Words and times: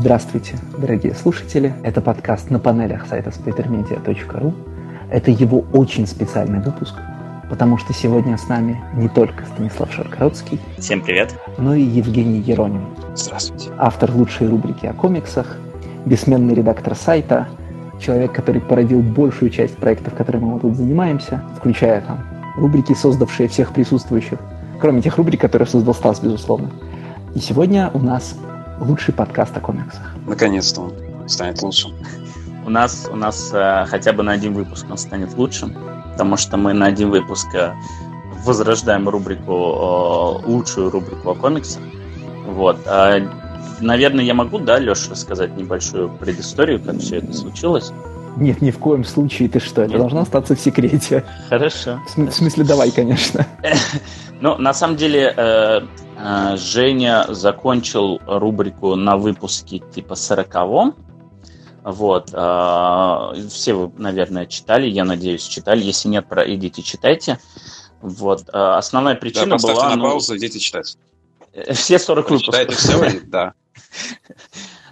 Здравствуйте, 0.00 0.56
дорогие 0.78 1.12
слушатели. 1.12 1.74
Это 1.82 2.00
подкаст 2.00 2.50
на 2.50 2.60
панелях 2.60 3.08
сайта 3.08 3.30
splittermedia.ru. 3.30 4.54
Это 5.10 5.32
его 5.32 5.64
очень 5.72 6.06
специальный 6.06 6.60
выпуск, 6.60 6.94
потому 7.50 7.78
что 7.78 7.92
сегодня 7.92 8.38
с 8.38 8.46
нами 8.46 8.80
не 8.94 9.08
только 9.08 9.44
Станислав 9.46 9.92
Шаркородский. 9.92 10.60
Всем 10.78 11.00
привет. 11.00 11.34
Но 11.58 11.74
и 11.74 11.82
Евгений 11.82 12.38
Еронин. 12.38 12.82
Здравствуйте. 13.16 13.70
Автор 13.76 14.12
лучшей 14.12 14.46
рубрики 14.46 14.86
о 14.86 14.92
комиксах, 14.92 15.56
бессменный 16.06 16.54
редактор 16.54 16.94
сайта, 16.94 17.48
человек, 18.00 18.32
который 18.32 18.60
породил 18.60 19.00
большую 19.02 19.50
часть 19.50 19.78
проектов, 19.78 20.14
которыми 20.14 20.44
мы 20.44 20.60
тут 20.60 20.76
занимаемся, 20.76 21.42
включая 21.56 22.02
там 22.02 22.24
рубрики, 22.56 22.92
создавшие 22.92 23.48
всех 23.48 23.72
присутствующих, 23.72 24.38
кроме 24.80 25.02
тех 25.02 25.16
рубрик, 25.16 25.40
которые 25.40 25.66
создал 25.66 25.92
Стас, 25.92 26.20
безусловно. 26.20 26.70
И 27.34 27.40
сегодня 27.40 27.90
у 27.92 27.98
нас 27.98 28.36
лучший 28.80 29.14
подкаст 29.14 29.56
о 29.56 29.60
комиксах. 29.60 30.14
Наконец-то 30.26 30.82
он 30.82 31.28
станет 31.28 31.62
лучшим. 31.62 31.92
У 32.64 32.70
нас, 32.70 33.08
у 33.10 33.16
нас 33.16 33.50
э, 33.52 33.86
хотя 33.88 34.12
бы 34.12 34.22
на 34.22 34.32
один 34.32 34.54
выпуск 34.54 34.86
он 34.90 34.98
станет 34.98 35.36
лучшим, 35.36 35.74
потому 36.12 36.36
что 36.36 36.56
мы 36.56 36.72
на 36.74 36.86
один 36.86 37.10
выпуск 37.10 37.48
э, 37.54 37.72
возрождаем 38.44 39.08
рубрику, 39.08 39.52
э, 39.52 40.46
лучшую 40.46 40.90
рубрику 40.90 41.30
о 41.30 41.34
комиксах. 41.34 41.82
Вот. 42.46 42.78
А, 42.86 43.20
наверное, 43.80 44.24
я 44.24 44.34
могу, 44.34 44.58
да, 44.58 44.78
Леша, 44.78 45.10
рассказать 45.10 45.56
небольшую 45.56 46.10
предысторию, 46.10 46.80
как 46.80 46.98
все 46.98 47.18
это 47.18 47.32
случилось? 47.32 47.92
Нет, 48.36 48.62
ни 48.62 48.70
в 48.70 48.78
коем 48.78 49.04
случае. 49.04 49.48
Ты 49.48 49.58
что, 49.58 49.82
это 49.82 49.92
Нет. 49.92 50.00
должно 50.00 50.20
остаться 50.20 50.54
в 50.54 50.60
секрете. 50.60 51.24
Хорошо. 51.48 52.00
В, 52.14 52.26
в 52.26 52.32
смысле, 52.32 52.64
давай, 52.64 52.90
конечно. 52.90 53.46
Ну, 54.40 54.56
на 54.56 54.72
самом 54.72 54.94
деле, 54.94 55.34
э, 55.36 55.80
Женя 56.56 57.26
закончил 57.28 58.20
рубрику 58.26 58.96
на 58.96 59.16
выпуске 59.16 59.78
типа 59.78 60.14
сороковом. 60.14 60.96
Вот. 61.84 62.30
Э, 62.32 63.34
все 63.48 63.74
вы, 63.74 63.92
наверное, 63.96 64.46
читали, 64.46 64.86
я 64.86 65.04
надеюсь, 65.04 65.44
читали. 65.44 65.82
Если 65.82 66.08
нет, 66.08 66.26
идите 66.46 66.82
читайте. 66.82 67.38
Вот. 68.00 68.48
Основная 68.50 69.14
причина 69.14 69.56
да, 69.58 69.68
была... 69.68 69.90
на 69.90 69.96
ну, 69.96 70.04
паузу, 70.04 70.36
идите 70.36 70.58
читать. 70.58 70.96
Все 71.72 71.98
40 71.98 72.30
выпусков. 72.30 72.54
Читайте 72.54 72.74
все, 72.74 73.20
да. 73.24 73.52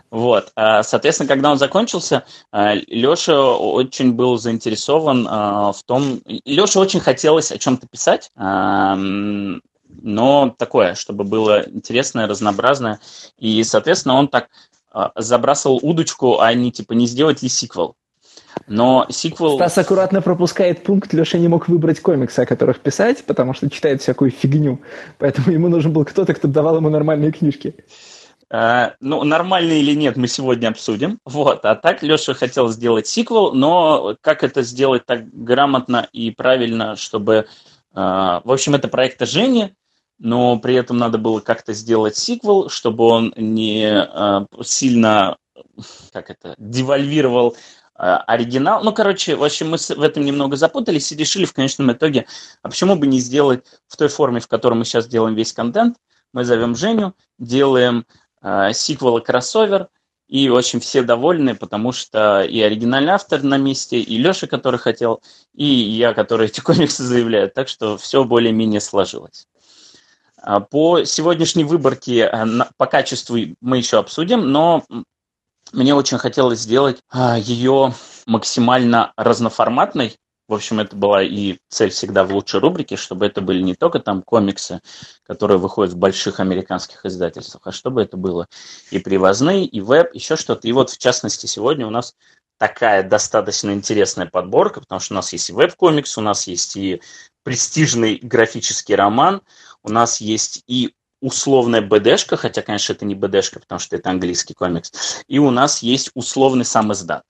Вот, 0.09 0.53
соответственно, 0.55 1.29
когда 1.29 1.51
он 1.51 1.59
закончился, 1.59 2.25
Леша 2.53 3.57
очень 3.57 4.13
был 4.13 4.39
заинтересован 4.39 5.25
в 5.25 5.79
том... 5.85 6.21
Леше 6.25 6.79
очень 6.79 7.01
хотелось 7.01 7.51
о 7.51 7.59
чем-то 7.59 7.89
писать, 7.89 8.31
но 10.03 10.55
такое, 10.57 10.95
чтобы 10.95 11.25
было 11.25 11.65
интересное, 11.69 12.27
разнообразное. 12.27 13.01
И, 13.39 13.63
соответственно, 13.65 14.15
он 14.15 14.29
так 14.29 14.49
забрасывал 15.15 15.79
удочку, 15.83 16.41
а 16.41 16.55
не 16.55 16.73
типа 16.73 16.95
не 16.95 17.07
сделать 17.07 17.43
ли 17.43 17.49
сиквел. 17.49 17.97
Но 18.67 19.07
сиквел... 19.11 19.57
Стас 19.57 19.79
аккуратно 19.79 20.23
пропускает 20.23 20.83
пункт, 20.83 21.13
Леша 21.13 21.39
не 21.39 21.49
мог 21.49 21.69
выбрать 21.69 22.01
комиксы, 22.01 22.41
о 22.41 22.47
которых 22.47 22.81
писать, 22.81 23.25
потому 23.25 23.55
что 23.55 23.69
читает 23.69 24.01
всякую 24.03 24.31
фигню. 24.31 24.81
Поэтому 25.19 25.53
ему 25.53 25.69
нужен 25.69 25.93
был 25.93 26.05
кто-то, 26.05 26.35
кто 26.35 26.49
давал 26.49 26.77
ему 26.77 26.89
нормальные 26.89 27.33
книжки. 27.33 27.75
Uh, 28.49 28.93
ну, 29.01 29.25
нормально 29.25 29.73
или 29.73 29.93
нет, 29.93 30.17
мы 30.17 30.29
сегодня 30.29 30.69
обсудим. 30.69 31.19
Вот. 31.25 31.65
А 31.65 31.75
так 31.75 32.03
Леша 32.03 32.33
хотел 32.33 32.69
сделать 32.69 33.09
сиквел, 33.09 33.53
но 33.53 34.17
как 34.21 34.45
это 34.45 34.63
сделать 34.63 35.05
так 35.05 35.29
грамотно 35.33 36.09
и 36.13 36.31
правильно, 36.31 36.97
чтобы... 36.97 37.47
Uh, 37.95 38.41
в 38.45 38.53
общем, 38.53 38.75
это 38.75 38.89
проект 38.89 39.27
Жени, 39.27 39.75
но 40.19 40.59
при 40.59 40.75
этом 40.75 40.99
надо 40.99 41.19
было 41.19 41.41
как-то 41.41 41.73
сделать 41.73 42.17
сиквел, 42.17 42.69
чтобы 42.69 43.05
он 43.05 43.35
не 43.37 43.87
uh, 43.87 44.47
сильно, 44.65 45.37
как 46.13 46.31
это, 46.31 46.55
девальвировал 46.59 47.57
оригинал. 47.97 48.85
Ну, 48.85 48.93
короче, 48.93 49.37
в 49.37 49.45
общем, 49.45 49.71
мы 49.71 49.79
в 49.79 50.03
этом 50.03 50.25
немного 50.25 50.57
запутались 50.57 51.11
и 51.13 51.17
решили 51.17 51.45
в 51.45 51.55
конечном 51.55 51.93
итоге, 51.93 52.27
а 52.63 52.69
почему 52.69 52.97
бы 52.97 53.07
не 53.07 53.21
сделать 53.21 53.65
в 53.89 53.97
той 53.97 54.09
форме, 54.09 54.41
в 54.41 54.49
которой 54.49 54.75
мы 54.75 54.85
сейчас 54.85 55.09
делаем 55.09 55.35
весь 55.35 55.53
контент. 55.53 55.97
Мы 56.33 56.45
зовем 56.45 56.77
Женю, 56.77 57.15
делаем 57.39 58.05
э, 58.43 58.73
сиквел 58.75 59.17
и 59.19 59.25
кроссовер, 59.25 59.89
и 60.29 60.49
очень 60.49 60.81
все 60.81 61.03
довольны, 61.03 61.55
потому 61.55 61.93
что 61.93 62.43
и 62.43 62.61
оригинальный 62.61 63.13
автор 63.13 63.43
на 63.43 63.57
месте, 63.57 63.99
и 63.99 64.19
Леша, 64.19 64.47
который 64.47 64.79
хотел, 64.79 65.23
и 65.55 65.65
я, 65.65 66.13
который 66.13 66.49
эти 66.49 66.61
комиксы 66.61 67.03
заявляю. 67.03 67.51
Так 67.51 67.69
что 67.69 67.97
все 67.97 68.25
более-менее 68.25 68.81
сложилось. 68.81 69.47
А 70.47 70.61
по 70.61 71.03
сегодняшней 71.03 71.65
выборке 71.65 72.31
э, 72.33 72.47
по 72.77 72.87
качеству 72.87 73.37
мы 73.61 73.79
еще 73.79 73.99
обсудим, 73.99 74.53
но 74.53 74.85
мне 75.73 75.93
очень 75.93 76.19
хотелось 76.19 76.61
сделать 76.61 76.99
а, 77.11 77.37
ее 77.37 77.93
максимально 78.27 79.13
разноформатной, 79.17 80.17
в 80.49 80.55
общем, 80.55 80.79
это 80.79 80.95
была 80.95 81.25
и 81.25 81.59
цель 81.69 81.91
всегда 81.91 82.23
в 82.23 82.33
лучшей 82.33 82.61
рубрике, 82.61 82.95
чтобы 82.95 83.27
это 83.27 83.41
были 83.41 83.63
не 83.63 83.75
только 83.75 83.99
там 83.99 84.23
комиксы, 84.23 84.81
которые 85.25 85.59
выходят 85.59 85.93
в 85.93 85.99
больших 85.99 86.39
американских 86.39 87.05
издательствах, 87.05 87.67
а 87.67 87.73
чтобы 87.73 88.03
это 88.03 88.17
было 88.17 88.47
и 88.93 89.01
привозные, 89.01 89.65
и 89.65 89.81
веб, 89.81 90.15
еще 90.15 90.37
что-то. 90.37 90.69
И 90.69 90.73
вот, 90.73 90.91
в 90.91 90.99
частности, 90.99 91.47
сегодня 91.47 91.85
у 91.85 91.91
нас 91.91 92.15
такая 92.59 93.03
достаточно 93.03 93.73
интересная 93.73 94.27
подборка, 94.27 94.81
потому 94.81 95.01
что 95.01 95.15
у 95.15 95.17
нас 95.17 95.33
есть 95.33 95.51
и 95.51 95.53
веб-комикс, 95.53 96.17
у 96.19 96.21
нас 96.21 96.47
есть 96.47 96.77
и 96.77 97.01
престижный 97.43 98.19
графический 98.23 98.95
роман, 98.95 99.43
у 99.83 99.91
нас 99.91 100.21
есть 100.21 100.63
и 100.67 100.95
условная 101.21 101.81
БДшка, 101.81 102.37
хотя, 102.37 102.63
конечно, 102.63 102.93
это 102.93 103.05
не 103.05 103.15
БДшка, 103.15 103.61
потому 103.61 103.79
что 103.79 103.97
это 103.97 104.11
английский 104.11 104.55
комикс, 104.55 104.93
и 105.27 105.39
у 105.39 105.51
нас 105.51 105.83
есть 105.83 106.11
условный 106.15 106.65
сам 106.65 106.93
издат. 106.93 107.25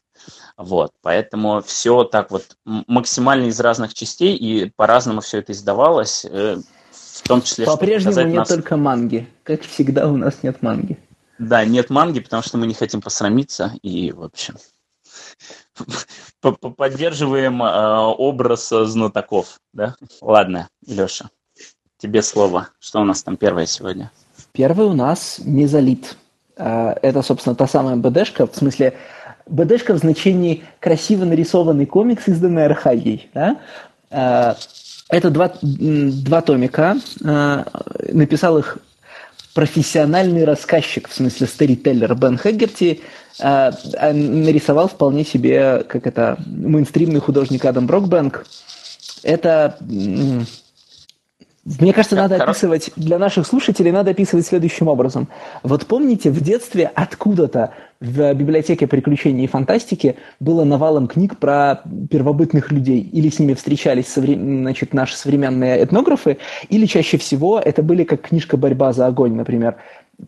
Вот, 0.56 0.92
поэтому 1.02 1.62
все 1.62 2.04
так 2.04 2.30
вот 2.30 2.56
максимально 2.64 3.46
из 3.46 3.60
разных 3.60 3.92
частей, 3.92 4.34
и 4.34 4.70
по-разному 4.70 5.20
все 5.20 5.38
это 5.38 5.52
издавалось, 5.52 6.24
э, 6.24 6.56
в 6.90 7.28
том 7.28 7.42
числе... 7.42 7.66
По-прежнему 7.66 8.22
нет 8.22 8.36
нас... 8.36 8.48
только 8.48 8.76
манги. 8.76 9.28
Как 9.42 9.62
всегда, 9.62 10.08
у 10.08 10.16
нас 10.16 10.42
нет 10.42 10.62
манги. 10.62 10.98
Да, 11.38 11.64
нет 11.66 11.90
манги, 11.90 12.20
потому 12.20 12.42
что 12.42 12.56
мы 12.56 12.66
не 12.66 12.74
хотим 12.74 13.02
посрамиться, 13.02 13.74
и, 13.82 14.12
в 14.12 14.22
общем, 14.22 14.56
поддерживаем 16.76 17.62
э, 17.62 17.98
образ 18.18 18.68
знатоков, 18.68 19.58
да? 19.72 19.94
Ладно, 20.20 20.68
Леша, 20.86 21.30
тебе 21.98 22.22
слово. 22.22 22.68
Что 22.78 23.00
у 23.00 23.04
нас 23.04 23.22
там 23.22 23.36
первое 23.36 23.66
сегодня? 23.66 24.10
Первый 24.52 24.86
у 24.86 24.94
нас 24.94 25.40
мезолит. 25.44 26.16
Э, 26.56 26.94
это, 27.02 27.22
собственно, 27.22 27.54
та 27.54 27.66
самая 27.66 27.96
БДшка, 27.96 28.46
в 28.46 28.54
смысле, 28.56 28.96
БДшка 29.46 29.94
в 29.94 29.98
значении 29.98 30.64
красиво 30.80 31.24
нарисованный 31.24 31.86
комикс, 31.86 32.26
изданный 32.28 32.66
Архагией. 32.66 33.30
Да? 33.32 33.60
А, 34.10 34.56
это 35.08 35.30
два, 35.30 35.52
два 35.62 36.42
томика. 36.42 36.96
А, 37.24 37.66
написал 38.12 38.58
их 38.58 38.78
профессиональный 39.56 40.44
рассказчик, 40.44 41.08
в 41.08 41.14
смысле 41.14 41.46
старителлер 41.46 42.14
Бен 42.14 42.36
Хэггерти, 42.36 43.00
а, 43.40 43.72
нарисовал 44.12 44.86
вполне 44.86 45.24
себе, 45.24 45.82
как 45.88 46.06
это, 46.06 46.36
мейнстримный 46.44 47.20
художник 47.20 47.64
Адам 47.64 47.86
Брокбэнк. 47.86 48.44
Это 49.22 49.78
мне 51.80 51.92
кажется, 51.92 52.14
надо 52.14 52.36
описывать, 52.36 52.92
для 52.94 53.18
наших 53.18 53.44
слушателей 53.44 53.90
надо 53.90 54.12
описывать 54.12 54.46
следующим 54.46 54.86
образом. 54.86 55.26
Вот 55.64 55.86
помните, 55.86 56.30
в 56.30 56.40
детстве 56.40 56.88
откуда-то 56.94 57.72
в 57.98 58.34
библиотеке 58.34 58.86
приключений 58.86 59.44
и 59.44 59.48
фантастики 59.48 60.16
было 60.38 60.62
навалом 60.62 61.08
книг 61.08 61.38
про 61.38 61.82
первобытных 62.08 62.70
людей. 62.70 63.00
Или 63.00 63.30
с 63.30 63.40
ними 63.40 63.54
встречались 63.54 64.14
значит, 64.14 64.94
наши 64.94 65.16
современные 65.16 65.82
этнографы, 65.82 66.38
или 66.68 66.86
чаще 66.86 67.18
всего 67.18 67.58
это 67.58 67.82
были 67.82 68.04
как 68.04 68.20
книжка 68.20 68.56
«Борьба 68.56 68.92
за 68.92 69.06
огонь», 69.06 69.34
например 69.34 69.76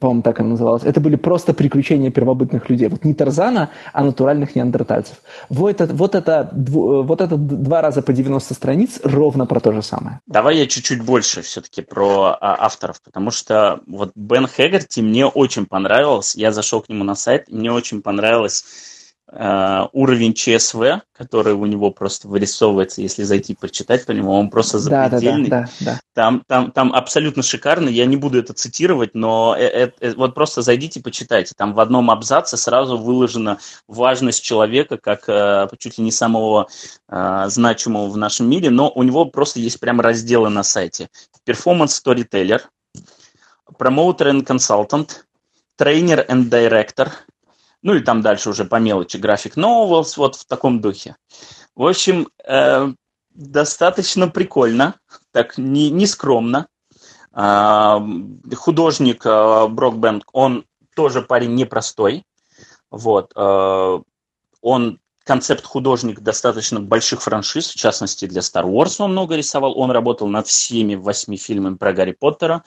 по-моему, 0.00 0.22
так 0.22 0.40
она 0.40 0.50
называлась. 0.50 0.84
Это 0.84 1.00
были 1.00 1.16
просто 1.16 1.54
приключения 1.54 2.10
первобытных 2.10 2.68
людей. 2.68 2.88
Вот 2.88 3.04
не 3.04 3.14
Тарзана, 3.14 3.70
а 3.92 4.04
натуральных 4.04 4.54
неандертальцев. 4.54 5.16
Вот 5.48 5.80
это, 5.80 5.94
вот 5.94 6.14
это, 6.14 6.50
вот 6.52 7.20
это 7.20 7.36
два 7.36 7.82
раза 7.82 8.02
по 8.02 8.12
90 8.12 8.54
страниц 8.54 9.00
ровно 9.02 9.46
про 9.46 9.60
то 9.60 9.72
же 9.72 9.82
самое. 9.82 10.20
Давай 10.26 10.58
я 10.58 10.66
чуть-чуть 10.66 11.02
больше 11.02 11.42
все-таки 11.42 11.82
про 11.82 12.36
а, 12.40 12.56
авторов, 12.66 13.00
потому 13.02 13.30
что 13.30 13.80
вот 13.86 14.12
Бен 14.14 14.46
Хэггерти 14.46 15.00
мне 15.00 15.26
очень 15.26 15.66
понравилось. 15.66 16.34
Я 16.34 16.52
зашел 16.52 16.80
к 16.80 16.88
нему 16.88 17.04
на 17.04 17.14
сайт, 17.14 17.50
мне 17.50 17.72
очень 17.72 18.02
понравилось 18.02 18.64
Э, 18.68 18.97
уровень 19.30 20.32
ЧСВ, 20.32 21.02
который 21.12 21.52
у 21.52 21.66
него 21.66 21.90
просто 21.90 22.28
вырисовывается, 22.28 23.02
если 23.02 23.24
зайти 23.24 23.54
почитать 23.54 24.06
по 24.06 24.12
нему, 24.12 24.32
он 24.32 24.48
просто 24.48 24.78
запредельный. 24.78 25.50
Да, 25.50 25.60
да, 25.60 25.68
да, 25.80 25.84
да. 25.92 26.00
Там, 26.14 26.42
там, 26.46 26.72
там 26.72 26.94
абсолютно 26.94 27.42
шикарно, 27.42 27.90
я 27.90 28.06
не 28.06 28.16
буду 28.16 28.38
это 28.38 28.54
цитировать, 28.54 29.14
но 29.14 29.54
это, 29.58 29.92
э, 30.00 30.14
вот 30.14 30.34
просто 30.34 30.62
зайдите, 30.62 31.02
почитайте. 31.02 31.52
Там 31.56 31.74
в 31.74 31.80
одном 31.80 32.10
абзаце 32.10 32.56
сразу 32.56 32.96
выложена 32.96 33.58
важность 33.86 34.42
человека 34.42 34.96
как 34.96 35.28
э, 35.28 35.68
чуть 35.78 35.98
ли 35.98 36.04
не 36.04 36.12
самого 36.12 36.68
значимого 37.08 38.08
в 38.08 38.16
нашем 38.16 38.48
мире, 38.48 38.70
но 38.70 38.90
у 38.90 39.02
него 39.02 39.24
просто 39.24 39.60
есть 39.60 39.80
прям 39.80 40.00
разделы 40.00 40.48
на 40.48 40.62
сайте. 40.62 41.08
Performance 41.46 42.00
Storyteller, 42.02 42.62
Promoter 43.78 44.30
and 44.30 44.44
Consultant, 44.44 45.10
Trainer 45.78 46.26
and 46.26 46.48
Director– 46.48 47.10
Ну 47.82 47.94
и 47.94 48.00
там 48.00 48.22
дальше 48.22 48.50
уже 48.50 48.64
по 48.64 48.76
мелочи 48.76 49.16
график 49.16 49.56
novels, 49.56 50.14
вот 50.16 50.36
в 50.36 50.46
таком 50.46 50.80
духе. 50.80 51.16
В 51.74 51.86
общем, 51.86 52.28
э, 52.44 52.92
достаточно 53.30 54.28
прикольно, 54.28 54.94
так 55.32 55.58
не, 55.58 55.90
не 55.90 56.06
скромно. 56.06 56.66
Э, 57.32 57.98
художник 58.56 59.24
э, 59.24 59.68
Брокбенд, 59.68 60.24
он 60.32 60.64
тоже 60.96 61.22
парень 61.22 61.54
непростой. 61.54 62.24
Вот, 62.90 63.32
э, 63.36 63.98
он 64.62 64.98
концепт-художник 65.28 66.20
достаточно 66.20 66.80
больших 66.80 67.20
франшиз, 67.20 67.68
в 67.68 67.76
частности 67.76 68.26
для 68.26 68.40
Star 68.40 68.64
Wars 68.64 68.96
он 68.98 69.12
много 69.12 69.36
рисовал. 69.36 69.78
Он 69.78 69.90
работал 69.90 70.26
над 70.26 70.46
всеми 70.46 70.94
восьми 70.94 71.36
фильмами 71.36 71.76
про 71.76 71.92
Гарри 71.92 72.12
Поттера. 72.12 72.64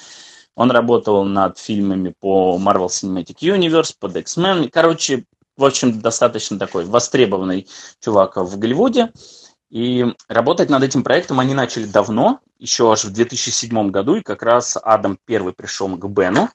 Он 0.56 0.72
работал 0.72 1.24
над 1.24 1.58
фильмами 1.58 2.14
по 2.20 2.60
Marvel 2.62 2.88
Cinematic 2.88 3.38
Universe, 3.42 3.96
под 4.00 4.16
X-Men. 4.18 4.70
Короче, 4.70 5.26
в 5.58 5.66
общем, 5.66 6.02
достаточно 6.02 6.60
такой 6.60 6.86
востребованный 6.86 7.68
чувак 8.00 8.38
в 8.38 8.58
Голливуде. 8.58 9.12
И 9.70 10.06
работать 10.28 10.70
над 10.70 10.84
этим 10.84 11.02
проектом 11.02 11.40
они 11.40 11.54
начали 11.54 11.86
давно, 11.86 12.40
еще 12.60 12.92
аж 12.92 13.06
в 13.06 13.14
2007 13.14 13.90
году, 13.90 14.16
и 14.16 14.22
как 14.22 14.44
раз 14.44 14.78
Адам 14.82 15.18
первый 15.26 15.54
пришел 15.54 15.88
к 15.96 16.10
Бену 16.10 16.50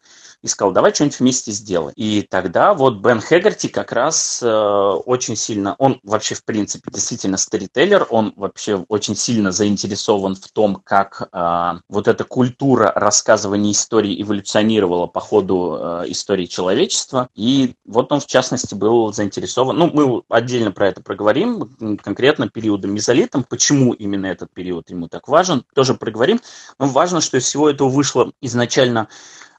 и 0.46 0.48
сказал, 0.48 0.72
давай 0.72 0.94
что-нибудь 0.94 1.18
вместе 1.18 1.50
сделаем. 1.50 1.92
И 1.96 2.22
тогда 2.22 2.72
вот 2.72 2.98
Бен 2.98 3.20
Хеггарти 3.20 3.66
как 3.66 3.90
раз 3.90 4.40
э, 4.42 4.48
очень 4.48 5.34
сильно, 5.34 5.74
он 5.78 5.98
вообще 6.04 6.36
в 6.36 6.44
принципе 6.44 6.88
действительно 6.92 7.36
старителлер, 7.36 8.06
он 8.10 8.32
вообще 8.36 8.84
очень 8.88 9.16
сильно 9.16 9.50
заинтересован 9.50 10.36
в 10.36 10.48
том, 10.52 10.80
как 10.84 11.28
э, 11.32 11.72
вот 11.88 12.06
эта 12.06 12.22
культура 12.22 12.92
рассказывания 12.94 13.72
истории 13.72 14.22
эволюционировала 14.22 15.08
по 15.08 15.18
ходу 15.18 15.78
э, 15.80 16.04
истории 16.08 16.46
человечества. 16.46 17.28
И 17.34 17.74
вот 17.84 18.12
он 18.12 18.20
в 18.20 18.26
частности 18.26 18.76
был 18.76 19.12
заинтересован, 19.12 19.76
ну 19.76 19.90
мы 19.92 20.22
отдельно 20.28 20.70
про 20.70 20.88
это 20.88 21.02
проговорим, 21.02 21.98
конкретно 22.00 22.48
периодом 22.48 22.94
мезолитом, 22.94 23.42
почему 23.42 23.94
именно 23.94 24.26
этот 24.26 24.52
период 24.54 24.90
ему 24.90 25.08
так 25.08 25.26
важен, 25.26 25.64
тоже 25.74 25.94
проговорим. 25.94 26.40
Но 26.78 26.86
важно, 26.86 27.20
что 27.20 27.36
из 27.36 27.44
всего 27.44 27.68
этого 27.68 27.88
вышло 27.88 28.30
изначально 28.40 29.08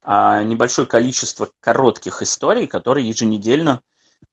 небольшое 0.07 0.88
количество 0.88 1.50
коротких 1.59 2.21
историй, 2.21 2.65
которые 2.65 3.07
еженедельно 3.09 3.81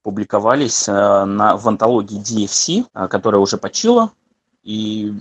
публиковались 0.03 0.89
а, 0.89 1.25
на, 1.25 1.57
в 1.57 1.67
антологии 1.69 2.21
DFC, 2.21 2.87
а, 2.93 3.09
которая 3.09 3.41
уже 3.41 3.57
почила. 3.57 4.13
И, 4.63 5.13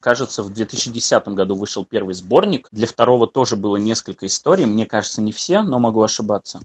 кажется, 0.00 0.42
в 0.42 0.52
2010 0.52 1.28
году 1.28 1.54
вышел 1.54 1.84
первый 1.84 2.14
сборник. 2.14 2.68
Для 2.72 2.86
второго 2.86 3.26
тоже 3.26 3.56
было 3.56 3.76
несколько 3.76 4.26
историй. 4.26 4.66
Мне 4.66 4.86
кажется, 4.86 5.20
не 5.20 5.32
все, 5.32 5.62
но 5.62 5.78
могу 5.78 6.02
ошибаться. 6.02 6.60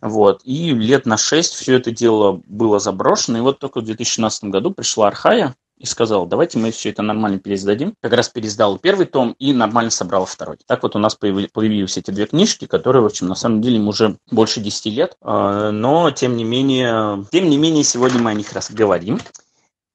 Вот. 0.00 0.42
И 0.44 0.74
лет 0.74 1.06
на 1.06 1.16
шесть 1.16 1.54
все 1.54 1.76
это 1.76 1.90
дело 1.90 2.42
было 2.46 2.78
заброшено. 2.78 3.38
И 3.38 3.42
вот 3.42 3.58
только 3.58 3.80
в 3.80 3.84
2016 3.84 4.44
году 4.44 4.72
пришла 4.72 5.08
Архая, 5.08 5.54
и 5.82 5.86
сказал, 5.86 6.26
давайте 6.26 6.58
мы 6.58 6.70
все 6.70 6.90
это 6.90 7.02
нормально 7.02 7.40
пересдадим. 7.40 7.94
Как 8.00 8.12
раз 8.12 8.28
пересдал 8.28 8.78
первый 8.78 9.04
том 9.04 9.34
и 9.40 9.52
нормально 9.52 9.90
собрал 9.90 10.26
второй. 10.26 10.56
Так 10.64 10.84
вот 10.84 10.94
у 10.94 11.00
нас 11.00 11.16
появились 11.16 11.96
эти 11.96 12.12
две 12.12 12.26
книжки, 12.26 12.66
которые, 12.66 13.02
в 13.02 13.06
общем, 13.06 13.26
на 13.26 13.34
самом 13.34 13.60
деле 13.60 13.76
им 13.76 13.88
уже 13.88 14.16
больше 14.30 14.60
10 14.60 14.86
лет, 14.86 15.16
а, 15.20 15.72
но 15.72 16.12
тем 16.12 16.36
не 16.36 16.44
менее, 16.44 17.26
тем 17.32 17.50
не 17.50 17.56
менее 17.56 17.82
сегодня 17.82 18.20
мы 18.20 18.30
о 18.30 18.34
них 18.34 18.52
разговариваем. 18.52 19.18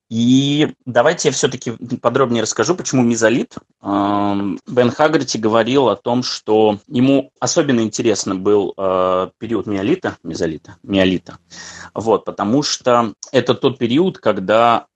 И 0.09 0.73
давайте 0.85 1.29
я 1.29 1.33
все-таки 1.33 1.71
подробнее 2.01 2.43
расскажу, 2.43 2.75
почему 2.75 3.03
мезолит. 3.03 3.55
А, 3.81 4.37
Бен 4.67 4.91
Хаггарти 4.91 5.37
говорил 5.37 5.89
о 5.89 5.95
том, 5.95 6.23
что 6.23 6.79
ему 6.87 7.31
особенно 7.39 7.81
интересно 7.81 8.35
был 8.35 8.73
а, 8.77 9.31
период 9.37 9.67
миолита, 9.67 10.17
мезолита, 10.23 10.75
миолита, 10.83 11.37
вот, 11.93 12.25
потому 12.25 12.63
что 12.63 13.13
это 13.31 13.53
тот 13.53 13.77
период, 13.77 14.17
когда 14.17 14.86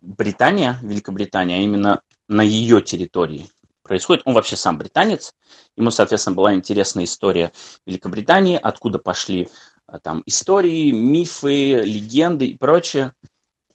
Британия, 0.00 0.78
Великобритания, 0.80 1.56
а 1.56 1.60
именно 1.60 2.00
на 2.28 2.40
ее 2.40 2.80
территории 2.80 3.50
происходит. 3.82 4.22
Он 4.26 4.34
вообще 4.34 4.56
сам 4.56 4.78
британец. 4.78 5.34
Ему, 5.76 5.90
соответственно, 5.90 6.36
была 6.36 6.54
интересна 6.54 7.04
история 7.04 7.52
Великобритании, 7.86 8.58
откуда 8.60 8.98
пошли 8.98 9.48
а, 9.86 9.98
там 9.98 10.22
истории, 10.26 10.92
мифы, 10.92 11.82
легенды 11.82 12.46
и 12.46 12.56
прочее. 12.56 13.12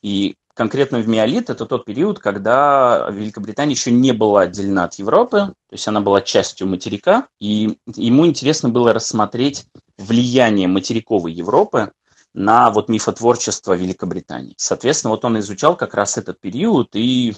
И 0.02 0.36
конкретно 0.54 1.00
в 1.00 1.08
миолит 1.08 1.50
это 1.50 1.66
тот 1.66 1.86
период, 1.86 2.20
когда 2.20 3.10
Великобритания 3.12 3.74
еще 3.74 3.92
не 3.92 4.12
была 4.12 4.42
отделена 4.42 4.86
от 4.86 4.96
Европы, 4.96 5.38
то 5.70 5.74
есть 5.74 5.88
она 5.88 6.02
была 6.02 6.22
частью 6.22 6.68
материка, 6.68 7.28
и 7.40 7.78
ему 7.96 8.26
интересно 8.26 8.70
было 8.70 8.94
рассмотреть 8.94 9.66
влияние 9.98 10.68
материковой 10.68 11.34
Европы 11.34 11.92
на 12.33 12.71
вот 12.71 12.89
мифотворчество 12.89 13.74
Великобритании. 13.74 14.56
Соответственно, 14.57 15.12
вот 15.12 15.25
он 15.25 15.39
изучал 15.39 15.75
как 15.75 15.94
раз 15.94 16.18
этот 16.18 16.39
период 16.39 16.89
и 16.95 17.35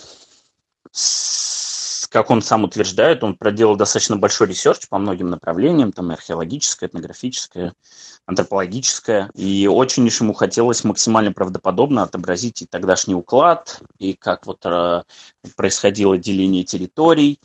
как 2.09 2.31
он 2.31 2.41
сам 2.41 2.63
утверждает, 2.63 3.25
он 3.25 3.35
проделал 3.35 3.75
достаточно 3.75 4.15
большой 4.15 4.47
research 4.47 4.87
по 4.87 4.97
многим 4.97 5.29
направлениям, 5.29 5.91
там 5.91 6.11
археологическое, 6.11 6.87
этнографическое, 6.87 7.73
антропологическое, 8.25 9.29
и 9.33 9.67
очень 9.67 10.07
уж 10.07 10.21
ему 10.21 10.33
хотелось 10.33 10.85
максимально 10.85 11.33
правдоподобно 11.33 12.03
отобразить 12.03 12.61
и 12.61 12.65
тогдашний 12.65 13.15
уклад, 13.15 13.81
и 13.97 14.13
как 14.13 14.45
вот 14.45 14.65
э, 14.65 15.03
происходило 15.57 16.17
деление 16.17 16.63
территорий, 16.63 17.41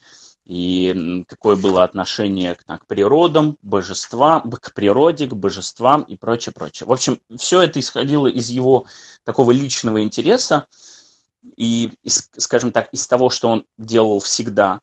и 0.50 1.24
какое 1.28 1.54
было 1.54 1.84
отношение 1.84 2.56
к, 2.56 2.64
к 2.64 2.86
природам, 2.86 3.56
божествам, 3.62 4.50
к 4.50 4.74
природе, 4.74 5.28
к 5.28 5.34
божествам 5.34 6.02
и 6.02 6.16
прочее, 6.16 6.52
прочее. 6.52 6.88
В 6.88 6.92
общем, 6.92 7.20
все 7.38 7.62
это 7.62 7.78
исходило 7.78 8.26
из 8.26 8.48
его 8.48 8.86
такого 9.22 9.52
личного 9.52 10.02
интереса 10.02 10.66
и, 11.56 11.92
скажем 12.04 12.72
так, 12.72 12.88
из 12.90 13.06
того, 13.06 13.30
что 13.30 13.48
он 13.48 13.64
делал 13.78 14.18
всегда, 14.18 14.80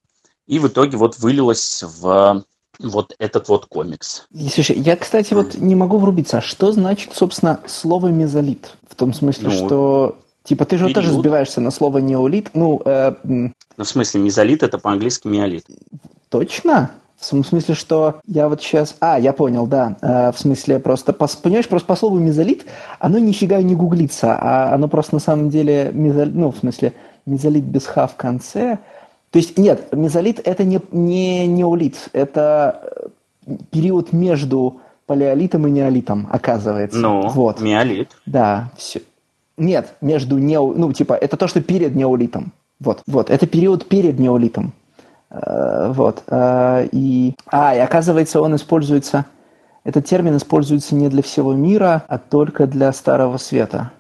и 0.48 0.58
в 0.60 0.70
итоге 0.70 0.96
вот 0.96 1.20
вылилось 1.20 1.84
в 1.84 2.46
вот 2.80 3.14
этот 3.20 3.50
вот 3.50 3.66
комикс. 3.66 4.24
Слушай, 4.54 4.80
я, 4.80 4.96
кстати, 4.96 5.34
вот 5.34 5.56
не 5.56 5.76
могу 5.76 5.98
врубиться, 5.98 6.38
а 6.38 6.42
что 6.42 6.72
значит, 6.72 7.14
собственно, 7.14 7.60
слово 7.68 8.08
мезолит? 8.08 8.78
В 8.90 8.96
том 8.96 9.14
смысле, 9.14 9.50
ну, 9.50 9.66
что 9.66 10.20
Типа 10.48 10.64
ты 10.64 10.78
же 10.78 10.86
период. 10.86 10.96
тоже 10.96 11.12
сбиваешься 11.12 11.60
на 11.60 11.72
слово 11.72 11.98
неолит. 11.98 12.52
Ну, 12.54 12.82
э, 12.86 13.14
ну, 13.26 13.52
в 13.78 13.84
смысле, 13.84 14.22
мезолит 14.22 14.64
это 14.64 14.78
по-английски 14.78 15.28
миолит. 15.28 15.66
Точно? 16.30 16.92
В 17.20 17.26
смысле, 17.26 17.76
что 17.76 18.22
я 18.26 18.48
вот 18.48 18.62
сейчас... 18.62 18.96
А, 19.02 19.20
я 19.20 19.34
понял, 19.34 19.68
да. 19.68 19.98
Э, 20.02 20.32
в 20.32 20.40
смысле, 20.40 20.80
просто, 20.80 21.12
по, 21.12 21.28
понимаешь, 21.28 21.68
просто 21.68 21.86
по 21.86 21.98
слову 21.98 22.18
мезолит, 22.20 22.66
оно 23.00 23.20
нифига 23.20 23.62
не 23.62 23.76
гуглится, 23.76 24.38
а 24.40 24.74
оно 24.74 24.88
просто 24.88 25.16
на 25.16 25.20
самом 25.20 25.50
деле, 25.50 25.92
мезолит, 25.94 26.34
ну, 26.34 26.52
в 26.52 26.58
смысле, 26.58 26.94
мезолит 27.26 27.66
без 27.66 27.86
ха 27.86 28.08
в 28.08 28.16
конце. 28.16 28.80
То 29.32 29.40
есть, 29.40 29.58
нет, 29.58 29.94
мезолит 29.94 30.40
это 30.48 30.64
не, 30.64 30.80
не 30.92 31.46
неолит, 31.46 32.08
это 32.14 33.10
э, 33.46 33.56
период 33.70 34.14
между 34.14 34.80
палеолитом 35.08 35.68
и 35.68 35.72
неолитом, 35.72 36.30
оказывается. 36.32 37.00
Ну, 37.00 37.28
вот. 37.28 37.60
миолит. 37.60 38.16
Да, 38.26 38.72
все. 38.78 39.02
Нет, 39.58 39.96
между 40.02 40.38
нео... 40.38 40.74
Ну, 40.74 40.94
типа, 40.94 41.14
это 41.14 41.36
то, 41.36 41.48
что 41.48 41.62
перед 41.62 41.96
неолитом. 41.96 42.54
Вот, 42.80 43.02
вот, 43.08 43.30
это 43.30 43.48
период 43.48 43.88
перед 43.88 44.20
неолитом. 44.20 44.74
Э, 45.30 45.92
вот. 45.92 46.24
Э, 46.28 46.88
и... 46.92 47.36
А, 47.48 47.76
и 47.76 47.80
оказывается, 47.80 48.42
он 48.42 48.56
используется... 48.56 49.26
Этот 49.84 50.06
термин 50.06 50.36
используется 50.36 50.96
не 50.96 51.08
для 51.08 51.24
всего 51.24 51.54
мира, 51.54 52.04
а 52.08 52.18
только 52.18 52.68
для 52.68 52.92
Старого 52.92 53.38
Света. 53.38 53.92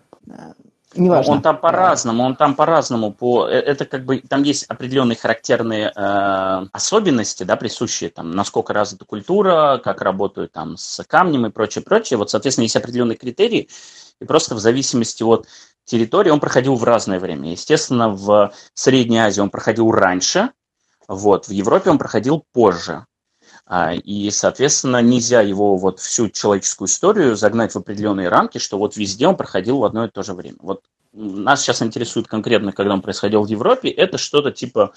Неважно. 0.97 1.33
Он 1.33 1.41
там 1.41 1.57
по-разному, 1.57 2.23
он 2.23 2.35
там 2.35 2.55
по-разному. 2.55 3.11
По, 3.11 3.47
э, 3.47 3.53
это 3.53 3.85
как 3.85 4.05
бы 4.05 4.19
там 4.19 4.43
есть 4.43 4.65
определенные 4.65 5.15
характерные 5.15 5.91
э, 5.95 6.65
особенности, 6.71 7.43
да, 7.43 7.55
присущие 7.55 8.09
там, 8.09 8.31
насколько 8.31 8.73
развита 8.73 9.05
культура, 9.05 9.79
как 9.83 10.01
работают 10.01 10.51
там 10.51 10.77
с 10.77 11.03
камнем 11.07 11.45
и 11.45 11.49
прочее, 11.49 11.83
прочее. 11.83 12.17
Вот, 12.17 12.29
соответственно, 12.29 12.63
есть 12.63 12.75
определенные 12.75 13.17
критерии, 13.17 13.69
и 14.21 14.25
просто 14.25 14.55
в 14.55 14.59
зависимости 14.59 15.23
от 15.23 15.47
территории 15.85 16.29
он 16.29 16.39
проходил 16.39 16.75
в 16.75 16.83
разное 16.83 17.19
время. 17.19 17.51
Естественно, 17.51 18.09
в 18.09 18.53
Средней 18.73 19.19
Азии 19.19 19.41
он 19.41 19.49
проходил 19.49 19.91
раньше, 19.91 20.51
вот, 21.07 21.47
в 21.47 21.51
Европе 21.51 21.89
он 21.89 21.97
проходил 21.97 22.43
позже. 22.51 23.05
А, 23.65 23.93
и, 23.93 24.29
соответственно, 24.31 25.01
нельзя 25.01 25.41
его 25.41 25.75
вот 25.77 25.99
всю 25.99 26.29
человеческую 26.29 26.87
историю 26.87 27.35
загнать 27.35 27.73
в 27.73 27.77
определенные 27.77 28.29
рамки, 28.29 28.59
что 28.59 28.77
вот 28.77 28.95
везде 28.95 29.27
он 29.27 29.35
проходил 29.35 29.79
в 29.79 29.83
одно 29.83 30.05
и 30.05 30.09
то 30.09 30.23
же 30.23 30.33
время. 30.33 30.57
Вот 30.59 30.83
нас 31.13 31.61
сейчас 31.61 31.81
интересует 31.81 32.27
конкретно, 32.27 32.71
когда 32.71 32.93
он 32.93 33.01
происходил 33.01 33.43
в 33.43 33.47
Европе, 33.47 33.89
это 33.89 34.17
что-то 34.17 34.51
типа 34.51 34.93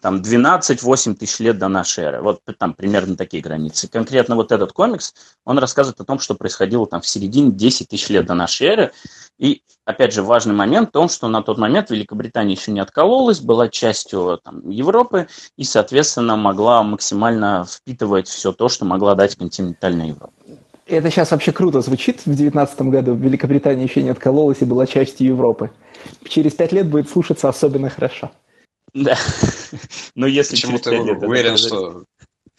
там 0.00 0.22
12-8 0.22 1.14
тысяч 1.14 1.40
лет 1.40 1.58
до 1.58 1.68
нашей 1.68 2.04
эры. 2.04 2.22
Вот 2.22 2.40
там 2.58 2.72
примерно 2.74 3.16
такие 3.16 3.42
границы. 3.42 3.86
Конкретно 3.88 4.34
вот 4.34 4.50
этот 4.50 4.72
комикс, 4.72 5.14
он 5.44 5.58
рассказывает 5.58 6.00
о 6.00 6.04
том, 6.04 6.18
что 6.18 6.34
происходило 6.34 6.86
там 6.86 7.00
в 7.02 7.06
середине 7.06 7.52
10 7.52 7.88
тысяч 7.88 8.08
лет 8.08 8.26
до 8.26 8.34
нашей 8.34 8.66
эры. 8.66 8.92
И, 9.38 9.62
опять 9.84 10.14
же, 10.14 10.22
важный 10.22 10.54
момент 10.54 10.88
в 10.88 10.92
том, 10.92 11.08
что 11.08 11.28
на 11.28 11.42
тот 11.42 11.58
момент 11.58 11.90
Великобритания 11.90 12.54
еще 12.54 12.72
не 12.72 12.80
откололась, 12.80 13.40
была 13.40 13.68
частью 13.68 14.40
там, 14.42 14.68
Европы 14.70 15.28
и, 15.56 15.64
соответственно, 15.64 16.36
могла 16.36 16.82
максимально 16.82 17.66
впитывать 17.68 18.28
все 18.28 18.52
то, 18.52 18.68
что 18.68 18.84
могла 18.84 19.14
дать 19.14 19.36
континентальная 19.36 20.08
Европа. 20.08 20.32
Это 20.86 21.08
сейчас 21.10 21.30
вообще 21.30 21.52
круто 21.52 21.82
звучит. 21.82 22.20
В 22.20 22.24
2019 22.26 22.82
году 22.82 23.14
Великобритания 23.14 23.84
еще 23.84 24.02
не 24.02 24.10
откололась 24.10 24.58
и 24.60 24.64
была 24.64 24.86
частью 24.86 25.28
Европы. 25.28 25.70
Через 26.28 26.54
пять 26.54 26.72
лет 26.72 26.88
будет 26.88 27.08
слушаться 27.08 27.48
особенно 27.48 27.90
хорошо. 27.90 28.32
Да. 28.94 29.16
Но 30.14 30.26
если 30.26 30.54
Почему 30.56 30.78
ты 30.78 30.90
лет... 30.90 31.22
уверен, 31.22 31.54
это- 31.54 31.58
что... 31.58 32.04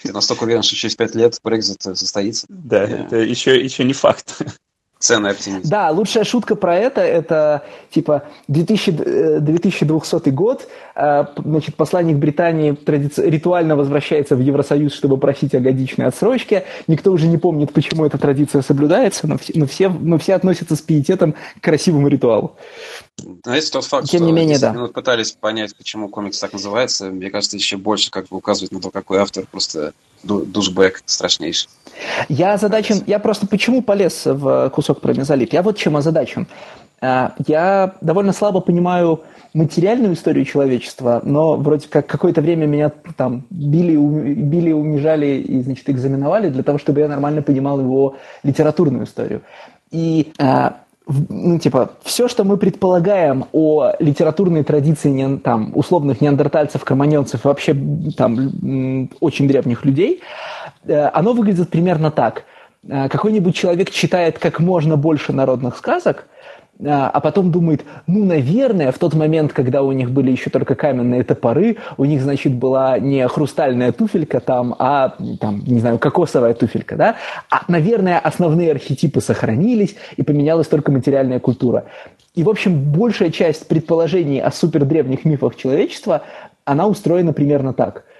Ты 0.01 0.11
настолько 0.13 0.45
уверен, 0.45 0.63
что 0.63 0.75
через 0.75 0.95
пять 0.95 1.13
лет 1.13 1.39
Брекзит 1.43 1.81
состоится? 1.83 2.47
Да, 2.49 2.83
Я- 2.85 3.05
это 3.05 3.17
еще, 3.17 3.61
еще 3.63 3.83
не 3.83 3.93
факт. 3.93 4.41
Ценный 4.99 5.31
оптимизм. 5.31 5.67
Да, 5.67 5.89
лучшая 5.89 6.23
шутка 6.23 6.55
про 6.55 6.75
это, 6.77 7.01
это 7.01 7.63
типа 7.91 8.23
2000, 8.47 8.89
э, 9.03 9.39
2200 9.39 10.29
год, 10.29 10.61
э, 10.61 10.67
п- 10.67 10.69
значит, 10.95 11.75
посланник 11.75 12.17
Британии 12.17 12.71
традици- 12.73 13.27
ритуально 13.29 13.75
возвращается 13.75 14.35
в 14.35 14.39
Евросоюз, 14.39 14.93
чтобы 14.93 15.17
просить 15.17 15.55
о 15.55 15.59
годичной 15.59 16.07
отсрочке. 16.07 16.65
Никто 16.87 17.11
уже 17.11 17.27
не 17.27 17.37
помнит, 17.37 17.73
почему 17.73 18.05
эта 18.05 18.17
традиция 18.17 18.61
соблюдается, 18.61 19.27
но 19.27 19.37
все, 19.37 19.53
но 19.55 19.65
все, 19.65 19.89
но 19.89 20.17
все 20.17 20.33
относятся 20.35 20.75
с 20.75 20.81
пиететом 20.81 21.33
к 21.59 21.63
красивому 21.63 22.07
ритуалу. 22.07 22.55
Знаете, 23.45 23.71
тот 23.71 23.85
факт, 23.85 24.07
Тем 24.09 24.19
что 24.19 24.25
не 24.27 24.31
менее, 24.31 24.55
10 24.55 24.61
да. 24.61 24.71
минут 24.71 24.93
пытались 24.93 25.31
понять, 25.31 25.75
почему 25.75 26.09
комикс 26.09 26.39
так 26.39 26.53
называется, 26.53 27.05
мне 27.09 27.29
кажется, 27.29 27.57
еще 27.57 27.77
больше 27.77 28.09
как 28.09 28.27
бы 28.27 28.37
указывает 28.37 28.71
на 28.71 28.81
то, 28.81 28.89
какой 28.89 29.19
автор 29.19 29.45
просто 29.49 29.93
ду- 30.23 30.43
душбэк 30.45 31.01
страшнейший. 31.05 31.69
Я 32.29 32.53
озадачен, 32.53 33.03
я 33.07 33.19
просто 33.19 33.47
почему 33.47 33.81
полез 33.81 34.23
в 34.25 34.69
кусок 34.73 35.01
про 35.01 35.13
мезолит? 35.13 35.53
Я 35.53 35.61
вот 35.61 35.77
чем 35.77 35.97
озадачен. 35.97 36.47
А, 37.01 37.33
Я 37.47 37.95
довольно 38.01 38.31
слабо 38.31 38.61
понимаю 38.61 39.21
материальную 39.53 40.13
историю 40.13 40.45
человечества, 40.45 41.21
но 41.23 41.55
вроде 41.55 41.89
как 41.89 42.07
какое-то 42.07 42.41
время 42.41 42.67
меня 42.67 42.91
там 43.17 43.43
били, 43.49 43.97
били, 43.97 44.71
унижали 44.71 45.25
и, 45.41 45.61
значит, 45.61 45.89
экзаменовали 45.89 46.49
для 46.49 46.63
того, 46.63 46.77
чтобы 46.77 47.01
я 47.01 47.07
нормально 47.07 47.41
понимал 47.41 47.79
его 47.79 48.15
литературную 48.43 49.05
историю. 49.05 49.41
И 49.89 50.31
а, 50.39 50.77
ну, 51.07 51.59
типа, 51.59 51.91
все, 52.03 52.27
что 52.27 52.43
мы 52.43 52.57
предполагаем 52.57 53.45
о 53.51 53.93
литературной 53.99 54.63
традиции 54.63 55.37
там, 55.37 55.71
условных 55.75 56.21
неандертальцев, 56.21 56.83
кроманьонцев 56.83 57.43
вообще 57.43 57.75
там 58.15 59.09
очень 59.19 59.47
древних 59.47 59.83
людей, 59.85 60.21
э, 60.85 61.09
оно 61.13 61.33
выглядит 61.33 61.69
примерно 61.69 62.11
так. 62.11 62.43
Э, 62.87 63.09
Какой-нибудь 63.09 63.55
человек 63.55 63.89
читает 63.89 64.39
как 64.39 64.59
можно 64.59 64.95
больше 64.95 65.33
народных 65.33 65.75
сказок, 65.77 66.27
а 66.83 67.19
потом 67.19 67.51
думает, 67.51 67.83
ну, 68.07 68.25
наверное, 68.25 68.91
в 68.91 68.97
тот 68.97 69.13
момент, 69.13 69.53
когда 69.53 69.83
у 69.83 69.91
них 69.91 70.09
были 70.09 70.31
еще 70.31 70.49
только 70.49 70.73
каменные 70.75 71.23
топоры, 71.23 71.77
у 71.97 72.05
них, 72.05 72.21
значит, 72.21 72.53
была 72.53 72.97
не 72.97 73.27
хрустальная 73.27 73.91
туфелька 73.91 74.39
там, 74.39 74.75
а, 74.79 75.15
там, 75.39 75.63
не 75.65 75.79
знаю, 75.79 75.99
кокосовая 75.99 76.53
туфелька, 76.55 76.95
да? 76.95 77.15
А, 77.51 77.63
наверное, 77.67 78.17
основные 78.17 78.71
архетипы 78.71 79.21
сохранились, 79.21 79.95
и 80.17 80.23
поменялась 80.23 80.67
только 80.67 80.91
материальная 80.91 81.39
культура. 81.39 81.85
И, 82.33 82.43
в 82.43 82.49
общем, 82.49 82.91
большая 82.91 83.29
часть 83.29 83.67
предположений 83.67 84.41
о 84.41 84.51
супердревних 84.51 85.25
мифах 85.25 85.55
человечества, 85.55 86.23
она 86.65 86.87
устроена 86.87 87.33
примерно 87.33 87.73
так– 87.73 88.05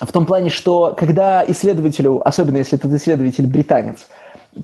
в 0.00 0.12
том 0.12 0.24
плане, 0.24 0.48
что 0.50 0.94
когда 0.98 1.44
исследователю, 1.46 2.26
особенно 2.26 2.56
если 2.56 2.78
этот 2.78 2.92
исследователь 2.94 3.46
британец, 3.46 4.06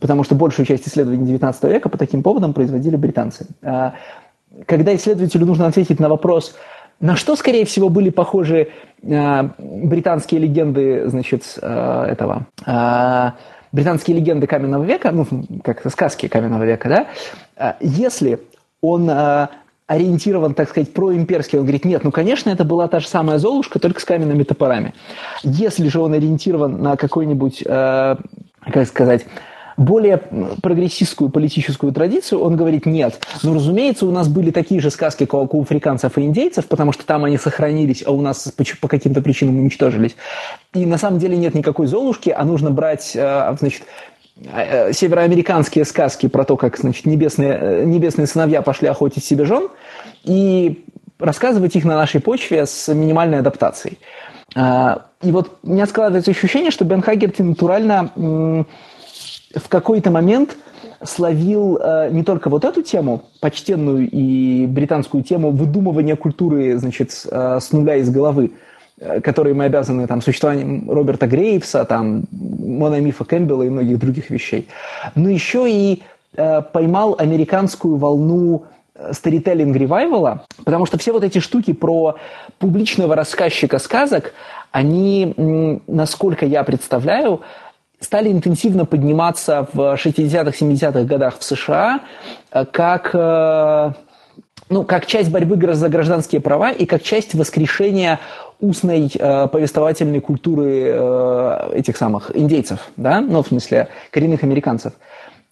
потому 0.00 0.24
что 0.24 0.34
большую 0.34 0.66
часть 0.66 0.88
исследований 0.88 1.26
19 1.26 1.64
века 1.64 1.88
по 1.88 1.98
таким 1.98 2.22
поводам 2.22 2.52
производили 2.52 2.96
британцы, 2.96 3.46
а, 3.62 3.94
когда 4.66 4.94
исследователю 4.94 5.46
нужно 5.46 5.66
ответить 5.66 6.00
на 6.00 6.08
вопрос, 6.08 6.54
на 6.98 7.16
что, 7.16 7.36
скорее 7.36 7.66
всего, 7.66 7.88
были 7.88 8.10
похожи 8.10 8.68
а, 9.04 9.50
британские 9.58 10.40
легенды, 10.40 11.08
значит, 11.08 11.58
а, 11.60 12.06
этого, 12.06 12.46
британские 13.72 14.16
легенды 14.16 14.46
каменного 14.46 14.84
века, 14.84 15.10
ну, 15.12 15.26
как 15.62 15.90
сказки 15.90 16.28
каменного 16.28 16.64
века, 16.64 16.88
да, 17.58 17.76
если 17.80 18.40
он 18.80 19.10
ориентирован, 19.86 20.54
так 20.54 20.68
сказать, 20.68 20.92
проимперский, 20.92 21.58
он 21.58 21.64
говорит, 21.64 21.84
нет, 21.84 22.02
ну, 22.04 22.10
конечно, 22.10 22.50
это 22.50 22.64
была 22.64 22.88
та 22.88 23.00
же 23.00 23.08
самая 23.08 23.38
Золушка, 23.38 23.78
только 23.78 24.00
с 24.00 24.04
каменными 24.04 24.42
топорами. 24.42 24.94
Если 25.42 25.88
же 25.88 26.00
он 26.00 26.12
ориентирован 26.14 26.82
на 26.82 26.96
какой-нибудь, 26.96 27.62
э, 27.64 28.16
как 28.72 28.86
сказать, 28.86 29.26
более 29.76 30.18
прогрессистскую 30.62 31.30
политическую 31.30 31.92
традицию, 31.92 32.40
он 32.40 32.56
говорит, 32.56 32.86
нет, 32.86 33.20
ну, 33.42 33.54
разумеется, 33.54 34.06
у 34.06 34.10
нас 34.10 34.28
были 34.28 34.50
такие 34.50 34.80
же 34.80 34.90
сказки, 34.90 35.26
как 35.26 35.54
у 35.54 35.62
африканцев 35.62 36.16
и 36.18 36.22
индейцев, 36.22 36.66
потому 36.66 36.92
что 36.92 37.04
там 37.04 37.24
они 37.24 37.36
сохранились, 37.36 38.02
а 38.06 38.12
у 38.12 38.20
нас 38.20 38.52
по, 38.80 38.88
каким-то 38.88 39.20
причинам 39.20 39.58
уничтожились. 39.58 40.16
И 40.74 40.86
на 40.86 40.98
самом 40.98 41.18
деле 41.18 41.36
нет 41.36 41.54
никакой 41.54 41.86
Золушки, 41.86 42.30
а 42.30 42.44
нужно 42.44 42.70
брать, 42.70 43.12
э, 43.14 43.56
значит, 43.58 43.82
э, 44.42 44.92
североамериканские 44.92 45.84
сказки 45.84 46.26
про 46.28 46.44
то, 46.44 46.56
как, 46.56 46.78
значит, 46.78 47.04
небесные, 47.04 47.58
э, 47.60 47.84
небесные 47.84 48.26
сыновья 48.26 48.62
пошли 48.62 48.88
охотить 48.88 49.24
себе 49.24 49.44
жен, 49.44 49.68
и 50.24 50.84
рассказывать 51.18 51.76
их 51.76 51.84
на 51.84 51.96
нашей 51.96 52.20
почве 52.20 52.66
с 52.66 52.92
минимальной 52.92 53.38
адаптацией. 53.38 53.98
А, 54.54 55.06
И 55.22 55.32
вот 55.32 55.58
у 55.62 55.70
меня 55.70 55.86
складывается 55.86 56.30
ощущение, 56.30 56.70
что 56.70 56.84
Бен 56.84 57.02
Хагерти 57.02 57.42
натурально 57.42 58.66
в 59.56 59.68
какой-то 59.68 60.10
момент 60.10 60.56
словил 61.02 61.78
э, 61.78 62.10
не 62.10 62.22
только 62.22 62.50
вот 62.50 62.64
эту 62.64 62.82
тему, 62.82 63.24
почтенную 63.40 64.08
и 64.08 64.66
британскую 64.66 65.22
тему 65.22 65.50
выдумывания 65.50 66.16
культуры, 66.16 66.76
значит, 66.78 67.10
э, 67.30 67.58
с 67.60 67.72
нуля 67.72 67.96
из 67.96 68.10
головы, 68.10 68.52
э, 68.98 69.20
которой 69.20 69.54
мы 69.54 69.64
обязаны 69.64 70.06
там, 70.06 70.22
существованием 70.22 70.90
Роберта 70.90 71.26
Грейвса, 71.26 71.84
там, 71.84 72.24
Мономифа 72.32 73.24
Кэмпбелла 73.24 73.64
и 73.64 73.70
многих 73.70 73.98
других 73.98 74.30
вещей, 74.30 74.68
но 75.14 75.28
еще 75.28 75.70
и 75.70 76.02
э, 76.36 76.62
поймал 76.62 77.16
американскую 77.18 77.96
волну 77.96 78.64
старителлинг 79.12 79.76
ревайвала, 79.76 80.46
потому 80.64 80.86
что 80.86 80.96
все 80.96 81.12
вот 81.12 81.22
эти 81.22 81.38
штуки 81.38 81.74
про 81.74 82.16
публичного 82.58 83.14
рассказчика 83.14 83.78
сказок, 83.78 84.32
они, 84.70 85.82
насколько 85.86 86.46
я 86.46 86.64
представляю, 86.64 87.42
стали 88.00 88.30
интенсивно 88.30 88.84
подниматься 88.84 89.68
в 89.72 89.94
60-х, 89.94 90.50
70-х 90.50 91.04
годах 91.04 91.38
в 91.38 91.44
США 91.44 92.00
э, 92.50 92.64
как, 92.64 93.10
э, 93.14 93.92
ну, 94.68 94.84
как 94.84 95.06
часть 95.06 95.30
борьбы 95.30 95.74
за 95.74 95.88
гражданские 95.88 96.40
права 96.40 96.70
и 96.70 96.86
как 96.86 97.02
часть 97.02 97.34
воскрешения 97.34 98.20
устной 98.60 99.10
э, 99.14 99.48
повествовательной 99.48 100.20
культуры 100.20 100.84
э, 100.86 101.70
этих 101.74 101.96
самых 101.96 102.30
индейцев, 102.34 102.80
да, 102.96 103.20
ну, 103.20 103.42
в 103.42 103.48
смысле 103.48 103.88
коренных 104.10 104.42
американцев. 104.42 104.92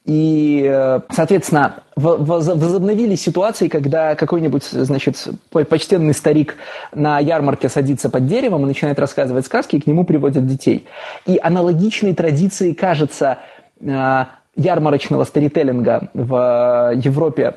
И, 0.04 0.62
э, 0.68 1.00
соответственно, 1.10 1.76
в- 1.96 2.16
воз- 2.24 2.46
возобновились 2.46 3.22
ситуации, 3.22 3.68
когда 3.68 4.14
какой-нибудь, 4.14 4.64
значит, 4.64 5.16
по- 5.50 5.64
почтенный 5.64 6.12
старик 6.12 6.56
на 6.94 7.18
ярмарке 7.20 7.70
садится 7.70 8.10
под 8.10 8.26
деревом 8.26 8.64
и 8.64 8.66
начинает 8.66 8.98
рассказывать 8.98 9.46
сказки, 9.46 9.76
и 9.76 9.80
к 9.80 9.86
нему 9.86 10.04
приводят 10.04 10.46
детей. 10.46 10.86
И 11.24 11.40
аналогичной 11.42 12.14
традицией, 12.14 12.74
кажется, 12.74 13.38
э, 13.80 14.24
ярмарочного 14.56 15.24
старителлинга 15.24 16.10
в 16.12 16.92
э, 16.92 16.96
Европе 16.98 17.54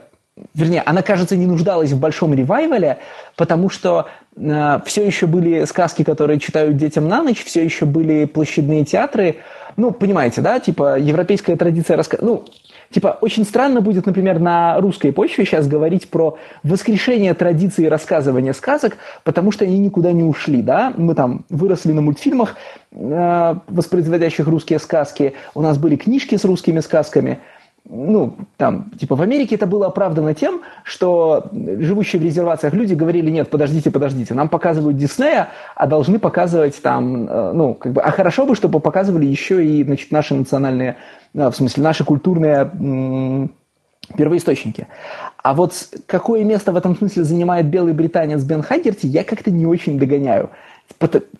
вернее, 0.54 0.82
она, 0.86 1.01
кажется, 1.01 1.36
не 1.36 1.48
нуждалась 1.48 1.92
в 1.92 2.00
большом 2.00 2.34
ревайвале, 2.34 3.00
потому 3.36 3.70
что 3.70 4.08
все 4.36 5.04
еще 5.04 5.25
были 5.25 5.66
сказки, 5.66 6.04
которые 6.04 6.39
читают 6.39 6.77
детям 6.77 7.08
на 7.08 7.24
ночь, 7.24 7.44
все 7.44 7.63
еще 7.63 7.86
были 7.86 8.25
площадные 8.25 8.86
театры. 8.86 9.38
Ну, 9.77 9.91
понимаете, 9.91 10.41
да, 10.41 10.60
типа 10.60 11.00
европейская 11.00 11.55
традиция 11.55 11.98
раска... 11.98 12.17
Ну, 12.19 12.46
типа 12.89 13.19
очень 13.22 13.46
странно 13.46 13.79
будет, 13.79 14.07
например, 14.07 14.39
на 14.39 14.81
русской 14.81 15.13
почве 15.13 15.46
сейчас 15.46 15.67
говорить 15.67 16.10
про 16.10 16.39
воскрешение 16.63 17.36
традиции 17.36 17.86
рассказывания 17.86 18.53
сказок, 18.53 18.98
потому 19.24 19.51
что 19.51 19.65
они 19.65 19.77
никуда 19.77 20.13
не 20.13 20.24
ушли, 20.24 20.63
да. 20.63 20.93
Мы 20.98 21.13
там 21.13 21.46
выросли 21.50 21.91
на 21.91 22.01
мультфильмах, 22.01 22.55
э, 22.91 23.55
воспроизводящих 23.67 24.48
русские 24.48 24.79
сказки, 24.79 25.34
у 25.53 25.62
нас 25.62 25.77
были 25.77 25.96
книжки 25.96 26.36
с 26.36 26.43
русскими 26.43 26.79
сказками– 26.79 27.39
ну, 27.89 28.36
там, 28.58 28.91
типа, 29.00 29.15
в 29.15 29.22
Америке 29.22 29.56
это 29.56 29.65
было 29.65 29.88
оправдано 29.88 30.34
тем, 30.34 30.62
что 30.84 31.50
живущие 31.51 32.22
в 32.22 32.25
резервациях 32.25 32.74
люди 32.74 32.94
говорили, 32.94 33.29
нет, 33.29 33.50
подождите, 33.50 33.91
подождите, 33.91 34.34
нам 34.34 34.50
показывают 34.50 34.98
Диснея, 34.98 35.50
а 35.75 35.88
должны 35.88 36.20
показывать 36.20 36.82
там, 36.82 37.27
э, 37.27 37.51
ну, 37.53 37.75
как 37.75 37.94
бы, 37.94 38.01
а 38.01 38.12
хорошо 38.12 38.46
бы, 38.46 38.56
чтобы 38.56 38.79
показывали 38.79 39.25
еще 39.25 39.65
и, 39.65 39.84
значит, 39.84 40.12
наши 40.12 40.34
национальные, 40.34 40.98
э, 41.34 41.50
в 41.50 41.56
смысле, 41.56 41.84
наши 41.84 42.03
культурные 42.03 43.50
первоисточники. 44.15 44.88
А 45.41 45.53
вот 45.53 45.74
какое 46.06 46.44
место 46.44 46.72
в 46.72 46.77
этом 46.77 46.96
смысле 46.96 47.24
занимает 47.24 47.67
белый 47.67 47.94
британец 47.94 48.44
Бен 48.44 48.63
Хагерти, 48.63 49.06
я 49.06 49.24
как-то 49.24 49.51
не 49.51 49.65
очень 49.65 50.00
догоняю. 50.00 50.50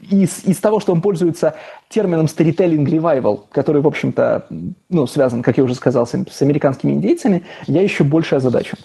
Из, 0.10 0.44
из 0.46 0.58
того, 0.58 0.80
что 0.80 0.92
он 0.94 1.02
пользуется 1.02 1.56
термином 1.90 2.28
storytelling 2.28 2.86
revival, 2.86 3.46
который, 3.52 3.82
в 3.82 3.88
общем-то, 3.88 4.48
ну, 4.90 5.08
связан, 5.08 5.42
как 5.42 5.58
я 5.58 5.64
уже 5.64 5.76
сказал, 5.76 6.06
с, 6.06 6.12
с 6.12 6.42
американскими 6.42 6.92
индейцами, 6.92 7.46
я 7.66 7.82
еще 7.82 8.04
больше 8.04 8.36
озадачен. 8.36 8.78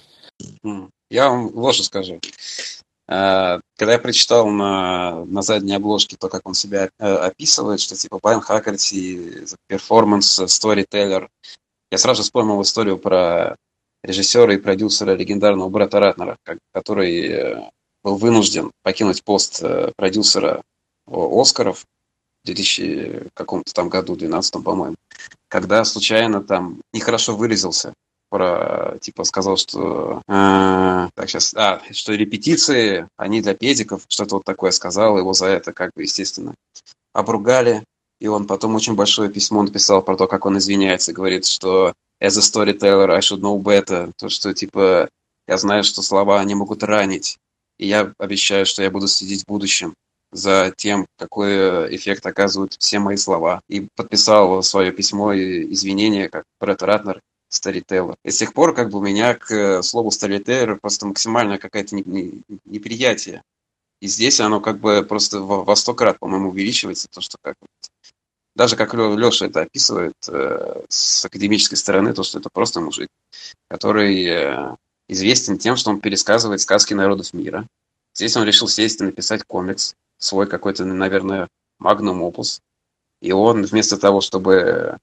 Я 1.11 1.29
вам 1.29 1.49
вот 1.49 1.75
что 1.75 1.85
скажу. 1.85 2.21
Когда 3.07 3.93
я 3.93 3.99
прочитал 3.99 4.49
на, 4.49 5.25
на 5.27 5.43
задней 5.43 5.75
обложке 5.75 6.17
то, 6.17 6.29
как 6.29 6.49
он 6.49 6.55
себя 6.55 6.89
описывает, 6.99 7.81
что 7.81 7.95
типа 7.95 8.19
Бен 8.23 8.41
Хаггерти, 8.41 9.45
performance 9.67 10.41
storyteller, 10.47 11.29
я 11.91 11.99
сразу 11.99 12.23
вспомнил 12.23 12.63
историю 12.63 12.97
про 12.97 13.57
режиссера 14.03 14.55
и 14.55 14.59
продюсера 14.59 15.15
легендарного 15.15 15.69
Брэда 15.69 16.01
Ратнера, 16.01 16.37
который 16.73 17.71
был 18.03 18.17
вынужден 18.17 18.73
покинуть 18.83 19.23
пост 19.25 19.63
продюсера 19.97 20.63
Оскаров 21.07 21.85
в 22.43 22.47
2000 22.47 23.29
каком-то 23.35 23.73
там 23.73 23.89
году, 23.89 24.17
12 24.17 24.65
по-моему, 24.65 24.97
когда 25.49 25.85
случайно 25.85 26.43
там 26.43 26.81
нехорошо 26.93 27.37
выразился 27.37 27.95
про, 28.33 28.97
типа, 28.99 29.25
сказал, 29.25 29.59
что, 29.59 30.23
э, 30.27 31.09
так, 31.15 31.29
сейчас, 31.29 31.53
а, 31.55 31.83
что 31.91 32.15
репетиции, 32.15 33.07
они 33.19 33.43
для 33.43 33.53
педиков, 33.53 34.05
что-то 34.09 34.37
вот 34.37 34.45
такое 34.45 34.71
сказал, 34.71 35.19
его 35.19 35.35
за 35.35 35.49
это, 35.49 35.75
как 35.75 35.91
бы, 35.95 36.03
естественно, 36.03 36.55
обругали, 37.13 37.85
и 38.21 38.29
он 38.29 38.47
потом 38.47 38.75
очень 38.75 38.95
большое 38.95 39.29
письмо 39.29 39.63
написал 39.63 40.01
про 40.01 40.17
то, 40.17 40.27
как 40.27 40.47
он 40.47 40.57
извиняется, 40.57 41.13
говорит, 41.13 41.45
что 41.45 41.93
as 42.23 42.39
a 42.39 42.41
storyteller 42.41 43.11
I 43.11 43.19
should 43.19 43.41
know 43.41 43.61
better, 43.61 44.11
то, 44.17 44.31
что, 44.31 44.55
типа, 44.55 45.11
я 45.47 45.59
знаю, 45.59 45.85
что 45.85 46.01
слова, 46.01 46.41
они 46.41 46.55
могут 46.55 46.83
ранить, 46.83 47.37
и 47.79 47.87
я 47.87 48.13
обещаю, 48.19 48.67
что 48.67 48.83
я 48.83 48.91
буду 48.91 49.09
следить 49.09 49.43
в 49.43 49.49
будущем 49.49 49.95
за 50.31 50.73
тем, 50.77 51.07
какой 51.19 51.95
эффект 51.95 52.25
оказывают 52.27 52.75
все 52.79 52.99
мои 52.99 53.17
слова. 53.17 53.61
И 53.69 53.87
подписал 53.97 54.63
свое 54.63 54.93
письмо 54.93 55.33
и 55.33 55.71
извинения, 55.73 56.29
как 56.29 56.45
Брэд 56.59 56.83
Ратнер, 56.83 57.21
Storyteller. 57.53 58.17
И 58.25 58.31
с 58.31 58.39
тех 58.39 58.55
пор 58.55 58.75
как 58.75 58.91
бы 58.91 58.99
у 58.99 59.03
меня 59.03 59.35
к 59.35 59.83
слову 59.83 60.09
Storyteller 60.09 60.79
просто 60.81 61.07
максимально 61.07 61.59
какое-то 61.59 61.97
неприятие. 61.97 63.43
И 64.01 64.09
здесь 64.09 64.41
оно 64.41 64.61
как 64.61 64.81
бы 64.81 65.05
просто 65.05 65.41
во 65.41 65.77
сто 65.77 65.95
крат, 65.95 66.19
по-моему, 66.19 66.49
увеличивается, 66.49 67.09
то, 67.09 67.21
что 67.21 67.37
как 67.41 67.57
даже 68.55 68.77
как 68.77 68.93
Леша 68.95 69.47
это 69.47 69.63
описывает 69.63 70.15
э, 70.29 70.83
с 70.89 71.25
академической 71.25 71.77
стороны, 71.77 72.13
то, 72.13 72.23
что 72.23 72.39
это 72.39 72.51
просто 72.53 72.81
мужик, 72.81 73.09
который 73.69 74.25
э, 74.27 74.77
известен 75.09 75.59
тем, 75.59 75.77
что 75.77 75.91
он 75.91 76.01
пересказывает 76.01 76.61
сказки 76.61 76.95
народов 76.95 77.33
мира. 77.33 77.67
Здесь 78.15 78.37
он 78.37 78.45
решил 78.45 78.69
сесть 78.69 79.01
и 79.01 79.05
написать 79.05 79.45
комикс, 79.45 79.95
свой 80.19 80.47
какой-то, 80.47 80.85
наверное, 80.85 81.49
магнум 81.79 82.23
опус. 82.23 82.61
И 83.21 83.33
он 83.33 83.65
вместо 83.65 83.97
того, 83.97 84.21
чтобы 84.21 84.99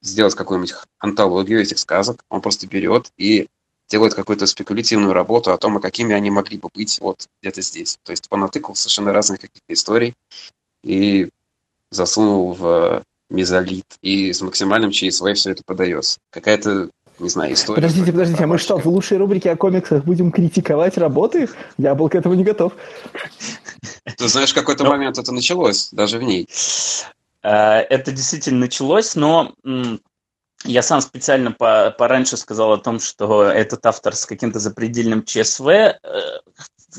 сделать 0.00 0.34
какую-нибудь 0.34 0.74
антологию 0.98 1.60
этих 1.60 1.78
сказок, 1.78 2.24
он 2.28 2.40
просто 2.40 2.66
берет 2.66 3.10
и 3.16 3.48
делает 3.88 4.14
какую-то 4.14 4.46
спекулятивную 4.46 5.12
работу 5.12 5.52
о 5.52 5.58
том, 5.58 5.76
а 5.76 5.80
какими 5.80 6.14
они 6.14 6.30
могли 6.30 6.58
бы 6.58 6.68
быть 6.74 6.98
вот 7.00 7.28
где-то 7.40 7.62
здесь. 7.62 7.98
То 8.02 8.10
есть 8.10 8.28
понатыкал 8.28 8.74
совершенно 8.74 9.12
разных 9.12 9.40
каких-то 9.40 9.72
историй 9.72 10.14
и 10.82 11.28
засунул 11.90 12.52
в 12.54 13.04
мезолит, 13.28 13.86
и 14.02 14.32
с 14.32 14.40
максимальным 14.40 14.90
ЧСВ 14.90 15.34
все 15.34 15.50
это 15.50 15.62
подается. 15.64 16.18
Какая-то 16.30 16.90
не 17.22 17.28
знаю, 17.28 17.54
история. 17.54 17.76
Подождите, 17.76 18.12
подождите, 18.12 18.44
а 18.44 18.46
мы 18.46 18.58
что, 18.58 18.78
в 18.78 18.86
лучшей 18.86 19.18
рубрике 19.18 19.50
о 19.50 19.56
комиксах 19.56 20.04
будем 20.04 20.32
критиковать 20.32 20.98
работы 20.98 21.44
их? 21.44 21.56
Я 21.78 21.94
был 21.94 22.08
к 22.08 22.14
этому 22.14 22.34
не 22.34 22.44
готов. 22.44 22.72
Ты 24.16 24.28
знаешь, 24.28 24.50
в 24.50 24.54
какой-то 24.54 24.84
ну, 24.84 24.90
момент 24.90 25.18
это 25.18 25.32
началось, 25.32 25.90
даже 25.92 26.18
в 26.18 26.22
ней. 26.22 26.48
Э, 27.42 27.78
это 27.78 28.12
действительно 28.12 28.60
началось, 28.60 29.14
но 29.14 29.54
я 30.64 30.82
сам 30.82 31.00
специально 31.00 31.52
по, 31.52 31.94
пораньше 31.96 32.36
сказал 32.36 32.72
о 32.72 32.78
том, 32.78 33.00
что 33.00 33.44
этот 33.44 33.84
автор 33.86 34.14
с 34.14 34.26
каким-то 34.26 34.58
запредельным 34.58 35.24
ЧСВ 35.24 35.68
э, 35.68 35.98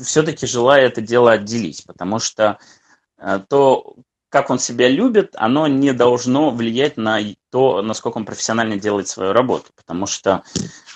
все-таки 0.02 0.46
желая 0.46 0.86
это 0.86 1.00
дело 1.00 1.32
отделить, 1.32 1.84
потому 1.86 2.18
что 2.18 2.58
э, 3.18 3.40
то, 3.48 3.96
как 4.28 4.50
он 4.50 4.58
себя 4.58 4.88
любит, 4.88 5.34
оно 5.36 5.66
не 5.66 5.92
должно 5.92 6.50
влиять 6.50 6.96
на 6.96 7.20
то, 7.54 7.82
насколько 7.82 8.16
он 8.16 8.24
профессионально 8.24 8.78
делает 8.78 9.06
свою 9.06 9.32
работу. 9.32 9.66
Потому 9.76 10.06
что 10.06 10.42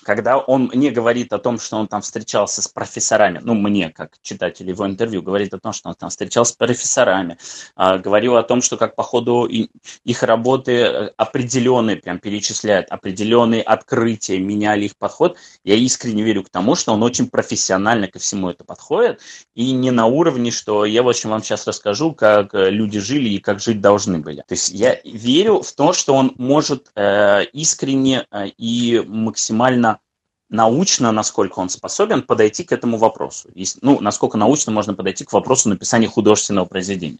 когда 0.02 0.38
он 0.38 0.72
мне 0.74 0.90
говорит 0.90 1.32
о 1.32 1.38
том, 1.38 1.60
что 1.60 1.76
он 1.76 1.86
там 1.86 2.00
встречался 2.00 2.62
с 2.62 2.66
профессорами, 2.66 3.40
ну, 3.44 3.54
мне, 3.54 3.90
как 3.90 4.14
читателю 4.22 4.70
его 4.70 4.84
интервью, 4.84 5.22
говорит 5.22 5.54
о 5.54 5.60
том, 5.60 5.72
что 5.72 5.90
он 5.90 5.94
там 5.94 6.10
встречался 6.10 6.54
с 6.54 6.56
профессорами, 6.56 7.38
э, 7.76 7.98
говорил 7.98 8.36
о 8.36 8.42
том, 8.42 8.60
что 8.60 8.76
как 8.76 8.96
по 8.96 9.04
ходу 9.04 9.44
их 9.44 10.22
работы 10.24 10.72
э, 10.72 11.10
определенные, 11.16 11.96
прям 11.96 12.18
перечисляют, 12.18 12.88
определенные 12.88 13.62
открытия 13.62 14.40
меняли 14.40 14.86
их 14.86 14.96
подход, 14.96 15.36
я 15.62 15.76
искренне 15.76 16.24
верю 16.24 16.42
к 16.42 16.50
тому, 16.50 16.74
что 16.74 16.92
он 16.92 17.04
очень 17.04 17.28
профессионально 17.28 18.08
ко 18.08 18.18
всему 18.18 18.50
это 18.50 18.64
подходит, 18.64 19.20
и 19.54 19.70
не 19.70 19.92
на 19.92 20.06
уровне, 20.06 20.50
что 20.50 20.84
я, 20.84 21.04
в 21.04 21.08
общем, 21.08 21.30
вам 21.30 21.44
сейчас 21.44 21.68
расскажу, 21.68 22.14
как 22.14 22.50
люди 22.52 22.98
жили 22.98 23.28
и 23.28 23.38
как 23.38 23.60
жить 23.60 23.80
должны 23.80 24.18
были. 24.18 24.38
То 24.48 24.54
есть 24.54 24.70
я 24.70 24.98
верю 25.04 25.62
в 25.62 25.70
то, 25.72 25.92
что 25.92 26.14
он 26.14 26.32
может 26.48 26.90
э, 26.94 27.44
искренне 27.52 28.26
э, 28.30 28.46
и 28.56 29.04
максимально 29.06 30.00
научно, 30.48 31.12
насколько 31.12 31.58
он 31.58 31.68
способен 31.68 32.22
подойти 32.22 32.64
к 32.64 32.72
этому 32.72 32.96
вопросу. 32.96 33.50
Ну, 33.82 34.00
насколько 34.00 34.38
научно 34.38 34.72
можно 34.72 34.94
подойти 34.94 35.24
к 35.24 35.32
вопросу 35.32 35.68
написания 35.68 36.08
художественного 36.08 36.64
произведения. 36.64 37.18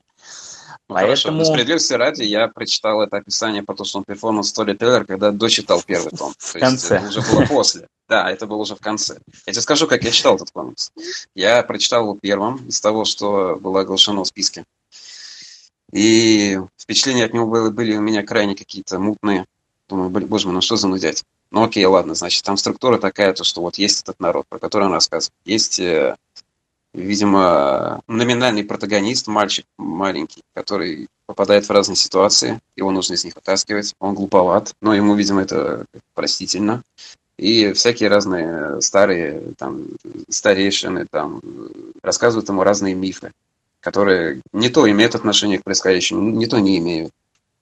Поэтому... 0.87 1.37
Хорошо, 1.37 1.53
справедливости 1.53 1.93
ради, 1.93 2.23
я 2.23 2.49
прочитал 2.49 3.03
это 3.03 3.19
описание 3.19 3.63
по 3.63 3.77
он 3.95 4.05
перформанс 4.05 4.59
Storyteller, 4.59 5.05
когда 5.05 5.31
дочитал 5.31 5.83
первый 5.83 6.11
том. 6.17 6.33
В 6.39 6.53
то 6.55 6.59
конце. 6.59 6.95
Есть, 6.95 7.07
это 7.07 7.21
уже 7.21 7.31
было 7.31 7.47
после. 7.47 7.87
Да, 8.09 8.31
это 8.31 8.47
было 8.47 8.63
уже 8.63 8.75
в 8.75 8.81
конце. 8.81 9.19
Я 9.47 9.53
тебе 9.53 9.61
скажу, 9.61 9.87
как 9.87 10.03
я 10.03 10.11
читал 10.11 10.37
этот 10.37 10.51
комикс. 10.51 10.91
Я 11.35 11.63
прочитал 11.63 12.05
его 12.05 12.19
первым 12.19 12.67
из 12.67 12.81
того, 12.81 13.05
что 13.05 13.59
было 13.61 13.81
оглашено 13.81 14.23
в 14.25 14.27
списке. 14.27 14.65
И 15.93 16.61
впечатления 16.77 17.25
от 17.25 17.35
него 17.35 17.47
были, 17.47 17.71
были 17.71 17.97
у 17.97 18.01
меня 18.01 18.23
крайне 18.23 18.55
какие-то 18.55 18.99
мутные. 18.99 19.47
Думаю, 19.89 20.11
боже 20.11 20.47
мой, 20.47 20.55
ну 20.55 20.61
что 20.61 20.77
за 20.77 20.87
нудять? 20.89 21.25
Ну 21.51 21.65
окей, 21.65 21.85
ладно, 21.87 22.15
значит, 22.15 22.45
там 22.45 22.59
структура 22.59 22.99
такая, 22.99 23.33
то, 23.33 23.43
что 23.43 23.63
вот 23.63 23.77
есть 23.77 24.03
этот 24.03 24.21
народ, 24.21 24.47
про 24.49 24.59
который 24.59 24.85
он 24.85 24.93
рассказывает. 24.93 25.33
Есть, 25.47 25.81
э, 25.81 26.15
видимо, 26.93 28.03
номинальный 28.07 28.65
протагонист, 28.65 29.29
мальчик 29.29 29.65
маленький, 29.79 30.43
который 30.53 31.09
попадает 31.25 31.67
в 31.67 31.71
разные 31.71 31.97
ситуации, 31.97 32.61
его 32.77 32.91
нужно 32.91 33.15
из 33.15 33.25
них 33.25 33.35
вытаскивать. 33.35 33.95
Он 33.99 34.15
глуповат, 34.15 34.75
но 34.83 34.95
ему, 34.95 35.15
видимо, 35.15 35.43
это 35.43 35.87
простительно. 36.15 36.83
И 37.39 37.73
всякие 37.73 38.11
разные 38.11 38.83
старые 38.83 39.55
там, 39.57 39.87
старейшины 40.29 41.07
там, 41.09 41.41
рассказывают 42.03 42.49
ему 42.49 42.63
разные 42.63 42.95
мифы 42.95 43.33
которые 43.81 44.41
не 44.53 44.69
то 44.69 44.91
имеют 44.91 45.15
отношение 45.15 45.59
к 45.59 45.65
происходящему, 45.65 46.31
не 46.31 46.47
то 46.47 46.59
не 46.59 46.79
имеют. 46.79 47.13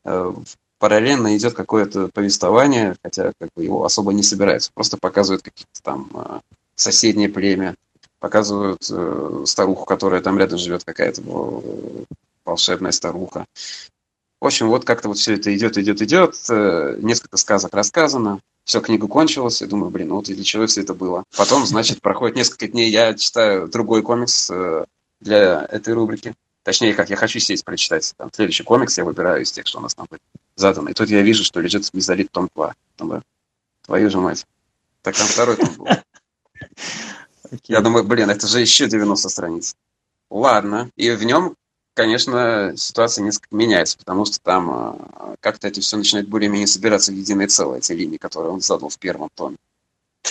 Э, 0.04 0.32
параллельно 0.78 1.36
идет 1.36 1.54
какое-то 1.54 2.08
повествование, 2.12 2.96
хотя 3.02 3.32
как 3.38 3.50
бы 3.54 3.64
его 3.64 3.84
особо 3.84 4.12
не 4.12 4.22
собирается, 4.22 4.70
просто 4.72 4.96
показывают 4.96 5.42
какие-то 5.42 5.82
там 5.82 6.10
э, 6.14 6.40
соседнее 6.74 7.28
племя, 7.28 7.74
показывают 8.20 8.86
э, 8.90 9.44
старуху, 9.46 9.84
которая 9.84 10.22
там 10.22 10.38
рядом 10.38 10.58
живет, 10.58 10.84
какая-то 10.84 11.22
волшебная 12.44 12.92
старуха. 12.92 13.44
В 14.40 14.46
общем, 14.46 14.68
вот 14.68 14.84
как-то 14.84 15.08
вот 15.08 15.18
все 15.18 15.34
это 15.34 15.54
идет, 15.56 15.78
идет, 15.78 16.02
идет. 16.02 16.36
Несколько 17.02 17.38
сказок 17.38 17.74
рассказано. 17.74 18.40
Все, 18.64 18.80
книга 18.80 19.08
кончилась. 19.08 19.62
Я 19.62 19.66
думаю, 19.66 19.90
блин, 19.90 20.08
ну 20.08 20.16
вот 20.16 20.26
для 20.26 20.44
чего 20.44 20.66
все 20.66 20.82
это 20.82 20.92
было? 20.92 21.24
Потом, 21.36 21.64
значит, 21.66 22.02
проходит 22.02 22.36
несколько 22.36 22.68
дней, 22.68 22.90
я 22.90 23.14
читаю 23.14 23.66
другой 23.66 24.02
комикс 24.02 24.50
для 25.20 25.64
этой 25.64 25.94
рубрики. 25.94 26.34
Точнее, 26.62 26.94
как 26.94 27.10
я 27.10 27.16
хочу 27.16 27.38
сесть 27.38 27.64
прочитать 27.64 28.12
там, 28.16 28.30
следующий 28.32 28.64
комикс, 28.64 28.98
я 28.98 29.04
выбираю 29.04 29.42
из 29.42 29.52
тех, 29.52 29.66
что 29.66 29.78
у 29.78 29.82
нас 29.82 29.94
там 29.94 30.08
задано. 30.56 30.90
И 30.90 30.94
тут 30.94 31.08
я 31.08 31.22
вижу, 31.22 31.44
что 31.44 31.60
лежит 31.60 31.88
мезолит 31.94 32.30
том 32.32 32.50
2. 32.54 32.74
Думаю, 32.98 33.22
твою 33.82 34.10
же 34.10 34.18
мать. 34.18 34.44
Так 35.02 35.16
там 35.16 35.26
второй 35.26 35.56
том 35.56 35.72
был. 35.74 35.86
Я 37.64 37.80
думаю, 37.80 38.04
блин, 38.04 38.30
это 38.30 38.48
же 38.48 38.60
еще 38.60 38.88
90 38.88 39.28
страниц. 39.28 39.76
Ладно. 40.30 40.90
И 40.96 41.10
в 41.12 41.22
нем, 41.22 41.54
конечно, 41.94 42.72
ситуация 42.76 43.22
несколько 43.22 43.54
меняется, 43.54 43.96
потому 43.98 44.24
что 44.24 44.40
там 44.40 44.70
а, 44.70 45.36
как-то 45.40 45.68
это 45.68 45.80
все 45.80 45.96
начинает 45.96 46.28
более-менее 46.28 46.66
собираться 46.66 47.12
в 47.12 47.14
единое 47.14 47.46
целое, 47.46 47.78
эти 47.78 47.92
линии, 47.92 48.16
которые 48.16 48.50
он 48.50 48.60
задал 48.60 48.88
в 48.88 48.98
первом 48.98 49.28
томе. 49.34 49.56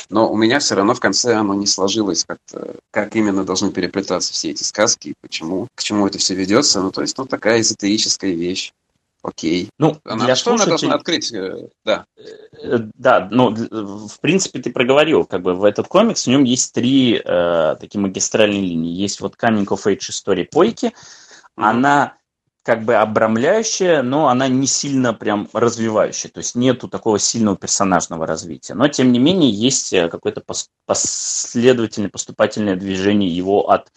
Но 0.10 0.31
у 0.31 0.38
меня 0.38 0.60
все 0.60 0.75
равно 0.75 0.93
в 0.93 0.99
конце 0.99 1.36
оно 1.36 1.53
не 1.53 1.67
сложилось, 1.67 2.25
как-то, 2.25 2.75
как 2.91 3.15
именно 3.15 3.43
должны 3.43 3.71
переплетаться 3.71 4.34
все 4.34 4.51
эти 4.51 4.63
сказки, 4.63 5.10
и 5.10 5.13
почему, 5.21 5.67
к 5.75 5.84
чему 5.84 6.08
это 6.08 6.17
все 6.17 6.36
ведется. 6.36 6.81
Ну, 6.81 6.91
то 6.91 7.01
есть, 7.01 7.17
ну, 7.17 7.25
такая 7.25 7.62
эзотерическая 7.62 8.31
вещь. 8.31 8.73
Окей. 9.25 9.69
Ну, 9.79 9.99
она, 10.05 10.25
для 10.25 10.36
что 10.36 10.51
слушателей... 10.51 10.63
она 10.63 10.69
должна 10.69 10.95
открыть? 10.95 11.34
Э, 11.34 11.67
да. 11.84 12.05
Э, 12.62 12.77
да, 12.93 13.27
ну, 13.31 13.49
в 13.49 14.19
принципе, 14.19 14.62
ты 14.62 14.71
проговорил, 14.71 15.25
как 15.25 15.41
бы 15.41 15.55
в 15.55 15.63
этот 15.63 15.88
комикс, 15.88 16.25
в 16.25 16.29
нем 16.29 16.43
есть 16.43 16.73
три 16.73 17.19
э, 17.25 17.75
такие 17.79 17.99
магистральные 17.99 18.62
линии. 18.62 18.93
Есть 18.93 19.21
вот 19.21 19.34
Coming 19.36 19.65
of 19.65 19.84
Age 19.86 20.10
история 20.12 20.45
Пойки. 20.45 20.86
Mm-hmm. 20.86 20.91
Она 21.55 22.17
как 22.65 22.84
бы 22.84 22.95
обрамляющая, 22.95 24.01
но 24.01 24.28
она 24.28 24.47
не 24.47 24.65
сильно 24.65 25.13
прям 25.13 25.47
развивающая, 25.54 26.32
то 26.32 26.39
есть 26.39 26.56
нету 26.56 26.88
такого 26.88 27.19
сильного 27.19 27.56
персонажного 27.56 28.25
развития. 28.25 28.73
Но, 28.73 28.88
тем 28.88 29.12
не 29.12 29.19
менее, 29.19 29.51
есть 29.51 29.93
э, 29.93 30.10
какое-то 30.10 30.41
последовательное 30.88 32.10
поступательное 32.10 32.75
движение 32.75 33.30
его 33.30 33.69
от 33.69 33.91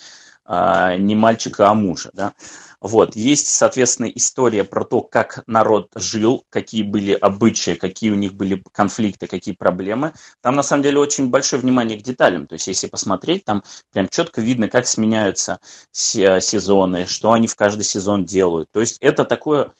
а, 0.45 0.97
не 0.97 1.15
мальчика, 1.15 1.69
а 1.69 1.75
мужа, 1.75 2.11
да. 2.13 2.35
Вот, 2.81 3.17
есть, 3.17 3.49
соответственно, 3.49 4.07
история 4.07 4.63
про 4.63 4.85
то, 4.85 5.01
как 5.01 5.43
народ 5.49 5.91
жил, 5.97 6.45
какие 6.49 6.85
были 6.85 7.13
обычаи, 7.13 7.75
какие 7.75 8.11
у 8.11 8.15
них 8.15 8.35
были 8.35 8.63
конфликты, 8.73 9.27
какие 9.27 9.55
проблемы. 9.55 10.13
Там, 10.43 10.55
на 10.55 10.63
самом 10.63 10.85
деле, 10.85 11.01
очень 11.01 11.29
большое 11.29 11.61
внимание 11.61 11.99
к 11.99 12.03
деталям. 12.03 12.47
То 12.47 12.53
есть, 12.53 12.69
если 12.69 12.87
посмотреть, 12.87 13.45
там 13.45 13.65
прям 13.93 14.09
четко 14.09 14.41
видно, 14.41 14.69
как 14.69 14.87
сменяются 14.87 15.59
сезоны, 15.91 17.07
что 17.07 17.33
они 17.33 17.49
в 17.49 17.57
каждый 17.57 17.83
сезон 17.83 18.25
делают. 18.25 18.71
То 18.71 18.79
есть, 18.79 18.99
это 19.01 19.25
такое 19.25 19.73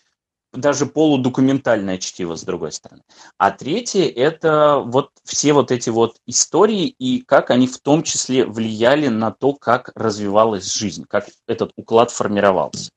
даже 0.61 0.87
полудокументальное 0.87 1.99
чтиво, 1.99 2.37
с 2.37 2.43
другой 2.43 2.73
стороны. 2.73 3.03
А 3.37 3.51
третье– 3.51 4.09
это 4.17 4.83
вот 4.85 5.11
все 5.25 5.53
вот 5.53 5.71
эти 5.71 5.91
вот 5.91 6.17
истории 6.27 6.87
и 6.87 7.21
как 7.23 7.51
они 7.51 7.67
в 7.67 7.79
том 7.79 8.03
числе 8.03 8.45
влияли 8.45 9.09
на 9.09 9.31
то, 9.31 9.53
как 9.55 9.91
развивалась 9.95 10.73
жизнь, 10.73 11.05
как 11.09 11.29
этот 11.47 11.73
уклад 11.77 12.11
формировался. 12.11 12.91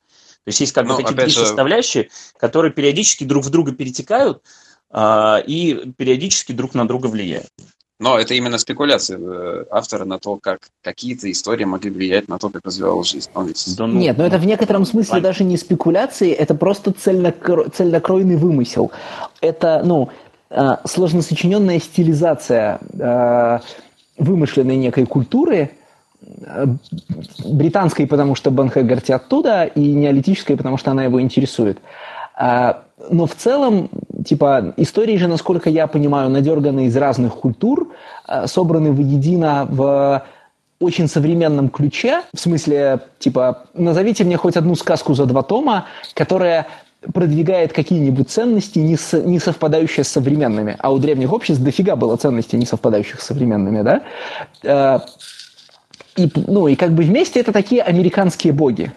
То 0.43 0.47
есть 0.47 0.59
есть 0.59 0.73
как 0.73 0.85
бы 0.85 0.93
ну, 0.93 0.97
такие 0.97 1.15
две 1.15 1.27
же... 1.27 1.45
составляющие, 1.45 2.09
которые 2.37 2.71
периодически 2.71 3.23
друг 3.23 3.45
в 3.45 3.49
друга 3.49 3.73
перетекают 3.73 4.41
э, 4.91 5.43
и 5.45 5.93
периодически 5.97 6.51
друг 6.51 6.73
на 6.73 6.87
друга 6.87 7.07
влияют. 7.07 7.49
Но 8.01 8.17
это 8.17 8.33
именно 8.33 8.57
спекуляции 8.57 9.15
э, 9.15 9.65
автора 9.69 10.05
на 10.05 10.17
то, 10.17 10.35
как 10.37 10.61
какие-то 10.81 11.31
истории 11.31 11.65
могли 11.65 11.91
влиять 11.91 12.27
на 12.27 12.39
то, 12.39 12.49
как 12.49 12.65
развивалась 12.65 13.11
жизнь. 13.11 13.29
Он 13.35 13.45
ведь... 13.45 13.63
да, 13.77 13.85
ну, 13.85 13.99
Нет, 13.99 14.17
но 14.17 14.25
это 14.25 14.39
в 14.39 14.45
некотором 14.47 14.85
смысле 14.85 15.11
понятно. 15.11 15.29
даже 15.29 15.43
не 15.43 15.55
спекуляции, 15.55 16.31
это 16.31 16.55
просто 16.55 16.93
цельнокро... 16.93 17.69
цельнокройный 17.69 18.37
вымысел. 18.37 18.91
Это, 19.39 19.83
ну, 19.85 20.09
э, 20.49 20.77
сложно 20.85 21.21
сочиненная 21.21 21.79
стилизация 21.79 22.79
э, 22.97 23.59
вымышленной 24.17 24.77
некой 24.77 25.05
культуры, 25.05 25.69
британской, 27.45 28.07
потому 28.07 28.33
что 28.33 28.49
Бен 28.49 28.69
Хэггарти 28.69 29.11
оттуда, 29.11 29.65
и 29.65 29.93
неолитической, 29.93 30.57
потому 30.57 30.77
что 30.77 30.89
она 30.89 31.03
его 31.03 31.21
интересует. 31.21 31.79
А, 31.79 32.20
но 32.37 33.25
в 33.25 33.35
целом, 33.35 33.89
типа, 34.25 34.73
истории 34.77 35.17
же, 35.17 35.27
насколько 35.27 35.69
я 35.69 35.87
понимаю, 35.87 36.29
надерганы 36.29 36.85
из 36.85 36.95
разных 36.95 37.35
культур, 37.35 37.93
а, 38.25 38.47
собраны 38.47 38.91
воедино 38.91 39.67
в 39.69 40.23
очень 40.79 41.07
современном 41.07 41.69
ключе, 41.69 42.23
в 42.33 42.39
смысле, 42.39 43.01
типа, 43.19 43.65
назовите 43.73 44.23
мне 44.23 44.37
хоть 44.37 44.57
одну 44.57 44.75
сказку 44.75 45.13
за 45.13 45.25
два 45.25 45.43
тома, 45.43 45.85
которая 46.13 46.67
продвигает 47.13 47.73
какие-нибудь 47.73 48.29
ценности, 48.29 48.79
не, 48.79 48.95
с, 48.95 49.17
не 49.19 49.39
совпадающие 49.39 50.03
с 50.03 50.07
современными. 50.07 50.75
А 50.79 50.91
у 50.91 50.99
древних 50.99 51.33
обществ 51.33 51.63
дофига 51.63 51.95
было 51.95 52.15
ценностей, 52.15 52.57
не 52.57 52.65
совпадающих 52.65 53.21
с 53.21 53.25
современными, 53.25 53.81
да? 53.81 54.03
А, 54.63 55.05
и, 56.15 56.29
ну, 56.35 56.67
и 56.67 56.75
как 56.75 56.91
бы 56.91 57.03
вместе 57.03 57.39
это 57.39 57.51
такие 57.51 57.81
американские 57.81 58.53
боги. 58.53 58.91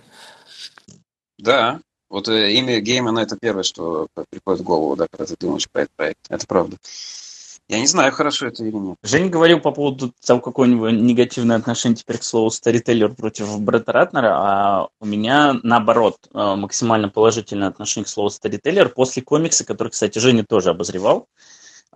Да, 1.38 1.81
вот 2.14 2.29
э, 2.29 2.53
имя 2.53 2.81
Геймана 2.81 3.18
это 3.18 3.37
первое, 3.37 3.64
что 3.64 4.07
приходит 4.31 4.61
в 4.61 4.64
голову, 4.64 4.94
да, 4.94 5.09
когда 5.11 5.27
ты 5.27 5.37
думаешь 5.37 5.68
про 5.68 5.83
этот 5.83 5.96
проект. 5.96 6.20
Это 6.29 6.46
правда. 6.46 6.77
Я 7.68 7.81
не 7.81 7.88
знаю, 7.88 8.12
хорошо 8.12 8.46
это 8.46 8.62
или 8.62 8.77
нет. 8.77 8.96
Женя 9.03 9.29
говорил 9.29 9.59
по 9.59 9.72
поводу 9.72 10.12
того, 10.24 10.40
какое-нибудь 10.40 10.92
негативное 10.92 11.57
отношение 11.57 11.96
теперь 11.96 12.18
к 12.18 12.22
слову 12.22 12.50
старителлер 12.50 13.12
против 13.14 13.59
Бретта 13.59 13.90
Ратнера, 13.90 14.33
а 14.33 14.88
у 15.00 15.07
меня, 15.07 15.59
наоборот, 15.64 16.18
э, 16.33 16.55
максимально 16.55 17.09
положительное 17.09 17.66
отношение 17.66 18.05
к 18.05 18.09
слову 18.09 18.31
старителлер 18.31 18.90
после 18.90 19.20
комикса, 19.20 19.64
который, 19.64 19.88
кстати, 19.88 20.20
Женя 20.20 20.44
тоже 20.48 20.70
обозревал. 20.70 21.27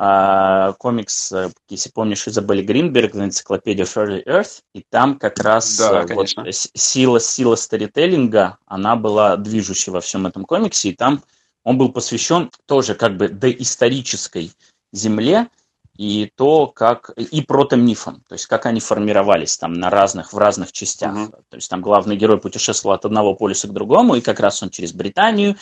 А, 0.01 0.75
комикс, 0.75 1.33
э, 1.33 1.51
если 1.69 1.91
помнишь, 1.91 2.29
Изабель 2.29 2.63
Гринберг, 2.63 3.17
энциклопедия 3.17 3.85
Further 3.85 4.25
Earth, 4.25 4.61
и 4.73 4.85
там 4.89 5.19
как 5.19 5.41
раз 5.41 5.77
да, 5.77 6.05
э, 6.09 6.15
вот, 6.15 6.29
сила, 6.53 7.19
сила 7.19 7.57
старителлинга, 7.57 8.59
она 8.65 8.95
была 8.95 9.37
движущей 9.37 9.91
во 9.91 10.01
всем 10.01 10.29
этом 10.29 10.45
комиксе, 10.45 10.91
и 10.91 10.95
там 10.95 11.25
он 11.65 11.79
был 11.79 11.91
посвящен 11.91 12.49
тоже 12.67 12.95
как 12.95 13.17
бы 13.17 13.29
доисторической 13.29 14.53
земле, 14.93 15.49
и 15.97 16.31
то, 16.37 16.69
как 16.69 17.11
и 17.17 17.43
протомифам, 17.43 18.23
то 18.29 18.35
есть 18.35 18.47
как 18.47 18.67
они 18.67 18.79
формировались 18.79 19.59
там 19.59 19.73
на 19.73 19.91
разных, 19.91 20.33
в 20.33 20.39
разных 20.39 20.71
частях. 20.71 21.13
Uh-huh. 21.13 21.43
То 21.49 21.57
есть 21.57 21.69
там 21.69 21.83
главный 21.83 22.17
герой 22.17 22.39
путешествовал 22.39 22.95
от 22.95 23.05
одного 23.05 23.35
полюса 23.35 23.67
к 23.67 23.73
другому, 23.73 24.15
и 24.15 24.21
как 24.21 24.39
раз 24.39 24.63
он 24.63 24.71
через 24.71 24.93
Британию, 24.93 25.57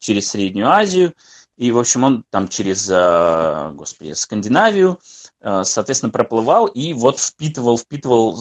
через 0.00 0.28
Среднюю 0.28 0.68
Азию, 0.68 1.14
и, 1.56 1.72
в 1.72 1.78
общем, 1.78 2.04
он 2.04 2.24
там 2.30 2.48
через, 2.48 2.88
э, 2.90 3.70
господи, 3.74 4.12
Скандинавию, 4.12 5.00
э, 5.40 5.62
соответственно, 5.64 6.12
проплывал 6.12 6.66
и 6.66 6.92
вот 6.92 7.18
впитывал, 7.18 7.78
впитывал, 7.78 8.36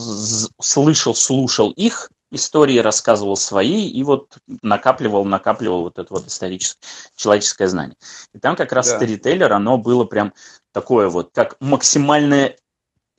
слышал, 0.59 1.15
слушал 1.15 1.71
их 1.71 2.11
истории, 2.31 2.77
рассказывал 2.79 3.37
свои 3.37 3.87
и 3.87 4.03
вот 4.03 4.37
накапливал, 4.61 5.23
накапливал 5.23 5.83
вот 5.83 5.97
это 5.97 6.13
вот 6.13 6.27
историческое, 6.27 6.85
человеческое 7.15 7.67
знание. 7.67 7.95
И 8.33 8.39
там 8.39 8.57
как 8.57 8.73
раз 8.73 8.89
да. 8.89 8.97
сторителлер, 8.97 9.53
оно 9.53 9.77
было 9.77 10.03
прям 10.03 10.33
такое 10.73 11.07
вот, 11.07 11.29
как 11.33 11.55
максимальное 11.61 12.57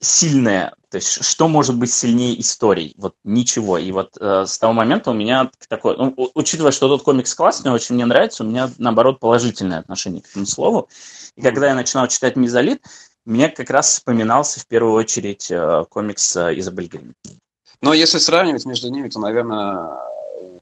сильное, 0.00 0.74
то 0.90 0.96
есть 0.96 1.24
что 1.24 1.48
может 1.48 1.76
быть 1.76 1.92
сильнее 1.92 2.40
историй? 2.40 2.94
Вот 2.96 3.14
ничего. 3.24 3.78
И 3.78 3.90
вот 3.92 4.16
э, 4.20 4.44
с 4.46 4.58
того 4.58 4.72
момента 4.72 5.10
у 5.10 5.14
меня 5.14 5.50
такое, 5.68 5.96
ну, 5.96 6.14
учитывая, 6.34 6.72
что 6.72 6.88
тот 6.88 7.02
комикс 7.02 7.34
классный, 7.34 7.72
очень 7.72 7.94
мне 7.94 8.06
нравится, 8.06 8.44
у 8.44 8.46
меня 8.46 8.70
наоборот 8.78 9.20
положительное 9.20 9.78
отношение 9.78 10.22
к 10.22 10.28
этому 10.28 10.46
слову. 10.46 10.88
И 11.36 11.42
когда 11.42 11.68
я 11.68 11.74
начинал 11.74 12.08
читать 12.08 12.36
Мизолит, 12.36 12.84
мне 13.24 13.48
как 13.48 13.70
раз 13.70 13.90
вспоминался 13.90 14.60
в 14.60 14.66
первую 14.66 14.94
очередь 14.94 15.50
э, 15.50 15.84
комикс 15.88 16.36
э, 16.36 16.58
Изабель 16.58 16.88
Грин. 16.88 17.14
Но 17.80 17.92
если 17.92 18.18
сравнивать 18.18 18.64
между 18.64 18.90
ними, 18.90 19.08
то, 19.08 19.18
наверное, 19.18 19.98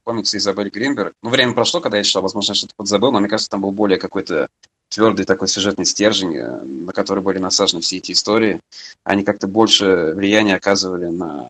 комиксы 0.03 0.37
Изабель 0.37 0.69
Гринберг. 0.69 1.13
Ну, 1.21 1.29
время 1.29 1.53
прошло, 1.53 1.81
когда 1.81 1.97
я 1.97 2.03
читал, 2.03 2.21
возможно, 2.21 2.53
что-то 2.53 2.73
подзабыл, 2.75 3.11
но 3.11 3.19
мне 3.19 3.29
кажется, 3.29 3.49
там 3.49 3.61
был 3.61 3.71
более 3.71 3.97
какой-то 3.97 4.49
твердый 4.89 5.25
такой 5.25 5.47
сюжетный 5.47 5.85
стержень, 5.85 6.35
э, 6.35 6.61
на 6.61 6.93
который 6.93 7.23
были 7.23 7.39
насажены 7.39 7.81
все 7.81 7.97
эти 7.97 8.11
истории. 8.11 8.59
Они 9.03 9.23
как-то 9.23 9.47
больше 9.47 10.13
влияния 10.15 10.55
оказывали 10.55 11.07
на 11.07 11.49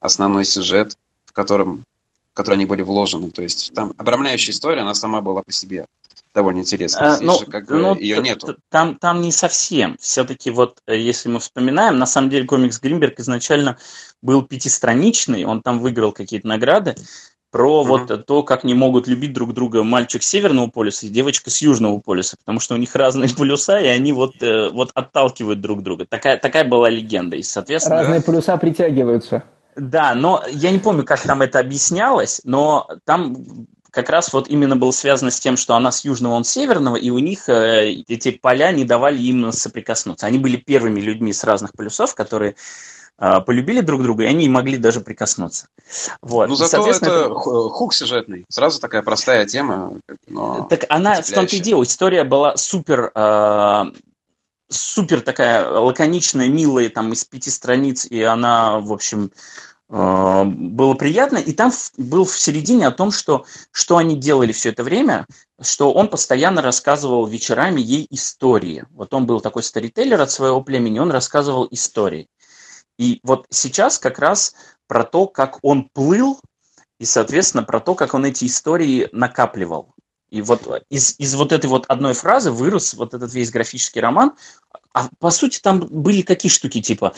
основной 0.00 0.44
сюжет, 0.44 0.96
в 1.26 1.32
котором 1.32 1.84
в 2.32 2.36
который 2.36 2.56
они 2.56 2.66
были 2.66 2.82
вложены. 2.82 3.30
То 3.30 3.42
есть 3.42 3.72
там 3.74 3.92
обрамляющая 3.98 4.54
история, 4.54 4.82
она 4.82 4.94
сама 4.94 5.20
была 5.20 5.42
по 5.42 5.52
себе 5.52 5.86
довольно 6.34 6.60
интересная. 6.60 7.14
А, 7.14 7.20
ну, 7.20 7.40
же, 7.40 7.46
как 7.46 7.68
ну, 7.68 7.96
ее 7.96 8.18
нету. 8.18 8.56
Там, 8.68 8.96
там 8.96 9.20
не 9.20 9.32
совсем. 9.32 9.96
Все-таки 10.00 10.50
вот, 10.50 10.78
э, 10.86 10.96
если 10.96 11.28
мы 11.28 11.40
вспоминаем, 11.40 11.98
на 11.98 12.06
самом 12.06 12.30
деле 12.30 12.46
комикс 12.46 12.80
Гринберг 12.80 13.18
изначально 13.18 13.78
был 14.22 14.42
пятистраничный, 14.42 15.44
он 15.44 15.60
там 15.60 15.80
выиграл 15.80 16.12
какие-то 16.12 16.46
награды, 16.46 16.94
про 17.50 17.82
mm-hmm. 17.82 17.86
вот 17.86 18.26
то, 18.26 18.42
как 18.42 18.64
не 18.64 18.74
могут 18.74 19.06
любить 19.06 19.32
друг 19.32 19.54
друга 19.54 19.82
мальчик 19.82 20.22
с 20.22 20.28
Северного 20.28 20.68
полюса 20.68 21.06
и 21.06 21.08
девочка 21.08 21.50
с 21.50 21.60
Южного 21.62 21.98
полюса, 21.98 22.36
потому 22.36 22.60
что 22.60 22.74
у 22.74 22.78
них 22.78 22.94
разные 22.94 23.28
полюса, 23.36 23.80
и 23.80 23.86
они 23.86 24.12
вот, 24.12 24.42
э, 24.42 24.70
вот 24.70 24.90
отталкивают 24.94 25.60
друг 25.60 25.82
друга. 25.82 26.06
Такая, 26.06 26.36
такая 26.36 26.64
была 26.64 26.88
легенда, 26.88 27.36
и, 27.36 27.42
соответственно... 27.42 27.98
Разные 27.98 28.22
полюса 28.22 28.56
притягиваются. 28.56 29.44
Да, 29.76 30.14
но 30.14 30.42
я 30.50 30.70
не 30.70 30.78
помню, 30.78 31.04
как 31.04 31.20
там 31.22 31.42
это 31.42 31.58
объяснялось, 31.58 32.40
но 32.44 32.88
там 33.04 33.66
как 33.90 34.08
раз 34.08 34.32
вот 34.32 34.48
именно 34.48 34.76
было 34.76 34.90
связано 34.90 35.30
с 35.30 35.40
тем, 35.40 35.56
что 35.56 35.74
она 35.74 35.90
с 35.92 36.04
южного, 36.04 36.34
он 36.34 36.44
с 36.44 36.50
северного, 36.50 36.96
и 36.96 37.10
у 37.10 37.18
них 37.18 37.48
э, 37.48 37.90
эти 38.08 38.30
поля 38.30 38.72
не 38.72 38.84
давали 38.84 39.20
им 39.20 39.50
соприкоснуться. 39.52 40.26
Они 40.26 40.38
были 40.38 40.56
первыми 40.56 41.00
людьми 41.00 41.32
с 41.32 41.44
разных 41.44 41.72
полюсов, 41.72 42.14
которые 42.14 42.54
полюбили 43.18 43.80
друг 43.80 44.02
друга, 44.02 44.24
и 44.24 44.26
они 44.26 44.44
не 44.44 44.48
могли 44.48 44.78
даже 44.78 45.00
прикоснуться. 45.00 45.68
Вот. 46.22 46.48
Ну, 46.48 46.54
зато 46.54 46.86
это, 46.88 47.06
это 47.06 47.34
хук 47.34 47.92
сюжетный. 47.92 48.46
Сразу 48.48 48.80
такая 48.80 49.02
простая 49.02 49.46
тема. 49.46 50.00
Но 50.26 50.66
так 50.70 50.86
она 50.88 51.20
в 51.20 51.30
том-то 51.30 51.56
и 51.56 51.58
дело. 51.58 51.82
История 51.82 52.24
была 52.24 52.56
супер, 52.56 53.10
э, 53.14 53.84
супер 54.70 55.20
такая 55.20 55.68
лаконичная, 55.68 56.48
милая, 56.48 56.88
там, 56.88 57.12
из 57.12 57.24
пяти 57.24 57.50
страниц, 57.50 58.06
и 58.06 58.22
она, 58.22 58.78
в 58.80 58.92
общем, 58.92 59.32
э, 59.90 60.44
было 60.44 60.94
приятно. 60.94 61.38
И 61.38 61.52
там 61.52 61.72
был 61.98 62.24
в 62.24 62.38
середине 62.38 62.86
о 62.86 62.92
том, 62.92 63.10
что, 63.10 63.44
что 63.70 63.98
они 63.98 64.16
делали 64.16 64.52
все 64.52 64.70
это 64.70 64.82
время, 64.82 65.26
что 65.60 65.92
он 65.92 66.08
постоянно 66.08 66.62
рассказывал 66.62 67.26
вечерами 67.26 67.80
ей 67.80 68.06
истории. 68.10 68.84
Вот 68.92 69.12
он 69.12 69.26
был 69.26 69.40
такой 69.40 69.62
старителлер 69.62 70.20
от 70.20 70.30
своего 70.30 70.62
племени, 70.62 71.00
он 71.00 71.10
рассказывал 71.10 71.68
истории. 71.70 72.28
И 73.00 73.18
вот 73.22 73.46
сейчас 73.48 73.98
как 73.98 74.18
раз 74.18 74.54
про 74.86 75.04
то, 75.04 75.26
как 75.26 75.58
он 75.62 75.88
плыл, 75.88 76.38
и, 76.98 77.06
соответственно, 77.06 77.62
про 77.62 77.80
то, 77.80 77.94
как 77.94 78.12
он 78.12 78.26
эти 78.26 78.44
истории 78.44 79.08
накапливал. 79.12 79.94
И 80.28 80.42
вот 80.42 80.84
из, 80.90 81.18
из 81.18 81.34
вот 81.34 81.52
этой 81.52 81.70
вот 81.70 81.86
одной 81.88 82.12
фразы 82.12 82.50
вырос 82.50 82.92
вот 82.92 83.14
этот 83.14 83.32
весь 83.32 83.50
графический 83.50 84.02
роман. 84.02 84.36
А 84.92 85.08
по 85.18 85.30
сути 85.30 85.60
там 85.60 85.80
были 85.80 86.20
какие 86.20 86.52
штуки, 86.52 86.82
типа 86.82 87.14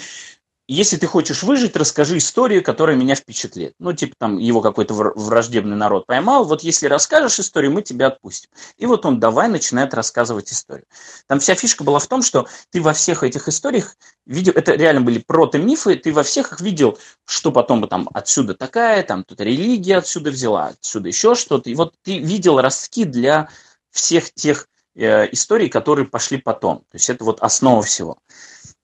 если 0.68 0.96
ты 0.96 1.06
хочешь 1.06 1.42
выжить, 1.42 1.76
расскажи 1.76 2.18
историю, 2.18 2.62
которая 2.62 2.96
меня 2.96 3.14
впечатлит. 3.14 3.74
Ну, 3.78 3.92
типа 3.92 4.14
там 4.16 4.38
его 4.38 4.60
какой-то 4.60 4.94
враждебный 4.94 5.76
народ 5.76 6.06
поймал. 6.06 6.44
Вот 6.44 6.62
если 6.62 6.86
расскажешь 6.86 7.40
историю, 7.40 7.72
мы 7.72 7.82
тебя 7.82 8.06
отпустим. 8.06 8.48
И 8.76 8.86
вот 8.86 9.04
он 9.04 9.18
давай 9.18 9.48
начинает 9.48 9.92
рассказывать 9.92 10.52
историю. 10.52 10.86
Там 11.26 11.40
вся 11.40 11.54
фишка 11.56 11.82
была 11.82 11.98
в 11.98 12.06
том, 12.06 12.22
что 12.22 12.46
ты 12.70 12.80
во 12.80 12.92
всех 12.92 13.24
этих 13.24 13.48
историях 13.48 13.96
видел, 14.24 14.52
это 14.54 14.74
реально 14.74 15.00
были 15.00 15.18
прото-мифы, 15.18 15.96
ты 15.96 16.12
во 16.12 16.22
всех 16.22 16.52
их 16.52 16.60
видел, 16.60 16.96
что 17.24 17.50
потом 17.50 17.86
там 17.88 18.08
отсюда 18.14 18.54
такая, 18.54 19.02
там 19.02 19.24
тут 19.24 19.40
религия 19.40 19.98
отсюда 19.98 20.30
взяла, 20.30 20.68
отсюда 20.68 21.08
еще 21.08 21.34
что-то. 21.34 21.70
И 21.70 21.74
вот 21.74 21.94
ты 22.02 22.18
видел 22.18 22.60
ростки 22.60 23.04
для 23.04 23.48
всех 23.90 24.32
тех 24.32 24.68
э, 24.94 25.28
историй, 25.32 25.68
которые 25.68 26.06
пошли 26.06 26.38
потом. 26.38 26.78
То 26.78 26.94
есть 26.94 27.10
это 27.10 27.24
вот 27.24 27.40
основа 27.40 27.82
всего. 27.82 28.18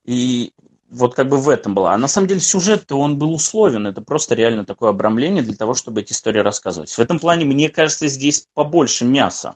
И 0.03 0.53
вот 0.89 1.15
как 1.15 1.29
бы 1.29 1.37
в 1.37 1.49
этом 1.49 1.73
была. 1.73 1.93
А 1.93 1.97
на 1.97 2.07
самом 2.07 2.27
деле 2.27 2.39
сюжет 2.39 2.91
он 2.91 3.17
был 3.17 3.33
условен. 3.33 3.87
Это 3.87 4.01
просто 4.01 4.35
реально 4.35 4.65
такое 4.65 4.89
обрамление 4.89 5.43
для 5.43 5.55
того, 5.55 5.73
чтобы 5.73 6.01
эти 6.01 6.13
истории 6.13 6.39
рассказывать. 6.39 6.91
В 6.91 6.99
этом 6.99 7.19
плане, 7.19 7.45
мне 7.45 7.69
кажется, 7.69 8.07
здесь 8.07 8.47
побольше 8.53 9.05
мяса. 9.05 9.55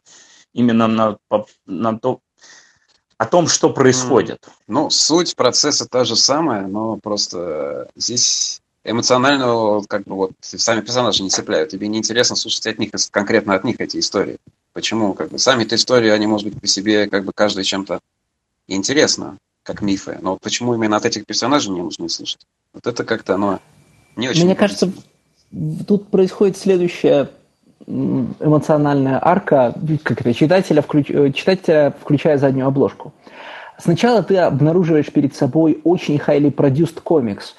Именно 0.54 0.88
на, 0.88 1.18
на 1.66 1.98
то, 1.98 2.20
о 3.18 3.26
том, 3.26 3.48
что 3.48 3.72
происходит. 3.72 4.48
Ну, 4.68 4.90
суть 4.90 5.36
процесса 5.36 5.88
та 5.88 6.04
же 6.04 6.16
самая, 6.16 6.68
но 6.68 6.98
просто 6.98 7.90
здесь 7.96 8.62
эмоционально, 8.84 9.82
как 9.88 10.04
бы 10.04 10.16
вот 10.16 10.32
сами 10.42 10.82
персонажи 10.82 11.24
не 11.24 11.30
цепляют. 11.30 11.70
Тебе 11.70 11.88
неинтересно 11.88 12.36
слушать 12.36 12.68
от 12.68 12.78
них, 12.78 12.92
конкретно 13.10 13.56
от 13.56 13.64
них 13.64 13.80
эти 13.80 13.98
истории. 13.98 14.38
Почему? 14.74 15.14
Как 15.14 15.30
бы 15.30 15.40
сами 15.40 15.64
эти 15.64 15.76
истории, 15.76 16.10
они, 16.10 16.28
может 16.28 16.48
быть, 16.48 16.62
по 16.62 16.68
себе, 16.68 17.08
как 17.08 17.26
бы 17.26 17.32
каждый 17.34 17.64
чем-то 17.64 18.00
интересно 18.68 19.38
как 19.64 19.82
мифы. 19.82 20.18
Но 20.22 20.32
вот 20.32 20.42
почему 20.42 20.76
именно 20.76 20.98
от 20.98 21.06
этих 21.06 21.26
персонажей 21.26 21.72
мне 21.72 21.82
нужно 21.82 22.10
слушать? 22.10 22.46
Вот 22.74 22.86
это 22.86 23.04
как-то 23.04 23.36
оно 23.36 23.60
не 24.16 24.30
очень... 24.30 24.46
Мне 24.46 24.56
кажется, 24.56 24.92
тут 25.88 26.10
происходит 26.10 26.58
следующая 26.58 27.30
эмоциональная 27.86 29.20
арка, 29.22 29.76
как 30.04 30.22
это, 30.22 30.34
читателя, 30.34 30.82
включ... 30.82 31.10
Э, 31.10 31.32
читателя, 31.32 31.94
включая 32.02 32.38
заднюю 32.38 32.68
обложку. 32.68 33.14
Сначала 33.78 34.24
ты 34.24 34.38
обнаруживаешь 34.38 35.12
перед 35.12 35.36
собой 35.36 35.82
очень 35.84 36.16
highly 36.16 36.54
produced 36.54 37.02
комикс, 37.02 37.56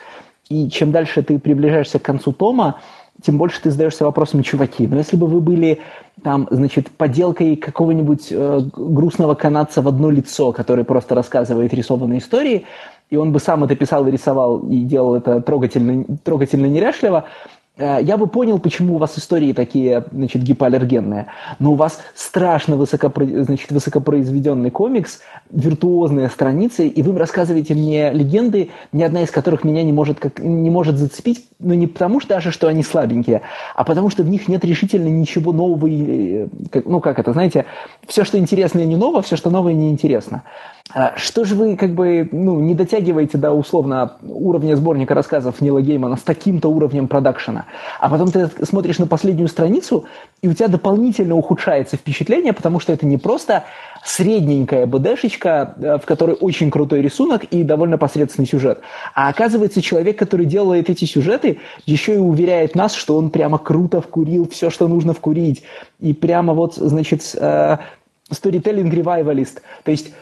и 0.48 0.70
чем 0.70 0.92
дальше 0.92 1.22
ты 1.22 1.38
приближаешься 1.38 1.98
к 1.98 2.02
концу 2.02 2.32
тома, 2.32 2.80
тем 3.22 3.38
больше 3.38 3.60
ты 3.60 3.70
задаешься 3.70 4.04
вопросом, 4.04 4.42
чуваки, 4.42 4.86
но 4.86 4.96
если 4.96 5.16
бы 5.16 5.26
вы 5.26 5.40
были 5.40 5.80
там, 6.22 6.48
значит, 6.50 6.90
поделкой 6.90 7.56
какого-нибудь 7.56 8.28
э, 8.30 8.60
грустного 8.76 9.34
канадца 9.34 9.82
в 9.82 9.88
одно 9.88 10.10
лицо, 10.10 10.52
который 10.52 10.84
просто 10.84 11.14
рассказывает 11.14 11.74
рисованные 11.74 12.20
истории, 12.20 12.66
и 13.10 13.16
он 13.16 13.32
бы 13.32 13.40
сам 13.40 13.64
это 13.64 13.76
писал 13.76 14.06
и 14.06 14.10
рисовал, 14.10 14.60
и 14.60 14.82
делал 14.84 15.14
это 15.14 15.40
трогательно, 15.40 16.04
трогательно 16.22 16.66
неряшливо, 16.66 17.24
я 17.76 18.16
бы 18.16 18.28
понял, 18.28 18.60
почему 18.60 18.94
у 18.94 18.98
вас 18.98 19.18
истории 19.18 19.52
такие, 19.52 20.04
значит, 20.12 20.42
гипоаллергенные. 20.42 21.26
Но 21.58 21.72
у 21.72 21.74
вас 21.74 22.00
страшно 22.14 22.76
высокопро... 22.76 23.26
значит, 23.26 23.72
высокопроизведенный 23.72 24.70
комикс, 24.70 25.20
виртуозные 25.50 26.28
страницы, 26.28 26.86
и 26.86 27.02
вы 27.02 27.18
рассказываете 27.18 27.74
мне 27.74 28.12
легенды, 28.12 28.70
ни 28.92 29.02
одна 29.02 29.22
из 29.22 29.30
которых 29.32 29.64
меня 29.64 29.82
не 29.82 29.92
может, 29.92 30.20
как... 30.20 30.38
не 30.38 30.70
может 30.70 30.98
зацепить, 30.98 31.48
но 31.58 31.74
не 31.74 31.88
потому 31.88 32.20
что 32.20 32.30
даже, 32.30 32.52
что 32.52 32.68
они 32.68 32.84
слабенькие, 32.84 33.42
а 33.74 33.82
потому 33.82 34.08
что 34.08 34.22
в 34.22 34.28
них 34.28 34.46
нет 34.46 34.64
решительно 34.64 35.08
ничего 35.08 35.52
нового. 35.52 35.88
Э, 35.88 36.46
ну, 36.84 37.00
как 37.00 37.18
это, 37.18 37.32
знаете, 37.32 37.66
все, 38.06 38.24
что 38.24 38.38
интересное, 38.38 38.84
не 38.84 38.96
ново, 38.96 39.20
все, 39.22 39.36
что 39.36 39.50
новое, 39.50 39.72
не 39.72 39.90
интересно. 39.90 40.44
А 40.46 40.73
что 41.16 41.44
же 41.44 41.54
вы 41.54 41.76
как 41.76 41.94
бы 41.94 42.28
ну, 42.30 42.60
не 42.60 42.74
дотягиваете 42.74 43.38
до 43.38 43.52
условно 43.52 44.16
уровня 44.22 44.76
сборника 44.76 45.14
рассказов 45.14 45.62
Нила 45.62 45.80
Геймана 45.80 46.16
с 46.16 46.22
таким-то 46.22 46.68
уровнем 46.68 47.08
продакшена, 47.08 47.64
а 47.98 48.10
потом 48.10 48.30
ты 48.30 48.50
смотришь 48.64 48.98
на 48.98 49.06
последнюю 49.06 49.48
страницу, 49.48 50.04
и 50.42 50.48
у 50.48 50.52
тебя 50.52 50.68
дополнительно 50.68 51.36
ухудшается 51.36 51.96
впечатление, 51.96 52.52
потому 52.52 52.80
что 52.80 52.92
это 52.92 53.06
не 53.06 53.16
просто 53.16 53.64
средненькая 54.04 54.86
БДшечка, 54.86 55.74
э, 55.78 55.96
в 55.96 56.04
которой 56.04 56.36
очень 56.38 56.70
крутой 56.70 57.00
рисунок 57.00 57.44
и 57.44 57.64
довольно 57.64 57.96
посредственный 57.96 58.46
сюжет, 58.46 58.80
а 59.14 59.30
оказывается 59.30 59.80
человек, 59.80 60.18
который 60.18 60.44
делает 60.44 60.90
эти 60.90 61.06
сюжеты, 61.06 61.60
еще 61.86 62.14
и 62.14 62.18
уверяет 62.18 62.74
нас, 62.74 62.92
что 62.92 63.16
он 63.16 63.30
прямо 63.30 63.56
круто 63.56 64.02
вкурил 64.02 64.48
все, 64.50 64.68
что 64.68 64.86
нужно 64.86 65.14
вкурить, 65.14 65.62
и 65.98 66.12
прямо 66.12 66.52
вот, 66.52 66.74
значит, 66.74 67.22
storytelling 68.30 68.90
revivalist, 68.90 69.62
то 69.82 69.90
есть 69.90 70.08
э, 70.08 70.12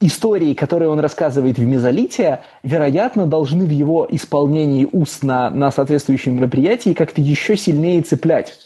истории, 0.00 0.54
которые 0.54 0.90
он 0.90 1.00
рассказывает 1.00 1.58
в 1.58 1.62
мезолите, 1.62 2.42
вероятно, 2.62 3.26
должны 3.26 3.64
в 3.64 3.70
его 3.70 4.06
исполнении 4.10 4.86
устно 4.90 5.50
на 5.50 5.70
соответствующем 5.70 6.36
мероприятии 6.36 6.92
как-то 6.92 7.20
еще 7.20 7.56
сильнее 7.56 8.02
цеплять. 8.02 8.58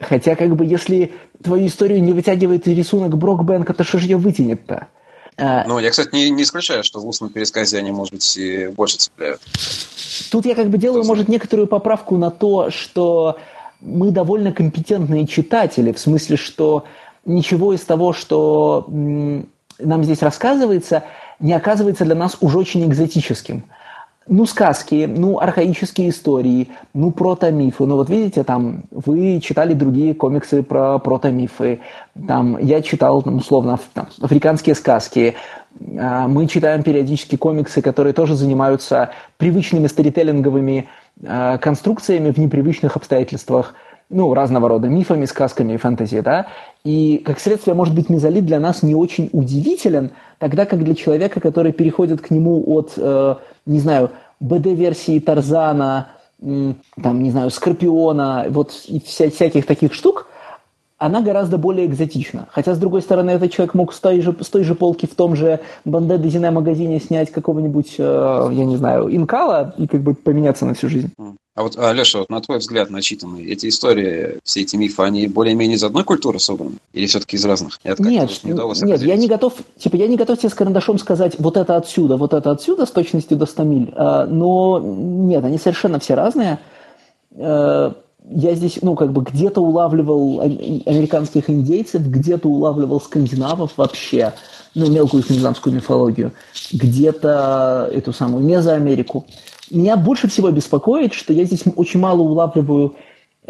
Хотя, 0.00 0.34
как 0.34 0.56
бы, 0.56 0.64
если 0.64 1.12
твою 1.42 1.66
историю 1.66 2.02
не 2.02 2.12
вытягивает 2.12 2.66
рисунок 2.66 3.18
Брокбенка, 3.18 3.74
то 3.74 3.84
что 3.84 3.98
же 3.98 4.06
ее 4.06 4.16
вытянет-то? 4.16 4.86
Э, 5.36 5.64
ну, 5.66 5.78
я, 5.78 5.90
кстати, 5.90 6.14
не, 6.14 6.30
не 6.30 6.42
исключаю, 6.42 6.82
что 6.82 7.00
в 7.00 7.06
устном 7.06 7.30
пересказе 7.30 7.78
они, 7.78 7.90
может 7.90 8.14
быть, 8.14 8.36
и 8.36 8.68
больше 8.68 8.96
цепляют. 8.96 9.40
Тут 10.30 10.46
я 10.46 10.54
как 10.54 10.68
бы 10.68 10.78
делаю, 10.78 11.04
может, 11.04 11.28
некоторую 11.28 11.66
поправку 11.66 12.16
на 12.16 12.30
то, 12.30 12.70
что 12.70 13.38
мы 13.80 14.10
довольно 14.10 14.52
компетентные 14.52 15.26
читатели, 15.26 15.92
в 15.92 15.98
смысле, 15.98 16.36
что 16.36 16.84
ничего 17.24 17.72
из 17.72 17.80
того, 17.82 18.12
что 18.12 18.86
нам 18.88 20.04
здесь 20.04 20.22
рассказывается, 20.22 21.04
не 21.38 21.52
оказывается 21.52 22.04
для 22.04 22.14
нас 22.14 22.36
уж 22.40 22.54
очень 22.54 22.84
экзотическим. 22.86 23.64
Ну, 24.26 24.46
сказки, 24.46 25.06
ну, 25.08 25.40
архаические 25.40 26.10
истории, 26.10 26.68
ну, 26.94 27.10
протомифы. 27.10 27.84
Ну, 27.84 27.96
вот 27.96 28.10
видите, 28.10 28.44
там, 28.44 28.84
вы 28.90 29.40
читали 29.40 29.72
другие 29.72 30.14
комиксы 30.14 30.62
про 30.62 30.98
протомифы. 30.98 31.80
Там, 32.28 32.56
я 32.58 32.80
читал, 32.82 33.22
там, 33.22 33.38
условно, 33.38 33.80
там, 33.92 34.08
африканские 34.20 34.76
сказки. 34.76 35.34
А, 35.98 36.28
мы 36.28 36.46
читаем 36.46 36.84
периодически 36.84 37.36
комиксы, 37.36 37.82
которые 37.82 38.12
тоже 38.12 38.36
занимаются 38.36 39.10
привычными 39.36 39.88
сторителлинговыми 39.88 40.88
а, 41.26 41.58
конструкциями 41.58 42.30
в 42.30 42.36
непривычных 42.36 42.96
обстоятельствах– 42.96 43.74
ну, 44.10 44.34
разного 44.34 44.68
рода 44.68 44.88
мифами, 44.88 45.24
сказками 45.24 45.74
и 45.74 45.76
фэнтези, 45.76 46.20
да, 46.20 46.48
и, 46.84 47.18
как 47.24 47.40
следствие, 47.40 47.74
может 47.74 47.94
быть, 47.94 48.08
мезолит 48.08 48.46
для 48.46 48.58
нас 48.58 48.82
не 48.82 48.94
очень 48.94 49.28
удивителен, 49.32 50.12
тогда 50.38 50.64
как 50.64 50.82
для 50.82 50.94
человека, 50.94 51.40
который 51.40 51.72
переходит 51.72 52.20
к 52.20 52.30
нему 52.30 52.62
от, 52.66 52.92
э, 52.96 53.34
не 53.66 53.80
знаю, 53.80 54.10
БД-версии 54.40 55.20
Тарзана, 55.20 56.08
там, 56.40 57.22
не 57.22 57.30
знаю, 57.30 57.50
Скорпиона, 57.50 58.46
вот 58.48 58.72
и 58.86 59.00
вся, 59.00 59.30
всяких 59.30 59.66
таких 59.66 59.92
штук, 59.92 60.26
она 61.00 61.22
гораздо 61.22 61.56
более 61.56 61.86
экзотична. 61.86 62.46
Хотя, 62.52 62.74
с 62.74 62.78
другой 62.78 63.00
стороны, 63.00 63.30
этот 63.30 63.50
человек 63.50 63.72
мог 63.72 63.94
с 63.94 64.00
той 64.00 64.20
же, 64.20 64.36
с 64.38 64.48
той 64.50 64.64
же 64.64 64.74
полки 64.74 65.06
в 65.06 65.14
том 65.14 65.34
же 65.34 65.60
Банде 65.86 66.18
Дезине 66.18 66.50
магазине 66.50 67.00
снять 67.00 67.32
какого-нибудь, 67.32 67.94
э, 67.96 68.48
я 68.52 68.64
не 68.66 68.76
знаю, 68.76 69.14
инкала 69.14 69.74
и 69.78 69.86
как 69.86 70.02
бы 70.02 70.14
поменяться 70.14 70.66
на 70.66 70.74
всю 70.74 70.90
жизнь. 70.90 71.10
А 71.56 71.62
вот, 71.62 71.78
Алеша, 71.78 72.18
вот 72.18 72.28
на 72.28 72.40
твой 72.42 72.58
взгляд 72.58 72.90
начитанные, 72.90 73.46
эти 73.46 73.68
истории, 73.68 74.40
все 74.44 74.60
эти 74.60 74.76
мифы, 74.76 75.02
они 75.02 75.26
более-менее 75.26 75.76
из 75.76 75.84
одной 75.84 76.04
культуры 76.04 76.38
собраны? 76.38 76.76
Или 76.92 77.06
все-таки 77.06 77.36
из 77.36 77.44
разных? 77.46 77.80
нет, 77.98 78.44
не 78.44 78.52
нет 78.82 79.00
я 79.00 79.16
не 79.16 79.26
готов, 79.26 79.54
типа, 79.78 79.96
я 79.96 80.06
не 80.06 80.18
готов 80.18 80.38
тебе 80.38 80.50
с 80.50 80.54
карандашом 80.54 80.98
сказать, 80.98 81.36
вот 81.38 81.56
это 81.56 81.76
отсюда, 81.76 82.18
вот 82.18 82.34
это 82.34 82.50
отсюда 82.50 82.84
с 82.84 82.90
точностью 82.90 83.38
до 83.38 83.46
100 83.46 83.62
миль. 83.64 83.92
А, 83.96 84.26
но 84.26 84.78
нет, 84.80 85.44
они 85.44 85.56
совершенно 85.56 85.98
все 85.98 86.14
разные. 86.14 86.58
Я 88.28 88.54
здесь, 88.54 88.78
ну, 88.82 88.94
как 88.94 89.12
бы 89.12 89.22
где-то 89.22 89.60
улавливал 89.60 90.40
американских 90.40 91.48
индейцев, 91.48 92.02
где-то 92.02 92.48
улавливал 92.48 93.00
скандинавов 93.00 93.72
вообще, 93.76 94.34
ну, 94.74 94.90
мелкую 94.90 95.22
скандинавскую 95.22 95.74
мифологию, 95.74 96.32
где-то 96.72 97.88
эту 97.92 98.12
самую 98.12 98.44
Мезоамерику. 98.44 99.26
Меня 99.70 99.96
больше 99.96 100.28
всего 100.28 100.50
беспокоит, 100.50 101.14
что 101.14 101.32
я 101.32 101.44
здесь 101.44 101.62
очень 101.76 102.00
мало 102.00 102.20
улавливаю 102.20 102.94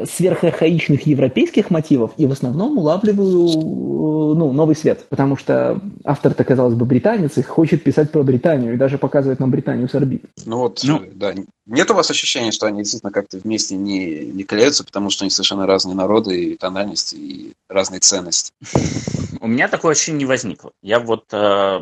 сверхархаичных 0.05 1.07
европейских 1.07 1.70
мотивов 1.70 2.12
и 2.16 2.26
в 2.26 2.33
основном 2.33 2.79
улавливаю 2.79 4.35
ну, 4.35 4.53
новый 4.53 4.76
свет, 4.76 5.07
потому 5.09 5.37
что 5.37 5.81
автор-то, 6.05 6.44
казалось 6.44 6.74
бы, 6.74 6.85
британец 6.87 7.37
и 7.38 7.42
хочет 7.42 7.83
писать 7.83 8.11
про 8.12 8.22
Британию 8.22 8.74
и 8.74 8.76
даже 8.76 8.98
показывает 8.98 9.40
нам 9.40 9.50
Британию 9.50 9.88
с 9.88 9.94
орбит. 9.94 10.24
Ну 10.46 10.59
вот, 10.59 10.81
ну, 10.85 11.03
да. 11.14 11.35
Нет 11.66 11.90
у 11.90 11.94
вас 11.94 12.11
ощущения, 12.11 12.53
что 12.53 12.66
они 12.66 12.79
действительно 12.79 13.12
как-то 13.12 13.38
вместе 13.38 13.76
не, 13.76 14.26
не 14.26 14.44
клеются, 14.44 14.85
потому 14.85 15.11
что 15.11 15.24
они 15.24 15.31
совершенно 15.31 15.66
разные 15.66 15.94
народы 15.94 16.44
и 16.44 16.57
тональности, 16.57 17.16
и 17.16 17.53
разные 17.68 18.00
ценности? 18.00 18.53
У 19.40 19.48
меня 19.48 19.68
такое 19.68 19.92
ощущение 19.92 20.20
не 20.20 20.26
возникло. 20.26 20.70
Я 20.83 21.00
вот, 21.00 21.24
э, 21.33 21.81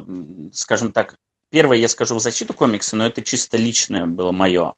скажем 0.52 0.92
так, 0.92 1.16
Первое, 1.50 1.78
я 1.78 1.88
скажу 1.88 2.14
в 2.14 2.20
защиту 2.20 2.52
комикса, 2.52 2.94
но 2.94 3.06
это 3.06 3.22
чисто 3.22 3.56
личное 3.56 4.04
было 4.04 4.32
мое. 4.32 4.74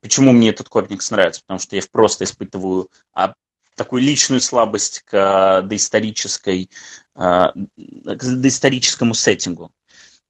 Почему 0.00 0.32
мне 0.32 0.50
этот 0.50 0.68
комикс 0.68 1.10
нравится? 1.10 1.42
Потому 1.42 1.60
что 1.60 1.76
я 1.76 1.82
просто 1.90 2.24
испытываю 2.24 2.90
а, 3.12 3.34
такую 3.76 4.02
личную 4.02 4.40
слабость 4.40 5.02
к 5.06 5.62
доисторической, 5.62 6.70
а, 7.14 7.52
к 7.52 8.24
доисторическому 8.40 9.14
сеттингу. 9.14 9.72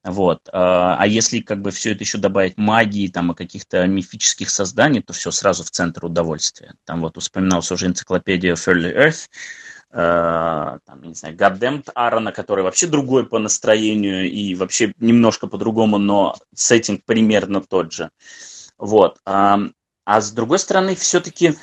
Вот. 0.03 0.49
А, 0.51 0.97
а 0.97 1.05
если 1.05 1.41
как 1.41 1.61
бы 1.61 1.71
все 1.71 1.91
это 1.91 2.03
еще 2.03 2.17
добавить 2.17 2.57
магии, 2.57 3.07
там, 3.07 3.31
и 3.31 3.35
каких-то 3.35 3.85
мифических 3.85 4.49
созданий, 4.49 5.01
то 5.01 5.13
все 5.13 5.31
сразу 5.31 5.63
в 5.63 5.69
центр 5.69 6.05
удовольствия. 6.05 6.73
Там 6.85 7.01
вот 7.01 7.17
упоминалась 7.17 7.71
уже 7.71 7.87
энциклопедия 7.87 8.55
Early 8.55 8.95
Earth, 8.95 9.29
э, 9.91 10.79
там, 10.85 11.03
не 11.03 11.13
знаю, 11.13 11.35
Goddamned 11.35 11.89
Аарона, 11.93 12.31
который 12.31 12.63
вообще 12.63 12.87
другой 12.87 13.27
по 13.27 13.37
настроению 13.37 14.29
и 14.31 14.55
вообще 14.55 14.93
немножко 14.97 15.47
по-другому, 15.47 15.99
но 15.99 16.35
сеттинг 16.55 17.03
примерно 17.05 17.61
тот 17.61 17.93
же. 17.93 18.09
Вот. 18.81 19.19
А, 19.25 19.59
а 20.05 20.21
с 20.21 20.31
другой 20.31 20.59
стороны, 20.59 20.95
все-таки 20.95 21.55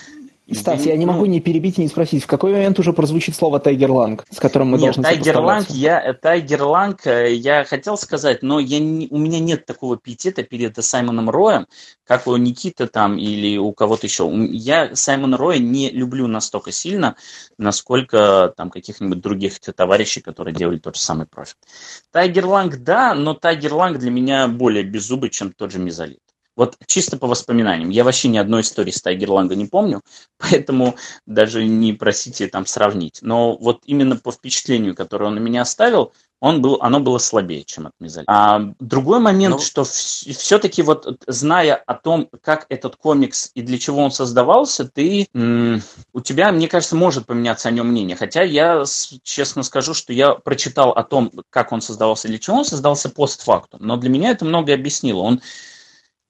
Стас, 0.50 0.86
я 0.86 0.96
не 0.96 1.04
могу 1.04 1.26
не 1.26 1.40
перебить 1.40 1.78
и 1.78 1.82
не 1.82 1.88
спросить, 1.88 2.24
в 2.24 2.26
какой 2.26 2.52
момент 2.52 2.78
уже 2.78 2.94
прозвучит 2.94 3.36
слово 3.36 3.60
Tiger 3.60 3.90
Lung, 3.90 4.24
с 4.30 4.38
которым 4.38 4.68
мы 4.68 4.78
Нет, 4.78 4.94
должны 4.94 5.02
Tiger 5.02 5.38
Lung, 5.40 5.68
я, 5.68 6.14
Tiger 6.14 6.62
Lung, 6.62 7.06
э, 7.06 7.34
я 7.34 7.64
хотел 7.64 7.98
сказать, 7.98 8.42
но 8.42 8.58
я 8.58 8.78
не, 8.78 9.08
у 9.10 9.18
меня 9.18 9.40
нет 9.40 9.66
такого 9.66 9.98
пиетета 9.98 10.44
перед 10.44 10.82
Саймоном 10.82 11.28
Роем, 11.28 11.66
как 12.04 12.26
у 12.26 12.34
Никиты 12.36 12.86
там 12.86 13.18
или 13.18 13.58
у 13.58 13.72
кого-то 13.72 14.06
еще. 14.06 14.30
Я 14.50 14.96
Саймона 14.96 15.36
Роя 15.36 15.58
не 15.58 15.90
люблю 15.90 16.26
настолько 16.28 16.72
сильно, 16.72 17.16
насколько 17.58 18.54
там 18.56 18.70
каких-нибудь 18.70 19.20
других 19.20 19.60
товарищей, 19.60 20.22
которые 20.22 20.54
делали 20.54 20.78
тот 20.78 20.96
же 20.96 21.02
самый 21.02 21.26
профит. 21.26 21.56
Tiger 22.10 22.46
Lung, 22.46 22.76
да, 22.78 23.14
но 23.14 23.34
Tiger 23.34 23.74
Lung 23.74 23.98
для 23.98 24.10
меня 24.10 24.48
более 24.48 24.84
беззубый, 24.84 25.28
чем 25.28 25.52
тот 25.52 25.72
же 25.72 25.78
Мезолит. 25.78 26.20
Вот 26.58 26.76
чисто 26.86 27.16
по 27.16 27.28
воспоминаниям. 27.28 27.88
Я 27.88 28.02
вообще 28.02 28.26
ни 28.26 28.36
одной 28.36 28.62
истории 28.62 28.90
с 28.90 29.00
Тайгерланга 29.00 29.54
не 29.54 29.66
помню, 29.66 30.02
поэтому 30.38 30.96
даже 31.24 31.64
не 31.64 31.92
просите 31.92 32.48
там 32.48 32.66
сравнить. 32.66 33.20
Но 33.22 33.56
вот 33.56 33.82
именно 33.84 34.16
по 34.16 34.32
впечатлению, 34.32 34.96
которое 34.96 35.26
он 35.26 35.36
на 35.36 35.38
меня 35.38 35.62
оставил, 35.62 36.12
он 36.40 36.60
был, 36.60 36.78
оно 36.80 36.98
было 36.98 37.18
слабее, 37.18 37.62
чем 37.62 37.86
от 37.86 37.92
Мизали. 38.00 38.24
А 38.28 38.72
другой 38.80 39.20
момент, 39.20 39.56
ну, 39.56 39.60
что 39.60 39.84
все-таки 39.84 40.82
вот 40.82 41.20
зная 41.28 41.76
о 41.76 41.94
том, 41.94 42.28
как 42.42 42.66
этот 42.68 42.96
комикс 42.96 43.52
и 43.54 43.62
для 43.62 43.78
чего 43.78 44.02
он 44.02 44.10
создавался, 44.10 44.84
ты 44.88 45.28
у 46.12 46.20
тебя, 46.20 46.50
мне 46.50 46.66
кажется, 46.66 46.96
может 46.96 47.26
поменяться 47.26 47.68
о 47.68 47.72
нем 47.72 47.88
мнение. 47.88 48.16
Хотя 48.16 48.42
я 48.42 48.84
честно 49.22 49.62
скажу, 49.62 49.94
что 49.94 50.12
я 50.12 50.34
прочитал 50.34 50.90
о 50.90 51.04
том, 51.04 51.30
как 51.50 51.70
он 51.70 51.80
создавался 51.80 52.26
и 52.26 52.30
для 52.32 52.38
чего 52.40 52.58
он 52.58 52.64
создался 52.64 53.10
постфактум. 53.10 53.80
Но 53.82 53.96
для 53.96 54.10
меня 54.10 54.30
это 54.30 54.44
многое 54.44 54.74
объяснило. 54.74 55.20
Он 55.20 55.40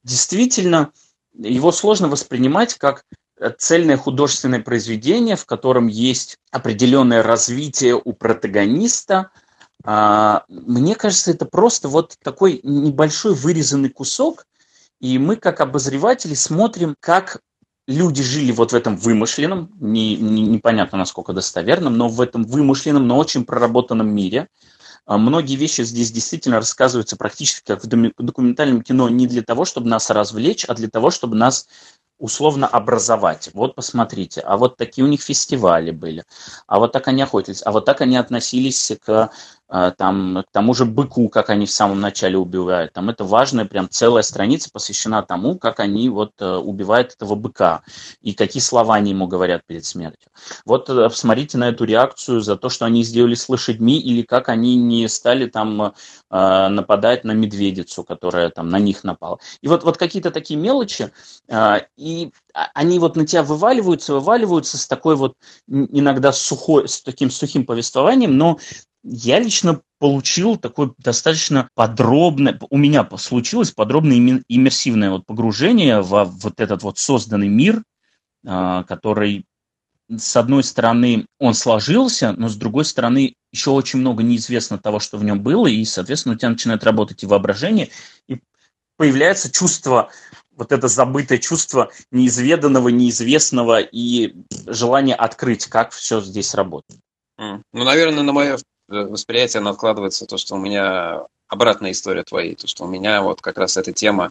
действительно 0.08 0.90
его 1.38 1.70
сложно 1.70 2.08
воспринимать 2.08 2.74
как 2.74 3.04
э, 3.38 3.50
цельное 3.56 3.96
художественное 3.96 4.60
произведение, 4.60 5.36
в 5.36 5.46
котором 5.46 5.86
есть 5.86 6.38
определенное 6.50 7.22
развитие 7.22 7.94
у 7.94 8.12
протагониста. 8.12 9.30
А, 9.84 10.44
мне 10.48 10.96
кажется, 10.96 11.30
это 11.30 11.44
просто 11.44 11.88
вот 11.88 12.16
такой 12.22 12.60
небольшой 12.64 13.34
вырезанный 13.34 13.90
кусок, 13.90 14.46
и 15.00 15.18
мы, 15.18 15.36
как 15.36 15.60
обозреватели, 15.60 16.34
смотрим, 16.34 16.96
как 16.98 17.40
люди 17.86 18.22
жили 18.22 18.50
вот 18.50 18.72
в 18.72 18.74
этом 18.74 18.96
вымышленном, 18.96 19.70
не, 19.78 20.16
не, 20.16 20.42
непонятно 20.42 20.98
насколько 20.98 21.32
достоверном, 21.32 21.96
но 21.96 22.08
в 22.08 22.20
этом 22.20 22.44
вымышленном, 22.44 23.06
но 23.06 23.16
очень 23.16 23.44
проработанном 23.44 24.08
мире– 24.08 24.48
многие 25.16 25.56
вещи 25.56 25.82
здесь 25.82 26.12
действительно 26.12 26.56
рассказываются 26.56 27.16
практически 27.16 27.64
как 27.66 27.82
в 27.82 27.86
документальном 27.86 28.82
кино 28.82 29.08
не 29.08 29.26
для 29.26 29.42
того, 29.42 29.64
чтобы 29.64 29.88
нас 29.88 30.10
развлечь, 30.10 30.66
а 30.66 30.74
для 30.74 30.88
того, 30.88 31.10
чтобы 31.10 31.34
нас 31.34 31.66
условно 32.18 32.66
образовать. 32.66 33.50
Вот 33.54 33.74
посмотрите, 33.74 34.40
а 34.40 34.56
вот 34.56 34.76
такие 34.76 35.04
у 35.04 35.08
них 35.08 35.22
фестивали 35.22 35.92
были, 35.92 36.24
а 36.66 36.78
вот 36.78 36.92
так 36.92 37.08
они 37.08 37.22
охотились, 37.22 37.62
а 37.64 37.70
вот 37.72 37.84
так 37.84 38.00
они 38.00 38.16
относились 38.16 38.92
к 39.02 39.08
а, 39.08 39.30
там, 39.68 40.44
к 40.48 40.52
тому 40.52 40.74
же 40.74 40.84
быку, 40.86 41.28
как 41.28 41.50
они 41.50 41.66
в 41.66 41.70
самом 41.70 42.00
начале 42.00 42.38
убивают. 42.38 42.92
Там 42.92 43.10
это 43.10 43.24
важная 43.24 43.66
прям 43.66 43.88
целая 43.90 44.22
страница 44.22 44.70
посвящена 44.72 45.22
тому, 45.22 45.58
как 45.58 45.80
они 45.80 46.08
вот 46.08 46.32
э, 46.40 46.56
убивают 46.56 47.14
этого 47.14 47.34
быка 47.34 47.82
и 48.22 48.32
какие 48.32 48.62
слова 48.62 48.94
они 48.94 49.10
ему 49.10 49.26
говорят 49.26 49.62
перед 49.66 49.84
смертью. 49.84 50.30
Вот 50.64 50.88
э, 50.88 51.08
посмотрите 51.08 51.58
на 51.58 51.68
эту 51.68 51.84
реакцию 51.84 52.40
за 52.40 52.56
то, 52.56 52.68
что 52.68 52.86
они 52.86 53.02
сделали 53.02 53.34
с 53.34 53.48
лошадьми 53.48 53.98
или 54.00 54.22
как 54.22 54.48
они 54.48 54.76
не 54.76 55.08
стали 55.08 55.46
там 55.46 55.82
э, 55.82 56.68
нападать 56.68 57.24
на 57.24 57.32
медведицу, 57.32 58.04
которая 58.04 58.50
там 58.50 58.68
на 58.70 58.78
них 58.78 59.04
напала. 59.04 59.38
И 59.60 59.68
вот, 59.68 59.84
вот 59.84 59.96
какие-то 59.98 60.30
такие 60.30 60.58
мелочи, 60.58 61.10
и 61.96 62.32
они 62.74 62.98
вот 62.98 63.16
на 63.16 63.26
тебя 63.26 63.42
вываливаются, 63.42 64.14
вываливаются 64.14 64.78
с 64.78 64.86
такой 64.86 65.16
вот 65.16 65.34
иногда 65.68 66.32
сухой, 66.32 66.88
с 66.88 67.02
таким 67.02 67.30
сухим 67.30 67.64
повествованием, 67.64 68.36
но 68.36 68.58
я 69.10 69.38
лично 69.40 69.80
получил 69.98 70.56
такое 70.56 70.92
достаточно 70.98 71.68
подробное, 71.74 72.58
у 72.70 72.76
меня 72.76 73.08
случилось 73.16 73.72
подробное 73.72 74.42
иммерсивное 74.48 75.10
вот 75.10 75.26
погружение 75.26 76.00
в 76.00 76.24
вот 76.24 76.60
этот 76.60 76.82
вот 76.82 76.98
созданный 76.98 77.48
мир, 77.48 77.82
а, 78.46 78.84
который 78.84 79.44
с 80.14 80.36
одной 80.36 80.62
стороны 80.62 81.26
он 81.38 81.54
сложился, 81.54 82.32
но 82.32 82.48
с 82.48 82.56
другой 82.56 82.84
стороны 82.84 83.34
еще 83.52 83.70
очень 83.70 83.98
много 83.98 84.22
неизвестно 84.22 84.78
того, 84.78 85.00
что 85.00 85.18
в 85.18 85.24
нем 85.24 85.42
было, 85.42 85.66
и, 85.66 85.84
соответственно, 85.84 86.34
у 86.34 86.38
тебя 86.38 86.50
начинает 86.50 86.84
работать 86.84 87.22
и 87.22 87.26
воображение, 87.26 87.90
и 88.26 88.40
появляется 88.96 89.50
чувство, 89.50 90.10
вот 90.56 90.72
это 90.72 90.88
забытое 90.88 91.38
чувство 91.38 91.90
неизведанного, 92.10 92.88
неизвестного 92.88 93.80
и 93.80 94.34
желание 94.66 95.14
открыть, 95.14 95.66
как 95.66 95.92
все 95.92 96.20
здесь 96.20 96.54
работает. 96.54 97.00
Ну, 97.38 97.62
наверное, 97.72 98.22
на 98.22 98.32
мое 98.32 98.58
восприятие 98.88 99.62
откладывается 99.62 100.26
то, 100.26 100.36
что 100.38 100.54
у 100.54 100.58
меня 100.58 101.22
обратная 101.48 101.92
история 101.92 102.24
твоей, 102.24 102.54
то, 102.54 102.66
что 102.66 102.84
у 102.84 102.88
меня 102.88 103.22
вот 103.22 103.40
как 103.40 103.58
раз 103.58 103.76
эта 103.76 103.92
тема 103.92 104.30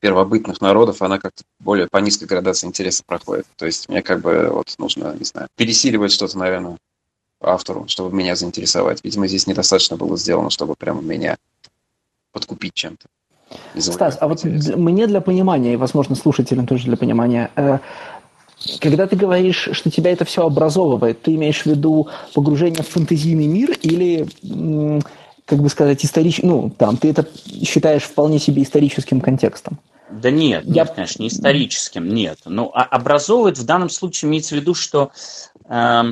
первобытных 0.00 0.60
народов, 0.60 1.02
она 1.02 1.18
как-то 1.18 1.42
более 1.58 1.88
по 1.88 1.98
низкой 1.98 2.24
градации 2.24 2.66
интереса 2.66 3.02
проходит. 3.04 3.46
То 3.56 3.66
есть 3.66 3.88
мне 3.88 4.02
как 4.02 4.20
бы 4.20 4.50
вот 4.50 4.74
нужно, 4.78 5.14
не 5.18 5.24
знаю, 5.24 5.48
пересиливать 5.56 6.12
что-то, 6.12 6.38
наверное, 6.38 6.76
автору, 7.40 7.88
чтобы 7.88 8.14
меня 8.14 8.36
заинтересовать. 8.36 9.02
Видимо, 9.04 9.26
здесь 9.26 9.46
недостаточно 9.46 9.96
было 9.96 10.16
сделано, 10.16 10.50
чтобы 10.50 10.74
прямо 10.74 11.00
меня 11.00 11.36
подкупить 12.32 12.74
чем-то. 12.74 13.06
Стас, 13.78 14.18
а 14.20 14.26
вот 14.26 14.42
мне 14.44 15.06
для 15.06 15.20
понимания, 15.20 15.74
и, 15.74 15.76
возможно, 15.76 16.16
слушателям 16.16 16.66
тоже 16.66 16.86
для 16.86 16.96
понимания, 16.96 17.50
э, 17.54 17.78
когда 18.80 19.06
ты 19.06 19.16
говоришь, 19.16 19.68
что 19.72 19.90
тебя 19.90 20.12
это 20.12 20.24
все 20.24 20.46
образовывает, 20.46 21.22
ты 21.22 21.34
имеешь 21.34 21.62
в 21.62 21.66
виду 21.66 22.08
погружение 22.34 22.82
в 22.82 22.88
фэнтезийный 22.88 23.46
мир 23.46 23.76
или, 23.82 24.26
как 25.44 25.60
бы 25.60 25.68
сказать, 25.68 26.04
исторический, 26.04 26.46
ну, 26.46 26.70
там, 26.70 26.96
ты 26.96 27.10
это 27.10 27.28
считаешь 27.64 28.04
вполне 28.04 28.38
себе 28.38 28.62
историческим 28.62 29.20
контекстом? 29.20 29.78
Да 30.10 30.30
нет, 30.30 30.64
Я... 30.64 30.84
нет, 30.84 30.92
конечно, 30.94 31.22
не 31.22 31.28
историческим, 31.28 32.08
нет. 32.08 32.38
Ну, 32.44 32.70
а 32.72 32.84
образовывает 32.84 33.58
в 33.58 33.64
данном 33.64 33.90
случае 33.90 34.30
имеется 34.30 34.54
в 34.54 34.58
виду, 34.58 34.74
что 34.74 35.10
э, 35.68 36.02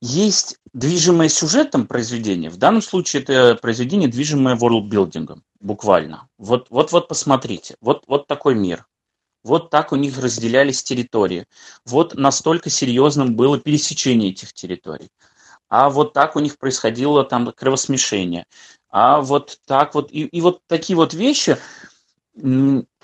есть 0.00 0.56
движимое 0.72 1.28
сюжетом 1.28 1.86
произведение. 1.86 2.50
В 2.50 2.56
данном 2.56 2.82
случае 2.82 3.22
это 3.22 3.58
произведение, 3.60 4.08
движимое 4.08 4.54
ворлдбилдингом, 4.54 5.42
буквально. 5.60 6.28
Вот, 6.38 6.68
вот, 6.70 6.92
вот 6.92 7.08
посмотрите, 7.08 7.76
вот, 7.80 8.04
вот 8.06 8.26
такой 8.26 8.54
мир. 8.54 8.86
Вот 9.42 9.70
так 9.70 9.92
у 9.92 9.96
них 9.96 10.18
разделялись 10.18 10.82
территории. 10.82 11.46
Вот 11.86 12.14
настолько 12.14 12.70
серьезным 12.70 13.36
было 13.36 13.58
пересечение 13.58 14.30
этих 14.30 14.52
территорий. 14.52 15.08
А 15.68 15.88
вот 15.88 16.12
так 16.12 16.36
у 16.36 16.40
них 16.40 16.58
происходило 16.58 17.24
там 17.24 17.52
кровосмешение. 17.52 18.44
А 18.90 19.20
вот 19.20 19.58
так 19.66 19.94
вот. 19.94 20.10
И, 20.10 20.24
и 20.24 20.40
вот 20.40 20.60
такие 20.66 20.96
вот 20.96 21.14
вещи 21.14 21.56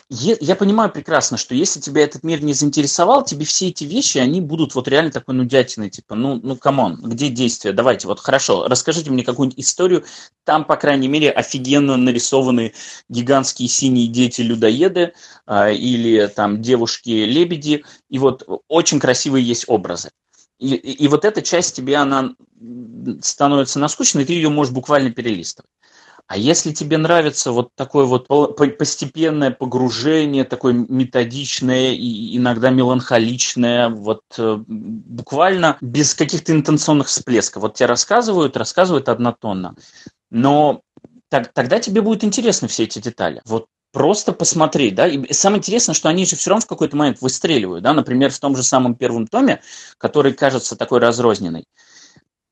я 0.09 0.55
понимаю 0.55 0.93
прекрасно, 0.93 1.37
что 1.37 1.55
если 1.55 1.81
тебя 1.81 2.05
этот 2.05 2.23
мир 2.23 2.41
не 2.41 2.53
заинтересовал, 2.53 3.25
тебе 3.25 3.45
все 3.45 3.69
эти 3.69 3.83
вещи, 3.83 4.19
они 4.19 4.41
будут 4.41 4.77
вот 4.77 4.87
реально 4.87 5.11
такой 5.11 5.35
нудятиной, 5.35 5.91
типа, 5.91 6.15
ну, 6.15 6.39
ну, 6.41 6.55
come 6.57 6.82
on, 6.82 7.01
где 7.03 7.29
действие? 7.29 7.75
Давайте, 7.75 8.07
вот 8.07 8.21
хорошо, 8.21 8.69
расскажите 8.69 9.11
мне 9.11 9.25
какую-нибудь 9.25 9.59
историю, 9.59 10.05
там, 10.45 10.65
по 10.65 10.77
крайней 10.77 11.09
мере, 11.09 11.33
офигенно 11.33 11.97
нарисованы 11.97 12.73
гигантские 13.09 13.69
синие 13.69 14.07
дети-людоеды 14.07 15.13
а, 15.45 15.71
или 15.71 16.29
там 16.29 16.63
девушки-лебеди, 16.63 17.85
и 18.09 18.19
вот 18.21 18.49
очень 18.69 19.01
красивые 19.01 19.45
есть 19.45 19.65
образы. 19.67 20.11
И, 20.61 20.75
и, 20.75 21.05
и 21.05 21.09
вот 21.09 21.25
эта 21.25 21.43
часть 21.43 21.75
тебе, 21.75 21.97
она 21.97 22.37
становится 23.23 23.81
наскучной, 23.81 24.23
и 24.23 24.27
ты 24.27 24.35
ее 24.35 24.51
можешь 24.51 24.73
буквально 24.73 25.11
перелистывать. 25.11 25.69
А 26.29 26.37
если 26.37 26.73
тебе 26.73 26.99
нравится 26.99 27.53
вот 27.53 27.69
такое 27.77 28.05
вот 28.05 28.27
постепенное 28.79 29.53
погружение, 29.53 30.45
такое 30.45 30.73
методичное 30.73 31.93
и 31.93 32.37
иногда 32.37 32.71
меланхоличное, 32.71 33.89
вот 33.89 34.23
э, 34.37 34.57
буквально 34.67 35.79
без 35.81 36.15
каких-то 36.15 36.53
интенционных 36.53 37.07
всплесков. 37.07 37.63
Вот 37.63 37.75
тебе 37.75 37.87
рассказывают, 37.87 38.57
рассказывают 38.57 39.09
однотонно. 39.09 39.77
Но 40.31 40.81
так, 41.29 41.53
тогда 41.53 41.79
тебе 41.79 42.01
будет 42.01 42.25
интересны 42.25 42.67
все 42.67 42.85
эти 42.85 42.99
детали. 42.99 43.41
Вот 43.45 43.67
просто 43.93 44.33
посмотреть, 44.33 44.97
да, 44.97 45.07
и 45.07 45.33
самое 45.33 45.59
интересное, 45.59 45.95
что 45.95 46.09
они 46.09 46.27
же 46.27 46.37
все 46.37 46.51
равно 46.51 46.63
в 46.63 46.67
какой-то 46.67 46.97
момент 46.97 47.21
выстреливают, 47.21 47.85
да, 47.85 47.95
например, 47.95 48.31
в 48.31 48.39
том 48.39 48.57
же 48.57 48.63
самом 48.63 48.95
первом 48.95 49.27
томе, 49.27 49.63
который 49.97 50.33
кажется 50.33 50.77
такой 50.77 50.99
разрозненный, 50.99 51.65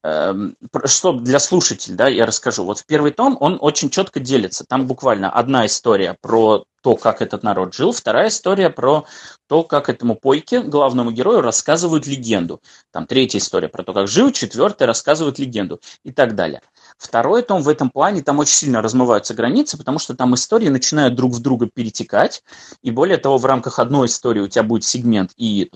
что 0.04 1.12
для 1.12 1.38
слушателей, 1.38 1.96
да, 1.96 2.08
я 2.08 2.26
расскажу. 2.26 2.64
Вот 2.64 2.84
первый 2.86 3.10
том 3.10 3.38
он 3.40 3.56
очень 3.60 3.88
четко 3.88 4.20
делится. 4.20 4.64
Там 4.64 4.86
буквально 4.86 5.30
одна 5.30 5.64
история 5.64 6.16
про 6.20 6.64
то, 6.82 6.96
как 6.96 7.22
этот 7.22 7.42
народ 7.42 7.74
жил, 7.74 7.92
вторая 7.92 8.28
история 8.28 8.68
про 8.68 9.06
то, 9.48 9.62
как 9.62 9.88
этому 9.88 10.14
Пойке, 10.14 10.60
главному 10.60 11.10
герою, 11.10 11.40
рассказывают 11.40 12.06
легенду. 12.06 12.60
Там 12.92 13.06
третья 13.06 13.38
история 13.38 13.68
про 13.68 13.82
то, 13.82 13.92
как 13.92 14.08
жил, 14.08 14.32
четвертая 14.32 14.86
рассказывают 14.86 15.38
легенду 15.38 15.80
и 16.04 16.12
так 16.12 16.34
далее. 16.34 16.62
Второй 16.98 17.42
том 17.42 17.62
в 17.62 17.68
этом 17.68 17.90
плане, 17.90 18.22
там 18.22 18.38
очень 18.38 18.54
сильно 18.54 18.80
размываются 18.80 19.34
границы, 19.34 19.76
потому 19.76 19.98
что 19.98 20.14
там 20.14 20.34
истории 20.34 20.68
начинают 20.68 21.14
друг 21.14 21.32
в 21.32 21.40
друга 21.40 21.68
перетекать, 21.72 22.42
и 22.82 22.90
более 22.90 23.16
того, 23.16 23.38
в 23.38 23.44
рамках 23.44 23.78
одной 23.78 24.06
истории 24.06 24.40
у 24.40 24.48
тебя 24.48 24.62
будет 24.62 24.84
сегмент 24.84 25.32
и 25.36 25.70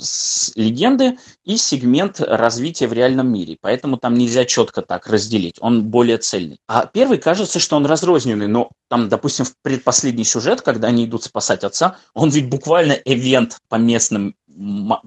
легенды, 0.54 1.18
и 1.44 1.56
сегмент 1.56 2.20
развития 2.20 2.86
в 2.86 2.92
реальном 2.92 3.32
мире. 3.32 3.58
Поэтому 3.60 3.96
там 3.96 4.14
нельзя 4.14 4.44
четко 4.44 4.82
так 4.82 5.06
разделить, 5.08 5.56
он 5.60 5.84
более 5.84 6.18
цельный. 6.18 6.60
А 6.68 6.86
первый 6.86 7.18
кажется, 7.18 7.58
что 7.58 7.76
он 7.76 7.86
разрозненный, 7.86 8.46
но 8.46 8.70
там, 8.88 9.08
допустим, 9.08 9.44
в 9.44 9.52
предпоследний 9.62 10.24
сюжет, 10.24 10.62
когда 10.62 10.88
они 10.88 11.04
идут 11.04 11.24
спасать 11.24 11.64
отца, 11.64 11.96
он 12.14 12.30
ведь 12.30 12.48
буквально 12.48 12.92
эвент 13.04 13.57
по 13.68 13.76
местным, 13.76 14.34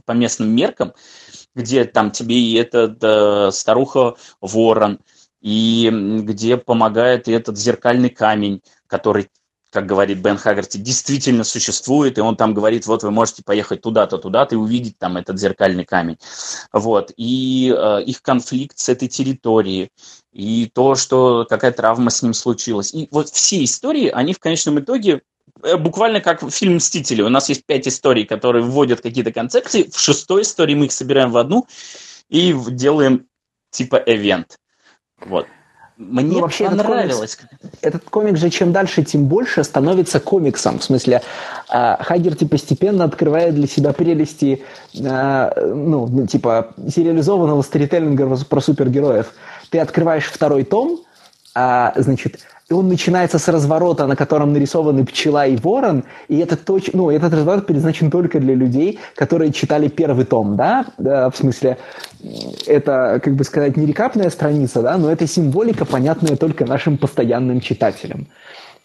по 0.06 0.12
местным 0.12 0.50
меркам, 0.50 0.94
где 1.56 1.86
там 1.86 2.12
тебе 2.12 2.40
и 2.40 2.56
этот 2.56 2.98
э, 3.02 3.52
старуха 3.52 4.16
Ворон, 4.40 5.00
и 5.42 5.90
где 6.22 6.58
помогает 6.58 7.28
и 7.28 7.32
этот 7.32 7.58
зеркальный 7.58 8.10
камень, 8.10 8.62
который, 8.88 9.30
как 9.72 9.88
говорит 9.88 10.20
Бен 10.20 10.38
Хаггарти, 10.38 10.78
действительно 10.78 11.44
существует, 11.44 12.18
и 12.18 12.22
он 12.22 12.36
там 12.36 12.54
говорит, 12.54 12.86
вот 12.86 13.04
вы 13.04 13.12
можете 13.12 13.44
поехать 13.44 13.82
туда-то, 13.82 14.20
туда-то 14.20 14.56
и 14.56 14.58
увидеть 14.58 15.00
там 15.00 15.18
этот 15.18 15.40
зеркальный 15.40 15.86
камень. 15.86 16.18
Вот. 16.72 17.12
И 17.18 17.74
э, 17.76 18.04
их 18.04 18.22
конфликт 18.22 18.78
с 18.78 18.88
этой 18.90 19.08
территорией, 19.08 19.90
и 20.32 20.70
то, 20.74 20.96
что 20.96 21.46
какая 21.50 21.72
травма 21.72 22.12
с 22.12 22.22
ним 22.22 22.34
случилась. 22.34 22.94
И 22.94 23.08
вот 23.12 23.30
все 23.30 23.64
истории, 23.64 24.08
они 24.10 24.34
в 24.34 24.40
конечном 24.40 24.80
итоге 24.80 25.22
буквально 25.78 26.22
как 26.22 26.50
фильм 26.52 26.76
«Мстители». 26.76 27.22
У 27.22 27.30
нас 27.30 27.50
есть 27.50 27.66
пять 27.66 27.88
историй, 27.88 28.26
которые 28.26 28.64
вводят 28.64 29.02
какие-то 29.02 29.32
концепции. 29.32 29.90
В 29.92 30.00
шестой 30.00 30.44
истории 30.44 30.76
мы 30.76 30.86
их 30.86 30.92
собираем 30.92 31.32
в 31.32 31.38
одну 31.38 31.68
и 32.30 32.56
делаем 32.70 33.28
типа 33.72 34.02
эвент. 34.06 34.58
Вот. 35.20 35.48
Мне 35.98 36.36
ну, 36.36 36.42
вообще 36.42 36.68
понравилось. 36.68 37.38
Этот 37.38 37.50
комикс, 37.60 37.78
этот 37.82 38.10
комик 38.10 38.38
же 38.38 38.50
чем 38.50 38.72
дальше, 38.72 39.04
тем 39.04 39.26
больше 39.26 39.64
становится 39.64 40.20
комиксом. 40.20 40.80
В 40.80 40.84
смысле, 40.84 41.22
э, 41.72 41.96
Хагерти 42.00 42.46
постепенно 42.46 43.04
открывает 43.04 43.54
для 43.54 43.68
себя 43.68 43.94
прелести 43.94 44.64
э, 44.96 45.66
ну, 45.76 46.08
ну, 46.08 46.26
типа 46.26 46.74
сериализованного 46.88 47.62
сторителлинга 47.62 48.36
про 48.46 48.62
супергероев. 48.62 49.34
Ты 49.70 49.80
открываешь 49.80 50.26
второй 50.26 50.64
том, 50.64 51.02
а, 51.54 51.94
значит, 51.96 52.40
он 52.72 52.88
начинается 52.88 53.40
с 53.40 53.48
разворота, 53.48 54.08
на 54.08 54.16
котором 54.16 54.54
нарисованы 54.54 55.06
пчела 55.06 55.46
и 55.46 55.56
ворон, 55.58 56.04
и 56.28 56.38
это 56.38 56.56
точ... 56.56 56.90
ну, 56.94 57.10
этот 57.10 57.34
разворот 57.34 57.68
предназначен 57.68 58.12
только 58.12 58.40
для 58.40 58.56
людей, 58.56 59.00
которые 59.16 59.52
читали 59.52 59.88
первый 59.88 60.26
том, 60.26 60.56
да, 60.56 60.86
да 60.98 61.30
в 61.30 61.38
смысле, 61.38 61.78
это, 62.68 63.20
как 63.24 63.36
бы 63.36 63.44
сказать, 63.44 63.78
не 63.78 63.86
рекапная 63.86 64.30
страница, 64.30 64.82
да, 64.82 64.98
но 64.98 65.12
это 65.12 65.28
символика, 65.28 65.86
понятная 65.86 66.36
только 66.36 66.66
нашим 66.66 66.98
постоянным 66.98 67.62
читателям. 67.62 68.28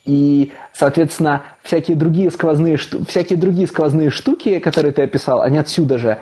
И, 0.04 0.52
соответственно, 0.72 1.42
всякие 1.62 1.96
другие 1.96 2.30
сквозные, 2.30 2.76
всякие 2.76 3.38
другие 3.38 3.66
сквозные 3.66 4.10
штуки, 4.10 4.60
которые 4.60 4.92
ты 4.92 5.02
описал, 5.02 5.42
они 5.42 5.58
отсюда 5.58 5.98
же. 5.98 6.18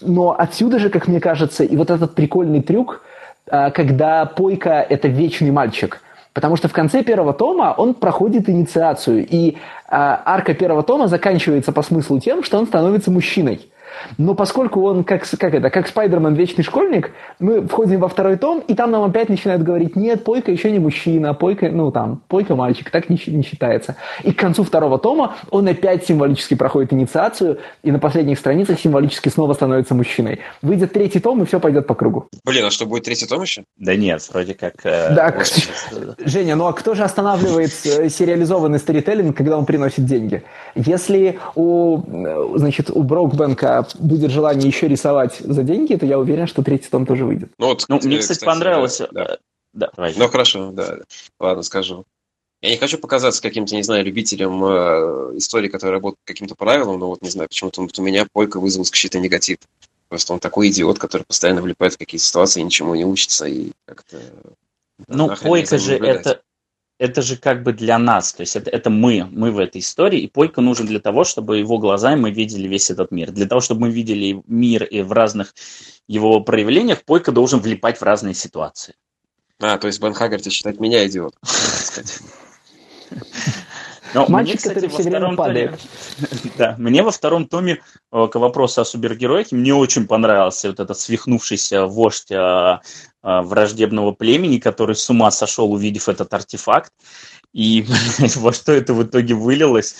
Но 0.00 0.34
отсюда 0.36 0.78
же, 0.78 0.90
как 0.90 1.06
мне 1.06 1.20
кажется, 1.20 1.62
и 1.62 1.76
вот 1.76 1.90
этот 1.90 2.14
прикольный 2.14 2.62
трюк, 2.62 3.02
а, 3.48 3.70
когда 3.70 4.26
Пойка– 4.26 4.84
это 4.88 5.08
вечный 5.08 5.50
мальчик– 5.52 6.02
Потому 6.38 6.54
что 6.54 6.68
в 6.68 6.72
конце 6.72 7.02
первого 7.02 7.32
тома 7.32 7.74
он 7.76 7.94
проходит 7.94 8.48
инициацию, 8.48 9.26
и 9.28 9.50
э, 9.50 9.56
арка 9.90 10.54
первого 10.54 10.84
тома 10.84 11.08
заканчивается 11.08 11.72
по 11.72 11.82
смыслу 11.82 12.20
тем, 12.20 12.44
что 12.44 12.58
он 12.58 12.66
становится 12.68 13.10
мужчиной. 13.10 13.68
Но 14.16 14.34
поскольку 14.34 14.82
он 14.82 15.04
как, 15.04 15.28
как 15.38 15.54
это, 15.54 15.70
как 15.70 15.88
Спайдермен 15.88 16.34
вечный 16.34 16.64
школьник, 16.64 17.12
мы 17.38 17.66
входим 17.66 18.00
во 18.00 18.08
второй 18.08 18.36
том, 18.36 18.60
и 18.60 18.74
там 18.74 18.90
нам 18.90 19.04
опять 19.04 19.28
начинают 19.28 19.62
говорить, 19.62 19.96
нет, 19.96 20.24
Пойка 20.24 20.50
еще 20.50 20.70
не 20.70 20.78
мужчина, 20.78 21.34
Пойка, 21.34 21.70
ну 21.70 21.90
там, 21.90 22.22
Пойка 22.28 22.54
мальчик, 22.54 22.90
так 22.90 23.08
не, 23.08 23.20
не 23.26 23.42
считается. 23.42 23.96
И 24.22 24.32
к 24.32 24.38
концу 24.38 24.64
второго 24.64 24.98
тома 24.98 25.36
он 25.50 25.66
опять 25.68 26.06
символически 26.06 26.54
проходит 26.54 26.92
инициацию, 26.92 27.58
и 27.82 27.90
на 27.90 27.98
последних 27.98 28.38
страницах 28.38 28.80
символически 28.80 29.28
снова 29.28 29.52
становится 29.54 29.94
мужчиной. 29.94 30.40
Выйдет 30.62 30.92
третий 30.92 31.20
том, 31.20 31.42
и 31.42 31.46
все 31.46 31.60
пойдет 31.60 31.86
по 31.86 31.94
кругу. 31.94 32.28
Блин, 32.44 32.64
а 32.64 32.70
что, 32.70 32.86
будет 32.86 33.04
третий 33.04 33.26
том 33.26 33.42
еще? 33.42 33.64
Да 33.76 33.94
нет, 33.96 34.22
вроде 34.32 34.54
как... 34.54 34.74
Э, 34.84 35.14
да, 35.14 35.34
вот 35.34 36.16
Женя, 36.24 36.56
ну 36.56 36.66
а 36.66 36.72
кто 36.72 36.94
же 36.94 37.04
останавливает 37.04 37.70
э, 37.84 38.08
сериализованный 38.08 38.78
сторителлинг, 38.78 39.36
когда 39.36 39.58
он 39.58 39.66
приносит 39.66 40.04
деньги? 40.04 40.42
Если 40.74 41.38
у, 41.54 41.98
э, 41.98 42.58
значит, 42.58 42.90
у 42.90 43.02
Брокбенка 43.02 43.77
будет 43.98 44.30
желание 44.30 44.68
еще 44.68 44.88
рисовать 44.88 45.38
за 45.38 45.62
деньги, 45.62 45.94
то 45.94 46.06
я 46.06 46.18
уверен, 46.18 46.46
что 46.46 46.62
третий 46.62 46.88
том 46.88 47.06
тоже 47.06 47.24
выйдет. 47.24 47.50
Ну, 47.58 47.68
вот, 47.68 47.84
ну 47.88 47.96
мне, 47.96 48.18
кстати, 48.18 48.38
кстати 48.38 48.44
понравилось. 48.44 49.00
Да. 49.12 49.38
Да, 49.74 49.90
ну, 49.96 50.28
хорошо, 50.28 50.72
да. 50.72 50.98
Ладно, 51.38 51.62
скажу. 51.62 52.04
Я 52.60 52.70
не 52.70 52.76
хочу 52.76 52.98
показаться 52.98 53.40
каким-то, 53.40 53.76
не 53.76 53.84
знаю, 53.84 54.04
любителем 54.04 54.64
э, 54.64 55.36
истории, 55.36 55.68
которая 55.68 55.94
работает 55.94 56.18
каким-то 56.24 56.56
правилам, 56.56 56.98
но 56.98 57.08
вот 57.08 57.22
не 57.22 57.30
знаю, 57.30 57.48
почему-то 57.48 57.82
вот 57.82 57.96
у 57.96 58.02
меня 58.02 58.26
Пойка 58.32 58.58
вызвал 58.58 58.84
какой-то 58.84 59.20
негатив. 59.20 59.58
Просто 60.08 60.32
он 60.32 60.40
такой 60.40 60.68
идиот, 60.68 60.98
который 60.98 61.22
постоянно 61.22 61.62
влипает 61.62 61.94
в 61.94 61.98
какие-то 61.98 62.24
ситуации, 62.24 62.62
ничему 62.62 62.94
не 62.94 63.04
учится 63.04 63.46
и 63.46 63.70
как-то... 63.84 64.18
Ну, 65.06 65.30
Пойка 65.36 65.78
же 65.78 65.96
это, 65.96 66.40
это 66.98 67.22
же 67.22 67.36
как 67.36 67.62
бы 67.62 67.72
для 67.72 67.98
нас, 67.98 68.32
то 68.32 68.40
есть 68.40 68.56
это, 68.56 68.70
это 68.70 68.90
мы, 68.90 69.26
мы 69.30 69.52
в 69.52 69.58
этой 69.58 69.80
истории, 69.80 70.20
и 70.20 70.26
Пойка 70.28 70.60
нужен 70.60 70.86
для 70.86 70.98
того, 71.00 71.24
чтобы 71.24 71.58
его 71.58 71.78
глазами 71.78 72.20
мы 72.20 72.30
видели 72.30 72.66
весь 72.66 72.90
этот 72.90 73.12
мир. 73.12 73.30
Для 73.30 73.46
того, 73.46 73.60
чтобы 73.60 73.82
мы 73.82 73.90
видели 73.90 74.42
мир 74.46 74.84
и 74.84 75.02
в 75.02 75.12
разных 75.12 75.54
его 76.08 76.40
проявлениях, 76.40 77.04
Пойка 77.04 77.30
должен 77.32 77.60
влипать 77.60 77.98
в 77.98 78.02
разные 78.02 78.34
ситуации. 78.34 78.94
А, 79.60 79.78
то 79.78 79.86
есть 79.86 80.00
Бен 80.00 80.14
Хаггарти 80.14 80.48
считает 80.50 80.80
меня 80.80 81.06
идиот. 81.06 81.34
Но 84.14 84.26
Мальчик, 84.28 84.54
мне, 84.54 84.56
кстати, 84.56 84.74
который 84.74 84.90
все 84.90 85.02
время 85.10 85.36
падает. 85.36 85.70
Томе, 85.70 86.52
да, 86.58 86.74
мне 86.78 87.02
во 87.02 87.10
втором 87.10 87.46
томе 87.46 87.80
э, 88.12 88.28
к 88.30 88.34
вопросу 88.38 88.80
о 88.80 88.84
супергероике 88.84 89.56
мне 89.56 89.74
очень 89.74 90.06
понравился 90.06 90.68
вот 90.68 90.80
этот 90.80 90.98
свихнувшийся 90.98 91.86
вождь 91.86 92.32
а, 92.32 92.80
а, 93.22 93.42
враждебного 93.42 94.12
племени, 94.12 94.58
который 94.58 94.96
с 94.96 95.08
ума 95.10 95.30
сошел, 95.30 95.72
увидев 95.72 96.08
этот 96.08 96.32
артефакт. 96.32 96.92
И 97.52 97.86
во 98.36 98.52
что 98.52 98.72
это 98.72 98.94
в 98.94 99.02
итоге 99.02 99.34
вылилось, 99.34 99.94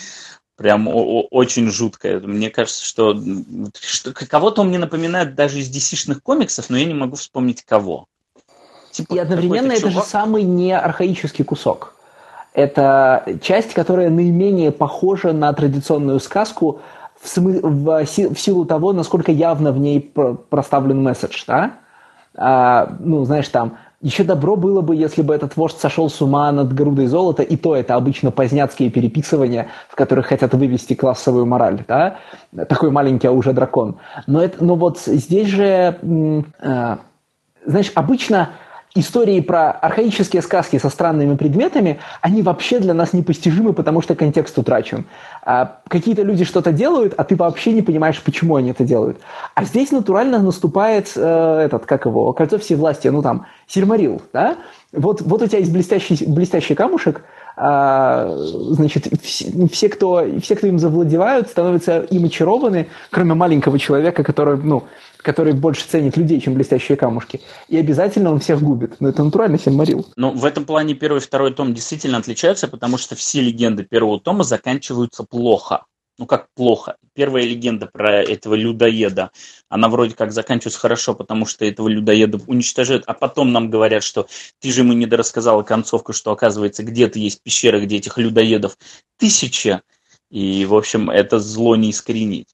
прям 0.57 0.89
очень 0.91 1.71
жутко. 1.71 2.21
Мне 2.23 2.51
кажется, 2.51 2.85
что, 2.85 3.21
что 3.81 4.13
кого-то 4.13 4.63
он 4.63 4.69
мне 4.69 4.79
напоминает 4.79 5.35
даже 5.35 5.61
из 5.61 5.71
DC-шных 5.71 6.21
комиксов, 6.23 6.71
но 6.71 6.77
я 6.77 6.85
не 6.85 6.95
могу 6.95 7.17
вспомнить 7.17 7.63
кого. 7.63 8.07
Типа, 8.91 9.15
и 9.15 9.19
одновременно 9.19 9.73
это 9.73 9.83
чувак... 9.83 10.05
же 10.05 10.11
самый 10.11 10.43
не 10.43 10.77
архаический 10.77 11.45
кусок. 11.45 11.95
Это 12.59 13.25
часть, 13.41 13.73
которая 13.73 14.11
наименее 14.11 14.73
похожа 14.73 15.33
на 15.33 15.53
традиционную 15.53 16.19
сказку 16.19 16.81
в, 17.21 17.29
смы... 17.29 17.61
в, 17.63 18.05
в 18.05 18.37
силу 18.37 18.65
того, 18.65 18.93
насколько 18.93 19.31
явно 19.31 19.71
в 19.71 19.79
ней 19.79 20.13
проставлен 20.51 21.01
месседж, 21.01 21.45
да? 21.47 21.75
А, 22.37 22.97
ну, 22.99 23.25
знаешь, 23.25 23.47
там, 23.47 23.79
еще 24.01 24.25
добро 24.25 24.57
было 24.57 24.81
бы, 24.81 24.97
если 24.97 25.23
бы 25.23 25.37
этот 25.37 25.57
вождь 25.57 25.79
сошел 25.79 26.11
с 26.11 26.21
ума 26.21 26.51
над 26.51 26.75
грудой 26.75 27.07
золота, 27.07 27.45
и 27.45 27.57
то 27.57 27.77
это 27.77 27.95
обычно 27.95 28.33
поздняцкие 28.33 28.91
переписывания, 28.91 29.69
в 29.89 29.95
которых 29.95 30.27
хотят 30.27 30.53
вывести 30.53 30.95
классовую 30.95 31.47
мораль, 31.47 31.85
да? 31.87 32.17
Такой 32.69 32.91
маленький, 32.91 33.29
а 33.29 33.31
уже 33.31 33.53
дракон. 33.53 33.99
Но, 34.27 34.43
это, 34.43 34.65
но 34.65 34.75
вот 34.75 34.99
здесь 34.99 35.47
же, 35.47 35.97
э, 36.61 36.97
знаешь, 37.65 37.93
обычно 37.95 38.51
истории 38.95 39.41
про 39.41 39.71
архаические 39.71 40.43
сказки 40.43 40.79
со 40.79 40.89
странными 40.89 41.37
предметами, 41.37 42.01
они 42.21 42.43
вообще 42.43 42.79
для 42.79 42.95
нас 42.95 43.13
непостижимы, 43.13 43.73
потому 43.73 44.03
что 44.03 44.15
контекст 44.15 44.59
утрачен. 44.59 45.07
А 45.43 45.81
какие-то 45.89 46.23
люди 46.23 46.45
что-то 46.45 46.73
делают, 46.73 47.15
а 47.17 47.25
ты 47.25 47.37
вообще 47.37 47.73
не 47.73 47.83
понимаешь, 47.83 48.21
почему 48.23 48.57
они 48.57 48.71
это 48.71 48.85
делают. 48.85 49.19
А 49.55 49.65
здесь 49.65 49.93
натурально 49.93 50.41
наступает 50.41 51.13
э, 51.17 51.63
этот, 51.67 51.87
как 51.87 52.07
его, 52.07 52.33
кольцо 52.33 52.59
всевластия, 52.59 53.13
ну 53.13 53.23
там, 53.23 53.47
Сильмарил, 53.67 54.23
да? 54.33 54.57
Вот, 54.93 55.21
вот 55.21 55.43
у 55.43 55.47
тебя 55.47 55.59
есть 55.59 55.73
блестящий, 55.73 56.25
блестящий 56.27 56.75
камушек, 56.75 57.23
а, 57.61 58.35
значит, 58.37 59.09
все, 59.23 59.69
все, 59.69 59.89
кто, 59.89 60.25
все, 60.41 60.57
кто 60.57 60.67
им 60.69 60.79
завладевают, 60.79 61.49
становятся 61.49 62.01
им 62.01 62.25
очарованы, 62.25 62.89
кроме 63.11 63.35
маленького 63.35 63.79
человека, 63.79 64.23
который, 64.23 64.57
ну, 64.57 64.85
который 65.19 65.53
больше 65.53 65.85
ценит 65.87 66.17
людей, 66.17 66.41
чем 66.41 66.55
блестящие 66.55 66.97
камушки. 66.97 67.41
И 67.69 67.77
обязательно 67.77 68.31
он 68.31 68.41
всех 68.41 68.63
губит. 68.63 69.01
Но 69.01 69.09
это 69.09 69.23
натурально 69.23 69.59
Сильмарил. 69.59 70.07
Ну, 70.17 70.31
в 70.33 70.45
этом 70.45 70.65
плане 70.65 70.95
первый 70.95 71.19
и 71.19 71.21
второй 71.21 71.53
том 71.53 71.75
действительно 71.75 72.19
отличаются, 72.19 72.69
потому 72.69 72.99
что 72.99 73.17
все 73.17 73.41
легенды 73.41 73.85
первого 73.85 74.21
тома 74.21 74.45
заканчиваются 74.45 75.25
плохо. 75.25 75.85
ну 76.19 76.27
как 76.27 76.49
плохо. 76.55 76.97
Первая 77.15 77.45
легенда 77.45 77.87
про 77.87 78.23
этого 78.23 78.55
людоеда, 78.55 79.31
она 79.69 79.89
вроде 79.89 80.15
как 80.15 80.33
заканчивается 80.33 80.81
хорошо, 80.81 81.15
потому 81.15 81.47
что 81.47 81.65
этого 81.65 81.89
людоеда 81.89 82.41
уничтожают, 82.47 83.05
а 83.07 83.15
потом 83.15 83.53
нам 83.53 83.71
говорят, 83.71 84.03
что 84.03 84.27
ты 84.61 84.73
же 84.73 84.81
ему 84.81 84.93
не 84.93 85.07
дорассказала 85.07 85.63
концовку, 85.63 86.13
что 86.13 86.33
оказывается 86.33 86.83
где-то 86.83 87.19
есть 87.19 87.43
пещера, 87.43 87.81
где 87.81 87.97
этих 87.97 88.19
людоедов 88.19 88.77
тысяча, 89.17 89.83
и, 90.31 90.67
в 90.67 90.75
общем, 90.75 91.09
это 91.09 91.39
зло 91.39 91.75
не 91.77 91.91
искоренить. 91.91 92.49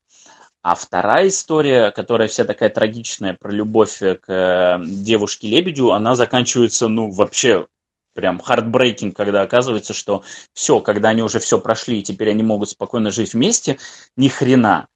А 0.64 0.74
вторая 0.76 1.28
история, 1.28 1.90
которая 1.90 2.26
вся 2.26 2.46
такая 2.46 2.70
трагичная 2.70 3.36
про 3.38 3.50
любовь 3.50 3.98
к 3.98 4.24
э, 4.28 4.78
девушке-лебедю, 4.82 5.92
она 5.92 6.16
заканчивается, 6.16 6.88
ну, 6.88 7.10
вообще 7.10 7.66
прям 8.14 8.40
heartbreaking, 8.40 9.14
когда 9.14 9.42
оказывается, 9.42 9.92
что 9.92 10.24
все, 10.54 10.80
когда 10.80 11.10
они 11.10 11.22
уже 11.22 11.38
все 11.38 11.60
прошли, 11.60 12.00
и 12.00 12.02
теперь 12.02 12.30
они 12.30 12.42
могут 12.42 12.70
спокойно 12.70 13.10
жить 13.10 13.34
вместе, 13.34 13.78
ни 14.16 14.28
хрена. 14.28 14.88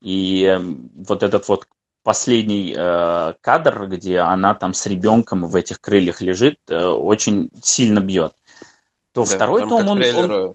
И 0.00 0.42
э, 0.44 0.58
вот 0.58 1.22
этот 1.22 1.46
вот 1.48 1.66
последний 2.02 2.74
э, 2.74 3.34
кадр, 3.42 3.88
где 3.88 4.20
она 4.20 4.54
там 4.54 4.72
с 4.72 4.86
ребенком 4.86 5.44
в 5.44 5.54
этих 5.54 5.82
крыльях 5.82 6.22
лежит, 6.22 6.56
э, 6.70 6.82
очень 6.82 7.50
сильно 7.62 8.00
бьет. 8.00 8.32
То 9.12 9.26
да, 9.26 9.34
второй 9.36 9.68
том, 9.68 9.86
он, 9.86 9.98
трейлер, 9.98 10.32
он... 10.32 10.54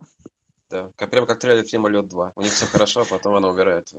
Да, 0.71 0.91
как, 0.95 1.11
прямо 1.11 1.27
как 1.27 1.37
трейлер 1.37 1.63
фильма 1.65 1.87
«Лед 1.89 2.05
2». 2.05 2.31
У 2.33 2.41
них 2.41 2.51
все 2.51 2.65
хорошо, 2.65 3.01
а 3.01 3.05
потом 3.05 3.35
она 3.35 3.49
умирает 3.49 3.93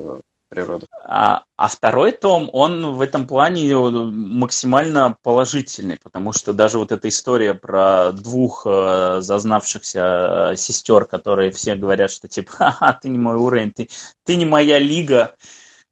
природу. 0.49 0.87
А, 1.05 1.45
а 1.57 1.69
второй 1.69 2.13
том, 2.13 2.51
он 2.53 2.95
в 2.95 3.01
этом 3.01 3.27
плане 3.27 3.75
максимально 3.77 5.17
положительный, 5.23 5.99
потому 6.03 6.33
что 6.33 6.53
даже 6.53 6.79
вот 6.79 6.93
эта 6.93 7.09
история 7.09 7.55
про 7.55 8.13
двух 8.13 8.67
э, 8.67 9.19
зазнавшихся 9.21 10.53
э, 10.53 10.57
сестер, 10.57 11.05
которые 11.05 11.51
все 11.51 11.75
говорят, 11.75 12.11
что 12.11 12.29
типа, 12.29 12.53
ха-ха, 12.57 12.93
ты 12.95 13.09
не 13.09 13.19
мой 13.19 13.37
уровень, 13.37 13.73
ты, 13.73 13.89
ты 14.25 14.37
не 14.37 14.45
моя 14.45 14.79
лига, 14.79 15.35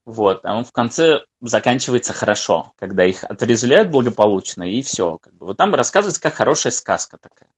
вот, 0.05 0.45
а 0.45 0.57
он 0.57 0.65
в 0.65 0.73
конце 0.73 1.23
заканчивается 1.41 2.13
хорошо, 2.13 2.73
когда 2.79 3.05
их 3.05 3.25
отрезвляют 3.25 3.91
благополучно, 3.91 4.63
и 4.71 4.83
все. 4.83 5.19
Как 5.19 5.33
бы. 5.35 5.47
Вот 5.47 5.57
там 5.57 5.75
рассказывается, 5.75 6.21
как 6.21 6.35
хорошая 6.35 6.73
сказка 6.73 7.17
такая. 7.17 7.49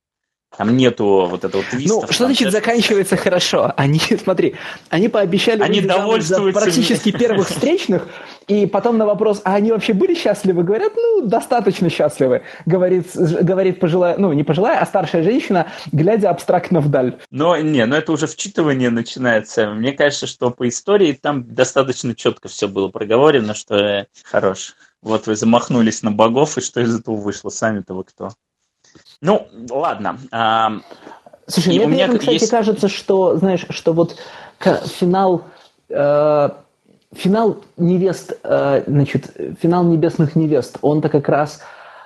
Там 0.57 0.77
нету 0.77 1.27
вот 1.29 1.45
этого 1.45 1.63
твиста. 1.65 2.01
Ну, 2.01 2.07
что 2.11 2.25
значит 2.25 2.51
заканчивается 2.51 3.17
хорошо? 3.17 3.73
Они, 3.77 4.01
смотри, 4.23 4.55
они 4.89 5.09
пообещали 5.09 5.63
они 5.63 5.81
за 5.81 6.53
практически 6.53 7.11
первых 7.11 7.49
встречных, 7.49 8.09
и 8.47 8.65
потом 8.67 8.97
на 8.97 9.07
вопрос, 9.07 9.43
а 9.45 9.55
они 9.55 9.73
вообще 9.73 9.93
были 9.93 10.15
счастливы? 10.15 10.63
Говорят, 10.63 10.93
ну, 10.97 11.27
достаточно 11.27 11.91
счастливы, 11.91 12.43
говорит, 12.65 13.09
говорит 13.15 13.81
пожилая, 13.81 14.17
ну, 14.17 14.33
не 14.33 14.45
пожилая, 14.45 14.79
а 14.79 14.87
старшая 14.87 15.23
женщина, 15.23 15.67
глядя 15.93 16.31
абстрактно 16.31 16.81
вдаль. 16.81 17.19
Но, 17.31 17.57
не, 17.57 17.85
но 17.85 17.97
это 17.97 18.13
уже 18.13 18.27
вчитывание 18.27 18.91
начинается. 18.91 19.71
Мне 19.71 19.93
кажется, 19.93 20.27
что 20.27 20.51
по 20.51 20.69
истории 20.69 21.13
там 21.13 21.45
достаточно 21.55 22.15
четко 22.15 22.49
все 22.49 22.69
было 22.69 22.89
проговорено, 22.89 23.55
что 23.55 23.77
э, 23.77 24.07
хорош. 24.25 24.75
Вот 25.03 25.27
вы 25.27 25.37
замахнулись 25.37 26.03
на 26.03 26.11
богов, 26.11 26.57
и 26.57 26.61
что 26.61 26.81
из 26.81 26.99
этого 26.99 27.17
вышло? 27.17 27.51
Сами-то 27.51 27.95
вы 27.95 28.05
кто? 28.05 28.31
Ну, 29.21 29.49
ладно. 29.71 30.19
Слушай, 31.49 31.75
и 31.75 31.79
мне 31.79 31.87
при 31.87 31.99
этом, 31.99 32.19
кстати, 32.19 32.35
есть... 32.35 32.51
кажется, 32.51 32.89
что, 32.89 33.37
знаешь, 33.37 33.67
что 33.71 33.93
вот 33.93 34.17
финал, 34.59 35.45
э, 35.89 36.49
финал 37.15 37.59
невест, 37.77 38.39
э, 38.43 38.83
значит, 38.87 39.31
финал 39.61 39.85
небесных 39.85 40.35
невест, 40.35 40.79
он-то 40.83 41.09
как 41.09 41.29
раз 41.29 41.61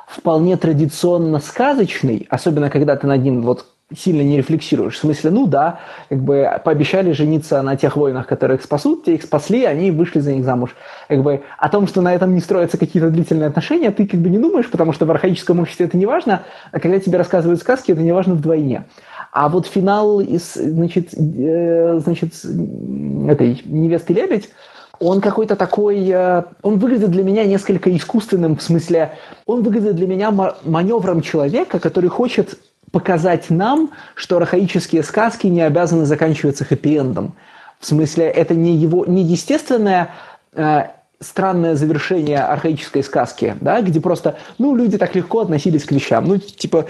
вполне 0.06 0.56
традиционно 0.56 1.38
сказочный, 1.38 2.26
особенно 2.28 2.68
когда 2.68 2.96
ты 2.96 3.06
над 3.06 3.22
ним 3.22 3.42
вот 3.42 3.66
сильно 3.96 4.22
не 4.22 4.36
рефлексируешь. 4.36 4.94
В 4.94 4.98
смысле, 4.98 5.30
ну 5.30 5.46
да, 5.46 5.80
как 6.08 6.22
бы 6.22 6.48
пообещали 6.64 7.12
жениться 7.12 7.60
на 7.62 7.76
тех 7.76 7.96
воинах, 7.96 8.26
которые 8.26 8.58
их 8.58 8.62
спасут, 8.62 9.04
те 9.04 9.14
их 9.14 9.22
спасли, 9.22 9.64
они 9.64 9.90
вышли 9.90 10.20
за 10.20 10.32
них 10.32 10.44
замуж. 10.44 10.76
Как 11.08 11.22
бы 11.22 11.42
о 11.58 11.68
том, 11.68 11.86
что 11.86 12.00
на 12.00 12.14
этом 12.14 12.34
не 12.34 12.40
строятся 12.40 12.78
какие-то 12.78 13.10
длительные 13.10 13.48
отношения, 13.48 13.90
ты 13.90 14.06
как 14.06 14.20
бы 14.20 14.28
не 14.28 14.38
думаешь, 14.38 14.70
потому 14.70 14.92
что 14.92 15.06
в 15.06 15.10
архаическом 15.10 15.60
обществе 15.60 15.86
это 15.86 15.96
не 15.96 16.06
важно, 16.06 16.42
а 16.72 16.80
когда 16.80 16.98
тебе 16.98 17.18
рассказывают 17.18 17.60
сказки, 17.60 17.92
это 17.92 18.00
не 18.00 18.12
важно 18.12 18.34
вдвойне. 18.34 18.84
А 19.32 19.48
вот 19.48 19.66
финал 19.66 20.20
из, 20.20 20.54
значит, 20.54 21.14
э, 21.14 22.00
значит, 22.02 22.34
этой 22.34 23.62
невесты 23.64 24.12
лебедь, 24.12 24.50
он 24.98 25.20
какой-то 25.20 25.56
такой, 25.56 26.08
э, 26.08 26.42
он 26.62 26.78
выглядит 26.78 27.10
для 27.10 27.22
меня 27.22 27.44
несколько 27.44 27.94
искусственным, 27.96 28.56
в 28.56 28.62
смысле, 28.62 29.12
он 29.46 29.62
выглядит 29.62 29.96
для 29.96 30.06
меня 30.06 30.30
маневром 30.30 31.22
человека, 31.22 31.78
который 31.78 32.10
хочет 32.10 32.58
показать 32.92 33.50
нам, 33.50 33.90
что 34.14 34.36
архаические 34.36 35.02
сказки 35.02 35.46
не 35.46 35.62
обязаны 35.62 36.04
заканчиваться 36.04 36.64
хэппи-эндом. 36.64 37.32
В 37.78 37.86
смысле, 37.86 38.26
это 38.26 38.54
не 38.54 38.76
его, 38.76 39.06
не 39.06 39.22
естественное 39.22 40.10
э, 40.52 40.82
странное 41.20 41.76
завершение 41.76 42.40
архаической 42.40 43.02
сказки, 43.02 43.56
да, 43.60 43.80
где 43.82 44.00
просто, 44.00 44.38
ну, 44.58 44.74
люди 44.74 44.98
так 44.98 45.14
легко 45.14 45.40
относились 45.40 45.84
к 45.84 45.92
вещам. 45.92 46.26
Ну, 46.26 46.38
типа, 46.38 46.86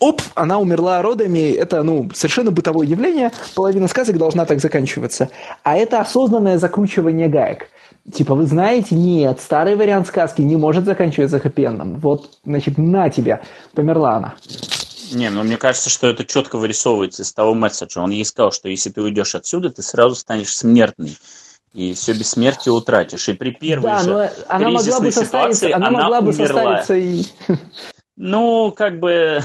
оп, 0.00 0.22
она 0.34 0.58
умерла 0.58 1.02
родами, 1.02 1.52
это, 1.52 1.82
ну, 1.82 2.10
совершенно 2.14 2.50
бытовое 2.50 2.86
явление, 2.86 3.30
половина 3.54 3.88
сказок 3.88 4.18
должна 4.18 4.44
так 4.44 4.60
заканчиваться. 4.60 5.28
А 5.62 5.76
это 5.76 6.00
осознанное 6.00 6.58
закручивание 6.58 7.28
гаек. 7.28 7.68
Типа, 8.12 8.34
вы 8.34 8.46
знаете, 8.46 8.94
нет, 8.94 9.40
старый 9.40 9.76
вариант 9.76 10.06
сказки 10.06 10.40
не 10.40 10.56
может 10.56 10.86
заканчиваться 10.86 11.38
хэппи-эндом. 11.38 11.98
Вот, 12.00 12.38
значит, 12.44 12.78
на 12.78 13.10
тебе, 13.10 13.40
померла 13.74 14.16
она. 14.16 14.34
Не, 15.12 15.30
ну 15.30 15.42
мне 15.42 15.56
кажется, 15.56 15.90
что 15.90 16.06
это 16.06 16.24
четко 16.24 16.58
вырисовывается 16.58 17.22
из 17.22 17.32
того 17.32 17.54
месседжа. 17.54 18.02
Он 18.02 18.10
ей 18.10 18.24
сказал, 18.24 18.52
что 18.52 18.68
если 18.68 18.90
ты 18.90 19.02
уйдешь 19.02 19.34
отсюда, 19.34 19.70
ты 19.70 19.82
сразу 19.82 20.14
станешь 20.14 20.54
смертный. 20.54 21.16
И 21.74 21.94
все 21.94 22.12
бессмертие 22.12 22.72
утратишь. 22.72 23.28
И 23.28 23.34
при 23.34 23.50
первой 23.50 23.90
да, 23.90 23.98
же 24.00 24.32
она 24.48 24.70
могла 24.70 25.00
бы 25.00 25.12
ситуации 25.12 25.70
она, 25.70 25.88
она 25.88 26.00
могла 26.00 26.20
бы 26.20 26.30
умерла. 26.32 26.84
и... 26.88 27.24
Ну, 28.16 28.72
как 28.72 28.98
бы 28.98 29.42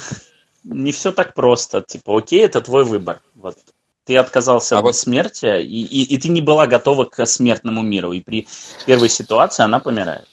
не 0.63 0.91
все 0.91 1.11
так 1.11 1.33
просто. 1.33 1.81
Типа, 1.81 2.17
окей, 2.17 2.43
это 2.43 2.61
твой 2.61 2.85
выбор. 2.85 3.21
Вот. 3.35 3.57
Ты 4.05 4.17
отказался 4.17 4.75
а 4.75 4.79
от 4.79 4.83
вот... 4.83 4.91
бессмертия, 4.91 5.59
и, 5.59 5.81
и, 5.81 6.15
и 6.15 6.17
ты 6.17 6.29
не 6.29 6.41
была 6.41 6.65
готова 6.65 7.05
к 7.05 7.25
смертному 7.25 7.81
миру. 7.83 8.13
И 8.13 8.21
при 8.21 8.47
первой 8.85 9.09
ситуации 9.09 9.63
она 9.63 9.79
помирает. 9.79 10.27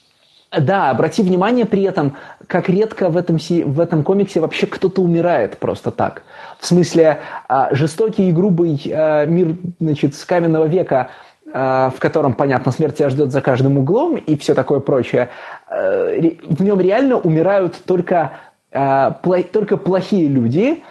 Да, 0.57 0.89
обрати 0.89 1.23
внимание 1.23 1.65
при 1.65 1.83
этом, 1.83 2.17
как 2.47 2.67
редко 2.67 3.09
в 3.09 3.15
этом, 3.15 3.37
в 3.37 3.79
этом 3.79 4.03
комиксе 4.03 4.41
вообще 4.41 4.67
кто-то 4.67 5.01
умирает 5.01 5.57
просто 5.57 5.91
так. 5.91 6.23
В 6.59 6.65
смысле, 6.65 7.19
а, 7.47 7.73
жестокий 7.73 8.27
и 8.27 8.33
грубый 8.33 8.81
а, 8.93 9.25
мир 9.25 9.55
значит, 9.79 10.13
с 10.13 10.25
каменного 10.25 10.65
века, 10.65 11.09
а, 11.53 11.89
в 11.95 11.99
котором, 11.99 12.33
понятно, 12.33 12.73
смерть 12.73 12.97
тебя 12.97 13.09
ждет 13.09 13.31
за 13.31 13.39
каждым 13.39 13.77
углом 13.77 14.17
и 14.17 14.37
все 14.37 14.53
такое 14.53 14.81
прочее, 14.81 15.29
в 15.69 16.61
нем 16.61 16.81
реально 16.81 17.17
умирают 17.17 17.77
только, 17.85 18.33
только 18.71 19.77
плохие 19.77 20.27
люди, 20.27 20.83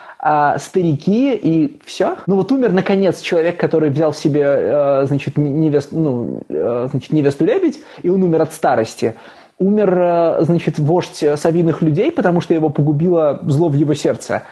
старики 0.57 1.35
и 1.35 1.79
все. 1.85 2.17
Ну 2.27 2.37
вот 2.37 2.51
умер, 2.51 2.73
наконец, 2.73 3.21
человек, 3.21 3.61
который 3.61 3.91
взял 3.91 4.15
себе, 4.15 5.05
значит, 5.07 5.37
невест, 5.37 5.93
ну, 5.93 6.43
значит, 6.49 7.13
невесту 7.13 7.45
лебедь, 7.45 7.81
и 8.03 8.09
он 8.09 8.23
умер 8.23 8.43
от 8.43 8.55
старости 8.55 9.17
умер, 9.61 9.95
э, 9.97 10.37
значит, 10.41 10.79
вождь 10.81 11.23
совиных 11.37 11.83
людей, 11.83 12.11
потому 12.11 12.41
что 12.41 12.55
его 12.55 12.71
погубило 12.71 13.39
зло 13.43 13.69
в 13.69 13.75
его 13.75 13.95
сердце. 13.95 14.43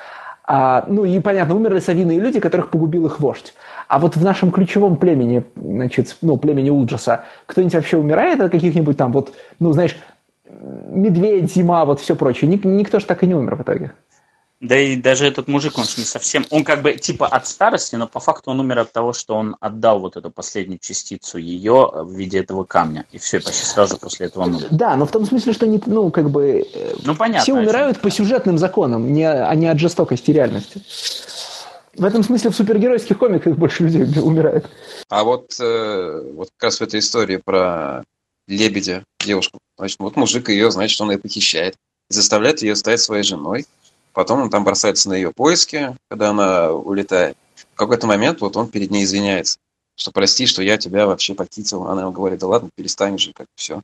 А, 0.51 0.85
ну 0.87 1.05
и 1.05 1.19
понятно, 1.21 1.57
умерли 1.57 1.81
совиные 1.81 2.21
люди, 2.21 2.41
которых 2.41 2.71
погубил 2.71 3.07
их 3.07 3.21
вождь. 3.21 3.55
А 3.89 3.99
вот 3.99 4.17
в 4.17 4.25
нашем 4.25 4.51
ключевом 4.51 4.97
племени, 4.97 5.45
значит, 5.57 6.17
ну, 6.23 6.37
племени 6.37 6.71
Улджаса, 6.71 7.25
кто-нибудь 7.47 7.75
вообще 7.75 7.97
умирает 7.97 8.41
от 8.41 8.51
каких-нибудь 8.53 8.97
там 8.97 9.13
вот, 9.13 9.35
ну, 9.59 9.73
знаешь, 9.73 9.97
медведь, 10.89 11.53
зима, 11.53 11.85
вот 11.85 12.01
все 12.01 12.17
прочее. 12.17 12.51
Ник- 12.51 12.65
никто 12.65 12.99
же 12.99 13.07
так 13.07 13.23
и 13.23 13.27
не 13.27 13.35
умер 13.35 13.57
в 13.57 13.63
итоге. 13.63 13.93
Да 14.61 14.77
и 14.77 14.97
даже 14.97 15.25
этот 15.25 15.47
мужик, 15.47 15.79
он 15.79 15.85
же 15.85 15.93
не 15.99 16.05
совсем... 16.05 16.45
Он 16.51 16.65
как 16.65 16.83
бы 16.83 16.95
типа 16.95 17.29
от 17.29 17.47
старости, 17.47 17.95
но 17.95 18.09
по 18.09 18.19
факту 18.19 18.51
он 18.51 18.59
умер 18.59 18.81
от 18.81 18.93
того, 18.93 19.13
что 19.13 19.37
он 19.37 19.57
отдал 19.61 20.01
вот 20.01 20.17
эту 20.17 20.33
последнюю 20.33 20.81
частицу 20.81 21.39
ее 21.39 21.89
в 21.95 22.13
виде 22.13 22.41
этого 22.41 22.65
камня. 22.65 23.07
И 23.13 23.19
все, 23.19 23.39
почти 23.39 23.65
сразу 23.65 23.99
после 23.99 24.27
этого 24.27 24.47
умер. 24.47 24.67
Да, 24.73 24.97
но 24.97 25.07
в 25.07 25.13
том 25.13 25.27
смысле, 25.27 25.53
что 25.53 25.69
не, 25.69 25.81
ну, 25.87 26.11
как 26.11 26.31
бы... 26.31 26.67
Э, 26.75 26.95
ну, 27.05 27.15
понятно. 27.15 27.43
Все 27.43 27.55
умирают 27.55 28.01
по 28.01 28.11
сюжетным 28.11 28.59
законам, 28.59 29.13
не, 29.13 29.31
а 29.31 29.55
не 29.55 29.69
от 29.69 29.79
жестокости 29.79 30.33
реальности. 30.33 30.83
В 31.95 32.05
этом 32.05 32.25
смысле 32.25 32.51
в 32.51 32.57
супергеройских 32.57 33.17
комиках 33.17 33.57
больше 33.57 33.85
людей 33.85 34.05
умирает. 34.23 34.67
А 35.09 35.23
вот, 35.23 35.53
э, 35.61 36.33
вот 36.35 36.49
как 36.57 36.65
раз 36.65 36.79
в 36.79 36.83
этой 36.83 36.99
истории 36.99 37.37
про 37.37 38.03
лебедя, 38.49 39.05
девушку, 39.25 39.59
значит, 39.77 40.01
вот 40.01 40.17
мужик 40.17 40.49
ее, 40.49 40.73
значит, 40.73 41.01
он 41.01 41.13
ее 41.13 41.19
похищает, 41.19 41.77
заставляет 42.09 42.63
ее 42.63 42.75
стать 42.75 43.01
своей 43.01 43.23
женой, 43.23 43.67
Потом 44.19 44.43
он 44.43 44.51
там 44.51 44.65
бросается 44.65 45.09
на 45.09 45.13
ее 45.13 45.31
поиски, 45.31 45.95
когда 46.11 46.31
она 46.31 46.73
улетает. 46.73 47.37
В 47.55 47.77
какой-то 47.77 48.09
момент 48.09 48.41
вот 48.41 48.57
он 48.57 48.67
перед 48.67 48.91
ней 48.91 49.05
извиняется, 49.05 49.59
что 49.95 50.11
прости, 50.11 50.47
что 50.47 50.61
я 50.61 50.77
тебя 50.77 51.07
вообще 51.07 51.35
похитил. 51.35 51.87
Она 51.87 52.01
ему 52.01 52.11
говорит, 52.11 52.41
да 52.41 52.49
ладно, 52.49 52.69
перестань 52.75 53.17
же, 53.17 53.33
как 53.33 53.47
все. 53.55 53.81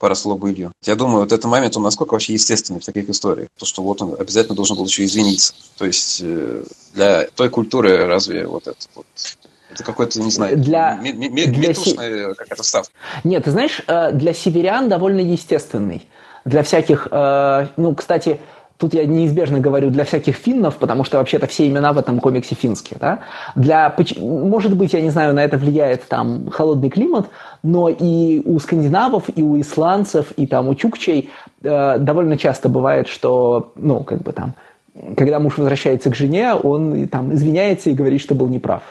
Поросло 0.00 0.36
былью. 0.36 0.72
Я 0.82 0.96
думаю, 0.96 1.20
вот 1.20 1.30
этот 1.30 1.44
момент, 1.44 1.76
он 1.76 1.84
насколько 1.84 2.14
вообще 2.14 2.32
естественный 2.32 2.80
в 2.80 2.84
таких 2.84 3.08
историях. 3.08 3.50
То, 3.56 3.66
что 3.66 3.84
вот 3.84 4.02
он 4.02 4.16
обязательно 4.18 4.56
должен 4.56 4.76
был 4.76 4.86
еще 4.86 5.04
извиниться. 5.04 5.54
То 5.78 5.84
есть 5.84 6.20
э, 6.24 6.64
для 6.94 7.28
той 7.28 7.50
культуры 7.50 8.06
разве 8.06 8.48
вот 8.48 8.66
это 8.66 8.84
вот 8.96 9.06
Это 9.70 9.84
какой-то, 9.84 10.20
не 10.20 10.32
знаю, 10.32 10.58
для, 10.58 10.96
метушная 10.96 12.34
какая-то 12.34 12.64
ставка. 12.64 12.92
Нет, 13.22 13.44
ты 13.44 13.52
знаешь, 13.52 13.80
э, 13.86 14.10
для 14.10 14.34
северян 14.34 14.88
довольно 14.88 15.20
естественный. 15.20 16.08
Для 16.44 16.64
всяких, 16.64 17.06
э, 17.12 17.68
ну, 17.76 17.94
кстати, 17.94 18.40
тут 18.80 18.94
я 18.94 19.04
неизбежно 19.04 19.60
говорю 19.60 19.90
для 19.90 20.04
всяких 20.04 20.36
финнов, 20.36 20.76
потому 20.76 21.04
что 21.04 21.18
вообще-то 21.18 21.46
все 21.46 21.68
имена 21.68 21.92
в 21.92 21.98
этом 21.98 22.18
комиксе 22.18 22.54
финские, 22.54 22.96
да? 22.98 23.20
Для, 23.54 23.94
может 24.18 24.74
быть, 24.74 24.94
я 24.94 25.02
не 25.02 25.10
знаю, 25.10 25.34
на 25.34 25.44
это 25.44 25.58
влияет 25.58 26.08
там 26.08 26.50
холодный 26.50 26.88
климат, 26.88 27.26
но 27.62 27.90
и 27.90 28.40
у 28.44 28.58
скандинавов, 28.58 29.24
и 29.34 29.42
у 29.42 29.60
исландцев, 29.60 30.32
и 30.32 30.46
там 30.46 30.68
у 30.68 30.74
чукчей 30.74 31.28
э, 31.62 31.98
довольно 31.98 32.38
часто 32.38 32.70
бывает, 32.70 33.06
что, 33.06 33.72
ну, 33.76 34.02
как 34.02 34.22
бы 34.22 34.32
там, 34.32 34.54
когда 35.14 35.38
муж 35.38 35.58
возвращается 35.58 36.10
к 36.10 36.16
жене, 36.16 36.54
он 36.54 37.06
там 37.08 37.34
извиняется 37.34 37.90
и 37.90 37.94
говорит, 37.94 38.22
что 38.22 38.34
был 38.34 38.48
неправ. 38.48 38.82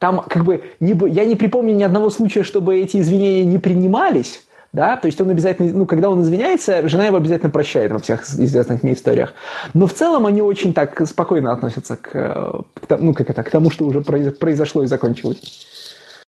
Там 0.00 0.24
как 0.28 0.44
бы 0.44 0.64
не, 0.80 0.98
я 1.10 1.24
не 1.24 1.36
припомню 1.36 1.74
ни 1.74 1.84
одного 1.84 2.10
случая, 2.10 2.42
чтобы 2.42 2.80
эти 2.80 2.96
извинения 2.96 3.44
не 3.44 3.58
принимались, 3.58 4.42
да, 4.72 4.96
то 4.96 5.06
есть 5.06 5.20
он 5.20 5.28
обязательно, 5.28 5.70
ну, 5.72 5.84
когда 5.84 6.08
он 6.08 6.22
извиняется, 6.22 6.88
жена 6.88 7.06
его 7.06 7.18
обязательно 7.18 7.50
прощает 7.50 7.92
во 7.92 7.98
всех 7.98 8.22
известных 8.22 8.82
мне 8.82 8.94
историях. 8.94 9.34
Но 9.74 9.86
в 9.86 9.92
целом 9.92 10.26
они 10.26 10.40
очень 10.40 10.72
так 10.72 11.06
спокойно 11.06 11.52
относятся 11.52 11.96
к, 11.96 12.10
к, 12.10 12.96
ну, 12.98 13.12
как 13.12 13.28
это, 13.28 13.42
к 13.42 13.50
тому, 13.50 13.70
что 13.70 13.84
уже 13.84 14.00
произошло 14.00 14.82
и 14.82 14.86
закончилось. 14.86 15.66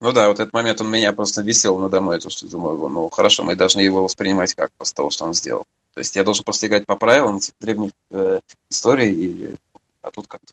Ну 0.00 0.12
да, 0.12 0.28
вот 0.28 0.40
этот 0.40 0.52
момент 0.52 0.80
он 0.82 0.90
меня 0.90 1.12
просто 1.12 1.40
висел 1.40 1.78
надо 1.78 2.02
мной, 2.02 2.20
то 2.20 2.28
что 2.28 2.46
думаю, 2.46 2.76
ну 2.88 3.08
хорошо, 3.08 3.44
мы 3.44 3.56
должны 3.56 3.80
его 3.80 4.04
воспринимать 4.04 4.54
как 4.54 4.70
после 4.76 4.94
того, 4.94 5.08
что 5.08 5.24
он 5.24 5.32
сделал. 5.32 5.64
То 5.94 6.00
есть 6.00 6.14
я 6.16 6.24
должен 6.24 6.44
просто 6.44 6.66
играть 6.66 6.84
по 6.84 6.96
правилам 6.96 7.36
этих 7.36 7.54
древних 7.60 7.92
э, 8.10 8.40
историй, 8.68 9.12
и, 9.12 9.54
а 10.02 10.10
тут 10.10 10.26
как-то 10.26 10.52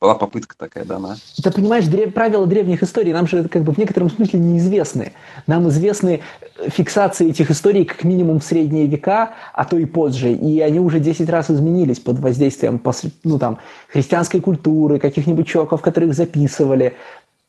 была 0.00 0.14
попытка 0.14 0.56
такая 0.56 0.84
дана. 0.84 1.16
Ты 1.42 1.50
понимаешь, 1.50 1.86
древ... 1.86 2.14
правила 2.14 2.46
древних 2.46 2.82
историй 2.82 3.12
нам 3.12 3.26
же 3.26 3.48
как 3.48 3.62
бы 3.62 3.72
в 3.72 3.78
некотором 3.78 4.10
смысле 4.10 4.38
неизвестны. 4.38 5.12
Нам 5.46 5.68
известны 5.68 6.20
фиксации 6.68 7.30
этих 7.30 7.50
историй 7.50 7.84
как 7.84 8.04
минимум 8.04 8.38
в 8.38 8.44
средние 8.44 8.86
века, 8.86 9.34
а 9.52 9.64
то 9.64 9.76
и 9.76 9.86
позже. 9.86 10.32
И 10.32 10.60
они 10.60 10.78
уже 10.78 11.00
10 11.00 11.28
раз 11.28 11.50
изменились 11.50 11.98
под 11.98 12.20
воздействием 12.20 12.80
ну, 13.24 13.38
там, 13.38 13.58
христианской 13.88 14.40
культуры, 14.40 15.00
каких-нибудь 15.00 15.48
чуваков, 15.48 15.82
которых 15.82 16.14
записывали. 16.14 16.94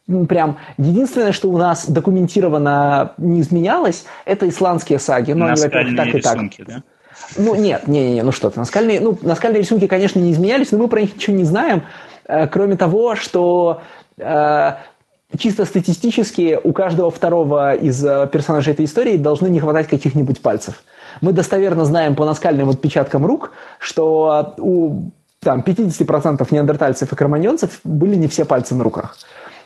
Ну, 0.08 0.26
прям 0.26 0.58
единственное, 0.80 1.34
что 1.34 1.52
у 1.52 1.58
нас 1.58 1.88
документировано 1.88 3.14
не 3.20 3.41
изменялось, 3.41 4.06
это 4.26 4.50
исландские 4.50 4.97
саги. 4.97 5.34
Но 5.34 5.45
они, 5.45 5.62
во-первых, 5.62 5.95
так 5.95 6.16
и 6.16 6.20
так. 6.20 6.39
Да? 6.68 6.84
Ну, 7.38 7.54
нет, 7.54 7.88
не, 7.88 8.14
не, 8.14 8.24
ну 8.24 8.32
что 8.32 8.50
ты, 8.50 8.60
наскальные, 8.60 9.02
ну, 9.02 9.16
наскальные 9.22 9.62
рисунки, 9.62 9.86
конечно, 9.86 10.20
не 10.20 10.32
изменялись, 10.32 10.72
но 10.72 10.80
мы 10.80 10.88
про 10.88 11.02
них 11.02 11.16
ничего 11.16 11.36
не 11.36 11.43
знаем, 11.43 11.84
Э, 11.84 12.09
кроме 12.26 12.76
того, 12.76 13.16
что 13.16 13.82
э, 14.18 14.74
чисто 15.38 15.66
статистически 15.66 16.60
у 16.64 16.74
каждого 16.74 17.12
второго 17.12 17.74
из 17.74 18.04
э, 18.04 18.28
персонажей 18.32 18.74
этой 18.74 18.86
истории 18.86 19.18
должны 19.18 19.48
не 19.48 19.60
хватать 19.60 19.88
каких-нибудь 19.88 20.42
пальцев. 20.42 20.84
Мы 21.22 21.34
достоверно 21.34 21.86
знаем 21.86 22.16
по 22.16 22.26
наскальным 22.26 22.70
отпечаткам 22.70 23.26
рук, 23.26 23.52
что 23.80 24.56
у 24.58 25.12
там, 25.42 25.62
50% 25.62 26.46
неандертальцев 26.52 27.12
и 27.12 27.16
кроманьонцев 27.16 27.80
были 27.84 28.16
не 28.16 28.28
все 28.28 28.46
пальцы 28.46 28.76
на 28.76 28.84
руках. 28.84 29.18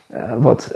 Вот. 0.08 0.66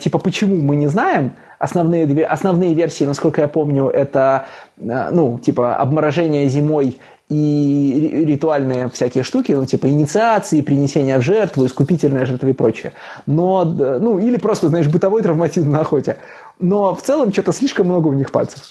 Типа, 0.00 0.18
почему 0.18 0.56
мы 0.56 0.76
не 0.76 0.86
знаем? 0.86 1.32
Основные, 1.58 2.24
основные 2.24 2.72
версии, 2.72 3.04
насколько 3.04 3.42
я 3.42 3.48
помню, 3.48 3.88
это, 3.88 4.46
ну, 4.78 5.38
типа, 5.38 5.76
обморожение 5.76 6.48
зимой 6.48 6.98
и 7.28 8.24
ритуальные 8.24 8.88
всякие 8.90 9.24
штуки, 9.24 9.52
ну, 9.52 9.66
типа 9.66 9.88
инициации, 9.88 10.60
принесения 10.60 11.18
в 11.18 11.22
жертву, 11.22 11.66
искупительная 11.66 12.24
жертва 12.24 12.48
и 12.48 12.52
прочее. 12.52 12.92
Но, 13.26 13.64
ну, 13.64 14.18
или 14.18 14.36
просто, 14.36 14.68
знаешь, 14.68 14.86
бытовой 14.86 15.22
травматизм 15.22 15.70
на 15.70 15.80
охоте. 15.80 16.18
Но 16.60 16.94
в 16.94 17.02
целом 17.02 17.32
что-то 17.32 17.52
слишком 17.52 17.86
много 17.86 18.08
у 18.08 18.12
них 18.12 18.30
пальцев. 18.30 18.62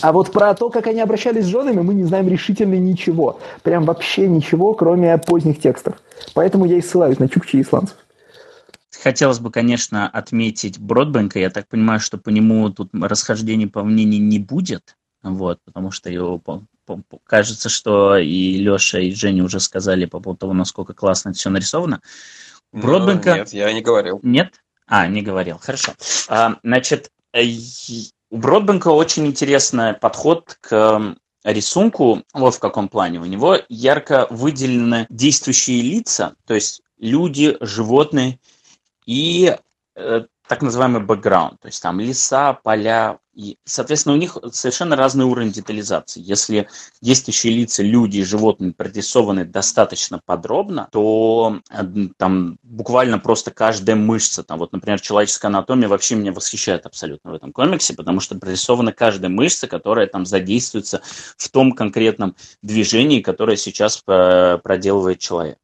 А 0.00 0.12
вот 0.12 0.32
про 0.32 0.54
то, 0.54 0.70
как 0.70 0.86
они 0.86 1.00
обращались 1.00 1.44
с 1.44 1.48
женами, 1.48 1.80
мы 1.80 1.94
не 1.94 2.04
знаем 2.04 2.28
решительно 2.28 2.74
ничего. 2.74 3.40
Прям 3.62 3.84
вообще 3.84 4.28
ничего, 4.28 4.74
кроме 4.74 5.16
поздних 5.18 5.60
текстов. 5.60 5.94
Поэтому 6.34 6.66
я 6.66 6.76
и 6.76 6.82
ссылаюсь 6.82 7.18
на 7.18 7.28
чукчи 7.28 7.56
и 7.56 7.62
исландцев. 7.62 7.96
Хотелось 9.02 9.38
бы, 9.38 9.50
конечно, 9.50 10.08
отметить 10.08 10.78
Бродбенка. 10.78 11.38
Я 11.38 11.50
так 11.50 11.68
понимаю, 11.68 12.00
что 12.00 12.18
по 12.18 12.30
нему 12.30 12.68
тут 12.70 12.90
расхождений 12.92 13.66
по 13.66 13.84
мнению 13.84 14.22
не 14.22 14.38
будет. 14.38 14.96
Вот, 15.22 15.58
потому 15.64 15.90
что 15.90 16.10
его 16.10 16.38
кажется, 17.24 17.68
что 17.68 18.16
и 18.16 18.54
Леша, 18.54 18.98
и 18.98 19.12
Женя 19.12 19.44
уже 19.44 19.60
сказали 19.60 20.04
по 20.04 20.20
поводу 20.20 20.40
того, 20.40 20.52
насколько 20.54 20.94
классно 20.94 21.30
это 21.30 21.38
все 21.38 21.50
нарисовано. 21.50 22.00
Ну, 22.72 22.82
Бродбенка... 22.82 23.34
нет, 23.34 23.52
я 23.52 23.72
не 23.72 23.80
говорил. 23.80 24.20
Нет? 24.22 24.60
А, 24.86 25.06
не 25.06 25.22
говорил. 25.22 25.58
Хорошо. 25.58 25.92
А, 26.28 26.56
значит, 26.62 27.10
э, 27.32 27.44
у 28.30 28.38
Бродбенка 28.38 28.88
очень 28.88 29.26
интересный 29.26 29.94
подход 29.94 30.56
к 30.60 31.16
рисунку. 31.44 32.22
Вот 32.32 32.54
в 32.54 32.58
каком 32.58 32.88
плане. 32.88 33.20
У 33.20 33.24
него 33.24 33.58
ярко 33.68 34.26
выделены 34.30 35.06
действующие 35.08 35.82
лица, 35.82 36.34
то 36.46 36.54
есть 36.54 36.82
люди, 36.98 37.56
животные 37.60 38.38
и 39.06 39.56
э, 39.94 40.24
так 40.48 40.62
называемый 40.62 41.02
бэкграунд, 41.02 41.60
то 41.60 41.66
есть 41.66 41.82
там 41.82 42.00
леса, 42.00 42.54
поля, 42.54 43.18
и, 43.34 43.56
соответственно, 43.64 44.16
у 44.16 44.18
них 44.18 44.36
совершенно 44.50 44.96
разный 44.96 45.24
уровень 45.24 45.52
детализации. 45.52 46.20
Если 46.20 46.68
действующие 47.00 47.52
лица, 47.52 47.84
люди 47.84 48.18
и 48.18 48.24
животные 48.24 48.72
прорисованы 48.72 49.44
достаточно 49.44 50.20
подробно, 50.24 50.88
то 50.90 51.60
э, 51.70 51.84
там 52.16 52.58
буквально 52.64 53.20
просто 53.20 53.52
каждая 53.52 53.94
мышца, 53.94 54.42
там 54.42 54.58
вот, 54.58 54.72
например, 54.72 55.00
человеческая 55.00 55.48
анатомия 55.48 55.88
вообще 55.88 56.16
меня 56.16 56.32
восхищает 56.32 56.84
абсолютно 56.84 57.30
в 57.30 57.34
этом 57.34 57.52
комиксе, 57.52 57.94
потому 57.94 58.18
что 58.18 58.36
прорисована 58.36 58.92
каждая 58.92 59.30
мышца, 59.30 59.68
которая 59.68 60.08
там 60.08 60.26
задействуется 60.26 61.02
в 61.36 61.48
том 61.50 61.72
конкретном 61.72 62.34
движении, 62.62 63.20
которое 63.20 63.56
сейчас 63.56 64.02
э, 64.08 64.58
проделывает 64.64 65.20
человек 65.20 65.58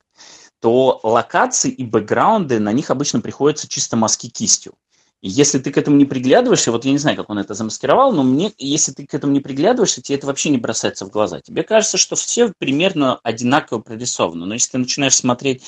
то 0.65 0.99
локации 1.03 1.71
и 1.71 1.85
бэкграунды, 1.85 2.59
на 2.59 2.73
них 2.73 2.89
обычно 2.91 3.21
приходится 3.21 3.69
чисто 3.69 3.99
мазки 3.99 4.31
кистью. 4.31 4.73
И 5.21 5.29
если 5.29 5.59
ты 5.59 5.71
к 5.71 5.77
этому 5.77 5.99
не 5.99 6.07
приглядываешься, 6.07 6.73
вот 6.73 6.87
я 6.87 6.91
не 6.91 6.97
знаю, 6.97 7.19
как 7.19 7.29
он 7.29 7.39
это 7.39 7.53
замаскировал, 7.53 8.13
но 8.13 8.23
мне, 8.23 8.51
если 8.57 8.93
ты 8.93 9.07
к 9.07 9.13
этому 9.13 9.35
не 9.35 9.41
приглядываешься, 9.41 10.01
тебе 10.01 10.17
это 10.17 10.27
вообще 10.27 10.49
не 10.49 10.57
бросается 10.57 11.05
в 11.05 11.11
глаза. 11.11 11.43
Тебе 11.43 11.65
кажется, 11.65 11.99
что 11.99 12.17
все 12.17 12.51
примерно 12.57 13.21
одинаково 13.23 13.81
прорисовано. 13.81 14.47
Но 14.47 14.55
если 14.55 14.71
ты 14.71 14.79
начинаешь 14.79 15.17
смотреть, 15.17 15.63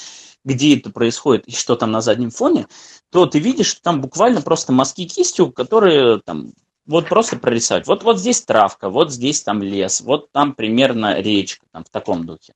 где 0.46 0.78
это 0.78 0.88
происходит 0.88 1.46
и 1.46 1.52
что 1.52 1.76
там 1.76 1.90
на 1.90 2.00
заднем 2.00 2.30
фоне, 2.30 2.66
то 3.10 3.26
ты 3.26 3.38
видишь, 3.38 3.66
что 3.66 3.82
там 3.82 4.00
буквально 4.00 4.40
просто 4.40 4.72
мазки 4.72 5.04
кистью, 5.06 5.52
которые 5.52 6.22
там 6.24 6.54
вот 6.86 7.06
просто 7.10 7.36
прорисовать. 7.36 7.86
Вот, 7.86 8.02
вот 8.02 8.18
здесь 8.18 8.40
травка, 8.40 8.88
вот 8.88 9.12
здесь 9.12 9.42
там 9.42 9.62
лес, 9.62 10.00
вот 10.00 10.32
там 10.32 10.54
примерно 10.54 11.20
речка, 11.20 11.66
там 11.70 11.84
в 11.84 11.90
таком 11.90 12.24
духе. 12.24 12.54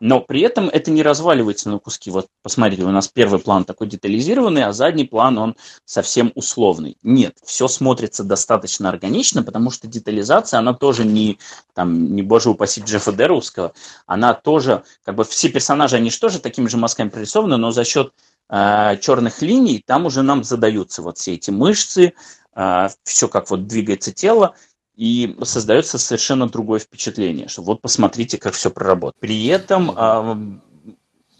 Но 0.00 0.20
при 0.20 0.40
этом 0.42 0.68
это 0.68 0.90
не 0.90 1.02
разваливается 1.02 1.68
на 1.70 1.78
куски. 1.78 2.10
Вот 2.10 2.26
посмотрите, 2.42 2.84
у 2.84 2.90
нас 2.90 3.08
первый 3.08 3.40
план 3.40 3.64
такой 3.64 3.86
детализированный, 3.86 4.64
а 4.64 4.72
задний 4.72 5.04
план 5.04 5.38
он 5.38 5.56
совсем 5.84 6.32
условный. 6.34 6.96
Нет, 7.02 7.36
все 7.44 7.68
смотрится 7.68 8.24
достаточно 8.24 8.88
органично, 8.88 9.42
потому 9.42 9.70
что 9.70 9.88
детализация, 9.88 10.58
она 10.58 10.74
тоже 10.74 11.04
не, 11.04 11.38
там, 11.74 12.14
не 12.14 12.22
боже 12.22 12.50
упаси 12.50 12.82
Джеффа 12.84 13.12
Дерусского, 13.12 13.72
она 14.06 14.34
тоже, 14.34 14.82
как 15.04 15.14
бы 15.14 15.24
все 15.24 15.48
персонажи, 15.48 15.96
они 15.96 16.10
же 16.10 16.18
тоже 16.18 16.38
такими 16.38 16.68
же 16.68 16.76
мазками 16.76 17.08
прорисованы, 17.08 17.56
но 17.56 17.70
за 17.70 17.84
счет 17.84 18.12
э, 18.50 18.96
черных 19.00 19.42
линий 19.42 19.82
там 19.84 20.06
уже 20.06 20.22
нам 20.22 20.44
задаются 20.44 21.02
вот 21.02 21.18
все 21.18 21.34
эти 21.34 21.50
мышцы, 21.50 22.14
э, 22.54 22.88
все 23.04 23.28
как 23.28 23.50
вот 23.50 23.66
двигается 23.66 24.12
тело, 24.12 24.54
и 24.98 25.36
создается 25.44 25.96
совершенно 25.96 26.48
другое 26.48 26.80
впечатление, 26.80 27.46
что 27.46 27.62
вот 27.62 27.80
посмотрите, 27.80 28.36
как 28.36 28.54
все 28.54 28.68
проработано. 28.68 29.20
При 29.20 29.46
этом, 29.46 30.60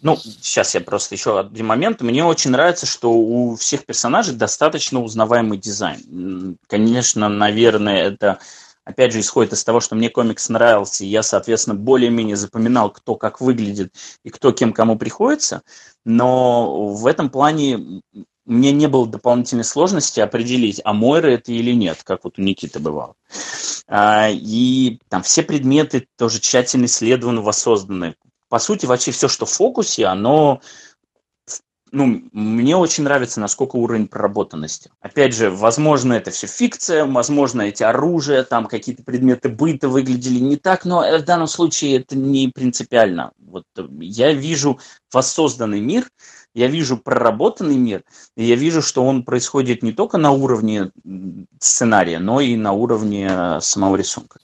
ну, 0.01 0.17
сейчас 0.17 0.77
я 0.77 0.81
просто 0.81 1.17
еще 1.17 1.41
один 1.41 1.67
момент. 1.67 2.01
Мне 2.01 2.25
очень 2.25 2.53
нравится, 2.53 2.87
что 2.87 3.13
у 3.13 3.57
всех 3.57 3.85
персонажей 3.85 4.37
достаточно 4.37 5.03
узнаваемый 5.03 5.59
дизайн. 5.59 6.57
Конечно, 6.69 7.29
наверное, 7.29 8.05
это 8.05 8.39
опять 8.85 9.13
же, 9.13 9.21
исходит 9.21 9.53
из 9.53 9.65
того, 9.65 9.81
что 9.81 9.97
мне 9.97 10.09
комикс 10.09 10.49
нравился, 10.49 11.05
и 11.05 11.09
я, 11.09 11.25
соответственно, 11.25 11.75
более-менее 11.75 12.37
запоминал, 12.37 12.91
кто 12.91 13.17
как 13.17 13.41
выглядит 13.41 13.93
и 14.23 14.31
кто 14.31 14.53
кем 14.53 14.73
кому 14.73 14.97
приходится. 14.97 15.63
Но 16.05 16.89
в 16.95 17.07
этом 17.07 17.29
плане 17.29 18.03
меня 18.53 18.72
не 18.72 18.86
было 18.86 19.07
дополнительной 19.07 19.64
сложности 19.64 20.20
определить, 20.20 20.80
а 20.84 20.92
Мойра 20.92 21.28
это 21.28 21.53
или 21.53 21.72
нет, 21.72 22.03
как 22.03 22.24
вот 22.24 22.38
у 22.38 22.42
Никиты 22.42 22.78
бывало. 22.78 23.14
А, 23.86 24.28
и 24.30 25.01
там 25.09 25.22
все 25.22 25.42
предметы 25.42 26.07
тоже 26.16 26.40
тщательно 26.40 26.86
исследованы, 26.86 27.40
воссозданы. 27.40 28.16
По 28.49 28.59
сути, 28.59 28.86
вообще 28.86 29.11
все, 29.11 29.28
что 29.28 29.46
в 29.46 29.51
фокусе, 29.51 30.07
оно 30.07 30.61
ну, 31.92 32.22
мне 32.32 32.76
очень 32.76 33.05
нравится, 33.05 33.40
насколько 33.40 33.76
уровень 33.76 34.09
проработанности. 34.09 34.90
Опять 35.01 35.34
же, 35.34 35.51
возможно, 35.51 36.12
это 36.12 36.30
все 36.30 36.46
фикция, 36.46 37.05
возможно, 37.07 37.62
эти 37.62 37.82
оружия, 37.82 38.44
там 38.44 38.66
какие-то 38.66 39.03
предметы 39.03 39.49
быта 39.49 39.88
выглядели 39.88 40.38
не 40.38 40.57
так, 40.57 40.84
но 40.84 41.01
в 41.01 41.22
данном 41.22 41.46
случае 41.46 41.99
это 41.99 42.16
не 42.16 42.49
принципиально. 42.49 43.32
Вот 43.38 43.64
я 44.01 44.32
вижу 44.32 44.78
воссозданный 45.12 45.80
мир, 45.80 46.09
я 46.55 46.66
вижу 46.68 46.96
проработанный 46.96 47.76
мир, 47.76 48.03
и 48.36 48.44
я 48.44 48.57
вижу, 48.57 48.82
что 48.82 49.05
он 49.05 49.22
происходит 49.22 49.82
не 49.82 49.92
только 49.92 50.18
на 50.18 50.32
уровне 50.32 50.90
сценария, 51.61 52.18
но 52.18 52.40
и 52.40 52.57
на 52.57 52.72
уровне 52.72 53.28
э, 53.30 53.61
самого 53.61 53.96
рисунка. 53.96 54.38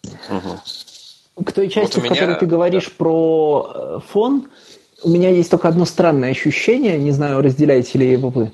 К 1.44 1.52
той 1.52 1.68
части, 1.68 1.96
вот 1.96 2.05
меня... 2.05 2.14
в 2.14 2.18
которой 2.18 2.38
ты 2.38 2.46
говоришь 2.46 2.86
да. 2.86 2.92
про 2.98 3.72
э, 3.74 3.98
фон, 4.07 4.48
у 5.02 5.11
меня 5.11 5.30
есть 5.30 5.50
только 5.50 5.68
одно 5.68 5.84
странное 5.84 6.30
ощущение, 6.30 6.98
не 6.98 7.11
знаю, 7.11 7.42
разделяете 7.42 7.98
ли 7.98 8.11
его 8.11 8.30
вы. 8.30 8.52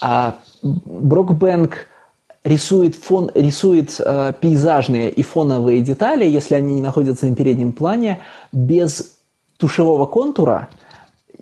А 0.00 0.38
Брокбэнк 0.62 1.86
рисует, 2.44 2.94
фон, 2.96 3.30
рисует 3.34 3.96
э, 3.98 4.32
пейзажные 4.40 5.10
и 5.10 5.22
фоновые 5.22 5.80
детали, 5.80 6.24
если 6.24 6.54
они 6.54 6.74
не 6.74 6.80
находятся 6.80 7.26
на 7.26 7.34
переднем 7.34 7.72
плане, 7.72 8.20
без 8.52 9.16
тушевого 9.56 10.06
контура. 10.06 10.68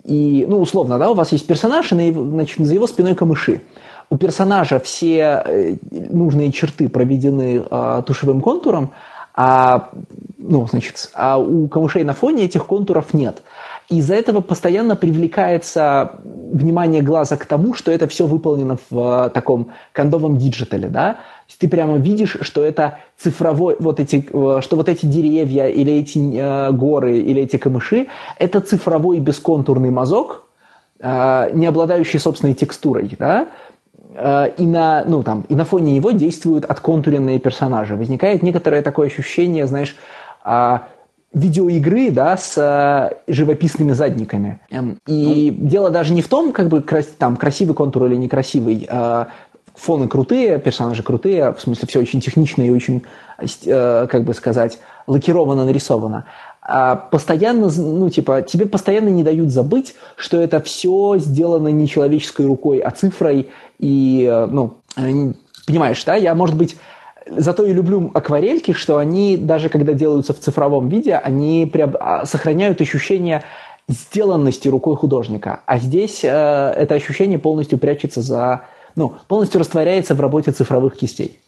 И, 0.05 0.45
ну, 0.47 0.59
условно, 0.61 0.99
да, 0.99 1.09
у 1.09 1.15
вас 1.15 1.31
есть 1.31 1.47
персонаж, 1.47 1.91
и 1.91 2.11
значит, 2.11 2.65
за 2.65 2.73
его 2.73 2.87
спиной 2.87 3.15
камыши. 3.15 3.61
У 4.09 4.17
персонажа 4.17 4.79
все 4.79 5.43
э, 5.45 5.75
нужные 5.91 6.51
черты 6.51 6.89
проведены 6.89 7.63
э, 7.69 8.03
тушевым 8.05 8.41
контуром, 8.41 8.91
а, 9.37 9.89
ну, 10.37 10.65
значит, 10.67 11.09
а 11.13 11.37
у 11.37 11.67
камышей 11.67 12.03
на 12.03 12.13
фоне 12.13 12.45
этих 12.45 12.65
контуров 12.67 13.13
нет. 13.13 13.41
Из-за 13.89 14.15
этого 14.15 14.41
постоянно 14.41 14.95
привлекается 14.95 16.19
внимание 16.23 17.01
глаза 17.01 17.35
к 17.35 17.45
тому, 17.45 17.73
что 17.73 17.91
это 17.91 18.07
все 18.07 18.25
выполнено 18.25 18.77
в 18.89 19.27
э, 19.27 19.29
таком 19.31 19.71
кондовом 19.91 20.37
digital 20.37 20.76
е, 20.76 20.87
да. 20.87 21.17
Ты 21.59 21.69
прямо 21.69 21.97
видишь, 21.97 22.37
что 22.41 22.63
это 22.63 22.99
цифровой, 23.17 23.75
вот 23.79 23.99
эти, 23.99 24.27
э, 24.31 24.61
что 24.61 24.75
вот 24.75 24.89
эти 24.89 25.05
деревья 25.05 25.67
или 25.67 25.93
эти 25.93 26.19
э, 26.35 26.71
горы 26.71 27.17
или 27.19 27.43
эти 27.43 27.57
камыши, 27.57 28.07
это 28.37 28.59
цифровой 28.59 29.19
бесконтурный 29.19 29.89
мазок, 29.89 30.43
э, 30.99 31.51
не 31.53 31.65
обладающий 31.65 32.19
собственной 32.19 32.55
текстурой, 32.55 33.15
да, 33.17 33.47
э, 34.15 34.51
и 34.57 34.65
на, 34.65 35.03
ну, 35.05 35.23
там, 35.23 35.45
и 35.47 35.55
на 35.55 35.65
фоне 35.65 35.93
него 35.93 36.11
действуют 36.11 36.65
отконтуренные 36.65 37.39
персонажи. 37.39 37.95
Возникает 37.95 38.43
некоторое 38.43 38.81
такое 38.81 39.07
ощущение, 39.07 39.65
знаешь, 39.67 39.95
э, 40.43 40.79
видеоигры, 41.35 42.11
да, 42.11 42.37
с 42.37 42.53
э, 42.57 43.17
живописными 43.31 43.91
задниками. 43.91 44.61
Эм, 44.71 44.97
и 45.05 45.53
ну. 45.55 45.67
дело 45.67 45.89
даже 45.89 46.13
не 46.13 46.21
в 46.21 46.29
том, 46.29 46.53
как 46.53 46.69
бы 46.69 46.81
крас, 46.81 47.07
там 47.07 47.35
красивый 47.35 47.75
контур 47.75 48.05
или 48.05 48.15
некрасивый. 48.15 48.87
Э, 48.89 49.25
фоны 49.75 50.07
крутые, 50.07 50.59
персонажи 50.59 51.03
крутые, 51.03 51.53
в 51.53 51.59
смысле 51.59 51.87
все 51.87 51.99
очень 51.99 52.21
технично 52.21 52.61
и 52.63 52.69
очень, 52.69 53.03
э, 53.65 54.07
как 54.09 54.23
бы 54.23 54.33
сказать, 54.33 54.79
лакировано, 55.07 55.65
нарисовано. 55.65 56.25
А 56.61 56.95
постоянно, 56.95 57.69
ну, 57.75 58.09
типа, 58.09 58.41
тебе 58.41 58.65
постоянно 58.65 59.09
не 59.09 59.23
дают 59.23 59.49
забыть, 59.49 59.95
что 60.15 60.41
это 60.41 60.61
все 60.61 61.17
сделано 61.17 61.67
не 61.67 61.87
человеческой 61.87 62.47
рукой, 62.47 62.79
а 62.79 62.89
цифрой. 62.89 63.49
И, 63.77 64.27
э, 64.27 64.47
ну, 64.47 64.75
э, 64.97 65.33
понимаешь, 65.67 66.03
да, 66.03 66.15
я, 66.15 66.33
может 66.33 66.55
быть, 66.55 66.75
Зато 67.27 67.65
и 67.65 67.73
люблю 67.73 68.11
акварельки, 68.13 68.73
что 68.73 68.97
они, 68.97 69.35
даже 69.35 69.69
когда 69.69 69.93
делаются 69.93 70.33
в 70.33 70.39
цифровом 70.39 70.89
виде, 70.89 71.15
они 71.15 71.65
приоб... 71.65 71.95
А, 71.99 72.25
сохраняют 72.25 72.81
ощущение 72.81 73.43
сделанности 73.87 74.67
рукой 74.67 74.95
художника. 74.95 75.61
А 75.65 75.79
здесь 75.79 76.23
э, 76.23 76.27
это 76.27 76.93
ощущение 76.95 77.39
полностью 77.39 77.79
прячется 77.79 78.21
за... 78.21 78.65
Ну, 78.95 79.17
полностью 79.27 79.59
растворяется 79.59 80.15
в 80.15 80.21
работе 80.21 80.51
цифровых 80.51 80.97
кистей. 80.97 81.39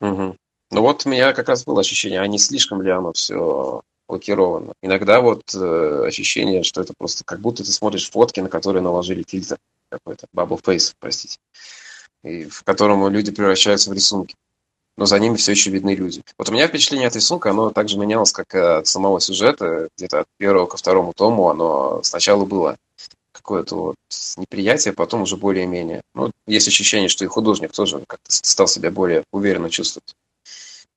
Угу. 0.00 0.36
Ну 0.72 0.80
вот 0.80 1.06
у 1.06 1.08
меня 1.08 1.32
как 1.32 1.48
раз 1.48 1.64
было 1.64 1.80
ощущение, 1.80 2.20
а 2.20 2.26
не 2.26 2.38
слишком 2.38 2.82
ли 2.82 2.90
оно 2.90 3.12
все 3.12 3.82
лакировано. 4.08 4.72
Иногда 4.82 5.20
вот 5.20 5.42
э, 5.54 6.04
ощущение, 6.06 6.62
что 6.62 6.80
это 6.80 6.92
просто 6.96 7.24
как 7.24 7.40
будто 7.40 7.64
ты 7.64 7.70
смотришь 7.70 8.10
фотки, 8.10 8.40
на 8.40 8.48
которые 8.48 8.82
наложили 8.82 9.24
фильтр 9.26 9.58
какой-то, 9.88 10.26
bubble 10.34 10.60
face, 10.62 10.94
простите, 10.98 11.38
и 12.22 12.44
в 12.44 12.62
котором 12.62 13.08
люди 13.08 13.30
превращаются 13.30 13.90
в 13.90 13.92
рисунки 13.92 14.34
но 15.00 15.06
за 15.06 15.18
ними 15.18 15.36
все 15.36 15.52
еще 15.52 15.70
видны 15.70 15.94
люди. 15.94 16.22
Вот 16.36 16.50
у 16.50 16.52
меня 16.52 16.68
впечатление 16.68 17.08
от 17.08 17.16
рисунка, 17.16 17.50
оно 17.50 17.70
также 17.70 17.96
менялось, 17.96 18.32
как 18.32 18.54
от 18.54 18.86
самого 18.86 19.18
сюжета, 19.18 19.88
где-то 19.96 20.20
от 20.20 20.26
первого 20.36 20.66
ко 20.66 20.76
второму 20.76 21.14
тому 21.14 21.48
оно 21.48 22.02
сначала 22.02 22.44
было 22.44 22.76
какое-то 23.40 23.76
вот 23.76 23.96
неприятие, 24.36 24.94
потом 24.94 25.22
уже 25.22 25.36
более-менее. 25.36 26.02
Ну, 26.14 26.30
есть 26.46 26.68
ощущение, 26.68 27.08
что 27.08 27.24
и 27.24 27.28
художник 27.28 27.72
тоже 27.72 27.98
как-то 28.06 28.30
стал 28.30 28.68
себя 28.68 28.90
более 28.90 29.24
уверенно 29.32 29.70
чувствовать. 29.70 30.14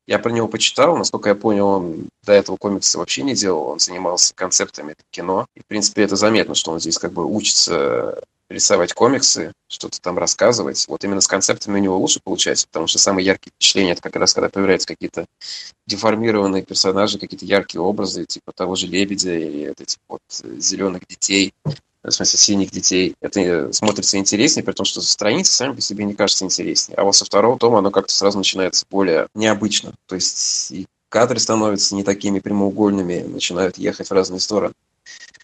Я 0.05 0.19
про 0.19 0.31
него 0.31 0.49
почитал, 0.49 0.97
насколько 0.97 1.29
я 1.29 1.35
понял, 1.35 1.67
он 1.67 2.09
до 2.23 2.33
этого 2.33 2.57
комикса 2.57 2.97
вообще 2.97 3.23
не 3.23 3.35
делал, 3.35 3.69
он 3.69 3.79
занимался 3.79 4.35
концептами 4.35 4.95
кино. 5.11 5.47
И, 5.55 5.61
в 5.61 5.65
принципе, 5.65 6.03
это 6.03 6.17
заметно, 6.17 6.55
что 6.55 6.71
он 6.71 6.79
здесь 6.81 6.97
как 6.97 7.13
бы 7.13 7.25
учится 7.25 8.21
рисовать 8.49 8.93
комиксы, 8.93 9.53
что-то 9.67 9.99
там 10.01 10.17
рассказывать. 10.17 10.85
Вот 10.87 11.03
именно 11.03 11.21
с 11.21 11.27
концептами 11.27 11.79
у 11.79 11.81
него 11.81 11.97
лучше 11.97 12.19
получается, 12.23 12.67
потому 12.67 12.87
что 12.87 12.99
самые 12.99 13.25
яркие 13.25 13.51
впечатления 13.55 13.93
это 13.93 14.01
как 14.01 14.15
раз 14.15 14.33
когда 14.33 14.49
появляются 14.49 14.87
какие-то 14.87 15.25
деформированные 15.87 16.63
персонажи, 16.63 17.17
какие-то 17.17 17.45
яркие 17.45 17.81
образы, 17.81 18.25
типа 18.25 18.51
того 18.53 18.75
же 18.75 18.87
лебедя 18.87 19.33
или 19.33 19.71
этих 19.71 19.97
вот 20.07 20.21
зеленых 20.29 21.07
детей, 21.07 21.53
в 22.03 22.11
смысле 22.11 22.39
синих 22.39 22.71
детей. 22.71 23.15
Это 23.21 23.71
смотрится 23.71 24.17
интереснее, 24.17 24.63
при 24.63 24.73
том, 24.73 24.85
что 24.85 25.01
страницы 25.01 25.53
сами 25.53 25.75
по 25.75 25.81
себе 25.81 26.05
не 26.05 26.13
кажутся 26.13 26.45
интереснее. 26.45 26.97
А 26.97 27.03
вот 27.03 27.15
со 27.15 27.25
второго 27.25 27.57
тома 27.57 27.79
оно 27.79 27.91
как-то 27.91 28.13
сразу 28.13 28.37
начинается 28.37 28.85
более 28.89 29.27
необычно. 29.33 29.93
То 30.07 30.15
есть 30.15 30.71
и 30.71 30.87
кадры 31.09 31.39
становятся 31.39 31.95
не 31.95 32.03
такими 32.03 32.39
прямоугольными, 32.39 33.21
начинают 33.21 33.77
ехать 33.77 34.09
в 34.09 34.13
разные 34.13 34.39
стороны. 34.39 34.73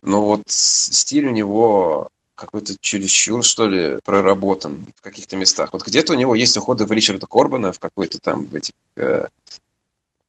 Но 0.01 0.23
вот 0.23 0.43
стиль 0.47 1.27
у 1.27 1.31
него 1.31 2.09
какой-то 2.35 2.75
чересчур, 2.79 3.43
что 3.43 3.67
ли, 3.67 3.99
проработан 4.03 4.87
в 4.95 5.01
каких-то 5.01 5.35
местах. 5.35 5.73
Вот 5.73 5.85
где-то 5.85 6.13
у 6.13 6.15
него 6.15 6.35
есть 6.35 6.55
уходы 6.55 6.85
в 6.85 6.91
Ричарда 6.91 7.27
Корбана 7.27 7.73
в 7.73 7.79
какой-то 7.79 8.17
там 8.19 8.45
в 8.45 8.55
этих 8.55 8.73
э, 8.95 9.27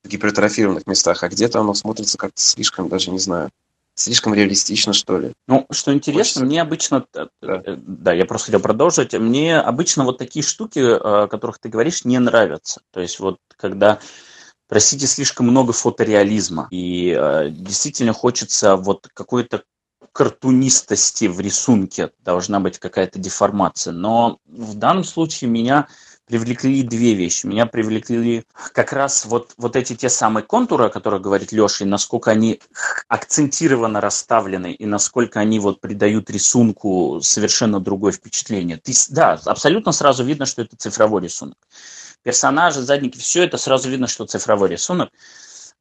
гипертрофированных 0.04 0.86
местах, 0.86 1.22
а 1.22 1.28
где-то 1.28 1.60
оно 1.60 1.72
смотрится 1.74 2.18
как-то 2.18 2.40
слишком, 2.40 2.88
даже 2.88 3.10
не 3.12 3.20
знаю, 3.20 3.50
слишком 4.00 4.34
реалистично, 4.34 4.92
что 4.92 5.18
ли. 5.18 5.32
Ну, 5.46 5.66
что 5.70 5.92
интересно, 5.92 6.40
Хочется... 6.40 6.44
мне 6.44 6.62
обычно, 6.62 7.06
э, 7.14 7.26
да. 7.42 7.62
Э, 7.64 7.76
да, 7.76 8.12
я 8.12 8.24
просто 8.24 8.46
хотел 8.46 8.60
продолжить, 8.60 9.12
мне 9.14 9.58
обычно 9.58 10.04
вот 10.04 10.18
такие 10.18 10.42
штуки, 10.42 10.78
о 10.78 11.28
которых 11.28 11.58
ты 11.58 11.68
говоришь, 11.68 12.04
не 12.04 12.18
нравятся. 12.18 12.80
То 12.92 13.00
есть 13.00 13.20
вот 13.20 13.38
когда 13.56 14.00
простите, 14.70 15.06
слишком 15.06 15.48
много 15.48 15.72
фотореализма. 15.72 16.68
И 16.70 17.14
э, 17.18 17.50
действительно 17.50 18.12
хочется 18.12 18.76
вот 18.76 19.08
какой-то 19.12 19.64
картунистости 20.12 21.26
в 21.26 21.40
рисунке, 21.40 22.10
должна 22.20 22.60
быть 22.60 22.78
какая-то 22.78 23.18
деформация. 23.18 23.92
Но 23.92 24.38
в 24.46 24.74
данном 24.74 25.04
случае 25.04 25.50
меня 25.50 25.88
привлекли 26.30 26.84
две 26.84 27.14
вещи. 27.14 27.44
Меня 27.44 27.66
привлекли 27.66 28.44
как 28.72 28.92
раз 28.92 29.24
вот, 29.24 29.52
вот 29.56 29.74
эти 29.74 29.96
те 29.96 30.08
самые 30.08 30.44
контуры, 30.44 30.84
о 30.84 30.88
которых 30.88 31.22
говорит 31.22 31.50
Леша, 31.50 31.84
и 31.84 31.88
насколько 31.88 32.30
они 32.30 32.60
акцентированно 33.08 34.00
расставлены, 34.00 34.72
и 34.72 34.86
насколько 34.86 35.40
они 35.40 35.58
вот 35.58 35.80
придают 35.80 36.30
рисунку 36.30 37.20
совершенно 37.20 37.80
другое 37.80 38.12
впечатление. 38.12 38.76
Ты, 38.76 38.92
да, 39.08 39.40
абсолютно 39.44 39.90
сразу 39.90 40.22
видно, 40.22 40.46
что 40.46 40.62
это 40.62 40.76
цифровой 40.76 41.22
рисунок. 41.22 41.58
Персонажи, 42.22 42.82
задники, 42.82 43.18
все 43.18 43.42
это 43.42 43.58
сразу 43.58 43.90
видно, 43.90 44.06
что 44.06 44.24
цифровой 44.24 44.68
рисунок. 44.68 45.10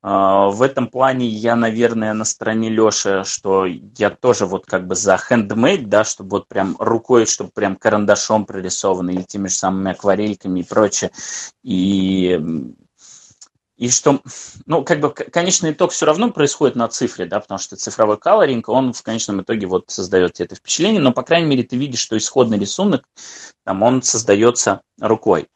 А, 0.02 0.47
в 0.47 0.62
этом 0.62 0.88
плане 0.88 1.28
я, 1.28 1.56
наверное, 1.56 2.14
на 2.14 2.24
стороне 2.26 2.70
Леши, 2.70 3.24
что 3.26 3.66
я 3.66 4.10
тоже 4.10 4.45
вот 4.45 4.66
как 4.66 4.88
бы 4.88 4.95
за 4.95 5.20
handmade, 5.30 5.86
да, 5.86 6.04
чтобы 6.04 6.30
вот 6.30 6.47
прям 6.47 6.76
рукой, 6.80 7.26
чтобы 7.26 7.52
прям 7.52 7.76
карандашом 7.76 8.45
прорисовано, 8.45 9.12
или 9.12 9.24
теми 9.24 9.50
же 9.50 9.56
самыми 9.56 9.91
акварельками 9.91 10.62
и 10.62 10.64
прочее. 10.64 11.12
И 11.64 12.39
и 13.80 13.89
что, 13.89 14.22
ну, 14.66 14.84
как 14.84 15.00
бы 15.00 15.10
конечный 15.10 15.72
итог 15.72 15.91
все 15.93 16.06
равно 16.06 16.32
происходит 16.32 16.76
на 16.76 16.89
цифре, 16.89 17.26
да, 17.26 17.39
потому 17.39 17.60
что 17.60 17.78
цифровой 17.78 18.18
колоринг, 18.18 18.68
он 18.68 18.91
в 18.91 19.02
конечном 19.04 19.41
итоге 19.41 19.68
вот 19.68 19.86
создает 19.88 20.41
это 20.41 20.56
впечатление, 20.56 21.02
но, 21.02 21.14
по 21.14 21.24
крайней 21.24 21.47
мере, 21.47 21.64
ты 21.64 21.78
видишь, 21.78 22.02
что 22.02 22.18
исходный 22.18 22.60
рисунок, 22.60 23.06
там, 23.64 23.82
он 23.82 24.02
создается 24.04 24.82
рукой. 25.00 25.47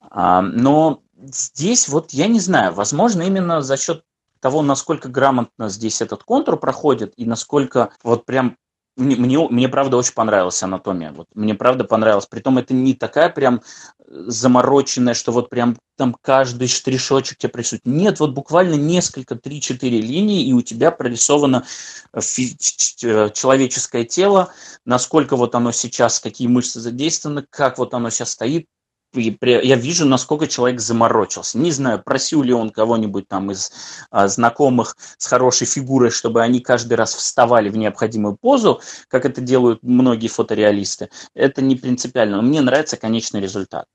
А, 0.00 0.42
но 0.42 1.04
здесь 1.22 1.88
вот 1.88 2.12
я 2.12 2.26
не 2.26 2.40
знаю, 2.40 2.72
возможно, 2.72 3.22
именно 3.22 3.62
за 3.62 3.76
счет 3.76 4.04
того, 4.40 4.62
насколько 4.62 5.08
грамотно 5.08 5.68
здесь 5.68 6.00
этот 6.00 6.24
контур 6.24 6.58
проходит 6.58 7.12
и 7.16 7.24
насколько 7.24 7.90
вот 8.02 8.24
прям 8.24 8.56
мне, 8.96 9.38
мне, 9.48 9.68
правда 9.68 9.96
очень 9.96 10.14
понравилась 10.14 10.62
анатомия. 10.62 11.12
Вот, 11.12 11.26
мне 11.34 11.54
правда 11.54 11.84
понравилось. 11.84 12.26
Притом 12.26 12.58
это 12.58 12.74
не 12.74 12.94
такая 12.94 13.30
прям 13.30 13.62
замороченная, 14.06 15.14
что 15.14 15.32
вот 15.32 15.48
прям 15.48 15.78
там 15.96 16.14
каждый 16.20 16.68
штришочек 16.68 17.38
тебе 17.38 17.50
присутствует. 17.50 17.86
Нет, 17.86 18.20
вот 18.20 18.32
буквально 18.32 18.74
несколько, 18.74 19.36
три-четыре 19.36 20.00
линии, 20.00 20.44
и 20.44 20.52
у 20.52 20.60
тебя 20.60 20.90
прорисовано 20.90 21.64
фи- 22.18 22.56
человеческое 22.58 24.04
тело, 24.04 24.52
насколько 24.84 25.36
вот 25.36 25.54
оно 25.54 25.72
сейчас, 25.72 26.18
какие 26.20 26.48
мышцы 26.48 26.80
задействованы, 26.80 27.46
как 27.48 27.78
вот 27.78 27.94
оно 27.94 28.10
сейчас 28.10 28.30
стоит, 28.30 28.66
я 29.14 29.76
вижу, 29.76 30.06
насколько 30.06 30.46
человек 30.46 30.80
заморочился. 30.80 31.58
Не 31.58 31.70
знаю, 31.72 32.02
просил 32.02 32.42
ли 32.42 32.52
он 32.52 32.70
кого-нибудь 32.70 33.28
там 33.28 33.50
из 33.50 33.72
а, 34.10 34.28
знакомых 34.28 34.96
с 35.18 35.26
хорошей 35.26 35.66
фигурой, 35.66 36.10
чтобы 36.10 36.42
они 36.42 36.60
каждый 36.60 36.94
раз 36.94 37.14
вставали 37.14 37.68
в 37.68 37.76
необходимую 37.76 38.36
позу, 38.36 38.80
как 39.08 39.24
это 39.24 39.40
делают 39.40 39.82
многие 39.82 40.28
фотореалисты. 40.28 41.10
Это 41.34 41.62
не 41.62 41.76
принципиально, 41.76 42.36
но 42.36 42.42
мне 42.42 42.60
нравится 42.60 42.96
конечный 42.96 43.40
результат. 43.40 43.86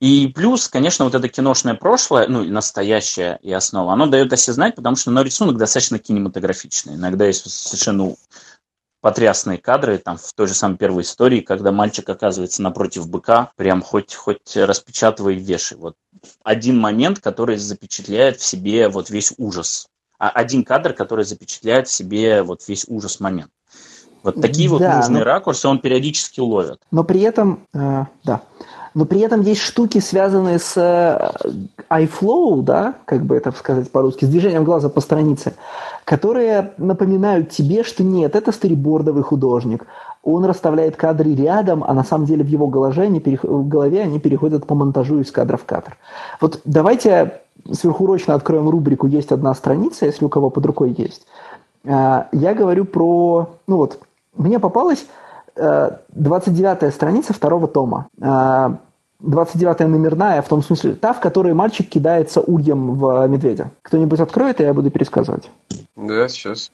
И 0.00 0.26
плюс, 0.26 0.68
конечно, 0.68 1.04
вот 1.04 1.14
это 1.14 1.28
киношное 1.28 1.74
прошлое, 1.74 2.26
ну, 2.28 2.44
настоящее 2.44 3.38
и 3.42 3.52
основа, 3.52 3.92
оно 3.92 4.06
дает 4.06 4.32
осознать, 4.32 4.74
потому 4.74 4.96
что 4.96 5.10
ну, 5.10 5.22
рисунок 5.22 5.56
достаточно 5.56 5.98
кинематографичный. 5.98 6.96
Иногда 6.96 7.26
есть 7.26 7.50
совершенно 7.50 8.14
потрясные 9.04 9.58
кадры, 9.58 9.98
там, 9.98 10.16
в 10.16 10.32
той 10.32 10.46
же 10.46 10.54
самой 10.54 10.78
первой 10.78 11.02
истории, 11.02 11.40
когда 11.40 11.70
мальчик 11.72 12.08
оказывается 12.08 12.62
напротив 12.62 13.06
быка, 13.06 13.50
прям 13.56 13.82
хоть, 13.82 14.14
хоть 14.14 14.56
распечатывай 14.56 15.36
и 15.36 15.38
вешай. 15.38 15.76
Вот 15.76 15.96
один 16.42 16.80
момент, 16.80 17.18
который 17.18 17.58
запечатляет 17.58 18.38
в 18.38 18.44
себе 18.46 18.88
вот 18.88 19.10
весь 19.10 19.34
ужас. 19.36 19.88
А 20.18 20.30
один 20.30 20.64
кадр, 20.64 20.94
который 20.94 21.26
запечатляет 21.26 21.86
в 21.86 21.92
себе 21.92 22.42
вот 22.42 22.66
весь 22.66 22.86
ужас 22.88 23.20
момент. 23.20 23.50
Вот 24.22 24.40
такие 24.40 24.70
да, 24.70 24.72
вот 24.72 24.80
нужные 24.80 25.18
но... 25.18 25.24
ракурсы 25.24 25.68
он 25.68 25.80
периодически 25.80 26.40
ловит. 26.40 26.80
Но 26.90 27.04
при 27.04 27.20
этом, 27.20 27.66
э, 27.74 28.04
да, 28.24 28.40
но 28.94 29.04
при 29.04 29.20
этом 29.20 29.40
есть 29.40 29.60
штуки, 29.60 29.98
связанные 29.98 30.58
с 30.58 30.76
э, 30.76 31.32
iFlow, 31.90 32.62
да, 32.62 32.94
как 33.04 33.24
бы 33.24 33.36
это 33.36 33.50
сказать 33.52 33.90
по-русски, 33.90 34.24
с 34.24 34.28
движением 34.28 34.64
глаза 34.64 34.88
по 34.88 35.00
странице, 35.00 35.54
которые 36.04 36.72
напоминают 36.78 37.50
тебе, 37.50 37.82
что 37.82 38.04
нет, 38.04 38.36
это 38.36 38.52
сторибордовый 38.52 39.24
художник. 39.24 39.86
Он 40.22 40.44
расставляет 40.44 40.96
кадры 40.96 41.34
рядом, 41.34 41.84
а 41.84 41.92
на 41.92 42.04
самом 42.04 42.26
деле 42.26 42.44
в 42.44 42.48
его 42.48 42.68
голове 42.68 43.02
они, 43.02 43.20
перех... 43.20 43.42
в 43.42 43.68
голове 43.68 44.02
они 44.02 44.20
переходят 44.20 44.66
по 44.66 44.74
монтажу 44.74 45.18
из 45.20 45.30
кадра 45.32 45.56
в 45.56 45.64
кадр. 45.64 45.96
Вот 46.40 46.60
давайте 46.64 47.40
сверхурочно 47.72 48.34
откроем 48.34 48.68
рубрику 48.68 49.06
«Есть 49.06 49.32
одна 49.32 49.54
страница», 49.54 50.06
если 50.06 50.24
у 50.24 50.28
кого 50.28 50.50
под 50.50 50.66
рукой 50.66 50.94
есть. 50.96 51.26
Э, 51.84 52.24
я 52.30 52.54
говорю 52.54 52.84
про... 52.84 53.48
Ну 53.66 53.76
вот, 53.76 53.98
мне 54.36 54.60
попалась 54.60 55.04
29-я 55.56 56.90
страница 56.90 57.32
второго 57.32 57.68
тома. 57.68 58.08
29-я 59.22 59.86
номерная, 59.88 60.42
в 60.42 60.48
том 60.48 60.62
смысле, 60.62 60.94
та, 60.94 61.12
в 61.12 61.20
которой 61.20 61.54
мальчик 61.54 61.88
кидается 61.88 62.40
ульем 62.40 62.94
в 62.94 63.26
медведя. 63.26 63.70
Кто-нибудь 63.82 64.20
откроет, 64.20 64.60
и 64.60 64.64
я 64.64 64.74
буду 64.74 64.90
пересказывать. 64.90 65.50
Да, 65.96 66.28
сейчас. 66.28 66.70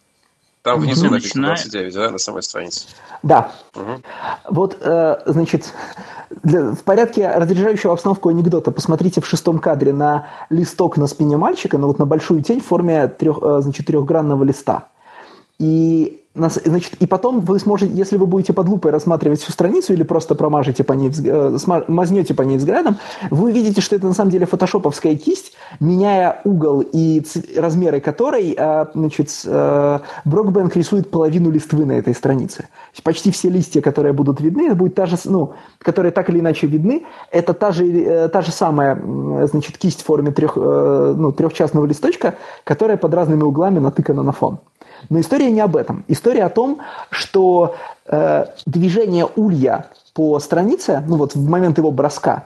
Там 0.63 0.81
внизу 0.81 1.07
угу. 1.07 1.15
написано 1.15 1.49
29, 1.49 1.95
да, 1.95 2.11
на 2.11 2.19
самой 2.19 2.43
странице? 2.43 2.87
Да. 3.23 3.53
Угу. 3.75 4.03
Вот, 4.51 4.77
э, 4.81 5.17
значит, 5.25 5.73
для, 6.43 6.73
в 6.73 6.83
порядке 6.83 7.31
разряжающего 7.31 7.95
обстановку 7.95 8.29
анекдота 8.29 8.71
посмотрите 8.71 9.23
в 9.23 9.27
шестом 9.27 9.59
кадре 9.59 9.95
на 9.95 10.29
листок 10.51 10.99
на 10.99 11.07
спине 11.07 11.39
мальчика, 11.39 11.79
ну 11.79 11.87
вот 11.87 11.99
на 11.99 12.05
большую 12.05 12.43
тень 12.43 12.61
в 12.61 12.67
форме 12.67 13.09
трех, 13.09 13.39
э, 13.43 13.61
значит, 13.63 13.87
трехгранного 13.87 14.45
листа. 14.45 14.89
И 15.59 16.20
Значит, 16.33 16.95
и 17.01 17.07
потом 17.07 17.41
вы 17.41 17.59
сможете, 17.59 17.93
если 17.93 18.17
вы 18.17 18.25
будете 18.25 18.53
под 18.53 18.69
лупой 18.69 18.93
рассматривать 18.93 19.41
всю 19.41 19.51
страницу 19.51 19.93
или 19.93 20.05
просто 20.05 20.37
промажете 20.37 20.85
по 20.85 20.93
ней, 20.93 21.11
э, 21.25 21.59
мазнете 21.89 22.35
по 22.35 22.43
ней 22.43 22.57
взглядом, 22.57 22.99
вы 23.33 23.51
увидите, 23.51 23.81
что 23.81 23.97
это 23.97 24.07
на 24.07 24.15
самом 24.15 24.31
деле 24.31 24.47
фотошоповская 24.47 25.17
кисть, 25.17 25.55
меняя 25.81 26.41
угол 26.45 26.83
и 26.83 27.21
размеры 27.57 28.01
которой, 28.01 28.55
э, 28.57 28.87
значит, 28.95 29.29
э, 29.45 29.99
Брокбэнк 30.25 30.77
рисует 30.77 31.11
половину 31.11 31.51
листвы 31.51 31.85
на 31.85 31.93
этой 31.99 32.15
странице. 32.15 32.69
Почти 33.03 33.33
все 33.33 33.51
листья, 33.51 33.81
которые 33.81 34.13
будут 34.13 34.41
видны, 34.41 34.67
это 34.67 34.77
будет 34.77 34.95
та 34.95 35.07
же, 35.07 35.17
ну, 35.25 35.55
которые 35.81 36.13
так 36.13 36.31
или 36.31 36.39
иначе 36.39 36.69
видны, 36.69 37.07
это 37.33 37.55
та 37.55 37.73
же, 37.73 38.29
та 38.29 38.43
же 38.43 38.53
самая, 38.53 38.97
значит, 39.51 39.79
кисть 39.79 40.03
в 40.03 40.05
форме 40.05 40.31
трех, 40.31 40.55
ну, 40.55 41.33
трехчастного 41.33 41.87
листочка, 41.87 42.37
которая 42.63 42.97
под 42.97 43.15
разными 43.15 43.43
углами 43.43 43.81
натыкана 43.81 44.23
на 44.23 44.31
фон. 44.31 44.61
Но 45.09 45.21
история 45.21 45.51
не 45.51 45.61
об 45.61 45.77
этом. 45.77 46.05
История 46.09 46.45
о 46.45 46.51
том, 46.51 46.81
что 47.11 47.75
э, 48.07 48.47
движение 48.67 49.27
улья 49.37 49.87
по 50.15 50.39
странице, 50.39 51.03
ну 51.07 51.17
вот 51.17 51.35
в 51.35 51.49
момент 51.49 51.79
его 51.79 51.91
броска, 51.91 52.45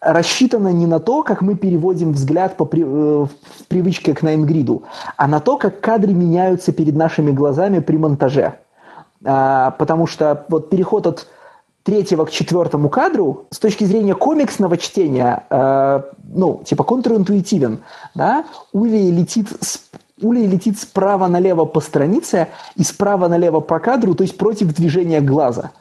рассчитано 0.00 0.68
не 0.68 0.86
на 0.86 1.00
то, 1.00 1.22
как 1.22 1.40
мы 1.40 1.56
переводим 1.56 2.12
взгляд 2.12 2.56
по 2.56 2.64
при, 2.64 2.82
э, 2.82 2.84
в 2.86 3.66
привычке 3.68 4.14
к 4.14 4.22
найнгриду, 4.22 4.84
а 5.16 5.26
на 5.26 5.40
то, 5.40 5.56
как 5.56 5.80
кадры 5.80 6.12
меняются 6.12 6.72
перед 6.72 6.94
нашими 6.94 7.30
глазами 7.30 7.80
при 7.80 7.96
монтаже. 7.96 8.54
А, 9.24 9.70
потому 9.72 10.06
что 10.06 10.44
вот 10.48 10.68
переход 10.68 11.06
от 11.06 11.26
третьего 11.82 12.24
к 12.24 12.30
четвертому 12.30 12.88
кадру 12.88 13.46
с 13.50 13.58
точки 13.58 13.84
зрения 13.84 14.14
комиксного 14.14 14.76
чтения, 14.76 15.44
э, 15.50 16.02
ну, 16.34 16.62
типа 16.64 16.84
контринтуитивен, 16.84 17.80
да, 18.14 18.44
Ули 18.72 19.10
летит 19.10 19.48
с 19.60 19.80
Улей 20.22 20.46
летит 20.46 20.78
справа 20.78 21.26
налево 21.26 21.64
по 21.64 21.80
странице 21.80 22.46
и 22.76 22.84
справа 22.84 23.26
налево 23.26 23.58
по 23.58 23.80
кадру, 23.80 24.14
то 24.14 24.22
есть 24.22 24.38
против 24.38 24.72
движения 24.72 25.20
глаза. 25.20 25.72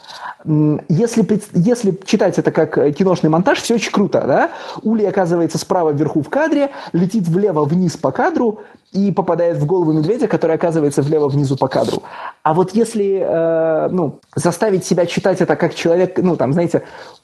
Если, 0.43 1.41
если 1.53 1.99
читать 2.03 2.39
это 2.39 2.51
как 2.51 2.95
киношный 2.95 3.29
монтаж, 3.29 3.61
все 3.61 3.75
очень 3.75 3.91
круто. 3.91 4.23
Да? 4.25 4.51
Улей 4.81 5.07
оказывается 5.07 5.59
справа 5.59 5.91
вверху 5.91 6.23
в 6.23 6.29
кадре, 6.29 6.71
летит 6.93 7.27
влево 7.27 7.63
вниз 7.63 7.95
по 7.95 8.11
кадру 8.11 8.61
и 8.91 9.11
попадает 9.11 9.57
в 9.57 9.67
голову 9.67 9.93
медведя, 9.93 10.27
который 10.27 10.55
оказывается 10.55 11.03
влево 11.03 11.27
внизу 11.27 11.55
по 11.55 11.67
кадру. 11.67 12.01
А 12.41 12.55
вот 12.55 12.71
если 12.71 13.23
э, 13.23 13.89
ну, 13.91 14.19
заставить 14.35 14.83
себя 14.83 15.05
читать 15.05 15.41
это 15.41 15.55
как 15.55 15.75
человек, 15.75 16.17
ну 16.17 16.35
там, 16.37 16.53
знаете, 16.53 16.83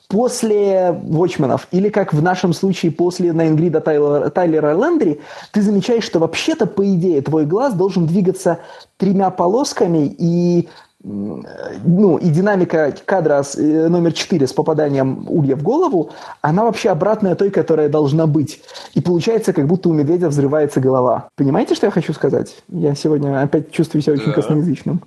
после 0.09 0.99
Watchmen'ов, 1.03 1.61
или 1.71 1.89
как 1.89 2.13
в 2.13 2.21
нашем 2.21 2.51
случае 2.51 2.91
после 2.91 3.31
Найнгрида 3.31 3.79
Тайлера, 3.79 4.29
Тайлера 4.29 4.73
Лендри, 4.73 5.21
ты 5.51 5.61
замечаешь, 5.61 6.03
что 6.03 6.19
вообще-то, 6.19 6.65
по 6.65 6.83
идее, 6.93 7.21
твой 7.21 7.45
глаз 7.45 7.75
должен 7.75 8.07
двигаться 8.07 8.57
тремя 8.97 9.29
полосками, 9.29 10.13
и, 10.17 10.67
ну, 11.03 12.17
и 12.17 12.27
динамика 12.29 12.91
кадра 13.05 13.43
с, 13.43 13.55
э, 13.55 13.87
номер 13.87 14.13
4 14.13 14.47
с 14.47 14.51
попаданием 14.51 15.27
улья 15.29 15.55
в 15.55 15.61
голову, 15.61 16.09
она 16.41 16.63
вообще 16.63 16.89
обратная 16.89 17.35
той, 17.35 17.51
которая 17.51 17.87
должна 17.87 18.25
быть. 18.25 18.61
И 18.95 19.01
получается, 19.01 19.53
как 19.53 19.67
будто 19.67 19.89
у 19.89 19.93
медведя 19.93 20.29
взрывается 20.29 20.79
голова. 20.79 21.29
Понимаете, 21.35 21.75
что 21.75 21.85
я 21.85 21.91
хочу 21.91 22.13
сказать? 22.13 22.55
Я 22.67 22.95
сегодня 22.95 23.43
опять 23.43 23.71
чувствую 23.71 24.01
себя 24.01 24.13
очень 24.13 24.25
да. 24.25 24.33
косноязычным. 24.33 25.01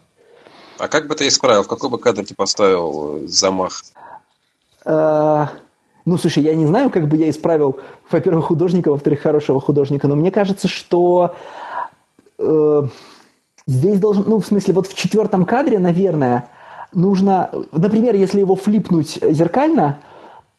А 0.78 0.86
как 0.86 1.08
бы 1.08 1.16
ты 1.16 1.26
исправил? 1.26 1.64
В 1.64 1.68
какой 1.68 1.90
бы 1.90 1.98
кадр 1.98 2.24
ты 2.24 2.36
поставил 2.36 3.24
э, 3.24 3.26
замах? 3.26 3.82
Э, 4.84 5.46
ну, 6.04 6.18
слушай, 6.18 6.42
я 6.42 6.54
не 6.54 6.66
знаю, 6.66 6.90
как 6.90 7.08
бы 7.08 7.16
я 7.16 7.30
исправил, 7.30 7.78
во-первых, 8.10 8.46
художника, 8.46 8.90
во-вторых, 8.90 9.20
хорошего 9.20 9.60
художника, 9.60 10.08
но 10.08 10.16
мне 10.16 10.30
кажется, 10.32 10.66
что 10.66 11.34
э, 12.38 12.82
здесь 13.66 14.00
должен, 14.00 14.24
ну, 14.26 14.40
в 14.40 14.46
смысле, 14.46 14.74
вот 14.74 14.88
в 14.88 14.94
четвертом 14.94 15.44
кадре, 15.44 15.78
наверное, 15.78 16.48
нужно, 16.92 17.50
например, 17.70 18.16
если 18.16 18.40
его 18.40 18.56
флипнуть 18.56 19.18
зеркально, 19.22 20.00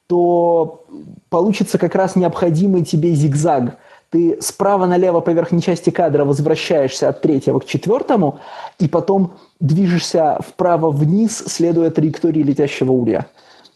то 0.07 0.85
получится 1.29 1.77
как 1.77 1.95
раз 1.95 2.15
необходимый 2.15 2.85
тебе 2.85 3.13
зигзаг. 3.13 3.77
Ты 4.11 4.37
справа 4.41 4.85
налево 4.85 5.21
по 5.21 5.31
верхней 5.31 5.61
части 5.61 5.89
кадра 5.89 6.23
возвращаешься 6.23 7.09
от 7.09 7.21
третьего 7.21 7.59
к 7.59 7.65
четвертому, 7.65 8.39
и 8.79 8.87
потом 8.87 9.33
движешься 9.59 10.37
вправо 10.47 10.91
вниз, 10.91 11.43
следуя 11.47 11.89
траектории 11.89 12.43
летящего 12.43 12.91
улья 12.91 13.27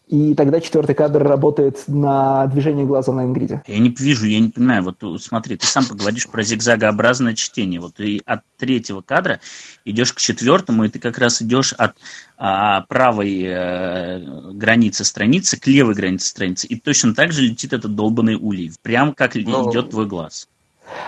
и 0.07 0.35
тогда 0.35 0.61
четвертый 0.61 0.95
кадр 0.95 1.21
работает 1.21 1.83
на 1.87 2.47
движение 2.47 2.85
глаза 2.85 3.11
на 3.11 3.25
ингриде. 3.25 3.61
Я 3.67 3.77
не 3.77 3.89
вижу, 3.89 4.25
я 4.25 4.39
не 4.39 4.49
понимаю. 4.49 4.83
Вот 4.83 5.21
смотри, 5.21 5.57
ты 5.57 5.67
сам 5.67 5.85
поговоришь 5.85 6.27
про 6.27 6.43
зигзагообразное 6.43 7.35
чтение. 7.35 7.81
Вот 7.81 7.95
ты 7.95 8.21
от 8.25 8.41
третьего 8.57 9.01
кадра 9.01 9.41
идешь 9.83 10.13
к 10.13 10.19
четвертому, 10.19 10.85
и 10.85 10.89
ты 10.89 10.99
как 10.99 11.17
раз 11.17 11.41
идешь 11.41 11.73
от 11.73 11.95
а, 12.37 12.81
правой 12.87 13.45
а, 13.47 14.51
границы 14.53 15.03
страницы 15.03 15.59
к 15.59 15.67
левой 15.67 15.93
границе 15.93 16.27
страницы. 16.27 16.67
И 16.67 16.79
точно 16.79 17.13
так 17.13 17.33
же 17.33 17.41
летит 17.41 17.73
этот 17.73 17.93
долбанный 17.95 18.35
улей. 18.35 18.71
Прям 18.81 19.13
как 19.13 19.35
ну, 19.35 19.69
идет 19.69 19.89
твой 19.89 20.05
глаз. 20.05 20.47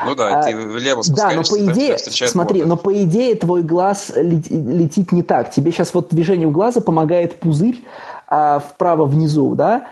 Ну 0.05 0.15
да, 0.15 0.39
а, 0.39 0.43
ты 0.43 0.55
влево 0.55 1.03
Да, 1.07 1.31
но 1.31 1.43
по 1.43 1.57
идее, 1.57 1.97
смотри, 1.97 2.63
но 2.63 2.75
по 2.75 3.01
идее 3.03 3.35
твой 3.35 3.63
глаз 3.63 4.11
летит 4.15 5.11
не 5.11 5.23
так. 5.23 5.51
Тебе 5.51 5.71
сейчас 5.71 5.93
вот 5.93 6.09
движением 6.09 6.51
глаза 6.51 6.81
помогает 6.81 7.39
пузырь, 7.39 7.81
а, 8.29 8.59
вправо 8.59 9.05
внизу, 9.05 9.55
да, 9.55 9.87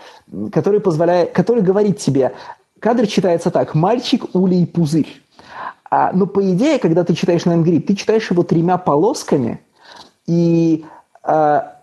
который 0.52 0.80
позволяет, 0.80 1.32
который 1.32 1.62
говорит 1.62 1.98
тебе, 1.98 2.32
кадр 2.78 3.06
читается 3.06 3.50
так, 3.50 3.74
мальчик, 3.74 4.34
улей, 4.34 4.66
пузырь. 4.66 5.20
А, 5.90 6.12
но 6.12 6.26
по 6.26 6.40
идее, 6.52 6.78
когда 6.78 7.02
ты 7.02 7.14
читаешь 7.14 7.44
на 7.44 7.54
Grid, 7.54 7.80
ты 7.80 7.96
читаешь 7.96 8.30
его 8.30 8.44
тремя 8.44 8.78
полосками, 8.78 9.60
и 10.26 10.84
а, 11.22 11.78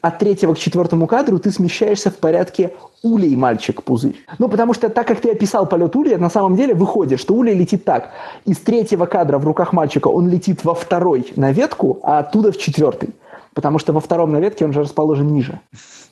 от 0.00 0.18
третьего 0.20 0.54
к 0.54 0.58
четвертому 0.58 1.08
кадру 1.08 1.40
ты 1.40 1.50
смещаешься 1.50 2.10
в 2.10 2.16
порядке 2.18 2.74
улей, 3.02 3.34
мальчик, 3.34 3.82
пузырь. 3.82 4.24
Ну, 4.38 4.48
потому 4.48 4.74
что 4.74 4.88
так 4.88 5.06
как 5.06 5.20
ты 5.20 5.30
описал 5.30 5.66
полет 5.66 5.96
улья, 5.96 6.18
на 6.18 6.30
самом 6.30 6.54
деле 6.54 6.74
выходит, 6.74 7.18
что 7.18 7.34
улей 7.34 7.54
летит 7.54 7.84
так. 7.84 8.10
Из 8.44 8.58
третьего 8.58 9.06
кадра 9.06 9.38
в 9.38 9.44
руках 9.44 9.72
мальчика 9.72 10.08
он 10.08 10.28
летит 10.28 10.64
во 10.64 10.74
второй 10.74 11.32
на 11.34 11.50
ветку, 11.50 11.98
а 12.02 12.20
оттуда 12.20 12.52
в 12.52 12.58
четвертый. 12.58 13.10
Потому 13.58 13.80
что 13.80 13.92
во 13.92 13.98
втором 13.98 14.30
на 14.30 14.36
ветке 14.36 14.64
он 14.64 14.72
же 14.72 14.82
расположен 14.82 15.34
ниже. 15.34 15.60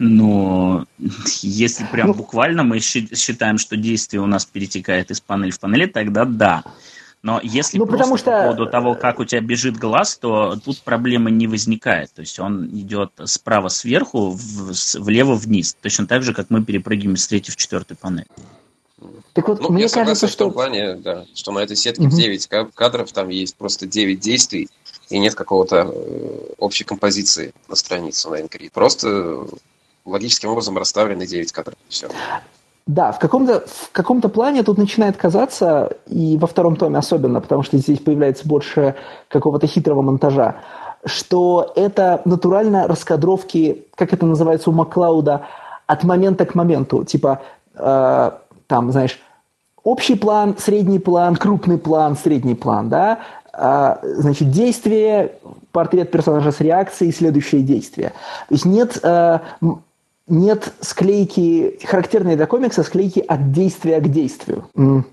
Но 0.01 0.85
если 1.43 1.85
прям 1.85 2.09
ну, 2.09 2.15
буквально 2.15 2.65
мы 2.65 2.81
считаем, 2.81 3.59
что 3.59 3.77
действие 3.77 4.21
у 4.21 4.27
нас 4.27 4.45
перетекает 4.45 5.13
из 5.13 5.21
панели 5.21 5.53
в 5.53 5.61
панели, 5.61 5.87
тогда 5.87 6.25
да. 6.25 6.65
Но 7.23 7.39
если 7.41 7.79
ну, 7.79 7.87
просто 7.87 8.17
что... 8.17 8.33
по 8.33 8.43
поводу 8.43 8.67
того, 8.67 8.97
как 8.97 9.21
у 9.21 9.25
тебя 9.25 9.41
бежит 9.41 9.77
глаз, 9.77 10.17
то 10.17 10.57
тут 10.65 10.83
проблемы 10.83 11.31
не 11.31 11.47
возникает. 11.47 12.13
То 12.13 12.23
есть 12.23 12.41
он 12.41 12.67
идет 12.67 13.13
справа 13.27 13.69
сверху, 13.69 14.31
в, 14.31 14.73
влево 14.99 15.37
вниз. 15.37 15.77
Точно 15.81 16.09
так 16.09 16.25
же, 16.25 16.35
как 16.35 16.51
мы 16.51 16.65
перепрыгиваем 16.65 17.17
с 17.17 17.29
третьей 17.29 17.53
в 17.53 17.57
четвертую 17.57 17.97
панель. 17.97 18.27
Так 19.35 19.47
вот, 19.47 19.61
ну, 19.61 19.69
мне 19.71 19.85
я 19.85 19.89
кажется, 19.89 20.27
что... 20.27 20.35
в 20.35 20.39
том 20.39 20.53
плане, 20.53 20.97
да, 20.97 21.27
что 21.33 21.53
на 21.53 21.61
этой 21.61 21.77
сетке 21.77 22.09
угу. 22.09 22.17
9 22.17 22.49
кадров, 22.75 23.13
там 23.13 23.29
есть 23.29 23.55
просто 23.55 23.87
9 23.87 24.19
действий, 24.19 24.69
и 25.09 25.19
нет 25.19 25.35
какого-то 25.35 25.93
э, 25.93 26.55
общей 26.59 26.85
композиции 26.85 27.53
на 27.69 27.77
странице 27.77 28.29
на 28.29 28.41
Encrypt. 28.41 28.71
Просто 28.73 29.47
логическим 30.05 30.51
образом 30.51 30.79
расставлены 30.79 31.27
9 31.27 31.53
кадров. 31.53 31.77
Все. 31.89 32.09
Да, 32.87 33.11
в 33.11 33.19
каком-то 33.19 33.65
в 33.67 33.91
каком-то 33.91 34.29
плане 34.29 34.63
тут 34.63 34.79
начинает 34.79 35.17
казаться, 35.17 35.97
и 36.07 36.39
во 36.39 36.47
втором 36.47 36.77
томе 36.77 36.99
особенно, 36.99 37.41
потому 37.41 37.65
что 37.65 37.79
здесь 37.79 37.99
появляется 37.99 38.47
больше 38.47 38.95
какого-то 39.29 39.67
хитрого 39.67 40.03
монтажа, 40.03 40.57
что 41.05 41.73
это 41.75 42.23
натурально 42.25 42.87
раскадровки, 42.87 43.87
как 43.97 44.13
это 44.13 44.25
называется 44.25 44.71
у 44.71 44.73
Маклауда, 44.73 45.47
от 45.87 46.05
момента 46.05 46.47
к 46.47 46.55
моменту. 46.55 47.05
Типа, 47.05 47.43
э, 47.75 48.31
там, 48.69 48.93
знаешь, 48.93 49.19
общий 49.83 50.15
план, 50.15 50.57
средний 50.59 50.99
план, 51.01 51.37
крупный 51.37 51.79
план, 51.79 52.17
средний 52.17 52.55
план, 52.55 52.89
да, 52.89 53.19
э, 53.45 53.46
значит, 54.03 54.51
действие, 54.51 55.33
портрет 55.73 56.11
персонажа 56.11 56.53
с 56.53 56.61
реакцией, 56.61 57.13
следующее 57.13 57.63
действие. 57.63 58.13
То 58.49 58.55
есть 58.55 58.65
нет 58.65 58.99
э, 59.03 59.39
нет 60.29 60.73
склейки, 60.81 61.79
характерной 61.85 62.37
для 62.37 62.47
комикса 62.47 62.83
склейки 62.83 63.21
от 63.21 63.53
действия 63.53 64.01
к 64.01 64.09
действию. 64.09 64.69
Угу. 64.75 65.05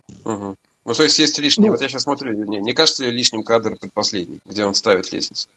Ну, 0.85 0.93
то 0.93 1.03
есть 1.03 1.19
есть 1.19 1.37
лишний. 1.39 1.67
Ну, 1.67 1.73
вот 1.73 1.81
я 1.81 1.87
сейчас 1.87 2.03
смотрю, 2.03 2.33
не, 2.33 2.59
не 2.59 2.73
кажется 2.73 3.03
ли 3.03 3.11
лишним 3.11 3.43
кадр 3.43 3.77
предпоследний, 3.79 4.39
где 4.45 4.65
он 4.65 4.73
ставит 4.73 5.11
лестницу? 5.13 5.47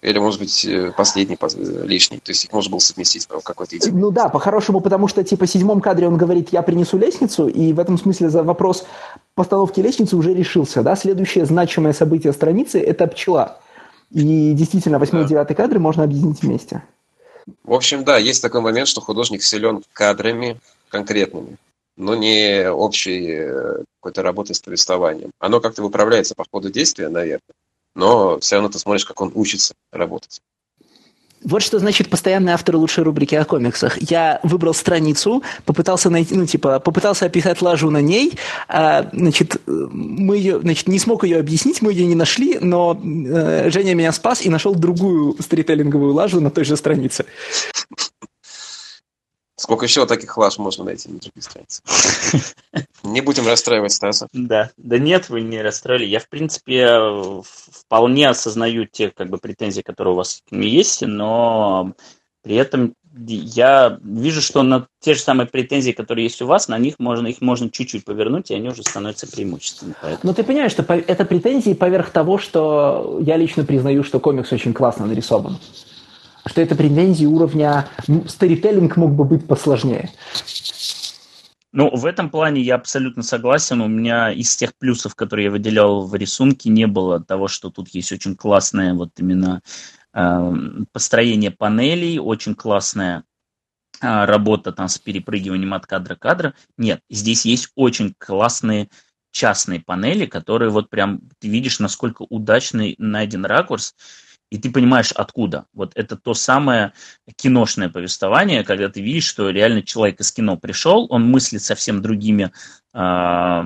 Или, 0.00 0.18
может 0.18 0.40
быть, 0.40 0.64
э, 0.64 0.92
последний 0.96 1.38
э, 1.40 1.86
лишний. 1.86 2.18
То 2.18 2.30
есть 2.30 2.44
их 2.44 2.52
можно 2.52 2.72
было 2.72 2.80
совместить 2.80 3.28
в 3.28 3.40
какой-то 3.42 3.76
идее. 3.76 3.92
Ну 3.92 4.10
да, 4.10 4.28
по-хорошему, 4.28 4.80
потому 4.80 5.06
что, 5.06 5.22
типа, 5.22 5.46
в 5.46 5.50
седьмом 5.50 5.80
кадре 5.80 6.08
он 6.08 6.16
говорит, 6.16 6.48
я 6.50 6.62
принесу 6.62 6.98
лестницу, 6.98 7.46
и 7.46 7.72
в 7.72 7.78
этом 7.78 7.98
смысле 7.98 8.28
за 8.28 8.42
вопрос 8.42 8.84
постановки 9.34 9.80
лестницы 9.80 10.16
уже 10.16 10.34
решился. 10.34 10.82
Да? 10.82 10.96
Следующее 10.96 11.44
значимое 11.44 11.92
событие 11.92 12.32
страницы– 12.32 12.80
это 12.80 13.06
пчела. 13.06 13.60
И 14.10 14.52
действительно, 14.52 14.98
восьмой 14.98 15.24
и 15.24 15.26
девятый 15.26 15.56
кадры 15.56 15.78
можно 15.78 16.04
объединить 16.04 16.42
вместе. 16.42 16.82
В 17.64 17.72
общем, 17.72 18.04
да, 18.04 18.18
есть 18.18 18.42
такой 18.42 18.60
момент, 18.60 18.88
что 18.88 19.00
художник 19.00 19.42
силен 19.42 19.82
кадрами 19.92 20.60
конкретными, 20.88 21.56
но 21.96 22.14
не 22.14 22.70
общей 22.70 23.26
э, 23.30 23.84
какой-то 24.00 24.22
работой 24.22 24.54
с 24.54 24.60
повествованием. 24.60 25.30
Оно 25.38 25.60
как-то 25.60 25.82
выправляется 25.82 26.34
по 26.34 26.44
ходу 26.50 26.70
действия, 26.70 27.08
наверное, 27.08 27.40
но 27.94 28.38
все 28.38 28.56
равно 28.56 28.68
ты 28.68 28.78
смотришь, 28.78 29.06
как 29.06 29.20
он 29.20 29.32
учится 29.34 29.74
работать. 29.90 30.40
Вот 31.44 31.62
что 31.62 31.78
значит 31.78 32.08
постоянный 32.08 32.52
автор 32.52 32.76
лучшей 32.76 33.04
рубрики 33.04 33.34
о 33.34 33.44
комиксах. 33.44 34.00
Я 34.00 34.40
выбрал 34.42 34.74
страницу, 34.74 35.42
попытался 35.64 36.10
найти, 36.10 36.34
ну, 36.34 36.46
типа, 36.46 36.80
попытался 36.80 37.26
описать 37.26 37.62
лажу 37.62 37.90
на 37.90 38.00
ней, 38.00 38.38
а, 38.68 39.08
значит, 39.12 39.56
мы 39.66 40.36
ее, 40.36 40.60
значит, 40.60 40.88
не 40.88 40.98
смог 40.98 41.24
ее 41.24 41.38
объяснить, 41.38 41.82
мы 41.82 41.92
ее 41.92 42.06
не 42.06 42.14
нашли, 42.14 42.58
но 42.60 43.00
э, 43.02 43.70
Женя 43.70 43.94
меня 43.94 44.12
спас 44.12 44.44
и 44.44 44.50
нашел 44.50 44.74
другую 44.74 45.36
сторителлинговую 45.40 46.12
лажу 46.14 46.40
на 46.40 46.50
той 46.50 46.64
же 46.64 46.76
странице. 46.76 47.24
Сколько 49.62 49.84
еще 49.84 50.06
таких 50.06 50.36
лаж 50.36 50.58
можно 50.58 50.82
найти 50.82 51.08
на 51.08 51.20
других 51.20 51.44
страницах? 51.44 51.84
Не 53.04 53.20
будем 53.20 53.46
расстраивать 53.46 53.92
Стаса. 53.92 54.26
Да, 54.32 54.70
да 54.76 54.98
нет, 54.98 55.28
вы 55.28 55.42
не 55.42 55.62
расстроили. 55.62 56.04
Я, 56.04 56.18
в 56.18 56.28
принципе, 56.28 56.98
вполне 57.44 58.28
осознаю 58.28 58.86
те 58.86 59.10
как 59.10 59.30
бы, 59.30 59.38
претензии, 59.38 59.82
которые 59.82 60.14
у 60.14 60.16
вас 60.16 60.42
к 60.48 60.50
ним 60.50 60.62
есть, 60.62 61.02
но 61.02 61.92
при 62.42 62.56
этом 62.56 62.94
я 63.16 64.00
вижу, 64.02 64.42
что 64.42 64.64
на 64.64 64.88
те 64.98 65.14
же 65.14 65.20
самые 65.20 65.46
претензии, 65.46 65.92
которые 65.92 66.24
есть 66.24 66.42
у 66.42 66.46
вас, 66.46 66.66
на 66.66 66.78
них 66.78 66.98
можно, 66.98 67.28
их 67.28 67.40
можно 67.40 67.70
чуть-чуть 67.70 68.04
повернуть, 68.04 68.50
и 68.50 68.56
они 68.56 68.68
уже 68.68 68.82
становятся 68.82 69.30
преимуществами. 69.30 69.94
Поэтому... 70.02 70.32
Но 70.32 70.34
ты 70.34 70.42
понимаешь, 70.42 70.72
что 70.72 70.82
это 70.82 71.24
претензии 71.24 71.74
поверх 71.74 72.10
того, 72.10 72.38
что 72.38 73.20
я 73.20 73.36
лично 73.36 73.64
признаю, 73.64 74.02
что 74.02 74.18
комикс 74.18 74.52
очень 74.52 74.74
классно 74.74 75.06
нарисован 75.06 75.60
что 76.46 76.60
это 76.60 76.74
претензии 76.74 77.26
уровня 77.26 77.88
старителлинг 78.26 78.96
мог 78.96 79.12
бы 79.12 79.24
быть 79.24 79.46
посложнее. 79.46 80.10
Ну, 81.72 81.94
в 81.94 82.04
этом 82.04 82.28
плане 82.28 82.60
я 82.60 82.74
абсолютно 82.74 83.22
согласен. 83.22 83.80
У 83.80 83.88
меня 83.88 84.30
из 84.30 84.54
тех 84.56 84.76
плюсов, 84.76 85.14
которые 85.14 85.46
я 85.46 85.50
выделял 85.50 86.06
в 86.06 86.14
рисунке, 86.14 86.68
не 86.68 86.86
было 86.86 87.18
того, 87.18 87.48
что 87.48 87.70
тут 87.70 87.88
есть 87.88 88.12
очень 88.12 88.36
классное 88.36 88.92
вот 88.92 89.10
именно 89.18 89.62
э, 90.12 90.52
построение 90.92 91.50
панелей, 91.50 92.18
очень 92.18 92.54
классная 92.54 93.24
э, 94.02 94.24
работа 94.26 94.72
там 94.72 94.88
с 94.88 94.98
перепрыгиванием 94.98 95.72
от 95.72 95.86
кадра 95.86 96.14
к 96.14 96.20
кадра. 96.20 96.54
Нет, 96.76 97.00
здесь 97.08 97.46
есть 97.46 97.70
очень 97.74 98.14
классные 98.18 98.90
частные 99.30 99.80
панели, 99.80 100.26
которые 100.26 100.70
вот 100.70 100.90
прям 100.90 101.22
ты 101.38 101.48
видишь, 101.48 101.80
насколько 101.80 102.26
удачный 102.28 102.96
найден 102.98 103.46
ракурс 103.46 103.94
и 104.52 104.58
ты 104.58 104.70
понимаешь, 104.70 105.12
откуда. 105.12 105.64
Вот 105.72 105.92
это 105.94 106.14
то 106.14 106.34
самое 106.34 106.92
киношное 107.36 107.88
повествование, 107.88 108.64
когда 108.64 108.90
ты 108.90 109.00
видишь, 109.00 109.24
что 109.24 109.48
реально 109.48 109.80
человек 109.80 110.20
из 110.20 110.30
кино 110.30 110.58
пришел, 110.58 111.06
он 111.08 111.24
мыслит 111.24 111.62
совсем 111.62 112.02
другими 112.02 112.52
э, 112.92 113.62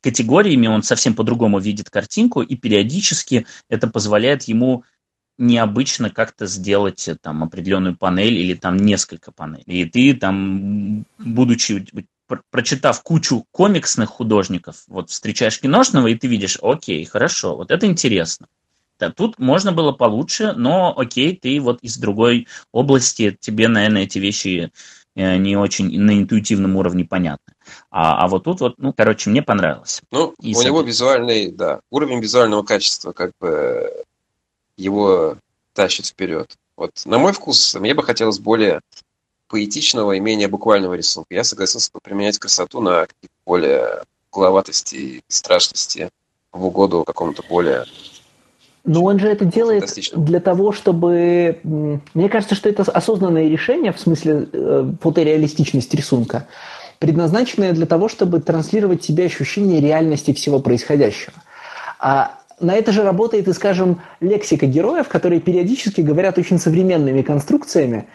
категориями, 0.00 0.68
он 0.68 0.82
совсем 0.82 1.14
по-другому 1.14 1.58
видит 1.58 1.90
картинку, 1.90 2.40
и 2.40 2.56
периодически 2.56 3.46
это 3.68 3.88
позволяет 3.88 4.44
ему 4.44 4.84
необычно 5.36 6.08
как-то 6.08 6.46
сделать 6.46 7.10
там 7.20 7.44
определенную 7.44 7.94
панель 7.94 8.38
или 8.38 8.54
там 8.54 8.78
несколько 8.78 9.32
панелей. 9.32 9.82
И 9.82 9.84
ты 9.84 10.14
там, 10.14 11.04
будучи 11.18 11.86
прочитав 12.50 13.02
кучу 13.02 13.44
комиксных 13.50 14.08
художников, 14.08 14.76
вот 14.88 15.10
встречаешь 15.10 15.60
киношного, 15.60 16.06
и 16.06 16.14
ты 16.14 16.26
видишь, 16.26 16.56
окей, 16.62 17.04
хорошо, 17.04 17.54
вот 17.54 17.70
это 17.70 17.84
интересно. 17.84 18.46
Да, 18.98 19.10
тут 19.10 19.38
можно 19.38 19.72
было 19.72 19.92
получше, 19.92 20.52
но 20.52 20.94
окей, 20.96 21.36
ты 21.36 21.60
вот 21.60 21.78
из 21.82 21.98
другой 21.98 22.48
области, 22.72 23.36
тебе, 23.38 23.68
наверное, 23.68 24.04
эти 24.04 24.18
вещи 24.18 24.72
э, 25.14 25.36
не 25.36 25.56
очень 25.56 26.00
на 26.00 26.18
интуитивном 26.18 26.76
уровне 26.76 27.04
понятны. 27.04 27.52
А, 27.90 28.24
а 28.24 28.28
вот 28.28 28.44
тут 28.44 28.60
вот, 28.60 28.78
ну, 28.78 28.92
короче, 28.92 29.28
мне 29.28 29.42
понравилось. 29.42 30.00
Ну, 30.10 30.34
И 30.40 30.54
у 30.54 30.62
него 30.62 30.80
визуальный, 30.80 31.50
да, 31.50 31.80
уровень 31.90 32.20
визуального 32.20 32.62
качества, 32.62 33.12
как 33.12 33.32
бы 33.38 34.04
его 34.76 35.36
тащит 35.74 36.06
вперед. 36.06 36.56
Вот, 36.76 36.90
на 37.04 37.18
мой 37.18 37.32
вкус, 37.32 37.74
мне 37.74 37.94
бы 37.94 38.02
хотелось 38.02 38.38
более 38.38 38.80
поэтичного 39.48 40.12
и 40.12 40.20
менее 40.20 40.48
буквального 40.48 40.94
рисунка. 40.94 41.34
Я 41.34 41.44
согласился 41.44 41.90
бы 41.92 42.00
применять 42.02 42.38
красоту 42.38 42.80
на 42.80 43.06
более 43.44 44.04
угловатости 44.30 44.94
и 44.94 45.22
страшности 45.28 46.10
в 46.52 46.66
угоду 46.66 47.04
какому-то 47.04 47.42
более 47.48 47.84
но 48.86 49.02
он 49.02 49.18
же 49.18 49.28
это 49.28 49.44
делает 49.44 49.92
для 50.14 50.40
того, 50.40 50.72
чтобы... 50.72 51.58
Мне 52.14 52.28
кажется, 52.28 52.54
что 52.54 52.68
это 52.68 52.82
осознанное 52.82 53.48
решение, 53.48 53.92
в 53.92 53.98
смысле 53.98 54.48
э, 54.52 54.92
фотореалистичность 55.00 55.92
рисунка, 55.92 56.46
предназначенное 57.00 57.72
для 57.72 57.86
того, 57.86 58.08
чтобы 58.08 58.40
транслировать 58.40 59.02
себе 59.02 59.26
ощущение 59.26 59.80
реальности 59.80 60.32
всего 60.32 60.60
происходящего. 60.60 61.34
А 61.98 62.38
на 62.60 62.74
это 62.74 62.92
же 62.92 63.02
работает 63.02 63.48
и, 63.48 63.52
скажем, 63.52 64.00
лексика 64.20 64.66
героев, 64.66 65.08
которые 65.08 65.40
периодически 65.40 66.00
говорят 66.00 66.38
очень 66.38 66.58
современными 66.58 67.22
конструкциями, 67.22 68.06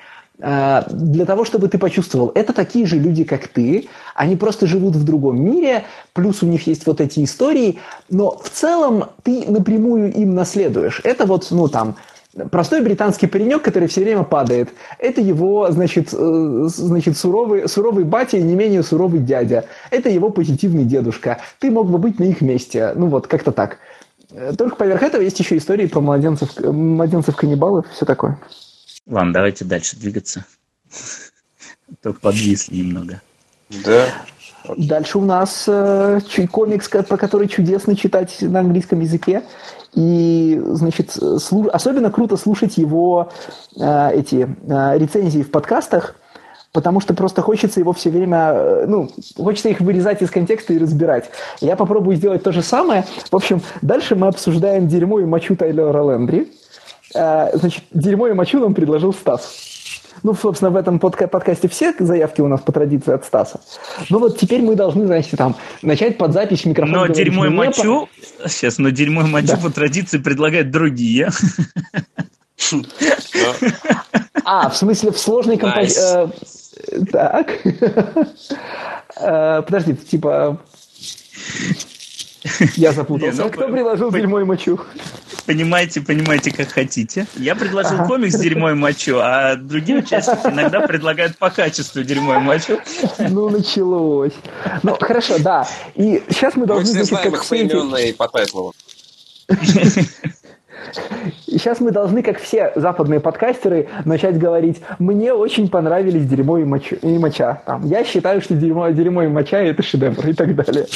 для 0.42 1.26
того, 1.26 1.46
чтобы 1.46 1.68
ты 1.68 1.78
почувствовал, 1.78 2.32
это 2.34 2.52
такие 2.54 2.86
же 2.88 2.98
люди, 2.98 3.24
как 3.24 3.48
ты, 3.48 3.88
они 4.16 4.36
просто 4.36 4.66
живут 4.66 4.96
в 4.96 5.04
другом 5.04 5.40
мире, 5.40 5.84
плюс 6.14 6.42
у 6.42 6.48
них 6.48 6.66
есть 6.68 6.88
вот 6.88 7.00
эти 7.00 7.24
истории, 7.24 7.78
но 8.10 8.38
в 8.38 8.50
целом 8.50 9.06
ты 9.24 9.46
напрямую 9.50 10.12
им 10.14 10.34
наследуешь. 10.34 11.02
Это 11.04 11.26
вот, 11.26 11.48
ну 11.52 11.68
там, 11.68 11.96
простой 12.50 12.82
британский 12.82 13.28
паренек, 13.28 13.62
который 13.62 13.88
все 13.88 14.02
время 14.02 14.24
падает. 14.24 14.70
Это 15.00 15.22
его, 15.22 15.70
значит, 15.72 16.10
э, 16.14 16.64
значит 16.68 17.18
суровый, 17.18 17.68
суровый 17.68 18.04
батя 18.04 18.38
и 18.38 18.42
не 18.42 18.56
менее 18.56 18.84
суровый 18.84 19.20
дядя. 19.20 19.66
Это 19.90 20.10
его 20.10 20.30
позитивный 20.30 20.86
дедушка. 20.86 21.40
Ты 21.60 21.72
мог 21.72 21.90
бы 21.90 21.98
быть 21.98 22.20
на 22.20 22.24
их 22.24 22.42
месте. 22.42 22.94
Ну 22.96 23.08
вот, 23.08 23.28
как-то 23.28 23.52
так. 23.52 23.78
Э, 24.32 24.54
только 24.58 24.76
поверх 24.76 25.04
этого 25.04 25.22
есть 25.22 25.40
еще 25.40 25.58
истории 25.58 25.88
про 25.88 26.00
младенцев, 26.00 26.58
младенцев-каннибалов 26.60 27.86
и 27.86 27.94
все 27.94 28.06
такое. 28.06 28.38
Ладно, 29.08 29.34
давайте 29.34 29.66
дальше 29.66 29.98
двигаться. 29.98 30.46
Только 32.02 32.20
подвисли 32.20 32.78
немного. 32.78 33.22
Да. 33.86 34.08
Дальше 34.78 35.18
у 35.18 35.26
нас 35.26 35.66
э, 35.68 36.20
комикс, 36.52 36.88
про 36.88 37.18
который 37.18 37.48
чудесно 37.48 37.96
читать 37.96 38.38
на 38.42 38.60
английском 38.60 39.00
языке. 39.00 39.44
И, 39.94 40.62
значит, 40.64 41.12
слу... 41.12 41.68
особенно 41.68 42.12
круто 42.12 42.38
слушать 42.38 42.78
его 42.78 43.32
э, 43.80 44.10
эти 44.14 44.48
э, 44.48 44.98
рецензии 44.98 45.42
в 45.42 45.52
подкастах, 45.52 46.16
потому 46.72 47.02
что 47.02 47.14
просто 47.14 47.42
хочется 47.42 47.80
его 47.80 47.92
все 47.92 48.10
время, 48.10 48.52
э, 48.54 48.86
ну, 48.88 49.10
хочется 49.36 49.70
их 49.70 49.82
вырезать 49.82 50.22
из 50.22 50.30
контекста 50.30 50.74
и 50.74 50.78
разбирать. 50.78 51.32
Я 51.60 51.76
попробую 51.76 52.16
сделать 52.16 52.44
то 52.44 52.52
же 52.52 52.62
самое. 52.62 53.06
В 53.30 53.36
общем, 53.36 53.62
дальше 53.82 54.16
мы 54.16 54.28
обсуждаем 54.28 54.88
дерьмо 54.88 55.20
и 55.20 55.26
мочу 55.26 55.56
Тайлера 55.56 56.04
Лендри. 56.04 56.52
Э, 57.14 57.50
значит, 57.54 57.84
дерьмо 57.92 58.28
и 58.28 58.34
мочу 58.34 58.60
нам 58.60 58.74
предложил 58.74 59.14
Стас. 59.14 59.72
Ну, 60.24 60.36
собственно, 60.36 60.72
в 60.72 60.76
этом 60.76 61.00
подка- 61.00 61.28
подкасте 61.28 61.68
все 61.68 61.94
заявки 61.98 62.42
у 62.42 62.48
нас 62.48 62.62
по 62.62 62.72
традиции 62.72 63.14
от 63.14 63.26
Стаса. 63.26 63.60
Ну 64.10 64.20
вот 64.20 64.38
теперь 64.38 64.62
мы 64.62 64.76
должны, 64.76 65.06
значит, 65.08 65.38
там 65.38 65.56
начать 65.82 66.18
под 66.18 66.34
запись 66.34 66.66
микрофона. 66.66 67.08
Но 67.08 67.08
дерьмо 67.08 67.46
и 67.46 67.50
мочу, 67.50 68.08
по... 68.42 68.50
сейчас, 68.50 68.78
но 68.78 68.90
дерьмо 68.90 69.22
и 69.22 69.26
мочу 69.26 69.48
да. 69.48 69.58
по 69.58 69.72
традиции 69.72 70.20
предлагают 70.20 70.70
другие. 70.70 71.30
А, 74.44 74.70
в 74.70 74.78
смысле, 74.78 75.12
в 75.12 75.18
сложной 75.18 75.58
композиции... 75.58 76.30
Э, 76.92 77.06
так. 77.12 77.58
Э, 79.24 79.62
подожди, 79.62 79.94
типа... 79.94 80.58
Я 82.76 82.92
запутался. 82.92 83.44
Ну, 83.44 83.50
Кто 83.50 83.68
предложил 83.68 84.12
дерьмо 84.12 84.40
и 84.42 84.44
мочу? 84.44 84.80
Понимаете, 85.46 86.02
понимаете, 86.02 86.52
как 86.52 86.70
хотите. 86.70 87.28
Я 87.36 87.56
предложил 87.56 87.96
ага. 87.96 88.08
комикс 88.08 88.36
«Дерьмо 88.36 88.72
и 88.72 88.74
мочу», 88.74 89.18
а 89.20 89.56
другие 89.56 90.00
участники 90.00 90.48
иногда 90.48 90.82
предлагают 90.88 91.38
по 91.38 91.50
качеству 91.50 92.04
«Дерьмо 92.04 92.36
и 92.36 92.40
мочу». 92.40 92.80
Ну, 93.18 93.50
началось. 93.50 94.34
Ну, 94.84 94.98
хорошо, 95.00 95.40
да. 95.40 95.68
И 95.96 96.24
сейчас 96.30 96.56
мы 96.56 96.66
должны... 96.66 96.98
Мы 96.98 97.04
все 97.04 97.16
знаем 97.16 97.34
их 97.34 98.10
и 98.10 98.14
по 98.14 98.28
тайтлу. 98.28 98.74
И 101.48 101.58
сейчас 101.58 101.80
мы 101.80 101.92
должны, 101.92 102.24
как 102.24 102.40
все 102.40 102.72
западные 102.76 103.20
подкастеры, 103.20 103.90
начать 104.06 104.38
говорить, 104.38 104.82
мне 105.00 105.34
очень 105.34 105.70
понравились 105.70 106.26
дерьмо 106.26 106.58
и, 106.58 106.64
мочу, 106.64 106.96
и 106.96 107.18
моча. 107.18 107.62
Там, 107.66 107.86
я 107.86 108.04
считаю, 108.04 108.42
что 108.42 108.56
дерьмо, 108.56 108.90
дерьмо 108.90 109.24
и 109.24 109.28
моча– 109.28 109.60
это 109.62 109.84
шедевр 109.84 110.28
и 110.28 110.34
так 110.34 110.56
далее. 110.56 110.88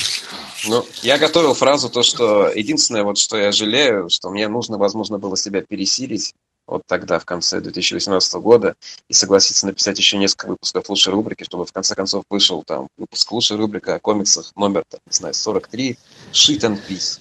Ну, 0.68 0.84
я 1.04 1.18
готовил 1.18 1.54
фразу, 1.54 1.90
то, 1.90 2.02
что 2.04 2.50
единственное, 2.50 3.04
вот, 3.04 3.18
что 3.18 3.38
я 3.38 3.52
жалею, 3.52 4.10
что 4.10 4.30
мне 4.30 4.48
нужно, 4.48 4.78
возможно, 4.78 5.20
было 5.20 5.38
себя 5.38 5.62
пересилить 5.62 6.34
вот 6.68 6.82
тогда, 6.88 7.20
в 7.20 7.26
конце 7.26 7.62
2018 7.62 8.34
года, 8.36 8.76
и 9.08 9.14
согласиться 9.14 9.68
написать 9.68 9.98
еще 10.00 10.18
несколько 10.18 10.48
выпусков 10.48 10.90
лучшей 10.90 11.14
рубрики, 11.14 11.44
чтобы 11.44 11.66
в 11.66 11.72
конце 11.72 11.94
концов 11.96 12.24
вышел 12.30 12.64
там 12.64 12.88
выпуск 12.98 13.32
лучшей 13.32 13.58
рубрики 13.58 13.90
о 13.90 14.00
комиксах 14.00 14.52
номер, 14.56 14.84
там, 14.90 15.00
не 15.06 15.14
знаю, 15.14 15.34
43, 15.34 15.98
Shit 16.32 16.62
and 16.62 16.80
Peace. 16.90 17.20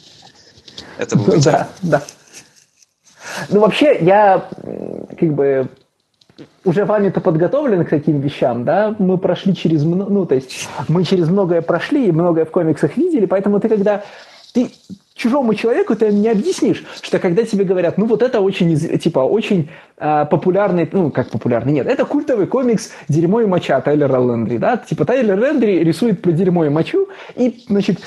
Это 0.97 1.17
было 1.17 1.37
Да, 1.39 1.69
да. 1.83 2.03
Ну, 3.51 3.61
вообще, 3.61 3.99
я 4.01 4.49
как 5.19 5.35
бы 5.35 5.69
уже 6.65 6.85
вами-то 6.85 7.21
подготовлены 7.21 7.85
к 7.85 7.91
таким 7.91 8.21
вещам, 8.21 8.65
да, 8.65 8.95
мы 8.99 9.19
прошли 9.19 9.55
через, 9.55 9.85
ну, 9.85 10.27
то 10.27 10.35
есть 10.35 10.69
мы 10.89 11.05
через 11.05 11.29
многое 11.29 11.63
прошли 11.63 12.09
и 12.09 12.13
многое 12.13 12.45
в 12.45 12.51
комиксах 12.51 12.97
видели, 12.97 13.27
поэтому 13.27 13.61
ты 13.61 13.69
когда, 13.69 14.03
ты 14.53 14.71
чужому 15.15 15.55
человеку 15.55 15.95
ты 15.95 16.13
не 16.13 16.29
объяснишь, 16.29 16.85
что 17.01 17.19
когда 17.19 17.45
тебе 17.45 17.65
говорят, 17.65 17.99
ну 17.99 18.07
вот 18.07 18.23
это 18.23 18.41
очень, 18.41 18.77
типа, 18.99 19.21
очень 19.21 19.71
э, 19.99 20.27
популярный, 20.29 20.89
ну 20.91 21.11
как 21.11 21.31
популярный, 21.31 21.73
нет, 21.73 21.87
это 21.87 22.05
культовый 22.05 22.47
комикс 22.47 22.93
«Дерьмо 23.09 23.43
и 23.43 23.47
моча» 23.47 23.81
Тайлера 23.81 24.19
Лендри, 24.19 24.59
да, 24.59 24.77
типа 24.77 25.05
Тайлер 25.05 25.39
Лендри 25.39 25.85
рисует 25.85 26.21
про 26.21 26.33
дерьмо 26.33 26.65
и 26.65 26.69
мочу, 26.69 27.09
и, 27.37 27.65
значит, 27.69 28.01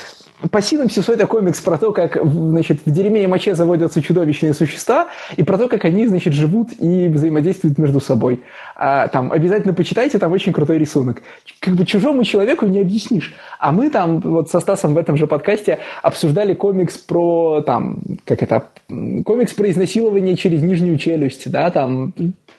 по 0.52 0.62
синопсису 0.62 1.12
это 1.14 1.26
комикс 1.26 1.60
про 1.62 1.78
то, 1.78 1.92
как 1.92 2.24
значит, 2.24 2.80
в 2.86 2.92
дерьме 2.92 3.24
и 3.24 3.28
моче 3.28 3.56
заводятся 3.56 4.02
чудовищные 4.02 4.54
существа, 4.54 5.08
и 5.36 5.44
про 5.44 5.58
то, 5.58 5.68
как 5.68 5.86
они 5.86 6.06
значит, 6.08 6.34
живут 6.34 6.70
и 6.80 7.08
взаимодействуют 7.08 7.78
между 7.78 8.00
собой. 8.00 8.42
А, 8.76 9.08
там, 9.08 9.32
обязательно 9.32 9.74
почитайте, 9.74 10.20
там 10.20 10.32
очень 10.32 10.54
крутой 10.54 10.78
рисунок. 10.78 11.24
Как 11.60 11.74
бы 11.74 11.86
чужому 11.86 12.24
человеку 12.24 12.68
не 12.68 12.80
объяснишь. 12.80 13.34
А 13.60 13.72
мы 13.72 13.90
там 13.90 14.20
вот 14.20 14.50
со 14.52 14.60
Стасом 14.60 14.94
в 14.94 14.98
этом 14.98 15.18
же 15.18 15.26
подкасте 15.26 15.80
обсуждали 16.04 16.54
комикс 16.54 16.98
про, 16.98 17.64
там, 17.66 18.00
как 18.24 18.44
это, 18.44 18.68
комикс 18.88 19.54
про 19.54 19.72
изнасилование 19.72 20.38
через 20.38 20.62
нижнюю 20.62 21.00
челюсть, 21.00 21.50
да, 21.50 21.72
там, 21.72 22.14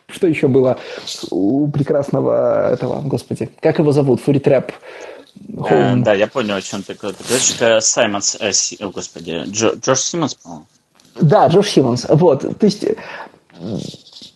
что 0.08 0.26
еще 0.26 0.48
было 0.48 0.78
у 1.30 1.68
прекрасного 1.68 2.72
этого, 2.72 3.02
господи, 3.02 3.50
как 3.60 3.78
его 3.78 3.92
зовут, 3.92 4.20
Фуритряп, 5.56 5.98
Э, 5.98 6.02
да, 6.02 6.14
я 6.14 6.26
понял, 6.26 6.54
о 6.54 6.62
чем 6.62 6.82
ты 6.82 6.94
говоришь. 6.94 7.54
Это 7.56 7.80
Саймонс, 7.80 8.36
э, 8.40 8.52
си, 8.52 8.76
о, 8.80 8.90
господи, 8.90 9.44
Джо, 9.46 9.74
Джош 9.74 10.00
Симмонс, 10.00 10.34
по-моему. 10.34 10.66
Да, 11.20 11.46
Джош 11.48 11.68
Симмонс. 11.68 12.06
Вот, 12.08 12.58
то 12.58 12.66
есть 12.66 12.84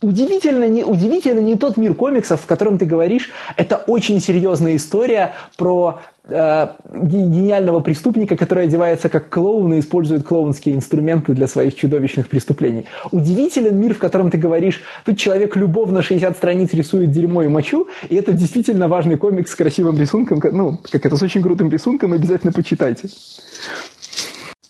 удивительно 0.02 0.68
не, 0.68 0.84
удивительно 0.84 1.40
не 1.40 1.56
тот 1.56 1.76
мир 1.76 1.94
комиксов, 1.94 2.40
в 2.42 2.46
котором 2.46 2.78
ты 2.78 2.84
говоришь, 2.84 3.30
это 3.56 3.76
очень 3.76 4.20
серьезная 4.20 4.76
история 4.76 5.34
про 5.56 6.00
э, 6.24 6.68
гениального 6.92 7.80
преступника, 7.80 8.36
который 8.36 8.64
одевается 8.64 9.08
как 9.08 9.28
клоун 9.28 9.74
и 9.74 9.80
использует 9.80 10.24
клоунские 10.24 10.74
инструменты 10.74 11.32
для 11.32 11.46
своих 11.46 11.74
чудовищных 11.74 12.28
преступлений. 12.28 12.86
Удивителен 13.10 13.78
мир, 13.78 13.94
в 13.94 13.98
котором 13.98 14.30
ты 14.30 14.38
говоришь, 14.38 14.82
тут 15.04 15.18
человек 15.18 15.56
любовно 15.56 16.02
60 16.02 16.36
страниц 16.36 16.72
рисует 16.72 17.10
дерьмо 17.10 17.44
и 17.44 17.48
мочу, 17.48 17.88
и 18.08 18.16
это 18.16 18.32
действительно 18.32 18.88
важный 18.88 19.16
комикс 19.16 19.52
с 19.52 19.54
красивым 19.54 19.98
рисунком, 19.98 20.40
ну, 20.52 20.78
как 20.90 21.06
это 21.06 21.16
с 21.16 21.22
очень 21.22 21.42
крутым 21.42 21.70
рисунком, 21.70 22.12
обязательно 22.12 22.52
почитайте. 22.52 23.08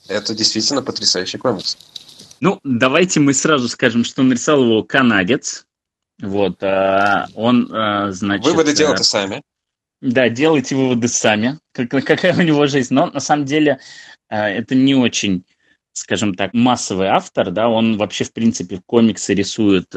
Это 0.08 0.34
действительно 0.34 0.82
потрясающий 0.82 1.38
комикс. 1.38 1.76
Ну, 2.42 2.58
давайте 2.64 3.20
мы 3.20 3.34
сразу 3.34 3.68
скажем, 3.68 4.02
что 4.02 4.24
нарисовал 4.24 4.64
его 4.64 4.82
канадец. 4.82 5.64
Вот, 6.20 6.60
а, 6.60 7.28
он, 7.36 7.72
а, 7.72 8.10
значит... 8.10 8.44
Выводы 8.44 8.74
делайте 8.74 9.04
сами. 9.04 9.42
Да, 10.00 10.28
делайте 10.28 10.74
выводы 10.74 11.06
сами, 11.06 11.60
как, 11.70 11.88
какая 11.90 12.34
у 12.36 12.42
него 12.42 12.66
жизнь. 12.66 12.92
Но 12.92 13.06
на 13.06 13.20
самом 13.20 13.44
деле 13.44 13.78
а, 14.28 14.50
это 14.50 14.74
не 14.74 14.96
очень, 14.96 15.44
скажем 15.92 16.34
так, 16.34 16.52
массовый 16.52 17.06
автор, 17.06 17.52
да, 17.52 17.68
он 17.68 17.96
вообще, 17.96 18.24
в 18.24 18.32
принципе, 18.32 18.82
комиксы 18.86 19.34
рисует 19.34 19.94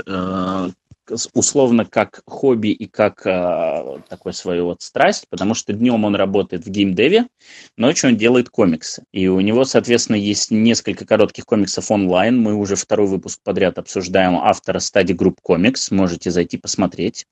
условно 1.33 1.85
как 1.85 2.21
хобби 2.25 2.69
и 2.69 2.85
как 2.87 3.25
э, 3.25 3.99
такой 4.09 4.33
свою 4.33 4.65
вот 4.65 4.81
страсть, 4.81 5.25
потому 5.29 5.53
что 5.53 5.73
днем 5.73 6.03
он 6.05 6.15
работает 6.15 6.65
в 6.65 6.69
геймдеве, 6.69 7.27
ночью 7.77 8.09
он 8.09 8.17
делает 8.17 8.49
комиксы. 8.49 9.03
И 9.11 9.27
у 9.27 9.39
него, 9.39 9.65
соответственно, 9.65 10.17
есть 10.17 10.51
несколько 10.51 11.05
коротких 11.05 11.45
комиксов 11.45 11.91
онлайн. 11.91 12.39
Мы 12.39 12.55
уже 12.55 12.75
второй 12.75 13.07
выпуск 13.07 13.39
подряд 13.43 13.77
обсуждаем 13.77 14.37
автора 14.37 14.79
Study 14.79 15.15
Group 15.15 15.37
Comics. 15.47 15.93
Можете 15.93 16.31
зайти 16.31 16.57
посмотреть. 16.57 17.25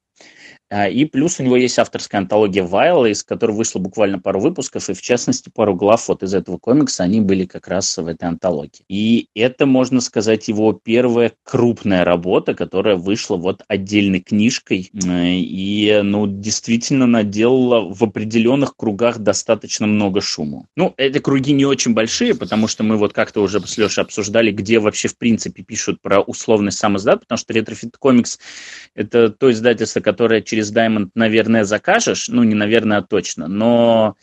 А, 0.74 0.90
и 0.90 1.06
плюс 1.06 1.40
у 1.40 1.44
него 1.44 1.56
есть 1.56 1.78
авторская 1.78 2.22
антология 2.22 2.64
Вайла, 2.64 3.06
из 3.06 3.24
которой 3.24 3.52
вышло 3.52 3.78
буквально 3.78 4.18
пару 4.18 4.40
выпусков, 4.40 4.90
и 4.90 4.94
в 4.94 5.02
частности 5.04 5.52
пару 5.54 5.76
глав 5.76 6.08
вот 6.08 6.24
из 6.24 6.34
этого 6.34 6.58
комикса, 6.58 7.04
они 7.04 7.22
были 7.22 7.46
как 7.46 7.68
раз 7.68 7.96
в 7.96 8.08
этой 8.08 8.28
антологии. 8.28 8.84
И 8.90 9.28
это, 9.36 9.68
можно 9.68 10.02
сказать, 10.02 10.48
его 10.48 10.74
первая 10.74 11.34
крупная 11.44 12.04
работа, 12.04 12.56
которая 12.56 12.96
вышла 12.96 13.36
вот 13.36 13.62
отдельной 13.68 14.20
книжкой, 14.20 14.90
и, 14.92 16.02
ну, 16.04 16.26
действительно 16.26 17.06
наделала 17.06 17.94
в 17.94 18.02
определенных 18.04 18.76
кругах 18.76 19.20
достаточно 19.20 19.86
много 19.86 20.22
шума. 20.22 20.66
Ну, 20.76 20.96
эти 20.98 21.20
круги 21.20 21.54
не 21.54 21.66
очень 21.66 21.94
большие, 21.94 22.34
потому 22.34 22.68
что 22.68 22.82
мы 22.82 22.98
вот 22.98 23.14
как-то 23.14 23.42
уже 23.42 23.62
с 23.62 23.78
Лешей 23.78 24.04
обсуждали, 24.04 24.52
где 24.52 24.80
вообще 24.80 25.08
в 25.08 25.20
принципе 25.20 25.62
пишут 25.62 26.02
про 26.02 26.20
условность 26.22 26.80
сам 26.80 26.98
издат, 26.98 27.20
потому 27.20 27.38
что 27.38 27.54
Retrofit 27.54 27.94
Comics– 28.04 28.40
это 28.96 29.30
то 29.30 29.52
издательство, 29.52 30.00
которое 30.00 30.42
через 30.42 30.63
через 30.64 30.74
Diamond, 30.74 31.10
наверное, 31.16 31.64
закажешь, 31.64 32.30
ну, 32.30 32.44
не 32.44 32.56
наверное, 32.56 33.00
а 33.00 33.02
точно, 33.02 33.48
но 33.48 34.16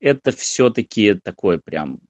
это 0.00 0.32
все-таки 0.32 1.14
такое 1.14 1.60
прям, 1.62 2.00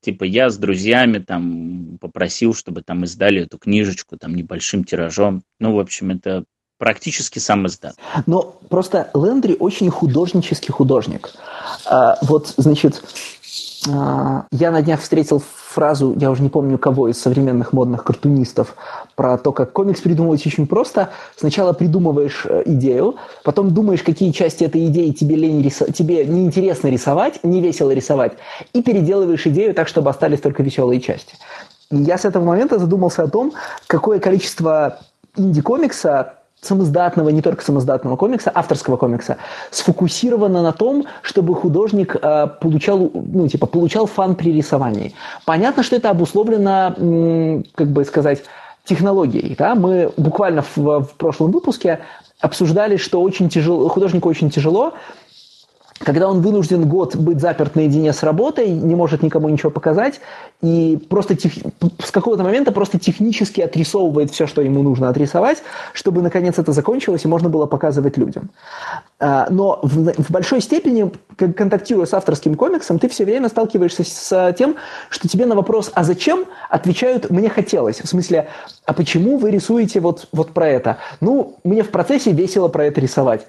типа, 0.00 0.24
я 0.24 0.50
с 0.50 0.56
друзьями 0.56 1.18
там 1.18 1.98
попросил, 2.00 2.54
чтобы 2.54 2.82
там 2.82 3.04
издали 3.04 3.42
эту 3.42 3.58
книжечку 3.58 4.16
там 4.16 4.34
небольшим 4.34 4.84
тиражом. 4.84 5.42
Ну, 5.58 5.74
в 5.74 5.80
общем, 5.80 6.10
это 6.10 6.44
практически 6.78 7.38
сам 7.38 7.66
издат. 7.66 7.96
Но 8.26 8.56
просто 8.68 9.10
Лендри 9.14 9.56
очень 9.58 9.90
художнический 9.90 10.72
художник. 10.72 11.30
А, 11.86 12.18
вот, 12.22 12.52
значит, 12.56 13.02
а, 13.88 14.46
я 14.50 14.70
на 14.70 14.82
днях 14.82 15.00
встретил 15.00 15.42
фразу, 15.76 16.14
я 16.18 16.30
уже 16.30 16.42
не 16.42 16.48
помню 16.48 16.78
кого 16.78 17.08
из 17.08 17.20
современных 17.20 17.72
модных 17.72 18.02
картунистов, 18.02 18.74
про 19.14 19.36
то, 19.36 19.52
как 19.52 19.72
комикс 19.72 20.00
придумывать 20.00 20.46
очень 20.46 20.66
просто. 20.66 21.10
Сначала 21.36 21.72
придумываешь 21.74 22.46
э, 22.46 22.62
идею, 22.64 23.16
потом 23.44 23.72
думаешь, 23.72 24.02
какие 24.02 24.30
части 24.32 24.64
этой 24.64 24.86
идеи 24.86 25.10
тебе, 25.10 25.36
лень 25.36 25.62
рис... 25.62 25.82
тебе 25.94 26.24
неинтересно 26.24 26.88
рисовать, 26.88 27.44
не 27.44 27.60
весело 27.60 27.90
рисовать, 27.90 28.32
и 28.72 28.82
переделываешь 28.82 29.46
идею 29.46 29.74
так, 29.74 29.86
чтобы 29.88 30.10
остались 30.10 30.40
только 30.40 30.62
веселые 30.62 31.00
части. 31.00 31.34
Я 31.90 32.16
с 32.16 32.24
этого 32.24 32.44
момента 32.44 32.78
задумался 32.78 33.22
о 33.24 33.28
том, 33.28 33.52
какое 33.86 34.18
количество 34.18 35.00
инди-комикса 35.36 36.36
самоздатного, 36.60 37.28
не 37.28 37.42
только 37.42 37.62
самоздатного 37.62 38.16
комикса, 38.16 38.50
авторского 38.54 38.96
комикса, 38.96 39.36
сфокусировано 39.70 40.62
на 40.62 40.72
том, 40.72 41.06
чтобы 41.22 41.54
художник 41.54 42.16
э, 42.20 42.48
получал, 42.60 43.10
ну, 43.14 43.48
типа, 43.48 43.66
получал 43.66 44.06
фан 44.06 44.34
при 44.34 44.52
рисовании. 44.52 45.14
Понятно, 45.44 45.82
что 45.82 45.96
это 45.96 46.10
обусловлено, 46.10 46.94
м, 46.96 47.64
как 47.74 47.88
бы 47.88 48.04
сказать, 48.04 48.42
технологией. 48.84 49.54
Да? 49.56 49.74
Мы 49.74 50.12
буквально 50.16 50.62
в, 50.62 50.76
в 50.76 51.14
прошлом 51.16 51.50
выпуске 51.50 52.00
обсуждали, 52.40 52.96
что 52.96 53.20
очень 53.20 53.48
тяжело, 53.48 53.88
художнику 53.88 54.28
очень 54.28 54.50
тяжело 54.50 54.94
когда 55.98 56.28
он 56.28 56.40
вынужден 56.40 56.88
год 56.88 57.16
быть 57.16 57.40
заперт 57.40 57.74
наедине 57.74 58.12
с 58.12 58.22
работой, 58.22 58.68
не 58.68 58.94
может 58.94 59.22
никому 59.22 59.48
ничего 59.48 59.70
показать, 59.70 60.20
и 60.60 60.98
просто 61.08 61.36
тех... 61.36 61.52
с 62.04 62.10
какого-то 62.10 62.42
момента 62.42 62.72
просто 62.72 62.98
технически 62.98 63.60
отрисовывает 63.60 64.30
все, 64.30 64.46
что 64.46 64.60
ему 64.60 64.82
нужно 64.82 65.08
отрисовать, 65.08 65.62
чтобы 65.92 66.22
наконец 66.22 66.58
это 66.58 66.72
закончилось 66.72 67.24
и 67.24 67.28
можно 67.28 67.48
было 67.48 67.66
показывать 67.66 68.18
людям. 68.18 68.50
А, 69.18 69.46
но 69.50 69.80
в, 69.82 70.30
большой 70.30 70.60
степени, 70.60 71.10
контактируя 71.36 72.06
с 72.06 72.12
авторским 72.12 72.54
комиксом, 72.54 72.98
ты 72.98 73.08
все 73.08 73.24
время 73.24 73.48
сталкиваешься 73.48 74.04
с 74.04 74.54
тем, 74.58 74.76
что 75.08 75.28
тебе 75.28 75.46
на 75.46 75.54
вопрос 75.54 75.90
«а 75.94 76.04
зачем?» 76.04 76.44
отвечают 76.68 77.30
«мне 77.30 77.48
хотелось». 77.48 78.00
В 78.00 78.06
смысле 78.06 78.48
«а 78.84 78.92
почему 78.92 79.38
вы 79.38 79.50
рисуете 79.50 80.00
вот, 80.00 80.28
вот 80.32 80.50
про 80.50 80.68
это?» 80.68 80.98
Ну, 81.20 81.56
мне 81.64 81.82
в 81.82 81.88
процессе 81.88 82.32
весело 82.32 82.68
про 82.68 82.84
это 82.84 83.00
рисовать 83.00 83.46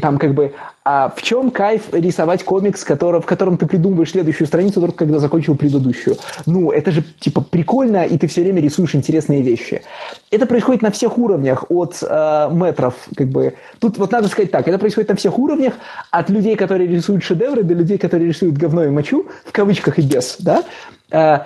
там 0.00 0.18
как 0.18 0.34
бы, 0.34 0.52
а 0.84 1.08
в 1.08 1.22
чем 1.22 1.50
кайф 1.50 1.92
рисовать 1.92 2.44
комикс, 2.44 2.84
который, 2.84 3.20
в 3.20 3.26
котором 3.26 3.56
ты 3.56 3.66
придумываешь 3.66 4.10
следующую 4.10 4.46
страницу 4.46 4.80
только 4.80 4.98
когда 4.98 5.18
закончил 5.18 5.56
предыдущую? 5.56 6.16
Ну, 6.46 6.70
это 6.70 6.90
же 6.90 7.02
типа 7.20 7.40
прикольно, 7.40 8.04
и 8.04 8.18
ты 8.18 8.26
все 8.26 8.42
время 8.42 8.60
рисуешь 8.60 8.94
интересные 8.94 9.42
вещи. 9.42 9.82
Это 10.30 10.46
происходит 10.46 10.82
на 10.82 10.90
всех 10.90 11.18
уровнях, 11.18 11.70
от 11.70 11.98
э, 12.02 12.48
метров, 12.52 12.94
как 13.16 13.28
бы. 13.28 13.54
Тут 13.78 13.98
вот 13.98 14.12
надо 14.12 14.28
сказать 14.28 14.50
так, 14.50 14.68
это 14.68 14.78
происходит 14.78 15.08
на 15.08 15.16
всех 15.16 15.38
уровнях, 15.38 15.74
от 16.10 16.30
людей, 16.30 16.54
которые 16.56 16.86
рисуют 16.88 17.22
шедевры, 17.22 17.62
до 17.62 17.74
людей, 17.74 17.98
которые 17.98 18.28
рисуют 18.28 18.56
говно 18.56 18.84
и 18.84 18.90
мочу, 18.90 19.26
в 19.44 19.52
кавычках 19.52 19.98
и 19.98 20.02
без, 20.02 20.36
да? 20.38 20.64
Э, 21.10 21.40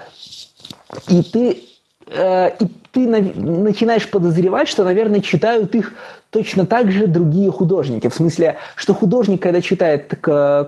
и 1.09 1.23
ты 1.23 1.63
э, 2.11 2.51
и 2.59 2.67
ты 2.93 3.07
начинаешь 3.09 4.09
подозревать, 4.09 4.69
что, 4.69 4.85
наверное, 4.85 5.21
читают 5.21 5.75
их 5.75 5.95
точно 6.33 6.65
так 6.65 6.91
же 6.91 7.07
другие 7.07 7.53
художники. 7.53 8.09
В 8.09 8.15
смысле, 8.15 8.57
что 8.75 8.95
художник, 8.95 9.43
когда 9.43 9.61
читает 9.61 10.19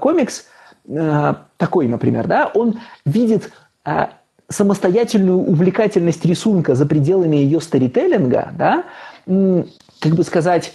комикс, 0.00 0.44
э, 0.86 1.34
такой, 1.56 1.88
например, 1.88 2.26
да, 2.26 2.50
он 2.54 2.80
видит 3.06 3.50
э, 3.86 4.08
самостоятельную 4.50 5.38
увлекательность 5.38 6.24
рисунка 6.26 6.74
за 6.74 6.84
пределами 6.84 7.36
ее 7.36 7.62
старителлинга, 7.62 8.52
да, 8.58 8.84
как 9.26 10.12
бы 10.12 10.22
сказать, 10.22 10.74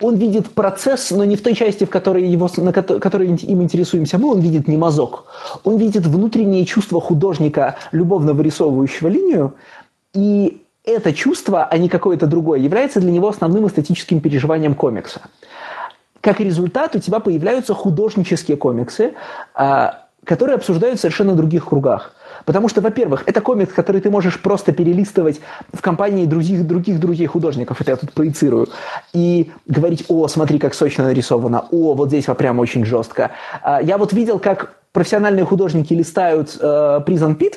он 0.00 0.14
видит 0.14 0.50
процесс, 0.50 1.10
но 1.10 1.24
не 1.24 1.34
в 1.34 1.42
той 1.42 1.54
части, 1.54 1.84
в 1.84 1.90
которой, 1.90 2.24
его, 2.24 2.48
на 2.56 2.72
которой 2.72 3.28
им 3.28 3.62
интересуемся 3.62 4.18
мы, 4.18 4.30
он 4.30 4.40
видит 4.40 4.68
не 4.68 4.76
мазок. 4.76 5.24
Он 5.64 5.76
видит 5.76 6.06
внутренние 6.06 6.64
чувства 6.66 7.00
художника, 7.00 7.76
любовно 7.90 8.32
вырисовывающего 8.32 9.08
линию, 9.08 9.54
и 10.12 10.63
это 10.84 11.12
чувство, 11.12 11.64
а 11.64 11.78
не 11.78 11.88
какое-то 11.88 12.26
другое, 12.26 12.60
является 12.60 13.00
для 13.00 13.10
него 13.10 13.28
основным 13.28 13.66
эстетическим 13.66 14.20
переживанием 14.20 14.74
комикса. 14.74 15.22
Как 16.20 16.40
результат, 16.40 16.94
у 16.94 16.98
тебя 16.98 17.20
появляются 17.20 17.74
художнические 17.74 18.56
комиксы, 18.56 19.14
а, 19.54 20.04
которые 20.24 20.56
обсуждают 20.56 20.98
в 20.98 21.00
совершенно 21.00 21.34
других 21.34 21.66
кругах. 21.66 22.14
Потому 22.44 22.68
что, 22.68 22.80
во-первых, 22.80 23.22
это 23.26 23.40
комикс, 23.40 23.72
который 23.72 24.00
ты 24.00 24.10
можешь 24.10 24.40
просто 24.40 24.72
перелистывать 24.72 25.40
в 25.72 25.80
компании 25.80 26.26
других, 26.26 26.66
других 26.66 26.98
друзей 26.98 27.26
художников, 27.26 27.80
это 27.80 27.92
я 27.92 27.96
тут 27.96 28.12
проецирую, 28.12 28.68
и 29.12 29.52
говорить, 29.66 30.04
о, 30.08 30.26
смотри, 30.28 30.58
как 30.58 30.74
сочно 30.74 31.04
нарисовано, 31.04 31.66
о, 31.70 31.94
вот 31.94 32.08
здесь 32.08 32.28
вот 32.28 32.38
прям 32.38 32.58
очень 32.58 32.84
жестко. 32.84 33.30
А, 33.62 33.80
я 33.80 33.98
вот 33.98 34.12
видел, 34.12 34.38
как 34.38 34.74
профессиональные 34.92 35.44
художники 35.44 35.92
листают 35.92 36.56
э, 36.60 36.64
Prison 37.04 37.36
Pit, 37.36 37.54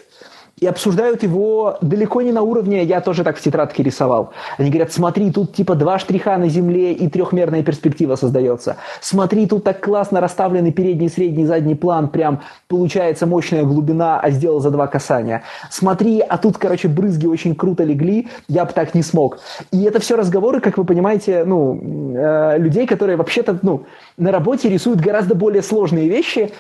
и 0.60 0.66
обсуждают 0.66 1.22
его 1.22 1.78
далеко 1.82 2.22
не 2.24 2.32
на 2.32 2.42
уровне, 2.42 2.84
я 2.84 3.00
тоже 3.00 3.24
так 3.24 3.38
в 3.38 3.42
тетрадке 3.42 3.84
рисовал. 3.84 4.32
Они 4.58 4.70
говорят, 4.70 4.92
смотри, 4.92 5.32
тут 5.32 5.54
типа 5.54 5.76
два 5.76 6.00
штриха 6.00 6.36
на 6.38 6.50
земле 6.50 6.94
и 6.94 7.08
трехмерная 7.08 7.62
перспектива 7.62 8.16
создается. 8.16 8.78
Смотри, 9.00 9.46
тут 9.46 9.64
так 9.64 9.82
классно 9.84 10.20
расставленный 10.20 10.72
передний, 10.72 11.10
средний, 11.10 11.46
задний 11.46 11.76
план, 11.76 12.10
прям 12.10 12.42
получается 12.68 13.28
мощная 13.28 13.64
глубина, 13.64 14.20
а 14.20 14.32
сделал 14.32 14.60
за 14.60 14.72
два 14.72 14.88
касания. 14.88 15.44
Смотри, 15.70 16.22
а 16.22 16.38
тут, 16.40 16.58
короче, 16.58 16.88
брызги 16.88 17.28
очень 17.28 17.56
круто 17.56 17.84
легли, 17.84 18.28
я 18.48 18.66
бы 18.66 18.74
так 18.74 18.96
не 18.96 19.04
смог. 19.04 19.38
И 19.72 19.84
это 19.84 20.00
все 20.00 20.18
разговоры, 20.18 20.60
как 20.60 20.80
вы 20.80 20.86
понимаете, 20.86 21.44
ну, 21.46 22.16
э, 22.16 22.58
людей, 22.58 22.88
которые 22.88 23.16
вообще-то, 23.16 23.60
ну, 23.62 23.84
на 24.18 24.32
работе 24.32 24.70
рисуют 24.70 25.02
гораздо 25.02 25.36
более 25.36 25.62
сложные 25.62 26.10
вещи, 26.10 26.52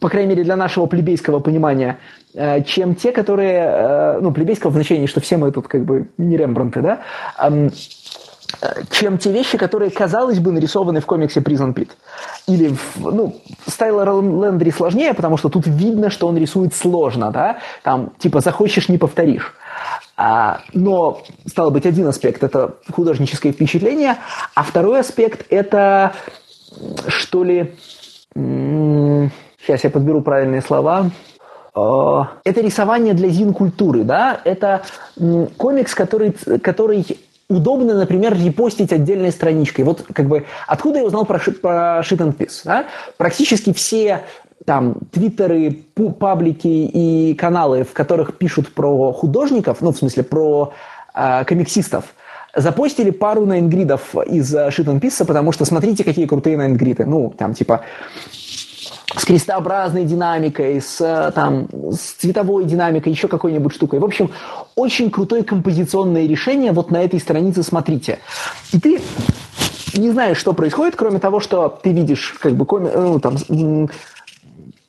по 0.00 0.08
крайней 0.08 0.30
мере, 0.30 0.44
для 0.44 0.56
нашего 0.56 0.86
плебейского 0.86 1.40
понимания, 1.40 1.98
э, 2.34 2.62
чем 2.62 2.94
те, 2.94 3.12
которые, 3.12 3.58
э, 3.58 4.18
ну, 4.20 4.32
плебейского 4.32 4.70
в 4.70 4.74
значении, 4.74 5.06
что 5.06 5.20
все 5.20 5.36
мы 5.36 5.50
тут 5.50 5.68
как 5.68 5.84
бы 5.84 6.08
не 6.18 6.36
Рембранты, 6.36 6.82
да, 6.82 7.00
э, 7.38 7.68
чем 8.90 9.18
те 9.18 9.30
вещи, 9.32 9.58
которые, 9.58 9.90
казалось 9.90 10.38
бы, 10.38 10.52
нарисованы 10.52 11.00
в 11.00 11.06
комиксе 11.06 11.40
Prison 11.40 11.74
Pit. 11.74 11.90
Или, 12.46 12.68
в, 12.68 13.12
ну, 13.12 13.36
с 13.66 13.74
Тайлер 13.74 14.08
Лендри 14.08 14.70
сложнее, 14.70 15.14
потому 15.14 15.36
что 15.36 15.48
тут 15.48 15.66
видно, 15.66 16.10
что 16.10 16.28
он 16.28 16.38
рисует 16.38 16.74
сложно, 16.74 17.30
да, 17.30 17.58
там, 17.82 18.12
типа, 18.18 18.40
захочешь, 18.40 18.88
не 18.88 18.98
повторишь. 18.98 19.54
А, 20.16 20.62
но, 20.72 21.22
стало 21.46 21.70
быть, 21.70 21.86
один 21.86 22.06
аспект– 22.06 22.42
это 22.44 22.76
художническое 22.90 23.52
впечатление, 23.52 24.16
а 24.54 24.62
второй 24.62 25.00
аспект– 25.00 25.46
это, 25.50 26.14
что 27.08 27.44
ли, 27.44 27.76
Сейчас 29.68 29.84
я 29.84 29.90
подберу 29.90 30.22
правильные 30.22 30.62
слова. 30.62 31.10
А, 31.74 32.30
это 32.42 32.62
рисование 32.62 33.12
для 33.12 33.28
зин-культуры, 33.28 34.02
да? 34.02 34.40
Это 34.44 34.80
комикс, 35.58 35.94
который, 35.94 36.32
который 36.62 37.04
удобно, 37.50 37.92
например, 37.92 38.34
репостить 38.34 38.94
отдельной 38.94 39.30
страничкой. 39.30 39.84
Вот 39.84 40.06
как 40.10 40.26
бы 40.26 40.46
откуда 40.66 41.00
я 41.00 41.04
узнал 41.04 41.26
про, 41.26 41.38
про 41.38 42.00
Shit 42.00 42.16
and 42.16 42.34
Piece? 42.34 42.62
Да? 42.64 42.86
Практически 43.18 43.74
все 43.74 44.22
там 44.64 44.94
твиттеры, 45.12 45.76
паблики 46.18 46.66
и 46.66 47.34
каналы, 47.34 47.84
в 47.84 47.92
которых 47.92 48.38
пишут 48.38 48.72
про 48.72 49.12
художников, 49.12 49.82
ну, 49.82 49.92
в 49.92 49.98
смысле, 49.98 50.22
про 50.22 50.72
э, 51.14 51.44
комиксистов, 51.44 52.06
запостили 52.56 53.10
пару 53.10 53.44
найнгридов 53.44 54.14
из 54.14 54.54
Shit 54.54 54.86
and 54.86 55.00
Piece, 55.02 55.26
потому 55.26 55.52
что 55.52 55.66
смотрите, 55.66 56.04
какие 56.04 56.24
крутые 56.24 56.56
найнгриды. 56.56 57.04
Ну, 57.04 57.34
там, 57.36 57.52
типа, 57.52 57.82
с 59.16 59.24
крестообразной 59.24 60.04
динамикой, 60.04 60.80
с, 60.80 61.00
э, 61.00 61.32
там, 61.32 61.68
с 61.90 62.12
цветовой 62.18 62.64
динамикой, 62.64 63.12
еще 63.12 63.28
какой-нибудь 63.28 63.74
штукой. 63.74 63.98
В 63.98 64.04
общем, 64.04 64.30
очень 64.76 65.10
крутое 65.10 65.42
композиционное 65.42 66.26
решение 66.26 66.72
вот 66.72 66.90
на 66.90 67.02
этой 67.02 67.20
странице 67.20 67.62
смотрите. 67.62 68.18
И 68.72 68.80
ты 68.80 69.00
не 69.96 70.10
знаешь, 70.10 70.38
что 70.38 70.52
происходит, 70.52 70.96
кроме 70.96 71.18
того, 71.18 71.40
что 71.40 71.68
ты 71.68 71.92
видишь 71.92 72.36
как 72.40 72.54
бы 72.54 72.64
коми, 72.66 72.90
ну, 72.94 73.20
там, 73.20 73.36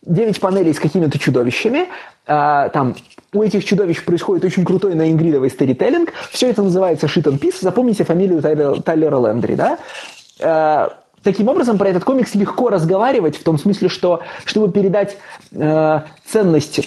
9 0.02 0.40
панелей 0.40 0.74
с 0.74 0.80
какими-то 0.80 1.18
чудовищами, 1.18 1.88
а, 2.28 2.70
там 2.70 2.95
у 3.34 3.44
этих 3.44 3.64
чудовищ 3.66 4.03
происходит 4.03 4.44
очень 4.44 4.66
крутой 4.66 4.95
наингридовый 4.95 5.49
старителлинг, 5.49 6.14
все 6.32 6.49
это 6.49 6.64
называется 6.64 7.07
shit 7.07 7.24
and 7.24 7.40
piece, 7.40 7.57
запомните 7.61 8.03
фамилию 8.03 8.41
Тайлера, 8.41 8.82
Тайлера 8.82 9.28
Лендри, 9.28 9.56
да? 9.56 9.78
Таким 11.24 11.48
образом, 11.48 11.78
про 11.78 11.90
этот 11.90 12.04
комикс 12.04 12.36
легко 12.36 12.70
разговаривать, 12.70 13.38
в 13.38 13.44
том 13.44 13.58
смысле, 13.58 13.90
что 13.90 14.22
чтобы 14.46 14.72
передать 14.72 15.18
э, 15.52 16.02
ценность 16.26 16.80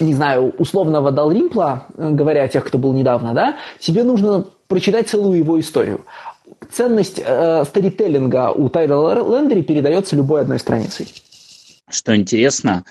не 0.00 0.14
знаю, 0.14 0.50
условного 0.58 1.12
Далримпла, 1.12 1.86
э, 1.96 2.10
говоря 2.10 2.44
о 2.44 2.48
тех, 2.48 2.64
кто 2.64 2.78
был 2.78 2.92
недавно, 2.92 3.34
да, 3.34 3.56
тебе 3.78 4.02
нужно 4.02 4.46
прочитать 4.66 5.08
целую 5.08 5.38
его 5.38 5.58
историю. 5.60 6.04
Ценность 6.72 7.20
э, 7.24 7.64
старителлинга 7.64 8.50
у 8.50 8.68
Тайра 8.68 9.14
Лендери 9.22 9.62
передается 9.62 10.16
любой 10.16 10.42
одной 10.42 10.58
страницей. 10.58 11.12
Что 11.88 12.16
интересно, 12.16 12.84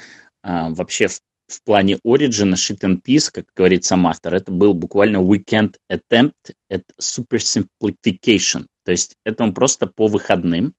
э, 0.44 0.70
вообще 0.70 1.08
в, 1.08 1.20
в 1.48 1.64
плане 1.64 2.00
Origin, 2.06 2.54
Shit 2.54 2.82
and 2.82 3.02
Peace, 3.06 3.30
как 3.32 3.46
говорит 3.56 3.86
сам 3.86 4.08
автор, 4.08 4.36
это 4.36 4.52
был 4.52 4.74
буквально 4.74 5.18
weekend 5.18 5.76
attempt 5.92 6.54
at 6.72 6.84
super 7.00 7.38
simplification. 7.38 8.66
То 8.84 8.92
есть 8.92 9.16
это 9.24 9.44
он 9.44 9.54
просто 9.54 9.88
по 9.88 10.08
выходным 10.08 10.74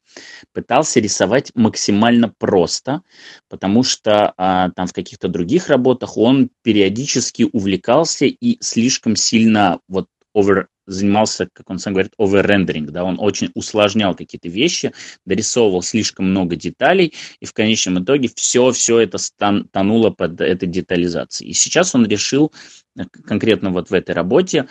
пытался 0.52 1.00
рисовать 1.00 1.50
максимально 1.54 2.32
просто, 2.38 3.02
потому 3.48 3.82
что 3.82 4.32
а, 4.36 4.70
там 4.70 4.86
в 4.86 4.92
каких-то 4.92 5.28
других 5.28 5.68
работах 5.68 6.16
он 6.16 6.50
периодически 6.62 7.48
увлекался 7.52 8.26
и 8.26 8.58
слишком 8.60 9.16
сильно 9.16 9.80
вот 9.88 10.06
over 10.36 10.66
занимался, 10.86 11.48
как 11.52 11.70
он 11.70 11.78
сам 11.78 11.94
говорит, 11.94 12.12
оверрендеринг, 12.18 12.90
да, 12.90 13.04
он 13.04 13.16
очень 13.18 13.50
усложнял 13.54 14.14
какие-то 14.14 14.48
вещи, 14.48 14.92
дорисовывал 15.24 15.82
слишком 15.82 16.30
много 16.30 16.56
деталей, 16.56 17.14
и 17.40 17.46
в 17.46 17.52
конечном 17.52 18.02
итоге 18.02 18.30
все-все 18.34 18.98
это 18.98 19.18
стан, 19.18 19.68
тонуло 19.72 20.10
под 20.10 20.40
этой 20.40 20.68
детализацией. 20.68 21.50
И 21.50 21.54
сейчас 21.54 21.94
он 21.94 22.06
решил 22.06 22.52
э, 22.98 23.04
конкретно 23.26 23.70
вот 23.70 23.90
в 23.90 23.94
этой 23.94 24.14
работе 24.14 24.68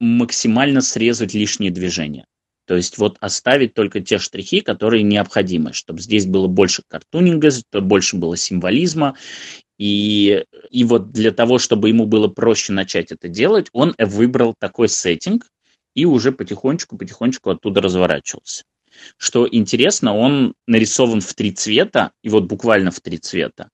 максимально 0.00 0.80
срезать 0.80 1.34
лишние 1.34 1.70
движения. 1.70 2.26
То 2.68 2.76
есть 2.76 2.98
вот 2.98 3.16
оставить 3.20 3.72
только 3.72 4.00
те 4.00 4.18
штрихи, 4.18 4.60
которые 4.60 5.02
необходимы, 5.02 5.72
чтобы 5.72 6.02
здесь 6.02 6.26
было 6.26 6.48
больше 6.48 6.82
картунинга, 6.86 7.48
больше 7.72 8.16
было 8.16 8.36
символизма. 8.36 9.16
И, 9.78 10.44
и 10.70 10.84
вот 10.84 11.10
для 11.10 11.30
того, 11.30 11.58
чтобы 11.58 11.88
ему 11.88 12.04
было 12.04 12.28
проще 12.28 12.74
начать 12.74 13.10
это 13.10 13.28
делать, 13.28 13.68
он 13.72 13.94
выбрал 13.98 14.54
такой 14.58 14.90
сеттинг 14.90 15.46
и 15.94 16.04
уже 16.04 16.30
потихонечку-потихонечку 16.30 17.48
оттуда 17.48 17.80
разворачивался. 17.80 18.64
Что 19.16 19.48
интересно, 19.50 20.14
он 20.14 20.52
нарисован 20.66 21.22
в 21.22 21.32
три 21.32 21.52
цвета, 21.52 22.12
и 22.22 22.28
вот 22.28 22.44
буквально 22.44 22.90
в 22.90 23.00
три 23.00 23.16
цвета, 23.16 23.70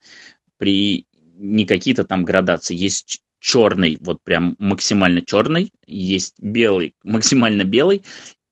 при 0.56 1.06
не 1.36 1.66
какие-то 1.66 2.04
там 2.04 2.24
градации. 2.24 2.76
Есть 2.76 3.22
черный, 3.40 3.98
вот 4.00 4.18
прям 4.22 4.54
максимально 4.60 5.20
черный, 5.20 5.72
есть 5.84 6.34
белый, 6.38 6.94
максимально 7.02 7.64
белый, 7.64 8.04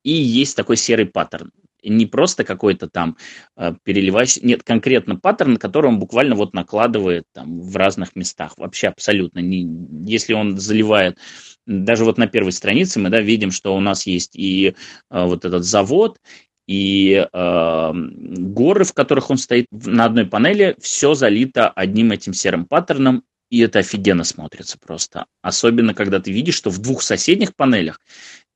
и 0.03 0.13
есть 0.13 0.57
такой 0.57 0.77
серый 0.77 1.07
паттерн. 1.07 1.51
Не 1.85 2.07
просто 2.07 2.45
какой-то 2.45 2.89
там 2.89 3.17
э, 3.57 3.75
переливающий, 3.83 4.41
нет, 4.43 4.63
конкретно 4.63 5.17
паттерн, 5.17 5.57
который 5.57 5.89
он 5.89 5.99
буквально 5.99 6.37
вот 6.37 6.55
накладывает 6.55 7.25
там 7.33 7.61
в 7.61 7.77
разных 7.77 8.15
местах. 8.15 8.55
Вообще 8.57 8.89
абсолютно. 8.89 9.41
Не, 9.41 9.69
если 10.09 10.33
он 10.33 10.59
заливает, 10.59 11.19
даже 11.67 12.05
вот 12.05 12.19
на 12.19 12.29
первой 12.29 12.53
странице 12.53 13.01
мы 13.01 13.11
да, 13.11 13.21
видим, 13.21 13.51
что 13.51 13.75
у 13.75 13.81
нас 13.81 14.07
есть 14.07 14.37
и 14.37 14.75
э, 15.11 15.25
вот 15.25 15.45
этот 15.45 15.65
завод, 15.65 16.19
и 16.69 17.27
э, 17.33 17.93
горы, 17.93 18.85
в 18.85 18.95
которых 18.95 19.31
он 19.31 19.39
стоит 19.39 19.67
на 19.73 20.05
одной 20.05 20.27
панели, 20.27 20.77
все 20.81 21.15
залито 21.15 21.69
одним 21.69 22.13
этим 22.13 22.33
серым 22.33 22.65
паттерном, 22.67 23.25
и 23.53 23.59
это 23.59 23.81
офигенно 23.81 24.25
смотрится 24.25 24.79
просто. 24.79 25.27
Особенно, 25.43 25.93
когда 25.93 26.21
ты 26.21 26.33
видишь, 26.33 26.55
что 26.55 26.71
в 26.71 26.79
двух 26.79 27.03
соседних 27.03 27.55
панелях 27.55 28.01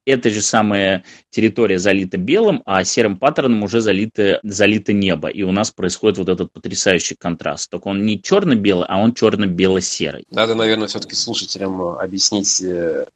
эта 0.07 0.31
же 0.31 0.41
самая 0.41 1.05
территория 1.29 1.79
залита 1.79 2.17
белым, 2.17 2.63
а 2.65 2.83
серым 2.83 3.19
паттерном 3.19 3.63
уже 3.63 3.83
залито, 3.83 4.41
залито 4.43 4.95
небо. 4.95 5.29
И 5.29 5.43
у 5.43 5.53
нас 5.53 5.71
происходит 5.71 6.17
вот 6.17 6.31
этот 6.31 6.51
потрясающий 6.51 7.15
контраст. 7.15 7.69
Только 7.69 7.89
он 7.89 8.07
не 8.07 8.23
черно-белый, 8.23 8.87
а 8.89 8.99
он 8.99 9.13
черно-бело-серый. 9.13 10.25
Надо, 10.31 10.55
наверное, 10.55 10.89
все-таки 10.89 11.15
слушателям 11.15 11.79
объяснить, 11.83 12.63
э, 12.63 13.07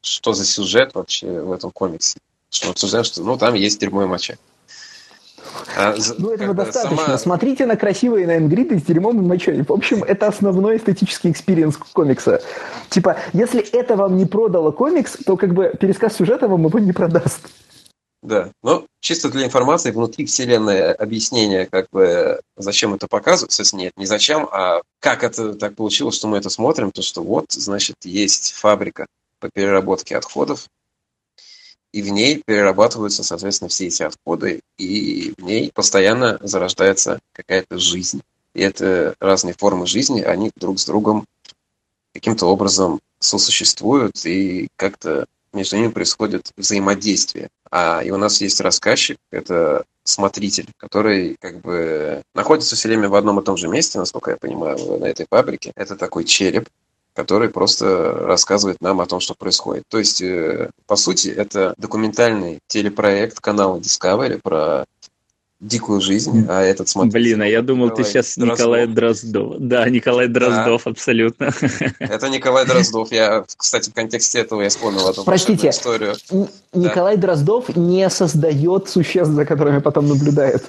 что 0.00 0.32
за 0.32 0.44
сюжет 0.44 0.92
вообще 0.94 1.40
в 1.40 1.52
этом 1.52 1.70
комиксе. 1.70 2.18
Что 2.50 2.68
мы 2.68 3.04
что 3.04 3.22
ну, 3.22 3.38
там 3.38 3.54
есть 3.54 3.78
дерьмо 3.78 4.02
и 4.02 4.06
моча. 4.06 4.34
А, 5.76 5.94
ну, 6.18 6.30
этого 6.30 6.54
достаточно. 6.54 7.04
Сама... 7.04 7.18
Смотрите 7.18 7.66
на 7.66 7.76
красивые 7.76 8.26
nine-grid 8.26 8.73
ы 8.73 8.78
с 8.78 8.82
дерьмом 8.82 9.20
и 9.20 9.26
мочой. 9.26 9.62
В 9.62 9.72
общем, 9.72 10.04
это 10.04 10.28
основной 10.28 10.76
эстетический 10.76 11.30
experience 11.30 11.76
комикса. 11.76 12.42
Типа, 12.90 13.16
если 13.32 13.60
это 13.60 13.96
вам 13.96 14.16
не 14.16 14.26
продало 14.26 14.70
комикс, 14.70 15.16
то 15.24 15.36
как 15.36 15.54
бы 15.54 15.72
пересказ 15.80 16.16
сюжета 16.16 16.48
вам 16.48 16.66
его 16.66 16.78
не 16.78 16.92
продаст. 16.92 17.40
Да, 18.22 18.52
но 18.62 18.86
чисто 19.00 19.30
для 19.30 19.44
информации, 19.46 19.90
внутри 19.90 20.26
вселенной 20.26 20.92
объяснение, 20.92 21.66
как 21.66 21.88
бы, 21.90 22.40
зачем 22.56 22.94
это 22.94 23.08
показывается, 23.08 23.64
нет, 23.76 23.92
не 23.96 24.06
зачем, 24.06 24.48
а 24.52 24.82
как 25.00 25.24
это 25.24 25.54
так 25.54 25.74
получилось, 25.74 26.14
что 26.14 26.28
мы 26.28 26.38
это 26.38 26.48
смотрим, 26.48 26.92
то 26.92 27.02
что 27.02 27.20
вот, 27.22 27.46
значит, 27.50 27.96
есть 28.04 28.52
фабрика 28.52 29.06
по 29.40 29.48
переработке 29.50 30.16
отходов, 30.16 30.66
и 31.92 32.02
в 32.02 32.08
ней 32.08 32.42
перерабатываются, 32.44 33.22
соответственно, 33.22 33.68
все 33.68 33.86
эти 33.86 34.02
отходы, 34.02 34.60
и 34.78 35.34
в 35.36 35.42
ней 35.42 35.70
постоянно 35.72 36.38
зарождается 36.40 37.20
какая-то 37.32 37.78
жизнь. 37.78 38.22
И 38.54 38.60
это 38.60 39.14
разные 39.20 39.54
формы 39.54 39.86
жизни, 39.86 40.22
они 40.22 40.50
друг 40.56 40.78
с 40.78 40.84
другом 40.84 41.26
каким-то 42.14 42.46
образом 42.46 43.00
сосуществуют, 43.18 44.24
и 44.24 44.68
как-то 44.76 45.26
между 45.52 45.76
ними 45.76 45.88
происходит 45.88 46.50
взаимодействие. 46.56 47.48
А 47.70 48.02
и 48.02 48.10
у 48.10 48.16
нас 48.16 48.40
есть 48.40 48.60
рассказчик, 48.60 49.18
это 49.30 49.84
смотритель, 50.04 50.68
который 50.76 51.36
как 51.40 51.60
бы 51.60 52.22
находится 52.34 52.74
все 52.74 52.88
время 52.88 53.08
в 53.08 53.14
одном 53.14 53.40
и 53.40 53.44
том 53.44 53.56
же 53.56 53.68
месте, 53.68 53.98
насколько 53.98 54.32
я 54.32 54.36
понимаю, 54.36 54.98
на 54.98 55.04
этой 55.04 55.26
фабрике. 55.28 55.72
Это 55.76 55.96
такой 55.96 56.24
череп, 56.24 56.68
который 57.14 57.50
просто 57.50 58.12
рассказывает 58.20 58.80
нам 58.80 59.00
о 59.00 59.06
том, 59.06 59.20
что 59.20 59.34
происходит. 59.34 59.84
То 59.88 59.98
есть, 59.98 60.22
э, 60.22 60.70
по 60.86 60.96
сути, 60.96 61.28
это 61.28 61.74
документальный 61.76 62.60
телепроект 62.68 63.40
канала 63.40 63.78
Discovery 63.78 64.40
про 64.42 64.84
дикую 65.62 66.00
жизнь, 66.00 66.46
а 66.48 66.60
этот 66.62 66.88
смотрит. 66.88 67.12
Блин, 67.12 67.40
а 67.40 67.46
я 67.46 67.62
думал, 67.62 67.86
Николай 67.86 68.04
ты 68.04 68.10
сейчас 68.10 68.36
Дроздов. 68.36 68.58
Николай 68.58 68.86
Дроздов. 68.86 69.54
Да, 69.60 69.88
Николай 69.88 70.28
Дроздов, 70.28 70.82
да. 70.84 70.90
абсолютно. 70.90 71.50
Это 72.00 72.28
Николай 72.28 72.66
Дроздов. 72.66 73.12
Я, 73.12 73.44
кстати, 73.56 73.90
в 73.90 73.94
контексте 73.94 74.40
этого 74.40 74.62
я 74.62 74.70
вспомнил 74.70 75.08
эту 75.08 75.22
Простите, 75.22 75.70
историю. 75.70 76.16
Николай 76.72 77.16
да. 77.16 77.28
Дроздов 77.28 77.76
не 77.76 78.10
создает 78.10 78.88
существ, 78.88 79.32
за 79.32 79.44
которыми 79.44 79.78
потом 79.78 80.08
наблюдает. 80.08 80.64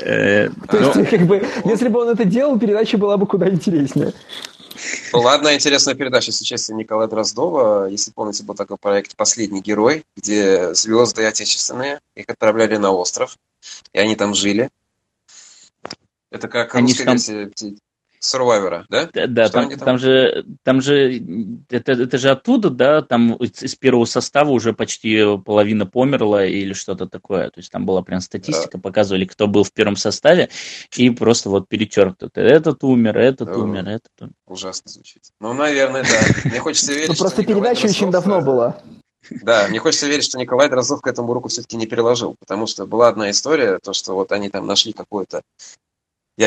Э, 0.00 0.48
То 0.70 0.78
есть, 0.78 0.94
ну, 0.94 1.06
как 1.10 1.26
бы, 1.26 1.46
если 1.66 1.88
бы 1.88 2.00
он 2.00 2.08
это 2.08 2.24
делал, 2.24 2.58
передача 2.58 2.96
была 2.96 3.18
бы 3.18 3.26
куда 3.26 3.50
интереснее. 3.50 4.14
Была 5.12 5.34
одна 5.34 5.54
интересная 5.54 5.94
передача 5.94 6.32
с 6.32 6.40
участием 6.40 6.78
Николая 6.78 7.08
Дроздова. 7.08 7.86
Если 7.86 8.12
помните, 8.12 8.42
был 8.44 8.54
такой 8.54 8.76
проект 8.76 9.16
«Последний 9.16 9.60
герой», 9.60 10.04
где 10.16 10.74
звезды 10.74 11.24
отечественные, 11.24 12.00
их 12.14 12.28
отправляли 12.28 12.76
на 12.76 12.92
остров, 12.92 13.36
и 13.92 13.98
они 13.98 14.16
там 14.16 14.34
жили. 14.34 14.70
Это 16.30 16.48
как 16.48 16.74
они 16.74 16.92
русская 16.92 17.04
там... 17.04 17.14
версия 17.14 17.76
Survivor, 18.22 18.84
да? 18.90 19.08
Да, 19.12 19.26
да 19.26 19.48
там, 19.48 19.70
там? 19.70 19.78
там 19.78 19.98
же, 19.98 20.44
там 20.62 20.82
же 20.82 21.22
это, 21.70 21.92
это 21.92 22.18
же 22.18 22.30
оттуда, 22.30 22.68
да, 22.68 23.00
там 23.00 23.34
из 23.34 23.74
первого 23.76 24.04
состава 24.04 24.50
уже 24.50 24.74
почти 24.74 25.38
половина 25.38 25.86
померла 25.86 26.44
или 26.44 26.74
что-то 26.74 27.06
такое. 27.06 27.46
То 27.50 27.60
есть 27.60 27.72
там 27.72 27.86
была 27.86 28.02
прям 28.02 28.20
статистика, 28.20 28.76
да. 28.76 28.82
показывали, 28.82 29.24
кто 29.24 29.46
был 29.46 29.64
в 29.64 29.72
первом 29.72 29.96
составе, 29.96 30.50
и 30.96 31.08
просто 31.10 31.48
вот 31.48 31.68
перечеркнут. 31.68 32.36
Этот 32.36 32.84
умер, 32.84 33.16
этот 33.16 33.48
да. 33.48 33.56
умер, 33.56 33.88
этот 33.88 34.12
умер. 34.20 34.32
Ужасно 34.46 34.90
звучит. 34.90 35.22
Ну, 35.40 35.54
наверное, 35.54 36.02
да. 36.02 36.50
Мне 36.50 36.60
хочется 36.60 36.92
верить, 36.92 37.08
Ну, 37.08 37.14
просто 37.14 37.42
передача 37.42 37.86
очень 37.86 38.10
давно 38.10 38.42
была. 38.42 38.76
Да, 39.42 39.66
мне 39.68 39.78
хочется 39.78 40.06
верить, 40.06 40.24
что 40.24 40.38
Николай 40.38 40.68
Дроздов 40.68 41.00
к 41.00 41.06
этому 41.06 41.32
руку 41.32 41.48
все-таки 41.48 41.76
не 41.76 41.86
переложил, 41.86 42.36
потому 42.38 42.66
что 42.66 42.86
была 42.86 43.08
одна 43.08 43.30
история, 43.30 43.78
то, 43.78 43.92
что 43.92 44.14
вот 44.14 44.32
они 44.32 44.48
там 44.48 44.66
нашли 44.66 44.92
какую-то 44.92 45.42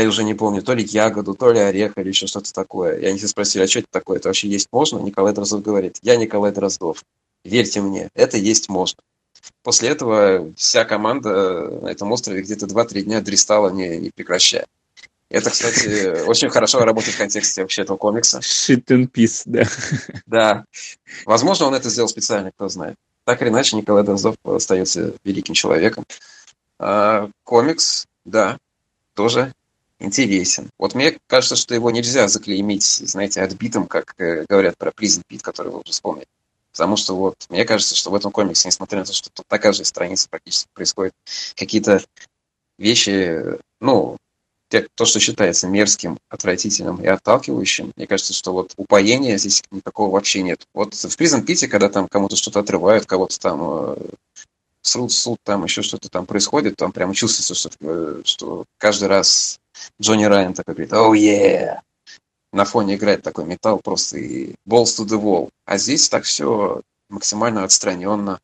я 0.02 0.08
уже 0.08 0.24
не 0.24 0.34
помню, 0.34 0.64
то 0.64 0.74
ли 0.74 0.84
ягоду, 0.84 1.36
то 1.36 1.52
ли 1.52 1.60
орех, 1.60 1.98
или 1.98 2.08
еще 2.08 2.26
что-то 2.26 2.52
такое. 2.52 2.98
И 2.98 3.06
они 3.06 3.20
все 3.20 3.28
спросили, 3.28 3.64
а 3.64 3.68
что 3.68 3.80
это 3.80 3.90
такое? 3.92 4.18
Это 4.18 4.30
вообще 4.30 4.48
есть 4.48 4.70
можно? 4.72 4.98
Николай 4.98 5.34
Дроздов 5.34 5.62
говорит, 5.62 6.00
я 6.02 6.16
Николай 6.16 6.52
Дроздов. 6.52 7.04
Верьте 7.44 7.80
мне, 7.80 8.10
это 8.16 8.38
есть 8.38 8.70
можно. 8.70 9.04
После 9.62 9.90
этого 9.90 10.52
вся 10.56 10.84
команда 10.86 11.70
на 11.82 11.88
этом 11.90 12.12
острове 12.12 12.42
где-то 12.42 12.66
2-3 12.66 13.02
дня 13.02 13.22
дристала, 13.22 13.70
не, 13.70 13.98
не 13.98 14.10
прекращая. 14.10 14.66
Это, 15.30 15.52
кстати, 15.52 16.24
очень 16.26 16.50
хорошо 16.50 16.80
работает 16.80 17.14
в 17.14 17.20
контексте 17.20 17.62
вообще 17.62 17.84
этого 17.84 17.98
комикса. 17.98 18.40
Shit 18.40 18.86
and 18.86 19.12
peace, 19.12 19.44
да. 19.46 19.68
Да. 20.26 20.66
Возможно, 21.26 21.68
он 21.68 21.76
это 21.76 21.90
сделал 21.90 22.10
специально, 22.10 22.52
кто 22.52 22.68
знает. 22.68 22.96
Так 23.26 23.44
или 23.44 23.50
иначе, 23.50 23.76
Николай 23.76 24.04
Дроздов 24.04 24.38
остается 24.44 25.14
великим 25.24 25.54
человеком. 25.54 26.04
А 26.80 27.30
комикс, 27.44 28.06
да, 28.26 28.58
тоже 29.14 29.54
интересен. 30.00 30.70
Вот 30.78 30.96
мне 30.96 31.18
кажется, 31.28 31.56
что 31.56 31.74
его 31.74 31.92
нельзя 31.92 32.28
заклеймить, 32.28 32.84
знаете, 32.84 33.42
отбитым, 33.42 33.88
как 33.88 34.16
э, 34.18 34.46
говорят 34.50 34.78
про 34.78 34.92
Prison 34.92 35.22
Pit, 35.30 35.42
который 35.42 35.72
вы 35.72 35.80
уже 35.80 35.92
вспомнили. 35.92 36.28
Потому 36.72 36.98
что 36.98 37.16
вот 37.16 37.36
мне 37.50 37.66
кажется, 37.66 37.96
что 37.96 38.10
в 38.10 38.16
этом 38.16 38.32
комиксе, 38.32 38.68
несмотря 38.68 39.00
на 39.00 39.06
то, 39.06 39.14
что 39.14 39.30
тут 39.32 39.46
такая 39.48 39.74
же 39.74 39.86
страница 39.86 40.28
практически 40.30 40.70
происходит, 40.74 41.14
какие-то 41.56 42.02
вещи, 42.80 43.60
ну, 43.80 44.18
то, 44.96 45.06
что 45.06 45.20
считается 45.20 45.68
мерзким, 45.68 46.18
отвратительным 46.30 47.02
и 47.02 47.06
отталкивающим, 47.06 47.94
мне 47.96 48.08
кажется, 48.08 48.34
что 48.34 48.54
вот 48.54 48.74
упоения 48.76 49.38
здесь 49.38 49.62
никакого 49.72 50.12
вообще 50.12 50.42
нет. 50.42 50.66
Вот 50.74 50.96
в 50.96 51.20
Prison 51.20 51.46
Pit, 51.46 51.68
когда 51.68 51.90
там 51.90 52.08
кому-то 52.08 52.36
что-то 52.36 52.62
отрывают, 52.62 53.06
кого-то 53.06 53.40
там 53.40 53.62
э, 53.62 53.96
срут, 54.82 55.12
суд, 55.12 55.38
там 55.44 55.64
еще 55.64 55.84
что-то 55.84 56.10
там 56.10 56.26
происходит, 56.26 56.76
там 56.76 56.92
прямо 56.92 57.14
чувствуется, 57.14 57.54
что, 57.54 57.70
э, 57.82 58.22
что 58.26 58.66
каждый 58.80 59.10
раз 59.10 59.60
Джонни 60.02 60.26
Райан 60.26 60.54
такой 60.54 60.76
говорит, 60.76 60.94
oh 60.94 61.14
yeah, 61.14 61.80
на 62.52 62.66
фоне 62.66 62.96
играет 62.96 63.24
такой 63.24 63.46
металл 63.46 63.80
просто 63.80 64.18
и 64.18 64.56
balls 64.68 64.96
to 64.98 65.06
the 65.06 65.22
wall. 65.22 65.50
А 65.66 65.78
здесь 65.78 66.10
так 66.10 66.24
все 66.24 66.82
максимально 67.10 67.64
отстраненно, 67.64 68.40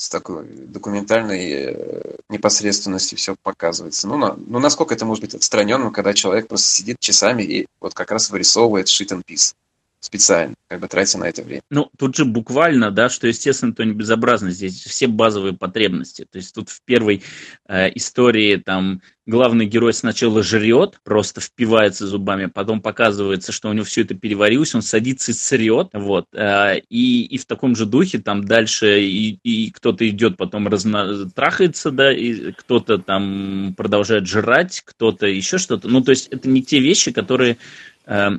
с 0.00 0.08
такой 0.08 0.46
документальной 0.46 1.50
э, 1.52 2.16
непосредственностью 2.30 3.18
все 3.18 3.36
показывается. 3.42 4.08
Ну, 4.08 4.16
на, 4.16 4.34
ну, 4.34 4.58
насколько 4.58 4.94
это 4.94 5.04
может 5.04 5.22
быть 5.22 5.34
отстраненным, 5.34 5.92
когда 5.92 6.14
человек 6.14 6.48
просто 6.48 6.68
сидит 6.68 6.98
часами 7.00 7.42
и 7.42 7.66
вот 7.80 7.92
как 7.92 8.10
раз 8.10 8.30
вырисовывает 8.30 8.86
shit 8.86 9.08
and 9.08 9.22
piece. 9.26 9.54
Специально, 10.00 10.54
как 10.68 10.80
бы 10.80 10.88
тратя 10.88 11.18
на 11.18 11.28
это 11.28 11.42
время. 11.42 11.62
Ну, 11.70 11.90
тут 11.98 12.16
же 12.16 12.24
буквально, 12.24 12.90
да, 12.90 13.10
что, 13.10 13.26
естественно, 13.28 13.74
то 13.74 13.84
не 13.84 13.92
безобразно, 13.92 14.50
здесь 14.50 14.82
все 14.82 15.06
базовые 15.06 15.52
потребности. 15.52 16.26
То 16.30 16.38
есть 16.38 16.54
тут 16.54 16.70
в 16.70 16.82
первой 16.84 17.22
э, 17.68 17.90
истории 17.94 18.56
там 18.56 19.02
главный 19.26 19.66
герой 19.66 19.92
сначала 19.92 20.42
жрет, 20.42 20.98
просто 21.04 21.42
впивается 21.42 22.06
зубами, 22.06 22.46
потом 22.46 22.80
показывается, 22.80 23.52
что 23.52 23.68
у 23.68 23.72
него 23.74 23.84
все 23.84 24.00
это 24.00 24.14
переварилось, 24.14 24.74
он 24.74 24.80
садится 24.80 25.32
и 25.32 25.34
срет, 25.34 25.90
вот, 25.92 26.26
э, 26.32 26.80
и, 26.88 27.26
и 27.26 27.36
в 27.36 27.44
таком 27.44 27.76
же 27.76 27.84
духе 27.84 28.18
там 28.18 28.44
дальше 28.44 29.02
и, 29.02 29.38
и 29.42 29.70
кто-то 29.70 30.08
идет 30.08 30.38
потом 30.38 30.66
разно... 30.66 31.28
трахается, 31.30 31.90
да, 31.90 32.10
и 32.10 32.52
кто-то 32.52 32.98
там 32.98 33.74
продолжает 33.76 34.26
жрать, 34.26 34.82
кто-то 34.84 35.26
еще 35.26 35.58
что-то. 35.58 35.88
Ну, 35.88 36.00
то 36.00 36.10
есть 36.10 36.28
это 36.28 36.48
не 36.48 36.62
те 36.62 36.80
вещи, 36.80 37.12
которые 37.12 37.58
э, 38.06 38.30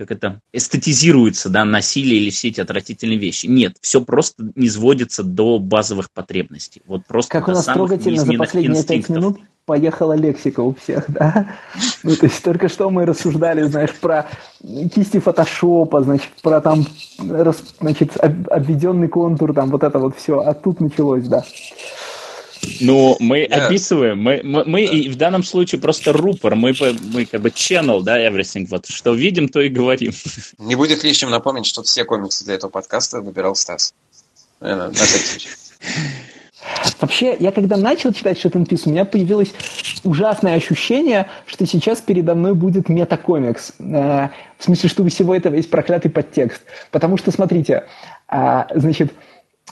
как 0.00 0.12
это, 0.12 0.40
эстетизируется, 0.54 1.50
да, 1.50 1.66
насилие 1.66 2.22
или 2.22 2.30
все 2.30 2.48
эти 2.48 2.58
отвратительные 2.58 3.18
вещи. 3.18 3.44
Нет, 3.44 3.76
все 3.82 4.00
просто 4.00 4.50
не 4.54 4.70
сводится 4.70 5.22
до 5.22 5.58
базовых 5.58 6.10
потребностей. 6.10 6.80
Вот 6.86 7.04
просто 7.06 7.30
как 7.30 7.48
у 7.48 7.50
нас 7.50 7.66
трогательно 7.66 8.24
за 8.24 8.32
последние 8.32 8.82
пять 8.82 9.10
минут 9.10 9.40
поехала 9.66 10.14
лексика 10.14 10.60
у 10.60 10.74
всех, 10.74 11.04
да? 11.08 11.48
Ну, 12.02 12.16
то 12.16 12.26
есть 12.26 12.42
только 12.42 12.70
что 12.70 12.88
мы 12.88 13.04
рассуждали, 13.04 13.62
знаешь, 13.64 13.94
про 14.00 14.26
кисти 14.94 15.20
фотошопа, 15.20 16.02
значит, 16.02 16.30
про 16.42 16.62
там, 16.62 16.86
значит, 17.18 18.16
обведенный 18.16 19.08
контур, 19.08 19.52
там, 19.52 19.68
вот 19.68 19.82
это 19.82 19.98
вот 19.98 20.16
все, 20.16 20.40
а 20.40 20.54
тут 20.54 20.80
началось, 20.80 21.28
да. 21.28 21.44
Ну, 22.80 23.16
мы 23.20 23.44
yeah. 23.44 23.66
описываем, 23.66 24.22
мы, 24.22 24.40
мы, 24.42 24.64
мы 24.64 24.82
yeah. 24.82 24.90
и 24.90 25.08
в 25.08 25.16
данном 25.16 25.42
случае 25.42 25.80
просто 25.80 26.12
рупор, 26.12 26.54
мы, 26.54 26.74
мы 27.12 27.24
как 27.26 27.40
бы 27.40 27.48
channel, 27.48 28.02
да, 28.02 28.18
everything, 28.18 28.66
вот, 28.68 28.86
что 28.86 29.14
видим, 29.14 29.48
то 29.48 29.60
и 29.60 29.68
говорим. 29.68 30.12
Не 30.58 30.76
будет 30.76 31.02
лишним 31.04 31.30
напомнить, 31.30 31.66
что 31.66 31.82
все 31.82 32.04
комиксы 32.04 32.44
для 32.44 32.54
этого 32.54 32.70
подкаста 32.70 33.20
выбирал 33.20 33.54
Стас. 33.54 33.94
Наверное, 34.60 34.88
на 34.88 34.94
всякий 34.94 35.26
случай. 35.26 35.48
Вообще, 37.00 37.36
я 37.40 37.52
когда 37.52 37.76
начал 37.76 38.12
читать 38.12 38.38
Шеттенпис, 38.38 38.86
у 38.86 38.90
меня 38.90 39.06
появилось 39.06 39.52
ужасное 40.04 40.54
ощущение, 40.56 41.28
что 41.46 41.66
сейчас 41.66 42.00
передо 42.00 42.34
мной 42.34 42.54
будет 42.54 42.90
метакомикс. 42.90 43.72
Э, 43.78 44.28
в 44.58 44.64
смысле, 44.64 44.88
что 44.90 45.02
у 45.02 45.08
всего 45.08 45.34
этого 45.34 45.54
есть 45.54 45.70
проклятый 45.70 46.10
подтекст. 46.10 46.60
Потому 46.90 47.16
что, 47.16 47.30
смотрите, 47.30 47.84
э, 48.30 48.64
значит, 48.74 49.12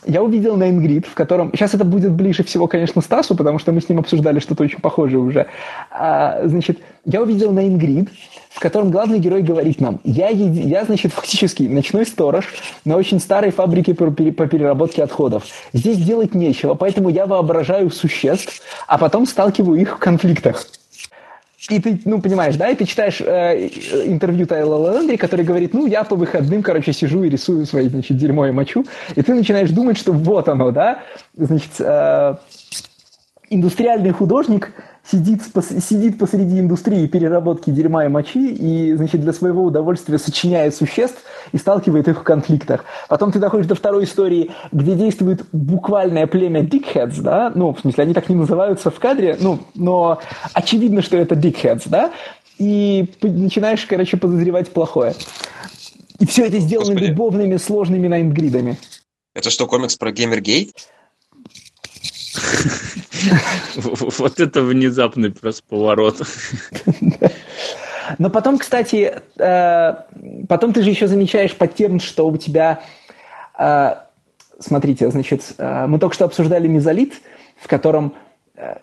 я 0.06 0.22
увидел 0.22 0.56
Найнгрид, 0.56 1.06
в 1.06 1.14
котором... 1.14 1.50
Сейчас 1.52 1.74
это 1.74 1.84
будет 1.84 2.12
ближе 2.12 2.44
всего, 2.44 2.66
конечно, 2.66 3.00
Стасу, 3.02 3.34
потому 3.34 3.58
что 3.58 3.72
мы 3.72 3.80
с 3.80 3.88
ним 3.88 3.98
обсуждали 3.98 4.38
что-то 4.38 4.62
очень 4.64 4.80
похожее 4.80 5.18
уже. 5.18 5.46
А, 5.90 6.40
значит, 6.44 6.78
я 7.04 7.22
увидел 7.22 7.52
Найнгрид, 7.52 8.08
в 8.50 8.60
котором 8.60 8.90
главный 8.90 9.18
герой 9.18 9.42
говорит 9.42 9.80
нам, 9.80 10.00
я, 10.04 10.28
я, 10.28 10.84
значит, 10.84 11.12
фактически 11.12 11.62
ночной 11.64 12.06
сторож 12.06 12.46
на 12.84 12.96
очень 12.96 13.20
старой 13.20 13.50
фабрике 13.50 13.94
по 13.94 14.10
переработке 14.10 15.02
отходов. 15.02 15.44
Здесь 15.72 15.98
делать 15.98 16.34
нечего, 16.34 16.74
поэтому 16.74 17.08
я 17.08 17.26
воображаю 17.26 17.90
существ, 17.90 18.62
а 18.86 18.98
потом 18.98 19.26
сталкиваю 19.26 19.80
их 19.80 19.96
в 19.96 19.98
конфликтах. 19.98 20.66
И 21.68 21.80
ты, 21.80 22.00
ну, 22.06 22.20
понимаешь, 22.20 22.56
да, 22.56 22.70
и 22.70 22.74
ты 22.74 22.86
читаешь 22.86 23.20
э, 23.20 23.68
интервью 24.06 24.46
Тайла 24.46 24.94
Лендри, 24.94 25.16
который 25.16 25.44
говорит, 25.44 25.74
ну, 25.74 25.86
я 25.86 26.02
по 26.02 26.16
выходным, 26.16 26.62
короче, 26.62 26.94
сижу 26.94 27.22
и 27.24 27.28
рисую 27.28 27.66
свои, 27.66 27.88
значит, 27.88 28.16
дерьмо 28.16 28.46
и 28.46 28.52
мочу, 28.52 28.86
и 29.14 29.22
ты 29.22 29.34
начинаешь 29.34 29.70
думать, 29.70 29.98
что 29.98 30.12
вот 30.12 30.48
оно, 30.48 30.70
да, 30.70 31.00
значит, 31.36 31.72
э, 31.78 32.36
индустриальный 33.50 34.12
художник 34.12 34.72
сидит, 35.10 35.42
сидит 35.80 36.18
посреди 36.18 36.60
индустрии 36.60 37.06
переработки 37.06 37.70
дерьма 37.70 38.04
и 38.04 38.08
мочи 38.08 38.52
и, 38.52 38.94
значит, 38.94 39.20
для 39.20 39.32
своего 39.32 39.64
удовольствия 39.64 40.18
сочиняет 40.18 40.74
существ 40.74 41.22
и 41.52 41.58
сталкивает 41.58 42.08
их 42.08 42.20
в 42.20 42.22
конфликтах. 42.22 42.84
Потом 43.08 43.32
ты 43.32 43.38
доходишь 43.38 43.66
до 43.66 43.74
второй 43.74 44.04
истории, 44.04 44.50
где 44.72 44.94
действует 44.94 45.44
буквальное 45.52 46.26
племя 46.26 46.62
Dickheads, 46.62 47.20
да, 47.20 47.52
ну, 47.54 47.72
в 47.72 47.80
смысле, 47.80 48.04
они 48.04 48.14
так 48.14 48.28
не 48.28 48.36
называются 48.36 48.90
в 48.90 48.98
кадре, 48.98 49.36
ну, 49.40 49.60
но 49.74 50.20
очевидно, 50.52 51.02
что 51.02 51.16
это 51.16 51.34
Dickheads, 51.34 51.84
да, 51.86 52.12
и 52.58 53.08
начинаешь, 53.22 53.84
короче, 53.86 54.16
подозревать 54.16 54.70
плохое. 54.70 55.14
И 56.18 56.26
все 56.26 56.46
это 56.46 56.58
сделано 56.58 56.92
Господи. 56.92 57.10
любовными, 57.10 57.56
сложными 57.56 58.08
найнгридами. 58.08 58.76
Это 59.34 59.50
что, 59.50 59.68
комикс 59.68 59.96
про 59.96 60.10
Геймергейт? 60.10 60.88
Вот 63.76 64.40
это 64.40 64.62
внезапный 64.62 65.30
просто 65.30 65.62
поворот. 65.68 66.22
Но 68.18 68.30
потом, 68.30 68.58
кстати, 68.58 69.20
э, 69.38 69.94
потом 70.48 70.72
ты 70.72 70.82
же 70.82 70.90
еще 70.90 71.06
замечаешь 71.06 71.54
паттерн, 71.54 72.00
что 72.00 72.26
у 72.26 72.36
тебя... 72.36 72.80
Э, 73.58 73.96
смотрите, 74.58 75.10
значит, 75.10 75.42
э, 75.58 75.86
мы 75.86 75.98
только 75.98 76.14
что 76.14 76.24
обсуждали 76.24 76.66
мезолит, 76.68 77.14
в 77.60 77.68
котором 77.68 78.14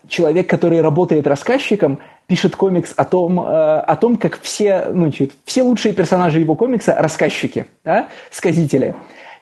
человек, 0.07 0.49
который 0.49 0.79
работает 0.79 1.27
рассказчиком, 1.27 1.99
пишет 2.27 2.55
комикс 2.55 2.93
о 2.95 3.03
том, 3.03 3.41
о 3.41 3.95
том 3.97 4.15
как 4.15 4.39
все, 4.39 4.85
ну, 4.93 5.11
все 5.43 5.63
лучшие 5.63 5.93
персонажи 5.93 6.39
его 6.39 6.55
комикса– 6.55 6.95
рассказчики, 6.97 7.65
да, 7.83 8.07
сказители. 8.31 8.95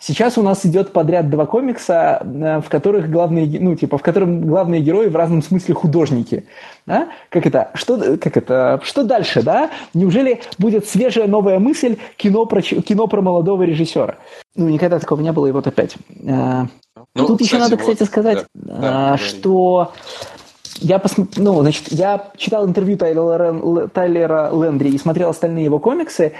Сейчас 0.05 0.37
у 0.37 0.41
нас 0.41 0.65
идет 0.65 0.91
подряд 0.91 1.29
два 1.29 1.45
комикса, 1.45 2.19
э, 2.21 2.59
в 2.59 2.67
которых 2.67 3.09
главные, 3.09 3.47
ну, 3.61 3.73
типа, 3.73 3.97
в 3.97 4.01
котором 4.01 4.45
главные 4.45 4.81
герои 4.81 5.07
в 5.07 5.15
разном 5.15 5.41
смысле 5.41 5.75
художники. 5.75 6.45
Да? 6.85 7.07
Как 7.29 7.45
это? 7.45 7.71
Что, 7.73 8.17
как 8.17 8.35
это? 8.35 8.81
Что 8.83 9.03
дальше, 9.03 9.41
да? 9.43 9.69
Неужели 9.93 10.41
будет 10.57 10.89
свежая 10.89 11.27
новая 11.27 11.57
мысль 11.57 11.95
кино 12.17 12.45
про, 12.45 12.61
кино 12.61 13.07
про 13.07 13.21
молодого 13.21 13.63
режиссера? 13.63 14.15
Ну, 14.57 14.67
никогда 14.67 14.99
такого 14.99 15.21
не 15.21 15.31
было, 15.31 15.47
и 15.47 15.51
вот 15.51 15.67
опять. 15.67 15.95
Э, 16.25 16.63
ну, 17.15 17.25
Тут 17.25 17.39
кстати, 17.39 17.43
еще 17.43 17.57
надо, 17.59 17.77
кстати, 17.77 17.99
вот, 17.99 18.07
сказать, 18.09 18.45
да, 18.53 18.77
да, 18.81 19.17
что 19.17 19.93
я, 20.81 20.99
пос... 20.99 21.13
ну, 21.37 21.61
значит, 21.61 21.93
я 21.93 22.31
читал 22.35 22.67
интервью 22.67 22.97
Тайлера, 22.97 23.87
Тайлера 23.87 24.51
Лендри 24.51 24.89
и 24.89 24.97
смотрел 24.97 25.29
остальные 25.29 25.63
его 25.63 25.79
комиксы, 25.79 26.33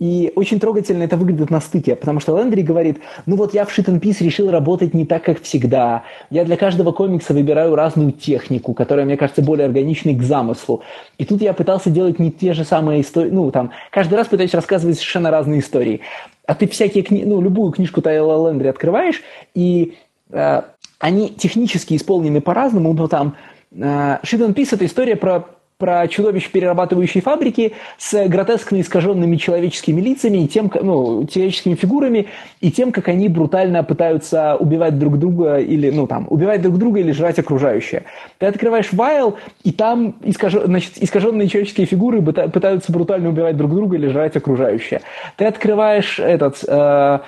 и 0.00 0.32
очень 0.34 0.58
трогательно 0.58 1.02
это 1.02 1.18
выглядит 1.18 1.50
на 1.50 1.60
стыке, 1.60 1.94
потому 1.94 2.20
что 2.20 2.36
Лендри 2.36 2.62
говорит, 2.62 3.00
ну 3.26 3.36
вот 3.36 3.52
я 3.52 3.66
в 3.66 3.78
Shit 3.78 3.84
and 3.84 4.00
Peace 4.00 4.24
решил 4.24 4.50
работать 4.50 4.94
не 4.94 5.04
так, 5.04 5.22
как 5.22 5.42
всегда. 5.42 6.04
Я 6.30 6.46
для 6.46 6.56
каждого 6.56 6.90
комикса 6.90 7.34
выбираю 7.34 7.74
разную 7.74 8.12
технику, 8.12 8.72
которая, 8.72 9.04
мне 9.04 9.18
кажется, 9.18 9.42
более 9.42 9.66
органичной 9.66 10.14
к 10.14 10.22
замыслу. 10.22 10.82
И 11.18 11.26
тут 11.26 11.42
я 11.42 11.52
пытался 11.52 11.90
делать 11.90 12.18
не 12.18 12.32
те 12.32 12.54
же 12.54 12.64
самые 12.64 13.02
истории, 13.02 13.30
ну 13.30 13.50
там, 13.50 13.72
каждый 13.90 14.14
раз 14.14 14.26
пытаюсь 14.26 14.54
рассказывать 14.54 14.96
совершенно 14.96 15.30
разные 15.30 15.60
истории. 15.60 16.00
А 16.46 16.54
ты 16.54 16.66
всякие 16.66 17.04
книги, 17.04 17.24
ну, 17.24 17.42
любую 17.42 17.70
книжку 17.70 18.00
Тайла 18.00 18.48
Лендри 18.48 18.68
открываешь, 18.68 19.22
и 19.54 19.98
э, 20.30 20.62
они 20.98 21.28
технически 21.28 21.94
исполнены 21.94 22.40
по-разному, 22.40 22.94
но 22.94 23.06
там 23.06 23.36
э, 23.70 23.76
Shit 23.76 24.48
and 24.48 24.56
это 24.58 24.86
история 24.86 25.16
про 25.16 25.44
про 25.80 26.06
чудовищ 26.06 26.50
перерабатывающей 26.50 27.20
фабрики 27.20 27.72
с 27.98 28.28
гротескно 28.28 28.80
искаженными 28.80 29.36
человеческими 29.36 30.00
лицами 30.00 30.44
и 30.44 30.48
тем, 30.48 30.70
ну, 30.80 31.26
человеческими 31.26 31.74
фигурами 31.74 32.28
и 32.60 32.70
тем, 32.70 32.92
как 32.92 33.08
они 33.08 33.28
брутально 33.28 33.82
пытаются 33.82 34.56
убивать 34.56 34.98
друг 34.98 35.18
друга 35.18 35.56
или, 35.56 35.90
ну, 35.90 36.06
там, 36.06 36.26
убивать 36.28 36.62
друг 36.62 36.78
друга 36.78 37.00
или 37.00 37.12
жрать 37.12 37.38
окружающее. 37.38 38.04
Ты 38.38 38.46
открываешь 38.46 38.86
файл, 38.86 39.38
и 39.64 39.72
там 39.72 40.14
искаж... 40.22 40.52
значит, 40.52 40.92
искаженные 40.96 41.48
человеческие 41.48 41.86
фигуры 41.86 42.22
пытаются 42.22 42.92
брутально 42.92 43.30
убивать 43.30 43.56
друг 43.56 43.74
друга 43.74 43.96
или 43.96 44.08
жрать 44.08 44.36
окружающее. 44.36 45.00
Ты 45.36 45.46
открываешь 45.46 46.20
этот... 46.20 46.62
Э... 46.68 47.20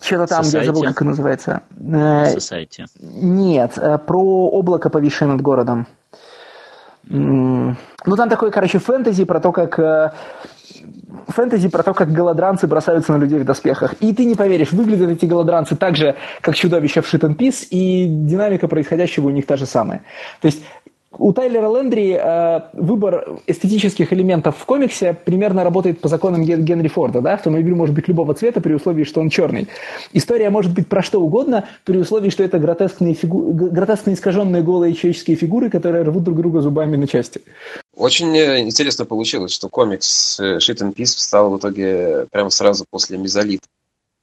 Что-то 0.00 0.26
там, 0.28 0.44
Society. 0.44 0.58
я 0.58 0.64
забыл, 0.64 0.82
как 0.84 1.02
называется. 1.02 1.62
Э, 1.76 2.36
Society. 2.36 2.86
Нет, 3.00 3.76
э, 3.76 3.98
про 3.98 4.48
облако, 4.48 4.90
повисшее 4.90 5.28
над 5.28 5.42
городом. 5.42 5.86
Ну, 7.10 8.16
там 8.16 8.28
такой, 8.28 8.50
короче, 8.50 8.78
фэнтези 8.78 9.24
про 9.24 9.40
то, 9.40 9.50
как 9.50 9.78
э, 9.78 10.12
фэнтези 11.28 11.68
про 11.68 11.82
то, 11.82 11.94
как 11.94 12.12
голодранцы 12.12 12.66
бросаются 12.66 13.12
на 13.12 13.18
людей 13.18 13.38
в 13.38 13.44
доспехах. 13.44 13.94
И 14.00 14.12
ты 14.14 14.24
не 14.24 14.34
поверишь, 14.34 14.72
выглядят 14.72 15.10
эти 15.10 15.26
голодранцы 15.26 15.76
так 15.76 15.96
же, 15.96 16.16
как 16.40 16.54
чудовища 16.54 17.02
в 17.02 17.12
Shit 17.12 17.36
Peace, 17.36 17.66
и 17.70 18.06
динамика 18.06 18.68
происходящего 18.68 19.26
у 19.26 19.30
них 19.30 19.46
та 19.46 19.56
же 19.56 19.66
самая. 19.66 20.02
То 20.40 20.46
есть 20.46 20.62
у 21.18 21.32
Тайлера 21.32 21.68
Лендри 21.68 22.18
э, 22.20 22.60
выбор 22.72 23.40
эстетических 23.46 24.12
элементов 24.12 24.56
в 24.56 24.64
комиксе 24.64 25.14
примерно 25.14 25.64
работает 25.64 26.00
по 26.00 26.08
законам 26.08 26.44
Генри 26.44 26.88
Форда. 26.88 27.20
Да? 27.20 27.34
Автомобиль 27.34 27.74
может 27.74 27.94
быть 27.94 28.08
любого 28.08 28.34
цвета 28.34 28.60
при 28.60 28.72
условии, 28.72 29.04
что 29.04 29.20
он 29.20 29.28
черный. 29.28 29.68
История 30.12 30.50
может 30.50 30.72
быть 30.72 30.88
про 30.88 31.02
что 31.02 31.20
угодно 31.20 31.68
при 31.84 31.98
условии, 31.98 32.30
что 32.30 32.44
это 32.44 32.58
гротескные, 32.58 33.14
фигу... 33.14 33.52
гротескные 33.52 34.14
искаженные 34.14 34.62
голые 34.62 34.94
человеческие 34.94 35.36
фигуры, 35.36 35.70
которые 35.70 36.04
рвут 36.04 36.24
друг 36.24 36.38
друга 36.38 36.60
зубами 36.60 36.96
на 36.96 37.08
части. 37.08 37.42
Очень 37.96 38.36
э, 38.36 38.60
интересно 38.60 39.04
получилось, 39.04 39.52
что 39.52 39.68
комикс 39.68 40.38
э, 40.38 40.58
Shit 40.58 40.82
and 40.82 40.94
Peace 40.94 41.16
встал 41.16 41.50
в 41.50 41.58
итоге 41.58 42.26
прямо 42.30 42.50
сразу 42.50 42.84
после 42.88 43.18
Мезолит, 43.18 43.62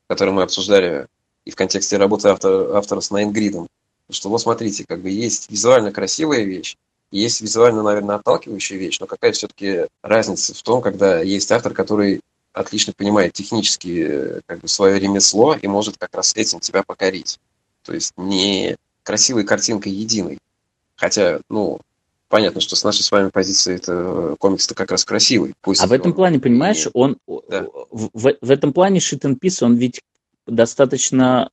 который 0.08 0.34
мы 0.34 0.44
обсуждали 0.44 1.08
и 1.46 1.52
в 1.52 1.56
контексте 1.56 1.98
работы 1.98 2.30
автора, 2.30 2.78
автора 2.78 3.02
с 3.02 3.12
Найнгридом 3.12 3.68
что 4.12 4.30
вот 4.30 4.42
смотрите, 4.42 4.86
как 4.88 5.02
бы 5.02 5.10
есть 5.10 5.50
визуально 5.50 5.92
красивая 5.92 6.44
вещь, 6.44 6.78
есть 7.16 7.42
визуально, 7.42 7.82
наверное, 7.82 8.16
отталкивающая 8.18 8.78
вещь, 8.78 9.00
но 9.00 9.08
какая 9.08 9.32
все-таки 9.32 9.88
разница 10.02 10.54
в 10.54 10.62
том, 10.62 10.82
когда 10.82 11.22
есть 11.22 11.52
автор, 11.52 11.74
который 11.74 12.22
отлично 12.54 12.94
понимает 12.94 13.34
технически 13.34 14.06
э, 14.08 14.42
как 14.46 14.60
бы, 14.60 14.68
свое 14.68 15.00
ремесло 15.00 15.56
и 15.56 15.68
может 15.68 15.98
как 15.98 16.14
раз 16.16 16.36
этим 16.36 16.60
тебя 16.60 16.84
покорить. 16.84 17.40
То 17.84 17.94
есть 17.94 18.14
не 18.18 18.78
красивой 19.04 19.44
картинкой 19.44 19.92
единой. 19.92 20.40
Хотя, 20.96 21.42
ну, 21.50 21.80
понятно, 22.30 22.62
что 22.62 22.76
с 22.76 22.84
нашей 22.84 23.04
с 23.04 23.12
вами 23.12 23.30
позиции 23.30 23.76
это 23.76 23.94
э, 23.94 24.36
комикс-то 24.40 24.74
как 24.74 24.92
раз 24.92 25.06
красивый. 25.06 25.54
Пусть 25.62 25.82
а 25.82 25.88
в 25.88 25.92
этом 25.92 26.14
плане, 26.14 26.40
понимаешь, 26.40 26.88
он 26.94 27.18
да. 27.50 27.68
в, 27.92 28.10
в, 28.14 28.52
этом 28.52 28.74
плане 28.74 29.00
Shit 29.00 29.22
and 29.22 29.38
он 29.62 29.76
ведь 29.76 30.02
достаточно 30.48 31.50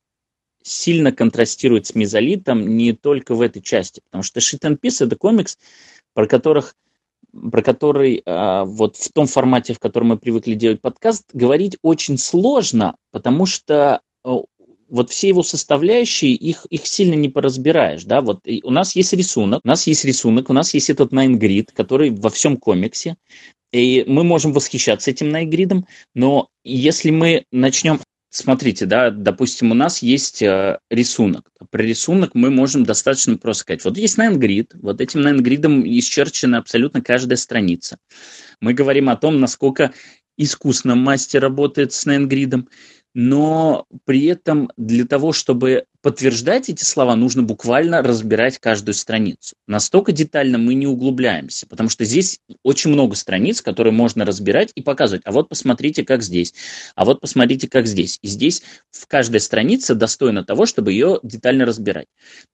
сильно 0.63 1.11
контрастирует 1.11 1.87
с 1.87 1.95
мезолитом 1.95 2.75
не 2.75 2.93
только 2.93 3.35
в 3.35 3.41
этой 3.41 3.61
части, 3.61 4.01
потому 4.05 4.23
что 4.23 4.39
Shit 4.39 4.59
and 4.61 4.79
Piece 4.79 5.05
это 5.05 5.15
комикс, 5.15 5.57
про 6.13 6.27
которых 6.27 6.75
про 7.31 7.63
который 7.63 8.21
а, 8.25 8.63
вот 8.63 8.95
в 8.95 9.11
том 9.11 9.25
формате, 9.25 9.73
в 9.73 9.79
котором 9.79 10.09
мы 10.09 10.17
привыкли 10.17 10.53
делать 10.53 10.81
подкаст, 10.81 11.23
говорить 11.33 11.77
очень 11.81 12.19
сложно, 12.19 12.95
потому 13.11 13.47
что 13.47 14.01
вот 14.93 15.09
все 15.09 15.29
его 15.29 15.41
составляющие, 15.41 16.33
их, 16.33 16.65
их 16.69 16.85
сильно 16.85 17.15
не 17.15 17.27
поразбираешь, 17.27 18.03
да, 18.03 18.21
вот 18.21 18.41
у 18.63 18.69
нас 18.69 18.95
есть 18.95 19.13
рисунок, 19.13 19.61
у 19.63 19.67
нас 19.67 19.87
есть 19.87 20.05
рисунок, 20.05 20.51
у 20.51 20.53
нас 20.53 20.75
есть 20.75 20.91
этот 20.91 21.11
Nine 21.11 21.65
который 21.73 22.11
во 22.11 22.29
всем 22.29 22.57
комиксе, 22.57 23.15
и 23.71 24.03
мы 24.07 24.23
можем 24.23 24.53
восхищаться 24.53 25.09
этим 25.09 25.35
Grid, 25.35 25.83
но 26.13 26.47
если 26.63 27.09
мы 27.09 27.45
начнем 27.51 27.99
Смотрите, 28.35 28.87
да, 28.87 29.11
допустим, 29.11 29.69
у 29.69 29.75
нас 29.75 30.01
есть 30.01 30.41
э, 30.41 30.79
рисунок. 30.89 31.51
Про 31.69 31.83
рисунок 31.83 32.31
мы 32.33 32.49
можем 32.49 32.83
достаточно 32.83 33.37
просто 33.37 33.61
сказать. 33.61 33.85
Вот 33.85 33.95
есть 33.95 34.17
Nine 34.17 34.37
Grid, 34.37 34.71
вот 34.73 35.01
этим 35.01 35.19
Nine 35.19 35.41
Grid 35.41 35.83
исчерчена 35.99 36.57
абсолютно 36.57 37.03
каждая 37.03 37.37
страница. 37.37 37.99
Мы 38.59 38.73
говорим 38.73 39.09
о 39.09 39.17
том, 39.17 39.39
насколько 39.39 39.93
искусно 40.35 40.95
мастер 40.95 41.43
работает 41.43 41.93
с 41.93 42.07
Nine 42.07 42.27
Grid, 42.27 42.67
но 43.13 43.85
при 44.05 44.25
этом 44.25 44.71
для 44.75 45.05
того, 45.05 45.33
чтобы 45.33 45.85
подтверждать 46.01 46.69
эти 46.69 46.83
слова, 46.83 47.15
нужно 47.15 47.43
буквально 47.43 48.01
разбирать 48.01 48.57
каждую 48.59 48.95
страницу. 48.95 49.55
Настолько 49.67 50.11
детально 50.11 50.57
мы 50.57 50.73
не 50.73 50.87
углубляемся, 50.87 51.67
потому 51.67 51.89
что 51.89 52.05
здесь 52.05 52.39
очень 52.63 52.91
много 52.91 53.15
страниц, 53.15 53.61
которые 53.61 53.93
можно 53.93 54.25
разбирать 54.25 54.71
и 54.75 54.81
показывать. 54.81 55.21
А 55.25 55.31
вот 55.31 55.47
посмотрите, 55.47 56.03
как 56.03 56.23
здесь. 56.23 56.53
А 56.95 57.05
вот 57.05 57.21
посмотрите, 57.21 57.69
как 57.69 57.87
здесь. 57.87 58.17
И 58.21 58.27
здесь 58.27 58.63
в 58.91 59.07
каждой 59.07 59.39
странице 59.39 59.95
достойна 59.95 60.43
того, 60.43 60.65
чтобы 60.65 60.91
ее 60.91 61.19
детально 61.23 61.65
разбирать. 61.65 62.07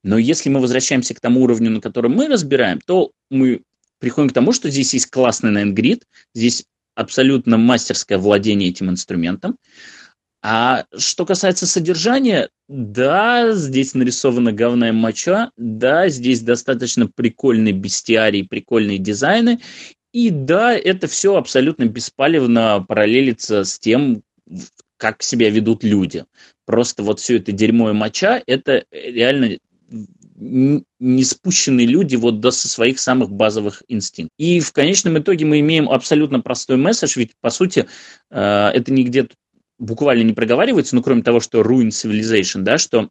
Но 0.03 0.17
если 0.17 0.49
мы 0.49 0.59
возвращаемся 0.59 1.15
к 1.15 1.19
тому 1.19 1.41
уровню, 1.41 1.71
на 1.71 1.81
котором 1.81 2.13
мы 2.13 2.27
разбираем, 2.27 2.81
то 2.85 3.11
мы 3.29 3.61
приходим 3.99 4.29
к 4.29 4.33
тому, 4.33 4.51
что 4.51 4.69
здесь 4.69 4.93
есть 4.93 5.09
классный 5.09 5.51
NameGrid, 5.51 6.03
здесь 6.35 6.65
абсолютно 6.95 7.57
мастерское 7.57 8.17
владение 8.17 8.69
этим 8.69 8.89
инструментом. 8.89 9.57
А 10.41 10.85
что 10.97 11.25
касается 11.25 11.67
содержания, 11.67 12.49
да, 12.69 13.51
здесь 13.51 13.93
нарисована 13.93 14.53
говная 14.53 14.93
моча, 14.93 15.51
да, 15.57 16.07
здесь 16.07 16.41
достаточно 16.41 17.07
прикольный 17.07 17.73
бестиарий, 17.73 18.47
прикольные 18.47 18.99
дизайны, 18.99 19.59
и 20.13 20.29
да, 20.29 20.73
это 20.73 21.07
все 21.07 21.35
абсолютно 21.35 21.85
беспалевно 21.85 22.83
параллелится 22.87 23.65
с 23.65 23.77
тем, 23.79 24.23
как 24.97 25.23
себя 25.23 25.49
ведут 25.49 25.83
люди. 25.83 26.25
Просто 26.65 27.03
вот 27.03 27.19
все 27.19 27.37
это 27.37 27.51
дерьмо 27.51 27.89
и 27.89 27.93
моча, 27.93 28.41
это 28.45 28.85
реально 28.91 29.57
не 30.39 31.23
спущенные 31.23 31.85
люди 31.85 32.15
вот 32.15 32.39
до 32.39 32.51
своих 32.51 32.99
самых 32.99 33.29
базовых 33.29 33.83
инстинктов. 33.89 34.33
И 34.37 34.61
в 34.61 34.71
конечном 34.71 35.17
итоге 35.19 35.45
мы 35.45 35.59
имеем 35.59 35.89
абсолютно 35.89 36.39
простой 36.39 36.77
месседж, 36.77 37.13
ведь 37.17 37.31
по 37.41 37.49
сути 37.49 37.87
э, 38.31 38.71
это 38.73 38.93
не 38.93 39.03
где-то 39.03 39.35
буквально 39.79 40.23
не 40.23 40.33
проговаривается, 40.33 40.95
ну, 40.95 41.01
кроме 41.01 41.23
того, 41.23 41.39
что 41.39 41.61
Ruin 41.61 41.87
Civilization, 41.87 42.61
да, 42.61 42.77
что 42.77 43.09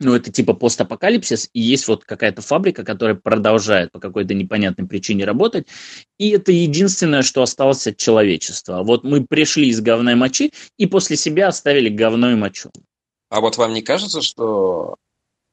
ну, 0.00 0.14
это 0.14 0.32
типа 0.32 0.54
постапокалипсис, 0.54 1.50
и 1.52 1.60
есть 1.60 1.86
вот 1.86 2.04
какая-то 2.04 2.40
фабрика, 2.40 2.84
которая 2.84 3.14
продолжает 3.14 3.92
по 3.92 4.00
какой-то 4.00 4.32
непонятной 4.32 4.86
причине 4.86 5.26
работать, 5.26 5.68
и 6.18 6.30
это 6.30 6.52
единственное, 6.52 7.22
что 7.22 7.42
осталось 7.42 7.86
от 7.86 7.98
человечества. 7.98 8.82
Вот 8.82 9.04
мы 9.04 9.24
пришли 9.26 9.68
из 9.68 9.80
говной 9.82 10.14
мочи, 10.14 10.52
и 10.78 10.86
после 10.86 11.16
себя 11.16 11.48
оставили 11.48 11.90
говно 11.90 12.32
и 12.32 12.34
мочу. 12.34 12.70
А 13.28 13.40
вот 13.40 13.58
вам 13.58 13.74
не 13.74 13.82
кажется, 13.82 14.22
что 14.22 14.96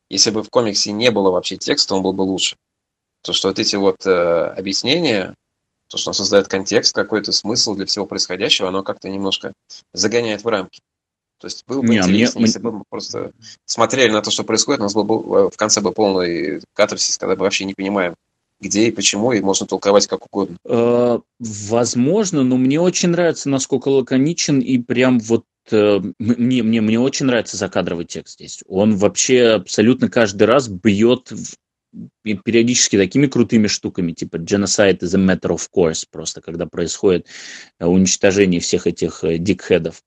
если 0.09 0.31
бы 0.31 0.43
в 0.43 0.49
комиксе 0.49 0.93
не 0.93 1.11
было 1.11 1.29
вообще 1.29 1.57
текста, 1.57 1.95
он 1.95 2.01
был 2.01 2.13
бы 2.13 2.21
лучше? 2.21 2.55
То, 3.23 3.33
что 3.33 3.49
вот 3.49 3.59
эти 3.59 3.75
вот 3.75 4.05
э, 4.05 4.53
объяснения, 4.57 5.35
то, 5.87 5.97
что 5.97 6.09
он 6.09 6.13
создает 6.13 6.47
контекст, 6.47 6.93
какой-то 6.93 7.31
смысл 7.31 7.75
для 7.75 7.85
всего 7.85 8.05
происходящего, 8.05 8.69
оно 8.69 8.83
как-то 8.83 9.09
немножко 9.09 9.53
загоняет 9.93 10.43
в 10.43 10.47
рамки. 10.47 10.81
То 11.39 11.45
есть 11.45 11.63
было 11.67 11.81
бы 11.81 11.89
не, 11.89 11.97
интереснее, 11.97 12.31
мне... 12.35 12.45
если 12.47 12.59
бы 12.59 12.71
мы 12.71 12.83
просто 12.89 13.31
смотрели 13.65 14.11
на 14.11 14.21
то, 14.21 14.31
что 14.31 14.43
происходит, 14.43 14.79
у 14.79 14.83
нас 14.83 14.93
был 14.93 15.03
бы 15.03 15.15
э, 15.15 15.49
в 15.53 15.57
конце 15.57 15.81
бы 15.81 15.91
полный 15.91 16.61
катарсис, 16.73 17.17
когда 17.17 17.35
мы 17.35 17.41
вообще 17.41 17.65
не 17.65 17.75
понимаем, 17.75 18.15
где 18.59 18.87
и 18.87 18.91
почему, 18.91 19.31
и 19.31 19.41
можно 19.41 19.67
толковать 19.67 20.07
как 20.07 20.25
угодно. 20.25 20.57
Э, 20.65 21.19
возможно, 21.39 22.43
но 22.43 22.57
мне 22.57 22.81
очень 22.81 23.09
нравится, 23.09 23.49
насколько 23.49 23.89
лаконичен 23.89 24.59
и 24.59 24.79
прям 24.79 25.19
вот 25.19 25.43
э, 25.71 25.99
мне, 26.17 26.63
мне, 26.63 26.81
мне 26.81 26.99
очень 26.99 27.27
нравится 27.27 27.55
закадровый 27.55 28.05
текст 28.05 28.35
здесь. 28.35 28.63
Он 28.67 28.95
вообще 28.95 29.49
абсолютно 29.49 30.09
каждый 30.09 30.43
раз 30.43 30.67
бьет 30.67 31.31
периодически 32.23 32.97
такими 32.97 33.27
крутыми 33.27 33.67
штуками, 33.67 34.11
типа 34.11 34.37
genocide 34.37 34.99
is 34.99 35.15
a 35.15 35.17
matter 35.17 35.55
of 35.55 35.67
course, 35.75 36.05
просто 36.09 36.41
когда 36.41 36.65
происходит 36.65 37.27
э, 37.79 37.85
уничтожение 37.85 38.59
всех 38.59 38.87
этих 38.87 39.23
э, 39.23 39.37
дикхедов. 39.37 40.03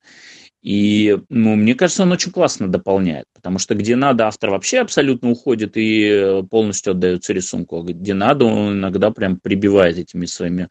И 0.63 1.19
ну, 1.31 1.57
мне 1.57 1.75
кажется, 1.75 2.03
он 2.03 2.13
очень 2.13 2.33
классно 2.33 2.69
дополняет, 2.69 3.25
потому 3.33 3.59
что 3.59 3.75
где 3.75 3.97
надо, 3.97 4.27
автор 4.27 4.51
вообще 4.51 4.81
абсолютно 4.81 5.31
уходит 5.31 5.77
и 5.77 6.03
э, 6.05 6.43
полностью 6.43 6.91
отдается 6.91 7.33
рисунку, 7.33 7.81
а 7.81 7.83
где 7.83 8.13
надо, 8.13 8.45
он 8.45 8.75
иногда 8.75 9.11
прям 9.11 9.39
прибивает 9.41 9.97
этими 9.97 10.27
своими 10.27 10.69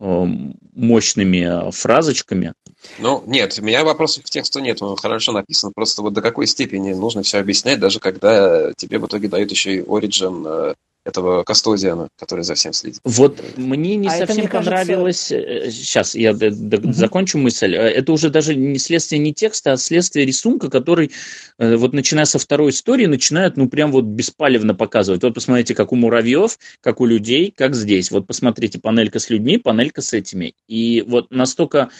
мощными 0.00 1.70
фразочками. 1.70 2.54
Ну, 2.98 3.22
нет, 3.26 3.58
у 3.58 3.62
меня 3.62 3.84
вопросов 3.84 4.24
к 4.24 4.30
тексту 4.30 4.60
нет, 4.60 4.80
он 4.80 4.96
хорошо 4.96 5.32
написан, 5.32 5.72
просто 5.74 6.02
вот 6.02 6.14
до 6.14 6.22
какой 6.22 6.46
степени 6.46 6.94
нужно 6.94 7.22
все 7.22 7.38
объяснять, 7.38 7.80
даже 7.80 8.00
когда 8.00 8.72
тебе 8.74 8.98
в 8.98 9.06
итоге 9.06 9.28
дают 9.28 9.50
еще 9.50 9.76
и 9.76 9.82
origin 9.82 10.74
этого 11.04 11.44
кастодиана, 11.44 12.08
который 12.18 12.44
за 12.44 12.54
всем 12.54 12.72
следит. 12.72 13.00
Вот 13.04 13.42
мне 13.56 13.96
не 13.96 14.08
а 14.08 14.10
совсем 14.10 14.44
это, 14.44 14.58
понравилось... 14.58 15.28
Кажется... 15.28 15.70
Сейчас 15.70 16.14
я 16.14 16.32
угу. 16.32 16.92
закончу 16.92 17.38
мысль. 17.38 17.74
Э, 17.74 17.88
это 17.88 18.12
уже 18.12 18.28
даже 18.28 18.54
не 18.54 18.78
следствие 18.78 19.18
не 19.18 19.32
текста, 19.32 19.72
а 19.72 19.76
следствие 19.76 20.26
рисунка, 20.26 20.68
который 20.68 21.10
э, 21.58 21.76
вот 21.76 21.94
начиная 21.94 22.26
со 22.26 22.38
второй 22.38 22.70
истории 22.70 23.06
начинает 23.06 23.56
ну 23.56 23.68
прям 23.68 23.92
вот 23.92 24.04
беспалевно 24.04 24.74
показывать. 24.74 25.22
Вот 25.22 25.34
посмотрите, 25.34 25.74
как 25.74 25.92
у 25.92 25.96
муравьев, 25.96 26.58
как 26.80 27.00
у 27.00 27.06
людей, 27.06 27.52
как 27.56 27.74
здесь. 27.74 28.10
Вот 28.10 28.26
посмотрите, 28.26 28.78
панелька 28.78 29.18
с 29.18 29.30
людьми, 29.30 29.56
панелька 29.56 30.02
с 30.02 30.12
этими. 30.12 30.54
И 30.68 31.02
вот 31.06 31.30
настолько 31.30 31.90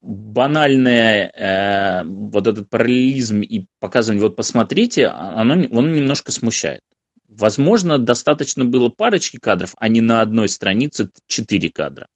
банальное 0.00 1.30
э, 1.30 2.04
вот 2.04 2.46
этот 2.46 2.70
параллелизм 2.70 3.40
и 3.40 3.66
показывание, 3.80 4.22
вот 4.22 4.36
посмотрите, 4.36 5.06
оно, 5.06 5.66
он 5.70 5.92
немножко 5.92 6.32
смущает. 6.32 6.82
Возможно, 7.30 7.98
достаточно 7.98 8.64
было 8.64 8.88
парочки 8.88 9.38
кадров, 9.38 9.74
а 9.78 9.88
не 9.88 10.00
на 10.00 10.20
одной 10.20 10.48
странице 10.48 11.10
четыре 11.26 11.70
кадра. 11.70 12.08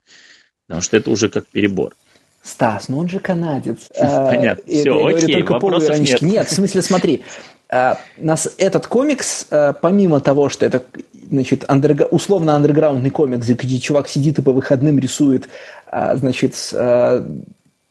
Потому 0.66 0.82
что 0.82 0.96
это 0.96 1.10
уже 1.10 1.28
как 1.28 1.46
перебор. 1.46 1.94
Стас, 2.42 2.88
ну 2.88 2.98
он 2.98 3.08
же 3.08 3.20
канадец. 3.20 3.88
Понятно. 3.98 4.64
Все, 4.66 5.06
окей, 5.06 5.42
вопросов 5.42 5.98
нет. 5.98 6.20
Нет, 6.20 6.48
в 6.48 6.52
смысле, 6.52 6.82
смотри, 6.82 7.22
а, 7.70 7.98
нас 8.18 8.52
этот 8.58 8.86
комикс, 8.86 9.46
а, 9.50 9.72
помимо 9.72 10.20
того, 10.20 10.48
что 10.48 10.66
это 10.66 10.84
значит, 11.30 11.64
условно 12.10 12.56
андерграундный 12.56 13.10
комикс, 13.10 13.46
где 13.46 13.78
чувак 13.78 14.08
сидит 14.08 14.38
и 14.38 14.42
по 14.42 14.52
выходным 14.52 14.98
рисует, 14.98 15.48
а, 15.86 16.16
значит, 16.16 16.54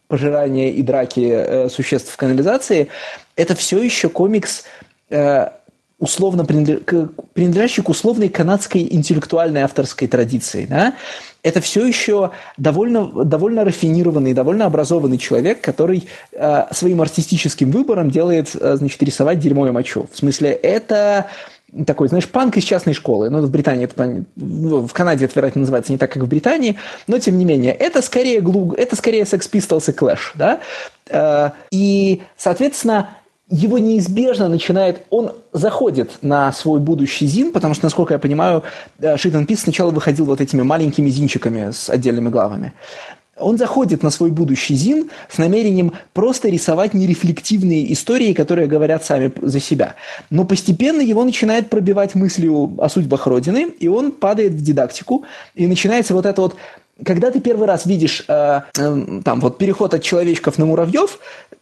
пожирание 0.08 0.72
и 0.72 0.84
драки 0.84 1.28
э, 1.34 1.70
существ 1.70 2.14
в 2.14 2.18
канализации, 2.18 2.90
это 3.36 3.56
все 3.56 3.82
еще 3.82 4.10
комикс 4.10 4.64
э, 5.10 5.48
условно 6.00 6.46
принадлежащий 6.46 7.82
к 7.82 7.90
условной 7.90 8.30
канадской 8.30 8.88
интеллектуальной 8.90 9.62
авторской 9.62 10.08
традиции, 10.08 10.66
да, 10.66 10.96
это 11.44 11.60
все 11.60 11.86
еще 11.86 12.32
довольно, 12.58 13.26
довольно 13.26 13.66
рафинированный, 13.66 14.34
довольно 14.34 14.66
образованный 14.66 15.18
человек, 15.18 15.62
который 15.62 16.08
э, 16.32 16.66
своим 16.72 17.02
артистическим 17.02 17.70
выбором 17.70 18.10
делает, 18.10 18.56
э, 18.56 18.76
значит, 18.78 19.04
рисовать 19.04 19.40
дерьмо 19.40 19.68
и 19.68 19.72
мочу. 19.72 20.08
В 20.12 20.18
смысле, 20.18 20.52
это 20.52 21.28
такой, 21.86 22.08
знаешь, 22.08 22.30
панк 22.30 22.56
из 22.58 22.64
частной 22.64 22.94
школы. 22.94 23.30
Ну, 23.30 23.42
в 23.42 23.50
Британии 23.50 23.86
это, 23.86 24.26
ну, 24.36 24.88
в 24.88 24.94
Канаде 24.94 25.26
это, 25.26 25.36
вероятно, 25.36 25.62
называется 25.62 25.92
не 25.92 25.98
так, 25.98 26.12
как 26.12 26.24
в 26.24 26.28
Британии, 26.28 26.78
но, 27.08 27.20
тем 27.20 27.38
не 27.38 27.46
менее, 27.46 27.74
это 27.74 28.02
скорее, 28.02 28.42
глу, 28.42 28.74
это 28.74 28.96
скорее 28.96 29.24
Sex 29.24 29.50
Pistols 29.52 29.92
и 29.92 29.96
Clash, 29.96 30.32
да, 30.36 30.60
э, 31.10 31.50
и, 31.72 32.22
соответственно, 32.38 33.18
его 33.54 33.78
неизбежно 33.78 34.50
начинает, 34.50 35.04
он 35.12 35.34
заходит 35.52 36.18
на 36.22 36.52
свой 36.52 36.80
будущий 36.80 37.28
зин, 37.28 37.52
потому 37.52 37.76
что, 37.76 37.86
насколько 37.86 38.14
я 38.14 38.20
понимаю, 38.20 38.64
Шит 39.16 39.34
Пис 39.48 39.62
сначала 39.62 39.92
выходил 39.92 40.26
вот 40.26 40.42
этими 40.42 40.64
маленькими 40.64 41.10
зинчиками 41.10 41.72
с 41.72 41.90
отдельными 41.90 42.30
главами. 42.30 42.74
Он 43.38 43.58
заходит 43.58 44.04
на 44.04 44.12
свой 44.12 44.30
будущий 44.32 44.76
ЗИН 44.76 45.10
с 45.30 45.38
намерением 45.38 45.94
просто 46.14 46.50
рисовать 46.50 46.94
нерефлективные 46.94 47.92
истории, 47.94 48.34
которые 48.34 48.68
говорят 48.68 49.06
сами 49.06 49.32
за 49.42 49.60
себя. 49.60 49.96
Но 50.30 50.46
постепенно 50.46 51.02
его 51.02 51.24
начинает 51.24 51.70
пробивать 51.70 52.16
мыслью 52.16 52.76
о 52.78 52.90
судьбах 52.90 53.26
Родины, 53.28 53.70
и 53.80 53.88
он 53.88 54.12
падает 54.12 54.54
в 54.54 54.62
дидактику, 54.64 55.26
и 55.56 55.66
начинается 55.66 56.14
вот 56.14 56.26
это 56.26 56.42
вот 56.42 56.56
когда 57.06 57.32
ты 57.32 57.40
первый 57.40 57.68
раз 57.68 57.86
видишь 57.86 58.24
э, 58.28 58.62
э, 58.78 59.22
там 59.24 59.40
вот 59.40 59.58
переход 59.58 59.94
от 59.94 60.04
человечков 60.04 60.58
на 60.58 60.66
муравьев, 60.66 61.20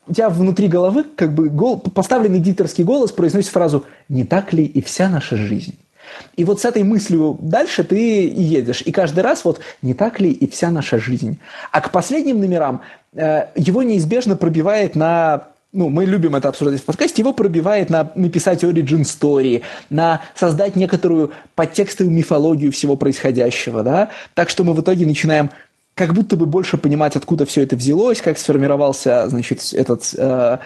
у 0.08 0.14
тебя 0.14 0.30
внутри 0.30 0.68
головы 0.68 1.04
как 1.16 1.34
бы 1.34 1.50
гол, 1.50 1.80
поставленный 1.80 2.40
диктор 2.40 2.68
голос 2.80 3.12
произносит 3.12 3.52
фразу 3.52 3.86
«Не 4.10 4.24
так 4.24 4.54
ли 4.54 4.66
и 4.66 4.82
вся 4.82 5.10
наша 5.10 5.38
жизнь?» 5.38 5.78
И 6.36 6.44
вот 6.44 6.62
с 6.62 6.66
этой 6.66 6.84
мыслью 6.84 7.38
дальше 7.42 7.84
ты 7.84 8.26
и 8.26 8.42
едешь. 8.42 8.82
И 8.82 8.92
каждый 8.92 9.22
раз 9.22 9.46
вот 9.46 9.60
не 9.82 9.94
так 9.94 10.20
ли 10.20 10.32
и 10.32 10.50
вся 10.50 10.70
наша 10.72 10.98
жизнь. 10.98 11.40
А 11.72 11.82
к 11.82 11.92
последним 11.92 12.40
номерам 12.40 12.82
э, 13.14 13.48
его 13.56 13.84
неизбежно 13.84 14.36
пробивает 14.36 14.96
на 14.96 15.51
ну, 15.74 15.90
мы 15.90 16.06
любим 16.06 16.36
это 16.36 16.50
обсуждать 16.50 16.82
в 16.82 16.86
подкасте, 16.86 17.22
его 17.22 17.34
пробивает 17.34 17.90
на 17.90 18.12
написать 18.16 18.64
origin 18.64 19.04
story, 19.04 19.62
на 19.90 20.22
создать 20.36 20.76
некоторую 20.76 21.32
подтекстовую 21.56 22.14
мифологию 22.16 22.72
всего 22.72 22.96
происходящего, 22.96 23.84
да, 23.84 24.10
так 24.34 24.50
что 24.50 24.64
мы 24.64 24.74
в 24.74 24.82
итоге 24.82 25.06
начинаем 25.06 25.50
как 25.96 26.14
будто 26.14 26.36
бы 26.36 26.46
больше 26.46 26.78
понимать, 26.78 27.16
откуда 27.16 27.46
все 27.46 27.64
это 27.64 27.76
взялось, 27.76 28.22
как 28.22 28.38
сформировался, 28.38 29.28
значит, 29.30 29.74
этот 29.74 30.14
э, 30.18 30.58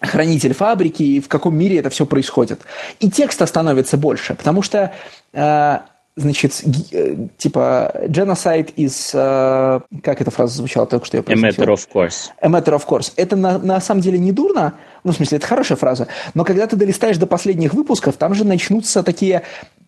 хранитель 0.00 0.52
фабрики 0.52 1.02
и 1.02 1.20
в 1.20 1.28
каком 1.28 1.56
мире 1.56 1.78
это 1.78 1.90
все 1.90 2.06
происходит. 2.06 2.60
И 3.00 3.10
текста 3.10 3.46
становится 3.46 3.96
больше, 3.96 4.34
потому 4.34 4.62
что 4.62 4.92
э, 5.32 5.78
значит, 6.16 6.62
э, 6.92 7.16
типа, 7.38 7.92
genocide 8.06 8.72
из, 8.76 9.10
э, 9.14 9.80
как 10.02 10.20
эта 10.20 10.30
фраза 10.30 10.56
звучала 10.56 10.86
только 10.86 11.06
что 11.06 11.16
я 11.16 11.22
произносил? 11.22 11.62
A 11.62 11.66
matter 11.66 11.74
of 11.74 11.88
course. 11.92 12.30
A 12.40 12.48
matter 12.48 12.74
of 12.74 12.86
course. 12.86 13.12
Это 13.16 13.36
на, 13.36 13.58
на 13.58 13.80
самом 13.80 14.00
деле 14.00 14.18
не 14.18 14.32
дурно, 14.32 14.74
ну, 15.02 15.12
в 15.12 15.16
смысле, 15.16 15.38
это 15.38 15.46
хорошая 15.46 15.76
фраза, 15.76 16.06
но 16.34 16.44
когда 16.44 16.66
ты 16.66 16.76
долистаешь 16.76 17.18
до 17.18 17.26
последних 17.26 17.74
выпусков, 17.74 18.16
там 18.16 18.34
же 18.34 18.44
начнутся 18.44 19.02
такие 19.02 19.42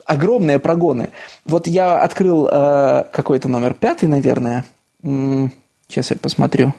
огромные 0.04 0.58
прогоны. 0.58 1.10
Вот 1.44 1.66
я 1.66 2.00
открыл 2.00 2.48
э, 2.50 3.04
какой-то 3.12 3.48
номер 3.48 3.74
пятый, 3.74 4.06
наверное, 4.06 4.64
Сейчас 5.88 6.10
я 6.10 6.16
посмотрю. 6.16 6.74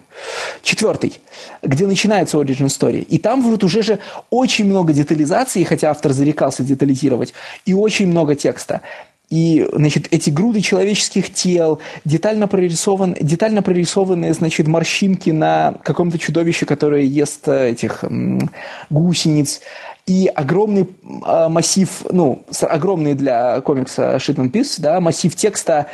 Четвертый, 0.64 1.22
где 1.62 1.88
начинается 1.88 2.38
origin 2.38 2.66
story. 2.66 3.00
И 3.04 3.18
там 3.20 3.42
вот 3.42 3.64
уже 3.64 3.82
же 3.82 4.00
очень 4.30 4.66
много 4.66 4.92
детализации, 4.92 5.64
хотя 5.64 5.92
автор 5.92 6.12
зарекался 6.12 6.64
детализировать, 6.64 7.34
и 7.66 7.74
очень 7.74 8.08
много 8.08 8.36
текста. 8.36 8.82
И, 9.30 9.68
значит, 9.74 10.08
эти 10.12 10.30
груды 10.30 10.62
человеческих 10.62 11.34
тел, 11.34 11.80
детально, 12.06 12.48
прорисован, 12.48 13.16
детально 13.20 13.62
прорисованные, 13.62 14.34
значит, 14.34 14.68
морщинки 14.68 15.32
на 15.32 15.76
каком-то 15.84 16.18
чудовище, 16.18 16.66
которое 16.66 17.04
ест 17.04 17.48
э, 17.48 17.72
этих 17.72 18.06
м, 18.06 18.50
гусениц, 18.90 19.60
и 20.06 20.28
огромный 20.34 20.88
э, 21.26 21.48
массив, 21.50 21.90
ну, 22.10 22.46
огромный 22.62 23.16
для 23.16 23.60
комикса 23.62 24.16
Shit 24.16 24.36
and 24.36 24.52
Peace, 24.52 24.76
да, 24.80 25.02
массив 25.02 25.36
текста 25.36 25.88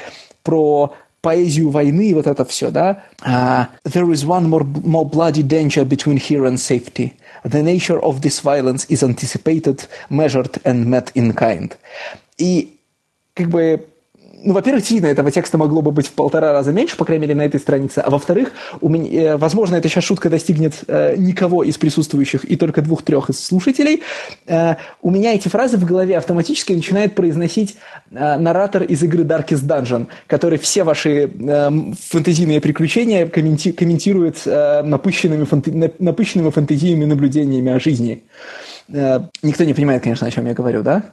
про 0.43 0.93
поэзию 1.21 1.71
войны 1.71 2.09
и 2.09 2.13
вот 2.13 2.27
это 2.27 2.45
все, 2.45 2.69
да. 2.69 3.03
Uh, 3.25 3.65
There 3.85 4.11
is 4.11 4.25
one 4.25 4.47
more, 4.47 4.65
more 4.83 5.09
bloody 5.09 5.41
danger 5.41 5.85
between 5.85 6.17
here 6.17 6.45
and 6.45 6.59
safety. 6.59 7.13
The 7.43 7.63
nature 7.63 7.99
of 7.99 8.21
this 8.21 8.41
violence 8.41 8.85
is 8.89 9.01
anticipated, 9.03 9.87
measured 10.09 10.59
and 10.65 10.85
met 10.85 11.11
in 11.15 11.33
kind. 11.33 11.75
И 12.37 12.77
как 13.33 13.49
бы 13.49 13.87
ну, 14.43 14.53
во-первых, 14.53 14.81
действительно, 14.81 15.09
этого 15.09 15.31
текста 15.31 15.57
могло 15.57 15.81
бы 15.81 15.91
быть 15.91 16.07
в 16.07 16.11
полтора 16.11 16.51
раза 16.51 16.73
меньше, 16.73 16.97
по 16.97 17.05
крайней 17.05 17.23
мере, 17.23 17.35
на 17.35 17.43
этой 17.43 17.59
странице. 17.59 17.99
А 17.99 18.09
во-вторых, 18.09 18.51
у 18.81 18.89
меня, 18.89 19.21
э, 19.21 19.37
возможно, 19.37 19.75
эта 19.75 19.87
сейчас 19.87 20.03
шутка 20.03 20.29
достигнет 20.29 20.73
э, 20.87 21.15
никого 21.17 21.63
из 21.63 21.77
присутствующих 21.77 22.43
и 22.43 22.57
только 22.57 22.81
двух-трех 22.81 23.29
из 23.29 23.43
слушателей. 23.43 24.03
Э, 24.45 24.75
у 25.01 25.11
меня 25.11 25.33
эти 25.33 25.47
фразы 25.47 25.77
в 25.77 25.85
голове 25.85 26.17
автоматически 26.17 26.73
начинает 26.73 27.15
произносить 27.15 27.77
э, 28.11 28.37
наратор 28.37 28.83
из 28.83 29.01
игры 29.03 29.23
Darkest 29.23 29.65
Dungeon, 29.65 30.07
который 30.27 30.57
все 30.57 30.83
ваши 30.83 31.31
э, 31.31 31.69
фэнтезийные 32.09 32.59
приключения 32.59 33.25
комменти- 33.27 33.71
комментирует 33.71 34.41
э, 34.45 34.81
напыщенными, 34.83 35.45
фант- 35.45 35.99
напыщенными 35.99 36.49
фэнтезийными 36.49 37.05
наблюдениями 37.05 37.71
о 37.71 37.79
жизни. 37.79 38.23
Э, 38.89 39.21
никто 39.41 39.63
не 39.63 39.73
понимает, 39.73 40.03
конечно, 40.03 40.27
о 40.27 40.31
чем 40.31 40.47
я 40.47 40.53
говорю, 40.53 40.83
да? 40.83 41.03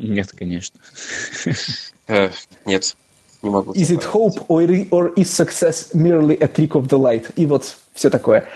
Нет, 0.00 0.32
конечно. 0.36 0.80
Э, 2.08 2.30
нет, 2.64 2.96
не 3.42 3.50
могу. 3.50 3.72
Is 3.72 3.90
it 3.90 4.04
hope 4.12 4.46
or, 4.48 4.88
or 4.90 5.14
is 5.14 5.30
success 5.30 5.92
merely 5.94 6.38
a 6.40 6.48
trick 6.48 6.72
of 6.72 6.88
the 6.88 6.98
light? 6.98 7.32
И 7.36 7.46
вот 7.46 7.76
все 7.94 8.10
такое. 8.10 8.46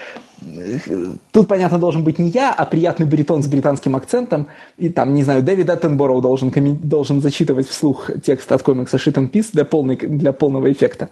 Тут, 1.32 1.48
понятно, 1.48 1.78
должен 1.78 2.02
быть 2.02 2.18
не 2.18 2.30
я, 2.30 2.52
а 2.52 2.64
приятный 2.64 3.06
бритон 3.06 3.42
с 3.42 3.46
британским 3.46 3.94
акцентом. 3.96 4.48
И 4.78 4.88
там, 4.88 5.14
не 5.14 5.22
знаю, 5.22 5.42
Дэвид 5.42 5.68
Аттенбороу 5.68 6.22
должен, 6.22 6.50
должен 6.82 7.20
зачитывать 7.20 7.68
вслух 7.68 8.10
текст 8.24 8.50
от 8.52 8.62
комикса 8.62 8.96
Shit 8.96 9.14
and 9.14 9.30
Peace 9.30 9.48
для, 9.52 9.64
полной, 9.64 9.96
для 9.96 10.32
полного 10.32 10.72
эффекта. 10.72 11.10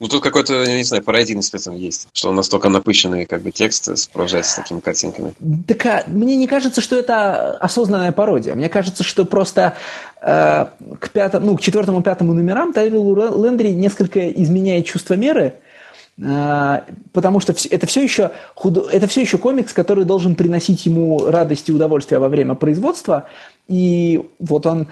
Ну, 0.00 0.08
тут 0.08 0.22
какой-то, 0.22 0.64
не 0.64 0.82
знаю, 0.82 1.04
пародийность 1.04 1.52
в 1.52 1.54
этом 1.54 1.76
есть, 1.76 2.08
что 2.14 2.30
он 2.30 2.34
настолько 2.34 2.70
напыщенный 2.70 3.26
как 3.26 3.42
бы 3.42 3.50
текст 3.50 3.96
сопровождается 3.98 4.52
с 4.52 4.54
такими 4.56 4.80
картинками. 4.80 5.34
Так 5.68 5.84
а, 5.84 6.04
мне 6.06 6.36
не 6.36 6.46
кажется, 6.46 6.80
что 6.80 6.96
это 6.96 7.52
осознанная 7.58 8.10
пародия. 8.10 8.54
Мне 8.54 8.70
кажется, 8.70 9.04
что 9.04 9.26
просто 9.26 9.76
э, 10.22 10.66
к, 10.98 11.10
пятому, 11.10 11.46
ну, 11.46 11.56
к 11.58 11.60
четвертому, 11.60 12.02
пятому 12.02 12.32
номерам 12.32 12.72
Тайлеру 12.72 13.44
Лендри 13.44 13.72
несколько 13.72 14.30
изменяет 14.30 14.86
чувство 14.86 15.14
меры, 15.14 15.56
э, 16.16 16.80
потому 17.12 17.40
что 17.40 17.54
это 17.68 17.86
все, 17.86 18.02
еще 18.02 18.30
худо, 18.54 18.88
это 18.90 19.06
все 19.06 19.20
еще 19.20 19.36
комикс, 19.36 19.74
который 19.74 20.06
должен 20.06 20.34
приносить 20.34 20.86
ему 20.86 21.26
радость 21.26 21.68
и 21.68 21.72
удовольствие 21.72 22.20
во 22.20 22.30
время 22.30 22.54
производства, 22.54 23.28
и 23.68 24.22
вот 24.38 24.64
он 24.64 24.88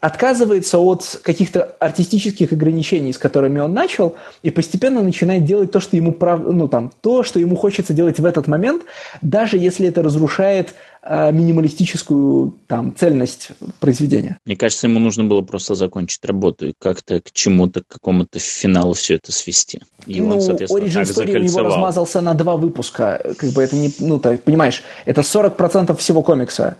отказывается 0.00 0.78
от 0.78 1.20
каких-то 1.22 1.62
артистических 1.78 2.52
ограничений, 2.52 3.12
с 3.12 3.18
которыми 3.18 3.60
он 3.60 3.72
начал, 3.72 4.16
и 4.42 4.50
постепенно 4.50 5.02
начинает 5.02 5.44
делать 5.44 5.70
то, 5.70 5.78
что 5.78 5.96
ему 5.96 6.12
прав... 6.12 6.40
ну, 6.40 6.66
там, 6.66 6.92
то, 7.00 7.22
что 7.22 7.38
ему 7.38 7.54
хочется 7.54 7.94
делать 7.94 8.18
в 8.18 8.24
этот 8.24 8.48
момент, 8.48 8.82
даже 9.22 9.56
если 9.56 9.86
это 9.86 10.02
разрушает 10.02 10.74
э, 11.02 11.30
минималистическую 11.30 12.54
там, 12.66 12.94
цельность 12.96 13.50
произведения. 13.78 14.38
Мне 14.44 14.56
кажется, 14.56 14.88
ему 14.88 14.98
нужно 14.98 15.24
было 15.24 15.42
просто 15.42 15.76
закончить 15.76 16.24
работу 16.24 16.68
и 16.68 16.74
как-то 16.76 17.20
к 17.20 17.30
чему-то, 17.30 17.82
к 17.82 17.86
какому-то 17.86 18.40
финалу 18.40 18.94
все 18.94 19.14
это 19.14 19.30
свести. 19.30 19.80
И 20.06 20.20
ну, 20.20 20.34
он, 20.34 20.40
соответственно, 20.40 20.84
Origin 20.84 21.02
Story 21.02 21.36
у 21.36 21.42
него 21.42 21.60
размазался 21.60 22.20
на 22.20 22.34
два 22.34 22.56
выпуска. 22.56 23.22
Как 23.38 23.50
бы 23.50 23.62
это 23.62 23.76
не, 23.76 23.92
ну, 24.00 24.18
ты 24.18 24.38
понимаешь, 24.38 24.82
это 25.04 25.20
40% 25.20 25.96
всего 25.96 26.22
комикса. 26.22 26.76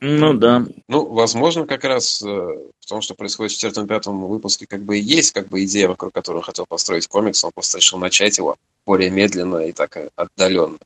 Ну 0.00 0.32
да. 0.34 0.64
Ну, 0.88 1.06
возможно, 1.06 1.66
как 1.66 1.84
раз 1.84 2.22
э, 2.22 2.26
в 2.26 2.86
том, 2.86 3.02
что 3.02 3.14
происходит 3.14 3.52
в 3.52 3.56
четвертом-пятом 3.56 4.26
выпуске, 4.26 4.66
как 4.66 4.82
бы 4.82 4.98
и 4.98 5.02
есть 5.02 5.32
как 5.32 5.48
бы 5.48 5.64
идея, 5.64 5.88
вокруг 5.88 6.14
которой 6.14 6.38
он 6.38 6.42
хотел 6.42 6.64
построить 6.66 7.06
комикс, 7.08 7.44
он 7.44 7.52
просто 7.52 7.78
решил 7.78 7.98
начать 7.98 8.38
его 8.38 8.56
более 8.86 9.10
медленно 9.10 9.58
и 9.58 9.72
так 9.72 9.98
отдаленно 10.16 10.78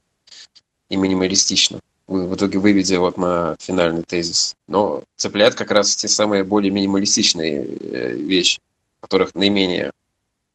и 0.88 0.96
минималистично, 0.96 1.80
в 2.08 2.34
итоге 2.34 2.58
выведя 2.58 2.98
вот 2.98 3.16
на 3.16 3.56
финальный 3.60 4.02
тезис. 4.02 4.56
Но 4.66 5.04
цепляет 5.16 5.54
как 5.54 5.70
раз 5.70 5.94
те 5.94 6.08
самые 6.08 6.42
более 6.42 6.72
минималистичные 6.72 7.64
э, 7.64 8.12
вещи, 8.14 8.58
которых 9.00 9.36
наименее 9.36 9.92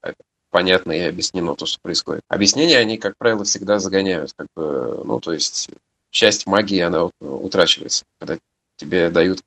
э, 0.04 0.12
понятно 0.52 0.92
и 0.92 1.00
объяснено 1.00 1.56
то, 1.56 1.66
что 1.66 1.80
происходит. 1.82 2.24
Объяснения, 2.28 2.78
они, 2.78 2.98
как 2.98 3.16
правило, 3.18 3.46
всегда 3.46 3.80
загоняют, 3.80 4.34
как 4.36 4.48
бы, 4.56 5.04
ну, 5.06 5.22
то 5.22 5.32
есть 5.32 5.70
часть 6.16 6.48
магии, 6.48 6.80
она 6.80 7.10
утрачивается, 7.20 8.06
когда 8.20 8.38
тебе 8.78 9.10
дают 9.10 9.42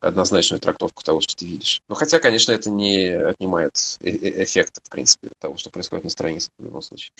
однозначную 0.00 0.60
трактовку 0.60 1.02
того, 1.02 1.20
что 1.20 1.34
ты 1.34 1.46
видишь. 1.46 1.80
Но 1.88 1.94
хотя, 1.94 2.18
конечно, 2.18 2.52
это 2.52 2.70
не 2.70 3.08
отнимает 3.08 3.98
э, 4.00 4.10
э, 4.10 4.44
эффекта, 4.44 4.80
в 4.82 4.90
принципе, 4.90 5.28
того, 5.38 5.56
что 5.56 5.70
происходит 5.70 6.04
на 6.04 6.10
странице 6.10 6.50
в 6.58 6.64
любом 6.64 6.82
случае. 6.82 7.12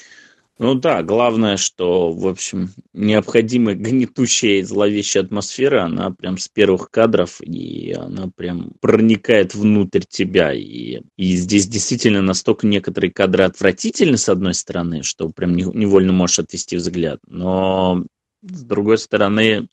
Ну 0.59 0.75
да, 0.75 1.03
главное, 1.03 1.57
что, 1.57 2.13
в 2.13 2.27
общем, 2.27 2.71
необходимая 2.93 3.75
гнетущая 3.75 4.59
и 4.59 4.63
зловещая 4.63 5.23
атмосфера, 5.23 5.85
она 5.85 6.11
прям 6.11 6.37
с 6.37 6.49
первых 6.49 6.91
кадров, 6.91 7.41
и 7.41 7.93
она 7.93 8.31
прям 8.35 8.73
проникает 8.81 9.55
внутрь 9.55 10.03
тебя. 10.07 10.53
И, 10.53 11.01
и 11.17 11.37
здесь 11.37 11.67
действительно 11.67 12.21
настолько 12.21 12.67
некоторые 12.67 13.11
кадры 13.11 13.45
отвратительны, 13.45 14.19
с 14.19 14.29
одной 14.29 14.53
стороны, 14.53 15.03
что 15.03 15.31
прям 15.31 15.57
невольно 15.57 16.13
можешь 16.13 16.41
отвести 16.41 16.77
взгляд. 16.77 17.21
Но 17.27 18.05
с 18.43 18.63
другой 18.63 18.99
стороны, 18.99 19.69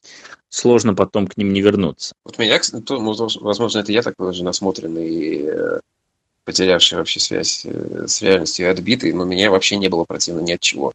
сложно 0.50 0.94
потом 0.94 1.28
к 1.28 1.38
ним 1.38 1.54
не 1.54 1.62
вернуться. 1.62 2.14
Вот 2.24 2.38
меня, 2.38 2.60
то, 2.86 3.00
возможно, 3.00 3.80
это 3.80 3.92
я 3.92 4.02
такой 4.02 4.30
уже 4.30 4.44
насмотренный 4.44 5.10
и 5.10 5.46
э, 5.46 5.80
потерявший 6.44 6.98
вообще 6.98 7.20
связь 7.20 7.62
э, 7.66 8.06
с 8.08 8.22
реальностью 8.22 8.66
и 8.66 8.70
отбитый, 8.70 9.14
но 9.14 9.26
меня 9.26 9.52
вообще 9.52 9.78
не 9.78 9.90
было 9.90 10.04
противно 10.04 10.40
ни 10.42 10.54
от 10.54 10.62
чего. 10.62 10.94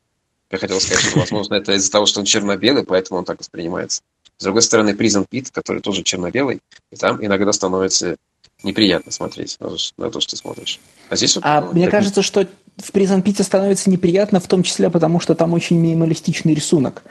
Я 0.51 0.59
хотел 0.59 0.81
сказать, 0.81 1.05
что, 1.05 1.19
возможно, 1.19 1.55
это 1.55 1.73
из-за 1.73 1.91
того, 1.91 2.07
что 2.07 2.21
он 2.21 2.27
черно-белый, 2.27 2.85
поэтому 2.85 3.19
он 3.19 3.25
так 3.25 3.39
воспринимается. 3.39 4.03
С 4.37 4.45
другой 4.45 4.63
стороны, 4.63 4.95
Призм 4.95 5.25
Пит, 5.29 5.51
который 5.51 5.81
тоже 5.81 6.03
черно-белый, 6.03 6.61
и 6.91 6.97
там 6.97 7.25
иногда 7.25 7.53
становится 7.53 8.17
неприятно 8.63 9.13
смотреть 9.13 9.59
на, 9.61 10.11
то, 10.11 10.21
что 10.21 10.31
ты 10.31 10.37
смотришь. 10.37 10.79
А 11.09 11.17
здесь 11.17 11.37
вот, 11.37 11.45
а 11.45 11.61
ну, 11.61 11.73
мне 11.73 11.89
кажется, 11.89 12.23
что 12.23 12.47
в 12.77 12.91
Prison 12.93 13.23
Pit 13.23 13.43
становится 13.43 13.91
неприятно, 13.91 14.41
в 14.41 14.47
том 14.47 14.63
числе 14.63 14.91
потому, 14.91 15.21
что 15.21 15.35
там 15.35 15.53
очень 15.53 15.79
минималистичный 15.79 16.55
рисунок. 16.55 17.03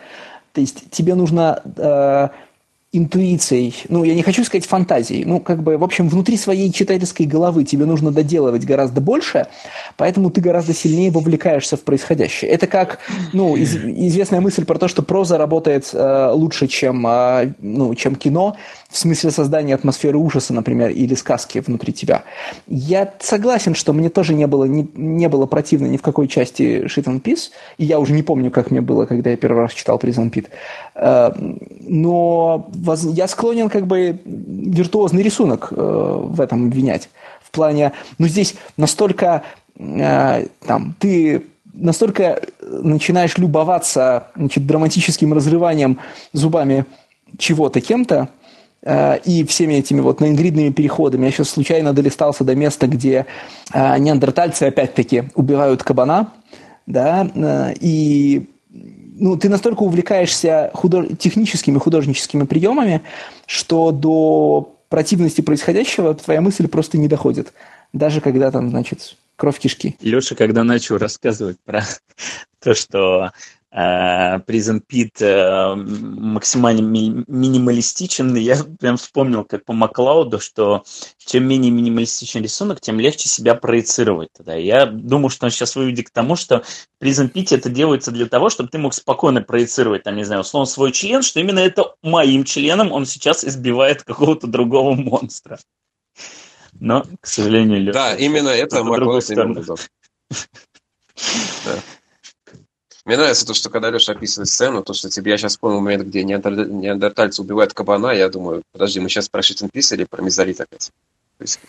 То 0.54 0.62
есть 0.62 0.90
тебе 0.92 1.16
нужно 1.16 1.62
э, 1.78 2.30
интуицией, 2.94 3.74
ну, 3.88 4.04
я 4.04 4.14
не 4.14 4.22
хочу 4.22 4.44
сказать 4.44 4.66
фантазией, 4.66 5.24
ну, 5.24 5.40
как 5.40 5.64
бы, 5.64 5.78
в 5.78 5.84
общем, 5.84 6.10
внутри 6.10 6.36
своей 6.36 6.74
читательской 6.74 7.26
головы 7.26 7.64
тебе 7.64 7.86
нужно 7.86 8.12
доделывать 8.12 8.66
гораздо 8.66 9.00
больше, 9.00 9.48
поэтому 9.96 10.30
ты 10.30 10.42
гораздо 10.42 10.74
сильнее 10.74 11.10
вовлекаешься 11.10 11.78
в 11.78 11.84
происходящее. 11.84 12.52
Это 12.52 12.68
как, 12.68 13.00
ну, 13.32 13.56
из, 13.56 13.78
известная 13.78 14.42
мысль 14.42 14.66
про 14.66 14.78
то, 14.78 14.90
что 14.90 15.04
проза 15.04 15.38
работает 15.38 15.90
э, 15.94 16.32
лучше, 16.34 16.68
чем, 16.68 17.08
э, 17.08 17.54
ну, 17.60 17.96
чем 17.96 18.16
кино, 18.18 18.58
в 18.92 18.98
смысле 18.98 19.32
создания 19.32 19.74
атмосферы 19.74 20.18
ужаса, 20.18 20.54
например, 20.54 20.90
или 20.90 21.16
сказки 21.16 21.60
внутри 21.60 21.94
тебя. 21.94 22.24
Я 22.68 23.14
согласен, 23.20 23.74
что 23.74 23.94
мне 23.94 24.10
тоже 24.10 24.34
не 24.34 24.48
было, 24.48 24.66
не, 24.66 24.88
не 24.96 25.30
было 25.30 25.46
противно 25.46 25.88
ни 25.88 25.98
в 25.98 26.02
какой 26.02 26.28
части 26.28 26.84
Shit 26.86 27.06
and 27.06 27.22
Peace, 27.22 27.52
и 27.78 27.86
я 27.86 28.00
уже 28.00 28.14
не 28.14 28.22
помню, 28.22 28.52
как 28.52 28.70
мне 28.70 28.82
было, 28.82 29.06
когда 29.06 29.30
я 29.30 29.38
первый 29.38 29.62
раз 29.62 29.74
читал 29.74 29.98
Prison 29.98 30.30
Pit. 30.30 30.48
Э, 30.96 31.32
но 31.88 32.70
я 33.14 33.28
склонен 33.28 33.70
как 33.70 33.88
бы 33.88 34.20
виртуозный 34.26 35.24
рисунок 35.24 35.70
э, 35.72 35.76
в 35.76 36.42
этом 36.42 36.66
обвинять. 36.68 37.10
В 37.42 37.52
плане, 37.52 37.94
ну 38.18 38.28
здесь 38.28 38.56
настолько 38.76 39.44
э, 39.78 40.48
там, 40.66 40.96
ты 41.00 41.46
настолько 41.74 42.42
начинаешь 42.62 43.38
любоваться 43.38 44.28
значит, 44.36 44.68
драматическим 44.68 45.34
разрыванием 45.34 46.00
зубами 46.34 46.86
чего-то 47.38 47.80
кем-то, 47.80 48.30
и 48.84 49.46
всеми 49.46 49.76
этими 49.76 50.02
вот 50.02 50.22
наингридными 50.22 50.72
переходами. 50.72 51.26
Я 51.26 51.32
сейчас 51.32 51.50
случайно 51.50 51.94
долистался 51.94 52.44
до 52.44 52.56
места, 52.56 52.88
где 52.88 53.28
э, 53.74 53.98
неандертальцы 54.00 54.64
опять-таки 54.64 55.26
убивают 55.36 55.84
кабана, 55.84 56.34
да, 56.88 57.30
э, 57.34 57.74
и 57.80 58.50
ну, 59.22 59.38
ты 59.38 59.50
настолько 59.50 59.84
увлекаешься 59.84 60.72
худож... 60.74 61.06
техническими 61.20 61.78
художническими 61.78 62.44
приемами, 62.44 63.04
что 63.46 63.92
до 63.92 64.76
противности 64.90 65.42
происходящего 65.42 66.16
твоя 66.16 66.42
мысль 66.42 66.68
просто 66.68 66.98
не 66.98 67.08
доходит. 67.08 67.54
Даже 67.94 68.20
когда 68.20 68.50
там, 68.52 68.72
значит, 68.72 69.16
кровь 69.36 69.60
кишки. 69.60 69.96
Леша, 70.02 70.36
когда 70.36 70.64
начал 70.64 70.98
рассказывать 70.98 71.58
про 71.64 71.84
то, 72.64 72.74
что 72.74 73.32
Prison 73.74 74.82
Pit 74.86 75.76
максимально 75.76 76.82
ми- 76.82 77.24
минималистичен. 77.28 78.36
Я 78.36 78.58
прям 78.80 78.98
вспомнил, 78.98 79.46
как 79.46 79.64
по 79.64 79.72
Маклауду, 79.74 80.40
что 80.40 80.84
чем 81.18 81.48
менее 81.48 81.72
минималистичен 81.72 82.44
рисунок, 82.44 82.82
тем 82.82 83.00
легче 83.00 83.30
себя 83.30 83.56
проецировать 83.56 84.30
тогда. 84.36 84.56
Я 84.56 84.86
думаю, 84.86 85.30
что 85.30 85.46
он 85.46 85.52
сейчас 85.52 85.76
выведет 85.78 86.10
к 86.10 86.12
тому, 86.12 86.36
что 86.36 86.64
Prison 87.02 87.32
Pit 87.32 87.56
это 87.56 87.70
делается 87.70 88.12
для 88.12 88.26
того, 88.26 88.50
чтобы 88.50 88.70
ты 88.70 88.78
мог 88.78 88.94
спокойно 88.94 89.42
проецировать, 89.42 90.04
там, 90.04 90.18
не 90.18 90.26
знаю, 90.26 90.42
условно, 90.42 90.66
свой 90.66 90.92
член, 90.92 91.22
что 91.22 91.40
именно 91.40 91.60
это 91.60 91.96
моим 92.02 92.44
членом 92.44 92.92
он 92.92 93.06
сейчас 93.06 93.46
избивает 93.46 94.04
какого-то 94.04 94.48
другого 94.48 94.96
монстра. 94.96 95.60
Но, 96.80 97.06
к 97.22 97.28
сожалению, 97.28 97.82
Леша, 97.82 97.94
Да, 97.94 98.16
именно 98.16 98.50
это 98.50 98.84
Маклауд 98.84 99.30
имел 99.32 99.78
Да. 101.66 101.80
Мне 103.06 103.18
нравится 103.18 103.46
то, 103.46 103.54
что 103.54 103.70
когда 103.70 103.90
Леша 103.90 104.12
описывает 104.12 104.48
сцену, 104.48 104.84
то, 104.84 104.94
что 104.94 105.10
тебе 105.10 105.32
я 105.32 105.38
сейчас 105.38 105.58
понял 105.58 105.82
момент, 105.82 106.04
где 106.04 106.24
неандертальцы 106.24 107.42
убивают 107.42 107.74
кабана, 107.74 108.12
я 108.12 108.30
думаю, 108.30 108.62
подожди, 108.72 109.00
мы 109.00 109.10
сейчас 109.10 109.28
про 109.28 109.42
Шитин 109.42 109.70
или 109.74 110.04
про 110.04 110.22
Мезолит 110.22 110.62
опять? 110.62 110.92
То 111.38 111.44
есть, 111.44 111.60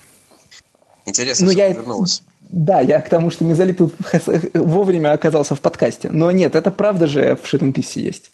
интересно, 1.06 1.46
ну, 1.46 1.52
я... 1.52 1.68
вернулось. 1.68 2.22
Да, 2.50 2.80
я 2.80 3.00
к 3.00 3.08
тому, 3.08 3.30
что 3.30 3.44
Мезолит 3.44 3.78
вовремя 4.54 5.12
оказался 5.12 5.54
в 5.54 5.60
подкасте. 5.60 6.10
Но 6.10 6.30
нет, 6.30 6.54
это 6.54 6.70
правда 6.70 7.06
же 7.06 7.38
в 7.42 7.46
Шитин 7.46 7.74
есть. 7.76 8.30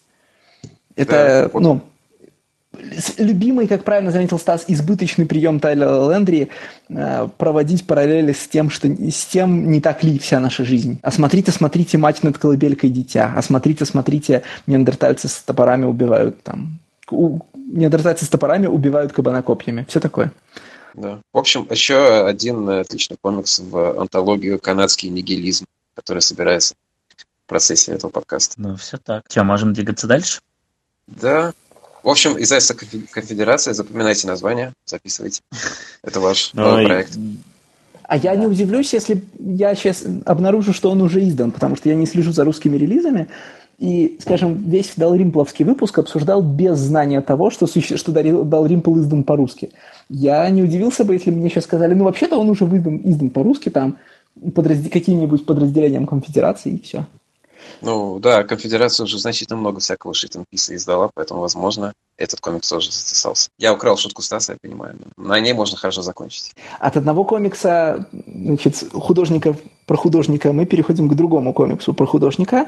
Это, 0.97 1.49
да, 1.53 1.59
ну, 1.59 1.81
любимый, 3.17 3.67
как 3.67 3.83
правильно 3.83 4.11
заметил 4.11 4.39
Стас, 4.39 4.65
избыточный 4.67 5.25
прием 5.25 5.59
Тайлера 5.59 6.11
Лендри 6.11 6.49
э, 6.89 7.27
проводить 7.37 7.87
параллели 7.87 8.31
с 8.31 8.47
тем, 8.47 8.69
что 8.69 8.87
с 8.87 9.25
тем, 9.25 9.71
не 9.71 9.81
так 9.81 10.03
ли 10.03 10.19
вся 10.19 10.39
наша 10.39 10.63
жизнь. 10.63 10.99
А 11.01 11.11
смотрите, 11.11 11.51
смотрите, 11.51 11.97
мать 11.97 12.23
над 12.23 12.37
колыбелькой 12.37 12.89
дитя. 12.89 13.33
А 13.35 13.41
смотрите, 13.41 13.85
смотрите, 13.85 14.43
неандертальцы 14.67 15.27
с 15.27 15.35
топорами 15.39 15.85
убивают 15.85 16.41
там. 16.43 16.79
У, 17.09 17.39
неандертальцы 17.55 18.25
с 18.25 18.29
топорами 18.29 18.67
убивают 18.67 19.13
кабана 19.13 19.41
копьями. 19.41 19.85
Все 19.89 19.99
такое. 19.99 20.31
Да. 20.93 21.19
В 21.33 21.37
общем, 21.37 21.67
еще 21.69 22.25
один 22.25 22.69
отличный 22.69 23.17
комикс 23.19 23.59
в 23.59 23.99
антологию 23.99 24.59
«Канадский 24.59 25.09
нигилизм», 25.09 25.65
который 25.95 26.21
собирается 26.21 26.75
в 27.15 27.49
процессе 27.49 27.93
этого 27.93 28.11
подкаста. 28.11 28.55
Ну, 28.57 28.75
все 28.75 28.97
так. 28.97 29.23
Что, 29.27 29.43
можем 29.43 29.73
двигаться 29.73 30.07
дальше? 30.07 30.41
Да, 31.07 31.53
в 32.03 32.09
общем, 32.09 32.41
издательство 32.41 32.75
Конфедерация, 33.11 33.73
запоминайте 33.73 34.27
название, 34.27 34.73
записывайте. 34.85 35.41
Это 36.03 36.19
ваш 36.19 36.53
новый 36.53 36.85
проект. 36.85 37.17
А 38.03 38.17
я 38.17 38.35
не 38.35 38.47
удивлюсь, 38.47 38.91
если 38.93 39.23
я 39.39 39.75
сейчас 39.75 40.03
обнаружу, 40.25 40.73
что 40.73 40.89
он 40.89 41.01
уже 41.01 41.27
издан, 41.27 41.51
потому 41.51 41.75
что 41.75 41.89
я 41.89 41.95
не 41.95 42.07
слежу 42.07 42.31
за 42.31 42.43
русскими 42.43 42.75
релизами. 42.75 43.27
И, 43.77 44.17
скажем, 44.19 44.69
весь 44.69 44.93
Далримпловский 44.97 45.63
выпуск 45.63 45.99
обсуждал 45.99 46.41
без 46.41 46.77
знания 46.79 47.21
того, 47.21 47.49
что, 47.49 47.65
что 47.65 48.11
Далримпл 48.11 48.99
издан 48.99 49.23
по-русски. 49.23 49.69
Я 50.09 50.49
не 50.49 50.63
удивился 50.63 51.05
бы, 51.05 51.13
если 51.13 51.31
мне 51.31 51.49
сейчас 51.49 51.63
сказали, 51.63 51.93
ну, 51.93 52.03
вообще-то 52.03 52.37
он 52.37 52.49
уже 52.49 52.65
издан, 52.65 52.99
издан 53.05 53.29
по-русски, 53.29 53.69
там, 53.69 53.97
подразд... 54.53 54.89
каким-нибудь 54.89 55.45
подразделением 55.45 56.07
конфедерации, 56.07 56.73
и 56.73 56.81
все. 56.81 57.05
Ну 57.81 58.19
да, 58.19 58.43
конфедерация 58.43 59.05
уже 59.05 59.19
значительно 59.19 59.57
много 59.57 59.79
всякого 59.79 60.13
шитенписа 60.13 60.75
издала, 60.75 61.09
поэтому, 61.13 61.41
возможно, 61.41 61.93
этот 62.17 62.39
комикс 62.41 62.67
тоже 62.67 62.91
затесался. 62.91 63.49
Я 63.57 63.73
украл 63.73 63.97
шутку 63.97 64.21
Стаса, 64.21 64.53
я 64.53 64.57
понимаю, 64.61 64.97
на 65.17 65.39
ней 65.39 65.53
можно 65.53 65.77
хорошо 65.77 66.01
закончить. 66.01 66.53
От 66.79 66.97
одного 66.97 67.23
комикса, 67.23 68.07
значит, 68.27 68.83
художника 68.93 69.55
про 69.85 69.97
художника 69.97 70.51
мы 70.51 70.65
переходим 70.65 71.09
к 71.09 71.15
другому 71.15 71.53
комиксу 71.53 71.93
про 71.93 72.05
художника. 72.05 72.67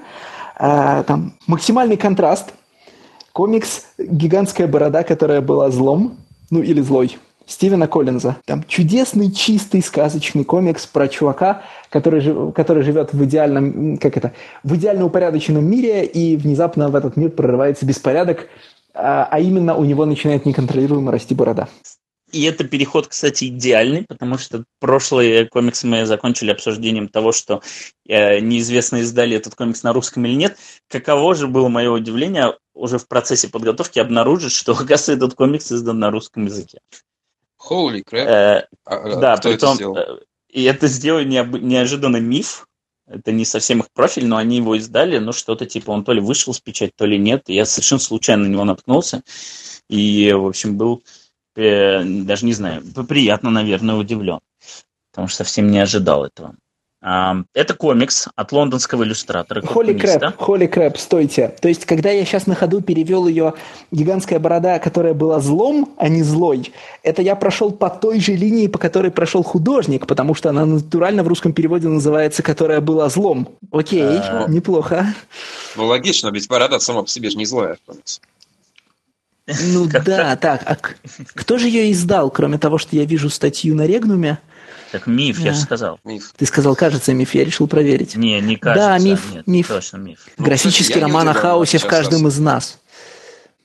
А, 0.55 1.03
там 1.03 1.33
максимальный 1.47 1.97
контраст. 1.97 2.53
Комикс 3.33 3.85
«Гигантская 3.97 4.67
борода, 4.67 5.03
которая 5.03 5.39
была 5.39 5.71
злом», 5.71 6.17
ну 6.49 6.61
или 6.61 6.81
злой, 6.81 7.17
Стивена 7.45 7.87
Коллинза. 7.87 8.37
Там 8.45 8.63
чудесный, 8.63 9.31
чистый, 9.31 9.81
сказочный 9.81 10.43
комикс 10.43 10.85
про 10.85 11.07
чувака, 11.07 11.63
который, 11.91 12.53
который 12.53 12.83
живет 12.83 13.13
в 13.13 13.23
идеальном, 13.25 13.97
как 13.97 14.17
это, 14.17 14.33
в 14.63 14.75
идеально 14.75 15.05
упорядоченном 15.05 15.63
мире, 15.63 16.05
и 16.05 16.37
внезапно 16.37 16.87
в 16.87 16.95
этот 16.95 17.17
мир 17.17 17.29
прорывается 17.29 17.85
беспорядок, 17.85 18.47
а, 18.93 19.27
а 19.29 19.39
именно 19.39 19.75
у 19.75 19.83
него 19.83 20.05
начинает 20.05 20.45
неконтролируемо 20.45 21.11
расти 21.11 21.35
борода. 21.35 21.67
И 22.31 22.43
это 22.45 22.63
переход, 22.63 23.07
кстати, 23.07 23.45
идеальный, 23.45 24.05
потому 24.07 24.37
что 24.37 24.63
прошлые 24.79 25.47
комиксы 25.49 25.85
мы 25.85 26.05
закончили 26.05 26.51
обсуждением 26.51 27.09
того, 27.09 27.33
что 27.33 27.61
э, 28.07 28.39
неизвестно, 28.39 28.97
издали 28.97 29.35
этот 29.35 29.55
комикс 29.55 29.83
на 29.83 29.91
русском 29.91 30.25
или 30.25 30.35
нет. 30.35 30.57
Каково 30.87 31.35
же 31.35 31.47
было 31.47 31.67
мое 31.67 31.91
удивление 31.91 32.57
уже 32.73 32.99
в 32.99 33.07
процессе 33.09 33.49
подготовки 33.49 33.99
обнаружить, 33.99 34.53
что, 34.53 34.71
оказывается, 34.79 35.11
этот 35.11 35.33
комикс 35.33 35.73
издан 35.73 35.99
на 35.99 36.09
русском 36.09 36.45
языке. 36.45 36.79
Holy 37.69 38.01
crap. 38.09 38.25
Э, 38.25 38.67
а, 38.85 38.95
а 38.95 39.15
да, 39.17 39.37
кто 39.37 39.49
притом, 39.49 39.69
это 39.69 39.75
сделал? 39.75 40.19
И 40.51 40.63
это 40.63 40.87
сделал 40.87 41.21
неожиданно 41.23 42.17
миф. 42.17 42.67
Это 43.07 43.31
не 43.31 43.45
совсем 43.45 43.79
их 43.79 43.91
профиль, 43.91 44.25
но 44.25 44.37
они 44.37 44.57
его 44.57 44.75
издали, 44.75 45.17
ну, 45.17 45.33
что-то 45.33 45.65
типа 45.65 45.91
он 45.91 46.03
то 46.05 46.13
ли 46.13 46.21
вышел 46.21 46.53
с 46.53 46.61
печать, 46.61 46.91
то 46.95 47.05
ли 47.05 47.17
нет. 47.17 47.43
Я 47.47 47.65
совершенно 47.65 47.99
случайно 47.99 48.43
на 48.43 48.47
него 48.47 48.63
наткнулся. 48.63 49.23
И, 49.89 50.31
в 50.31 50.47
общем, 50.47 50.77
был, 50.77 51.03
э, 51.55 52.03
даже 52.03 52.45
не 52.45 52.53
знаю, 52.53 52.83
приятно, 53.07 53.49
наверное, 53.49 53.95
удивлен. 53.95 54.39
Потому 55.11 55.27
что 55.27 55.43
совсем 55.43 55.69
не 55.71 55.79
ожидал 55.79 56.25
этого. 56.25 56.55
Это 57.01 57.73
комикс 57.75 58.27
от 58.35 58.51
лондонского 58.51 59.03
иллюстратора. 59.03 59.65
Холли 59.65 59.93
Крэп, 59.93 60.37
Холли 60.37 60.67
Крэп, 60.67 60.97
стойте. 60.97 61.47
То 61.59 61.67
есть, 61.67 61.85
когда 61.85 62.11
я 62.11 62.23
сейчас 62.25 62.45
на 62.45 62.53
ходу 62.53 62.81
перевел 62.81 63.27
ее 63.27 63.55
«Гигантская 63.91 64.37
борода», 64.37 64.77
которая 64.77 65.15
была 65.15 65.39
злом, 65.39 65.95
а 65.97 66.09
не 66.09 66.21
злой, 66.21 66.71
это 67.01 67.23
я 67.23 67.35
прошел 67.35 67.71
по 67.71 67.89
той 67.89 68.19
же 68.19 68.33
линии, 68.33 68.67
по 68.67 68.77
которой 68.77 69.09
прошел 69.09 69.41
художник, 69.41 70.05
потому 70.05 70.35
что 70.35 70.49
она 70.49 70.63
натурально 70.67 71.23
в 71.23 71.27
русском 71.27 71.53
переводе 71.53 71.87
называется 71.87 72.43
«которая 72.43 72.81
была 72.81 73.09
злом». 73.09 73.49
Окей, 73.71 74.03
а... 74.03 74.45
неплохо. 74.47 75.15
Ну, 75.75 75.87
логично, 75.87 76.29
ведь 76.29 76.47
борода 76.47 76.79
сама 76.79 77.01
по 77.01 77.09
себе 77.09 77.31
же 77.31 77.37
не 77.37 77.45
злая. 77.45 77.77
Ну 79.47 79.87
да, 79.87 80.35
так, 80.35 80.61
а 80.65 80.77
кто 81.33 81.57
же 81.57 81.67
ее 81.67 81.91
издал, 81.91 82.29
кроме 82.29 82.59
того, 82.59 82.77
что 82.77 82.95
я 82.95 83.05
вижу 83.05 83.31
статью 83.31 83.75
на 83.75 83.87
Регнуме? 83.87 84.39
Так 84.91 85.07
миф, 85.07 85.39
я 85.39 85.53
же 85.53 85.59
сказал. 85.59 85.99
Миф. 86.03 86.33
Ты 86.35 86.45
сказал, 86.45 86.75
кажется, 86.75 87.13
миф, 87.13 87.33
я 87.33 87.45
решил 87.45 87.67
проверить. 87.67 88.15
Не, 88.15 88.41
не 88.41 88.57
кажется. 88.57 88.89
Да, 88.89 88.97
миф, 88.99 89.33
нет, 89.33 89.47
миф. 89.47 89.67
Точно 89.67 89.97
миф. 89.97 90.27
Ну, 90.37 90.45
Графический 90.45 90.95
ну, 90.95 91.07
роман 91.07 91.29
о 91.29 91.33
хаосе 91.33 91.77
в 91.77 91.85
каждом 91.87 92.27
из 92.27 92.37
нас. 92.39 92.79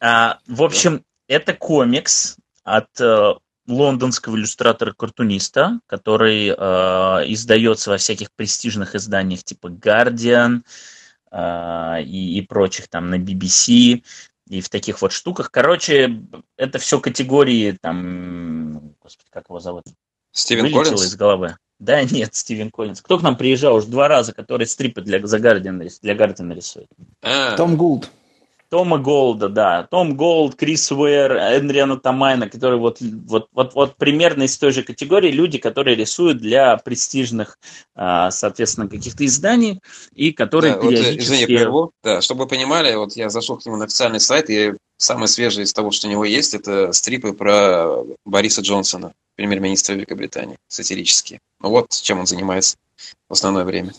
А, 0.01 0.39
в 0.47 0.63
общем, 0.63 1.03
это 1.27 1.53
комикс 1.53 2.37
от 2.63 3.01
э, 3.01 3.35
лондонского 3.67 4.37
иллюстратора-картуниста, 4.37 5.81
который 5.87 6.49
э, 6.49 6.55
издается 7.33 7.91
во 7.91 7.97
всяких 7.97 8.31
престижных 8.33 8.95
изданиях 8.95 9.43
типа 9.43 9.69
Guardian 9.69 10.63
э, 11.33 12.03
и, 12.05 12.39
и 12.39 12.43
прочих 12.43 12.89
там 12.89 13.11
на 13.11 13.19
BBC 13.19 14.03
и 14.49 14.61
в 14.61 14.69
таких 14.69 15.03
вот 15.03 15.13
штуках. 15.13 15.51
Короче, 15.51 16.23
это 16.57 16.79
все 16.79 17.01
категории 17.01 17.77
там, 17.81 18.95
господи, 19.01 19.29
как 19.31 19.47
его 19.49 19.59
зовут? 19.59 19.85
Стивен 20.37 20.65
Вылетело 20.65 20.85
Коллинз? 20.85 21.05
из 21.05 21.17
головы. 21.17 21.57
Да, 21.79 22.05
нет, 22.05 22.35
Стивен 22.35 22.71
Коллинз. 22.71 23.01
Кто 23.01 23.19
к 23.19 23.23
нам 23.23 23.37
приезжал 23.37 23.77
уже 23.77 23.87
два 23.87 24.07
раза, 24.07 24.33
который 24.33 24.67
стрипы 24.67 25.01
для, 25.01 25.25
за 25.27 25.39
Guardian, 25.39 25.91
для 26.03 26.15
Guardian 26.15 26.55
рисует? 26.55 26.89
А. 27.23 27.57
Том 27.57 27.77
Гулд. 27.77 28.11
Тома 28.69 28.99
Голда, 28.99 29.49
да. 29.49 29.85
Том 29.85 30.17
Голд, 30.17 30.57
Крис 30.57 30.91
Уэр, 30.91 31.37
Эдриана 31.37 31.97
Томине, 31.99 32.51
которые 32.51 32.81
вот, 32.81 32.99
вот, 33.01 33.47
вот, 33.53 33.75
вот 33.75 33.97
примерно 33.97 34.43
из 34.43 34.59
той 34.59 34.73
же 34.73 34.83
категории 34.83 35.31
люди, 35.31 35.59
которые 35.59 35.97
рисуют 35.97 36.39
для 36.39 36.77
престижных, 36.77 37.59
а, 37.95 38.31
соответственно, 38.31 38.89
каких-то 38.89 39.25
изданий, 39.25 39.81
и 40.15 40.33
которые 40.33 40.75
да, 40.75 40.81
периодически... 40.81 41.17
Вот, 41.17 41.23
извини, 41.23 41.47
прерву. 41.47 41.93
Да, 42.03 42.21
чтобы 42.21 42.43
вы 42.43 42.49
понимали, 42.49 42.95
вот 42.97 43.15
я 43.15 43.31
зашел 43.31 43.57
к 43.57 43.65
нему 43.65 43.77
на 43.77 43.85
официальный 43.85 44.21
сайт, 44.21 44.51
и 44.51 44.75
самое 44.97 45.29
свежее 45.29 45.65
из 45.65 45.73
того, 45.73 45.93
что 45.93 46.09
у 46.09 46.11
него 46.11 46.25
есть, 46.25 46.53
это 46.53 46.93
стрипы 46.93 47.33
про 47.35 48.03
Бориса 48.25 48.63
Джонсона, 48.63 49.13
премьер-министра 49.37 49.95
Великобритании, 49.95 50.59
сатирические. 50.69 51.41
Ну 51.61 51.71
вот 51.71 51.91
чем 51.91 52.19
он 52.19 52.27
занимается 52.27 52.77
в 53.29 53.33
основное 53.33 53.65
время. 53.65 53.93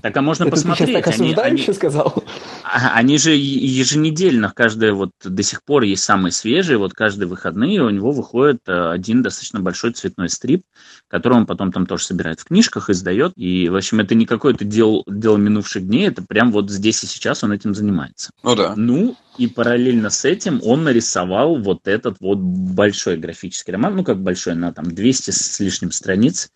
Так, 0.00 0.16
а 0.16 0.22
можно 0.22 0.44
Это 0.44 0.52
посмотреть. 0.52 0.88
Ты 0.88 0.92
сейчас 0.94 1.04
так 1.04 1.14
осуждающе 1.14 1.64
они, 1.64 1.74
сказал? 1.74 2.24
Они 2.62 3.18
же 3.18 3.32
еженедельно, 3.34 4.52
каждый 4.54 4.92
вот 4.92 5.10
до 5.22 5.42
сих 5.42 5.62
пор 5.62 5.82
есть 5.82 6.04
самые 6.04 6.32
свежие, 6.32 6.78
вот 6.78 6.94
каждые 6.94 7.28
выходные 7.28 7.82
у 7.82 7.90
него 7.90 8.12
выходит 8.12 8.60
э, 8.66 8.90
один 8.90 9.22
достаточно 9.22 9.60
большой 9.60 9.92
цветной 9.92 10.28
стрип, 10.30 10.64
который 11.12 11.34
он 11.34 11.46
потом 11.46 11.70
там 11.72 11.84
тоже 11.84 12.06
собирает 12.06 12.40
в 12.40 12.46
книжках, 12.46 12.88
издает. 12.88 13.34
И, 13.36 13.68
в 13.68 13.76
общем, 13.76 14.00
это 14.00 14.14
не 14.14 14.24
какое-то 14.24 14.64
дело, 14.64 15.02
дело 15.06 15.36
минувших 15.36 15.86
дней, 15.86 16.08
это 16.08 16.22
прям 16.26 16.50
вот 16.50 16.70
здесь 16.70 17.04
и 17.04 17.06
сейчас 17.06 17.44
он 17.44 17.52
этим 17.52 17.74
занимается. 17.74 18.30
Ну 18.42 18.56
да. 18.56 18.72
Ну, 18.76 19.14
и 19.36 19.46
параллельно 19.46 20.08
с 20.08 20.24
этим 20.24 20.62
он 20.64 20.84
нарисовал 20.84 21.58
вот 21.58 21.86
этот 21.86 22.16
вот 22.20 22.38
большой 22.38 23.18
графический 23.18 23.74
роман, 23.74 23.94
ну 23.94 24.04
как 24.04 24.22
большой, 24.22 24.54
на 24.54 24.72
там 24.72 24.86
200 24.86 25.32
с 25.32 25.60
лишним 25.60 25.92
страниц, 25.92 26.50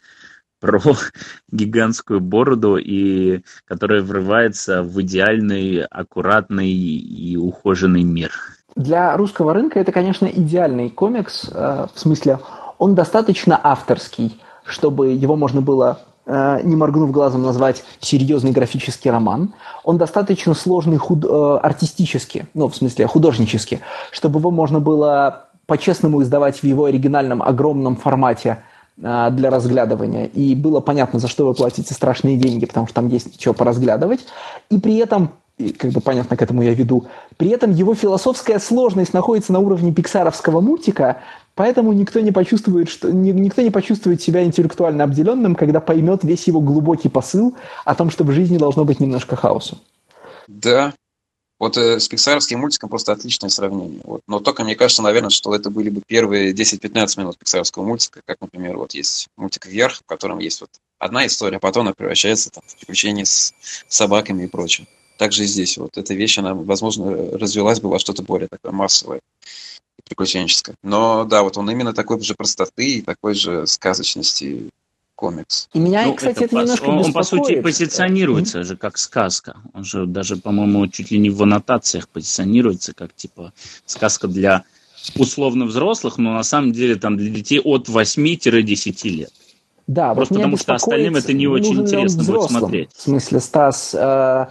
про 0.59 0.81
гигантскую 1.53 2.21
бороду, 2.21 2.79
и 2.79 3.43
которая 3.67 4.01
врывается 4.01 4.83
в 4.83 5.03
идеальный, 5.03 5.83
аккуратный 5.85 6.71
и 6.71 7.37
ухоженный 7.37 8.05
мир. 8.05 8.33
Для 8.75 9.15
русского 9.19 9.53
рынка 9.53 9.79
это, 9.81 9.93
конечно, 9.93 10.25
идеальный 10.25 10.89
комикс, 10.89 11.51
э, 11.53 11.87
в 11.95 11.99
смысле, 11.99 12.39
он 12.79 12.95
достаточно 12.95 13.61
авторский, 13.63 14.41
чтобы 14.67 15.09
его 15.13 15.37
можно 15.37 15.61
было 15.61 16.01
э, 16.27 16.61
не 16.63 16.77
моргнув 16.77 17.11
глазом, 17.11 17.43
назвать 17.43 17.85
серьезный 18.01 18.53
графический 18.53 19.11
роман. 19.11 19.55
Он 19.85 19.99
достаточно 19.99 20.55
сложный 20.55 20.97
худ... 20.97 21.25
Э, 21.25 21.59
артистически, 21.63 22.47
ну, 22.55 22.69
в 22.69 22.77
смысле, 22.77 23.07
художнически, 23.07 23.81
чтобы 24.11 24.41
его 24.41 24.51
можно 24.51 24.81
было 24.81 25.47
по-честному 25.67 26.23
издавать 26.23 26.59
в 26.59 26.65
его 26.65 26.85
оригинальном 26.85 27.43
огромном 27.43 27.97
формате– 27.97 28.63
а, 29.03 29.29
для 29.29 29.51
разглядывания, 29.51 30.25
и 30.25 30.55
было 30.55 30.81
понятно, 30.81 31.19
за 31.19 31.29
что 31.29 31.47
вы 31.47 31.53
платите 31.53 31.93
страшные 31.93 32.39
деньги, 32.39 32.65
потому 32.65 32.87
что 32.87 32.95
там 32.95 33.09
есть 33.09 33.39
что 33.39 33.53
поразглядывать, 33.53 34.21
и 34.71 34.79
при 34.79 34.97
этом, 34.97 35.33
и 35.59 35.71
как 35.71 35.91
бы 35.91 36.01
понятно, 36.01 36.35
к 36.35 36.41
этому 36.41 36.63
я 36.63 36.73
веду, 36.73 37.05
при 37.37 37.51
этом 37.51 37.73
его 37.73 37.95
философская 37.95 38.59
сложность 38.59 39.13
находится 39.13 39.53
на 39.53 39.59
уровне 39.59 39.93
пиксаровского 39.93 40.63
мультика, 40.63 41.19
поэтому 41.57 41.93
никто 41.93 42.21
не 42.21 42.31
почувствует, 42.31 42.89
что, 42.89 43.11
никто 43.11 43.63
не 43.63 43.71
почувствует 43.71 44.23
себя 44.23 44.45
интеллектуально 44.45 45.03
обделенным, 45.03 45.57
когда 45.57 45.81
поймет 45.81 46.23
весь 46.23 46.47
его 46.47 46.61
глубокий 46.61 47.09
посыл 47.09 47.57
о 47.85 47.97
том, 47.97 48.11
что 48.11 48.23
в 48.23 48.31
жизни 48.31 48.59
должно 48.59 48.85
быть 48.85 49.01
немножко 49.01 49.35
хаоса. 49.35 49.79
Да, 50.47 50.95
вот 51.59 51.77
э, 51.79 51.99
с 51.99 52.07
пиксаровским 52.07 52.61
мультиком 52.61 52.91
просто 52.91 53.13
отличное 53.13 53.49
сравнение. 53.49 54.01
Вот. 54.05 54.21
Но 54.29 54.41
только 54.41 54.63
мне 54.63 54.77
кажется, 54.77 55.03
наверное, 55.03 55.31
что 55.31 55.55
это 55.55 55.71
были 55.71 55.89
бы 55.89 56.03
первые 56.07 56.53
10-15 56.53 57.19
минут 57.19 57.39
пиксаровского 57.39 57.85
мультика, 57.85 58.21
как, 58.25 58.41
например, 58.41 58.77
вот 58.77 58.93
есть 58.93 59.29
мультик 59.37 59.67
«Вверх», 59.67 59.97
в 59.97 60.07
котором 60.07 60.39
есть 60.39 60.61
вот 60.61 60.71
одна 60.99 61.27
история, 61.27 61.57
а 61.57 61.61
потом 61.61 61.83
она 61.83 61.95
превращается 61.95 62.51
там, 62.51 62.63
в 62.67 62.77
приключения 62.77 63.25
с 63.25 63.55
собаками 63.89 64.45
и 64.45 64.49
прочим. 64.49 64.87
Также 65.17 65.45
и 65.45 65.47
здесь 65.47 65.79
вот 65.79 65.97
эта 65.97 66.13
вещь, 66.13 66.39
она, 66.39 66.53
возможно, 66.53 67.39
развилась 67.39 67.81
бы 67.81 67.89
во 67.89 67.99
что-то 67.99 68.23
более 68.23 68.49
такое 68.49 68.73
массовое 68.73 69.21
приключенческое. 70.09 70.77
Но 70.83 71.25
да, 71.25 71.43
вот 71.43 71.57
он 71.59 71.71
именно 71.71 71.93
такой 71.93 72.21
же 72.21 72.35
простоты 72.35 72.99
и 72.99 73.03
такой 73.03 73.35
же 73.35 73.67
сказочности 73.67 74.71
комикс. 75.17 75.69
И 75.73 75.79
меня, 75.79 76.07
ну, 76.07 76.15
кстати, 76.15 76.37
это, 76.37 76.45
это 76.45 76.57
немножко 76.57 76.85
он, 76.85 76.99
он, 76.99 77.13
по 77.13 77.23
сути, 77.23 77.61
позиционируется 77.61 78.61
mm-hmm. 78.61 78.65
же 78.65 78.77
как 78.77 78.99
сказка. 78.99 79.57
Он 79.73 79.85
же 79.85 80.07
даже, 80.07 80.37
по-моему, 80.37 80.87
чуть 80.89 81.11
ли 81.11 81.19
не 81.19 81.31
в 81.31 81.43
аннотациях 81.43 82.09
позиционируется 82.09 82.93
как, 82.95 83.15
типа, 83.15 83.53
сказка 83.87 84.29
для 84.29 84.65
условно 85.17 85.65
взрослых, 85.65 86.19
но 86.19 86.35
на 86.35 86.43
самом 86.43 86.73
деле 86.73 86.97
там 86.97 87.17
для 87.17 87.31
детей 87.31 87.61
от 87.61 87.89
8-10 87.89 89.09
лет. 89.09 89.33
Да, 89.87 90.15
Просто 90.15 90.35
вот 90.35 90.41
потому 90.41 90.57
что 90.57 90.75
остальным 90.75 91.17
это 91.17 91.33
не 91.33 91.47
очень 91.47 91.81
интересно 91.83 92.25
будет 92.25 92.51
смотреть. 92.51 92.91
В 92.93 93.03
смысле, 93.03 93.41
Стас, 93.41 93.95
э, 93.95 94.47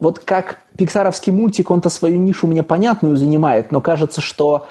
вот 0.00 0.18
как 0.18 0.58
пиксаровский 0.76 1.30
мультик, 1.30 1.70
он-то 1.70 1.90
свою 1.90 2.18
нишу 2.18 2.46
мне 2.46 2.62
понятную 2.62 3.16
занимает, 3.16 3.70
но 3.70 3.80
кажется, 3.80 4.20
что 4.20 4.66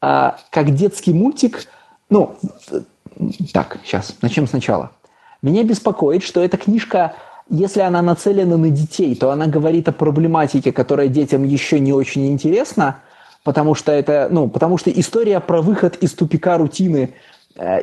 э, 0.00 0.32
как 0.50 0.74
детский 0.74 1.12
мультик, 1.12 1.66
ну, 2.10 2.36
так, 3.52 3.78
сейчас, 3.84 4.14
начнем 4.22 4.46
сначала. 4.46 4.92
Меня 5.42 5.64
беспокоит, 5.64 6.22
что 6.22 6.42
эта 6.42 6.56
книжка, 6.56 7.14
если 7.48 7.80
она 7.80 8.02
нацелена 8.02 8.56
на 8.56 8.70
детей, 8.70 9.14
то 9.14 9.30
она 9.30 9.46
говорит 9.46 9.88
о 9.88 9.92
проблематике, 9.92 10.72
которая 10.72 11.08
детям 11.08 11.44
еще 11.44 11.80
не 11.80 11.92
очень 11.92 12.26
интересна, 12.26 13.00
потому 13.44 13.74
что 13.74 13.92
это, 13.92 14.28
ну, 14.30 14.48
потому 14.48 14.78
что 14.78 14.90
история 14.90 15.40
про 15.40 15.62
выход 15.62 15.96
из 15.96 16.12
тупика 16.12 16.58
рутины 16.58 17.14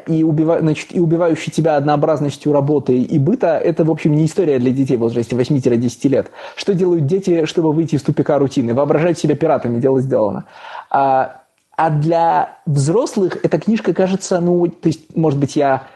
и, 0.07 0.23
убива, 0.23 0.59
значит, 0.59 0.95
и 0.95 0.99
убивающей 0.99 1.51
тебя 1.51 1.75
однообразностью 1.75 2.53
работы 2.53 2.97
и 2.97 3.19
быта, 3.19 3.57
это, 3.57 3.83
в 3.83 3.91
общем, 3.91 4.15
не 4.15 4.25
история 4.25 4.57
для 4.59 4.71
детей 4.71 4.95
в 4.95 5.01
возрасте 5.01 5.35
8-10 5.35 6.09
лет. 6.09 6.31
Что 6.55 6.73
делают 6.73 7.05
дети, 7.05 7.45
чтобы 7.45 7.73
выйти 7.73 7.95
из 7.95 8.01
тупика 8.03 8.39
рутины? 8.39 8.73
Воображать 8.73 9.19
себя 9.19 9.35
пиратами, 9.35 9.79
дело 9.79 9.99
сделано. 10.01 10.45
А, 10.89 11.41
а 11.75 11.89
для 11.89 12.57
взрослых 12.65 13.37
эта 13.43 13.59
книжка 13.59 13.93
кажется, 13.93 14.39
ну, 14.39 14.67
то 14.67 14.87
есть, 14.87 15.15
может 15.15 15.39
быть, 15.39 15.55
я 15.55 15.87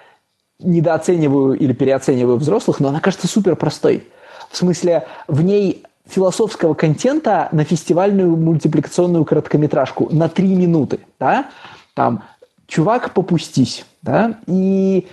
недооцениваю 0.60 1.54
или 1.54 1.72
переоцениваю 1.72 2.38
взрослых, 2.38 2.80
но 2.80 2.90
она 2.90 3.00
кажется 3.00 3.28
супер 3.28 3.56
простой. 3.56 4.08
В 4.52 4.58
смысле, 4.58 5.06
в 5.28 5.42
ней 5.42 5.84
философского 6.06 6.74
контента 6.74 7.50
на 7.52 7.64
фестивальную 7.64 8.36
мультипликационную 8.36 9.24
короткометражку 9.24 10.10
на 10.12 10.28
три 10.28 10.56
минуты, 10.56 11.00
да, 11.20 11.50
там, 11.94 12.24
чувак, 12.70 13.14
попустись, 13.14 13.86
да, 14.02 14.40
и 14.48 15.08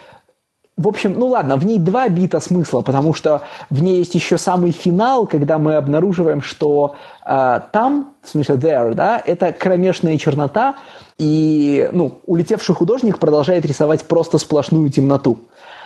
в 0.77 0.89
общем, 0.89 1.15
ну 1.19 1.29
ладно, 1.29 1.57
в 1.57 1.65
ней 1.65 1.79
два 1.79 2.07
бита 2.11 2.39
смысла, 2.39 2.83
потому 2.83 3.15
что 3.15 3.43
в 3.71 3.83
ней 3.83 3.99
есть 3.99 4.15
еще 4.15 4.37
самый 4.37 4.73
финал, 4.73 5.27
когда 5.27 5.59
мы 5.59 5.77
обнаруживаем, 5.77 6.43
что 6.43 6.97
э, 7.25 7.61
там, 7.73 8.15
в 8.23 8.29
смысле 8.29 8.57
there, 8.57 8.95
да, 8.95 9.23
это 9.25 9.53
кромешная 9.53 10.19
чернота, 10.19 10.77
и 11.19 11.89
ну, 11.93 12.21
улетевший 12.27 12.75
художник 12.75 13.19
продолжает 13.19 13.65
рисовать 13.65 14.05
просто 14.05 14.37
сплошную 14.37 14.91
темноту. 14.91 15.39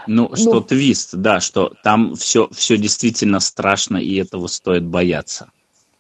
Ну, 0.09 0.29
ну 0.29 0.37
что 0.37 0.61
твист, 0.61 1.15
да, 1.15 1.39
что 1.39 1.73
там 1.85 2.17
все, 2.17 2.49
все 2.51 2.77
действительно 2.77 3.39
страшно, 3.39 3.97
и 3.97 4.17
этого 4.17 4.49
стоит 4.49 4.85
бояться. 4.85 5.51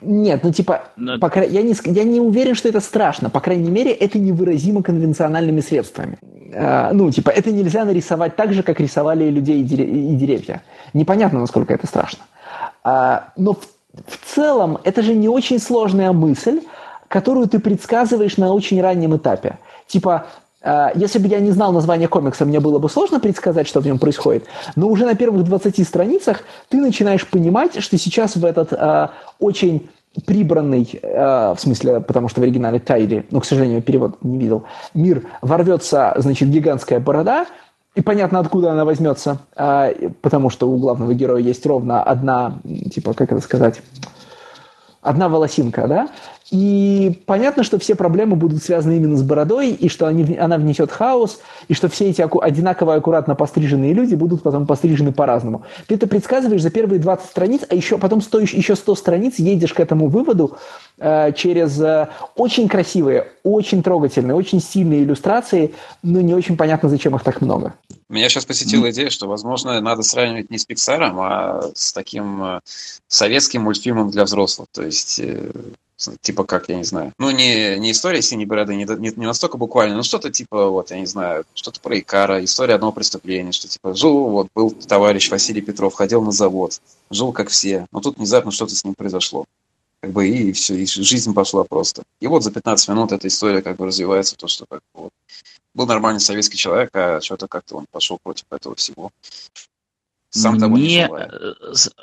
Нет, 0.02 0.44
ну 0.44 0.52
типа, 0.52 0.84
Но... 0.96 1.18
по, 1.18 1.30
я, 1.38 1.62
не, 1.62 1.74
я 1.84 2.04
не 2.04 2.20
уверен, 2.20 2.54
что 2.54 2.68
это 2.68 2.80
страшно. 2.80 3.30
По 3.30 3.40
крайней 3.40 3.70
мере, 3.70 3.92
это 3.92 4.18
невыразимо 4.18 4.82
конвенциональными 4.82 5.60
средствами. 5.60 6.18
Э, 6.52 6.92
ну, 6.92 7.10
типа, 7.10 7.30
это 7.30 7.52
нельзя 7.52 7.84
нарисовать 7.84 8.36
так 8.36 8.52
же, 8.52 8.62
как 8.62 8.80
рисовали 8.80 9.28
людей 9.30 9.60
и 9.60 10.14
деревья. 10.16 10.62
Непонятно, 10.94 11.40
насколько 11.40 11.74
это 11.74 11.86
страшно. 11.86 12.24
А, 12.82 13.32
но 13.36 13.52
в, 13.54 13.66
в 14.06 14.34
целом 14.34 14.78
это 14.84 15.02
же 15.02 15.14
не 15.14 15.28
очень 15.28 15.58
сложная 15.58 16.12
мысль, 16.12 16.60
которую 17.08 17.48
ты 17.48 17.58
предсказываешь 17.58 18.36
на 18.36 18.52
очень 18.52 18.80
раннем 18.80 19.16
этапе. 19.16 19.58
Типа, 19.86 20.26
если 20.94 21.18
бы 21.18 21.26
я 21.26 21.40
не 21.40 21.52
знал 21.52 21.72
название 21.72 22.06
комикса, 22.06 22.44
мне 22.44 22.60
было 22.60 22.78
бы 22.78 22.90
сложно 22.90 23.18
предсказать, 23.18 23.66
что 23.66 23.80
в 23.80 23.86
нем 23.86 23.98
происходит. 23.98 24.44
Но 24.76 24.88
уже 24.88 25.06
на 25.06 25.14
первых 25.14 25.44
20 25.44 25.86
страницах 25.86 26.42
ты 26.68 26.78
начинаешь 26.78 27.26
понимать, 27.26 27.82
что 27.82 27.96
сейчас 27.96 28.36
в 28.36 28.44
этот 28.44 28.72
э, 28.72 29.08
очень 29.38 29.88
прибранный, 30.26 30.88
э, 31.00 31.54
в 31.56 31.60
смысле, 31.60 32.00
потому 32.00 32.28
что 32.28 32.40
в 32.40 32.42
оригинале 32.42 32.80
Тайри, 32.80 33.26
но, 33.30 33.40
к 33.40 33.44
сожалению, 33.44 33.82
перевод 33.82 34.22
не 34.22 34.38
видел, 34.38 34.64
мир 34.92 35.24
ворвется, 35.40 36.14
значит, 36.16 36.48
гигантская 36.48 37.00
борода, 37.00 37.46
и 37.94 38.02
понятно, 38.02 38.38
откуда 38.38 38.72
она 38.72 38.84
возьмется, 38.84 39.38
э, 39.56 40.10
потому 40.20 40.50
что 40.50 40.68
у 40.68 40.76
главного 40.78 41.14
героя 41.14 41.40
есть 41.40 41.64
ровно 41.64 42.02
одна, 42.02 42.60
типа, 42.92 43.14
как 43.14 43.32
это 43.32 43.40
сказать, 43.40 43.82
одна 45.00 45.28
волосинка, 45.28 45.86
да, 45.86 46.08
И 46.50 47.22
понятно, 47.26 47.62
что 47.62 47.78
все 47.78 47.94
проблемы 47.94 48.34
будут 48.34 48.62
связаны 48.62 48.96
именно 48.96 49.16
с 49.16 49.22
бородой, 49.22 49.70
и 49.70 49.88
что 49.88 50.06
они, 50.06 50.36
она 50.36 50.58
внесет 50.58 50.90
хаос, 50.90 51.40
и 51.68 51.74
что 51.74 51.88
все 51.88 52.10
эти 52.10 52.22
аку, 52.22 52.40
одинаково 52.40 52.94
аккуратно 52.94 53.36
постриженные 53.36 53.92
люди 53.92 54.16
будут 54.16 54.42
потом 54.42 54.66
пострижены 54.66 55.12
по-разному. 55.12 55.62
Ты 55.86 55.94
это 55.94 56.08
предсказываешь 56.08 56.62
за 56.62 56.70
первые 56.70 56.98
20 56.98 57.30
страниц, 57.30 57.62
а 57.68 57.74
еще 57.74 57.98
потом 57.98 58.20
стоишь 58.20 58.52
еще 58.52 58.74
100 58.74 58.94
страниц, 58.96 59.38
едешь 59.38 59.72
к 59.72 59.80
этому 59.80 60.08
выводу 60.08 60.58
э, 60.98 61.32
через 61.36 61.80
э, 61.80 62.08
очень 62.34 62.68
красивые, 62.68 63.28
очень 63.44 63.82
трогательные, 63.84 64.34
очень 64.34 64.60
сильные 64.60 65.04
иллюстрации, 65.04 65.74
но 66.02 66.20
не 66.20 66.34
очень 66.34 66.56
понятно, 66.56 66.88
зачем 66.88 67.14
их 67.14 67.22
так 67.22 67.40
много. 67.40 67.74
Меня 68.08 68.28
сейчас 68.28 68.44
посетила 68.44 68.90
идея, 68.90 69.08
что, 69.08 69.28
возможно, 69.28 69.80
надо 69.80 70.02
сравнивать 70.02 70.50
не 70.50 70.58
с 70.58 70.64
Пиксаром, 70.64 71.20
а 71.20 71.62
с 71.76 71.92
таким 71.92 72.42
э, 72.42 72.60
советским 73.06 73.62
мультфильмом 73.62 74.10
для 74.10 74.24
взрослых. 74.24 74.66
То 74.72 74.82
есть 74.82 75.20
э, 75.20 75.52
типа 76.20 76.44
как, 76.44 76.68
я 76.68 76.76
не 76.76 76.84
знаю. 76.84 77.12
Ну, 77.18 77.30
не, 77.30 77.78
не 77.78 77.92
история 77.92 78.22
синей 78.22 78.46
бороды, 78.46 78.74
не, 78.74 78.84
не, 78.84 79.12
не 79.14 79.26
настолько 79.26 79.58
буквально, 79.58 79.96
но 79.96 80.02
что-то 80.02 80.30
типа, 80.30 80.68
вот, 80.68 80.90
я 80.90 80.98
не 80.98 81.06
знаю, 81.06 81.44
что-то 81.54 81.80
про 81.80 81.98
Икара, 81.98 82.42
история 82.44 82.74
одного 82.74 82.92
преступления, 82.92 83.52
что 83.52 83.68
типа 83.68 83.94
жил, 83.94 84.28
вот, 84.28 84.48
был 84.54 84.70
товарищ 84.70 85.30
Василий 85.30 85.60
Петров, 85.60 85.94
ходил 85.94 86.22
на 86.22 86.32
завод, 86.32 86.80
жил 87.10 87.32
как 87.32 87.48
все, 87.48 87.86
но 87.92 88.00
тут 88.00 88.16
внезапно 88.18 88.50
что-то 88.50 88.74
с 88.74 88.84
ним 88.84 88.94
произошло. 88.94 89.44
Как 90.00 90.12
бы 90.12 90.26
и 90.26 90.52
все, 90.52 90.76
и 90.76 90.86
жизнь 90.86 91.34
пошла 91.34 91.64
просто. 91.64 92.04
И 92.20 92.26
вот 92.26 92.42
за 92.42 92.50
15 92.50 92.88
минут 92.88 93.12
эта 93.12 93.28
история 93.28 93.60
как 93.60 93.76
бы 93.76 93.86
развивается, 93.86 94.34
то, 94.34 94.48
что 94.48 94.64
как 94.66 94.80
бы, 94.94 95.02
вот, 95.02 95.10
был 95.74 95.86
нормальный 95.86 96.20
советский 96.20 96.56
человек, 96.56 96.90
а 96.94 97.20
что-то 97.20 97.48
как-то 97.48 97.76
он 97.76 97.86
пошел 97.90 98.18
против 98.22 98.46
этого 98.50 98.74
всего. 98.74 99.10
Сам 100.30 100.54
мне, 100.54 100.60
того 100.60 100.78
не 100.78 101.04
желая. 101.06 101.30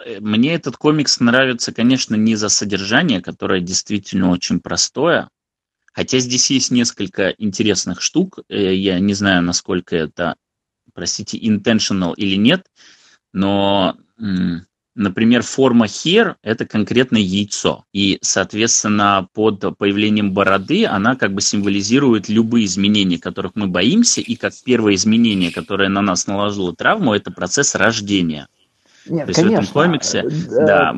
Э, 0.06 0.20
мне 0.20 0.54
этот 0.54 0.78
комикс 0.78 1.20
нравится, 1.20 1.74
конечно, 1.74 2.16
не 2.16 2.36
за 2.36 2.50
содержание, 2.50 3.22
которое 3.22 3.62
действительно 3.62 4.32
очень 4.32 4.60
простое, 4.60 5.30
хотя 5.94 6.20
здесь 6.20 6.52
есть 6.52 6.72
несколько 6.72 7.30
интересных 7.30 8.02
штук. 8.02 8.40
Э, 8.50 8.74
я 8.76 9.00
не 9.00 9.14
знаю, 9.14 9.42
насколько 9.44 9.96
это, 9.96 10.36
простите, 10.94 11.38
intentional 11.38 12.14
или 12.16 12.36
нет, 12.36 12.68
но 13.34 13.98
Например, 14.98 15.44
форма 15.44 15.88
хер– 15.88 16.38
это 16.42 16.66
конкретное 16.66 17.22
яйцо. 17.22 17.84
И, 17.94 18.18
соответственно, 18.24 19.28
под 19.32 19.78
появлением 19.78 20.34
бороды 20.34 20.88
она 20.88 21.16
как 21.16 21.34
бы 21.34 21.42
символизирует 21.42 22.30
любые 22.30 22.66
изменения, 22.66 23.20
которых 23.20 23.52
мы 23.54 23.68
боимся. 23.68 24.22
И 24.22 24.36
как 24.36 24.54
первое 24.66 24.96
изменение, 24.96 25.54
которое 25.54 25.88
на 25.88 26.02
нас 26.02 26.26
наложило 26.26 26.76
травму, 26.76 27.14
это 27.14 27.32
процесс 27.32 27.76
рождения. 27.76 28.48
Нет, 29.08 29.26
То 29.26 29.30
есть 29.30 29.40
конечно. 29.40 29.62
в 29.62 29.64
этом 29.64 29.74
комиксе, 29.74 30.20
э, 30.20 30.66
да. 30.66 30.96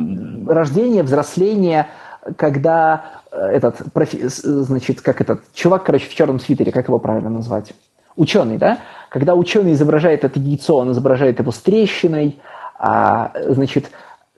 Рождение, 0.47 1.03
взросление, 1.03 1.89
когда 2.38 3.21
э, 3.34 3.38
этот, 3.38 3.81
значит, 4.23 5.01
как 5.01 5.19
этот, 5.19 5.41
чувак, 5.53 5.84
короче, 5.84 6.07
в 6.07 6.15
черном 6.15 6.39
свитере, 6.39 6.71
как 6.71 6.88
его 6.88 6.99
правильно 6.99 7.30
назвать? 7.30 7.73
Ученый, 8.15 8.57
да? 8.57 8.80
Когда 9.09 9.35
ученый 9.35 9.73
изображает 9.73 10.23
это 10.23 10.39
яйцо, 10.39 10.77
он 10.77 10.93
изображает 10.93 11.39
его 11.39 11.51
с 11.51 11.57
трещиной, 11.57 12.39
а, 12.80 13.31
значит, 13.47 13.91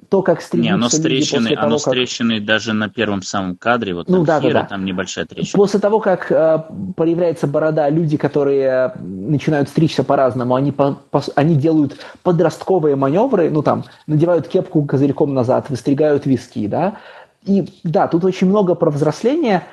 то, 0.10 0.22
как 0.24 0.42
стремится 0.42 0.72
Не, 0.72 0.76
оно 0.76 0.90
с 0.90 1.00
трещиной, 1.00 1.54
оно 1.54 1.78
как... 1.78 2.46
даже 2.46 2.74
на 2.74 2.90
первом 2.90 3.22
самом 3.22 3.56
кадре, 3.56 3.94
вот 3.94 4.10
ну, 4.10 4.26
да, 4.26 4.42
Хира, 4.42 4.54
да, 4.54 4.62
да. 4.64 4.68
там 4.68 4.84
небольшая 4.84 5.26
трещина. 5.26 5.58
После 5.58 5.80
того, 5.80 6.02
как 6.02 6.30
э, 6.30 6.64
появляется 6.98 7.48
борода, 7.48 7.88
люди, 7.90 8.18
которые 8.18 8.94
начинают 9.00 9.70
стричься 9.70 10.04
по-разному, 10.04 10.56
они, 10.56 10.74
по, 10.74 10.98
по, 11.12 11.24
они 11.36 11.56
делают 11.56 11.98
подростковые 12.24 12.98
маневры, 12.98 13.50
ну 13.50 13.62
там, 13.62 13.86
надевают 14.06 14.50
кепку 14.50 14.84
козырьком 14.84 15.34
назад, 15.34 15.70
выстригают 15.70 16.26
виски, 16.26 16.68
да, 16.68 16.98
и 17.46 17.70
да, 17.84 18.08
тут 18.10 18.26
очень 18.26 18.48
много 18.48 18.76
про 18.76 18.92
взросление, 18.92 19.64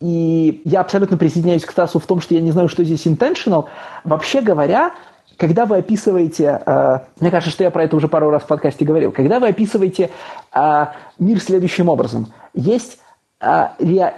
и 0.00 0.62
я 0.64 0.82
абсолютно 0.82 1.16
присоединяюсь 1.16 1.64
к 1.64 1.70
Стасу 1.72 1.98
в 1.98 2.06
том, 2.06 2.20
что 2.20 2.34
я 2.34 2.40
не 2.40 2.52
знаю, 2.52 2.68
что 2.68 2.84
здесь 2.84 3.06
intentional. 3.06 3.66
Вообще 4.04 4.40
говоря, 4.40 4.94
когда 5.40 5.64
вы 5.64 5.78
описываете, 5.78 6.60
э, 6.66 6.98
мне 7.18 7.30
кажется, 7.30 7.50
что 7.50 7.64
я 7.64 7.70
про 7.70 7.84
это 7.84 7.96
уже 7.96 8.08
пару 8.08 8.28
раз 8.28 8.42
в 8.42 8.46
подкасте 8.46 8.84
говорил, 8.84 9.10
когда 9.10 9.40
вы 9.40 9.48
описываете 9.48 10.10
э, 10.54 10.86
мир 11.18 11.40
следующим 11.40 11.88
образом, 11.88 12.30
есть 12.52 12.98
э, 13.40 13.68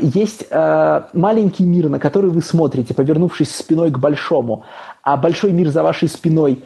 есть 0.01 0.51
маленький 0.51 1.65
мир, 1.65 1.89
на 1.89 2.01
который 2.01 2.31
вы 2.31 2.43
смотрите, 2.43 2.93
повернувшись 2.93 3.55
спиной 3.55 3.93
к 3.93 3.99
большому, 3.99 4.65
а 5.05 5.16
большой 5.16 5.53
мир 5.53 5.69
за 5.69 5.85
вашей 5.85 6.09
спиной 6.09 6.65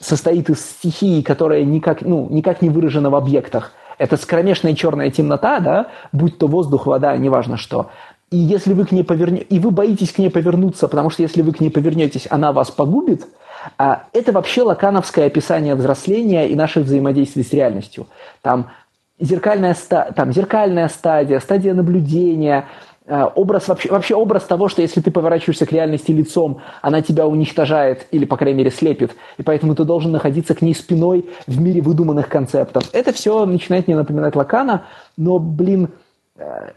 состоит 0.00 0.50
из 0.50 0.60
стихии, 0.60 1.22
которая 1.22 1.64
никак, 1.64 2.02
ну, 2.02 2.28
никак 2.30 2.62
не 2.62 2.70
выражена 2.70 3.10
в 3.10 3.14
объектах. 3.14 3.72
Это 3.98 4.16
скромешная 4.16 4.74
черная 4.74 5.10
темнота, 5.10 5.60
да, 5.60 5.86
будь 6.12 6.38
то 6.38 6.46
воздух, 6.46 6.86
вода, 6.86 7.16
неважно 7.16 7.56
что. 7.56 7.90
И 8.30 8.36
если 8.36 8.74
вы 8.74 8.86
к 8.86 8.92
ней 8.92 9.02
повернете, 9.02 9.44
и 9.44 9.58
вы 9.58 9.70
боитесь 9.70 10.12
к 10.12 10.18
ней 10.18 10.30
повернуться, 10.30 10.88
потому 10.88 11.10
что 11.10 11.22
если 11.22 11.42
вы 11.42 11.52
к 11.52 11.60
ней 11.60 11.70
повернетесь, 11.70 12.26
она 12.30 12.52
вас 12.52 12.70
погубит– 12.70 13.26
а 13.78 14.04
это 14.12 14.32
вообще 14.32 14.62
лакановское 14.62 15.26
описание 15.26 15.74
взросления 15.74 16.48
и 16.48 16.54
наших 16.54 16.84
взаимодействий 16.84 17.44
с 17.44 17.52
реальностью. 17.52 18.06
Там 18.42 18.70
зеркальная, 19.18 19.76
там 20.14 20.32
зеркальная 20.32 20.88
стадия, 20.88 21.40
стадия 21.40 21.74
наблюдения, 21.74 22.66
а, 23.06 23.26
образ 23.26 23.66
вообще, 23.68 23.90
вообще 23.90 24.14
образ 24.14 24.44
того, 24.44 24.68
что 24.68 24.82
если 24.82 25.00
ты 25.00 25.10
поворачиваешься 25.10 25.66
к 25.66 25.72
реальности 25.72 26.12
лицом, 26.12 26.60
она 26.80 27.02
тебя 27.02 27.26
уничтожает 27.26 28.06
или, 28.12 28.24
по 28.24 28.36
крайней 28.36 28.58
мере, 28.58 28.70
слепит, 28.70 29.16
и 29.36 29.42
поэтому 29.42 29.74
ты 29.74 29.84
должен 29.84 30.12
находиться 30.12 30.54
к 30.54 30.62
ней 30.62 30.74
спиной 30.74 31.28
в 31.46 31.60
мире 31.60 31.80
выдуманных 31.80 32.28
концептов. 32.28 32.84
Это 32.92 33.12
все 33.12 33.44
начинает 33.46 33.88
мне 33.88 33.96
напоминать 33.96 34.36
Лакана, 34.36 34.84
но, 35.16 35.38
блин, 35.38 35.88
э, 36.36 36.70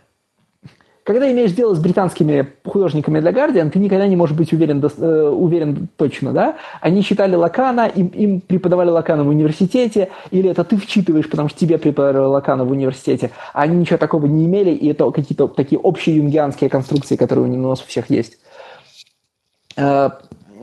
когда 1.04 1.30
имеешь 1.32 1.52
дело 1.52 1.76
с 1.76 1.80
британскими 1.80 2.48
художниками 2.64 3.20
для 3.20 3.32
Guardian, 3.32 3.70
ты 3.70 3.80
никогда 3.80 4.08
не 4.08 4.16
можешь 4.16 4.36
быть 4.36 4.54
уверен, 4.54 4.84
э, 4.84 5.30
уверен 5.30 5.90
точно, 5.98 6.32
да? 6.32 6.56
Они 6.80 7.04
читали 7.04 7.36
Лакана, 7.36 7.88
им, 7.88 8.08
им 8.08 8.42
преподавали 8.42 8.90
Лакана 8.90 9.24
в 9.24 9.28
университете, 9.28 10.10
или 10.32 10.50
это 10.50 10.64
ты 10.64 10.78
вчитываешь, 10.78 11.30
потому 11.30 11.50
что 11.50 11.60
тебе 11.60 11.78
преподавали 11.78 12.26
Лакана 12.26 12.64
в 12.64 12.72
университете, 12.72 13.32
они 13.54 13.76
ничего 13.76 13.98
такого 13.98 14.26
не 14.28 14.46
имели, 14.46 14.72
и 14.72 14.90
это 14.90 15.10
какие-то 15.12 15.48
такие 15.48 15.80
общие 15.80 16.18
юнгианские 16.18 16.70
конструкции, 16.70 17.18
которые 17.18 17.52
у 17.52 17.70
нас 17.70 17.82
у 17.82 17.86
всех 17.86 18.10
есть. 18.10 18.38
Э, 19.76 20.10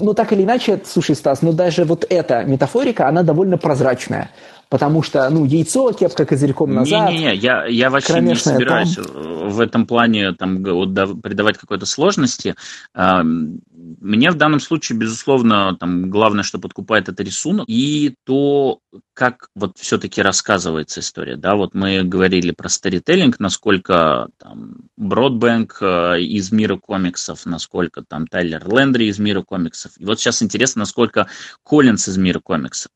ну, 0.00 0.14
так 0.14 0.32
или 0.32 0.44
иначе, 0.44 0.80
слушай, 0.84 1.14
Стас, 1.14 1.42
ну 1.42 1.52
даже 1.52 1.84
вот 1.84 2.06
эта 2.08 2.44
метафорика, 2.44 3.08
она 3.08 3.22
довольно 3.22 3.58
прозрачная. 3.58 4.30
Потому 4.70 5.02
что, 5.02 5.28
ну, 5.30 5.44
яйцо, 5.44 5.92
кепка 5.92 6.24
козырьком 6.24 6.72
назад. 6.72 7.10
Не-не-не, 7.10 7.34
я, 7.34 7.66
я 7.66 7.90
вообще 7.90 8.20
не 8.20 8.36
собираюсь 8.36 8.94
там. 8.94 9.50
в 9.50 9.60
этом 9.60 9.84
плане 9.84 10.32
там, 10.32 10.62
придавать 10.62 11.58
какой-то 11.58 11.86
сложности. 11.86 12.54
Мне 12.94 14.30
в 14.30 14.34
данном 14.36 14.60
случае, 14.60 14.96
безусловно, 14.96 15.76
там, 15.78 16.08
главное, 16.08 16.44
что 16.44 16.60
подкупает, 16.60 17.08
это 17.08 17.24
рисунок 17.24 17.64
и 17.68 18.14
то, 18.24 18.78
как 19.12 19.48
вот 19.56 19.76
все-таки 19.76 20.22
рассказывается 20.22 21.00
история. 21.00 21.36
Да, 21.36 21.56
вот 21.56 21.74
мы 21.74 22.04
говорили 22.04 22.52
про 22.52 22.68
старителлинг, 22.68 23.40
насколько 23.40 24.28
там 24.38 24.76
Бродбэнк 24.96 25.78
э, 25.80 26.20
из 26.20 26.52
мира 26.52 26.76
комиксов, 26.76 27.44
насколько 27.44 28.02
там 28.06 28.28
Тайлер 28.28 28.66
Лендри 28.72 29.06
из 29.06 29.18
мира 29.18 29.42
комиксов. 29.42 29.92
И 29.98 30.04
вот 30.04 30.20
сейчас 30.20 30.42
интересно, 30.42 30.80
насколько 30.80 31.26
Коллинс 31.64 32.06
из 32.08 32.16
мира 32.16 32.40
комиксов. 32.40 32.92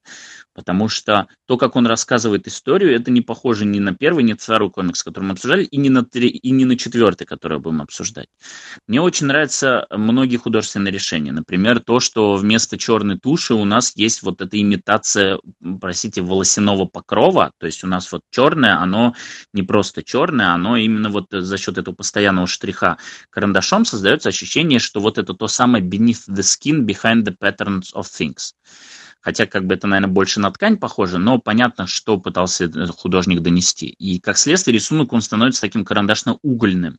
Потому 0.55 0.89
что 0.89 1.27
то, 1.47 1.57
как 1.57 1.75
он 1.75 1.87
рассказывает 1.87 2.47
историю, 2.47 2.95
это 2.95 3.11
не 3.11 3.21
похоже 3.21 3.65
ни 3.65 3.81
на 3.81 3.93
первый, 3.95 4.23
ни 4.23 4.33
на 4.33 4.39
второй 4.39 4.71
комикс, 4.71 5.03
который 5.03 5.25
мы 5.25 5.33
обсуждали, 5.33 5.65
и 5.65 5.77
не 5.77 5.91
на, 5.91 6.05
три, 6.05 6.29
и 6.29 6.51
не 6.51 6.65
на 6.65 6.79
четвертый, 6.79 7.27
который 7.27 7.59
будем 7.59 7.83
обсуждать. 7.83 8.29
Мне 8.87 9.01
очень 9.01 9.27
нравятся 9.27 9.87
многие 9.91 10.37
художественные 10.37 10.93
решения. 10.93 11.33
Например, 11.33 11.81
то, 11.81 11.99
что 11.99 12.37
вместо 12.37 12.79
черной 12.79 13.19
туши 13.19 13.55
у 13.55 13.65
нас 13.65 13.93
есть 13.97 14.23
вот 14.23 14.41
эта 14.41 14.61
имитация, 14.61 15.41
простите, 15.81 16.23
волосяного 16.23 16.85
покрова. 16.85 17.51
То 17.59 17.67
есть 17.67 17.83
у 17.83 17.89
нас 17.89 18.11
вот 18.13 18.23
черное, 18.31 18.79
оно 18.79 19.15
не 19.53 19.65
просто 19.65 20.05
черное, 20.05 20.55
оно 20.55 20.77
именно 20.77 21.09
вот 21.09 21.27
за 21.31 21.59
счет 21.59 21.79
этого 21.79 21.97
постоянного 21.97 22.47
штриха 22.47 22.99
карандашом 23.31 23.85
создается 23.85 24.29
ощущение, 24.29 24.79
что 24.79 25.01
вот 25.01 25.19
это 25.19 25.35
то 25.35 25.49
самое 25.49 25.85
beneath 25.85 26.29
the 26.29 26.43
skin, 26.43 26.87
behind 26.87 27.25
the 27.25 27.37
patterns 27.37 27.93
of 27.93 28.05
things 28.05 28.53
хотя 29.25 29.47
как 29.47 29.67
бы 29.67 29.75
это, 29.75 29.87
наверное, 29.87 30.13
больше 30.13 30.39
на 30.39 30.51
ткань 30.51 30.77
похоже, 30.77 31.19
но 31.19 31.39
понятно, 31.39 31.87
что 31.87 32.19
пытался 32.19 32.71
художник 32.93 33.41
донести. 33.41 33.87
И 33.87 34.21
как 34.21 34.37
следствие 34.37 34.75
рисунок, 34.75 35.15
он 35.15 35.23
становится 35.23 35.63
таким 35.63 35.83
карандашно-угольным. 35.83 36.99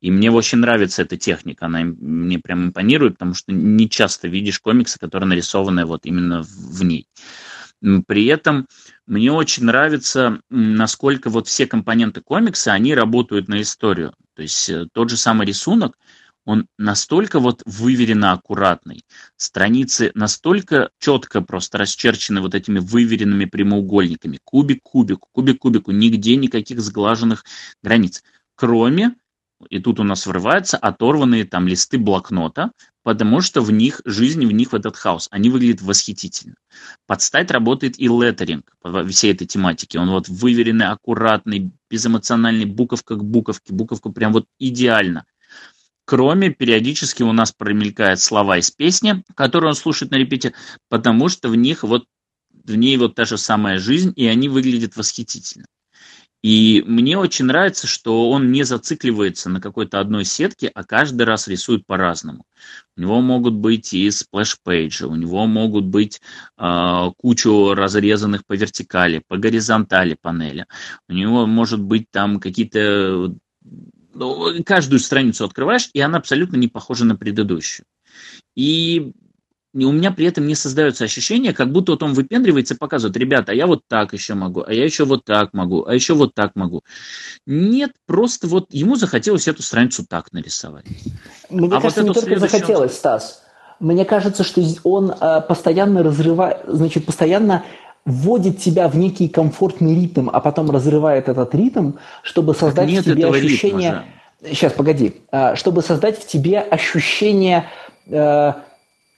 И 0.00 0.10
мне 0.10 0.32
очень 0.32 0.58
нравится 0.58 1.02
эта 1.02 1.16
техника, 1.16 1.66
она 1.66 1.82
мне 1.84 2.40
прям 2.40 2.66
импонирует, 2.66 3.14
потому 3.14 3.34
что 3.34 3.52
не 3.52 3.88
часто 3.88 4.26
видишь 4.26 4.58
комиксы, 4.58 4.98
которые 4.98 5.28
нарисованы 5.28 5.86
вот 5.86 6.04
именно 6.04 6.42
в 6.42 6.82
ней. 6.82 7.06
При 8.06 8.26
этом 8.26 8.66
мне 9.06 9.30
очень 9.30 9.64
нравится, 9.64 10.40
насколько 10.50 11.30
вот 11.30 11.46
все 11.46 11.66
компоненты 11.66 12.20
комикса, 12.20 12.72
они 12.72 12.94
работают 12.94 13.46
на 13.46 13.62
историю. 13.62 14.12
То 14.34 14.42
есть 14.42 14.68
э, 14.68 14.86
тот 14.92 15.10
же 15.10 15.16
самый 15.16 15.46
рисунок, 15.46 15.96
он 16.44 16.68
настолько 16.78 17.40
вот 17.40 17.62
выверенно 17.64 18.32
аккуратный, 18.32 19.04
страницы 19.36 20.10
настолько 20.14 20.90
четко 20.98 21.40
просто 21.40 21.78
расчерчены 21.78 22.40
вот 22.40 22.54
этими 22.54 22.78
выверенными 22.78 23.46
прямоугольниками, 23.46 24.38
кубик 24.44 24.82
кубику, 24.82 25.28
кубик 25.32 25.58
кубику, 25.58 25.90
нигде 25.90 26.36
никаких 26.36 26.80
сглаженных 26.80 27.44
границ. 27.82 28.22
кроме, 28.56 29.14
и 29.70 29.80
тут 29.80 30.00
у 30.00 30.04
нас 30.04 30.26
врываются 30.26 30.76
оторванные 30.76 31.44
там 31.44 31.66
листы 31.66 31.98
блокнота, 31.98 32.72
потому 33.02 33.40
что 33.40 33.60
в 33.62 33.70
них, 33.70 34.00
жизнь 34.04 34.44
в 34.46 34.52
них 34.52 34.72
в 34.72 34.74
этот 34.74 34.96
хаос. 34.96 35.28
Они 35.30 35.50
выглядят 35.50 35.82
восхитительно. 35.82 36.56
Под 37.06 37.22
стать 37.22 37.50
работает 37.50 37.98
и 37.98 38.08
леттеринг 38.08 38.74
по 38.80 39.04
всей 39.06 39.32
этой 39.32 39.46
тематике. 39.46 39.98
Он 39.98 40.10
вот 40.10 40.28
выверенный, 40.28 40.86
аккуратный, 40.86 41.70
безэмоциональный, 41.90 42.64
буковка 42.64 43.16
к 43.16 43.24
буковке, 43.24 43.72
буковка 43.72 44.10
прям 44.10 44.32
вот 44.32 44.46
идеально. 44.58 45.24
Кроме 46.04 46.50
периодически 46.50 47.22
у 47.22 47.32
нас 47.32 47.52
промелькают 47.52 48.20
слова 48.20 48.58
из 48.58 48.70
песни, 48.70 49.24
которые 49.34 49.70
он 49.70 49.74
слушает 49.74 50.12
на 50.12 50.16
repeat 50.16 50.43
е, 50.43 50.52
потому 50.88 51.28
что 51.28 51.48
в 51.48 51.56
них 51.56 51.82
вот 51.82 52.04
в 52.64 52.74
ней 52.76 52.96
вот 52.96 53.14
та 53.14 53.24
же 53.24 53.38
самая 53.38 53.78
жизнь, 53.78 54.12
и 54.16 54.26
они 54.26 54.48
выглядят 54.48 54.96
восхитительно. 54.96 55.66
И 56.44 56.84
мне 56.86 57.16
очень 57.16 57.46
нравится, 57.46 57.86
что 57.86 58.28
он 58.28 58.52
не 58.52 58.64
зацикливается 58.64 59.48
на 59.48 59.62
какой-то 59.62 59.98
одной 59.98 60.26
сетке, 60.26 60.70
а 60.74 60.84
каждый 60.84 61.22
раз 61.22 61.48
рисует 61.48 61.86
по-разному. 61.86 62.44
У 62.98 63.00
него 63.00 63.22
могут 63.22 63.54
быть 63.54 63.94
и 63.94 64.10
splash 64.10 64.58
page 64.58 64.90
и, 64.90 65.06
у 65.06 65.14
него 65.14 65.46
могут 65.46 65.86
быть 65.86 66.20
э, 66.58 67.10
кучу 67.16 67.72
разрезанных 67.72 68.44
по 68.44 68.52
вертикали, 68.52 69.22
по 69.26 69.38
горизонтали 69.38 70.18
панели. 70.20 70.66
У 71.08 71.14
него 71.14 71.46
может 71.46 71.80
быть 71.80 72.10
там 72.10 72.38
какие-то... 72.38 73.34
Ну, 74.14 74.62
каждую 74.64 75.00
страницу 75.00 75.44
открываешь, 75.44 75.90
и 75.92 76.00
она 76.00 76.18
абсолютно 76.18 76.56
не 76.56 76.68
похожа 76.68 77.04
на 77.04 77.16
предыдущую. 77.16 77.86
И 78.54 79.12
у 79.74 79.92
меня 79.92 80.12
при 80.12 80.26
этом 80.26 80.46
не 80.46 80.54
создается 80.54 81.04
ощущение, 81.04 81.52
как 81.52 81.72
будто 81.72 81.92
вот 81.92 82.02
он 82.02 82.14
выпендривается 82.14 82.74
и 82.74 82.76
показывает, 82.76 83.16
ребята, 83.16 83.52
а 83.52 83.54
я 83.54 83.66
вот 83.66 83.82
так 83.88 84.12
еще 84.12 84.34
могу, 84.34 84.62
а 84.64 84.72
я 84.72 84.84
еще 84.84 85.04
вот 85.04 85.24
так 85.24 85.52
могу, 85.52 85.84
а 85.84 85.94
еще 85.94 86.14
вот 86.14 86.34
так 86.34 86.52
могу. 86.54 86.82
Нет, 87.44 87.92
просто 88.06 88.46
вот 88.46 88.72
ему 88.72 88.94
захотелось 88.94 89.48
эту 89.48 89.62
страницу 89.62 90.06
так 90.08 90.32
нарисовать. 90.32 90.86
Мне 91.50 91.66
а 91.68 91.80
кажется, 91.80 92.02
вот 92.02 92.08
не 92.08 92.14
только 92.14 92.28
следующую... 92.28 92.60
захотелось, 92.60 92.94
Стас. 92.94 93.42
Мне 93.80 94.04
кажется, 94.04 94.44
что 94.44 94.62
он 94.84 95.10
э, 95.10 95.40
постоянно 95.40 96.04
разрывает, 96.04 96.60
значит, 96.68 97.04
постоянно 97.04 97.64
вводит 98.04 98.58
тебя 98.58 98.88
в 98.88 98.96
некий 98.96 99.28
комфортный 99.28 99.94
ритм, 99.94 100.28
а 100.32 100.40
потом 100.40 100.70
разрывает 100.70 101.28
этот 101.28 101.54
ритм, 101.54 101.92
чтобы 102.22 102.54
создать 102.54 102.90
в 102.90 103.04
тебе 103.04 103.26
ощущение... 103.26 104.02
Сейчас, 104.44 104.72
погоди. 104.72 105.22
Э, 105.32 105.54
чтобы 105.56 105.82
создать 105.82 106.18
в 106.18 106.26
тебе 106.26 106.60
ощущение... 106.60 107.66
Э, 108.08 108.52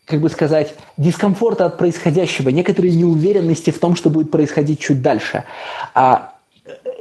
как 0.06 0.20
бы 0.20 0.28
сказать, 0.28 0.72
дискомфорта 0.96 1.66
от 1.66 1.78
происходящего, 1.78 2.50
некоторой 2.50 2.92
неуверенности 2.92 3.70
в 3.70 3.80
том, 3.80 3.96
что 3.96 4.08
будет 4.08 4.30
происходить 4.30 4.78
чуть 4.78 5.02
дальше. 5.02 5.42
А 5.94 6.34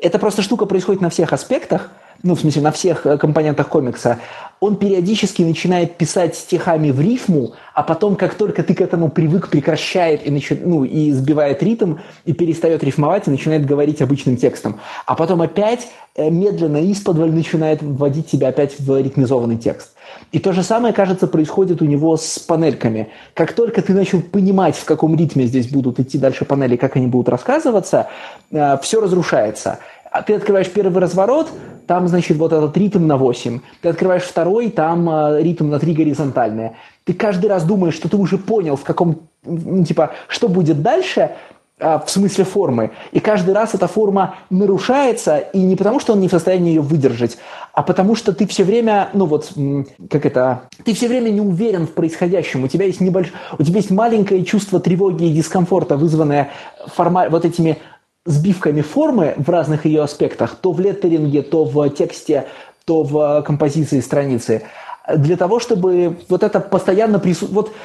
эта 0.02 0.18
просто 0.18 0.41
штука 0.41 0.66
происходит 0.66 1.02
на 1.02 1.12
всех 1.12 1.32
аспектах, 1.32 1.91
ну, 2.26 2.34
в 2.34 2.39
смысле, 2.39 2.64
на 2.64 2.72
всех 2.72 3.06
э, 3.06 3.18
компонентах 3.18 3.69
комикса, 3.69 4.19
он 4.60 4.77
периодически 4.77 5.43
начинает 5.43 5.95
писать 5.95 6.35
стихами 6.35 6.89
в 6.89 6.99
рифму, 6.99 7.53
а 7.76 7.84
потом, 7.84 8.15
как 8.15 8.34
только 8.34 8.64
ты 8.64 8.73
к 8.73 8.81
этому 8.81 9.10
привык, 9.10 9.49
прекращает 9.49 10.26
и, 10.26 10.31
начи... 10.31 10.56
ну, 10.56 10.84
и 10.84 11.11
сбивает 11.11 11.61
ритм, 11.61 11.97
и 12.26 12.34
перестает 12.34 12.84
рифмовать, 12.84 13.27
и 13.27 13.31
начинает 13.31 13.65
говорить 13.65 14.02
обычным 14.02 14.38
текстом. 14.38 14.80
А 15.06 15.14
потом 15.14 15.43
опять 15.43 15.88
э, 16.15 16.31
медленно 16.31 16.77
из-под 16.77 17.18
начинает 17.18 17.84
вводить 17.84 18.27
тебя 18.27 18.47
опять 18.47 18.80
в 18.80 18.99
ритмизованный 18.99 19.57
текст. 19.57 19.91
И 20.31 20.39
то 20.39 20.52
же 20.52 20.64
самое, 20.64 20.93
кажется, 20.95 21.27
происходит 21.27 21.81
у 21.84 21.85
него 21.85 22.18
с 22.18 22.39
панельками. 22.39 23.10
Как 23.35 23.53
только 23.53 23.84
ты 23.84 23.93
начал 23.93 24.22
понимать, 24.22 24.76
в 24.76 24.85
каком 24.85 25.15
ритме 25.15 25.45
здесь 25.45 25.68
будут 25.68 25.99
идти 25.99 26.18
дальше 26.18 26.45
панели, 26.45 26.76
как 26.76 26.95
они 26.95 27.06
будут 27.06 27.30
рассказываться, 27.30 28.07
э, 28.52 28.77
все 28.81 28.99
разрушается. 28.99 29.80
А 30.16 30.22
ты 30.22 30.34
открываешь 30.34 30.70
первый 30.70 31.02
разворот, 31.02 31.50
там, 31.88 32.08
значит, 32.08 32.38
вот 32.38 32.54
этот 32.54 32.78
ритм 32.78 33.06
на 33.06 33.18
8. 33.18 33.60
Ты 33.82 33.90
открываешь 33.90 34.24
второй, 34.24 34.70
там 34.70 35.10
э, 35.10 35.42
ритм 35.42 35.70
на 35.70 35.78
3 35.78 35.94
горизонтальные. 35.94 36.78
Ты 37.04 37.14
каждый 37.14 37.48
раз 37.48 37.66
думаешь, 37.66 37.96
что 37.96 38.08
ты 38.08 38.16
уже 38.16 38.38
понял, 38.38 38.78
в 38.78 38.84
каком, 38.84 39.28
ну, 39.44 39.84
типа, 39.84 40.12
что 40.30 40.48
будет 40.48 40.82
дальше, 40.82 41.32
а, 41.78 42.00
в 42.00 42.10
смысле 42.10 42.46
формы. 42.46 42.92
И 43.12 43.20
каждый 43.20 43.54
раз 43.54 43.74
эта 43.74 43.88
форма 43.88 44.36
нарушается, 44.50 45.40
и 45.40 45.60
не 45.62 45.76
потому, 45.76 46.00
что 46.00 46.14
он 46.14 46.22
не 46.22 46.30
в 46.30 46.32
состоянии 46.32 46.70
ее 46.70 46.82
выдержать, 46.82 47.38
а 47.74 47.84
потому 47.84 48.16
что 48.16 48.32
ты 48.32 48.48
все 48.48 48.64
время, 48.64 49.10
ну 49.12 49.26
вот, 49.26 49.52
как 50.10 50.26
это, 50.26 50.70
ты 50.86 50.94
все 50.94 51.10
время 51.10 51.32
не 51.32 51.42
уверен 51.42 51.88
в 51.88 51.92
происходящем. 51.92 52.64
У 52.64 52.70
тебя 52.70 52.86
есть 52.86 53.02
небольш... 53.02 53.34
у 53.60 53.64
тебя 53.64 53.80
есть 53.80 53.92
маленькое 53.92 54.46
чувство 54.46 54.80
тревоги 54.80 55.26
и 55.26 55.34
дискомфорта, 55.34 55.98
вызванное 55.98 56.52
форма... 56.88 57.28
вот 57.30 57.44
этими 57.44 57.80
сбивками 58.26 58.81
формы 58.81 59.35
в 59.38 59.49
разных 59.49 59.85
ее 59.85 60.03
аспектах, 60.03 60.56
то 60.56 60.72
в 60.72 60.80
леттеринге, 60.80 61.43
то 61.43 61.64
в 61.64 61.89
тексте, 61.89 62.47
то 62.85 63.03
в 63.03 63.43
композиции 63.43 63.99
страницы, 63.99 64.64
для 65.15 65.38
того, 65.38 65.60
чтобы 65.60 66.18
вот 66.30 66.43
это 66.43 66.60
постоянно 66.60 67.19
присутствовать. 67.19 67.68
Вот 67.68 67.76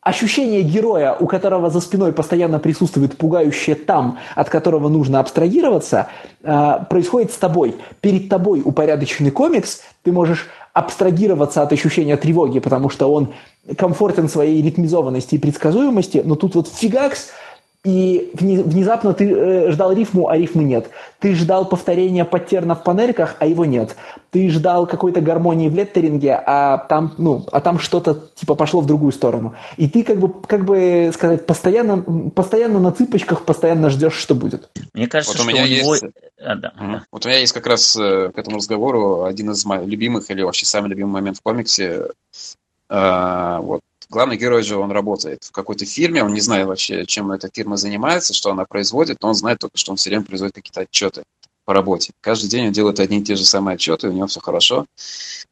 ощущение 0.00 0.62
героя, 0.62 1.14
у 1.14 1.26
которого 1.26 1.70
за 1.70 1.80
спиной 1.80 2.12
постоянно 2.12 2.58
присутствует 2.58 3.16
пугающее 3.16 3.76
там, 3.76 4.18
от 4.34 4.48
которого 4.48 4.88
нужно 4.88 5.20
абстрагироваться, 5.20 6.08
э, 6.42 6.72
происходит 6.90 7.32
с 7.32 7.36
тобой. 7.36 7.76
Перед 8.00 8.28
тобой 8.28 8.62
упорядоченный 8.64 9.30
комикс, 9.30 9.82
ты 10.02 10.10
можешь 10.10 10.48
абстрагироваться 10.72 11.62
от 11.62 11.72
ощущения 11.72 12.16
тревоги, 12.16 12.58
потому 12.58 12.88
что 12.88 13.12
он 13.12 13.34
комфортен 13.76 14.28
своей 14.28 14.62
ритмизованности 14.62 15.36
и 15.36 15.38
предсказуемости, 15.38 16.22
но 16.24 16.34
тут 16.34 16.56
вот 16.56 16.68
фигакс– 16.68 17.28
и 17.84 18.30
внезапно 18.34 19.14
ты 19.14 19.30
э, 19.30 19.70
ждал 19.70 19.92
рифму, 19.92 20.28
а 20.28 20.36
рифмы 20.36 20.64
нет. 20.64 20.90
Ты 21.20 21.36
ждал 21.36 21.64
повторения 21.64 22.24
паттерна 22.24 22.74
в 22.74 22.82
панельках, 22.82 23.36
а 23.38 23.46
его 23.46 23.64
нет. 23.64 23.94
Ты 24.30 24.50
ждал 24.50 24.88
какой-то 24.88 25.20
гармонии 25.20 25.68
в 25.68 25.74
леттеринге, 25.76 26.42
а 26.44 26.78
там, 26.78 27.14
ну, 27.18 27.46
а 27.52 27.60
там 27.60 27.78
что-то 27.78 28.30
типа 28.34 28.56
пошло 28.56 28.80
в 28.80 28.86
другую 28.86 29.12
сторону. 29.12 29.54
И 29.76 29.88
ты 29.88 30.02
как 30.02 30.18
бы, 30.18 30.28
как 30.42 30.64
бы 30.64 31.12
сказать, 31.14 31.46
постоянно, 31.46 32.30
постоянно 32.30 32.80
на 32.80 32.90
цыпочках, 32.90 33.44
постоянно 33.44 33.90
ждешь, 33.90 34.14
что 34.14 34.34
будет. 34.34 34.68
Мне 34.92 35.06
кажется, 35.06 35.38
вот 35.38 35.42
что 35.42 35.48
у 35.48 35.54
меня 35.54 35.64
у 35.64 35.68
него... 35.68 35.94
есть... 35.94 36.04
А, 36.40 36.56
да. 36.56 36.72
Угу. 36.76 37.00
Вот 37.12 37.26
у 37.26 37.28
меня 37.28 37.38
есть 37.38 37.52
как 37.52 37.68
раз 37.68 37.96
э, 37.96 38.32
к 38.34 38.38
этому 38.38 38.56
разговору 38.56 39.22
один 39.22 39.52
из 39.52 39.64
моих 39.64 39.86
любимых 39.86 40.28
или 40.30 40.42
вообще 40.42 40.66
самый 40.66 40.88
любимый 40.88 41.12
момент 41.12 41.38
в 41.38 41.42
комиксе. 41.42 42.08
Uh, 42.90 43.60
вот 43.60 43.82
главный 44.08 44.36
герой 44.36 44.62
же, 44.62 44.76
он 44.76 44.90
работает 44.90 45.44
в 45.44 45.52
какой-то 45.52 45.84
фирме, 45.84 46.22
он 46.22 46.34
не 46.34 46.40
знает 46.40 46.66
вообще, 46.66 47.06
чем 47.06 47.30
эта 47.32 47.48
фирма 47.52 47.76
занимается, 47.76 48.34
что 48.34 48.50
она 48.50 48.64
производит, 48.64 49.18
но 49.22 49.28
он 49.28 49.34
знает 49.34 49.58
только, 49.58 49.76
что 49.76 49.92
он 49.92 49.96
все 49.96 50.10
время 50.10 50.24
производит 50.24 50.54
какие-то 50.54 50.80
отчеты 50.82 51.22
по 51.64 51.74
работе. 51.74 52.12
Каждый 52.22 52.48
день 52.48 52.68
он 52.68 52.72
делает 52.72 52.98
одни 52.98 53.18
и 53.18 53.22
те 53.22 53.36
же 53.36 53.44
самые 53.44 53.74
отчеты, 53.74 54.08
у 54.08 54.12
него 54.12 54.26
все 54.26 54.40
хорошо. 54.40 54.86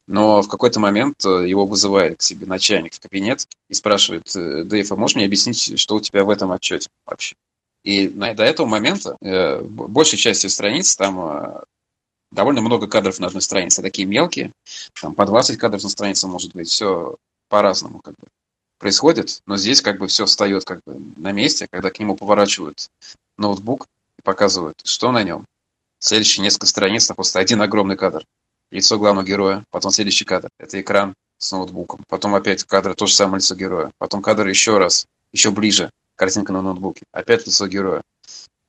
Но 0.07 0.41
в 0.41 0.49
какой-то 0.49 0.81
момент 0.81 1.25
э, 1.27 1.47
его 1.47 1.67
вызывает 1.67 2.21
к 2.21 2.23
себе 2.23 2.47
начальник 2.47 2.95
в 2.95 3.01
кабинет 3.01 3.47
и 3.69 3.75
спрашивает, 3.75 4.35
«Э, 4.35 4.63
Дэйв, 4.65 4.91
а 4.93 4.97
можешь 4.97 5.17
мне 5.17 5.27
объяснить, 5.27 5.79
что 5.79 5.97
у 5.97 6.01
тебя 6.01 6.25
в 6.25 6.31
этом 6.31 6.53
отчете 6.53 6.89
вообще? 7.05 7.37
И 7.85 8.09
до 8.09 8.43
этого 8.43 8.67
момента 8.67 9.17
э, 9.21 9.61
большей 9.61 10.19
частью 10.19 10.49
страниц 10.49 10.97
там 10.97 11.21
э, 11.21 11.61
довольно 12.33 12.63
много 12.63 12.87
кадров 12.87 13.19
на 13.21 13.27
одной 13.27 13.43
странице, 13.43 13.83
такие 13.83 14.09
мелкие, 14.09 14.53
там 15.01 15.15
по 15.15 15.27
20 15.27 15.59
кадров 15.59 15.83
на 15.83 15.89
странице 15.89 16.27
может 16.27 16.55
быть, 16.55 16.69
все 16.69 17.17
по-разному 17.49 18.01
как 18.01 18.15
бы 18.15 18.27
происходит, 18.79 19.41
но 19.47 19.57
здесь 19.57 19.81
как 19.81 19.99
бы 19.99 20.07
все 20.07 20.27
встает 20.27 20.65
как 20.65 20.81
бы 20.87 21.01
на 21.17 21.33
месте, 21.33 21.67
когда 21.71 21.91
к 21.91 21.99
нему 21.99 22.17
поворачивают 22.17 22.89
ноутбук 23.39 23.87
и 24.19 24.23
показывают, 24.23 24.81
что 24.85 25.13
на 25.13 25.23
нем. 25.23 25.45
Следующие 25.99 26.43
несколько 26.43 26.67
страниц, 26.67 27.07
там 27.07 27.17
просто 27.17 27.39
один 27.39 27.63
огромный 27.63 27.97
кадр. 27.97 28.25
Лицо 28.71 28.99
главного 28.99 29.25
героя, 29.27 29.65
потом 29.71 29.91
следующий 29.93 30.25
кадр. 30.25 30.49
Это 30.59 30.81
экран 30.81 31.15
с 31.39 31.53
ноутбуком. 31.53 32.03
Потом 32.09 32.35
опять 32.35 32.65
кадр, 32.65 32.95
то 32.95 33.07
же 33.07 33.15
самое 33.15 33.39
лицо 33.39 33.55
героя. 33.55 33.91
Потом 33.99 34.23
кадр 34.23 34.47
еще 34.47 34.79
раз, 34.79 35.07
еще 35.33 35.51
ближе, 35.51 35.91
картинка 36.17 36.53
на 36.53 36.63
ноутбуке. 36.63 37.05
Опять 37.13 37.47
лицо 37.47 37.67
героя. 37.67 38.03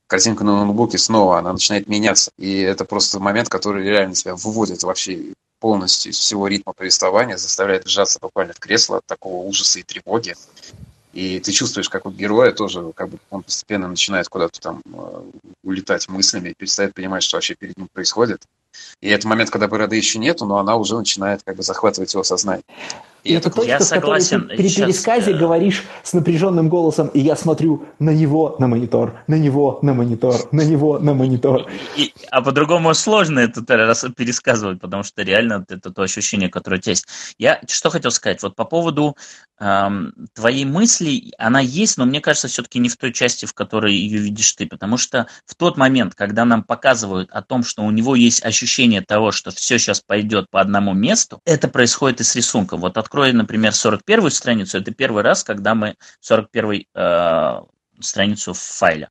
Картинка 0.08 0.44
на 0.44 0.64
ноутбуке 0.64 0.98
снова, 0.98 1.40
она 1.40 1.52
начинает 1.52 1.88
меняться. 1.88 2.32
И 2.38 2.60
это 2.60 2.86
просто 2.86 3.20
момент, 3.20 3.50
который 3.50 3.84
реально 3.84 4.16
тебя 4.16 4.36
выводит 4.36 4.84
вообще 4.84 5.34
полностью 5.60 6.12
из 6.12 6.18
всего 6.18 6.48
ритма 6.48 6.74
повествования, 6.74 7.38
заставляет 7.38 7.88
сжаться 7.88 8.20
буквально 8.22 8.54
в 8.54 8.60
кресло 8.60 8.98
от 8.98 9.06
такого 9.06 9.46
ужаса 9.46 9.80
и 9.80 9.84
тревоги. 9.84 10.36
И 11.14 11.40
ты 11.40 11.52
чувствуешь, 11.52 11.90
как 11.90 12.06
у 12.06 12.12
героя 12.12 12.52
тоже, 12.52 12.92
как 12.94 13.10
бы 13.10 13.18
он 13.32 13.42
постепенно 13.42 13.88
начинает 13.88 14.30
куда-то 14.30 14.60
там 14.60 14.82
э, 14.86 15.22
улетать 15.64 16.08
мыслями, 16.10 16.54
перестает 16.56 16.94
понимать, 16.94 17.24
что 17.24 17.38
вообще 17.38 17.56
перед 17.56 17.76
ним 17.78 17.88
происходит. 17.92 18.44
И 19.02 19.10
это 19.10 19.28
момент, 19.28 19.50
когда 19.50 19.68
бороды 19.68 19.96
еще 19.96 20.20
нету, 20.20 20.46
но 20.46 20.58
она 20.58 20.76
уже 20.76 20.96
начинает 20.96 21.42
как 21.44 21.56
бы 21.56 21.64
захватывать 21.64 22.14
его 22.14 22.24
сознание. 22.24 22.64
И 23.28 23.34
это 23.34 23.50
точка, 23.50 23.72
я 23.72 23.80
согласен. 23.80 24.48
ты 24.48 24.56
при 24.56 24.68
Сейчас, 24.70 24.86
пересказе 24.86 25.32
э... 25.32 25.38
говоришь 25.38 25.84
с 26.04 26.14
напряженным 26.14 26.70
голосом, 26.70 27.08
и 27.08 27.20
я 27.20 27.36
смотрю 27.36 27.86
на 28.00 28.12
него 28.12 28.56
на 28.60 28.68
монитор, 28.68 29.22
на 29.28 29.36
него 29.36 29.80
на 29.82 29.94
монитор, 29.94 30.36
на 30.52 30.62
него 30.62 31.00
на 31.00 31.14
монитор. 31.14 31.68
И, 31.96 32.14
а 32.32 32.42
по-другому 32.42 32.94
сложно 32.94 33.40
это 33.40 33.62
пересказывать, 34.12 34.80
потому 34.80 35.04
что 35.04 35.22
реально 35.24 35.66
это 35.68 35.92
то 35.92 36.02
ощущение, 36.02 36.50
которое 36.50 36.78
у 36.78 36.80
тебя 36.80 36.92
есть. 36.92 37.08
Я 37.38 37.60
что 37.68 37.90
хотел 37.90 38.12
сказать, 38.12 38.42
вот 38.44 38.56
по 38.56 38.66
поводу 38.66 39.18
эм, 39.60 40.14
твоей 40.34 40.66
мысли, 40.66 41.34
она 41.38 41.60
есть, 41.60 41.98
но 41.98 42.06
мне 42.06 42.22
кажется, 42.22 42.48
все-таки 42.48 42.80
не 42.80 42.90
в 42.90 42.98
той 42.98 43.12
части, 43.12 43.46
в 43.46 43.54
которой 43.54 43.94
ее 43.94 44.20
видишь 44.20 44.54
ты, 44.54 44.66
потому 44.68 44.98
что 44.98 45.28
в 45.46 45.56
тот 45.56 45.78
момент, 45.78 46.16
когда 46.16 46.46
нам 46.46 46.64
показывают 46.64 47.30
о 47.32 47.42
том, 47.42 47.64
что 47.64 47.84
у 47.84 47.92
него 47.92 48.16
есть 48.16 48.44
ощущение 48.46 49.02
того, 49.02 49.32
что 49.32 49.52
все 49.52 49.78
сейчас 49.78 50.02
пойдет 50.02 50.50
по 50.50 50.62
одному 50.62 50.94
месту, 50.94 51.42
это 51.46 51.68
происходит 51.68 52.22
и 52.22 52.24
с 52.24 52.36
рисунком. 52.36 52.80
Вот 52.82 52.98
открой 52.98 53.17
открою, 53.18 53.36
например, 53.36 53.74
41 53.74 54.30
страницу, 54.30 54.78
это 54.78 54.92
первый 54.92 55.24
раз, 55.24 55.44
когда 55.44 55.74
мы 55.74 55.96
41 56.20 56.86
э, 56.94 57.62
страницу 58.00 58.54
файле. 58.54 59.10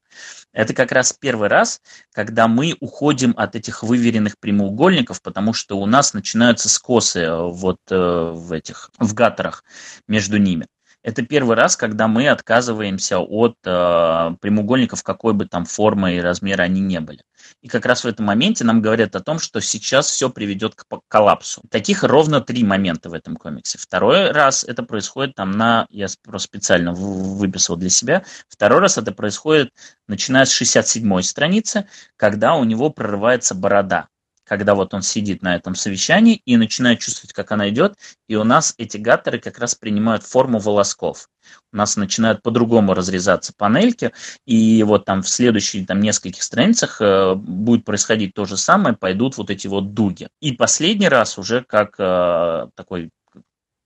Это 0.53 0.75
как 0.75 0.93
раз 0.93 1.13
первый 1.13 1.49
раз, 1.49 1.81
когда 2.13 2.47
мы 2.47 2.77
уходим 2.79 3.35
от 3.37 3.57
этих 3.57 3.83
выверенных 3.83 4.39
прямоугольников, 4.39 5.21
потому 5.23 5.53
что 5.53 5.79
у 5.79 5.87
нас 5.87 6.15
начинаются 6.15 6.69
скосы 6.69 7.21
э, 7.21 7.51
вот 7.51 7.79
э, 7.91 7.97
в 7.97 8.53
этих, 8.53 8.91
в 8.99 9.13
гаттерах 9.13 9.65
между 10.07 10.39
ними. 10.39 10.67
Это 11.07 11.23
первый 11.23 11.55
раз, 11.55 11.77
когда 11.77 12.09
мы 12.09 12.29
отказываемся 12.29 13.21
от 13.21 13.55
э, 13.65 14.31
прямоугольников, 14.41 15.05
какой 15.05 15.35
бы 15.35 15.47
там 15.47 15.65
формы 15.65 16.17
и 16.17 16.21
размера 16.21 16.63
они 16.63 16.81
не 16.81 16.99
были. 16.99 17.23
И 17.63 17.69
как 17.69 17.87
раз 17.87 18.03
в 18.03 18.09
этом 18.09 18.27
моменте 18.27 18.65
нам 18.65 18.83
говорят 18.83 19.15
о 19.15 19.21
том, 19.21 19.39
что 19.39 19.61
сейчас 19.61 20.11
все 20.11 20.31
приведет 20.31 20.75
к 20.75 20.85
коллапсу. 21.07 21.63
Таких 21.71 22.03
ровно 22.03 22.41
три 22.41 22.65
момента 22.65 23.09
в 23.09 23.15
этом 23.15 23.37
комиксе. 23.37 23.79
Второй 23.79 24.33
раз 24.33 24.65
это 24.65 24.83
происходит 24.83 25.37
там 25.37 25.53
на, 25.53 25.87
я 25.91 26.09
просто 26.25 26.49
специально 26.49 26.93
выписал 26.93 27.77
для 27.77 27.89
себя, 27.89 28.25
второй 28.49 28.81
раз 28.81 28.99
это 28.99 29.13
происходит 29.13 29.71
начиная 30.09 30.45
с 30.45 30.51
67 30.51 31.23
страницы, 31.23 31.87
когда 32.17 32.57
у 32.57 32.65
него 32.65 32.91
прорывается 32.91 33.55
борода 33.55 34.09
когда 34.47 34.75
вот 34.75 34.95
он 34.95 35.03
сидит 35.03 35.43
на 35.43 35.57
этом 35.57 35.75
совещании 35.75 36.41
и 36.45 36.57
начинает 36.57 37.01
чувствовать, 37.01 37.33
как 37.33 37.51
она 37.53 37.69
идет, 37.69 37.95
и 38.29 38.37
у 38.37 38.45
нас 38.45 38.75
эти 38.79 38.97
гаттеры 38.97 39.39
как 39.39 39.59
раз 39.59 39.75
принимают 39.75 40.23
форму 40.23 40.59
волосков. 40.59 41.29
У 41.73 41.77
нас 41.77 41.97
начинают 41.97 42.43
по-другому 42.43 42.95
разрезаться 42.95 43.53
панельки, 43.57 44.13
и 44.47 44.83
вот 44.85 45.05
там 45.05 45.23
в 45.23 45.29
следующих 45.29 45.87
там, 45.87 46.01
нескольких 46.01 46.43
страницах 46.43 47.01
э, 47.01 47.35
будет 47.35 47.85
происходить 47.85 48.35
то 48.35 48.45
же 48.45 48.57
самое, 48.57 48.97
пойдут 48.97 49.37
вот 49.37 49.51
эти 49.51 49.67
вот 49.67 49.95
дуги. 49.95 50.29
И 50.41 50.53
последний 50.53 51.09
раз 51.09 51.39
уже 51.39 51.63
как 51.63 51.97
э, 51.99 52.69
такой 52.75 53.11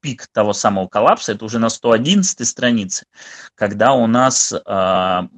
пик 0.00 0.26
того 0.32 0.52
самого 0.52 0.88
коллапса, 0.88 1.32
это 1.32 1.44
уже 1.44 1.58
на 1.58 1.68
111 1.68 2.46
странице, 2.46 3.06
когда 3.54 3.92
у 3.92 4.06
нас 4.06 4.52
э, 4.52 4.58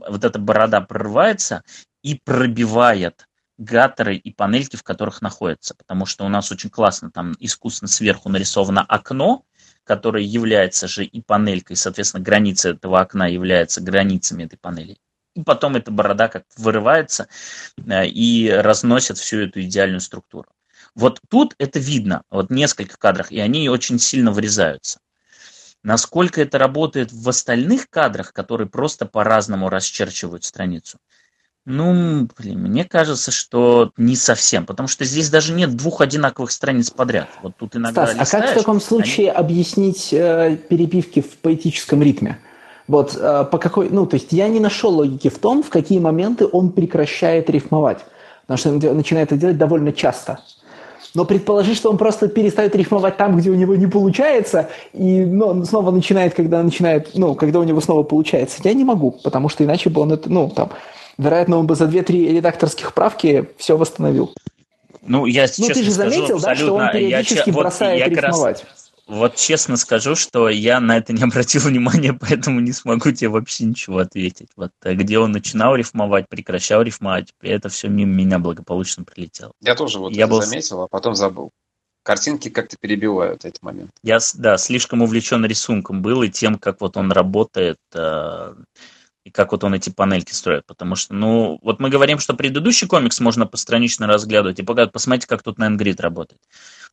вот 0.09 0.25
эта 0.25 0.39
борода 0.39 0.81
прорывается 0.81 1.63
и 2.03 2.21
пробивает 2.25 3.27
гаттеры 3.63 4.17
и 4.17 4.33
панельки, 4.33 4.77
в 4.77 4.83
которых 4.83 5.23
находятся, 5.23 5.75
потому 5.75 6.07
что 6.07 6.25
у 6.25 6.29
нас 6.29 6.51
очень 6.51 6.71
классно 6.71 7.11
там 7.11 7.35
искусственно 7.39 7.89
сверху 7.89 8.29
нарисовано 8.29 8.83
окно, 8.83 9.45
которое 9.85 10.25
является 10.25 10.89
же 10.89 11.05
и 11.05 11.21
панелькой, 11.21 11.77
соответственно, 11.77 12.23
граница 12.23 12.71
этого 12.71 13.01
окна 13.01 13.27
является 13.29 13.81
границами 13.81 14.45
этой 14.45 14.59
панели. 14.59 14.97
И 15.35 15.43
потом 15.43 15.77
эта 15.77 15.91
борода 15.91 16.29
как 16.29 16.45
вырывается 16.57 17.29
э, 17.79 18.07
и 18.07 18.51
разносит 18.51 19.19
всю 19.19 19.39
эту 19.39 19.63
идеальную 19.63 20.01
структуру. 20.01 20.49
Вот 20.95 21.21
тут 21.29 21.55
это 21.59 21.79
видно, 21.79 22.23
вот 22.31 22.51
в 22.51 22.53
нескольких 22.53 22.99
кадрах, 22.99 23.33
и 23.33 23.41
они 23.41 23.69
очень 23.71 23.99
сильно 23.99 24.31
врезаются. 24.31 25.01
Насколько 25.83 26.43
это 26.43 26.59
работает 26.59 27.13
в 27.13 27.29
остальных 27.29 27.89
кадрах, 27.89 28.33
которые 28.33 28.69
просто 28.69 29.07
по-разному 29.07 29.69
расчерчивают 29.69 30.45
страницу, 30.45 30.99
ну, 31.65 32.29
блин, 32.37 32.61
мне 32.61 32.85
кажется, 32.85 33.31
что 33.31 33.93
не 33.97 34.17
совсем, 34.17 34.67
потому 34.67 34.89
что 34.89 35.05
здесь 35.05 35.31
даже 35.31 35.53
нет 35.53 35.77
двух 35.77 36.01
одинаковых 36.01 36.51
страниц 36.51 36.91
подряд. 36.91 37.29
Вот 37.43 37.57
тут 37.57 37.77
иногда 37.77 38.07
Стас, 38.07 38.21
листаешь, 38.21 38.45
а 38.45 38.47
как 38.49 38.57
в 38.57 38.59
таком 38.59 38.81
случае 38.81 39.31
они... 39.31 39.39
объяснить 39.39 40.09
э, 40.13 40.57
перепивки 40.69 41.21
в 41.21 41.37
поэтическом 41.39 42.03
ритме? 42.03 42.41
Вот 42.89 43.17
э, 43.17 43.45
по 43.51 43.59
какой, 43.59 43.91
ну, 43.91 44.07
то 44.07 44.15
есть 44.15 44.33
я 44.33 44.49
не 44.49 44.59
нашел 44.59 44.91
логики 44.91 45.29
в 45.29 45.39
том, 45.39 45.63
в 45.63 45.71
какие 45.71 46.01
моменты 46.01 46.47
он 46.51 46.73
прекращает 46.73 47.49
рифмовать, 47.49 47.99
потому 48.43 48.59
что 48.59 48.91
он 48.91 48.97
начинает 48.97 49.29
это 49.29 49.37
делать 49.37 49.59
довольно 49.59 49.93
часто. 49.93 50.41
Но 51.15 51.25
предположить, 51.25 51.77
что 51.77 51.91
он 51.91 51.99
просто 51.99 52.27
перестает 52.27 52.75
рифмовать 52.75 53.19
там, 53.19 53.37
где 53.37 53.51
у 53.51 53.55
него 53.55 53.77
не 53.77 53.87
получается, 53.87 54.69
и 54.95 55.25
ну, 55.25 55.65
снова 55.65 55.91
начинает, 55.93 56.35
когда 56.35 56.61
начинает, 56.63 57.11
ну, 57.15 57.35
когда 57.35 57.61
у 57.61 57.65
него 57.65 57.81
снова 57.81 58.03
получается, 58.03 58.61
я 58.65 58.73
не 58.73 58.83
могу, 58.83 59.13
потому 59.13 59.49
что 59.49 59.63
иначе 59.63 59.91
бы 59.91 60.01
он 60.01 60.13
это, 60.13 60.33
ну, 60.33 60.49
там, 60.49 60.71
вероятно, 61.23 61.59
он 61.59 61.67
бы 61.67 61.75
за 61.75 61.87
2-3 61.87 62.35
редакторских 62.35 62.93
правки 62.95 63.49
все 63.59 63.77
восстановил. 63.77 64.35
Ну, 65.03 65.27
я 65.27 65.47
ну, 65.59 65.69
ты 65.69 65.83
же 65.83 65.91
заметил, 65.91 66.39
да, 66.39 66.55
что 66.55 66.75
он 66.75 66.93
периодически 66.93 67.51
я, 67.51 67.55
бросает 67.55 68.09
вот, 68.09 68.17
рифмовать. 68.17 68.65
Раз, 68.65 68.83
вот 69.09 69.35
честно 69.35 69.77
скажу, 69.77 70.15
что 70.15 70.49
я 70.49 70.81
на 70.81 70.97
это 70.97 71.13
не 71.13 71.23
обратил 71.25 71.63
внимания, 71.63 72.13
поэтому 72.13 72.61
не 72.61 72.73
смогу 72.73 73.11
тебе 73.11 73.29
вообще 73.29 73.65
ничего 73.65 73.99
ответить. 73.99 74.49
Вот 74.57 74.71
э, 74.85 74.95
где 74.95 75.19
он 75.19 75.33
начинал 75.33 75.75
рифмовать, 75.75 76.29
прекращал 76.29 76.83
рифмовать, 76.83 77.35
это 77.41 77.69
все 77.69 77.89
мимо 77.89 78.13
меня 78.13 78.39
благополучно 78.39 79.05
прилетело. 79.05 79.53
Я 79.61 79.75
тоже 79.75 79.99
вот 79.99 80.13
я 80.13 80.25
это 80.25 80.31
был... 80.31 80.43
заметил, 80.43 80.83
а 80.83 80.89
потом 80.89 81.15
забыл. 81.15 81.51
Картинки 82.05 82.49
как-то 82.49 82.77
перебивают 82.81 83.45
этот 83.45 83.63
момент. 83.63 83.91
Я, 84.03 84.19
да, 84.35 84.57
слишком 84.57 85.03
увлечен 85.03 85.45
рисунком 85.45 86.03
был 86.03 86.23
и 86.23 86.29
тем, 86.29 86.59
как 86.59 86.81
вот 86.81 86.97
он 86.97 87.13
работает. 87.13 87.79
Э, 87.95 88.55
и 89.25 89.31
как 89.31 89.53
вот 89.53 89.65
он 89.65 89.75
эти 89.75 89.91
панельки 89.91 90.33
строит. 90.33 90.67
Потому 90.67 90.97
что, 90.97 91.15
ну, 91.15 91.59
вот 91.63 91.81
мы 91.81 91.91
говорим, 91.91 92.19
что 92.19 92.35
предыдущий 92.35 92.89
комикс 92.89 93.21
можно 93.21 93.47
постранично 93.47 94.07
разглядывать 94.07 94.59
и 94.59 94.63
показать, 94.63 94.93
посмотрите, 94.93 95.29
как 95.29 95.43
тут 95.43 95.59
Найнгрид 95.59 96.01
работает. 96.01 96.41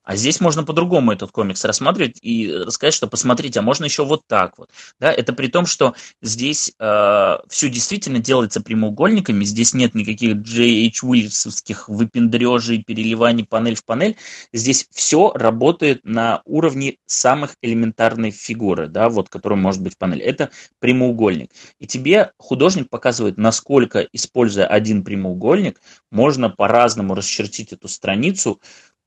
А 0.04 0.16
здесь 0.16 0.40
можно 0.40 0.64
по-другому 0.64 1.12
этот 1.12 1.32
комикс 1.32 1.64
рассматривать 1.66 2.18
и 2.22 2.52
рассказать, 2.52 2.94
что 2.94 3.08
посмотрите, 3.08 3.60
а 3.60 3.64
можно 3.64 3.86
еще 3.86 4.06
вот 4.06 4.22
так 4.28 4.58
вот. 4.58 4.70
Да, 5.00 5.12
это 5.12 5.34
при 5.34 5.48
том, 5.48 5.66
что 5.66 5.94
здесь 6.22 6.74
э, 6.80 7.38
все 7.48 7.70
действительно 7.70 8.20
делается 8.20 8.62
прямоугольниками, 8.62 9.44
здесь 9.44 9.74
нет 9.74 9.94
никаких 9.96 10.42
J.H. 10.42 11.04
Уиллисовских 11.04 11.90
выпендрежей, 11.90 12.84
переливаний 12.84 13.46
панель 13.46 13.76
в 13.76 13.86
панель. 13.86 14.18
Здесь 14.54 14.88
все 14.92 15.32
работает 15.34 16.04
на 16.04 16.42
уровне 16.46 16.98
самых 17.06 17.56
элементарной 17.62 18.32
фигуры, 18.32 18.88
да, 18.88 19.10
вот, 19.10 19.30
которая 19.30 19.60
может 19.60 19.82
быть 19.82 19.94
в 19.96 19.98
панели. 19.98 20.24
Это 20.24 20.50
прямоугольник. 20.80 21.52
И 21.80 21.88
тебе 21.88 22.32
художник 22.38 22.90
показывает, 22.90 23.38
насколько, 23.38 24.08
используя 24.12 24.66
один 24.66 25.04
прямоугольник, 25.04 25.82
можно 26.12 26.50
по-разному 26.50 27.14
расчертить 27.14 27.74
эту 27.74 27.88
страницу, 27.88 28.60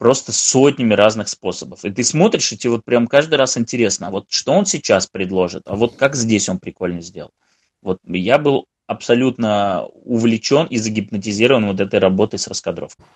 просто 0.03 0.33
сотнями 0.33 0.95
разных 0.95 1.29
способов. 1.29 1.85
И 1.85 1.91
ты 1.93 2.03
смотришь, 2.03 2.51
и 2.51 2.57
тебе 2.59 2.73
вот 2.73 2.85
прям 2.85 3.07
каждый 3.07 3.37
раз 3.37 3.57
интересно, 3.57 4.09
а 4.09 4.11
вот 4.11 4.25
что 4.31 4.51
он 4.53 4.67
сейчас 4.67 5.07
предложит, 5.07 5.63
а 5.67 5.77
вот 5.77 5.95
как 5.95 6.17
здесь 6.17 6.49
он 6.49 6.59
прикольно 6.59 7.01
сделал. 7.03 7.31
Вот 7.83 7.99
я 8.05 8.39
был 8.39 8.67
абсолютно 8.89 9.87
увлечен 10.05 10.67
и 10.67 10.79
загипнотизирован 10.79 11.69
вот 11.69 11.79
этой 11.79 12.01
работой 12.01 12.41
с 12.41 12.49
раскадровкой. 12.49 13.07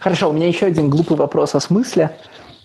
Хорошо, 0.00 0.30
у 0.30 0.32
меня 0.32 0.48
еще 0.48 0.66
один 0.66 0.90
глупый 0.90 1.16
вопрос 1.16 1.54
о 1.54 1.60
смысле, 1.60 2.10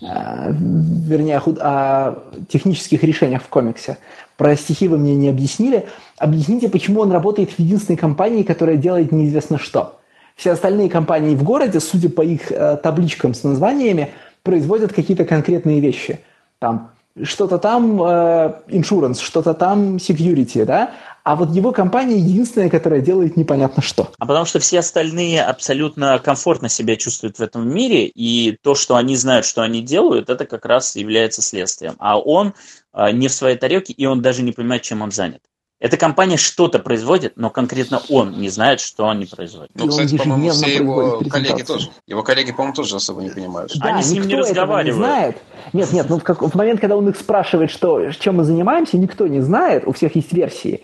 э, 0.02 0.06
вернее, 0.50 1.38
о 1.38 2.16
технических 2.48 3.04
решениях 3.04 3.44
в 3.44 3.48
комиксе. 3.48 3.98
Про 4.36 4.56
стихи 4.56 4.88
вы 4.88 4.98
мне 4.98 5.14
не 5.14 5.28
объяснили. 5.28 5.86
Объясните, 6.16 6.68
почему 6.68 7.02
он 7.02 7.12
работает 7.12 7.52
в 7.52 7.60
единственной 7.60 7.96
компании, 7.96 8.42
которая 8.42 8.76
делает 8.76 9.12
неизвестно 9.12 9.56
что. 9.56 10.00
Все 10.38 10.52
остальные 10.52 10.88
компании 10.88 11.34
в 11.34 11.42
городе, 11.42 11.80
судя 11.80 12.08
по 12.08 12.22
их 12.22 12.52
э, 12.52 12.76
табличкам 12.76 13.34
с 13.34 13.42
названиями, 13.42 14.12
производят 14.44 14.92
какие-то 14.92 15.24
конкретные 15.24 15.80
вещи. 15.80 16.20
Там 16.60 16.92
что-то 17.20 17.58
там 17.58 18.00
э, 18.00 18.60
insurance, 18.68 19.20
что-то 19.20 19.52
там 19.52 19.96
security, 19.96 20.64
да? 20.64 20.92
А 21.24 21.34
вот 21.34 21.50
его 21.50 21.72
компания 21.72 22.18
единственная, 22.18 22.70
которая 22.70 23.00
делает 23.00 23.36
непонятно 23.36 23.82
что. 23.82 24.12
А 24.16 24.26
потому 24.26 24.46
что 24.46 24.60
все 24.60 24.78
остальные 24.78 25.42
абсолютно 25.42 26.20
комфортно 26.20 26.68
себя 26.68 26.94
чувствуют 26.94 27.38
в 27.38 27.42
этом 27.42 27.68
мире, 27.68 28.06
и 28.06 28.56
то, 28.62 28.76
что 28.76 28.94
они 28.94 29.16
знают, 29.16 29.44
что 29.44 29.62
они 29.62 29.82
делают, 29.82 30.30
это 30.30 30.46
как 30.46 30.64
раз 30.66 30.94
является 30.94 31.42
следствием. 31.42 31.96
А 31.98 32.16
он 32.16 32.54
э, 32.94 33.10
не 33.10 33.26
в 33.26 33.32
своей 33.32 33.56
тарелке, 33.56 33.92
и 33.92 34.06
он 34.06 34.22
даже 34.22 34.42
не 34.42 34.52
понимает, 34.52 34.82
чем 34.82 35.02
он 35.02 35.10
занят. 35.10 35.40
Эта 35.80 35.96
компания 35.96 36.36
что-то 36.36 36.80
производит, 36.80 37.34
но 37.36 37.50
конкретно 37.50 38.00
он 38.10 38.32
не 38.32 38.48
знает, 38.48 38.80
что 38.80 39.08
они 39.08 39.26
производят. 39.26 39.70
Ну, 39.74 39.86
кстати, 39.86 40.18
по-моему, 40.18 40.50
все 40.50 40.74
его 40.74 41.22
коллеги 41.30 41.62
тоже. 41.62 41.90
Его 42.06 42.24
коллеги, 42.24 42.50
по-моему, 42.50 42.74
тоже 42.74 42.96
особо 42.96 43.22
не 43.22 43.30
понимают. 43.30 43.72
Да, 43.76 43.90
они 43.90 44.02
с 44.02 44.10
ним 44.10 44.26
не 44.26 44.34
разговаривают. 44.34 44.86
Не 44.86 44.92
знает. 44.92 45.36
Нет, 45.72 45.92
нет, 45.92 46.06
ну 46.08 46.18
в, 46.18 46.24
как, 46.24 46.42
в 46.42 46.54
момент, 46.56 46.80
когда 46.80 46.96
он 46.96 47.08
их 47.08 47.16
спрашивает, 47.16 47.70
что, 47.70 48.10
чем 48.10 48.36
мы 48.36 48.44
занимаемся, 48.44 48.98
никто 48.98 49.28
не 49.28 49.40
знает, 49.40 49.86
у 49.86 49.92
всех 49.92 50.16
есть 50.16 50.32
версии. 50.32 50.82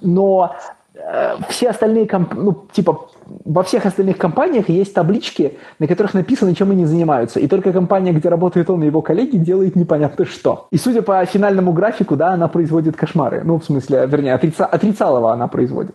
Но 0.00 0.54
все 1.48 1.70
остальные, 1.70 2.06
комп... 2.06 2.34
ну, 2.34 2.66
типа, 2.72 3.08
во 3.44 3.62
всех 3.62 3.86
остальных 3.86 4.18
компаниях 4.18 4.68
есть 4.68 4.92
таблички, 4.92 5.58
на 5.78 5.86
которых 5.86 6.14
написано, 6.14 6.54
чем 6.54 6.72
они 6.72 6.84
занимаются. 6.84 7.38
И 7.38 7.46
только 7.46 7.72
компания, 7.72 8.12
где 8.12 8.28
работает 8.28 8.70
он 8.70 8.82
и 8.82 8.86
его 8.86 9.02
коллеги, 9.02 9.36
делает 9.36 9.76
непонятно 9.76 10.24
что. 10.24 10.66
И 10.72 10.78
судя 10.78 11.02
по 11.02 11.24
финальному 11.24 11.72
графику, 11.72 12.16
да, 12.16 12.32
она 12.32 12.48
производит 12.48 12.96
кошмары. 12.96 13.42
Ну, 13.44 13.58
в 13.58 13.64
смысле, 13.64 14.06
вернее, 14.06 14.34
отрица... 14.34 14.66
отрицалово 14.66 15.32
она 15.32 15.46
производит. 15.46 15.94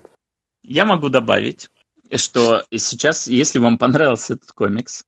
Я 0.64 0.86
могу 0.86 1.10
добавить, 1.10 1.70
что 2.16 2.64
сейчас, 2.74 3.28
если 3.28 3.60
вам 3.60 3.78
понравился 3.78 4.36
этот 4.36 4.52
комикс, 4.54 5.04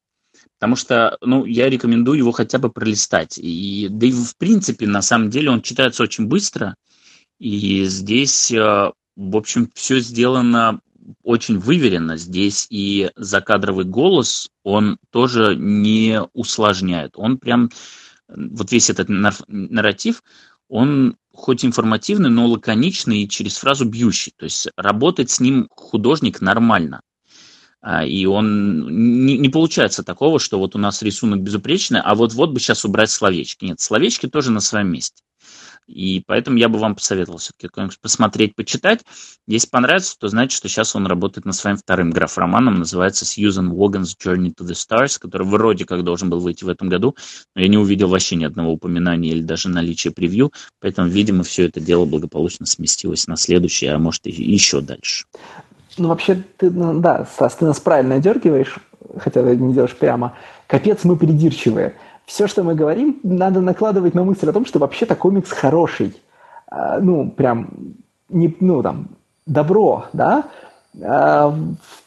потому 0.60 0.76
что, 0.76 1.18
ну, 1.22 1.46
я 1.46 1.70
рекомендую 1.70 2.18
его 2.18 2.32
хотя 2.32 2.58
бы 2.58 2.70
пролистать. 2.70 3.38
И, 3.38 3.88
да 3.90 4.08
и 4.08 4.12
в 4.12 4.36
принципе, 4.38 4.88
на 4.88 5.02
самом 5.02 5.30
деле, 5.30 5.50
он 5.50 5.62
читается 5.62 6.04
очень 6.04 6.28
быстро, 6.28 6.76
и 7.40 7.84
здесь, 7.86 8.52
э, 8.52 8.92
в 9.16 9.36
общем, 9.36 9.70
все 9.74 10.00
сделано 10.00 10.80
очень 11.24 11.60
выверено. 11.60 12.18
Здесь 12.18 12.68
и 12.70 13.12
закадровый 13.16 13.86
голос, 13.86 14.50
он 14.64 14.98
тоже 15.12 15.56
не 15.56 16.22
усложняет. 16.34 17.12
Он 17.16 17.38
прям, 17.38 17.70
вот 18.28 18.72
весь 18.72 18.90
этот 18.90 19.08
нарратив, 19.10 20.24
он 20.70 21.18
хоть 21.34 21.66
информативный, 21.66 22.30
но 22.30 22.48
лаконичный 22.48 23.24
и 23.24 23.30
через 23.30 23.58
фразу 23.58 23.86
бьющий. 23.86 24.34
То 24.36 24.46
есть 24.46 24.70
работать 24.78 25.30
с 25.30 25.40
ним 25.40 25.68
художник 25.72 26.42
нормально. 26.42 27.02
А, 27.82 28.06
и 28.06 28.26
он 28.26 29.26
не, 29.26 29.38
не 29.38 29.50
получается 29.50 30.04
такого, 30.04 30.40
что 30.40 30.58
вот 30.58 30.74
у 30.76 30.80
нас 30.80 31.02
рисунок 31.02 31.42
безупречный, 31.42 32.00
а 32.00 32.16
вот 32.16 32.34
вот 32.34 32.52
бы 32.52 32.60
сейчас 32.62 32.86
убрать 32.86 33.10
словечки. 33.10 33.66
Нет, 33.66 33.82
словечки 33.82 34.28
тоже 34.28 34.52
на 34.52 34.62
своем 34.62 34.88
месте. 34.88 35.22
И 35.88 36.24
поэтому 36.26 36.58
я 36.58 36.70
бы 36.70 36.80
вам 36.80 36.96
посоветовал 36.96 37.40
все-таки 37.40 37.70
посмотреть, 38.02 38.56
почитать. 38.56 39.02
Если 39.48 39.68
понравится, 39.68 40.18
то 40.18 40.28
знаете, 40.28 40.56
что 40.56 40.70
сейчас 40.70 40.96
он 40.96 41.08
работает 41.08 41.46
над 41.46 41.56
своим 41.56 41.78
вторым 41.78 42.12
граф-романом, 42.12 42.80
называется 42.80 43.26
Сьюзан 43.26 43.72
Уоган's 43.72 44.16
Journey 44.24 44.54
to 44.56 44.66
the 44.66 44.74
Stars, 44.74 45.20
который 45.20 45.46
вроде 45.48 45.86
как 45.86 46.04
должен 46.04 46.30
был 46.30 46.40
выйти 46.40 46.64
в 46.64 46.70
этом 46.70 46.90
году, 46.90 47.16
но 47.56 47.62
я 47.62 47.68
не 47.68 47.78
увидел 47.78 48.08
вообще 48.08 48.36
ни 48.36 48.46
одного 48.46 48.72
упоминания 48.72 49.30
или 49.30 49.42
даже 49.42 49.70
наличия 49.70 50.12
превью, 50.12 50.52
поэтому, 50.80 51.08
видимо, 51.08 51.44
все 51.44 51.68
это 51.68 51.80
дело 51.80 52.06
благополучно 52.06 52.66
сместилось 52.66 53.28
на 53.28 53.36
следующее, 53.36 53.94
а 53.94 54.00
может 54.00 54.26
и 54.28 54.32
еще 54.32 54.82
дальше. 54.82 55.26
Ну, 55.98 56.08
вообще, 56.08 56.44
ты, 56.58 56.72
ну, 56.72 57.00
да, 57.00 57.26
Стас, 57.26 57.56
ты 57.56 57.66
нас 57.66 57.80
правильно 57.80 58.20
дергиваешь, 58.20 58.76
хотя 59.18 59.42
не 59.42 59.74
делаешь 59.74 59.96
прямо. 59.96 60.36
Капец, 60.68 61.04
мы 61.04 61.18
придирчивые 61.18 61.96
все, 62.26 62.48
что 62.48 62.64
мы 62.64 62.76
говорим, 62.76 63.20
надо 63.24 63.62
накладывать 63.62 64.14
на 64.14 64.24
мысль 64.24 64.50
о 64.50 64.54
том, 64.54 64.66
что 64.66 64.80
вообще-то 64.80 65.16
комикс 65.16 65.52
хороший. 65.52 66.16
А, 66.68 67.00
ну, 67.00 67.30
прям, 67.30 67.70
не, 68.30 68.56
ну, 68.60 68.82
там, 68.82 69.10
добро, 69.46 70.06
да, 70.14 70.46
а, 71.02 71.54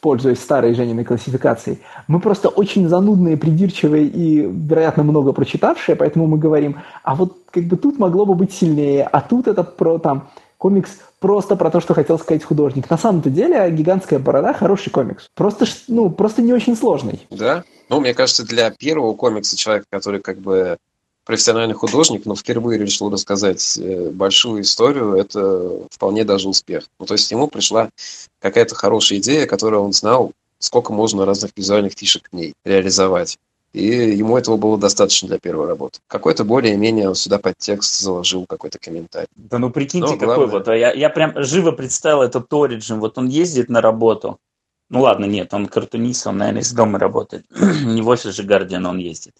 пользуясь 0.01 0.39
старой 0.39 0.73
Жениной 0.73 1.03
классификацией. 1.03 1.79
Мы 2.07 2.19
просто 2.19 2.49
очень 2.49 2.87
занудные, 2.87 3.37
придирчивые 3.37 4.05
и, 4.05 4.41
вероятно, 4.41 5.03
много 5.03 5.33
прочитавшие, 5.33 5.95
поэтому 5.95 6.27
мы 6.27 6.37
говорим, 6.37 6.77
а 7.03 7.15
вот 7.15 7.37
как 7.51 7.63
бы 7.65 7.75
тут 7.77 7.99
могло 7.99 8.25
бы 8.25 8.33
быть 8.33 8.53
сильнее, 8.53 9.03
а 9.03 9.21
тут 9.21 9.47
это 9.47 9.63
про 9.63 9.99
там 9.99 10.29
комикс 10.57 10.91
просто 11.19 11.55
про 11.55 11.69
то, 11.69 11.79
что 11.79 11.93
хотел 11.93 12.19
сказать 12.19 12.43
художник. 12.43 12.89
На 12.89 12.97
самом-то 12.97 13.29
деле 13.29 13.69
«Гигантская 13.71 14.19
борода» 14.19 14.53
хороший 14.53 14.89
комикс. 14.89 15.27
Просто, 15.35 15.65
ну, 15.87 16.09
просто 16.09 16.41
не 16.41 16.53
очень 16.53 16.75
сложный. 16.75 17.25
Да? 17.29 17.63
Ну, 17.89 17.99
мне 17.99 18.13
кажется, 18.13 18.45
для 18.45 18.69
первого 18.71 19.13
комикса 19.13 19.55
человека, 19.57 19.85
который 19.89 20.21
как 20.21 20.39
бы 20.39 20.77
профессиональный 21.25 21.75
художник, 21.75 22.25
но 22.25 22.35
впервые 22.35 22.79
решил 22.79 23.09
рассказать 23.09 23.77
э, 23.77 24.09
большую 24.09 24.61
историю, 24.61 25.15
это 25.15 25.81
вполне 25.91 26.23
даже 26.23 26.47
успех. 26.47 26.85
Ну, 26.99 27.05
то 27.05 27.13
есть 27.13 27.29
ему 27.31 27.47
пришла 27.47 27.89
какая-то 28.39 28.75
хорошая 28.75 29.19
идея, 29.19 29.45
которую 29.45 29.83
он 29.83 29.91
знал, 29.91 30.31
сколько 30.59 30.93
можно 30.93 31.25
разных 31.25 31.51
визуальных 31.55 31.93
фишек 31.93 32.29
к 32.29 32.33
ней 32.33 32.53
реализовать. 32.63 33.37
И 33.77 34.17
ему 34.17 34.35
этого 34.35 34.57
было 34.57 34.75
достаточно 34.75 35.27
для 35.27 35.37
первой 35.37 35.67
работы. 35.67 35.99
Какой-то 36.07 36.43
более-менее 36.43 37.13
сюда 37.13 37.37
под 37.37 37.59
текст 37.59 37.99
заложил 37.99 38.47
какой-то 38.47 38.79
комментарий. 38.79 39.27
Да 39.35 39.59
ну 39.59 39.69
прикиньте, 39.69 40.13
Но, 40.13 40.17
какой 40.17 40.47
вот. 40.47 40.67
Я, 40.67 40.91
я 40.93 41.09
прям 41.11 41.33
живо 41.35 41.71
представил 41.71 42.23
этот 42.23 42.51
Origin. 42.51 42.97
Вот 42.97 43.19
он 43.19 43.27
ездит 43.27 43.69
на 43.69 43.79
работу. 43.81 44.39
Ну 44.89 45.01
ладно, 45.01 45.25
нет, 45.25 45.53
он 45.53 45.67
картунист, 45.67 46.25
он, 46.25 46.37
наверное, 46.37 46.63
из 46.63 46.71
дома 46.71 46.97
работает. 46.97 47.45
Не 47.85 48.01
в 48.01 48.07
офис 48.07 48.33
же 48.33 48.41
Гардиан 48.41 48.85
он 48.87 48.97
ездит. 48.97 49.35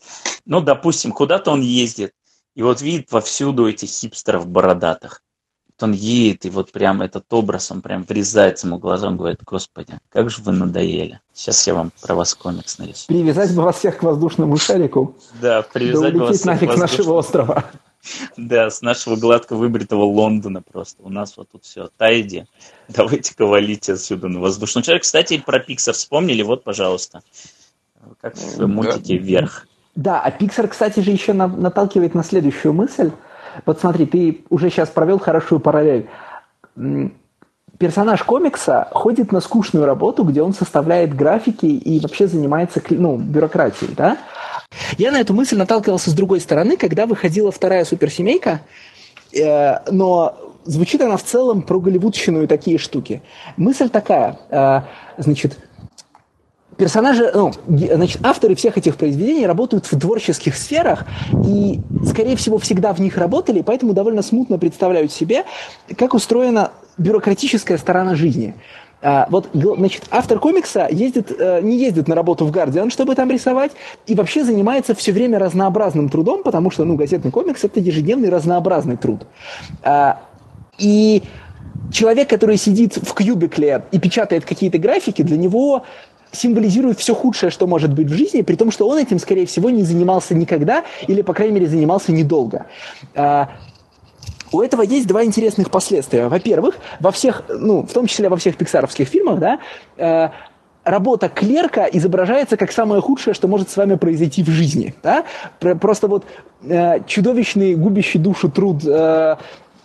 Ну, 0.46 0.62
допустим, 0.62 1.14
куда-то 1.14 1.50
он 1.50 1.62
ездит. 1.62 2.12
И 2.54 2.62
вот 2.62 2.82
видит 2.82 3.10
повсюду 3.10 3.68
этих 3.68 3.90
хипстеров 3.90 4.48
бородатых 4.48 5.24
он 5.84 5.91
едет, 5.91 6.45
и 6.45 6.49
вот 6.49 6.72
прям 6.72 7.02
этот 7.02 7.32
образ, 7.32 7.72
он 7.72 7.82
прям 7.82 8.04
врезается 8.04 8.68
ему 8.68 8.78
глазам, 8.78 9.18
говорит, 9.18 9.40
господи, 9.44 9.99
как 10.10 10.30
же 10.30 10.41
вы 10.41 10.52
надоели. 10.52 11.20
Сейчас 11.34 11.66
я 11.68 11.76
вам 11.76 11.91
про 12.02 12.16
вас 12.16 12.34
комикс 12.36 12.80
нарисую. 12.80 13.08
Привязать 13.08 13.54
бы 13.54 13.62
вас 13.62 13.78
всех 13.78 13.98
к 13.98 14.04
воздушному 14.04 14.58
шарику. 14.58 15.16
Да, 15.41 15.62
привязать 15.62 16.14
бы 16.14 16.22
вас 16.22 16.44
нафиг 16.45 16.74
с 16.74 16.78
нашего 16.78 17.14
острова. 17.14 17.66
Да, 18.38 18.70
с 18.70 18.82
нашего 18.82 19.16
гладко 19.18 19.56
выбритого 19.56 20.04
Лондона 20.04 20.62
просто. 20.62 21.04
У 21.04 21.10
нас 21.10 21.36
вот 21.36 21.49
тут 21.52 21.66
все. 21.66 21.90
Тайди, 21.98 22.45
давайте-ка 22.88 23.45
валите 23.45 23.94
отсюда 23.94 24.30
на 24.30 24.40
воздушном 24.40 24.84
шаре. 24.84 24.99
Кстати, 24.99 25.38
про 25.38 25.60
Пиксар 25.60 25.94
вспомнили, 25.94 26.41
вот, 26.41 26.64
пожалуйста. 26.64 27.22
Как 28.22 28.38
в 28.38 28.66
мультике 28.66 29.18
«Вверх». 29.18 29.68
Да, 29.95 30.22
а 30.22 30.30
Pixar, 30.30 30.68
кстати 30.68 30.99
же, 30.99 31.10
еще 31.12 31.34
наталкивает 31.34 32.14
на 32.14 32.24
следующую 32.24 32.74
мысль– 32.74 33.12
вот 33.65 33.80
смотри, 33.80 34.06
ты 34.06 34.44
уже 34.49 34.69
сейчас 34.69 34.90
провел 34.90 35.19
хорошую 35.19 35.60
параллель. 35.60 36.07
Персонаж 37.78 38.24
комикса 38.24 38.88
ходит 38.91 39.32
на 39.32 39.40
скучную 39.40 39.86
работу, 39.86 40.24
где 40.24 40.41
он 40.41 40.53
составляет 40.53 41.15
графики 41.15 41.68
и 41.68 41.99
вообще 41.99 42.28
занимается 42.28 42.82
ну, 42.90 43.18
бюрократией, 43.18 43.94
да? 43.95 44.18
Я 44.98 45.11
на 45.11 45.19
эту 45.19 45.34
мысль 45.34 45.57
наталкивался 45.57 46.10
с 46.10 46.14
другой 46.14 46.40
стороны, 46.40 46.76
когда 46.76 47.06
выходила 47.06 47.52
вторая 47.52 47.86
суперсемейка, 47.86 48.61
э, 49.34 49.91
но 49.91 50.36
звучит 50.65 51.02
она 51.02 51.18
в 51.18 51.24
целом 51.24 51.61
про 51.61 51.80
голливудщину 51.80 52.44
и 52.44 52.48
такие 52.48 52.78
штуки. 52.78 53.22
Мысль 53.56 53.90
такая, 53.90 54.40
э, 54.49 54.82
значит, 55.18 55.57
персонажи, 56.78 57.32
ну, 57.34 57.52
значит, 57.68 58.20
авторы 58.24 58.56
всех 58.56 58.78
этих 58.78 58.95
произведений 58.95 59.45
работают 59.45 59.86
в 59.86 59.99
творческих 59.99 60.56
сферах 60.56 61.06
и, 61.45 61.80
скорее 62.06 62.36
всего, 62.36 62.58
всегда 62.58 62.94
в 62.94 62.99
них 62.99 63.18
работали, 63.18 63.62
поэтому 63.62 63.94
довольно 63.94 64.22
смутно 64.22 64.58
представляют 64.58 65.12
себе, 65.12 65.45
как 65.98 66.14
устроена 66.14 66.72
бюрократическая 66.98 67.78
сторона 67.78 68.16
жизни. 68.16 68.56
А, 68.99 69.28
вот, 69.30 69.49
значит, 69.54 70.06
автор 70.10 70.40
комикса 70.40 70.88
ездит, 70.90 71.32
э, 71.38 71.62
не 71.62 71.78
ездит 71.78 72.08
на 72.08 72.16
работу 72.16 72.45
в 72.45 72.52
Guardian, 72.52 72.90
чтобы 72.90 73.14
там 73.14 73.30
рисовать, 73.30 73.72
и 74.08 74.16
вообще 74.16 74.44
занимается 74.44 74.95
все 74.95 75.12
время 75.12 75.38
разнообразным 75.38 76.10
трудом, 76.10 76.41
потому 76.41 76.72
что, 76.72 76.84
ну, 76.84 76.95
газетный 76.95 77.32
комикс– 77.32 77.64
это 77.64 77.80
ежедневный 77.80 78.30
разнообразный 78.30 78.98
труд. 78.98 79.28
А, 79.84 80.20
и 80.80 81.22
человек, 81.91 82.30
который 82.30 82.58
сидит 82.58 82.98
в 82.98 83.14
кьюбикле 83.14 83.84
и 83.91 83.99
печатает 83.99 84.45
какие-то 84.45 84.80
графики, 84.80 85.22
для 85.22 85.38
него 85.38 85.84
символизирует 86.32 86.99
все 86.99 87.16
худшее, 87.16 87.49
что 87.49 87.68
может 87.68 87.94
быть 87.94 88.08
в 88.08 88.14
жизни, 88.14 88.41
при 88.41 88.56
том, 88.56 88.72
что 88.72 88.88
он 88.88 88.98
этим, 88.98 89.20
скорее 89.20 89.45
всего, 89.45 89.70
не 89.70 89.84
занимался 89.84 90.36
никогда 90.36 90.84
или, 91.08 91.22
по 91.22 91.34
крайней 91.34 91.56
мере, 91.56 91.68
занимался 91.68 92.12
недолго. 92.12 92.68
А, 93.16 93.49
у 94.52 94.62
этого 94.62 94.82
есть 94.82 95.08
два 95.08 95.24
интересных 95.24 95.70
последствия. 95.70 96.28
Во-первых, 96.28 96.78
во 96.99 97.12
всех, 97.12 97.44
ну, 97.49 97.84
в 97.84 97.91
том 97.91 98.08
числе 98.08 98.30
во 98.30 98.38
всех 98.38 98.56
пиксаровских 98.56 99.08
фильмах, 99.08 99.40
да, 99.40 99.60
э, 99.98 100.30
работа 100.88 101.30
клерка 101.30 101.86
изображается 101.86 102.56
как 102.56 102.72
самое 102.72 103.02
худшее, 103.02 103.34
что 103.34 103.48
может 103.48 103.70
с 103.70 103.78
вами 103.78 103.95
произойти 103.95 104.44
в 104.44 104.49
жизни. 104.49 104.95
Да? 105.04 105.26
Просто 105.60 106.08
вот 106.08 106.26
э, 106.64 107.02
чудовищный, 107.06 107.76
губящий 107.76 108.20
душу 108.20 108.49
труд 108.49 108.84
э, 108.86 109.36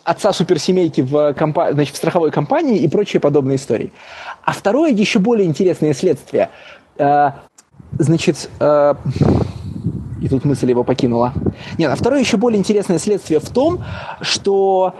отца 0.04 0.32
суперсемейки 0.32 1.00
в, 1.00 1.34
компа- 1.34 1.72
значит, 1.72 1.94
в 1.94 1.96
страховой 1.96 2.30
компании 2.30 2.78
и 2.78 2.88
прочие 2.88 3.20
подобные 3.20 3.56
истории. 3.56 3.92
А 4.44 4.52
второе, 4.52 4.90
еще 4.90 5.18
более 5.18 5.46
интересное 5.46 5.94
следствие. 5.94 6.50
Э, 6.98 7.30
значит, 7.98 8.50
э, 8.60 8.94
и 10.20 10.28
тут 10.28 10.44
мысль 10.44 10.70
его 10.70 10.84
покинула. 10.84 11.32
Нет, 11.78 11.90
а 11.90 11.96
второе 11.96 12.20
еще 12.20 12.36
более 12.36 12.58
интересное 12.58 12.98
следствие 12.98 13.40
в 13.40 13.48
том, 13.48 13.84
что 14.20 14.94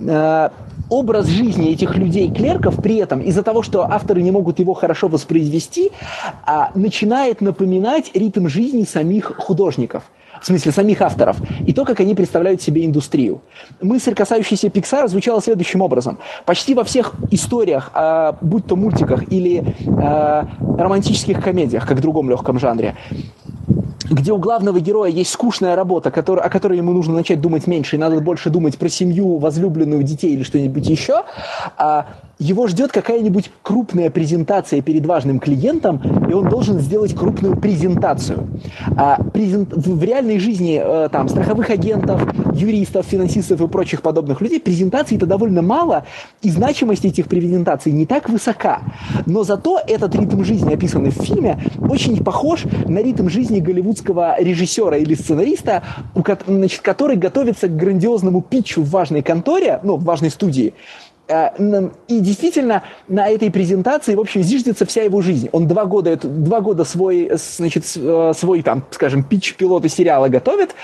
э, 0.00 0.48
образ 0.90 1.26
жизни 1.26 1.72
этих 1.72 1.96
людей-клерков 1.96 2.76
при 2.82 2.96
этом, 2.96 3.20
из-за 3.20 3.42
того, 3.42 3.62
что 3.62 3.82
авторы 3.82 4.22
не 4.22 4.30
могут 4.30 4.58
его 4.58 4.74
хорошо 4.74 5.08
воспроизвести, 5.08 5.90
э, 6.46 6.50
начинает 6.74 7.40
напоминать 7.40 8.10
ритм 8.14 8.48
жизни 8.48 8.84
самих 8.84 9.36
художников– 9.36 10.04
в 10.40 10.46
смысле 10.46 10.72
самих 10.72 11.00
авторов, 11.02 11.36
и 11.66 11.72
то, 11.72 11.84
как 11.84 12.00
они 12.00 12.14
представляют 12.14 12.62
себе 12.62 12.84
индустрию. 12.84 13.40
Мысль, 13.80 14.14
касающаяся 14.14 14.68
Pixar, 14.68 15.08
звучала 15.08 15.40
следующим 15.42 15.80
образом. 15.80 16.18
Почти 16.44 16.74
во 16.74 16.84
всех 16.84 17.14
историях, 17.30 17.90
будь 18.40 18.66
то 18.66 18.76
мультиках 18.76 19.30
или 19.32 19.74
а, 20.00 20.48
романтических 20.78 21.42
комедиях, 21.42 21.86
как 21.86 21.98
в 21.98 22.00
другом 22.00 22.30
легком 22.30 22.58
жанре, 22.58 22.96
где 24.10 24.32
у 24.32 24.38
главного 24.38 24.80
героя 24.80 25.10
есть 25.10 25.30
скучная 25.30 25.76
работа, 25.76 26.10
который, 26.10 26.40
о 26.40 26.48
которой 26.48 26.78
ему 26.78 26.92
нужно 26.92 27.14
начать 27.14 27.40
думать 27.40 27.66
меньше, 27.66 27.96
и 27.96 27.98
надо 27.98 28.20
больше 28.20 28.50
думать 28.50 28.78
про 28.78 28.88
семью, 28.88 29.38
возлюбленную, 29.38 30.02
детей 30.02 30.32
или 30.32 30.42
что-нибудь 30.42 30.88
еще, 30.88 31.24
а, 31.76 32.06
его 32.38 32.68
ждет 32.68 32.92
какая-нибудь 32.92 33.50
крупная 33.62 34.10
презентация 34.10 34.80
перед 34.80 35.04
важным 35.06 35.40
клиентом, 35.40 36.00
и 36.28 36.32
он 36.32 36.48
должен 36.48 36.78
сделать 36.78 37.14
крупную 37.14 37.56
презентацию. 37.56 38.48
А 38.96 39.22
презент... 39.22 39.72
В 39.72 40.02
реальной 40.02 40.38
жизни 40.38 40.80
э, 40.82 41.08
там, 41.10 41.28
страховых 41.28 41.70
агентов, 41.70 42.22
юристов, 42.54 43.06
финансистов 43.06 43.60
и 43.60 43.68
прочих 43.68 44.02
подобных 44.02 44.40
людей 44.40 44.60
презентаций-то 44.60 45.26
довольно 45.26 45.62
мало, 45.62 46.06
и 46.42 46.50
значимость 46.50 47.04
этих 47.04 47.26
презентаций 47.26 47.90
не 47.90 48.06
так 48.06 48.28
высока. 48.28 48.82
Но 49.26 49.42
зато 49.42 49.80
этот 49.86 50.14
ритм 50.14 50.44
жизни, 50.44 50.72
описанный 50.72 51.10
в 51.10 51.20
фильме, 51.20 51.58
очень 51.80 52.22
похож 52.22 52.64
на 52.86 52.98
ритм 52.98 53.28
жизни 53.28 53.58
голливудского 53.58 54.40
режиссера 54.40 54.96
или 54.96 55.14
сценариста, 55.14 55.82
значит, 56.46 56.82
который 56.82 57.16
готовится 57.16 57.66
к 57.66 57.76
грандиозному 57.76 58.42
питчу 58.42 58.82
в 58.82 58.90
важной 58.90 59.22
конторе, 59.22 59.80
ну, 59.82 59.96
в 59.96 60.04
важной 60.04 60.30
студии, 60.30 60.74
и 61.28 62.20
действительно 62.20 62.84
на 63.06 63.28
этой 63.28 63.50
презентации, 63.50 64.14
в 64.14 64.20
общем, 64.20 64.42
зиждется 64.42 64.86
вся 64.86 65.02
его 65.02 65.20
жизнь. 65.20 65.48
Он 65.52 65.68
два 65.68 65.84
года, 65.84 66.16
два 66.16 66.60
года 66.60 66.84
свой, 66.84 67.30
значит, 67.34 67.84
э, 67.96 68.32
свой, 68.34 68.62
там, 68.62 68.84
скажем, 68.90 69.22
питч 69.22 69.54
пилота 69.54 69.88
сериала 69.88 70.28
готовит, 70.28 70.74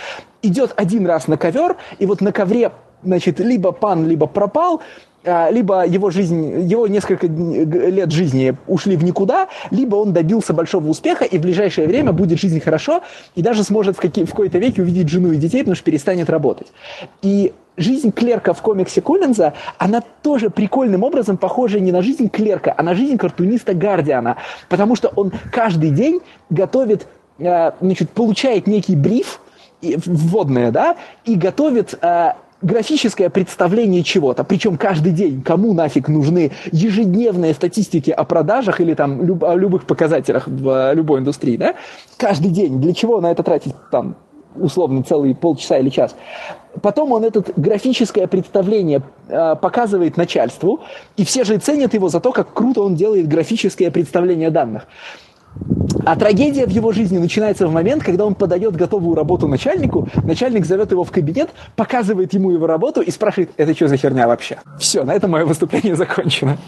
идет 0.43 0.75
один 0.77 1.07
раз 1.07 1.29
на 1.29 1.39
ковер, 1.39 1.77
и 1.99 2.07
вот 2.07 2.21
на 2.21 2.31
ковре, 2.33 2.73
значит, 3.03 3.41
либо 3.41 3.73
пан, 3.73 4.07
либо 4.07 4.27
пропал, 4.27 4.81
э, 4.81 5.14
либо 5.25 5.87
его 5.87 6.11
жизнь, 6.11 6.69
его 6.69 6.87
несколько 6.87 7.27
лет 7.27 8.11
жизни 8.13 8.57
ушли 8.67 8.97
в 8.97 9.05
никуда, 9.05 9.49
либо 9.71 9.97
он 9.97 10.13
добился 10.13 10.53
большого 10.53 10.89
успеха, 10.89 11.25
и 11.25 11.39
в 11.39 11.41
ближайшее 11.41 11.87
время 11.87 12.13
будет 12.13 12.39
жизнь 12.41 12.61
хорошо, 12.61 13.03
и 13.35 13.43
даже 13.43 13.65
сможет 13.65 13.97
в, 13.97 14.01
какие, 14.01 14.25
в 14.25 14.31
какой-то 14.31 14.59
веке 14.59 14.83
увидеть 14.83 15.09
жену 15.09 15.33
и 15.33 15.37
детей, 15.37 15.61
потому 15.61 15.77
что 15.77 15.85
перестанет 15.85 16.29
работать. 16.29 16.69
И 17.23 17.53
жизнь 17.77 18.13
клерка 18.13 18.53
в 18.53 18.63
комиксе 18.63 19.01
Коллинза, 19.01 19.55
она 19.79 20.03
тоже 20.23 20.51
прикольным 20.51 21.03
образом 21.03 21.37
похожа 21.37 21.81
не 21.81 21.93
на 21.93 22.03
жизнь 22.03 22.29
клерка, 22.29 22.75
а 22.77 22.83
на 22.83 22.95
жизнь 22.95 23.17
картуниста 23.17 23.75
Гардиана, 23.75 24.37
потому 24.69 24.95
что 24.95 25.09
он 25.17 25.33
каждый 25.51 25.91
день 25.91 26.21
готовит, 26.51 27.07
э, 27.39 27.73
значит, 27.81 28.11
получает 28.11 28.67
некий 28.67 28.97
бриф, 28.97 29.41
вводное, 29.83 30.71
да, 30.71 30.97
и 31.25 31.35
готовит 31.35 31.99
э, 32.01 32.33
графическое 32.65 33.31
представление 33.31 34.03
чего-то, 34.03 34.43
причем 34.43 34.77
каждый 34.77 35.12
день, 35.12 35.43
кому 35.43 35.73
нафиг 35.74 36.09
нужны 36.09 36.51
ежедневные 36.73 37.55
статистики 37.55 38.11
о 38.11 38.24
продажах 38.24 38.81
или 38.81 38.95
там 38.95 39.23
люб, 39.23 39.45
о 39.45 39.55
любых 39.55 39.85
показателях 39.85 40.49
в 40.49 40.69
э, 40.69 40.95
любой 40.95 41.20
индустрии, 41.20 41.57
да, 41.57 41.74
каждый 42.16 42.51
день, 42.51 42.81
для 42.81 42.95
чего 42.95 43.20
на 43.20 43.31
это 43.31 43.43
тратить 43.43 43.74
там 43.91 44.16
условно 44.57 45.03
целый 45.03 45.35
полчаса 45.35 45.78
или 45.78 45.91
час. 45.91 46.15
Потом 46.81 47.12
он 47.12 47.24
это 47.24 47.45
графическое 47.57 48.27
представление 48.27 49.03
э, 49.28 49.57
показывает 49.57 50.16
начальству, 50.16 50.81
и 51.16 51.24
все 51.24 51.45
же 51.45 51.59
ценят 51.59 51.95
его 51.95 52.09
за 52.09 52.20
то, 52.20 52.32
как 52.32 52.53
круто 52.53 52.82
он 52.82 52.95
делает 52.95 53.28
графическое 53.28 53.91
представление 53.91 54.51
данных. 54.51 54.86
А 56.06 56.16
трагедия 56.16 56.66
в 56.66 56.70
его 56.70 56.93
жизни 56.93 57.18
начинается 57.18 57.66
в 57.66 57.72
момент, 57.72 58.02
когда 58.02 58.26
он 58.26 58.35
подает 58.35 58.76
готовую 58.76 59.14
работу 59.14 59.48
начальнику, 59.48 60.09
начальник 60.22 60.66
зовет 60.66 60.90
его 60.90 61.05
в 61.05 61.10
кабинет, 61.10 61.51
показывает 61.76 62.35
ему 62.35 62.51
его 62.51 62.66
работу 62.66 63.01
и 63.01 63.10
спрашивает, 63.10 63.51
это 63.56 63.74
что 63.74 63.89
за 63.89 63.97
херня 63.97 64.26
вообще? 64.26 64.59
Все, 64.78 65.05
на 65.05 65.14
этом 65.14 65.31
мое 65.31 65.47
выступление 65.47 65.97
закончено 65.97 66.59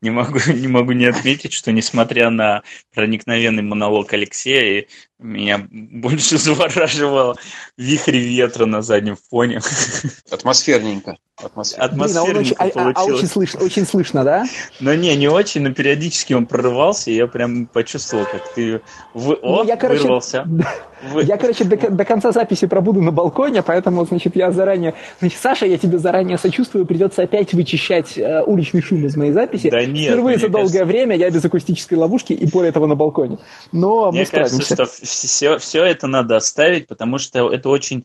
не 0.00 0.10
могу, 0.10 0.38
не 0.52 0.68
могу 0.68 0.92
не 0.92 1.06
отметить, 1.06 1.52
что 1.52 1.72
несмотря 1.72 2.30
на 2.30 2.62
проникновенный 2.94 3.62
монолог 3.62 4.12
Алексея, 4.12 4.86
меня 5.18 5.66
больше 5.70 6.38
завораживал 6.38 7.38
вихрь 7.76 8.16
ветра 8.16 8.66
на 8.66 8.82
заднем 8.82 9.16
фоне. 9.30 9.60
Атмосферненько. 10.30 11.16
Атмосферненько 11.36 12.04
Блин, 12.04 12.16
а 12.16 12.22
очень, 12.22 12.56
а, 12.58 12.64
а, 12.74 12.92
а 12.94 13.04
очень, 13.04 13.28
слышно, 13.28 13.64
очень 13.64 13.86
слышно, 13.86 14.24
да? 14.24 14.44
Ну 14.80 14.92
не, 14.94 15.14
не 15.16 15.28
очень, 15.28 15.62
но 15.62 15.72
периодически 15.72 16.32
он 16.32 16.46
прорывался, 16.46 17.10
и 17.10 17.14
я 17.14 17.28
прям 17.28 17.66
почувствовал, 17.66 18.24
как 18.24 18.52
ты 18.54 18.80
вы... 19.14 19.34
О, 19.34 19.62
ну, 19.62 19.64
я, 19.64 19.76
короче, 19.76 20.02
вырвался. 20.02 20.46
Вы... 21.12 21.22
Я, 21.22 21.36
короче, 21.36 21.64
до, 21.64 21.76
до 21.76 22.04
конца 22.04 22.32
записи 22.32 22.66
пробуду 22.66 23.00
на 23.00 23.12
балконе, 23.12 23.62
поэтому, 23.62 24.04
значит, 24.04 24.34
я 24.34 24.50
заранее... 24.50 24.94
Значит, 25.20 25.38
Саша, 25.40 25.66
я 25.66 25.78
тебе 25.78 25.98
заранее 25.98 26.38
сочувствую, 26.38 26.86
придется 26.86 27.22
опять 27.22 27.52
вычищать 27.54 28.18
э, 28.18 28.42
уличный 28.42 28.82
шум 28.82 29.06
из 29.06 29.16
моей 29.16 29.32
записи. 29.32 29.70
Да 29.70 29.84
нет. 29.84 30.12
Впервые 30.12 30.38
за 30.38 30.48
долгое 30.48 30.66
кажется... 30.66 30.84
время 30.84 31.16
я 31.16 31.30
без 31.30 31.44
акустической 31.44 31.96
ловушки 31.96 32.32
и 32.32 32.46
более 32.46 32.72
того 32.72 32.88
на 32.88 32.96
балконе. 32.96 33.38
Но 33.70 34.10
Мне 34.10 34.22
мы 34.22 34.26
кажется, 34.26 34.60
справимся. 34.60 34.96
что 34.96 35.06
все, 35.08 35.58
все 35.58 35.84
это 35.84 36.06
надо 36.06 36.36
оставить, 36.36 36.86
потому 36.86 37.18
что 37.18 37.52
это 37.52 37.68
очень 37.68 38.04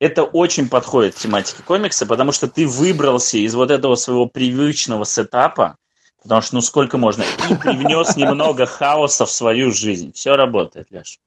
это 0.00 0.22
очень 0.22 0.68
подходит 0.68 1.14
к 1.14 1.18
тематике 1.18 1.62
комикса, 1.62 2.06
потому 2.06 2.32
что 2.32 2.46
ты 2.46 2.66
выбрался 2.66 3.38
из 3.38 3.54
вот 3.54 3.70
этого 3.70 3.96
своего 3.96 4.26
привычного 4.26 5.04
сетапа, 5.04 5.76
потому 6.22 6.40
что 6.40 6.54
ну 6.54 6.60
сколько 6.60 6.98
можно, 6.98 7.24
и 7.50 7.54
привнес 7.56 8.16
немного 8.16 8.66
хаоса 8.66 9.26
в 9.26 9.30
свою 9.30 9.72
жизнь. 9.72 10.12
Все 10.12 10.36
работает, 10.36 10.88
Леш. 10.90 11.18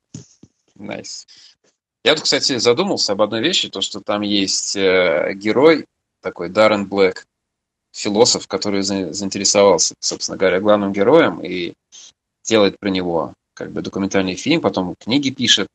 Nice. 0.78 1.26
Я 2.04 2.16
тут, 2.16 2.24
кстати, 2.24 2.58
задумался 2.58 3.12
об 3.12 3.22
одной 3.22 3.42
вещи, 3.42 3.70
то, 3.70 3.82
что 3.82 4.00
там 4.00 4.22
есть 4.22 4.76
э, 4.76 5.34
герой 5.36 5.86
такой, 6.22 6.50
Даррен 6.50 6.86
Блэк, 6.86 7.26
философ, 7.92 8.48
который 8.48 8.82
заинтересовался, 8.82 9.96
собственно 10.00 10.38
говоря, 10.38 10.60
главным 10.60 10.94
героем 10.94 11.42
и 11.42 11.74
делает 12.44 12.80
про 12.80 12.90
него 12.90 13.34
как 13.54 13.72
бы 13.72 13.82
документальный 13.82 14.36
фильм, 14.36 14.62
потом 14.62 14.96
книги 15.00 15.30
пишет, 15.30 15.68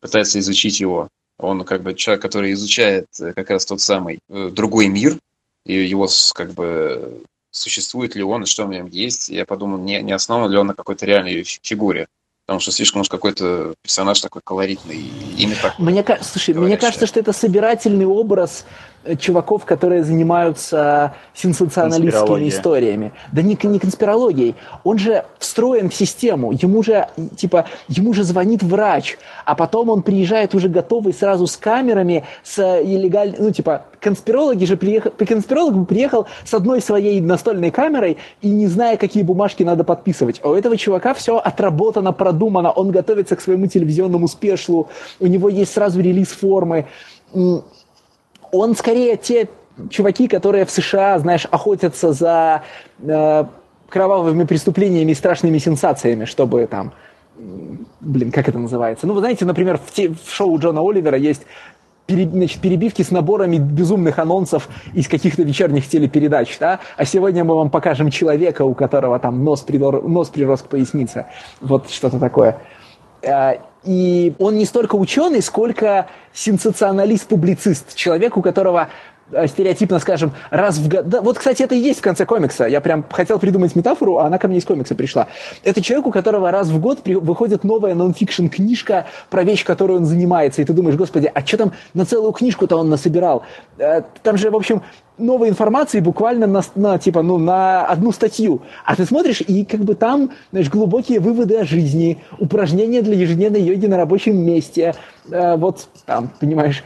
пытается 0.00 0.38
изучить 0.38 0.80
его. 0.80 1.08
Он 1.38 1.64
как 1.64 1.82
бы 1.82 1.94
человек, 1.94 2.22
который 2.22 2.52
изучает 2.52 3.06
э, 3.20 3.32
как 3.32 3.50
раз 3.50 3.64
тот 3.64 3.80
самый 3.80 4.18
э, 4.28 4.50
другой 4.52 4.88
мир, 4.88 5.18
и 5.64 5.74
его 5.74 6.08
как 6.34 6.52
бы 6.52 7.22
существует 7.50 8.14
ли 8.14 8.22
он, 8.22 8.42
и 8.42 8.46
что 8.46 8.66
в 8.66 8.70
нем 8.70 8.86
есть. 8.86 9.28
Я 9.28 9.44
подумал, 9.44 9.78
не, 9.78 10.02
не 10.02 10.12
основан 10.12 10.50
ли 10.50 10.58
он 10.58 10.68
на 10.68 10.74
какой-то 10.74 11.06
реальной 11.06 11.44
фигуре. 11.44 12.08
Потому 12.46 12.60
что 12.60 12.72
слишком 12.72 13.02
уж 13.02 13.10
какой-то 13.10 13.74
персонаж 13.82 14.20
такой 14.20 14.40
колоритный, 14.42 15.04
имя 15.36 15.54
такое. 15.60 15.86
Мне, 15.86 16.04
слушай, 16.22 16.54
мне 16.54 16.78
кажется, 16.78 17.06
что 17.06 17.20
это 17.20 17.34
собирательный 17.34 18.06
образ 18.06 18.64
чуваков, 19.18 19.64
которые 19.64 20.04
занимаются 20.04 21.14
сенсационалистскими 21.34 22.48
историями. 22.48 23.12
Да 23.32 23.42
не, 23.42 23.58
не 23.62 23.78
конспирологией. 23.78 24.54
Он 24.84 24.98
же 24.98 25.24
встроен 25.38 25.88
в 25.88 25.94
систему. 25.94 26.52
Ему 26.52 26.82
же, 26.82 27.08
типа, 27.36 27.66
ему 27.88 28.12
же 28.12 28.24
звонит 28.24 28.62
врач, 28.62 29.18
а 29.44 29.54
потом 29.54 29.88
он 29.88 30.02
приезжает 30.02 30.54
уже 30.54 30.68
готовый 30.68 31.12
сразу 31.12 31.46
с 31.46 31.56
камерами, 31.56 32.24
с 32.42 32.58
илlegальной... 32.58 33.38
Ну, 33.38 33.50
типа, 33.50 33.84
конспирологи 34.00 34.64
же 34.64 34.76
приехал... 34.76 35.10
Конспиролог 35.10 35.74
бы 35.74 35.84
приехал 35.84 36.26
с 36.44 36.52
одной 36.54 36.80
своей 36.80 37.20
настольной 37.20 37.70
камерой 37.70 38.18
и 38.42 38.48
не 38.48 38.66
зная, 38.66 38.96
какие 38.96 39.22
бумажки 39.22 39.62
надо 39.62 39.84
подписывать. 39.84 40.40
А 40.42 40.50
у 40.50 40.54
этого 40.54 40.76
чувака 40.76 41.14
все 41.14 41.38
отработано, 41.38 42.12
продумано. 42.12 42.70
Он 42.70 42.90
готовится 42.90 43.36
к 43.36 43.40
своему 43.40 43.66
телевизионному 43.66 44.28
спешлу. 44.28 44.88
У 45.20 45.26
него 45.26 45.48
есть 45.48 45.72
сразу 45.72 46.00
релиз 46.00 46.28
формы 46.28 46.86
он 48.52 48.74
скорее 48.76 49.16
те 49.16 49.48
чуваки, 49.90 50.28
которые 50.28 50.64
в 50.64 50.70
США, 50.70 51.18
знаешь, 51.18 51.46
охотятся 51.50 52.12
за 52.12 52.62
э, 53.00 53.44
кровавыми 53.88 54.44
преступлениями 54.44 55.12
и 55.12 55.14
страшными 55.14 55.58
сенсациями, 55.58 56.24
чтобы 56.24 56.66
там, 56.66 56.92
блин, 58.00 58.32
как 58.32 58.48
это 58.48 58.58
называется? 58.58 59.06
Ну, 59.06 59.14
вы 59.14 59.20
знаете, 59.20 59.44
например, 59.44 59.78
в, 59.78 59.92
те, 59.92 60.08
в 60.08 60.30
шоу 60.30 60.58
Джона 60.58 60.80
Оливера 60.80 61.16
есть 61.16 61.42
значит, 62.08 62.60
перебивки 62.60 63.02
с 63.02 63.10
наборами 63.10 63.58
безумных 63.58 64.18
анонсов 64.18 64.68
из 64.94 65.08
каких-то 65.08 65.42
вечерних 65.42 65.86
телепередач, 65.88 66.56
да? 66.58 66.80
А 66.96 67.04
сегодня 67.04 67.44
мы 67.44 67.54
вам 67.54 67.70
покажем 67.70 68.10
человека, 68.10 68.62
у 68.64 68.74
которого 68.74 69.18
там 69.18 69.44
нос, 69.44 69.60
придор... 69.60 70.02
нос 70.02 70.28
прирос 70.28 70.62
к 70.62 70.66
пояснице. 70.66 71.26
Вот 71.60 71.90
что-то 71.90 72.18
такое. 72.18 72.58
И 73.84 74.34
он 74.38 74.56
не 74.56 74.64
столько 74.64 74.96
ученый, 74.96 75.42
сколько 75.42 76.08
сенсационалист-публицист, 76.32 77.94
человек, 77.94 78.36
у 78.36 78.42
которого 78.42 78.88
стереотипно, 79.46 79.98
скажем, 79.98 80.32
раз 80.50 80.78
в 80.78 80.88
год... 80.88 81.08
Да, 81.08 81.20
вот, 81.20 81.38
кстати, 81.38 81.62
это 81.62 81.74
и 81.74 81.78
есть 81.78 82.00
в 82.00 82.02
конце 82.02 82.24
комикса. 82.24 82.66
Я 82.66 82.80
прям 82.80 83.04
хотел 83.10 83.38
придумать 83.38 83.74
метафору, 83.76 84.18
а 84.18 84.26
она 84.26 84.38
ко 84.38 84.48
мне 84.48 84.58
из 84.58 84.64
комикса 84.64 84.94
пришла. 84.94 85.28
Это 85.64 85.82
человек, 85.82 86.06
у 86.06 86.10
которого 86.10 86.50
раз 86.50 86.68
в 86.68 86.80
год 86.80 87.02
при... 87.02 87.14
выходит 87.14 87.64
новая 87.64 87.94
нон-фикшн 87.94 88.46
книжка 88.46 89.06
про 89.30 89.42
вещь, 89.42 89.64
которой 89.64 89.98
он 89.98 90.04
занимается. 90.04 90.62
И 90.62 90.64
ты 90.64 90.72
думаешь, 90.72 90.96
господи, 90.96 91.30
а 91.32 91.44
что 91.44 91.58
там 91.58 91.72
на 91.94 92.04
целую 92.04 92.32
книжку-то 92.32 92.76
он 92.76 92.88
насобирал? 92.88 93.42
Э, 93.78 94.02
там 94.22 94.36
же, 94.36 94.50
в 94.50 94.56
общем, 94.56 94.82
новой 95.18 95.48
информации 95.48 96.00
буквально 96.00 96.46
на, 96.46 96.62
на, 96.74 96.98
типа, 96.98 97.22
ну, 97.22 97.38
на 97.38 97.84
одну 97.84 98.12
статью. 98.12 98.62
А 98.84 98.96
ты 98.96 99.04
смотришь, 99.04 99.40
и 99.40 99.64
как 99.64 99.80
бы 99.80 99.94
там, 99.94 100.30
знаешь, 100.50 100.70
глубокие 100.70 101.20
выводы 101.20 101.56
о 101.58 101.64
жизни, 101.64 102.22
упражнения 102.38 103.02
для 103.02 103.14
ежедневной 103.14 103.60
йоги 103.60 103.86
на 103.86 103.96
рабочем 103.96 104.36
месте, 104.36 104.94
э, 105.30 105.56
вот 105.56 105.88
там, 106.06 106.30
понимаешь, 106.40 106.84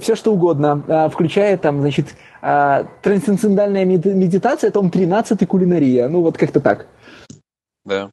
все 0.00 0.14
что 0.14 0.32
угодно, 0.32 0.84
э, 0.86 1.08
включая 1.10 1.56
там, 1.56 1.80
значит, 1.80 2.14
э, 2.42 2.84
трансцендентальная 3.02 3.84
медитация, 3.84 4.70
том 4.70 4.90
13 4.90 5.46
кулинария, 5.46 6.08
ну 6.08 6.20
вот 6.22 6.38
как-то 6.38 6.60
так. 6.60 6.86
Да. 7.84 8.10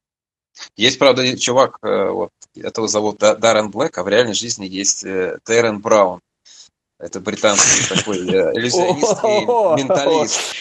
Есть, 0.76 1.00
правда, 1.00 1.38
чувак, 1.38 1.78
э, 1.82 2.10
вот, 2.10 2.32
этого 2.56 2.88
зовут 2.88 3.18
Даррен 3.20 3.70
Блэк, 3.70 3.98
а 3.98 4.04
в 4.04 4.08
реальной 4.08 4.34
жизни 4.34 4.66
есть 4.66 5.04
э, 5.04 5.40
Террен 5.46 5.80
Браун. 5.80 6.20
Это 7.00 7.20
британский 7.20 7.96
такой 7.96 8.20
э, 8.30 8.54
иллюзионист 8.54 9.24
и 9.24 9.82
менталист. 9.82 10.56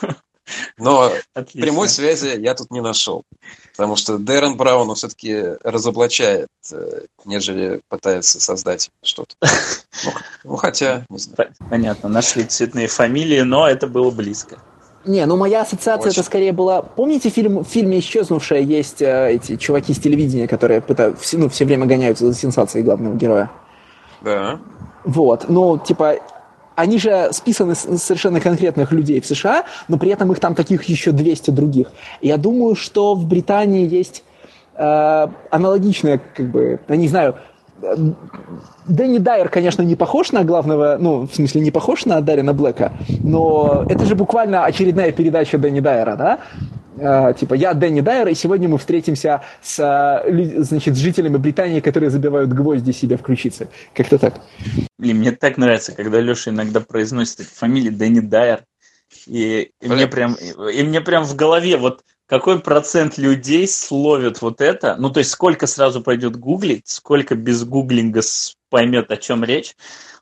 Но 0.78 1.12
Отлично. 1.34 1.62
прямой 1.62 1.88
связи 1.88 2.38
я 2.38 2.54
тут 2.54 2.70
не 2.70 2.80
нашел. 2.80 3.24
Потому 3.72 3.96
что 3.96 4.18
Дэрон 4.18 4.56
Браун 4.56 4.90
он 4.90 4.96
все-таки 4.96 5.56
разоблачает, 5.62 6.48
э, 6.70 7.02
нежели 7.24 7.80
пытается 7.88 8.40
создать 8.40 8.90
что-то. 9.02 9.34
Ну, 10.04 10.12
ну 10.44 10.56
хотя, 10.56 11.04
не 11.08 11.18
знаю. 11.18 11.52
Понятно, 11.70 12.08
нашли 12.08 12.44
цветные 12.44 12.88
фамилии, 12.88 13.40
но 13.40 13.68
это 13.68 13.86
было 13.86 14.10
близко. 14.10 14.58
Не, 15.04 15.26
ну 15.26 15.36
моя 15.36 15.62
ассоциация 15.62 16.10
Очень. 16.10 16.20
это 16.20 16.26
скорее 16.26 16.52
была... 16.52 16.82
Помните 16.82 17.28
фильм, 17.28 17.64
в 17.64 17.68
фильме 17.68 17.98
«Исчезнувшая» 17.98 18.60
есть 18.60 19.02
э, 19.02 19.32
эти 19.32 19.56
чуваки 19.56 19.94
с 19.94 19.98
телевидения, 19.98 20.46
которые 20.46 20.80
пытают, 20.80 21.18
ну, 21.32 21.48
все 21.48 21.64
время 21.64 21.86
гоняются 21.86 22.26
за 22.26 22.34
сенсацией 22.34 22.84
главного 22.84 23.16
героя? 23.16 23.50
Да. 24.20 24.60
Вот, 25.04 25.48
ну, 25.48 25.76
типа, 25.78 26.18
они 26.74 26.98
же 26.98 27.28
списаны 27.32 27.74
с 27.74 27.98
совершенно 27.98 28.40
конкретных 28.40 28.92
людей 28.92 29.20
в 29.20 29.26
США, 29.26 29.64
но 29.88 29.98
при 29.98 30.10
этом 30.10 30.32
их 30.32 30.40
там 30.40 30.54
таких 30.54 30.84
еще 30.84 31.12
200 31.12 31.50
других. 31.50 31.92
Я 32.20 32.36
думаю, 32.36 32.74
что 32.74 33.14
в 33.14 33.26
Британии 33.26 33.88
есть 33.88 34.24
э, 34.74 35.26
аналогичная, 35.50 36.20
как 36.34 36.50
бы, 36.50 36.80
я 36.88 36.96
не 36.96 37.08
знаю, 37.08 37.36
Дэнни 38.86 39.18
Дайер, 39.18 39.48
конечно, 39.48 39.82
не 39.82 39.96
похож 39.96 40.32
на 40.32 40.44
главного, 40.44 40.96
ну, 41.00 41.26
в 41.26 41.34
смысле, 41.34 41.60
не 41.60 41.70
похож 41.70 42.04
на 42.04 42.20
Дарина 42.20 42.52
Блэка, 42.52 42.92
но 43.22 43.84
это 43.88 44.04
же 44.04 44.14
буквально 44.14 44.64
очередная 44.64 45.12
передача 45.12 45.58
Дэнни 45.58 45.80
Дайера, 45.80 46.16
да? 46.16 46.38
Uh, 46.96 47.38
типа, 47.38 47.54
я 47.54 47.72
Дэнни 47.72 48.02
Дайер, 48.02 48.28
и 48.28 48.34
сегодня 48.34 48.68
мы 48.68 48.76
встретимся 48.76 49.42
с, 49.62 49.78
uh, 49.78 50.62
значит, 50.62 50.94
с 50.94 50.98
жителями 50.98 51.38
Британии, 51.38 51.80
которые 51.80 52.10
забивают 52.10 52.52
гвозди 52.52 52.90
себе 52.92 53.16
в 53.16 53.22
ключицы. 53.22 53.68
Как-то 53.94 54.18
так. 54.18 54.42
Блин, 54.98 55.18
мне 55.18 55.32
так 55.32 55.56
нравится, 55.56 55.92
когда 55.92 56.20
Леша 56.20 56.50
иногда 56.50 56.80
произносит 56.80 57.40
эти 57.40 57.48
фамилии 57.48 57.88
Дэнни 57.88 58.20
Дайер, 58.20 58.64
и, 59.26 59.70
и 59.80 59.88
мне 59.88 60.06
прям, 60.06 60.34
и 60.34 60.82
мне 60.82 61.00
прям 61.00 61.24
в 61.24 61.34
голове 61.34 61.76
вот 61.76 62.02
какой 62.26 62.60
процент 62.60 63.18
людей 63.18 63.68
словит 63.68 64.40
вот 64.40 64.60
это, 64.60 64.96
ну, 64.98 65.10
то 65.10 65.18
есть 65.18 65.30
сколько 65.30 65.66
сразу 65.66 66.02
пойдет 66.02 66.36
гуглить, 66.36 66.88
сколько 66.88 67.34
без 67.34 67.64
гуглинга 67.64 68.22
поймет, 68.70 69.10
о 69.10 69.16
чем 69.16 69.44
речь, 69.44 69.76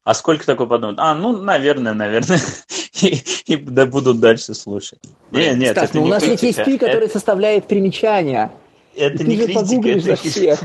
а 0.05 0.15
сколько 0.15 0.47
такой 0.47 0.67
подумает, 0.67 0.99
а, 0.99 1.15
ну, 1.15 1.37
наверное, 1.37 1.95
наверное, 1.95 2.41
и, 3.03 3.23
и 3.47 3.57
да, 3.57 3.87
будут 3.87 4.21
дальше 4.21 4.55
слушать. 4.55 4.99
Не, 5.31 5.55
нет, 5.55 5.73
Стас, 5.73 5.91
это 5.91 5.99
ну, 5.99 6.05
не 6.05 6.09
у 6.09 6.11
нас 6.11 6.23
критика. 6.23 6.47
есть 6.47 6.59
KSP, 6.59 6.79
который 6.79 7.05
это... 7.05 7.13
составляет 7.13 7.67
примечания. 7.67 8.51
Это 8.97 9.25
не 9.25 9.37
критика, 9.37 9.89
это 9.89 10.17
всех. 10.17 10.61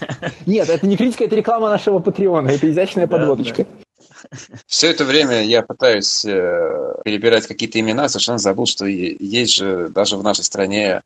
Нет, 0.46 0.68
это 0.68 0.86
не 0.86 0.98
критика, 0.98 1.24
это 1.24 1.34
реклама 1.34 1.70
нашего 1.70 1.98
Патреона, 1.98 2.50
это 2.50 2.70
изящная 2.70 3.06
подводочка. 3.06 3.66
Все 4.66 4.90
это 4.90 5.04
время 5.04 5.42
я 5.42 5.62
пытаюсь 5.62 6.24
э, 6.26 6.94
перебирать 7.04 7.46
какие-то 7.46 7.80
имена, 7.80 8.08
совершенно 8.10 8.38
забыл, 8.38 8.66
что 8.66 8.84
есть 8.84 9.54
же 9.54 9.88
даже 9.88 10.18
в 10.18 10.22
нашей 10.22 10.44
стране 10.44 11.00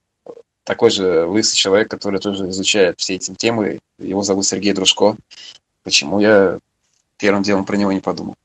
такой 0.64 0.90
же 0.90 1.24
лысый 1.26 1.56
человек, 1.56 1.88
который 1.88 2.18
тоже 2.18 2.48
изучает 2.48 2.98
все 2.98 3.14
эти 3.14 3.32
темы. 3.34 3.78
Его 3.98 4.22
зовут 4.22 4.46
Сергей 4.46 4.72
Дружко. 4.72 5.16
Почему 5.84 6.18
я 6.18 6.58
первым 7.24 7.42
делом 7.42 7.64
про 7.64 7.78
него 7.78 7.90
не 7.90 8.00
подумал? 8.00 8.36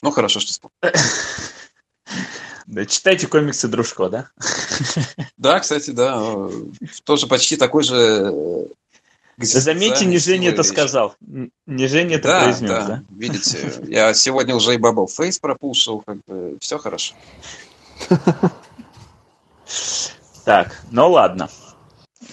Ну, 0.00 0.12
хорошо, 0.12 0.38
что 0.38 0.52
вспомнил. 0.52 0.78
Да, 2.66 2.86
читайте 2.86 3.26
комиксы 3.26 3.68
Дружко, 3.68 4.08
да? 4.08 4.30
Да, 5.36 5.60
кстати, 5.60 5.90
да. 5.90 6.48
Тоже 7.04 7.26
почти 7.26 7.56
такой 7.56 7.82
же 7.82 8.68
Заметьте, 9.36 10.06
не 10.06 10.18
Женя 10.18 10.50
это 10.50 10.62
сказал. 10.62 11.14
Не 11.66 11.88
Женя 11.88 12.16
это 12.16 12.28
да, 12.28 12.44
произнес, 12.44 12.70
да. 12.70 12.86
да? 12.86 13.02
Видите, 13.10 13.82
я 13.88 14.14
сегодня 14.14 14.54
уже 14.54 14.74
и 14.74 14.78
Бабл 14.78 15.08
Фейс 15.08 15.38
пропушил, 15.38 16.00
как 16.06 16.18
бы 16.26 16.56
все 16.60 16.78
хорошо. 16.78 17.14
Так, 20.44 20.78
ну 20.90 21.10
ладно. 21.10 21.48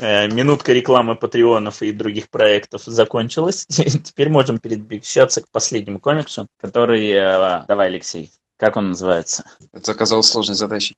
Э, 0.01 0.27
минутка 0.27 0.73
рекламы 0.73 1.15
патреонов 1.15 1.83
и 1.83 1.91
других 1.91 2.29
проектов 2.29 2.81
закончилась. 2.85 3.67
Теперь 3.69 4.29
можем 4.29 4.57
перемещаться 4.57 5.41
к 5.41 5.49
последнему 5.51 5.99
комиксу, 5.99 6.47
который... 6.59 7.07
Э, 7.11 7.65
давай, 7.67 7.87
Алексей, 7.87 8.31
как 8.57 8.77
он 8.77 8.89
называется? 8.89 9.45
Это 9.71 9.91
оказалось 9.91 10.27
сложной 10.27 10.55
задачей. 10.55 10.95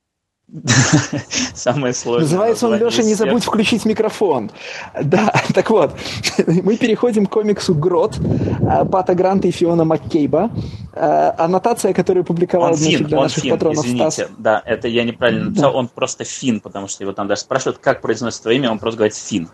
Самое 1.54 1.94
сложное. 1.94 2.24
Называется 2.24 2.68
он, 2.68 2.78
Леша, 2.78 3.02
не 3.02 3.14
забудь 3.14 3.44
включить 3.44 3.84
микрофон. 3.84 4.50
Да, 5.02 5.32
так 5.54 5.70
вот, 5.70 5.92
мы 6.46 6.76
переходим 6.76 7.26
к 7.26 7.30
комиксу 7.30 7.74
«Грот» 7.74 8.18
э, 8.18 8.84
Пата 8.84 9.14
Гранта 9.14 9.48
и 9.48 9.50
Фиона 9.50 9.84
Маккейба. 9.84 10.50
Э, 10.92 11.32
аннотация, 11.38 11.92
которую 11.92 12.24
публиковал 12.24 12.72
он 12.72 12.76
фин, 12.76 13.04
для 13.04 13.18
он 13.18 13.24
наших 13.24 13.42
фин, 13.42 13.52
патронов 13.52 13.84
извините. 13.84 14.10
Стас. 14.10 14.30
Да, 14.38 14.62
это 14.64 14.88
я 14.88 15.04
неправильно 15.04 15.46
написал, 15.46 15.72
да. 15.72 15.78
он 15.78 15.88
просто 15.88 16.24
фин, 16.24 16.60
потому 16.60 16.88
что 16.88 17.02
его 17.02 17.12
там 17.12 17.26
даже 17.26 17.42
спрашивают, 17.42 17.78
как 17.78 18.00
произносит 18.00 18.42
твое 18.42 18.58
имя, 18.58 18.70
он 18.70 18.78
просто 18.78 18.98
говорит 18.98 19.16
фин. 19.16 19.48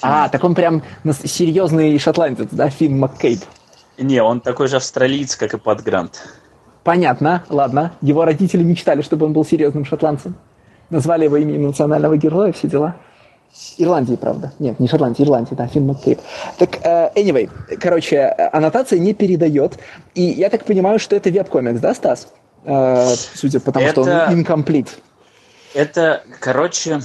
А, 0.00 0.28
так 0.28 0.44
он 0.44 0.54
прям 0.54 0.82
серьезный 1.24 1.98
шотландец, 1.98 2.48
да, 2.50 2.68
Фин 2.68 2.98
Маккейб? 2.98 3.40
Не, 3.98 4.22
он 4.22 4.40
такой 4.40 4.68
же 4.68 4.76
австралиец, 4.76 5.36
как 5.36 5.54
и 5.54 5.58
Пат 5.58 5.82
Грант. 5.82 6.22
Понятно, 6.84 7.42
ладно. 7.48 7.92
Его 8.02 8.24
родители 8.24 8.62
мечтали, 8.62 9.02
чтобы 9.02 9.26
он 9.26 9.32
был 9.32 9.44
серьезным 9.44 9.84
шотландцем. 9.84 10.36
Назвали 10.90 11.24
его 11.24 11.38
именем 11.38 11.62
национального 11.62 12.16
героя, 12.16 12.52
все 12.52 12.68
дела. 12.68 12.96
Ирландии, 13.78 14.16
правда. 14.16 14.52
Нет, 14.58 14.80
не 14.80 14.88
Шотландии, 14.88 15.22
Ирландии, 15.22 15.54
да, 15.54 15.66
Финн 15.66 15.86
Маккейб. 15.86 16.20
Так, 16.58 16.76
uh, 16.84 17.14
anyway, 17.14 17.48
короче, 17.78 18.26
аннотация 18.52 18.98
не 18.98 19.14
передает. 19.14 19.78
И 20.14 20.22
я 20.22 20.50
так 20.50 20.64
понимаю, 20.64 20.98
что 20.98 21.14
это 21.14 21.30
веб-комикс, 21.30 21.80
да, 21.80 21.94
Стас? 21.94 22.28
Uh, 22.64 23.14
судя 23.34 23.60
по 23.60 23.72
тому, 23.72 23.86
это... 23.86 24.02
что 24.02 24.02
он 24.02 24.40
incomplete. 24.40 24.88
Это, 25.72 26.22
короче, 26.40 27.00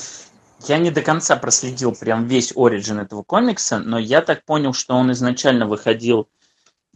я 0.68 0.78
не 0.80 0.90
до 0.90 1.02
конца 1.02 1.36
проследил 1.36 1.94
прям 1.94 2.26
весь 2.26 2.52
оригин 2.56 3.00
этого 3.00 3.24
комикса, 3.24 3.80
но 3.80 4.00
я 4.00 4.22
так 4.22 4.44
понял, 4.44 4.74
что 4.74 4.96
он 4.96 5.12
изначально 5.12 5.68
выходил 5.68 6.28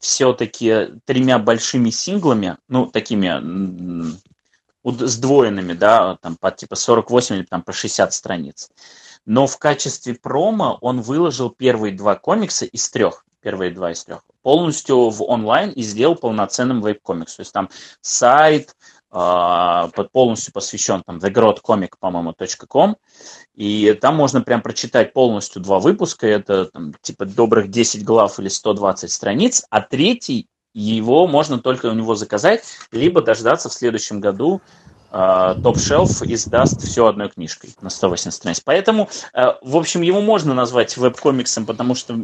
все-таки 0.04 1.00
тремя 1.06 1.40
большими 1.40 1.90
синглами, 1.90 2.58
ну, 2.68 2.88
такими 2.88 4.20
сдвоенными, 4.84 5.72
да, 5.72 6.18
там 6.22 6.36
по 6.36 6.52
типа 6.52 6.76
48 6.76 7.38
или 7.38 7.44
там 7.44 7.62
по 7.62 7.72
60 7.72 8.14
страниц. 8.14 8.70
Но 9.26 9.48
в 9.48 9.58
качестве 9.58 10.16
промо 10.16 10.78
он 10.82 11.00
выложил 11.00 11.50
первые 11.50 11.96
два 11.96 12.16
комикса 12.16 12.66
из 12.66 12.90
трех, 12.90 13.26
первые 13.40 13.72
два 13.72 13.94
из 13.94 14.04
трех, 14.04 14.24
полностью 14.42 15.10
в 15.10 15.24
онлайн 15.24 15.70
и 15.70 15.82
сделал 15.84 16.16
полноценным 16.16 16.82
веб-комикс. 16.82 17.38
То 17.38 17.40
есть 17.40 17.54
там 17.54 17.70
сайт, 18.02 18.76
а, 18.76 18.76
полностью 19.14 20.54
посвящен 20.54 21.04
там 21.06 21.18
thegrotcomic, 21.18 21.92
по-моему, 22.00 22.34
.com, 22.68 22.98
и 23.54 23.94
там 24.02 24.16
можно 24.16 24.42
прям 24.42 24.62
прочитать 24.62 25.14
полностью 25.14 25.62
два 25.62 25.80
выпуска, 25.80 26.26
это 26.26 26.66
там, 26.66 26.94
типа 27.02 27.26
добрых 27.26 27.70
10 27.70 28.04
глав 28.04 28.40
или 28.40 28.48
120 28.48 29.12
страниц, 29.12 29.66
а 29.70 29.82
третий 29.82 30.48
его 30.74 31.28
можно 31.28 31.60
только 31.60 31.86
у 31.88 31.94
него 31.94 32.16
заказать, 32.16 32.64
либо 32.92 33.22
дождаться 33.22 33.70
в 33.70 33.74
следующем 33.74 34.20
году 34.20 34.62
топ-шелф 35.14 36.24
издаст 36.24 36.82
все 36.82 37.06
одной 37.06 37.30
книжкой 37.30 37.70
на 37.82 37.92
180 37.92 38.34
страниц. 38.34 38.62
Поэтому, 38.66 39.10
э, 39.34 39.46
в 39.62 39.78
общем, 39.78 40.02
его 40.02 40.22
можно 40.22 40.56
назвать 40.56 40.98
веб-комиксом, 40.98 41.68
потому 41.68 41.94
что 41.94 42.16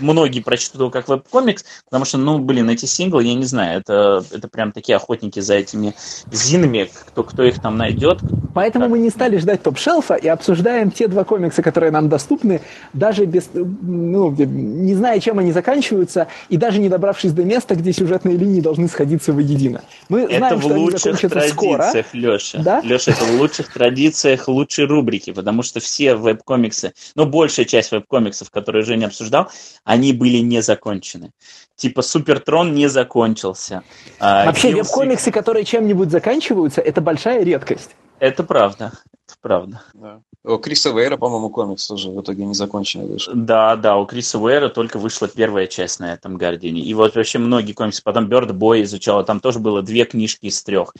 многие 0.00 0.40
прочтут 0.40 0.80
его 0.80 0.90
как 0.90 1.08
веб-комикс, 1.08 1.64
потому 1.84 2.06
что, 2.06 2.16
ну, 2.16 2.38
блин, 2.38 2.70
эти 2.70 2.86
синглы, 2.86 3.24
я 3.24 3.34
не 3.34 3.44
знаю, 3.44 3.80
это, 3.80 4.24
это 4.32 4.48
прям 4.48 4.72
такие 4.72 4.96
охотники 4.96 5.40
за 5.40 5.54
этими 5.54 5.94
зинами, 6.32 6.90
кто, 7.08 7.22
кто 7.22 7.42
их 7.42 7.60
там 7.60 7.76
найдет. 7.76 8.20
Поэтому 8.54 8.86
так. 8.86 8.92
мы 8.92 8.98
не 8.98 9.10
стали 9.10 9.36
ждать 9.36 9.62
топ-шелфа 9.62 10.14
и 10.14 10.26
обсуждаем 10.28 10.90
те 10.90 11.06
два 11.06 11.24
комикса, 11.24 11.62
которые 11.62 11.90
нам 11.90 12.08
доступны, 12.08 12.62
даже 12.94 13.26
без, 13.26 13.50
ну, 13.52 14.30
не 14.30 14.94
зная, 14.94 15.20
чем 15.20 15.38
они 15.38 15.52
заканчиваются, 15.52 16.28
и 16.48 16.56
даже 16.56 16.80
не 16.80 16.88
добравшись 16.88 17.32
до 17.32 17.44
места, 17.44 17.74
где 17.74 17.92
сюжетные 17.92 18.38
линии 18.38 18.62
должны 18.62 18.88
сходиться 18.88 19.34
воедино. 19.34 19.82
Мы 20.08 20.22
это 20.22 20.38
знаем, 20.38 20.60
что 20.60 20.74
они 20.74 20.90
закончатся 20.90 21.40
скоро. 21.48 21.92
Леша. 22.12 22.37
Леша. 22.38 22.58
Да? 22.62 22.80
Леша, 22.82 23.12
это 23.12 23.24
в 23.24 23.38
лучших 23.38 23.72
традициях 23.72 24.48
лучшей 24.48 24.86
рубрики, 24.86 25.32
потому 25.32 25.62
что 25.62 25.80
все 25.80 26.14
веб-комиксы, 26.14 26.94
ну, 27.14 27.26
большая 27.26 27.66
часть 27.66 27.90
веб-комиксов, 27.90 28.50
которые 28.50 28.84
Женя 28.84 29.06
обсуждал, 29.06 29.50
они 29.84 30.12
были 30.12 30.38
не 30.38 30.62
закончены. 30.62 31.32
Типа 31.76 32.02
Супертрон 32.02 32.74
не 32.74 32.88
закончился. 32.88 33.82
А, 34.18 34.46
Вообще, 34.46 34.68
Хилл 34.68 34.78
веб-комиксы, 34.78 35.30
которые 35.30 35.64
чем-нибудь 35.64 36.10
заканчиваются, 36.10 36.80
это 36.80 37.00
большая 37.00 37.42
редкость. 37.44 37.90
Это 38.20 38.44
правда. 38.44 38.92
Это 39.26 39.36
правда. 39.40 39.82
Да. 39.94 40.20
У 40.44 40.56
Криса 40.58 40.90
Вейра, 40.90 41.16
по-моему, 41.16 41.50
комикс 41.50 41.86
тоже 41.86 42.10
в 42.10 42.20
итоге 42.20 42.46
не 42.46 42.54
законченный 42.54 43.06
вышел. 43.06 43.32
Да, 43.36 43.76
да, 43.76 43.96
у 43.98 44.06
Криса 44.06 44.38
Вейра 44.38 44.68
только 44.68 44.98
вышла 44.98 45.28
первая 45.28 45.66
часть 45.66 46.00
на 46.00 46.14
этом 46.14 46.36
Гардине. 46.36 46.80
И 46.80 46.94
вот 46.94 47.16
вообще 47.16 47.38
многие 47.38 47.72
комиксы. 47.72 48.02
Потом 48.02 48.28
Бёрд 48.28 48.54
Бой 48.54 48.82
изучал, 48.82 49.24
там 49.24 49.40
тоже 49.40 49.58
было 49.58 49.82
две 49.82 50.04
книжки 50.04 50.46
из 50.46 50.62
трех. 50.62 50.94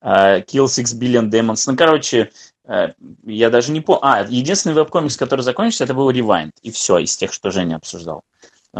Uh, 0.00 0.44
Kill 0.46 0.66
Six 0.66 0.96
Billion 0.98 1.28
Demons. 1.28 1.64
Ну, 1.66 1.76
короче, 1.76 2.30
uh, 2.66 2.94
я 3.24 3.50
даже 3.50 3.72
не 3.72 3.80
помню. 3.80 4.00
А, 4.06 4.24
единственный 4.28 4.74
веб-комикс, 4.74 5.16
который 5.16 5.40
закончился, 5.40 5.84
это 5.84 5.94
был 5.94 6.10
Rewind. 6.10 6.52
И 6.62 6.70
все, 6.70 6.98
из 6.98 7.16
тех, 7.16 7.32
что 7.32 7.50
Женя 7.50 7.76
обсуждал. 7.76 8.22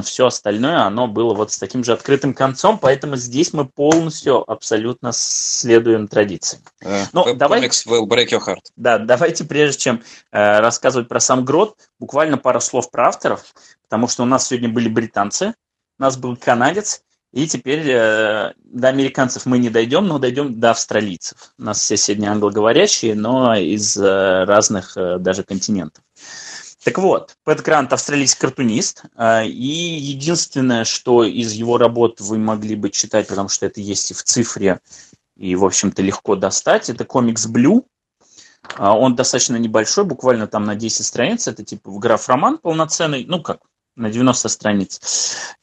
Все 0.03 0.27
остальное, 0.27 0.83
оно 0.83 1.09
было 1.09 1.35
вот 1.35 1.53
с 1.53 1.59
таким 1.59 1.83
же 1.83 1.93
открытым 1.93 2.35
концом, 2.35 2.79
поэтому 2.79 3.17
здесь 3.17 3.53
мы 3.53 3.65
полностью, 3.65 4.49
абсолютно 4.51 5.11
следуем 5.13 6.09
традиции. 6.09 6.61
Uh, 6.85 7.07
ну, 7.13 7.35
давай, 7.35 7.61
will 7.61 8.07
break 8.07 8.29
your 8.29 8.45
heart. 8.45 8.61
Да, 8.77 8.99
давайте, 8.99 9.45
прежде 9.45 9.79
чем 9.79 10.03
э, 10.31 10.61
рассказывать 10.61 11.09
про 11.09 11.21
сам 11.21 11.45
грот, 11.45 11.77
буквально 11.99 12.39
пару 12.39 12.61
слов 12.61 12.91
про 12.91 13.09
авторов, 13.09 13.45
потому 13.83 14.09
что 14.09 14.23
у 14.23 14.27
нас 14.27 14.49
сегодня 14.49 14.69
были 14.69 14.89
британцы, 14.89 15.55
у 15.99 16.03
нас 16.03 16.17
был 16.17 16.37
канадец, 16.37 17.03
и 17.33 17.47
теперь 17.47 17.87
э, 17.91 18.53
до 18.65 18.89
американцев 18.89 19.45
мы 19.45 19.59
не 19.59 19.69
дойдем, 19.69 20.07
но 20.07 20.19
дойдем 20.19 20.59
до 20.59 20.71
австралийцев. 20.71 21.53
У 21.59 21.63
нас 21.63 21.81
все 21.81 21.97
сегодня 21.97 22.31
англоговорящие, 22.31 23.15
но 23.15 23.55
из 23.55 23.99
э, 23.99 24.45
разных 24.45 24.97
э, 24.97 25.19
даже 25.19 25.43
континентов. 25.43 26.03
Так 26.89 26.97
вот, 26.97 27.37
Пэт 27.45 27.61
Грант 27.61 27.93
австралийский 27.93 28.41
картунист, 28.41 29.03
э, 29.15 29.45
и 29.45 29.99
единственное, 30.01 30.85
что 30.85 31.23
из 31.23 31.53
его 31.53 31.77
работ 31.77 32.19
вы 32.19 32.39
могли 32.39 32.77
бы 32.77 32.89
читать, 32.89 33.29
потому 33.29 33.51
что 33.51 33.67
это 33.67 33.83
есть 33.83 34.11
и 34.11 34.15
в 34.15 34.23
цифре, 34.23 34.81
и, 35.37 35.55
в 35.55 35.67
общем-то, 35.67 36.01
легко 36.01 36.35
достать, 36.35 36.89
это 36.89 37.05
комикс 37.05 37.47
«Блю». 37.47 37.87
Э, 38.79 38.87
он 38.87 39.17
достаточно 39.17 39.57
небольшой, 39.57 40.05
буквально 40.05 40.47
там 40.47 40.65
на 40.65 40.77
10 40.77 41.05
страниц, 41.05 41.47
это 41.47 41.63
типа 41.63 41.91
граф-роман 41.91 42.57
полноценный, 42.57 43.27
ну 43.29 43.43
как, 43.43 43.61
на 43.99 44.11
90 44.11 44.49
страниц. 44.49 45.01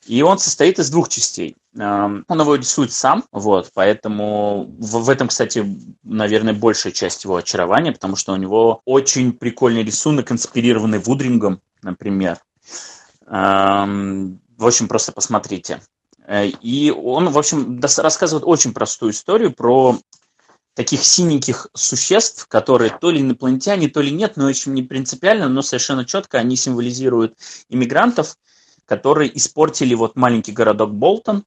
И 0.06 0.22
он 0.22 0.38
состоит 0.38 0.78
из 0.78 0.90
двух 0.90 1.10
частей. 1.10 1.56
Эм, 1.78 2.26
он 2.28 2.40
его 2.40 2.56
рисует 2.56 2.92
сам, 2.92 3.24
вот, 3.32 3.72
поэтому 3.74 4.76
в, 4.78 5.10
этом, 5.10 5.30
кстати, 5.30 5.66
наверное, 6.04 6.54
большая 6.54 6.94
часть 6.94 7.24
его 7.24 7.38
очарования, 7.38 7.92
потому 7.92 8.16
что 8.16 8.34
у 8.34 8.36
него 8.36 8.82
очень 8.86 9.34
прикольный 9.34 9.84
рисунок, 9.84 10.32
инспирированный 10.32 11.00
Вудрингом, 11.00 11.62
например. 11.82 12.40
Эм, 13.28 14.40
в 14.58 14.66
общем, 14.68 14.88
просто 14.88 15.12
посмотрите. 15.12 15.82
Э, 16.28 16.48
и 16.48 16.92
он, 16.92 17.30
в 17.30 17.38
общем, 17.38 17.80
рассказывает 17.82 18.46
очень 18.46 18.74
простую 18.74 19.12
историю 19.12 19.54
про 19.54 19.98
таких 20.76 21.04
синеньких 21.04 21.68
существ, 21.74 22.48
которые 22.48 22.96
то 23.02 23.10
ли 23.10 23.22
инопланетяне, 23.22 23.88
то 23.88 24.02
ли 24.02 24.12
нет, 24.12 24.34
но 24.36 24.46
очень 24.46 24.74
не 24.74 24.84
принципиально, 24.84 25.50
но 25.50 25.62
совершенно 25.62 26.06
четко 26.06 26.38
они 26.38 26.56
символизируют 26.56 27.38
иммигрантов, 27.70 28.36
которые 28.86 29.36
испортили 29.36 29.96
вот 29.96 30.16
маленький 30.16 30.52
городок 30.52 30.94
Болтон. 30.94 31.44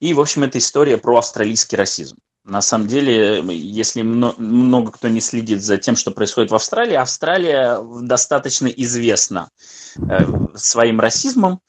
И, 0.00 0.12
в 0.12 0.20
общем, 0.20 0.42
это 0.42 0.58
история 0.58 0.98
про 0.98 1.18
австралийский 1.18 1.76
расизм. 1.76 2.18
На 2.44 2.62
самом 2.62 2.88
деле, 2.88 3.42
если 3.54 4.02
много 4.02 4.90
кто 4.90 5.08
не 5.08 5.20
следит 5.20 5.62
за 5.62 5.76
тем, 5.76 5.96
что 5.96 6.10
происходит 6.10 6.50
в 6.50 6.54
Австралии, 6.54 6.94
Австралия 6.94 7.78
достаточно 8.02 8.68
известна 8.68 9.50
э, 9.98 10.20
своим 10.54 10.98
расизмом. 10.98 11.60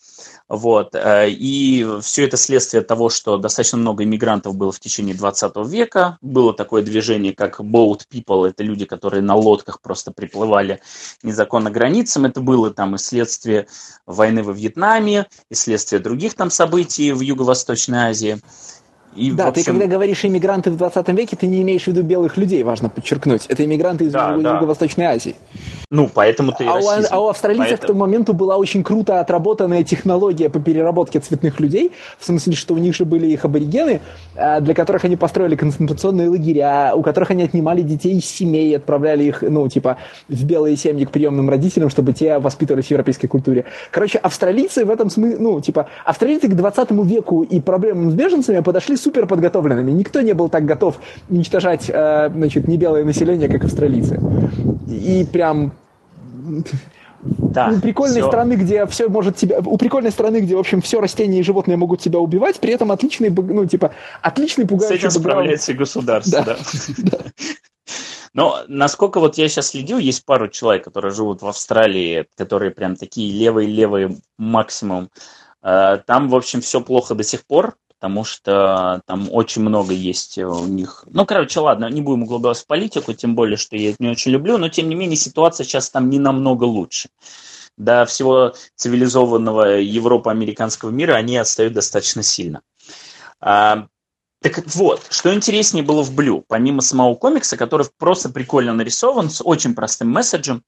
Вот. 0.49 0.95
Э, 0.95 1.29
и 1.29 1.87
все 2.01 2.25
это 2.25 2.35
следствие 2.35 2.81
того, 2.83 3.09
что 3.09 3.37
достаточно 3.37 3.77
много 3.77 4.03
иммигрантов 4.03 4.55
было 4.55 4.71
в 4.71 4.79
течение 4.79 5.15
20 5.15 5.55
века. 5.67 6.17
Было 6.21 6.53
такое 6.53 6.81
движение, 6.81 7.33
как 7.33 7.59
boat 7.59 8.01
people, 8.11 8.47
это 8.47 8.63
люди, 8.63 8.85
которые 8.85 9.21
на 9.21 9.35
лодках 9.35 9.79
просто 9.79 10.11
приплывали 10.11 10.81
незаконно 11.21 11.69
границам. 11.69 12.25
Это 12.25 12.41
было 12.41 12.71
там 12.71 12.95
и 12.95 12.97
следствие 12.97 13.67
войны 14.07 14.41
во 14.41 14.51
Вьетнаме, 14.51 15.27
и 15.49 15.55
следствие 15.55 15.99
других 15.99 16.33
там 16.33 16.49
событий 16.49 17.11
в 17.11 17.21
Юго-Восточной 17.21 18.09
Азии. 18.09 18.41
И, 19.19 19.31
да, 19.31 19.47
общем... 19.47 19.63
ты 19.63 19.71
когда 19.71 19.85
говоришь 19.85 20.23
иммигранты 20.23 20.71
в 20.71 20.77
20 20.77 21.09
веке, 21.09 21.35
ты 21.35 21.47
не 21.47 21.61
имеешь 21.61 21.83
в 21.83 21.87
виду 21.87 22.03
белых 22.03 22.37
людей, 22.37 22.63
важно 22.63 22.89
подчеркнуть. 22.89 23.45
Это 23.47 23.65
иммигранты 23.65 24.05
из 24.05 24.13
да, 24.13 24.33
Юго-Восточной 24.33 25.05
да. 25.05 25.11
Азии. 25.11 25.35
Ну, 25.91 26.09
поэтому 26.13 26.53
ты 26.53 26.65
а, 26.65 26.75
у, 26.75 26.87
а 26.87 27.19
у 27.19 27.29
австралийцев 27.29 27.69
поэтому... 27.69 27.83
к 27.83 27.87
тому 27.87 27.99
моменту 27.99 28.33
была 28.33 28.57
очень 28.57 28.83
круто 28.83 29.19
отработанная 29.19 29.83
технология 29.83 30.49
по 30.49 30.59
переработке 30.59 31.19
цветных 31.19 31.59
людей, 31.59 31.91
в 32.17 32.25
смысле, 32.25 32.53
что 32.53 32.75
у 32.75 32.77
них 32.77 32.95
же 32.95 33.05
были 33.05 33.25
их 33.27 33.43
аборигены, 33.43 33.99
а, 34.35 34.61
для 34.61 34.73
которых 34.73 35.03
они 35.03 35.17
построили 35.17 35.55
концентрационные 35.55 36.29
лагеря, 36.29 36.93
у 36.95 37.01
которых 37.01 37.31
они 37.31 37.43
отнимали 37.43 37.81
детей 37.81 38.17
из 38.17 38.25
семей, 38.25 38.77
отправляли 38.77 39.23
их, 39.23 39.41
ну, 39.41 39.67
типа, 39.67 39.97
в 40.29 40.45
белые 40.45 40.77
семьи 40.77 41.03
к 41.05 41.11
приемным 41.11 41.49
родителям, 41.49 41.89
чтобы 41.89 42.13
те 42.13 42.37
воспитывались 42.39 42.85
в 42.85 42.91
европейской 42.91 43.27
культуре. 43.27 43.65
Короче, 43.91 44.17
австралийцы 44.19 44.85
в 44.85 44.89
этом 44.89 45.09
смысле, 45.09 45.37
ну, 45.39 45.59
типа, 45.59 45.87
австралийцы 46.05 46.47
к 46.47 46.55
20 46.55 46.91
веку 47.05 47.41
и 47.41 47.59
проблемам 47.59 48.11
с 48.11 48.13
беженцами 48.13 48.59
подошли 48.61 48.95
супер 49.09 49.25
подготовленными. 49.25 49.91
Никто 49.91 50.21
не 50.21 50.33
был 50.33 50.49
так 50.49 50.65
готов 50.65 50.99
уничтожать, 51.29 51.89
э, 51.89 52.29
значит, 52.31 52.67
небелое 52.67 53.03
население, 53.03 53.49
как 53.49 53.63
австралийцы. 53.63 54.19
И 54.87 55.25
прям 55.31 55.71
да, 57.21 57.73
у 57.75 57.81
прикольной 57.81 58.21
все. 58.21 58.27
страны, 58.27 58.53
где 58.53 58.85
все 58.85 59.09
может 59.09 59.35
тебя, 59.35 59.59
у 59.59 59.77
прикольной 59.77 60.11
страны, 60.11 60.41
где 60.41 60.55
в 60.55 60.59
общем 60.59 60.81
все 60.81 61.01
растения 61.01 61.39
и 61.39 61.43
животные 61.43 61.75
могут 61.75 62.01
тебя 62.01 62.19
убивать, 62.19 62.59
при 62.59 62.71
этом 62.71 62.91
отличный, 62.91 63.29
ну 63.29 63.65
типа 63.65 63.91
отличный 64.21 64.67
пугающий. 64.67 64.97
С 64.97 64.99
этим 64.99 65.21
справляется 65.21 65.71
и 65.71 65.75
государство, 65.75 66.43
да. 66.45 66.57
да. 66.97 67.17
Но 68.35 68.59
насколько 68.67 69.19
вот 69.19 69.39
я 69.39 69.49
сейчас 69.49 69.69
следил, 69.69 69.97
есть 69.97 70.23
пару 70.23 70.49
человек, 70.49 70.83
которые 70.83 71.11
живут 71.11 71.41
в 71.41 71.47
Австралии, 71.47 72.27
которые 72.37 72.69
прям 72.69 72.95
такие 72.95 73.33
левые-левые 73.33 74.15
максимум. 74.37 75.09
Э, 75.63 75.97
там, 76.05 76.29
в 76.29 76.35
общем, 76.35 76.61
все 76.61 76.79
плохо 76.79 77.15
до 77.15 77.23
сих 77.23 77.43
пор 77.47 77.73
потому 77.99 78.23
что 78.23 79.01
там 79.05 79.27
очень 79.29 79.61
много 79.61 79.93
есть 79.93 80.37
у 80.37 80.65
них. 80.65 81.03
Ну, 81.09 81.25
короче, 81.25 81.59
ладно, 81.59 81.89
не 81.89 82.01
будем 82.01 82.23
углубляться 82.23 82.63
в 82.63 82.67
политику, 82.67 83.11
тем 83.11 83.35
более, 83.35 83.57
что 83.57 83.75
я 83.75 83.89
это 83.89 83.97
не 83.99 84.07
очень 84.07 84.31
люблю, 84.31 84.57
но 84.57 84.69
тем 84.69 84.87
не 84.87 84.95
менее 84.95 85.17
ситуация 85.17 85.65
сейчас 85.65 85.89
там 85.89 86.09
не 86.09 86.17
намного 86.17 86.63
лучше. 86.63 87.09
До 87.75 88.05
всего 88.05 88.53
цивилизованного 88.75 89.79
европа-американского 89.79 90.91
мира 90.91 91.15
они 91.15 91.35
отстают 91.35 91.73
достаточно 91.73 92.23
сильно. 92.23 92.61
А, 93.41 93.87
так 94.41 94.63
вот, 94.75 95.05
что 95.09 95.33
интереснее 95.33 95.83
было 95.83 96.01
в 96.01 96.15
Блю, 96.15 96.45
помимо 96.47 96.81
самого 96.81 97.15
комикса, 97.15 97.57
который 97.57 97.87
просто 97.97 98.29
прикольно 98.29 98.73
нарисован, 98.73 99.29
с 99.29 99.41
очень 99.43 99.75
простым 99.75 100.09
месседжем, 100.09 100.63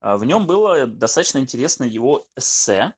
а, 0.00 0.16
в 0.16 0.24
нем 0.24 0.46
было 0.46 0.86
достаточно 0.86 1.40
интересно 1.40 1.84
его 1.84 2.24
эссе, 2.36 2.94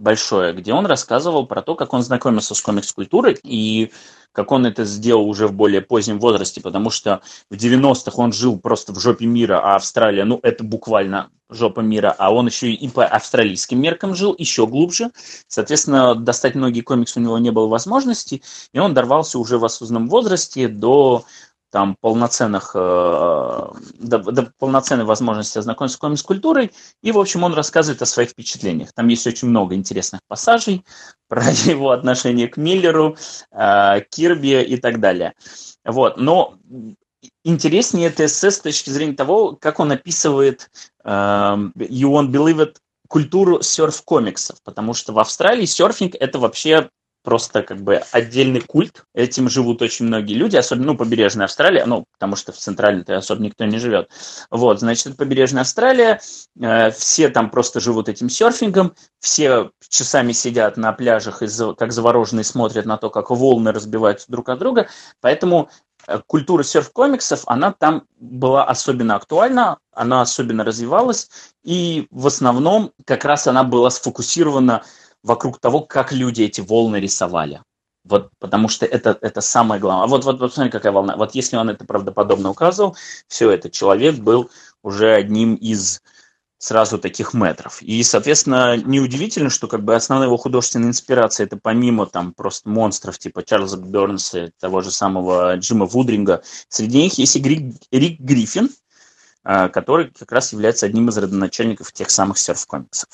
большое, 0.00 0.54
где 0.54 0.72
он 0.72 0.86
рассказывал 0.86 1.46
про 1.46 1.62
то, 1.62 1.76
как 1.76 1.92
он 1.92 2.02
знакомился 2.02 2.54
с 2.54 2.60
комикс-культурой 2.62 3.38
и 3.44 3.92
как 4.32 4.50
он 4.50 4.64
это 4.64 4.84
сделал 4.84 5.28
уже 5.28 5.46
в 5.46 5.52
более 5.52 5.82
позднем 5.82 6.18
возрасте, 6.18 6.60
потому 6.60 6.90
что 6.90 7.20
в 7.50 7.54
90-х 7.54 8.12
он 8.16 8.32
жил 8.32 8.58
просто 8.58 8.92
в 8.92 9.00
жопе 9.00 9.26
мира, 9.26 9.60
а 9.62 9.76
Австралия, 9.76 10.24
ну, 10.24 10.40
это 10.42 10.64
буквально 10.64 11.30
жопа 11.50 11.80
мира, 11.80 12.14
а 12.16 12.32
он 12.32 12.46
еще 12.46 12.72
и 12.72 12.88
по 12.88 13.04
австралийским 13.04 13.80
меркам 13.80 14.14
жил, 14.14 14.34
еще 14.38 14.66
глубже. 14.66 15.10
Соответственно, 15.48 16.14
достать 16.14 16.54
многие 16.54 16.80
комиксы 16.80 17.18
у 17.18 17.22
него 17.22 17.38
не 17.38 17.50
было 17.50 17.66
возможности, 17.66 18.42
и 18.72 18.78
он 18.78 18.94
дорвался 18.94 19.38
уже 19.38 19.58
в 19.58 19.64
осознанном 19.64 20.08
возрасте 20.08 20.68
до 20.68 21.24
там 21.70 21.96
полноценных, 22.00 22.72
э, 22.74 22.78
до, 22.78 24.18
до 24.18 24.52
полноценной 24.58 25.04
возможности 25.04 25.58
ознакомиться 25.58 25.96
с 25.96 26.00
комикс-культурой, 26.00 26.72
и, 27.02 27.12
в 27.12 27.18
общем, 27.18 27.44
он 27.44 27.54
рассказывает 27.54 28.02
о 28.02 28.06
своих 28.06 28.30
впечатлениях. 28.30 28.92
Там 28.92 29.08
есть 29.08 29.26
очень 29.26 29.48
много 29.48 29.74
интересных 29.74 30.20
пассажей 30.26 30.84
про 31.28 31.42
его 31.50 31.90
отношение 31.90 32.48
к 32.48 32.56
Миллеру, 32.56 33.16
э, 33.52 34.00
Кирби 34.10 34.62
и 34.62 34.76
так 34.76 35.00
далее. 35.00 35.34
Вот, 35.84 36.16
но 36.16 36.54
интереснее 37.44 38.08
это 38.08 38.26
эссе 38.26 38.50
с 38.50 38.60
точки 38.60 38.90
зрения 38.90 39.14
того, 39.14 39.56
как 39.56 39.80
он 39.80 39.92
описывает 39.92 40.70
э, 41.04 41.08
You 41.08 42.10
Won't 42.10 42.30
Believe 42.30 42.58
It 42.58 42.76
культуру 43.10 43.60
серф-комиксов, 43.60 44.62
потому 44.62 44.94
что 44.94 45.12
в 45.12 45.18
Австралии 45.18 45.64
серфинг 45.64 46.14
это 46.14 46.38
вообще 46.38 46.90
просто 47.22 47.62
как 47.62 47.80
бы 47.80 48.02
отдельный 48.12 48.60
культ. 48.60 49.04
Этим 49.14 49.48
живут 49.48 49.82
очень 49.82 50.06
многие 50.06 50.34
люди, 50.34 50.56
особенно 50.56 50.92
ну, 50.92 50.96
побережная 50.96 51.44
Австралия, 51.44 51.84
ну, 51.86 52.04
потому 52.12 52.36
что 52.36 52.52
в 52.52 52.56
центральной-то 52.56 53.16
особо 53.16 53.42
никто 53.42 53.64
не 53.64 53.78
живет. 53.78 54.10
Вот, 54.50 54.80
значит, 54.80 55.06
это 55.06 55.16
побережная 55.16 55.62
Австралия, 55.62 56.20
э, 56.60 56.90
все 56.90 57.28
там 57.28 57.50
просто 57.50 57.80
живут 57.80 58.08
этим 58.08 58.28
серфингом, 58.28 58.94
все 59.20 59.70
часами 59.88 60.32
сидят 60.32 60.76
на 60.76 60.92
пляжах 60.92 61.42
и 61.42 61.46
как 61.76 61.92
завороженные 61.92 62.44
смотрят 62.44 62.86
на 62.86 62.96
то, 62.96 63.10
как 63.10 63.30
волны 63.30 63.72
разбиваются 63.72 64.30
друг 64.30 64.48
от 64.48 64.58
друга, 64.58 64.88
поэтому 65.20 65.68
э, 66.06 66.20
культура 66.26 66.62
серф-комиксов, 66.62 67.42
она 67.46 67.72
там 67.72 68.04
была 68.18 68.64
особенно 68.64 69.16
актуальна, 69.16 69.78
она 69.92 70.22
особенно 70.22 70.64
развивалась, 70.64 71.28
и 71.62 72.06
в 72.10 72.26
основном 72.26 72.92
как 73.04 73.24
раз 73.24 73.46
она 73.46 73.64
была 73.64 73.90
сфокусирована 73.90 74.82
вокруг 75.22 75.58
того, 75.58 75.80
как 75.80 76.12
люди 76.12 76.42
эти 76.42 76.60
волны 76.60 76.96
рисовали. 76.96 77.62
Вот, 78.04 78.30
потому 78.38 78.68
что 78.68 78.86
это, 78.86 79.18
это 79.20 79.40
самое 79.40 79.80
главное. 79.80 80.04
А 80.04 80.06
вот, 80.06 80.24
вот, 80.24 80.40
вот 80.40 80.54
смотри, 80.54 80.70
какая 80.70 80.92
волна. 80.92 81.16
Вот 81.16 81.34
если 81.34 81.56
он 81.56 81.68
это 81.68 81.84
правдоподобно 81.84 82.50
указывал, 82.50 82.96
все, 83.28 83.50
этот 83.50 83.72
человек 83.72 84.16
был 84.16 84.50
уже 84.82 85.12
одним 85.12 85.54
из 85.54 86.00
сразу 86.60 86.98
таких 86.98 87.32
метров. 87.32 87.80
И, 87.82 88.02
соответственно, 88.02 88.76
неудивительно, 88.76 89.48
что 89.48 89.66
как 89.66 89.82
бы 89.82 89.94
основная 89.94 90.28
его 90.28 90.36
художественная 90.36 90.88
инспирация 90.88 91.46
это 91.46 91.56
помимо 91.56 92.06
там 92.06 92.34
просто 92.34 92.68
монстров 92.68 93.18
типа 93.18 93.42
Чарльза 93.42 93.78
Бернса, 93.78 94.52
того 94.60 94.82
же 94.82 94.90
самого 94.90 95.56
Джима 95.56 95.86
Вудринга, 95.86 96.42
среди 96.68 97.02
них 97.02 97.18
есть 97.18 97.34
и 97.36 97.42
Рик, 97.42 97.76
Рик 97.90 98.20
Гриффин, 98.20 98.68
а, 99.42 99.70
который 99.70 100.10
как 100.10 100.30
раз 100.32 100.52
является 100.52 100.84
одним 100.84 101.08
из 101.08 101.16
родоначальников 101.16 101.92
тех 101.92 102.10
самых 102.10 102.36
серф-комиксов. 102.36 103.08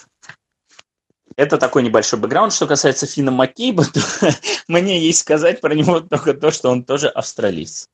Это 1.37 1.59
такой 1.59 1.83
небольшой 1.83 2.19
бэкграунд. 2.19 2.53
Что 2.53 2.67
касается 2.67 3.07
Фина 3.07 3.31
Маккейба, 3.31 3.85
то 3.85 4.01
мне 4.69 4.99
есть 4.99 5.21
сказать 5.21 5.61
про 5.61 5.75
него 5.75 6.01
только 6.01 6.33
то, 6.35 6.51
что 6.51 6.71
он 6.71 6.85
тоже 6.85 7.09
австралиец. 7.09 7.89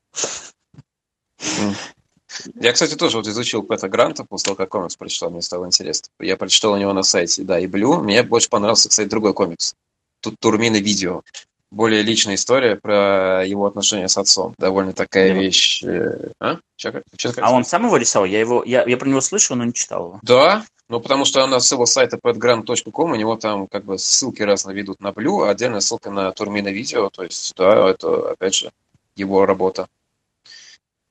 Я, 2.55 2.71
кстати, 2.71 2.95
тоже 2.95 3.17
вот 3.17 3.27
изучил 3.27 3.61
Пэта 3.63 3.89
Гранта 3.89 4.23
после 4.23 4.45
того, 4.45 4.55
как 4.55 4.69
комикс 4.69 4.95
прочитал, 4.95 5.29
мне 5.29 5.41
стало 5.41 5.65
интересно. 5.65 6.07
Я 6.19 6.35
прочитал 6.37 6.73
у 6.73 6.77
него 6.77 6.93
на 6.93 7.03
сайте, 7.03 7.43
да, 7.43 7.59
и 7.59 7.67
Блю. 7.67 7.99
Мне 7.99 8.23
больше 8.23 8.49
понравился, 8.49 8.89
кстати, 8.89 9.07
другой 9.07 9.33
комикс. 9.33 9.75
Тут 10.21 10.35
Турмины 10.39 10.77
видео. 10.77 11.21
Более 11.69 12.01
личная 12.01 12.35
история 12.35 12.75
про 12.75 13.43
его 13.45 13.65
отношения 13.65 14.07
с 14.07 14.17
отцом. 14.17 14.53
Довольно 14.57 14.93
такая 14.93 15.33
да. 15.33 15.39
вещь. 15.39 15.83
Э, 15.83 16.31
а? 16.39 16.59
Че, 16.75 17.01
че, 17.17 17.33
а 17.37 17.51
он 17.51 17.65
сам 17.65 17.85
его 17.85 17.97
рисовал? 17.97 18.25
Я, 18.25 18.39
его, 18.39 18.63
я, 18.63 18.87
я 18.87 18.95
про 18.95 19.09
него 19.09 19.21
слышал, 19.21 19.55
но 19.55 19.65
не 19.65 19.73
читал 19.73 20.05
его. 20.05 20.19
Да, 20.21 20.65
ну, 20.89 20.99
потому 20.99 21.25
что 21.25 21.43
у 21.43 21.47
нас 21.47 21.67
с 21.67 21.71
его 21.71 21.85
сайта 21.85 22.17
petgrant.com, 22.17 23.11
у 23.11 23.15
него 23.15 23.35
там 23.35 23.67
как 23.67 23.85
бы 23.85 23.97
ссылки 23.97 24.41
разные 24.41 24.75
ведут 24.75 24.99
на 24.99 25.11
Блю, 25.11 25.41
а 25.41 25.49
отдельная 25.49 25.79
ссылка 25.79 26.11
на 26.11 26.31
Турмина 26.31 26.69
видео, 26.69 27.09
то 27.09 27.23
есть, 27.23 27.53
да, 27.55 27.89
это, 27.89 28.31
опять 28.31 28.55
же, 28.55 28.71
его 29.15 29.45
работа. 29.45 29.87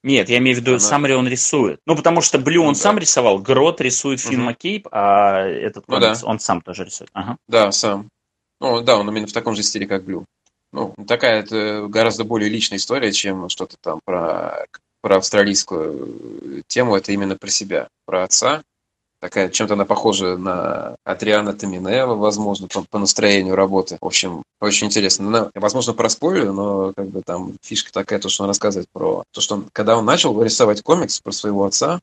Нет, 0.02 0.28
я 0.28 0.38
имею 0.38 0.56
в 0.56 0.60
виду, 0.60 0.72
Она... 0.72 0.80
сам 0.80 1.06
ли 1.06 1.14
он 1.14 1.28
рисует. 1.28 1.80
Ну, 1.86 1.94
потому 1.94 2.20
что 2.22 2.38
Блю 2.38 2.62
ну, 2.62 2.68
он 2.68 2.74
да. 2.74 2.80
сам 2.80 2.98
рисовал, 2.98 3.38
Грот 3.38 3.80
рисует 3.80 4.20
Финн 4.20 4.40
угу. 4.40 4.46
Маккейб, 4.46 4.88
а 4.90 5.46
этот 5.46 5.86
комикс 5.86 6.20
ну, 6.20 6.26
да. 6.26 6.30
он 6.32 6.40
сам 6.40 6.60
тоже 6.60 6.84
рисует. 6.84 7.10
Ага. 7.12 7.36
Да, 7.48 7.70
сам. 7.70 8.08
Ну, 8.60 8.80
да, 8.80 8.98
он 8.98 9.08
именно 9.08 9.26
в 9.26 9.32
таком 9.32 9.54
же 9.54 9.62
стиле, 9.62 9.86
как 9.86 10.04
Блю. 10.04 10.24
Ну, 10.72 10.94
такая 11.06 11.40
это 11.40 11.86
гораздо 11.88 12.24
более 12.24 12.48
личная 12.48 12.78
история, 12.78 13.12
чем 13.12 13.48
что-то 13.48 13.76
там 13.80 14.00
про, 14.04 14.66
про 15.02 15.16
австралийскую 15.16 16.62
тему. 16.66 16.96
Это 16.96 17.12
именно 17.12 17.36
про 17.36 17.48
себя, 17.48 17.88
про 18.06 18.24
отца, 18.24 18.62
такая, 19.22 19.50
чем-то 19.50 19.74
она 19.74 19.84
похожа 19.84 20.36
на 20.36 20.96
Адриана 21.04 21.52
Таминева, 21.52 22.16
возможно, 22.16 22.66
по, 22.66 22.82
по 22.82 22.98
настроению 22.98 23.54
работы. 23.54 23.96
В 24.00 24.04
общем, 24.04 24.42
очень 24.60 24.88
интересно. 24.88 25.30
Ну, 25.30 25.50
возможно, 25.54 25.94
про 25.94 26.08
спойлер, 26.08 26.52
но 26.52 26.92
как 26.92 27.06
бы 27.06 27.22
там 27.22 27.54
фишка 27.62 27.92
такая, 27.92 28.18
то, 28.18 28.28
что 28.28 28.42
он 28.42 28.48
рассказывает 28.48 28.88
про 28.92 29.22
то, 29.30 29.40
что 29.40 29.54
он, 29.54 29.68
когда 29.72 29.96
он 29.96 30.04
начал 30.04 30.42
рисовать 30.42 30.82
комикс 30.82 31.20
про 31.20 31.30
своего 31.30 31.64
отца, 31.64 32.00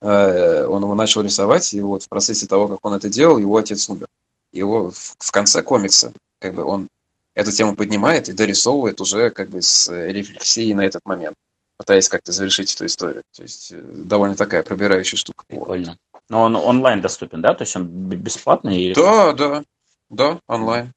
э, 0.00 0.64
он 0.64 0.84
его 0.84 0.94
начал 0.94 1.22
рисовать, 1.22 1.74
и 1.74 1.80
вот 1.80 2.04
в 2.04 2.08
процессе 2.08 2.46
того, 2.46 2.68
как 2.68 2.78
он 2.82 2.94
это 2.94 3.08
делал, 3.08 3.38
его 3.38 3.56
отец 3.56 3.88
умер. 3.88 4.06
Его 4.52 4.92
в, 4.92 5.16
в 5.18 5.30
конце 5.32 5.64
комикса, 5.64 6.12
как 6.38 6.54
бы 6.54 6.62
он 6.62 6.86
эту 7.34 7.50
тему 7.50 7.74
поднимает 7.74 8.28
и 8.28 8.32
дорисовывает 8.32 9.00
уже 9.00 9.30
как 9.30 9.50
бы 9.50 9.60
с 9.60 9.90
рефлексией 9.90 10.74
на 10.74 10.82
этот 10.82 11.04
момент 11.04 11.34
пытаясь 11.78 12.10
как-то 12.10 12.30
завершить 12.30 12.74
эту 12.74 12.84
историю. 12.84 13.22
То 13.34 13.42
есть 13.42 13.72
э, 13.72 13.80
довольно 13.80 14.36
такая 14.36 14.62
пробирающая 14.62 15.16
штука. 15.16 15.44
Прикольно. 15.48 15.96
Но 16.30 16.42
он 16.44 16.56
онлайн 16.56 17.02
доступен, 17.02 17.42
да? 17.42 17.54
То 17.54 17.62
есть 17.62 17.76
он 17.76 17.86
бесплатный? 17.86 18.80
Или... 18.80 18.94
Да, 18.94 19.32
да, 19.32 19.64
да, 20.08 20.38
онлайн. 20.46 20.92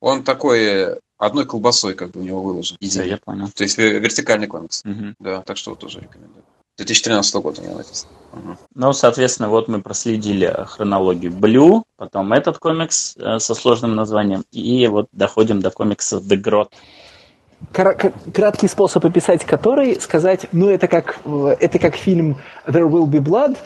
Он 0.00 0.24
такой 0.24 0.98
одной 1.18 1.44
колбасой 1.44 1.94
как 1.94 2.12
бы 2.12 2.20
у 2.20 2.22
него 2.24 2.42
выложен. 2.42 2.76
Да, 2.80 3.02
я 3.02 3.18
понял. 3.18 3.48
То 3.54 3.64
есть 3.64 3.76
вертикальный 3.76 4.46
комикс. 4.46 4.82
Угу. 4.84 5.14
Да, 5.20 5.42
так 5.42 5.58
что 5.58 5.74
тоже 5.74 6.00
рекомендую. 6.00 6.42
2013 6.78 7.34
года 7.34 7.60
у 7.60 7.64
него 7.64 7.76
написано. 7.76 8.12
Угу. 8.32 8.56
Ну, 8.74 8.92
соответственно, 8.94 9.50
вот 9.50 9.68
мы 9.68 9.82
проследили 9.82 10.64
хронологию 10.66 11.32
Blue, 11.32 11.82
потом 11.96 12.32
этот 12.32 12.58
комикс 12.58 13.14
э, 13.16 13.40
со 13.40 13.54
сложным 13.54 13.94
названием, 13.94 14.44
и 14.52 14.86
вот 14.86 15.08
доходим 15.12 15.60
до 15.60 15.70
комикса 15.70 16.16
The 16.16 16.40
Grot. 16.40 16.70
Краткий 18.32 18.68
способ 18.68 19.04
описать 19.04 19.44
который, 19.44 20.00
сказать, 20.00 20.46
ну, 20.52 20.70
это 20.70 20.86
как, 20.86 21.18
это 21.26 21.78
как 21.80 21.96
фильм 21.96 22.38
There 22.66 22.88
Will 22.88 23.06
Be 23.06 23.18
Blood, 23.18 23.58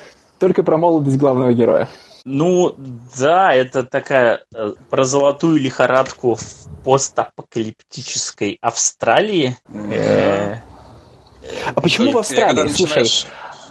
только 0.42 0.64
про 0.64 0.76
молодость 0.76 1.18
главного 1.18 1.52
героя. 1.52 1.88
Ну, 2.24 2.74
да, 3.16 3.54
это 3.54 3.84
такая 3.84 4.42
э, 4.52 4.72
про 4.90 5.04
золотую 5.04 5.60
лихорадку 5.60 6.34
в 6.34 6.82
постапокалиптической 6.84 8.58
Австралии. 8.60 9.56
Э, 9.72 10.56
а 11.76 11.80
почему 11.80 12.10
в 12.10 12.18
Австралии? 12.18 12.66
Слушай, 12.66 13.08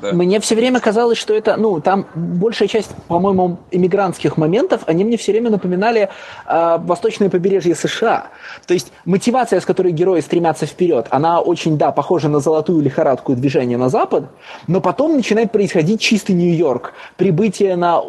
да. 0.02 0.14
Мне 0.14 0.40
все 0.40 0.56
время 0.56 0.80
казалось, 0.80 1.18
что 1.18 1.34
это, 1.34 1.58
ну, 1.58 1.80
там 1.80 2.08
большая 2.16 2.68
часть, 2.68 2.92
по-моему, 3.08 3.60
иммигрантских 3.72 4.38
моментов, 4.38 4.82
они 4.88 5.04
мне 5.04 5.18
все 5.18 5.32
время 5.32 5.50
напоминали 5.50 6.10
э, 6.48 6.78
восточное 6.80 7.30
побережье 7.30 7.76
США. 7.76 8.28
То 8.66 8.74
есть 8.74 8.92
мотивация, 9.06 9.60
с 9.60 9.66
которой 9.66 9.92
герои 9.92 10.22
стремятся 10.22 10.66
вперед, 10.66 11.08
она 11.10 11.40
очень, 11.40 11.78
да, 11.78 11.92
похожа 11.92 12.30
на 12.30 12.40
золотую 12.40 12.82
лихорадку 12.82 13.36
движения 13.36 13.78
на 13.78 13.90
запад, 13.90 14.26
но 14.68 14.82
потом 14.82 15.16
начинает 15.16 15.52
происходить 15.52 16.02
чистый 16.02 16.34
Нью-Йорк. 16.34 16.94
Прибытие 17.18 17.76
на, 17.76 18.02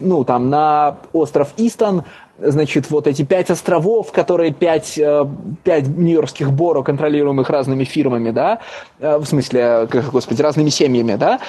ну, 0.00 0.24
там, 0.24 0.50
на 0.50 0.98
остров 1.12 1.52
Истон, 1.56 2.04
значит, 2.38 2.90
вот 2.90 3.06
эти 3.06 3.22
пять 3.22 3.50
островов, 3.50 4.12
которые 4.12 4.52
пять, 4.52 4.98
э, 4.98 5.24
пять 5.64 5.86
нью-йоркских 5.86 6.52
боро, 6.52 6.82
контролируемых 6.82 7.48
разными 7.50 7.84
фирмами, 7.84 8.30
да, 8.30 8.60
э, 8.98 9.16
в 9.18 9.24
смысле, 9.24 9.88
господи, 10.12 10.42
разными 10.42 10.68
семьями, 10.68 11.16
да, 11.16 11.40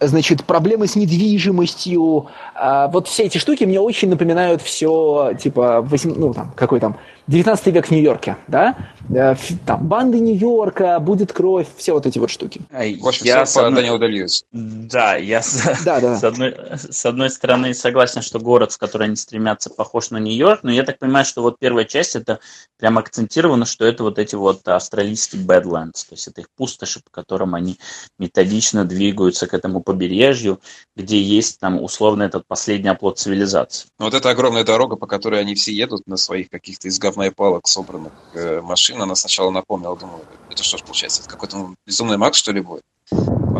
значит, 0.00 0.44
проблемы 0.44 0.86
с 0.86 0.96
недвижимостью, 0.96 2.26
а, 2.54 2.88
вот 2.88 3.08
все 3.08 3.24
эти 3.24 3.38
штуки 3.38 3.64
мне 3.64 3.80
очень 3.80 4.08
напоминают 4.10 4.62
все, 4.62 5.32
типа, 5.40 5.80
8, 5.82 6.14
ну, 6.16 6.34
там, 6.34 6.52
какой 6.56 6.80
там, 6.80 6.96
19 7.26 7.66
век 7.68 7.86
в 7.86 7.90
Нью-Йорке, 7.90 8.36
да? 8.48 8.76
Э, 9.08 9.34
там 9.64 9.86
банды 9.86 10.18
Нью-Йорка, 10.20 11.00
будет 11.00 11.32
кровь, 11.32 11.66
все 11.76 11.94
вот 11.94 12.06
эти 12.06 12.18
вот 12.18 12.30
штуки. 12.30 12.60
В 12.70 13.06
общем, 13.06 13.24
я 13.24 13.46
с 13.46 13.56
одной... 13.56 13.82
Данил 13.82 13.98
Дельюс. 13.98 14.44
Да, 14.52 15.16
я 15.16 15.42
да, 15.84 16.00
да. 16.00 16.16
С, 16.18 16.24
одной, 16.24 16.54
с 16.76 17.06
одной 17.06 17.30
стороны 17.30 17.74
согласен, 17.74 18.20
что 18.22 18.38
город, 18.38 18.72
в 18.72 18.78
который 18.78 19.06
они 19.06 19.16
стремятся, 19.16 19.70
похож 19.70 20.10
на 20.10 20.18
Нью-Йорк, 20.18 20.60
но 20.62 20.70
я 20.70 20.82
так 20.82 20.98
понимаю, 20.98 21.24
что 21.24 21.42
вот 21.42 21.58
первая 21.58 21.84
часть, 21.84 22.14
это 22.14 22.40
прям 22.78 22.98
акцентировано, 22.98 23.64
что 23.64 23.86
это 23.86 24.02
вот 24.02 24.18
эти 24.18 24.34
вот 24.34 24.66
австралийские 24.68 25.42
Badlands, 25.42 26.06
то 26.06 26.12
есть 26.12 26.28
это 26.28 26.42
их 26.42 26.48
пустоши, 26.56 27.00
по 27.00 27.10
которым 27.10 27.54
они 27.54 27.78
методично 28.18 28.84
двигаются 28.84 29.46
к 29.46 29.54
этому 29.54 29.80
побережью, 29.80 30.60
где 30.96 31.20
есть 31.20 31.58
там 31.60 31.82
условно 31.82 32.24
этот 32.24 32.46
последний 32.46 32.88
оплот 32.88 33.18
цивилизации. 33.18 33.88
Вот 33.98 34.14
это 34.14 34.30
огромная 34.30 34.64
дорога, 34.64 34.96
по 34.96 35.06
которой 35.06 35.40
они 35.40 35.54
все 35.54 35.72
едут 35.72 36.06
на 36.06 36.16
своих 36.16 36.50
каких-то 36.50 36.88
из 36.88 36.98
и 37.22 37.30
палок 37.30 37.66
собранных 37.66 38.12
э, 38.34 38.60
машин, 38.60 39.00
она 39.00 39.14
сначала 39.14 39.50
напомнила, 39.50 39.96
думаю, 39.96 40.26
это 40.50 40.62
что 40.62 40.78
ж 40.78 40.84
получается, 40.84 41.22
это 41.22 41.28
какой-то 41.30 41.74
безумный 41.86 42.16
Макс, 42.16 42.38
что 42.38 42.52
ли, 42.52 42.60
будет? 42.60 42.82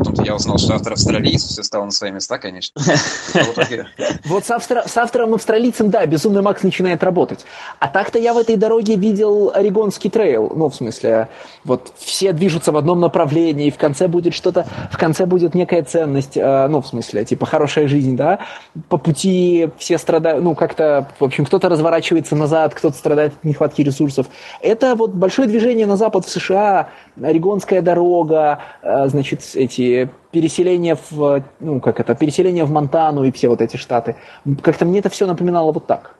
Потом 0.05 0.25
я 0.25 0.35
узнал, 0.35 0.59
что 0.59 0.75
автор 0.75 0.93
австралиец, 0.93 1.43
все 1.45 1.63
стало 1.63 1.87
на 1.87 1.91
свои 1.91 2.11
места, 2.11 2.39
конечно. 2.39 2.81
Вот 4.25 4.45
с 4.47 4.97
автором 4.97 5.35
австралийцем, 5.35 5.91
да, 5.91 6.05
Безумный 6.07 6.43
Макс 6.43 6.63
начинает 6.63 7.03
работать. 7.03 7.45
А 7.79 7.89
так-то 7.89 8.19
я 8.19 8.35
в 8.35 8.39
этой 8.39 8.57
дороге 8.57 8.97
видел 8.97 9.51
Орегонский 9.55 10.11
трейл. 10.11 10.53
Ну, 10.55 10.69
в 10.69 10.75
смысле, 10.75 11.29
вот 11.65 11.93
все 11.99 12.33
движутся 12.33 12.73
в 12.73 12.77
одном 12.77 13.01
направлении, 13.01 13.69
и 13.69 13.71
в 13.71 13.77
конце 13.77 14.09
будет 14.09 14.35
что-то, 14.35 14.67
в 14.91 14.99
конце 14.99 15.27
будет 15.27 15.55
некая 15.55 15.83
ценность, 15.83 16.37
э, 16.37 16.67
ну, 16.69 16.81
в 16.81 16.87
смысле, 16.87 17.25
типа 17.25 17.47
хорошая 17.47 17.89
жизнь, 17.89 18.17
да. 18.17 18.41
По 18.89 18.97
пути 18.97 19.71
все 19.79 19.99
страдают, 19.99 20.43
ну, 20.43 20.55
как-то, 20.55 21.09
в 21.19 21.25
общем, 21.25 21.47
кто-то 21.47 21.69
разворачивается 21.69 22.37
назад, 22.37 22.75
кто-то 22.75 22.97
страдает 22.97 23.33
от 23.35 23.45
нехватки 23.45 23.83
ресурсов. 23.83 24.27
Это 24.61 24.95
вот 24.95 25.11
большое 25.11 25.49
движение 25.49 25.87
на 25.87 25.97
запад 25.97 26.27
в 26.27 26.31
США, 26.31 26.89
Орегонская 27.21 27.83
дорога, 27.83 28.61
э, 28.83 29.09
значит, 29.09 29.43
эти 29.55 30.11
переселения 30.31 30.99
в, 31.11 31.45
ну, 31.61 31.81
как 31.81 32.01
это, 32.01 32.15
переселение 32.15 32.65
в 32.65 32.71
Монтану 32.71 33.25
и 33.25 33.33
все 33.33 33.49
вот 33.49 33.61
эти 33.61 33.77
штаты. 33.77 34.17
Как-то 34.63 34.85
мне 34.85 34.99
это 34.99 35.09
все 35.09 35.27
напоминало 35.27 35.73
вот 35.73 35.87
так. 35.87 36.17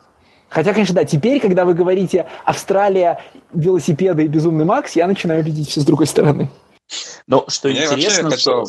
Хотя, 0.49 0.73
конечно, 0.73 0.95
да, 0.95 1.05
теперь, 1.05 1.41
когда 1.41 1.65
вы 1.65 1.75
говорите 1.75 2.27
Австралия, 2.45 3.21
велосипеды 3.53 4.25
и 4.25 4.29
безумный 4.29 4.65
Макс, 4.65 4.95
я 4.95 5.07
начинаю 5.09 5.43
видеть 5.43 5.69
все 5.69 5.81
с 5.81 5.85
другой 5.85 6.07
стороны. 6.07 6.49
Ну, 7.27 7.45
что 7.49 7.69
Мне 7.69 7.85
интересно, 7.87 8.37
что... 8.37 8.65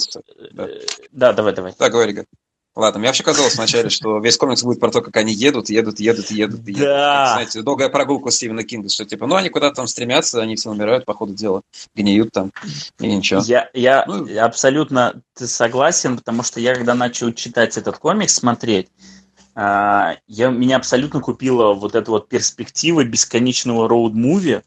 Да. 0.54 0.68
да, 1.12 1.34
давай, 1.34 1.54
давай. 1.54 1.74
Да, 1.78 1.90
говори, 1.90 2.14
говори. 2.14 2.28
Ладно, 2.76 3.00
мне 3.00 3.08
вообще 3.08 3.24
казалось 3.24 3.56
вначале, 3.56 3.90
что 3.90 4.20
весь 4.20 4.38
комикс 4.38 4.62
будет 4.64 4.82
про 4.82 4.92
то, 4.92 5.02
как 5.02 5.16
они 5.16 5.32
едут, 5.32 5.70
едут, 5.70 6.00
едут, 6.02 6.30
едут, 6.30 6.68
едут. 6.68 6.86
Да. 6.86 7.26
Как, 7.26 7.34
знаете, 7.34 7.62
долгая 7.62 7.88
прогулка 7.88 8.32
Стивена 8.32 8.64
Кинга, 8.64 8.90
что 8.90 9.06
типа, 9.06 9.28
ну 9.28 9.36
они 9.36 9.48
куда-то 9.48 9.78
там 9.78 9.88
стремятся, 9.88 10.42
они 10.42 10.58
все 10.58 10.72
умирают 10.72 11.06
по 11.06 11.14
ходу 11.14 11.34
дела, 11.34 11.62
гниют 11.96 12.32
там, 12.34 12.52
и 13.00 13.08
ничего. 13.08 13.42
Я, 13.46 13.70
я 13.74 14.04
ну, 14.06 14.28
абсолютно 14.40 15.22
согласен, 15.36 16.18
потому 16.18 16.44
что 16.44 16.60
я 16.60 16.76
когда 16.76 16.96
начал 16.96 17.32
читать 17.32 17.78
этот 17.78 17.98
комикс, 17.98 18.34
смотреть, 18.34 18.90
а, 19.56 20.18
я, 20.28 20.50
меня 20.50 20.76
абсолютно 20.76 21.22
купила 21.22 21.74
вот 21.74 21.96
эта 21.96 22.12
вот 22.12 22.28
перспектива 22.28 23.06
бесконечного 23.06 23.88
роуд-муви, 23.88 24.64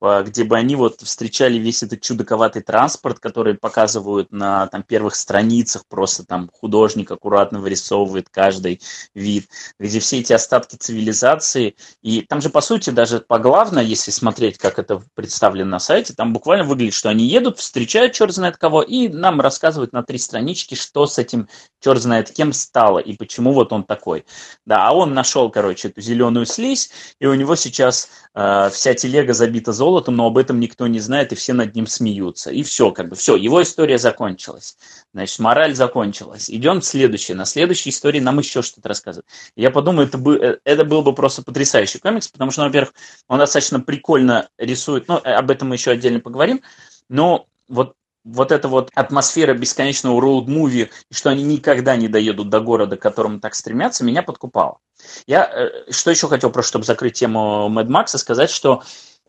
где 0.00 0.44
бы 0.44 0.56
они 0.56 0.76
вот 0.76 1.00
встречали 1.00 1.58
весь 1.58 1.82
этот 1.82 2.02
чудаковатый 2.02 2.62
транспорт, 2.62 3.18
который 3.18 3.54
показывают 3.54 4.30
на 4.30 4.66
там, 4.66 4.82
первых 4.82 5.14
страницах, 5.14 5.84
просто 5.88 6.24
там 6.24 6.50
художник 6.52 7.10
аккуратно 7.10 7.60
вырисовывает 7.60 8.28
каждый 8.30 8.80
вид, 9.14 9.48
где 9.78 10.00
все 10.00 10.20
эти 10.20 10.32
остатки 10.32 10.76
цивилизации, 10.76 11.76
и 12.02 12.20
там 12.22 12.40
же, 12.40 12.50
по 12.50 12.60
сути, 12.60 12.90
даже 12.90 13.20
поглавно, 13.20 13.78
если 13.78 14.10
смотреть, 14.10 14.58
как 14.58 14.78
это 14.78 15.02
представлено 15.14 15.70
на 15.70 15.78
сайте, 15.78 16.12
там 16.14 16.32
буквально 16.32 16.64
выглядит, 16.64 16.94
что 16.94 17.08
они 17.08 17.24
едут, 17.26 17.58
встречают 17.58 18.12
черт 18.12 18.34
знает 18.34 18.56
кого, 18.58 18.82
и 18.82 19.08
нам 19.08 19.40
рассказывают 19.40 19.92
на 19.92 20.02
три 20.02 20.18
странички, 20.18 20.74
что 20.74 21.06
с 21.06 21.18
этим 21.18 21.48
черт 21.80 22.02
знает 22.02 22.30
кем 22.30 22.52
стало, 22.52 22.98
и 22.98 23.16
почему 23.16 23.52
вот 23.52 23.72
он 23.72 23.84
такой. 23.84 24.26
Да, 24.66 24.88
а 24.88 24.92
он 24.92 25.14
нашел, 25.14 25.50
короче, 25.50 25.88
эту 25.88 26.00
зеленую 26.00 26.46
слизь, 26.46 26.90
и 27.20 27.26
у 27.26 27.34
него 27.34 27.56
сейчас 27.56 28.08
вся 28.36 28.92
телега 28.92 29.32
забита 29.32 29.72
золотом, 29.72 30.16
но 30.16 30.26
об 30.26 30.36
этом 30.36 30.60
никто 30.60 30.86
не 30.86 31.00
знает, 31.00 31.32
и 31.32 31.34
все 31.34 31.54
над 31.54 31.74
ним 31.74 31.86
смеются. 31.86 32.50
И 32.50 32.62
все, 32.62 32.90
как 32.90 33.08
бы, 33.08 33.16
все, 33.16 33.34
его 33.34 33.62
история 33.62 33.96
закончилась. 33.96 34.76
Значит, 35.14 35.38
мораль 35.38 35.74
закончилась. 35.74 36.50
Идем 36.50 36.82
следующее. 36.82 37.34
На 37.34 37.46
следующей 37.46 37.88
истории 37.88 38.20
нам 38.20 38.38
еще 38.38 38.60
что-то 38.60 38.90
рассказывают. 38.90 39.26
Я 39.56 39.70
подумаю, 39.70 40.06
это, 40.06 40.18
бы, 40.18 40.36
э, 40.36 40.58
это 40.64 40.84
был 40.84 41.00
бы 41.00 41.14
просто 41.14 41.42
потрясающий 41.42 41.98
комикс, 41.98 42.28
потому 42.28 42.50
что, 42.50 42.62
во-первых, 42.62 42.92
он 43.26 43.38
достаточно 43.38 43.80
прикольно 43.80 44.50
рисует, 44.58 45.08
ну, 45.08 45.16
об 45.16 45.50
этом 45.50 45.68
мы 45.68 45.76
еще 45.76 45.92
отдельно 45.92 46.20
поговорим, 46.20 46.60
но 47.08 47.46
вот 47.68 47.94
вот 48.26 48.50
эта 48.50 48.66
вот 48.66 48.90
атмосфера 48.94 49.54
бесконечного 49.54 50.20
роуд-муви, 50.20 50.90
что 51.12 51.30
они 51.30 51.44
никогда 51.44 51.96
не 51.96 52.08
доедут 52.08 52.50
до 52.50 52.60
города, 52.60 52.96
к 52.96 53.00
которому 53.00 53.38
так 53.38 53.54
стремятся, 53.54 54.04
меня 54.04 54.22
подкупало. 54.22 54.78
Я 55.26 55.44
э, 55.44 55.90
что 55.92 56.10
еще 56.10 56.28
хотел, 56.28 56.50
просто 56.50 56.70
чтобы 56.70 56.84
закрыть 56.84 57.14
тему 57.14 57.68
Мэд 57.68 57.88
Макса, 57.88 58.18
сказать, 58.18 58.50
что 58.50 58.82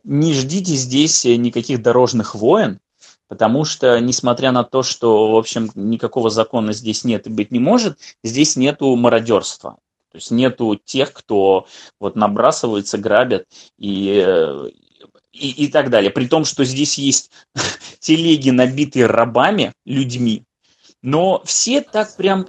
не 0.04 0.34
ждите 0.34 0.74
здесь 0.74 1.26
никаких 1.26 1.82
дорожных 1.82 2.36
войн, 2.36 2.80
потому 3.28 3.66
что, 3.66 4.00
несмотря 4.00 4.52
на 4.52 4.64
то, 4.64 4.84
что, 4.84 5.32
в 5.32 5.36
общем, 5.36 5.70
никакого 5.76 6.30
закона 6.30 6.74
здесь 6.74 7.04
нет 7.04 7.28
и 7.28 7.30
быть 7.30 7.52
не 7.52 7.60
может, 7.60 7.98
здесь 8.24 8.56
нету 8.56 8.96
мародерства. 8.96 9.78
То 10.12 10.18
есть 10.18 10.32
нету 10.32 10.80
тех, 10.84 11.14
кто 11.14 11.68
вот 12.00 12.16
набрасывается, 12.16 12.98
грабят 12.98 13.46
и, 13.78 14.24
э, 14.26 14.70
и, 15.32 15.66
и 15.66 15.68
так 15.68 15.90
далее. 15.90 16.10
При 16.10 16.28
том, 16.28 16.46
что 16.46 16.64
здесь 16.64 16.98
есть 16.98 17.32
телеги, 18.00 18.50
набитые 18.50 19.08
рабами, 19.08 19.74
людьми, 19.86 20.44
но 21.02 21.42
все 21.46 21.82
так 21.82 22.16
прям 22.16 22.48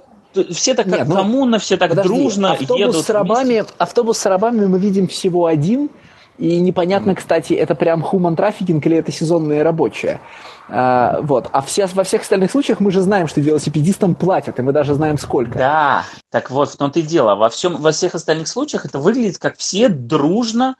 все 0.51 0.73
так 0.73 0.87
Нет, 0.87 1.07
ну, 1.07 1.15
коммуна, 1.15 1.59
все 1.59 1.77
так 1.77 1.89
подожди, 1.89 2.09
дружно 2.09 2.51
автобус 2.51 2.79
едут. 2.79 3.05
С 3.05 3.09
рабами, 3.09 3.45
вместе. 3.45 3.73
автобус 3.77 4.17
с 4.17 4.25
рабами 4.25 4.65
мы 4.65 4.79
видим 4.79 5.07
всего 5.07 5.45
один, 5.45 5.89
и 6.37 6.59
непонятно, 6.59 7.15
кстати, 7.15 7.53
это 7.53 7.75
прям 7.75 8.03
human 8.03 8.35
трафикинг 8.35 8.85
или 8.85 8.97
это 8.97 9.11
сезонные 9.11 9.61
рабочие. 9.61 10.21
А, 10.69 11.19
вот. 11.21 11.49
А 11.51 11.61
все, 11.61 11.87
во 11.87 12.03
всех 12.03 12.21
остальных 12.21 12.51
случаях 12.51 12.79
мы 12.79 12.91
же 12.91 13.01
знаем, 13.01 13.27
что 13.27 13.41
велосипедистам 13.41 14.15
платят, 14.15 14.59
и 14.59 14.61
мы 14.61 14.71
даже 14.71 14.93
знаем 14.93 15.17
сколько. 15.17 15.57
Да, 15.57 16.05
так 16.29 16.49
вот 16.49 16.69
в 16.69 16.77
том-то 16.77 16.99
и 16.99 17.01
дело. 17.01 17.35
Во, 17.35 17.49
всем, 17.49 17.77
во 17.77 17.91
всех 17.91 18.15
остальных 18.15 18.47
случаях 18.47 18.85
это 18.85 18.99
выглядит 18.99 19.37
как 19.37 19.57
все 19.57 19.89
дружно 19.89 20.75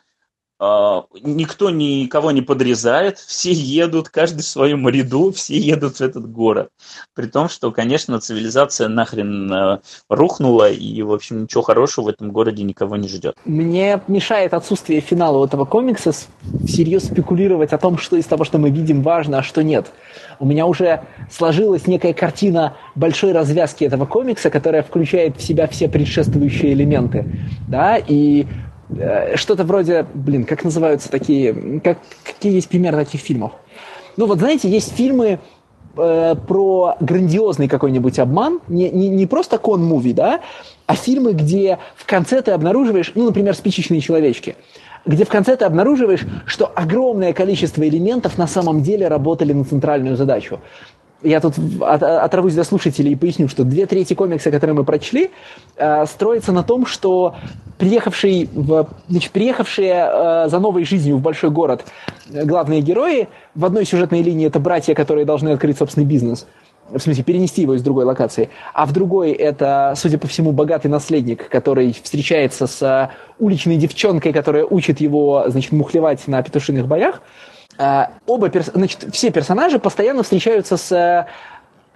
никто 0.60 1.70
никого 1.70 2.32
не 2.32 2.42
подрезает, 2.42 3.18
все 3.18 3.52
едут, 3.52 4.10
каждый 4.10 4.42
в 4.42 4.48
своем 4.48 4.88
ряду, 4.90 5.32
все 5.32 5.58
едут 5.58 5.98
в 5.98 6.02
этот 6.02 6.30
город. 6.30 6.70
При 7.16 7.28
том, 7.28 7.48
что, 7.48 7.72
конечно, 7.72 8.20
цивилизация 8.20 8.90
нахрен 8.90 9.52
э, 9.52 9.80
рухнула, 10.10 10.70
и, 10.70 11.02
в 11.02 11.14
общем, 11.14 11.44
ничего 11.44 11.62
хорошего 11.62 12.06
в 12.06 12.08
этом 12.10 12.32
городе 12.32 12.64
никого 12.64 12.98
не 12.98 13.08
ждет. 13.08 13.36
Мне 13.46 14.02
мешает 14.08 14.54
отсутствие 14.54 15.00
финала 15.00 15.46
этого 15.46 15.64
комикса 15.64 16.12
всерьез 16.66 17.06
спекулировать 17.06 17.72
о 17.72 17.78
том, 17.78 17.98
что 17.98 18.18
из 18.18 18.26
того, 18.26 18.44
что 18.44 18.58
мы 18.58 18.70
видим, 18.70 19.02
важно, 19.02 19.40
а 19.40 19.44
что 19.44 19.64
нет. 19.64 19.88
У 20.40 20.46
меня 20.46 20.66
уже 20.66 21.04
сложилась 21.32 21.88
некая 21.88 22.14
картина 22.14 22.76
большой 22.96 23.32
развязки 23.32 23.86
этого 23.86 24.06
комикса, 24.06 24.50
которая 24.50 24.84
включает 24.84 25.38
в 25.38 25.42
себя 25.42 25.68
все 25.68 25.88
предшествующие 25.88 26.74
элементы. 26.74 27.26
Да, 27.68 27.98
и 27.98 28.46
что-то 29.36 29.64
вроде, 29.64 30.06
блин, 30.14 30.46
как 30.46 30.64
называются 30.64 31.10
такие, 31.10 31.80
как, 31.84 32.00
какие 32.24 32.54
есть 32.54 32.70
примеры 32.70 32.98
таких 32.98 33.22
фильмов? 33.22 33.52
Ну 34.18 34.26
вот 34.26 34.40
знаете, 34.40 34.70
есть 34.70 34.96
фильмы 34.96 35.40
э, 35.96 36.36
про 36.48 36.96
грандиозный 37.00 37.68
какой-нибудь 37.68 38.20
обман, 38.20 38.60
не, 38.68 38.90
не, 38.90 39.10
не 39.10 39.26
просто 39.28 39.58
кон-муви, 39.58 40.14
да, 40.14 40.42
а 40.88 40.96
фильмы, 40.96 41.34
где 41.34 41.78
в 41.96 42.06
конце 42.06 42.42
ты 42.42 42.52
обнаруживаешь, 42.52 43.12
ну, 43.16 43.26
например, 43.26 43.56
«Спичечные 43.56 44.02
человечки», 44.02 44.56
где 45.06 45.24
в 45.24 45.30
конце 45.30 45.56
ты 45.56 45.66
обнаруживаешь, 45.66 46.26
что 46.46 46.66
огромное 46.76 47.34
количество 47.34 47.88
элементов 47.88 48.38
на 48.38 48.48
самом 48.48 48.82
деле 48.82 49.08
работали 49.08 49.54
на 49.54 49.64
центральную 49.64 50.18
задачу 50.18 50.60
я 51.22 51.40
тут 51.40 51.56
от, 51.82 52.02
оторвусь 52.02 52.54
для 52.54 52.64
слушателей 52.64 53.14
и 53.14 53.16
поясню, 53.16 53.48
что 53.48 53.64
две 53.64 53.86
трети 53.86 54.14
комикса, 54.14 54.52
которые 54.52 54.76
мы 54.76 54.84
прочли, 54.84 55.32
э, 55.76 56.06
строятся 56.06 56.52
на 56.52 56.64
том, 56.64 56.86
что 56.86 57.36
приехавший 57.78 58.50
в, 58.54 58.88
значит, 59.08 59.32
приехавшие 59.32 59.94
э, 59.94 60.50
за 60.50 60.60
новой 60.60 60.86
жизнью 60.86 61.18
в 61.18 61.22
большой 61.22 61.50
город 61.50 61.86
главные 62.30 62.82
герои, 62.82 63.28
в 63.56 63.66
одной 63.66 63.86
сюжетной 63.86 64.22
линии 64.22 64.48
это 64.48 64.60
братья, 64.60 64.94
которые 64.94 65.26
должны 65.26 65.50
открыть 65.50 65.78
собственный 65.78 66.06
бизнес, 66.06 66.48
в 66.90 67.00
смысле 67.00 67.24
перенести 67.24 67.62
его 67.62 67.76
из 67.76 67.84
другой 67.84 68.06
локации, 68.06 68.50
а 68.74 68.86
в 68.86 68.94
другой 68.94 69.32
это, 69.32 69.94
судя 69.96 70.18
по 70.18 70.28
всему, 70.28 70.52
богатый 70.52 70.88
наследник, 70.88 71.50
который 71.50 71.94
встречается 71.94 72.68
с 72.68 73.12
уличной 73.40 73.78
девчонкой, 73.78 74.34
которая 74.34 74.66
учит 74.66 75.02
его, 75.02 75.46
значит, 75.48 75.72
мухлевать 75.72 76.28
на 76.28 76.42
петушиных 76.42 76.88
боях, 76.88 77.22
оба, 78.28 78.50
перс... 78.50 78.72
значит, 78.74 79.06
все 79.14 79.32
персонажи 79.32 79.80
постоянно 79.80 80.24
встречаются 80.24 80.76
с 80.76 80.92
э, 80.92 81.26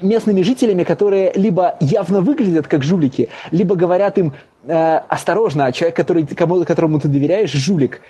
местными 0.02 0.42
жителями, 0.42 0.84
которые 0.84 1.32
либо 1.36 1.76
явно 1.80 2.22
выглядят 2.22 2.68
как 2.68 2.84
жулики, 2.84 3.30
либо 3.52 3.76
говорят 3.76 4.18
им 4.18 4.34
э, 4.66 4.98
осторожно, 5.08 5.66
а 5.66 5.72
человек, 5.72 5.96
который, 5.96 6.26
кому, 6.26 6.64
которому 6.64 7.00
ты 7.00 7.08
доверяешь, 7.08 7.52
жулик. 7.52 8.02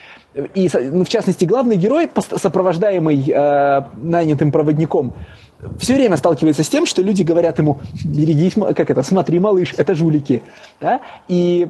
И, 0.53 0.69
ну, 0.73 1.03
в 1.03 1.09
частности, 1.09 1.45
главный 1.45 1.75
герой, 1.75 2.09
сопровождаемый 2.35 3.23
э, 3.27 3.81
нанятым 3.95 4.51
проводником, 4.51 5.13
все 5.79 5.95
время 5.95 6.17
сталкивается 6.17 6.63
с 6.63 6.69
тем, 6.69 6.85
что 6.85 7.01
люди 7.01 7.23
говорят 7.23 7.57
ему, 7.59 7.79
берегись, 8.03 8.53
как 8.53 8.89
это, 8.89 9.03
смотри, 9.03 9.39
малыш, 9.39 9.73
это 9.77 9.95
жулики. 9.95 10.43
Да? 10.81 11.01
И 11.27 11.69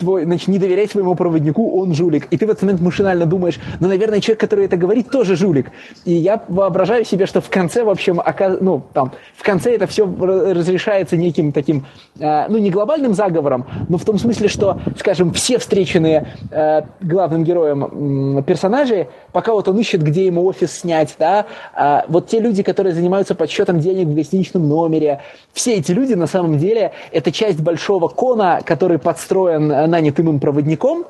твой, 0.00 0.24
значит, 0.24 0.48
не 0.48 0.58
доверяй 0.58 0.88
своему 0.88 1.14
проводнику, 1.14 1.78
он 1.80 1.94
жулик. 1.94 2.26
И 2.30 2.36
ты 2.36 2.46
в 2.46 2.50
этот 2.50 2.62
момент 2.62 2.80
машинально 2.80 3.26
думаешь, 3.26 3.60
ну, 3.78 3.88
наверное, 3.88 4.20
человек, 4.20 4.40
который 4.40 4.64
это 4.64 4.76
говорит, 4.76 5.10
тоже 5.10 5.36
жулик. 5.36 5.70
И 6.04 6.12
я 6.12 6.42
воображаю 6.48 7.04
себе, 7.04 7.26
что 7.26 7.40
в 7.40 7.50
конце, 7.50 7.84
в 7.84 7.90
общем, 7.90 8.20
ну, 8.60 8.82
там, 8.92 9.12
в 9.36 9.42
конце 9.42 9.74
это 9.74 9.86
все 9.86 10.06
разрешается 10.06 11.16
неким 11.16 11.52
таким, 11.52 11.86
э, 12.18 12.48
ну, 12.48 12.58
не 12.58 12.70
глобальным 12.70 13.14
заговором, 13.14 13.66
но 13.88 13.98
в 13.98 14.04
том 14.04 14.18
смысле, 14.18 14.48
что, 14.48 14.80
скажем, 14.98 15.32
все 15.32 15.58
встреченные 15.58 16.28
э, 16.50 16.82
главным 17.00 17.44
героем 17.44 18.42
персонажи, 18.44 19.08
пока 19.32 19.52
вот 19.52 19.68
он 19.68 19.78
ищет, 19.78 20.02
где 20.02 20.26
ему 20.26 20.44
офис 20.46 20.72
снять, 20.72 21.14
да, 21.18 21.46
э, 21.76 22.02
вот 22.08 22.28
те 22.28 22.40
люди, 22.40 22.62
которые 22.62 22.94
занимаются 22.94 23.34
подсчетом 23.34 23.80
денег 23.80 24.08
в 24.08 24.14
гостиничном 24.14 24.66
номере, 24.66 25.20
все 25.52 25.74
эти 25.74 25.92
люди, 25.92 26.14
на 26.14 26.26
самом 26.26 26.58
деле, 26.58 26.92
это 27.12 27.30
часть 27.30 27.60
большого 27.60 28.08
кона, 28.08 28.60
который 28.64 28.98
подстроен 28.98 29.89
э, 29.90 29.92
нанятым 29.92 30.28
им 30.28 30.40
проводником 30.40 31.06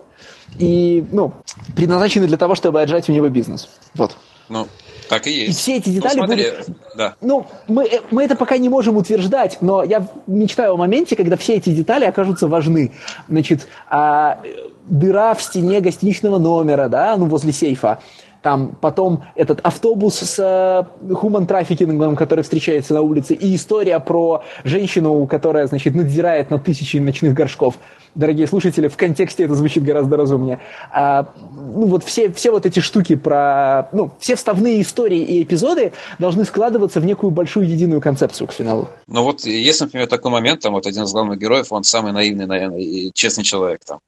и, 0.59 1.05
ну, 1.12 1.33
предназначены 1.76 2.26
для 2.26 2.36
того, 2.36 2.55
чтобы 2.55 2.83
отжать 2.83 3.09
у 3.09 3.12
него 3.12 3.28
бизнес. 3.28 3.68
Вот. 3.94 4.17
Ну, 4.49 4.67
так 5.09 5.26
и 5.26 5.31
есть. 5.31 5.50
И 5.50 5.52
все 5.52 5.76
эти 5.76 5.91
детали 5.91 6.18
ну, 6.18 6.26
смотри, 6.26 6.50
будут... 6.50 6.76
Да. 6.97 7.15
Ну, 7.20 7.47
мы, 7.68 7.84
э, 7.84 8.00
мы 8.10 8.25
это 8.25 8.36
пока 8.36 8.59
не 8.59 8.68
можем 8.68 8.97
утверждать, 8.97 9.59
но 9.60 9.83
я 9.84 10.07
мечтаю 10.26 10.75
о 10.75 10.76
моменте, 10.76 11.17
когда 11.17 11.36
все 11.36 11.57
эти 11.57 11.70
детали 11.70 12.05
окажутся 12.05 12.49
важны. 12.49 12.92
Значит, 13.28 13.68
а, 13.89 14.41
дыра 14.86 15.34
в 15.34 15.42
стене 15.42 15.81
гостиничного 15.81 16.39
номера, 16.39 16.89
да, 16.89 17.17
ну, 17.17 17.26
возле 17.26 17.52
сейфа, 17.52 18.00
там 18.42 18.76
потом 18.81 19.25
этот 19.34 19.60
автобус 19.60 20.15
с 20.18 20.39
э, 20.39 21.12
human 21.12 21.47
трафикингом, 21.47 22.17
который 22.17 22.42
встречается 22.42 22.94
на 22.94 23.02
улице, 23.02 23.34
и 23.34 23.55
история 23.55 24.00
про 24.00 24.42
женщину, 24.65 25.26
которая, 25.26 25.67
значит, 25.67 25.94
надзирает 25.94 26.50
на 26.50 26.59
тысячи 26.59 26.97
ночных 26.97 27.34
горшков 27.34 27.76
дорогие 28.14 28.47
слушатели, 28.47 28.89
в 28.89 28.97
контексте 28.97 29.44
это 29.44 29.55
звучит 29.55 29.84
гораздо 29.84 30.16
разумнее. 30.16 30.60
А, 30.92 31.32
ну, 31.52 31.86
вот 31.86 32.05
все, 32.05 32.32
все 32.32 32.50
вот 32.50 32.66
эти 32.66 32.80
штуки 32.80 33.16
про... 33.16 33.89
Ну, 33.92 34.10
все 34.18 34.36
вставные 34.36 34.82
истории 34.82 35.20
и 35.20 35.42
эпизоды 35.42 35.92
должны 36.18 36.44
складываться 36.44 37.00
в 37.00 37.05
некую 37.05 37.30
большую 37.30 37.68
единую 37.68 38.00
концепцию 38.00 38.48
к 38.48 38.52
финалу. 38.52 38.89
Ну 39.06 39.22
вот 39.22 39.44
есть, 39.44 39.80
например, 39.80 40.06
такой 40.06 40.30
момент, 40.30 40.60
там 40.60 40.74
вот 40.74 40.86
один 40.86 41.05
из 41.05 41.12
главных 41.12 41.39
героев, 41.39 41.72
он 41.72 41.84
самый 41.84 42.12
наивный, 42.12 42.47
наверное, 42.47 42.80
и 42.80 43.10
честный 43.14 43.44
человек 43.44 43.80
там. 43.84 43.98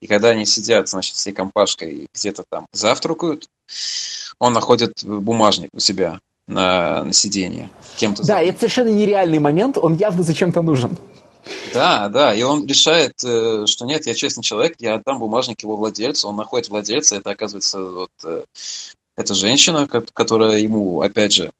И 0.00 0.06
когда 0.06 0.30
они 0.30 0.44
сидят, 0.46 0.88
значит, 0.88 1.14
всей 1.14 1.32
компашкой 1.32 2.06
где-то 2.14 2.44
там 2.48 2.66
завтракают, 2.72 3.46
он 4.38 4.52
находит 4.52 5.04
бумажник 5.04 5.70
у 5.72 5.78
себя 5.78 6.18
на, 6.48 7.04
на 7.04 7.12
сиденье. 7.12 7.70
Кем-то 7.96 8.26
да, 8.26 8.40
это 8.42 8.58
совершенно 8.58 8.88
нереальный 8.88 9.38
момент, 9.38 9.78
он 9.78 9.94
явно 9.96 10.22
зачем-то 10.22 10.62
нужен. 10.62 10.96
Да, 11.74 12.08
да, 12.08 12.34
и 12.34 12.42
он 12.42 12.66
решает, 12.66 13.14
э, 13.24 13.66
что 13.66 13.84
нет, 13.84 14.06
я 14.06 14.14
честный 14.14 14.42
человек, 14.44 14.76
я 14.78 14.94
отдам 14.94 15.18
бумажник 15.18 15.62
его 15.62 15.76
владельцу, 15.76 16.28
он 16.28 16.36
находит 16.36 16.68
владельца, 16.68 17.16
это 17.16 17.30
оказывается 17.30 17.82
вот 17.82 18.10
э, 18.24 18.44
Это 19.16 19.34
женщина, 19.34 19.86
которая 19.88 20.58
ему, 20.58 21.00
опять 21.00 21.32
же, 21.32 21.52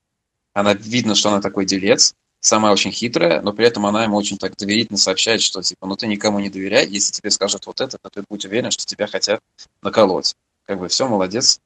она 0.55 0.75
видно, 0.75 1.15
что 1.15 1.31
она 1.31 1.41
такой 1.41 1.67
делец, 1.67 2.15
сама 2.41 2.73
очень 2.73 2.93
хитрая, 2.93 3.41
но 3.41 3.53
при 3.53 3.67
этом 3.67 3.87
она 3.87 4.05
ему 4.05 4.17
очень 4.17 4.39
так 4.39 4.57
доверительно 4.57 4.99
сообщает, 4.99 5.41
что 5.41 5.63
типа, 5.63 5.87
ну 5.87 5.97
ты 5.97 6.07
никому 6.07 6.41
не 6.41 6.51
доверяй, 6.51 6.87
если 6.87 7.13
тебе 7.13 7.31
скажут 7.31 7.67
вот 7.67 7.81
это, 7.81 7.99
то 7.99 8.11
ты 8.11 8.25
будь 8.29 8.45
уверен, 8.45 8.71
что 8.71 8.85
тебя 8.85 9.07
хотят 9.07 9.41
наколоть. 9.83 10.35
Как 10.67 10.79
бы 10.79 10.89
все, 10.89 11.09
молодец, 11.09 11.61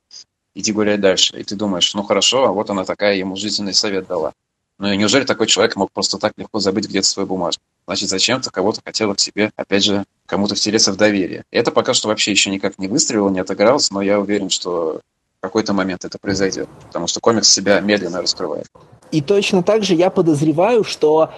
иди 0.55 0.73
гулять 0.73 1.01
дальше. 1.01 1.39
И 1.39 1.45
ты 1.45 1.57
думаешь, 1.57 1.95
ну 1.95 2.03
хорошо, 2.03 2.47
а 2.47 2.53
вот 2.53 2.71
она 2.71 2.85
такая 2.85 3.17
ему 3.17 3.37
жизненный 3.37 3.75
совет 3.75 4.07
дала. 4.07 4.33
Ну 4.79 4.91
и 4.93 4.97
неужели 4.97 5.25
такой 5.25 5.47
человек 5.47 5.77
мог 5.77 5.91
просто 5.91 6.19
так 6.19 6.33
легко 6.37 6.59
забыть 6.59 6.89
где-то 6.89 7.07
свою 7.07 7.27
бумажку? 7.27 7.63
Значит, 7.87 8.09
зачем-то 8.09 8.51
кого-то 8.51 8.81
хотела 8.85 9.15
к 9.15 9.21
себе, 9.21 9.51
опять 9.57 9.85
же, 9.85 10.05
кому-то 10.27 10.55
втереться 10.55 10.93
в 10.93 10.97
доверие. 10.97 11.45
Это 11.51 11.71
пока 11.71 11.95
что 11.95 12.09
вообще 12.09 12.33
еще 12.33 12.51
никак 12.51 12.79
не 12.79 12.89
выстрелило, 12.89 13.31
не 13.31 13.41
отыгралось, 13.41 13.91
но 13.91 14.03
я 14.03 14.21
уверен, 14.21 14.51
что 14.51 15.01
в 15.39 15.43
какой-то 15.43 15.73
момент 15.73 16.05
это 16.05 16.19
произойдет, 16.19 16.69
потому 16.87 17.07
что 17.07 17.21
комикс 17.21 17.49
себя 17.49 17.81
медленно 17.81 18.21
раскрывает. 18.21 18.67
И 19.13 19.23
точно 19.23 19.63
так 19.63 19.85
же 19.85 19.95
я 19.95 20.11
подозреваю, 20.11 20.85
что 20.85 21.31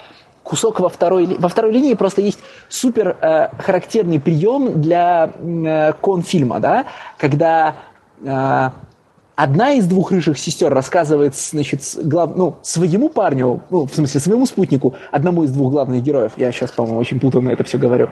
кусок 0.42 0.80
во 0.80 0.88
второй, 0.88 1.26
во 1.26 1.48
второй 1.48 1.72
линии 1.72 1.94
просто 1.94 2.22
есть 2.22 2.38
супер 2.68 3.18
э, 3.20 3.50
характерный 3.58 4.18
прием 4.18 4.80
для 4.80 5.30
э, 5.36 5.92
конфильма, 6.00 6.58
да, 6.58 6.86
когда 7.18 7.76
э, 8.22 8.70
одна 9.38 9.74
из 9.74 9.86
двух 9.86 10.10
рыжих 10.10 10.36
сестер 10.36 10.74
рассказывает, 10.74 11.36
значит, 11.36 11.82
глав, 12.02 12.34
ну, 12.34 12.56
своему 12.62 13.08
парню, 13.08 13.62
ну, 13.70 13.86
в 13.86 13.94
смысле, 13.94 14.20
своему 14.20 14.46
спутнику, 14.46 14.96
одному 15.12 15.44
из 15.44 15.52
двух 15.52 15.70
главных 15.70 16.02
героев, 16.02 16.32
я 16.36 16.50
сейчас, 16.50 16.72
по-моему, 16.72 16.98
очень 16.98 17.20
путанно 17.20 17.50
это 17.50 17.62
все 17.62 17.78
говорю, 17.78 18.10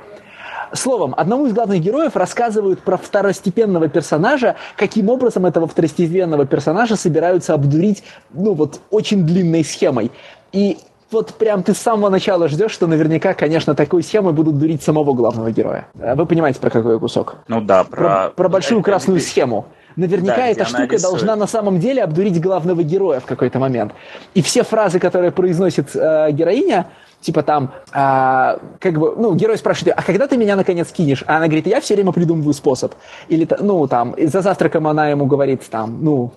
Словом, 0.72 1.14
одному 1.16 1.46
из 1.46 1.52
главных 1.52 1.80
героев 1.80 2.16
рассказывают 2.16 2.80
про 2.80 2.96
второстепенного 2.96 3.88
персонажа, 3.88 4.56
каким 4.76 5.08
образом 5.08 5.46
этого 5.46 5.68
второстепенного 5.68 6.44
персонажа 6.44 6.96
собираются 6.96 7.55
обдурить, 7.55 8.02
ну 8.32 8.52
вот, 8.52 8.80
очень 8.90 9.24
длинной 9.24 9.64
схемой. 9.64 10.10
И 10.52 10.78
вот 11.12 11.34
прям 11.34 11.62
ты 11.62 11.72
с 11.72 11.78
самого 11.78 12.10
начала 12.10 12.48
ждешь, 12.48 12.72
что 12.72 12.88
наверняка, 12.88 13.34
конечно, 13.34 13.76
такой 13.76 14.02
схемой 14.02 14.32
будут 14.32 14.58
дурить 14.58 14.82
самого 14.82 15.14
главного 15.14 15.52
героя. 15.52 15.86
Вы 15.94 16.26
понимаете, 16.26 16.58
про 16.58 16.70
какой 16.70 16.98
кусок? 16.98 17.36
Ну 17.46 17.60
да, 17.60 17.84
про... 17.84 17.96
Про, 17.96 18.30
про 18.30 18.48
большую 18.48 18.82
красную 18.82 19.20
схему. 19.20 19.66
Наверняка 19.97 20.36
да, 20.36 20.47
эта 20.49 20.65
штука 20.66 21.00
должна 21.00 21.36
на 21.36 21.47
самом 21.47 21.81
деле 21.81 22.02
обдурить 22.02 22.41
главного 22.41 22.83
героя 22.83 23.20
в 23.20 23.25
какой-то 23.25 23.58
момент. 23.58 23.92
И 24.34 24.42
все 24.42 24.62
фразы, 24.62 24.99
которые 24.99 25.33
произносит 25.33 25.97
э, 25.97 26.33
героиня, 26.33 26.89
типа 27.23 27.42
там, 27.42 27.73
а, 27.92 28.58
как 28.78 28.99
бы, 28.99 29.15
ну, 29.16 29.34
герой 29.34 29.57
спрашивает, 29.57 29.97
а 29.99 30.02
когда 30.02 30.26
ты 30.26 30.36
меня 30.36 30.55
наконец 30.55 30.92
кинешь? 30.92 31.25
А 31.26 31.36
она 31.39 31.47
говорит, 31.47 31.66
я 31.66 31.81
все 31.81 31.94
время 31.94 32.12
придумываю 32.12 32.52
способ. 32.52 32.94
Или, 33.28 33.49
ну, 33.60 33.86
там, 33.89 34.15
за 34.18 34.42
завтраком 34.42 34.86
она 34.86 35.08
ему 35.08 35.26
говорит, 35.26 35.62
там, 35.70 36.05
ну, 36.05 36.33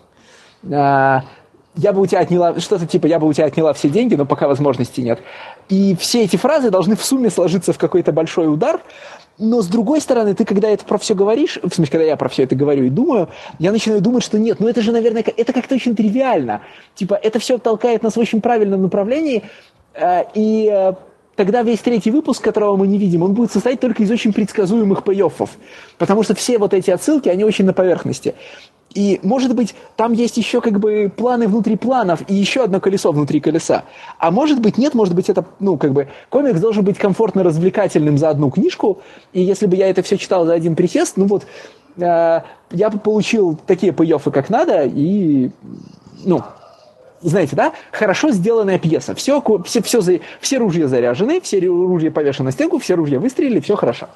а, 0.72 1.24
я 1.76 1.94
бы 1.94 2.02
у 2.02 2.06
тебя 2.06 2.20
отняла, 2.20 2.60
что-то 2.60 2.86
типа, 2.86 3.08
я 3.08 3.20
бы 3.20 3.28
у 3.28 3.34
тебя 3.34 3.46
отняла 3.46 3.74
все 3.74 3.90
деньги, 3.90 4.16
но 4.16 4.26
пока 4.26 4.48
возможности 4.48 5.02
нет. 5.02 5.20
И 5.70 5.96
все 5.96 6.24
эти 6.24 6.36
фразы 6.36 6.72
должны 6.72 6.96
в 6.96 7.04
сумме 7.04 7.30
сложиться 7.30 7.74
в 7.74 7.78
какой-то 7.78 8.12
большой 8.12 8.52
удар, 8.52 8.82
но 9.40 9.62
с 9.62 9.68
другой 9.68 10.02
стороны, 10.02 10.36
ты 10.36 10.46
когда 10.46 10.70
это 10.70 10.86
про 10.86 10.98
все 10.98 11.16
говоришь, 11.16 11.58
в 11.64 11.74
смысле, 11.74 11.92
когда 11.92 12.06
я 12.06 12.18
про 12.18 12.30
все 12.30 12.44
это 12.44 12.56
говорю 12.56 12.84
и 12.84 12.90
думаю, 12.90 13.30
я 13.58 13.72
начинаю 13.72 14.02
думать, 14.02 14.24
что 14.24 14.38
нет, 14.38 14.60
ну 14.60 14.68
это 14.68 14.82
же, 14.82 14.92
наверное, 14.92 15.24
это 15.24 15.54
как-то 15.54 15.76
очень 15.76 15.96
тривиально. 15.96 16.62
Типа, 16.96 17.14
это 17.14 17.40
все 17.40 17.58
толкает 17.58 18.04
нас 18.04 18.16
в 18.16 18.20
очень 18.20 18.42
правильном 18.42 18.82
направлении, 18.82 19.44
Э, 19.94 20.24
и 20.34 20.70
э, 20.72 20.94
тогда 21.36 21.62
весь 21.64 21.80
третий 21.80 22.12
выпуск, 22.12 22.44
которого 22.44 22.78
мы 22.78 22.88
не 22.88 22.98
видим, 22.98 23.24
он 23.24 23.34
будет 23.34 23.52
состоять 23.52 23.80
только 23.80 24.04
из 24.04 24.12
очень 24.12 24.34
предсказуемых 24.34 25.04
пей 25.04 25.24
потому 25.98 26.24
что 26.24 26.36
все 26.36 26.58
вот 26.58 26.74
эти 26.74 26.92
отсылки, 26.92 27.30
они 27.30 27.44
очень 27.44 27.66
на 27.66 27.74
поверхности. 27.74 28.36
И, 28.94 29.20
может 29.22 29.56
быть, 29.56 29.76
там 29.96 30.14
есть 30.14 30.38
еще 30.38 30.62
как 30.62 30.80
бы 30.80 31.12
планы 31.16 31.48
внутри 31.48 31.78
планов 31.78 32.22
и 32.28 32.34
еще 32.34 32.64
одно 32.64 32.80
колесо 32.80 33.12
внутри 33.12 33.40
колеса. 33.40 33.84
А 34.18 34.32
может 34.32 34.60
быть, 34.62 34.78
нет, 34.78 34.96
может 34.96 35.14
быть, 35.14 35.30
это, 35.30 35.46
ну, 35.60 35.78
как 35.78 35.94
бы, 35.94 36.08
комикс 36.30 36.60
должен 36.60 36.84
быть 36.84 36.98
комфортно 36.98 37.44
развлекательным 37.44 38.18
за 38.18 38.30
одну 38.30 38.50
книжку, 38.50 39.02
и 39.32 39.42
если 39.42 39.68
бы 39.68 39.76
я 39.76 39.90
это 39.90 40.02
все 40.02 40.18
читал 40.18 40.46
за 40.46 40.54
один 40.54 40.76
присест, 40.76 41.18
ну 41.18 41.26
вот, 41.26 41.46
э, 41.98 42.42
я 42.72 42.90
бы 42.90 42.98
получил 42.98 43.60
такие 43.68 43.92
пей 43.92 44.12
как 44.18 44.50
надо, 44.50 44.84
и, 44.86 45.52
ну, 46.26 46.42
знаете, 47.22 47.56
да, 47.56 47.74
хорошо 47.92 48.32
сделанная 48.32 48.80
пьеса. 48.80 49.14
Все, 49.14 49.44
все, 49.66 49.82
все, 49.82 50.22
все 50.40 50.58
ружья 50.58 50.88
заряжены, 50.88 51.42
все 51.42 51.60
ружья 51.60 52.12
повешены 52.12 52.46
на 52.48 52.52
стенку, 52.52 52.80
все 52.80 52.96
ружья 52.96 53.20
выстрелили, 53.20 53.60
все 53.60 53.76
хорошо. 53.76 54.08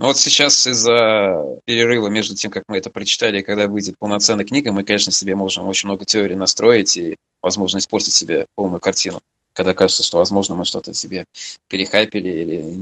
Ну 0.00 0.06
вот 0.06 0.16
сейчас 0.16 0.66
из-за 0.66 1.60
перерыва 1.66 2.08
между 2.08 2.34
тем, 2.34 2.50
как 2.50 2.64
мы 2.68 2.78
это 2.78 2.88
прочитали, 2.88 3.40
и 3.40 3.42
когда 3.42 3.68
выйдет 3.68 3.98
полноценная 3.98 4.46
книга, 4.46 4.72
мы, 4.72 4.82
конечно, 4.82 5.12
себе 5.12 5.36
можем 5.36 5.68
очень 5.68 5.88
много 5.88 6.06
теорий 6.06 6.36
настроить 6.36 6.96
и, 6.96 7.16
возможно, 7.42 7.76
испортить 7.76 8.14
себе 8.14 8.46
полную 8.54 8.80
картину, 8.80 9.20
когда 9.52 9.74
кажется, 9.74 10.02
что, 10.02 10.16
возможно, 10.16 10.54
мы 10.54 10.64
что-то 10.64 10.94
себе 10.94 11.26
перехайпили 11.68 12.30
или 12.30 12.74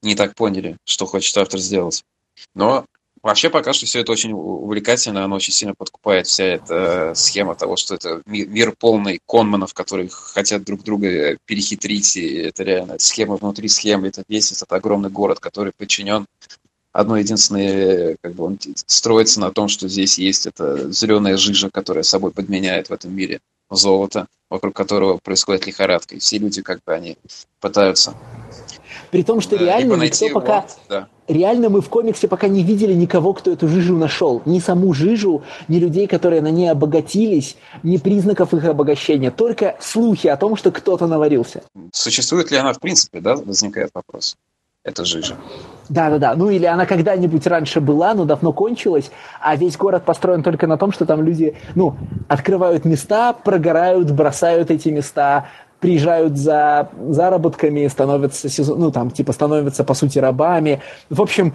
не 0.00 0.14
так 0.14 0.34
поняли, 0.34 0.78
что 0.86 1.04
хочет 1.04 1.36
автор 1.36 1.60
сделать. 1.60 2.02
Но 2.54 2.86
Вообще 3.28 3.50
пока 3.50 3.74
что 3.74 3.84
все 3.84 4.00
это 4.00 4.10
очень 4.10 4.32
увлекательно, 4.32 5.22
оно 5.22 5.36
очень 5.36 5.52
сильно 5.52 5.74
подкупает 5.74 6.26
вся 6.26 6.44
эта 6.44 7.12
схема 7.14 7.54
того, 7.54 7.76
что 7.76 7.94
это 7.94 8.22
мир 8.24 8.72
полный 8.74 9.20
конманов, 9.26 9.74
которые 9.74 10.08
хотят 10.08 10.64
друг 10.64 10.82
друга 10.82 11.36
перехитрить, 11.44 12.16
и 12.16 12.36
это 12.36 12.62
реально 12.62 12.98
схема 12.98 13.36
внутри 13.36 13.68
схемы, 13.68 14.08
это 14.08 14.22
весь 14.30 14.52
этот 14.52 14.72
огромный 14.72 15.10
город, 15.10 15.40
который 15.40 15.72
подчинен 15.76 16.24
одно 16.90 17.18
единственное, 17.18 18.16
как 18.22 18.32
бы 18.34 18.44
он 18.44 18.58
строится 18.86 19.40
на 19.40 19.50
том, 19.50 19.68
что 19.68 19.88
здесь 19.88 20.18
есть 20.18 20.46
эта 20.46 20.90
зеленая 20.90 21.36
жижа, 21.36 21.68
которая 21.68 22.04
собой 22.04 22.30
подменяет 22.30 22.88
в 22.88 22.94
этом 22.94 23.14
мире 23.14 23.40
золото, 23.68 24.26
вокруг 24.48 24.74
которого 24.74 25.18
происходит 25.18 25.66
лихорадка. 25.66 26.14
И 26.14 26.18
все 26.18 26.38
люди, 26.38 26.62
как 26.62 26.80
бы, 26.86 26.94
они 26.94 27.18
пытаются 27.60 28.14
при 29.10 29.22
том, 29.22 29.40
что 29.40 29.56
реально 29.56 29.94
никто 29.94 30.28
пока... 30.30 30.62
Вот, 30.62 30.78
да. 30.88 31.08
Реально 31.28 31.68
мы 31.68 31.82
в 31.82 31.90
комиксе 31.90 32.26
пока 32.26 32.48
не 32.48 32.62
видели 32.62 32.94
никого, 32.94 33.34
кто 33.34 33.52
эту 33.52 33.68
жижу 33.68 33.96
нашел. 33.98 34.40
Ни 34.46 34.60
саму 34.60 34.94
жижу, 34.94 35.42
ни 35.68 35.78
людей, 35.78 36.06
которые 36.06 36.40
на 36.40 36.50
ней 36.50 36.70
обогатились, 36.70 37.56
ни 37.82 37.98
признаков 37.98 38.54
их 38.54 38.64
обогащения. 38.64 39.30
Только 39.30 39.76
слухи 39.78 40.26
о 40.26 40.38
том, 40.38 40.56
что 40.56 40.70
кто-то 40.70 41.06
наварился. 41.06 41.62
Существует 41.92 42.50
ли 42.50 42.56
она 42.56 42.72
в 42.72 42.80
принципе, 42.80 43.20
да, 43.20 43.36
возникает 43.36 43.90
вопрос. 43.92 44.36
Это 44.84 45.04
жижа. 45.04 45.36
Да-да-да. 45.90 46.34
Ну 46.34 46.48
или 46.48 46.64
она 46.64 46.86
когда-нибудь 46.86 47.46
раньше 47.46 47.80
была, 47.82 48.14
но 48.14 48.24
давно 48.24 48.54
кончилась, 48.54 49.10
а 49.38 49.54
весь 49.54 49.76
город 49.76 50.04
построен 50.04 50.42
только 50.42 50.66
на 50.66 50.78
том, 50.78 50.92
что 50.92 51.04
там 51.04 51.22
люди, 51.22 51.56
ну, 51.74 51.96
открывают 52.26 52.86
места, 52.86 53.34
прогорают, 53.34 54.10
бросают 54.10 54.70
эти 54.70 54.88
места, 54.88 55.48
приезжают 55.80 56.36
за 56.36 56.90
заработками, 57.08 57.86
становятся, 57.86 58.48
ну, 58.74 58.90
там, 58.90 59.10
типа, 59.10 59.32
становятся, 59.32 59.84
по 59.84 59.94
сути, 59.94 60.18
рабами. 60.18 60.82
В 61.08 61.22
общем, 61.22 61.54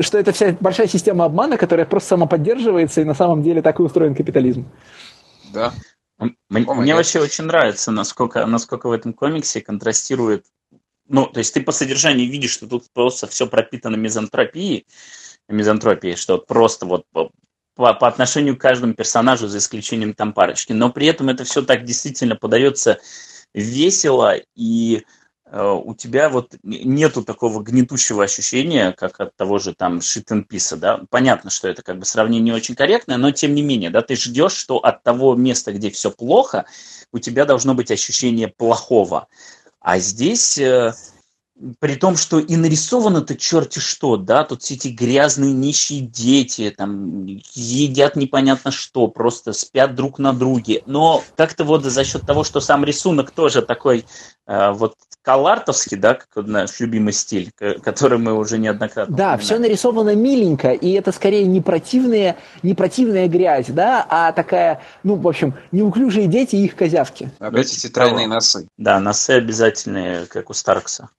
что 0.00 0.18
это 0.18 0.32
вся 0.32 0.56
большая 0.60 0.88
система 0.88 1.24
обмана, 1.24 1.56
которая 1.56 1.86
просто 1.86 2.10
самоподдерживается, 2.10 3.00
и 3.00 3.04
на 3.04 3.14
самом 3.14 3.42
деле 3.42 3.62
так 3.62 3.78
и 3.78 3.82
устроен 3.82 4.14
капитализм. 4.14 4.66
Да. 5.52 5.72
Мне, 6.18 6.66
мне 6.66 6.94
вообще 6.94 7.20
очень 7.20 7.44
нравится, 7.44 7.90
насколько, 7.90 8.44
насколько 8.44 8.88
в 8.88 8.92
этом 8.92 9.14
комиксе 9.14 9.60
контрастирует 9.60 10.44
ну, 11.12 11.26
то 11.26 11.38
есть 11.38 11.52
ты 11.52 11.60
по 11.60 11.72
содержанию 11.72 12.30
видишь, 12.30 12.52
что 12.52 12.68
тут 12.68 12.84
просто 12.92 13.26
все 13.26 13.48
пропитано 13.48 13.96
мизантропией, 13.96 14.86
мизантропией, 15.48 16.14
что 16.14 16.38
просто 16.38 16.86
вот 16.86 17.04
по, 17.12 17.94
по 17.94 18.06
отношению 18.06 18.56
к 18.56 18.60
каждому 18.60 18.94
персонажу, 18.94 19.48
за 19.48 19.58
исключением 19.58 20.14
там 20.14 20.32
парочки. 20.32 20.72
Но 20.72 20.90
при 20.90 21.06
этом 21.06 21.28
это 21.28 21.44
все 21.44 21.62
так 21.62 21.84
действительно 21.84 22.36
подается 22.36 22.98
весело, 23.54 24.36
и 24.54 25.04
э, 25.46 25.80
у 25.84 25.94
тебя 25.94 26.28
вот 26.28 26.54
нету 26.62 27.22
такого 27.22 27.62
гнетущего 27.62 28.24
ощущения, 28.24 28.92
как 28.92 29.20
от 29.20 29.36
того 29.36 29.58
же 29.58 29.74
там 29.74 29.98
piece, 29.98 30.76
да. 30.76 31.00
Понятно, 31.10 31.50
что 31.50 31.68
это 31.68 31.82
как 31.82 31.98
бы 31.98 32.04
сравнение 32.04 32.54
очень 32.54 32.74
корректное, 32.74 33.16
но 33.16 33.30
тем 33.30 33.54
не 33.54 33.62
менее, 33.62 33.90
да, 33.90 34.02
ты 34.02 34.16
ждешь, 34.16 34.52
что 34.52 34.78
от 34.78 35.02
того 35.02 35.34
места, 35.34 35.72
где 35.72 35.90
все 35.90 36.10
плохо, 36.10 36.66
у 37.12 37.18
тебя 37.18 37.44
должно 37.44 37.74
быть 37.74 37.90
ощущение 37.90 38.48
плохого. 38.48 39.28
А 39.80 39.98
здесь 39.98 40.58
э, 40.58 40.94
при 41.78 41.94
том, 41.94 42.16
что 42.16 42.38
и 42.38 42.56
нарисовано-то 42.56 43.36
черти 43.36 43.78
что, 43.78 44.16
да, 44.16 44.44
тут 44.44 44.62
все 44.62 44.74
эти 44.74 44.88
грязные 44.88 45.52
нищие 45.52 46.00
дети, 46.00 46.74
там, 46.76 47.26
едят 47.26 48.16
непонятно 48.16 48.70
что, 48.70 49.08
просто 49.08 49.52
спят 49.52 49.94
друг 49.94 50.18
на 50.18 50.32
друге. 50.32 50.82
Но 50.86 51.22
как-то 51.36 51.64
вот 51.64 51.84
за 51.84 52.04
счет 52.04 52.22
того, 52.22 52.44
что 52.44 52.60
сам 52.60 52.84
рисунок 52.84 53.30
тоже 53.30 53.62
такой 53.62 54.06
э, 54.46 54.72
вот 54.72 54.94
колартовский, 55.22 55.96
да, 55.96 56.14
как 56.14 56.46
наш 56.46 56.80
любимый 56.80 57.12
стиль, 57.12 57.50
который 57.82 58.18
мы 58.18 58.32
уже 58.32 58.58
неоднократно 58.58 59.14
Да, 59.14 59.36
все 59.36 59.58
нарисовано 59.58 60.14
миленько, 60.14 60.70
и 60.70 60.92
это 60.92 61.12
скорее 61.12 61.44
не 61.44 61.60
противная, 61.60 62.36
не 62.62 62.74
противная 62.74 63.28
грязь, 63.28 63.66
да, 63.68 64.06
а 64.08 64.32
такая, 64.32 64.80
ну, 65.02 65.16
в 65.16 65.28
общем, 65.28 65.54
неуклюжие 65.72 66.26
дети 66.26 66.56
и 66.56 66.64
их 66.64 66.74
козявки. 66.74 67.30
Опять 67.38 67.72
эти 67.72 67.88
тройные 67.88 68.26
носы. 68.26 68.66
Да, 68.78 68.98
носы 68.98 69.32
обязательные, 69.32 70.26
как 70.26 70.48
у 70.48 70.54
Старкса. 70.54 71.10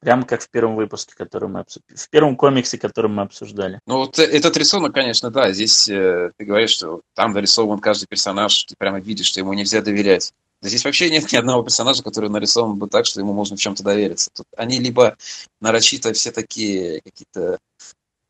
Прямо 0.00 0.24
как 0.24 0.42
в 0.42 0.50
первом 0.50 0.76
выпуске, 0.76 1.14
который 1.16 1.48
мы 1.48 1.60
обсуждали. 1.60 1.98
В 1.98 2.08
первом 2.10 2.36
комиксе, 2.36 2.78
который 2.78 3.10
мы 3.10 3.22
обсуждали. 3.22 3.80
Ну, 3.86 3.98
вот 3.98 4.18
этот 4.18 4.56
рисунок, 4.56 4.94
конечно, 4.94 5.30
да. 5.30 5.50
Здесь 5.52 5.88
э, 5.88 6.30
ты 6.36 6.44
говоришь, 6.44 6.70
что 6.70 7.00
там 7.14 7.32
нарисован 7.32 7.80
каждый 7.80 8.06
персонаж, 8.06 8.64
ты 8.64 8.74
прямо 8.78 9.00
видишь, 9.00 9.26
что 9.26 9.40
ему 9.40 9.52
нельзя 9.54 9.82
доверять. 9.82 10.32
Да 10.60 10.68
здесь 10.68 10.84
вообще 10.84 11.10
нет 11.10 11.30
ни 11.32 11.36
одного 11.36 11.62
персонажа, 11.62 12.02
который 12.02 12.30
нарисован 12.30 12.76
бы 12.76 12.88
так, 12.88 13.06
что 13.06 13.20
ему 13.20 13.32
можно 13.32 13.56
в 13.56 13.60
чем-то 13.60 13.82
довериться. 13.82 14.30
Тут 14.34 14.46
они 14.56 14.78
либо 14.80 15.16
нарочито 15.60 16.12
все 16.12 16.32
такие 16.32 17.00
какие-то 17.00 17.58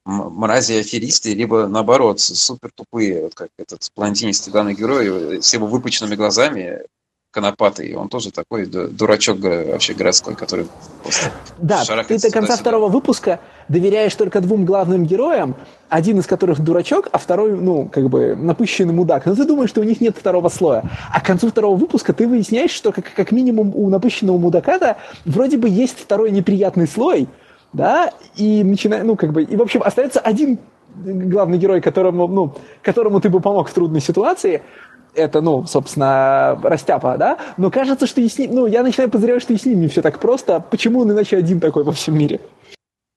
мрази-аферисты, 0.04 1.34
либо 1.34 1.68
наоборот, 1.68 2.20
супер 2.20 2.70
тупые, 2.74 3.22
вот 3.22 3.34
как 3.34 3.50
этот 3.58 3.90
блондинистый 3.94 4.50
главный 4.50 4.74
герой 4.74 5.42
с 5.42 5.52
его 5.52 5.66
выпученными 5.66 6.16
глазами, 6.16 6.82
конопатый, 7.38 7.94
он 7.94 8.08
тоже 8.08 8.32
такой 8.32 8.66
дурачок 8.66 9.38
вообще 9.38 9.94
городской, 9.94 10.34
который 10.34 10.66
Да, 11.58 11.84
ты 11.84 12.18
до 12.18 12.30
конца 12.32 12.56
второго 12.56 12.88
выпуска 12.88 13.38
доверяешь 13.68 14.14
только 14.16 14.40
двум 14.40 14.64
главным 14.64 15.04
героям, 15.04 15.54
один 15.88 16.18
из 16.18 16.26
которых 16.26 16.60
дурачок, 16.60 17.08
а 17.12 17.18
второй, 17.18 17.52
ну, 17.52 17.88
как 17.88 18.08
бы, 18.08 18.34
напыщенный 18.34 18.92
мудак. 18.92 19.26
Но 19.26 19.36
ты 19.36 19.44
думаешь, 19.44 19.70
что 19.70 19.82
у 19.82 19.84
них 19.84 20.00
нет 20.00 20.16
второго 20.18 20.48
слоя. 20.48 20.90
А 21.14 21.20
к 21.20 21.24
концу 21.24 21.48
второго 21.48 21.76
выпуска 21.76 22.12
ты 22.12 22.26
выясняешь, 22.26 22.72
что 22.72 22.90
как, 22.90 23.12
как 23.14 23.30
минимум 23.30 23.72
у 23.72 23.88
напыщенного 23.88 24.38
мудака-то 24.38 24.96
вроде 25.24 25.58
бы 25.58 25.68
есть 25.68 25.98
второй 26.00 26.32
неприятный 26.32 26.88
слой, 26.88 27.28
да, 27.72 28.10
и 28.34 28.64
начинает, 28.64 29.04
ну, 29.04 29.14
как 29.14 29.32
бы, 29.32 29.44
и, 29.44 29.54
в 29.54 29.62
общем, 29.62 29.82
остается 29.84 30.18
один 30.18 30.58
главный 30.96 31.58
герой, 31.58 31.80
которому, 31.80 32.26
ну, 32.26 32.54
которому 32.82 33.20
ты 33.20 33.28
бы 33.28 33.40
помог 33.40 33.68
в 33.68 33.72
трудной 33.72 34.00
ситуации, 34.00 34.62
это, 35.18 35.40
ну, 35.40 35.66
собственно, 35.66 36.58
растяпа, 36.62 37.16
да, 37.18 37.38
но 37.56 37.70
кажется, 37.70 38.06
что 38.06 38.20
и 38.20 38.28
с 38.28 38.38
ним, 38.38 38.54
ну, 38.54 38.66
я 38.66 38.82
начинаю 38.82 39.10
подозревать, 39.10 39.42
что 39.42 39.52
и 39.52 39.58
с 39.58 39.64
ним 39.64 39.80
не 39.80 39.88
все 39.88 40.02
так 40.02 40.20
просто. 40.20 40.60
Почему 40.60 41.00
он 41.00 41.12
иначе 41.12 41.36
один 41.36 41.60
такой 41.60 41.84
во 41.84 41.92
всем 41.92 42.16
мире? 42.16 42.40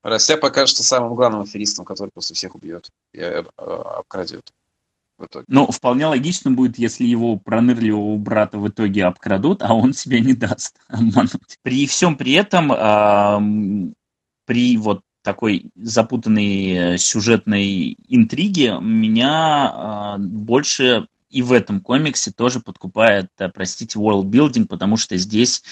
Растяпа 0.03 0.49
кажется 0.49 0.83
самым 0.83 1.15
главным 1.15 1.41
аферистом, 1.41 1.85
который 1.85 2.09
просто 2.09 2.33
всех 2.33 2.55
убьет 2.55 2.89
и 3.13 3.19
э, 3.19 3.43
обкрадет. 3.57 4.51
Ну, 5.47 5.67
вполне 5.67 6.07
логично 6.07 6.49
будет, 6.49 6.79
если 6.79 7.05
его 7.05 7.37
пронырливого 7.37 8.17
брата 8.17 8.57
в 8.57 8.67
итоге 8.67 9.05
обкрадут, 9.05 9.61
а 9.61 9.75
он 9.75 9.93
себя 9.93 10.19
не 10.19 10.33
даст 10.33 10.77
обмануть. 10.87 11.57
При 11.61 11.85
всем 11.85 12.17
при 12.17 12.33
этом, 12.33 12.71
э, 12.71 13.93
при 14.45 14.77
вот 14.77 15.01
такой 15.23 15.69
запутанной 15.75 16.93
э, 16.93 16.97
сюжетной 16.97 17.95
интриге 18.07 18.79
меня 18.79 20.17
э, 20.17 20.21
больше 20.21 21.07
и 21.31 21.41
в 21.41 21.51
этом 21.51 21.81
комиксе 21.81 22.31
тоже 22.31 22.59
подкупает, 22.59 23.29
э, 23.39 23.49
простите, 23.49 23.99
world 23.99 24.25
building, 24.25 24.65
потому 24.65 24.97
что 24.97 25.17
здесь 25.17 25.63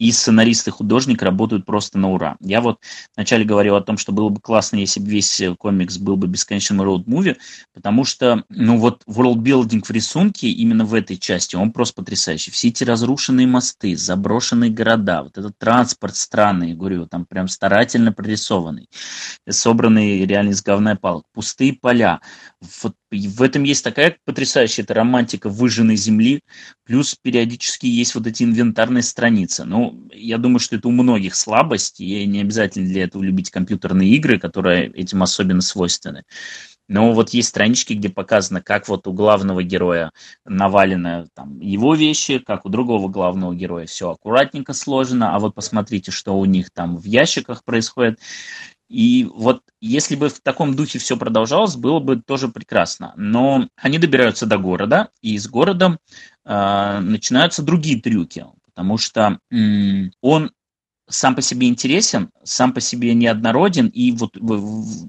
и 0.00 0.12
сценарист, 0.12 0.66
и 0.66 0.70
художник 0.70 1.22
работают 1.22 1.66
просто 1.66 1.98
на 1.98 2.10
ура. 2.10 2.36
Я 2.40 2.62
вот 2.62 2.78
вначале 3.14 3.44
говорил 3.44 3.76
о 3.76 3.82
том, 3.82 3.98
что 3.98 4.12
было 4.12 4.30
бы 4.30 4.40
классно, 4.40 4.76
если 4.76 4.98
бы 4.98 5.10
весь 5.10 5.40
э, 5.42 5.54
комикс 5.54 5.98
был 5.98 6.16
бы 6.16 6.26
бесконечным 6.26 6.80
movie, 6.80 7.36
потому 7.74 8.04
что, 8.06 8.42
ну 8.48 8.78
вот, 8.78 9.02
world-building 9.06 9.84
в 9.84 9.90
рисунке 9.90 10.48
именно 10.48 10.86
в 10.86 10.94
этой 10.94 11.18
части, 11.18 11.54
он 11.54 11.70
просто 11.70 11.96
потрясающий. 11.96 12.50
Все 12.50 12.68
эти 12.68 12.82
разрушенные 12.82 13.46
мосты, 13.46 13.94
заброшенные 13.94 14.70
города, 14.70 15.22
вот 15.22 15.36
этот 15.36 15.58
транспорт 15.58 16.16
странный, 16.16 16.72
говорю, 16.72 17.06
там 17.06 17.26
прям 17.26 17.46
старательно 17.46 18.10
прорисованный, 18.10 18.88
собранный 19.50 20.24
реально 20.24 20.50
из 20.50 20.62
говна 20.62 20.96
палок, 20.96 21.24
пустые 21.34 21.74
поля. 21.74 22.20
Вот 22.82 22.94
в 23.10 23.42
этом 23.42 23.64
есть 23.64 23.82
такая 23.82 24.16
потрясающая 24.24 24.84
эта 24.84 24.94
романтика 24.94 25.48
выжженной 25.48 25.96
земли, 25.96 26.40
плюс 26.84 27.16
периодически 27.20 27.86
есть 27.86 28.14
вот 28.14 28.26
эти 28.26 28.44
инвентарные 28.44 29.02
страницы. 29.02 29.64
Ну, 29.64 30.08
я 30.12 30.38
думаю, 30.38 30.60
что 30.60 30.76
это 30.76 30.88
у 30.88 30.92
многих 30.92 31.34
слабость, 31.34 32.00
и 32.00 32.26
не 32.26 32.40
обязательно 32.40 32.88
для 32.88 33.04
этого 33.04 33.22
любить 33.22 33.50
компьютерные 33.50 34.10
игры, 34.10 34.38
которые 34.38 34.92
этим 34.92 35.22
особенно 35.22 35.60
свойственны. 35.60 36.24
Но 36.90 37.12
вот 37.12 37.30
есть 37.30 37.50
странички, 37.50 37.92
где 37.92 38.08
показано, 38.08 38.60
как 38.60 38.88
вот 38.88 39.06
у 39.06 39.12
главного 39.12 39.62
героя 39.62 40.10
навалены 40.44 41.28
там, 41.36 41.60
его 41.60 41.94
вещи, 41.94 42.40
как 42.40 42.66
у 42.66 42.68
другого 42.68 43.06
главного 43.06 43.54
героя 43.54 43.86
все 43.86 44.10
аккуратненько 44.10 44.72
сложено, 44.72 45.36
а 45.36 45.38
вот 45.38 45.54
посмотрите, 45.54 46.10
что 46.10 46.36
у 46.36 46.44
них 46.46 46.72
там 46.72 46.96
в 46.96 47.04
ящиках 47.04 47.62
происходит. 47.62 48.18
И 48.90 49.24
вот 49.32 49.62
если 49.80 50.16
бы 50.16 50.28
в 50.28 50.40
таком 50.40 50.74
духе 50.74 50.98
все 50.98 51.16
продолжалось, 51.16 51.76
было 51.76 52.00
бы 52.00 52.16
тоже 52.20 52.48
прекрасно. 52.48 53.14
Но 53.16 53.68
они 53.76 53.98
добираются 53.98 54.46
до 54.46 54.58
города, 54.58 55.10
и 55.22 55.34
из 55.34 55.48
города 55.48 55.98
э, 56.44 56.98
начинаются 57.00 57.62
другие 57.62 58.00
трюки, 58.00 58.44
потому 58.66 58.98
что 58.98 59.38
м- 59.52 60.12
он 60.20 60.50
сам 61.10 61.34
по 61.34 61.42
себе 61.42 61.68
интересен, 61.68 62.30
сам 62.44 62.72
по 62.72 62.80
себе 62.80 63.14
неоднороден, 63.14 63.88
и 63.88 64.12
вот, 64.12 64.36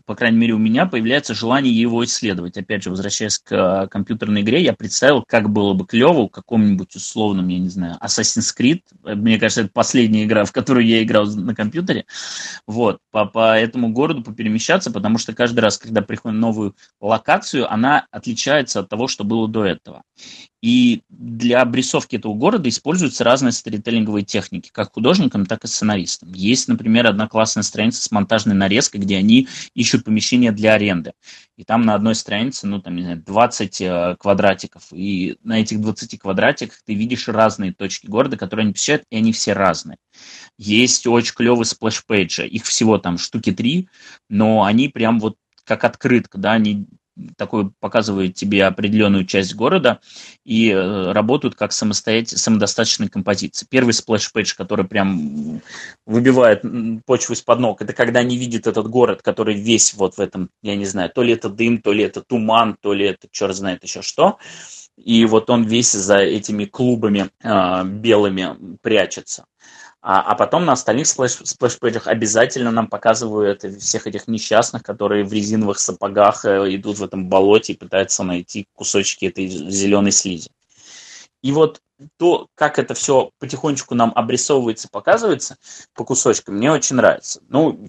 по 0.05 0.15
крайней 0.15 0.38
мере, 0.38 0.53
у 0.53 0.57
меня 0.57 0.85
появляется 0.85 1.33
желание 1.33 1.73
его 1.73 2.03
исследовать. 2.03 2.57
Опять 2.57 2.83
же, 2.83 2.89
возвращаясь 2.89 3.38
к 3.39 3.51
э, 3.51 3.88
компьютерной 3.88 4.41
игре, 4.41 4.61
я 4.61 4.73
представил, 4.73 5.23
как 5.27 5.49
было 5.49 5.73
бы 5.73 5.85
клево 5.85 6.27
в 6.27 6.30
каком-нибудь 6.30 6.95
условном, 6.95 7.47
я 7.47 7.59
не 7.59 7.69
знаю, 7.69 7.97
Assassin's 8.01 8.53
Creed. 8.57 8.81
Мне 9.03 9.39
кажется, 9.39 9.61
это 9.61 9.71
последняя 9.73 10.25
игра, 10.25 10.45
в 10.45 10.51
которую 10.51 10.85
я 10.85 11.03
играл 11.03 11.25
на 11.27 11.55
компьютере. 11.55 12.05
Вот, 12.67 12.99
по, 13.11 13.25
по 13.25 13.57
этому 13.57 13.89
городу 13.89 14.23
поперемещаться, 14.23 14.91
потому 14.91 15.17
что 15.17 15.33
каждый 15.33 15.59
раз, 15.59 15.77
когда 15.77 16.01
приходим 16.01 16.38
в 16.38 16.41
новую 16.41 16.75
локацию, 16.99 17.71
она 17.71 18.05
отличается 18.11 18.80
от 18.80 18.89
того, 18.89 19.07
что 19.07 19.23
было 19.23 19.47
до 19.47 19.65
этого. 19.65 20.03
И 20.61 21.01
для 21.09 21.61
обрисовки 21.61 22.17
этого 22.17 22.35
города 22.35 22.69
используются 22.69 23.23
разные 23.23 23.51
сторителлинговые 23.51 24.23
техники, 24.23 24.69
как 24.72 24.93
художникам, 24.93 25.48
так 25.48 25.64
и 25.64 25.67
сценаристам. 25.67 26.31
Есть, 26.33 26.67
например, 26.67 27.07
одна 27.07 27.27
классная 27.27 27.64
страница 27.64 28.03
с 28.03 28.11
монтажной 28.11 28.56
нарезкой, 28.56 29.01
где 29.01 29.17
они 29.17 29.48
ищут 29.73 30.06
помещение 30.06 30.51
для 30.51 30.73
аренды. 30.73 31.14
И 31.57 31.64
там 31.64 31.81
на 31.81 31.95
одной 31.95 32.14
странице, 32.14 32.67
ну, 32.67 32.80
там, 32.80 32.95
не 32.95 33.01
знаю, 33.01 33.23
20 33.25 33.81
э, 33.81 34.15
квадратиков. 34.19 34.83
И 34.91 35.38
на 35.43 35.59
этих 35.59 35.81
20 35.81 36.19
квадратиках 36.19 36.80
ты 36.85 36.93
видишь 36.93 37.27
разные 37.27 37.73
точки 37.73 38.06
города, 38.06 38.38
которые 38.38 38.65
они 38.65 38.73
посещают, 38.73 39.03
и 39.09 39.17
они 39.17 39.33
все 39.33 39.53
разные. 39.53 39.98
Есть 40.59 41.07
очень 41.07 41.33
клевые 41.33 41.65
splash 41.65 42.06
page 42.06 42.34
и. 42.34 42.47
Их 42.48 42.65
всего 42.65 42.99
там 42.99 43.17
штуки 43.17 43.51
три, 43.51 43.90
но 44.30 44.64
они 44.64 44.90
прям 44.90 45.19
вот 45.19 45.38
как 45.64 45.83
открытка, 45.83 46.38
да, 46.38 46.53
они 46.53 46.88
такой 47.38 47.72
показывают 47.80 48.35
тебе 48.35 48.66
определенную 48.66 49.25
часть 49.25 49.56
города 49.56 50.00
и 50.43 50.69
э, 50.69 51.11
работают 51.11 51.56
как 51.56 51.72
самостоятельные, 51.72 52.40
самодостаточные 52.40 53.09
композиции. 53.09 53.67
Первый 53.69 53.93
splash 53.93 54.27
page, 54.27 54.55
который 54.56 54.85
прям 54.85 55.61
выбивает 56.06 56.64
почву 57.06 57.33
из-под 57.33 57.59
ног, 57.59 57.82
это 57.82 57.93
когда 57.93 58.19
они 58.19 58.38
видят 58.38 58.67
этот 58.67 58.88
город, 58.88 59.22
который 59.22 59.56
весь 59.56 59.93
вот 59.93 60.16
в 60.16 60.19
этом, 60.19 60.50
я 60.61 60.75
не 60.75 60.85
знаю, 60.85 61.09
то 61.09 61.24
ли 61.24 61.33
это 61.33 61.50
дым, 61.50 61.80
то 61.80 61.93
ли 61.93 62.03
это 62.03 62.22
туман, 62.22 62.77
то 62.80 62.93
ли 62.93 63.06
это 63.06 63.27
черт 63.32 63.56
знает 63.56 63.83
еще 63.83 64.01
что. 64.01 64.38
И 64.98 65.25
вот 65.25 65.50
он 65.50 65.64
весь 65.64 65.91
за 65.91 66.17
этими 66.17 66.66
клубами 66.66 67.30
э, 67.43 67.83
белыми 67.85 68.77
прячется. 68.82 69.45
А, 70.03 70.21
а 70.21 70.35
потом 70.35 70.65
на 70.65 70.71
остальных 70.73 71.05
splash, 71.05 71.41
splash 71.43 71.73
page 71.73 71.93
ах 71.93 72.07
обязательно 72.07 72.71
нам 72.71 72.88
показывают 72.88 73.61
всех 73.80 74.07
этих 74.07 74.27
несчастных, 74.27 74.81
которые 74.81 75.23
в 75.23 75.31
резиновых 75.31 75.77
сапогах 75.77 76.43
э, 76.43 76.75
идут 76.75 76.97
в 76.97 77.03
этом 77.03 77.30
болоте 77.30 77.73
и 77.73 77.77
пытаются 77.77 78.23
найти 78.23 78.67
кусочки 78.73 79.25
этой 79.25 79.47
зеленой 79.47 80.11
слизи. 80.11 80.49
И 81.43 81.51
вот 81.51 81.81
то, 82.17 82.47
как 82.55 82.80
это 82.80 82.95
все 82.95 83.30
потихонечку 83.38 83.93
нам 83.93 84.11
обрисовывается, 84.15 84.89
показывается 84.91 85.57
по 85.93 86.03
кусочкам, 86.03 86.55
мне 86.55 86.71
очень 86.71 86.95
нравится. 86.95 87.41
Ну, 87.47 87.88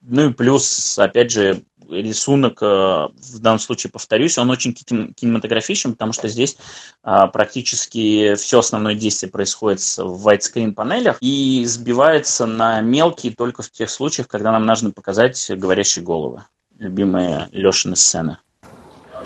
ну 0.00 0.30
и 0.30 0.32
плюс, 0.32 0.98
опять 0.98 1.30
же, 1.30 1.62
рисунок, 1.92 2.62
э, 2.62 2.66
в 2.66 3.38
данном 3.40 3.58
случае, 3.58 3.90
повторюсь, 3.90 4.38
он 4.38 4.50
очень 4.50 4.74
кинематографичен, 4.74 5.92
потому 5.92 6.12
что 6.12 6.28
здесь 6.28 6.56
а, 7.02 7.26
практически 7.26 8.34
все 8.34 8.58
основное 8.60 8.94
действие 8.94 9.30
происходит 9.30 9.80
в 9.80 10.28
widescreen 10.28 10.72
панелях 10.72 11.18
и 11.20 11.64
сбивается 11.66 12.46
на 12.46 12.80
мелкие 12.80 13.34
только 13.34 13.62
в 13.62 13.70
тех 13.70 13.90
случаях, 13.90 14.28
когда 14.28 14.52
нам 14.52 14.66
нужно 14.66 14.90
показать 14.90 15.50
говорящие 15.50 16.04
головы. 16.04 16.44
Любимая 16.78 17.48
Лешина 17.52 17.96
сцена. 17.96 18.40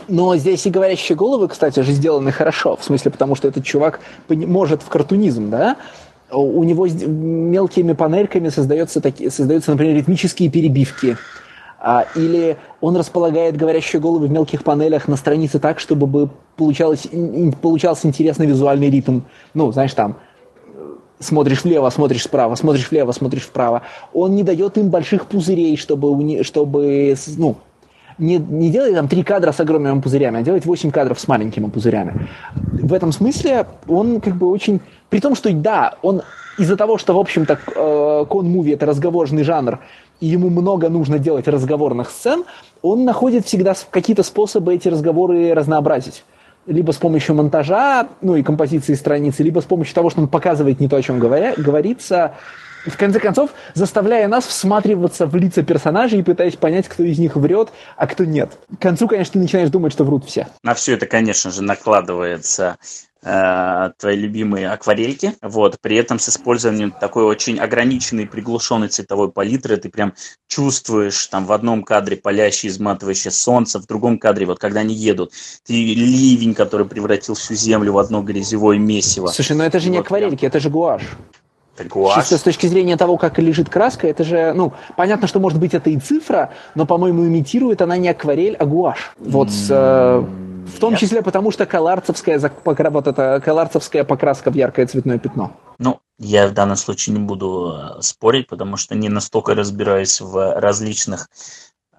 Но 0.08 0.36
здесь 0.36 0.66
и 0.66 0.70
говорящие 0.70 1.16
головы, 1.16 1.48
кстати, 1.48 1.80
же 1.80 1.92
сделаны 1.92 2.32
хорошо. 2.32 2.76
В 2.76 2.84
смысле, 2.84 3.10
потому 3.10 3.34
что 3.34 3.48
этот 3.48 3.64
чувак 3.64 4.00
может 4.28 4.82
в 4.82 4.88
картунизм, 4.88 5.50
да? 5.50 5.76
У 6.30 6.64
него 6.64 6.86
мелкими 6.86 7.92
панельками 7.92 8.48
создается, 8.48 9.00
такие, 9.00 9.30
создаются, 9.30 9.70
например, 9.70 9.96
ритмические 9.96 10.50
перебивки 10.50 11.16
или 12.14 12.56
он 12.80 12.96
располагает 12.96 13.56
говорящие 13.56 14.00
головы 14.00 14.26
в 14.26 14.30
мелких 14.30 14.64
панелях 14.64 15.08
на 15.08 15.16
странице 15.16 15.58
так, 15.58 15.78
чтобы 15.78 16.06
бы 16.06 16.30
получалось, 16.56 17.06
получался 17.60 18.08
интересный 18.08 18.46
визуальный 18.46 18.90
ритм. 18.90 19.20
Ну, 19.54 19.70
знаешь, 19.72 19.94
там 19.94 20.16
смотришь 21.18 21.64
влево, 21.64 21.88
смотришь 21.90 22.24
справа, 22.24 22.54
смотришь 22.54 22.90
влево, 22.90 23.12
смотришь 23.12 23.42
вправо. 23.42 23.82
Он 24.12 24.34
не 24.34 24.42
дает 24.42 24.78
им 24.78 24.90
больших 24.90 25.26
пузырей, 25.26 25.76
чтобы, 25.76 26.42
чтобы 26.44 27.14
ну, 27.36 27.56
не, 28.18 28.38
не 28.38 28.70
делать 28.70 28.94
там 28.94 29.08
три 29.08 29.22
кадра 29.22 29.52
с 29.52 29.60
огромными 29.60 30.00
пузырями, 30.00 30.40
а 30.40 30.42
делать 30.42 30.64
восемь 30.66 30.90
кадров 30.90 31.20
с 31.20 31.28
маленькими 31.28 31.68
пузырями. 31.68 32.28
В 32.54 32.92
этом 32.92 33.12
смысле 33.12 33.66
он 33.88 34.20
как 34.20 34.34
бы 34.36 34.46
очень... 34.48 34.80
При 35.08 35.20
том, 35.20 35.34
что 35.34 35.52
да, 35.52 35.94
он 36.02 36.22
из-за 36.58 36.76
того, 36.76 36.98
что, 36.98 37.14
в 37.14 37.18
общем-то, 37.18 37.58
э, 37.74 38.24
кон-муви 38.28 38.72
это 38.72 38.86
разговорный 38.86 39.42
жанр, 39.42 39.78
и 40.20 40.26
ему 40.26 40.50
много 40.50 40.88
нужно 40.88 41.18
делать 41.18 41.48
разговорных 41.48 42.10
сцен, 42.10 42.44
он 42.82 43.04
находит 43.04 43.46
всегда 43.46 43.74
какие-то 43.90 44.22
способы 44.22 44.74
эти 44.74 44.88
разговоры 44.88 45.52
разнообразить. 45.54 46.24
Либо 46.66 46.90
с 46.90 46.96
помощью 46.96 47.36
монтажа, 47.36 48.08
ну 48.22 48.34
и 48.34 48.42
композиции 48.42 48.94
страницы, 48.94 49.42
либо 49.42 49.60
с 49.60 49.64
помощью 49.64 49.94
того, 49.94 50.10
что 50.10 50.20
он 50.20 50.28
показывает 50.28 50.80
не 50.80 50.88
то, 50.88 50.96
о 50.96 51.02
чем 51.02 51.20
говоря, 51.20 51.54
говорится, 51.56 52.34
в 52.86 52.96
конце 52.96 53.20
концов, 53.20 53.50
заставляя 53.74 54.28
нас 54.28 54.46
всматриваться 54.46 55.26
в 55.26 55.34
лица 55.36 55.62
персонажей 55.62 56.20
и 56.20 56.22
пытаясь 56.22 56.56
понять, 56.56 56.88
кто 56.88 57.02
из 57.02 57.18
них 57.18 57.36
врет, 57.36 57.70
а 57.96 58.06
кто 58.06 58.24
нет. 58.24 58.58
К 58.78 58.82
концу, 58.82 59.08
конечно, 59.08 59.34
ты 59.34 59.38
начинаешь 59.40 59.70
думать, 59.70 59.92
что 59.92 60.04
врут 60.04 60.24
все. 60.24 60.48
На 60.62 60.74
все 60.74 60.94
это, 60.94 61.06
конечно 61.06 61.50
же, 61.50 61.62
накладывается 61.62 62.76
э, 63.26 63.90
твои 63.98 64.16
любимые 64.16 64.70
акварельки, 64.70 65.34
вот, 65.42 65.80
при 65.80 65.96
этом 65.96 66.18
с 66.18 66.28
использованием 66.28 66.92
такой 66.92 67.24
очень 67.24 67.58
ограниченной, 67.58 68.26
приглушенной 68.26 68.88
цветовой 68.88 69.30
палитры, 69.30 69.76
ты 69.76 69.88
прям 69.88 70.14
чувствуешь 70.46 71.26
там 71.26 71.44
в 71.44 71.52
одном 71.52 71.82
кадре 71.82 72.16
палящее, 72.16 72.70
изматывающее 72.70 73.32
солнце, 73.32 73.80
в 73.80 73.86
другом 73.86 74.18
кадре, 74.18 74.46
вот 74.46 74.58
когда 74.58 74.80
они 74.80 74.94
едут, 74.94 75.32
ты 75.66 75.72
ливень, 75.72 76.54
который 76.54 76.86
превратил 76.86 77.34
всю 77.34 77.54
землю 77.54 77.92
в 77.92 77.98
одно 77.98 78.22
грязевое 78.22 78.78
месиво. 78.78 79.26
Слушай, 79.26 79.56
но 79.56 79.64
это 79.64 79.80
же 79.80 79.90
не 79.90 79.98
Вот 79.98 80.06
акварельки, 80.06 80.40
прям. 80.40 80.48
это 80.48 80.60
же 80.60 80.70
гуашь. 80.70 81.08
Гуашь. 81.84 82.14
Чисто 82.14 82.38
с 82.38 82.42
точки 82.42 82.66
зрения 82.68 82.96
того, 82.96 83.18
как 83.18 83.38
лежит 83.38 83.68
краска, 83.68 84.08
это 84.08 84.24
же, 84.24 84.54
ну, 84.54 84.72
понятно, 84.96 85.26
что 85.26 85.40
может 85.40 85.58
быть 85.58 85.74
это 85.74 85.90
и 85.90 85.98
цифра, 85.98 86.54
но, 86.74 86.86
по-моему, 86.86 87.26
имитирует 87.26 87.82
она 87.82 87.98
не 87.98 88.08
акварель, 88.08 88.56
а 88.56 88.64
гуашь. 88.64 89.12
Вот, 89.18 89.50
с, 89.50 89.66
э, 89.68 90.24
в 90.66 90.78
том 90.78 90.96
числе 90.96 91.22
потому, 91.22 91.50
что 91.50 91.66
каларцевская, 91.66 92.40
вот 92.64 93.06
эта 93.06 93.40
каларцевская 93.44 94.04
покраска 94.04 94.50
в 94.50 94.54
яркое 94.54 94.86
цветное 94.86 95.18
пятно. 95.18 95.56
Ну, 95.78 96.00
я 96.18 96.48
в 96.48 96.52
данном 96.52 96.76
случае 96.76 97.16
не 97.16 97.24
буду 97.24 97.74
э, 97.74 98.02
спорить, 98.02 98.48
потому 98.48 98.76
что 98.76 98.94
не 98.94 99.08
настолько 99.08 99.54
разбираюсь 99.54 100.20
в 100.20 100.60
различных 100.60 101.28
э, 101.92 101.96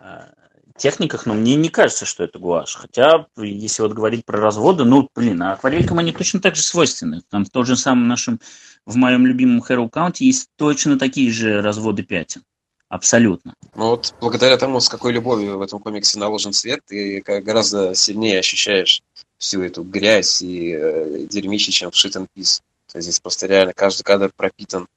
техниках, 0.77 1.25
но 1.25 1.33
мне 1.33 1.55
не 1.55 1.69
кажется, 1.69 2.05
что 2.05 2.23
это 2.23 2.39
гуашь. 2.39 2.75
Хотя, 2.75 3.25
если 3.37 3.83
вот 3.83 3.93
говорить 3.93 4.25
про 4.25 4.39
разводы, 4.39 4.83
ну, 4.83 5.09
блин, 5.15 5.41
а 5.43 5.53
акварелькам 5.53 5.99
они 5.99 6.11
точно 6.11 6.39
так 6.39 6.55
же 6.55 6.61
свойственны. 6.61 7.21
Там 7.29 7.45
в 7.45 7.49
том 7.49 7.65
же 7.65 7.75
самом 7.75 8.07
нашем, 8.07 8.39
в 8.85 8.95
моем 8.95 9.25
любимом 9.25 9.63
Hero 9.67 9.89
Count 9.89 10.15
есть 10.19 10.49
точно 10.57 10.97
такие 10.97 11.31
же 11.31 11.61
разводы 11.61 12.03
пятен. 12.03 12.43
Абсолютно. 12.89 13.53
Ну 13.75 13.89
вот 13.89 14.13
благодаря 14.21 14.57
тому, 14.57 14.79
с 14.79 14.87
какой 14.87 15.11
любовью 15.11 15.57
в 15.57 15.61
этом 15.61 15.79
комиксе 15.79 16.19
наложен 16.19 16.53
цвет, 16.53 16.79
ты 16.87 17.21
как- 17.21 17.43
гораздо 17.43 17.93
сильнее 17.95 18.39
ощущаешь 18.39 19.01
всю 19.37 19.61
эту 19.61 19.83
грязь 19.83 20.41
и 20.41 20.73
э, 20.73 21.25
дерьмище, 21.29 21.71
чем 21.71 21.91
в 21.91 21.93
Shit 21.93 22.13
and 22.13 22.27
Peace. 22.35 22.61
То 22.91 22.97
есть 22.97 23.07
здесь 23.07 23.19
просто 23.19 23.47
реально 23.47 23.73
каждый 23.73 24.03
кадр 24.03 24.31
пропитан 24.35 24.87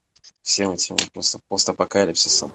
всем 0.43 0.70
этим 0.70 0.97
просто 1.12 1.41
постапокалипсисом. 1.49 2.52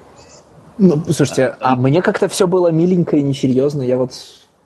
Ну, 0.77 1.03
слушайте, 1.05 1.55
а 1.59 1.75
мне 1.75 2.01
как-то 2.01 2.27
все 2.27 2.47
было 2.47 2.69
миленько 2.69 3.17
и 3.17 3.21
несерьезно. 3.21 3.81
Я 3.81 3.97
вот, 3.97 4.13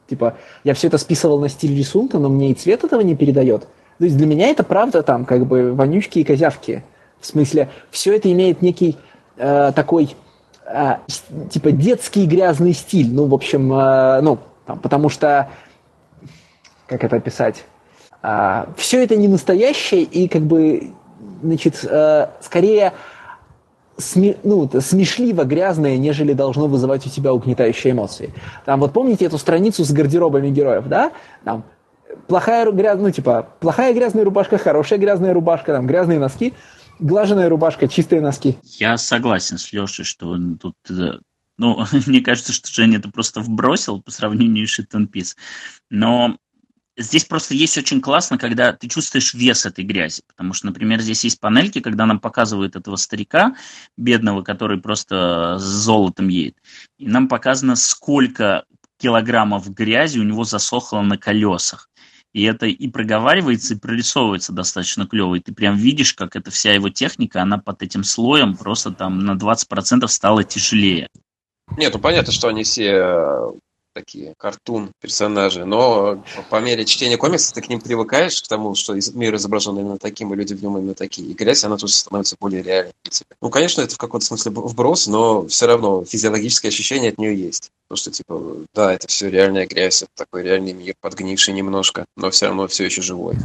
типа, 0.07 0.37
я 0.63 0.73
все 0.73 0.87
это 0.87 0.97
списывал 0.97 1.39
на 1.39 1.49
стиль 1.49 1.77
рисунка, 1.77 2.17
но 2.19 2.29
мне 2.29 2.51
и 2.51 2.55
цвет 2.55 2.83
этого 2.83 3.01
не 3.01 3.15
передает. 3.15 3.67
То 3.97 4.05
есть 4.05 4.17
для 4.17 4.25
меня 4.25 4.49
это 4.49 4.63
правда 4.63 5.03
там 5.03 5.25
как 5.25 5.45
бы 5.45 5.73
вонючки 5.73 6.19
и 6.19 6.23
козявки. 6.23 6.83
В 7.19 7.25
смысле, 7.25 7.69
все 7.91 8.15
это 8.15 8.31
имеет 8.31 8.61
некий 8.61 8.97
э, 9.37 9.71
такой, 9.75 10.15
с- 11.07 11.23
типа, 11.49 11.71
детский 11.71 12.25
грязный 12.25 12.73
стиль. 12.73 13.11
Ну, 13.13 13.25
в 13.25 13.33
общем, 13.33 13.73
э, 13.73 14.21
ну, 14.21 14.39
там, 14.65 14.79
потому 14.79 15.09
что, 15.09 15.49
как 16.87 17.03
это 17.03 17.15
описать? 17.17 17.65
все 18.75 19.01
это 19.01 19.15
не 19.15 19.29
настоящее 19.29 20.01
и 20.01 20.27
как 20.27 20.41
бы, 20.41 20.91
значит, 21.41 21.85
э, 21.89 22.27
скорее 22.41 22.91
сме- 23.97 24.37
ну, 24.43 24.69
смешливо 24.81 25.43
грязное, 25.43 25.97
нежели 25.97 26.33
должно 26.33 26.67
вызывать 26.67 27.05
у 27.05 27.09
тебя 27.09 27.33
угнетающие 27.33 27.93
эмоции. 27.93 28.33
Там 28.65 28.79
вот 28.79 28.93
помните 28.93 29.25
эту 29.25 29.37
страницу 29.37 29.83
с 29.83 29.91
гардеробами 29.91 30.49
героев, 30.49 30.87
да? 30.87 31.11
Там 31.45 31.63
плохая 32.27 32.69
грязь, 32.71 32.99
ну 32.99 33.11
типа 33.11 33.47
плохая 33.59 33.93
грязная 33.93 34.23
рубашка, 34.23 34.57
хорошая 34.57 34.99
грязная 34.99 35.33
рубашка, 35.33 35.73
там 35.73 35.87
грязные 35.87 36.19
носки, 36.19 36.53
глаженная 36.99 37.49
рубашка, 37.49 37.87
чистые 37.87 38.21
носки. 38.21 38.57
Я 38.63 38.97
согласен 38.97 39.57
с 39.57 39.71
Лешей, 39.71 40.05
что 40.05 40.29
он 40.29 40.57
тут... 40.57 40.75
э, 40.89 41.19
Ну, 41.57 41.85
мне 42.05 42.21
кажется, 42.21 42.53
что 42.53 42.71
Женя 42.71 42.97
это 42.97 43.09
просто 43.09 43.41
вбросил 43.41 44.01
по 44.01 44.11
сравнению 44.11 44.67
с 44.67 44.79
Shit 44.79 44.91
and. 44.93 45.35
Но 45.89 46.37
здесь 46.97 47.25
просто 47.25 47.53
есть 47.53 47.77
очень 47.77 48.01
классно, 48.01 48.37
когда 48.37 48.73
ты 48.73 48.87
чувствуешь 48.87 49.33
вес 49.33 49.65
этой 49.65 49.83
грязи. 49.83 50.21
Потому 50.27 50.53
что, 50.53 50.67
например, 50.67 51.01
здесь 51.01 51.23
есть 51.23 51.39
панельки, 51.39 51.79
когда 51.79 52.05
нам 52.05 52.19
показывают 52.19 52.75
этого 52.75 52.97
старика, 52.97 53.55
бедного, 53.97 54.41
который 54.43 54.79
просто 54.79 55.57
с 55.59 55.63
золотом 55.63 56.27
едет. 56.27 56.57
И 56.97 57.07
нам 57.07 57.27
показано, 57.27 57.75
сколько 57.75 58.65
килограммов 58.99 59.73
грязи 59.73 60.19
у 60.19 60.23
него 60.23 60.43
засохло 60.43 61.01
на 61.01 61.17
колесах. 61.17 61.89
И 62.33 62.43
это 62.43 62.67
и 62.67 62.87
проговаривается, 62.87 63.73
и 63.73 63.77
прорисовывается 63.77 64.53
достаточно 64.53 65.07
клево. 65.07 65.35
И 65.35 65.39
ты 65.39 65.53
прям 65.53 65.75
видишь, 65.75 66.13
как 66.13 66.35
эта 66.35 66.51
вся 66.51 66.73
его 66.73 66.89
техника, 66.89 67.41
она 67.41 67.57
под 67.57 67.81
этим 67.81 68.03
слоем 68.03 68.55
просто 68.55 68.91
там 68.91 69.19
на 69.25 69.31
20% 69.31 70.07
стала 70.07 70.43
тяжелее. 70.43 71.07
Нет, 71.77 71.93
ну 71.93 71.99
понятно, 71.99 72.31
что 72.31 72.47
они 72.47 72.63
все 72.63 72.91
э, 72.91 73.51
такие 73.99 74.33
картун 74.37 74.91
персонажи, 75.01 75.65
но 75.65 76.23
по 76.49 76.59
мере 76.61 76.85
чтения 76.85 77.17
комикса 77.17 77.53
ты 77.53 77.61
к 77.61 77.69
ним 77.69 77.81
привыкаешь, 77.81 78.41
к 78.41 78.47
тому, 78.47 78.73
что 78.75 78.95
мир 79.13 79.35
изображен 79.35 79.77
именно 79.77 79.97
таким, 79.97 80.33
и 80.33 80.37
люди 80.37 80.53
в 80.53 80.63
нем 80.63 80.77
именно 80.77 80.93
такие. 80.93 81.27
И 81.27 81.33
грязь, 81.33 81.65
она 81.65 81.75
тут 81.75 81.91
становится 81.91 82.37
более 82.39 82.63
реальной. 82.63 82.93
Ну, 83.41 83.49
конечно, 83.49 83.81
это 83.81 83.95
в 83.95 83.97
каком-то 83.97 84.25
смысле 84.25 84.51
вброс, 84.55 85.07
но 85.07 85.45
все 85.47 85.67
равно 85.67 86.05
физиологическое 86.05 86.69
ощущение 86.69 87.11
от 87.11 87.17
нее 87.17 87.35
есть. 87.35 87.71
То, 87.89 87.95
что, 87.95 88.11
типа, 88.11 88.41
да, 88.73 88.93
это 88.93 89.07
все 89.07 89.29
реальная 89.29 89.67
грязь, 89.67 90.03
это 90.03 90.11
такой 90.15 90.43
реальный 90.43 90.73
мир, 90.73 90.93
подгнивший 91.01 91.53
немножко, 91.53 92.05
но 92.15 92.29
все 92.29 92.45
равно 92.45 92.67
все 92.67 92.85
еще 92.85 93.01
живой. 93.01 93.35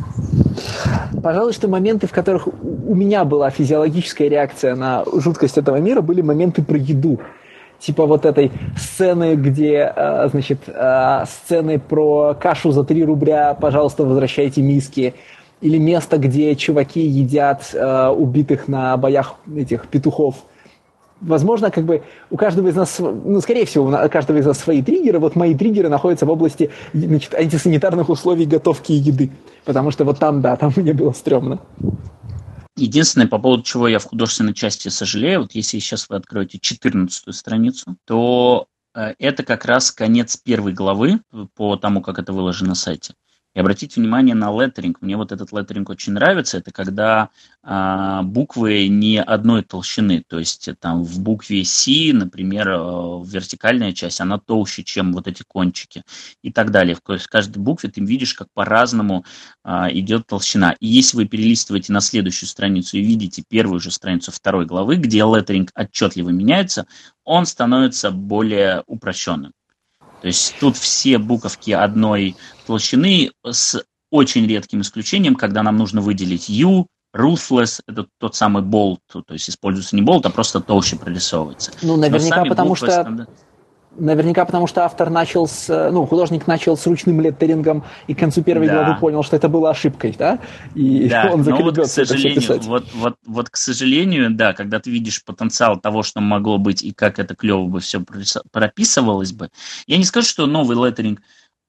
Пожалуй, 1.22 1.52
что 1.52 1.66
моменты, 1.66 2.06
в 2.06 2.12
которых 2.12 2.46
у 2.46 2.94
меня 2.94 3.24
была 3.24 3.50
физиологическая 3.50 4.28
реакция 4.28 4.76
на 4.76 5.04
жуткость 5.06 5.58
этого 5.58 5.76
мира, 5.76 6.00
были 6.00 6.20
моменты 6.20 6.62
про 6.62 6.76
еду. 6.76 7.20
Типа 7.84 8.06
вот 8.06 8.24
этой 8.24 8.50
сцены, 8.78 9.34
где, 9.34 9.92
э, 9.94 10.28
значит, 10.30 10.60
э, 10.68 11.24
сцены 11.26 11.78
про 11.78 12.32
кашу 12.32 12.70
за 12.70 12.82
3 12.82 13.04
рубля, 13.04 13.52
пожалуйста, 13.52 14.04
возвращайте 14.04 14.62
миски. 14.62 15.12
Или 15.60 15.76
место, 15.76 16.16
где 16.16 16.56
чуваки 16.56 17.00
едят 17.00 17.74
э, 17.74 18.08
убитых 18.08 18.68
на 18.68 18.96
боях 18.96 19.34
этих 19.54 19.86
петухов. 19.88 20.36
Возможно, 21.20 21.70
как 21.70 21.84
бы 21.84 22.02
у 22.30 22.38
каждого 22.38 22.68
из 22.68 22.74
нас, 22.74 22.98
ну, 22.98 23.38
скорее 23.42 23.66
всего, 23.66 23.86
у 23.86 24.08
каждого 24.08 24.38
из 24.38 24.46
нас 24.46 24.58
свои 24.58 24.80
триггеры. 24.80 25.18
Вот 25.18 25.36
мои 25.36 25.54
триггеры 25.54 25.90
находятся 25.90 26.24
в 26.24 26.30
области 26.30 26.70
значит, 26.94 27.34
антисанитарных 27.34 28.08
условий 28.08 28.46
готовки 28.46 28.92
еды. 28.92 29.30
Потому 29.66 29.90
что 29.90 30.04
вот 30.04 30.18
там, 30.18 30.40
да, 30.40 30.56
там 30.56 30.72
мне 30.76 30.94
было 30.94 31.12
стрёмно. 31.12 31.60
Единственное, 32.76 33.28
по 33.28 33.38
поводу 33.38 33.62
чего 33.62 33.86
я 33.86 33.98
в 33.98 34.04
художественной 34.04 34.54
части 34.54 34.88
сожалею, 34.88 35.42
вот 35.42 35.52
если 35.52 35.78
сейчас 35.78 36.08
вы 36.08 36.16
откроете 36.16 36.58
14 36.58 37.34
страницу, 37.34 37.96
то 38.04 38.66
э, 38.94 39.14
это 39.18 39.44
как 39.44 39.64
раз 39.64 39.92
конец 39.92 40.36
первой 40.36 40.72
главы 40.72 41.20
по 41.54 41.76
тому, 41.76 42.02
как 42.02 42.18
это 42.18 42.32
выложено 42.32 42.70
на 42.70 42.74
сайте. 42.74 43.14
И 43.54 43.60
обратите 43.60 44.00
внимание 44.00 44.34
на 44.34 44.50
леттеринг. 44.50 45.00
Мне 45.00 45.16
вот 45.16 45.30
этот 45.30 45.52
леттеринг 45.52 45.88
очень 45.88 46.12
нравится. 46.12 46.58
Это 46.58 46.72
когда 46.72 47.30
а, 47.62 48.22
буквы 48.22 48.88
не 48.88 49.22
одной 49.22 49.62
толщины. 49.62 50.24
То 50.26 50.40
есть 50.40 50.68
там 50.80 51.04
в 51.04 51.20
букве 51.20 51.64
C, 51.64 52.10
например, 52.12 52.68
э, 52.68 52.74
вертикальная 53.24 53.92
часть, 53.92 54.20
она 54.20 54.38
толще, 54.38 54.82
чем 54.82 55.12
вот 55.12 55.28
эти 55.28 55.44
кончики 55.46 56.02
и 56.42 56.50
так 56.50 56.72
далее. 56.72 56.96
Ка- 57.00 57.18
в 57.18 57.28
каждой 57.28 57.58
букве 57.58 57.90
ты 57.90 58.00
видишь, 58.04 58.34
как 58.34 58.48
по-разному 58.52 59.24
а, 59.62 59.88
идет 59.92 60.26
толщина. 60.26 60.74
И 60.80 60.88
если 60.88 61.16
вы 61.16 61.26
перелистываете 61.26 61.92
на 61.92 62.00
следующую 62.00 62.48
страницу 62.48 62.96
и 62.96 63.02
видите 63.02 63.44
первую 63.48 63.78
же 63.78 63.92
страницу 63.92 64.32
второй 64.32 64.66
главы, 64.66 64.96
где 64.96 65.18
леттеринг 65.18 65.70
отчетливо 65.76 66.30
меняется, 66.30 66.86
он 67.22 67.46
становится 67.46 68.10
более 68.10 68.82
упрощенным. 68.88 69.52
То 70.24 70.28
есть 70.28 70.54
тут 70.58 70.78
все 70.78 71.18
буковки 71.18 71.72
одной 71.72 72.34
толщины 72.66 73.30
с 73.46 73.84
очень 74.10 74.46
редким 74.46 74.80
исключением, 74.80 75.34
когда 75.34 75.62
нам 75.62 75.76
нужно 75.76 76.00
выделить 76.00 76.48
U, 76.48 76.86
Ruthless, 77.14 77.80
это 77.86 78.06
тот 78.18 78.34
самый 78.34 78.62
болт, 78.62 79.00
то 79.12 79.22
есть 79.28 79.50
используется 79.50 79.94
не 79.96 80.00
болт, 80.00 80.24
а 80.24 80.30
просто 80.30 80.60
толще 80.60 80.96
прорисовывается. 80.96 81.72
Ну, 81.82 81.98
наверняка, 81.98 82.42
потому 82.46 82.70
буквы 82.70 82.86
что 82.86 83.02
стандарт- 83.02 83.28
Наверняка 83.96 84.44
потому, 84.44 84.66
что 84.66 84.84
автор 84.84 85.10
начал 85.10 85.46
с, 85.46 85.90
ну, 85.90 86.06
художник 86.06 86.46
начал 86.46 86.76
с 86.76 86.86
ручным 86.86 87.20
леттерингом 87.20 87.84
и 88.06 88.14
к 88.14 88.18
концу 88.18 88.42
первой 88.42 88.66
да. 88.66 88.84
главы 88.84 89.00
понял, 89.00 89.22
что 89.22 89.36
это 89.36 89.48
было 89.48 89.70
ошибкой, 89.70 90.14
да? 90.18 90.40
И 90.74 91.08
да, 91.10 91.30
он 91.32 91.42
но 91.42 91.56
вот, 91.56 91.78
к 91.78 91.86
сожалению, 91.86 92.60
вот, 92.62 92.84
вот, 92.94 93.16
вот, 93.24 93.50
к 93.50 93.56
сожалению, 93.56 94.30
да, 94.30 94.52
когда 94.52 94.80
ты 94.80 94.90
видишь 94.90 95.24
потенциал 95.24 95.78
того, 95.78 96.02
что 96.02 96.20
могло 96.20 96.58
быть 96.58 96.82
и 96.82 96.92
как 96.92 97.18
это 97.18 97.34
клево 97.34 97.66
бы 97.66 97.80
все 97.80 98.04
прописывалось 98.52 99.32
бы, 99.32 99.50
я 99.86 99.96
не 99.96 100.04
скажу, 100.04 100.26
что 100.26 100.46
новый 100.46 100.76
леттеринг 100.76 101.20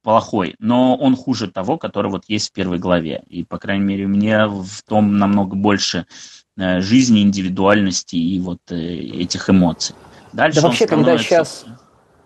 плохой, 0.05 0.55
но 0.59 0.95
он 0.95 1.15
хуже 1.15 1.49
того, 1.49 1.77
который 1.77 2.11
вот 2.11 2.25
есть 2.27 2.49
в 2.49 2.53
первой 2.53 2.77
главе. 2.77 3.23
И, 3.27 3.43
по 3.43 3.57
крайней 3.57 3.83
мере, 3.83 4.07
мне 4.07 4.45
в 4.45 4.83
том 4.87 5.17
намного 5.17 5.55
больше 5.55 6.05
э, 6.57 6.79
жизни, 6.79 7.23
индивидуальности 7.23 8.15
и 8.15 8.39
вот 8.39 8.59
э, 8.69 8.75
этих 8.75 9.49
эмоций. 9.49 9.95
Дальше 10.31 10.61
да 10.61 10.67
вообще, 10.67 10.85
становится... 10.85 11.11
когда 11.11 11.23
сейчас 11.23 11.65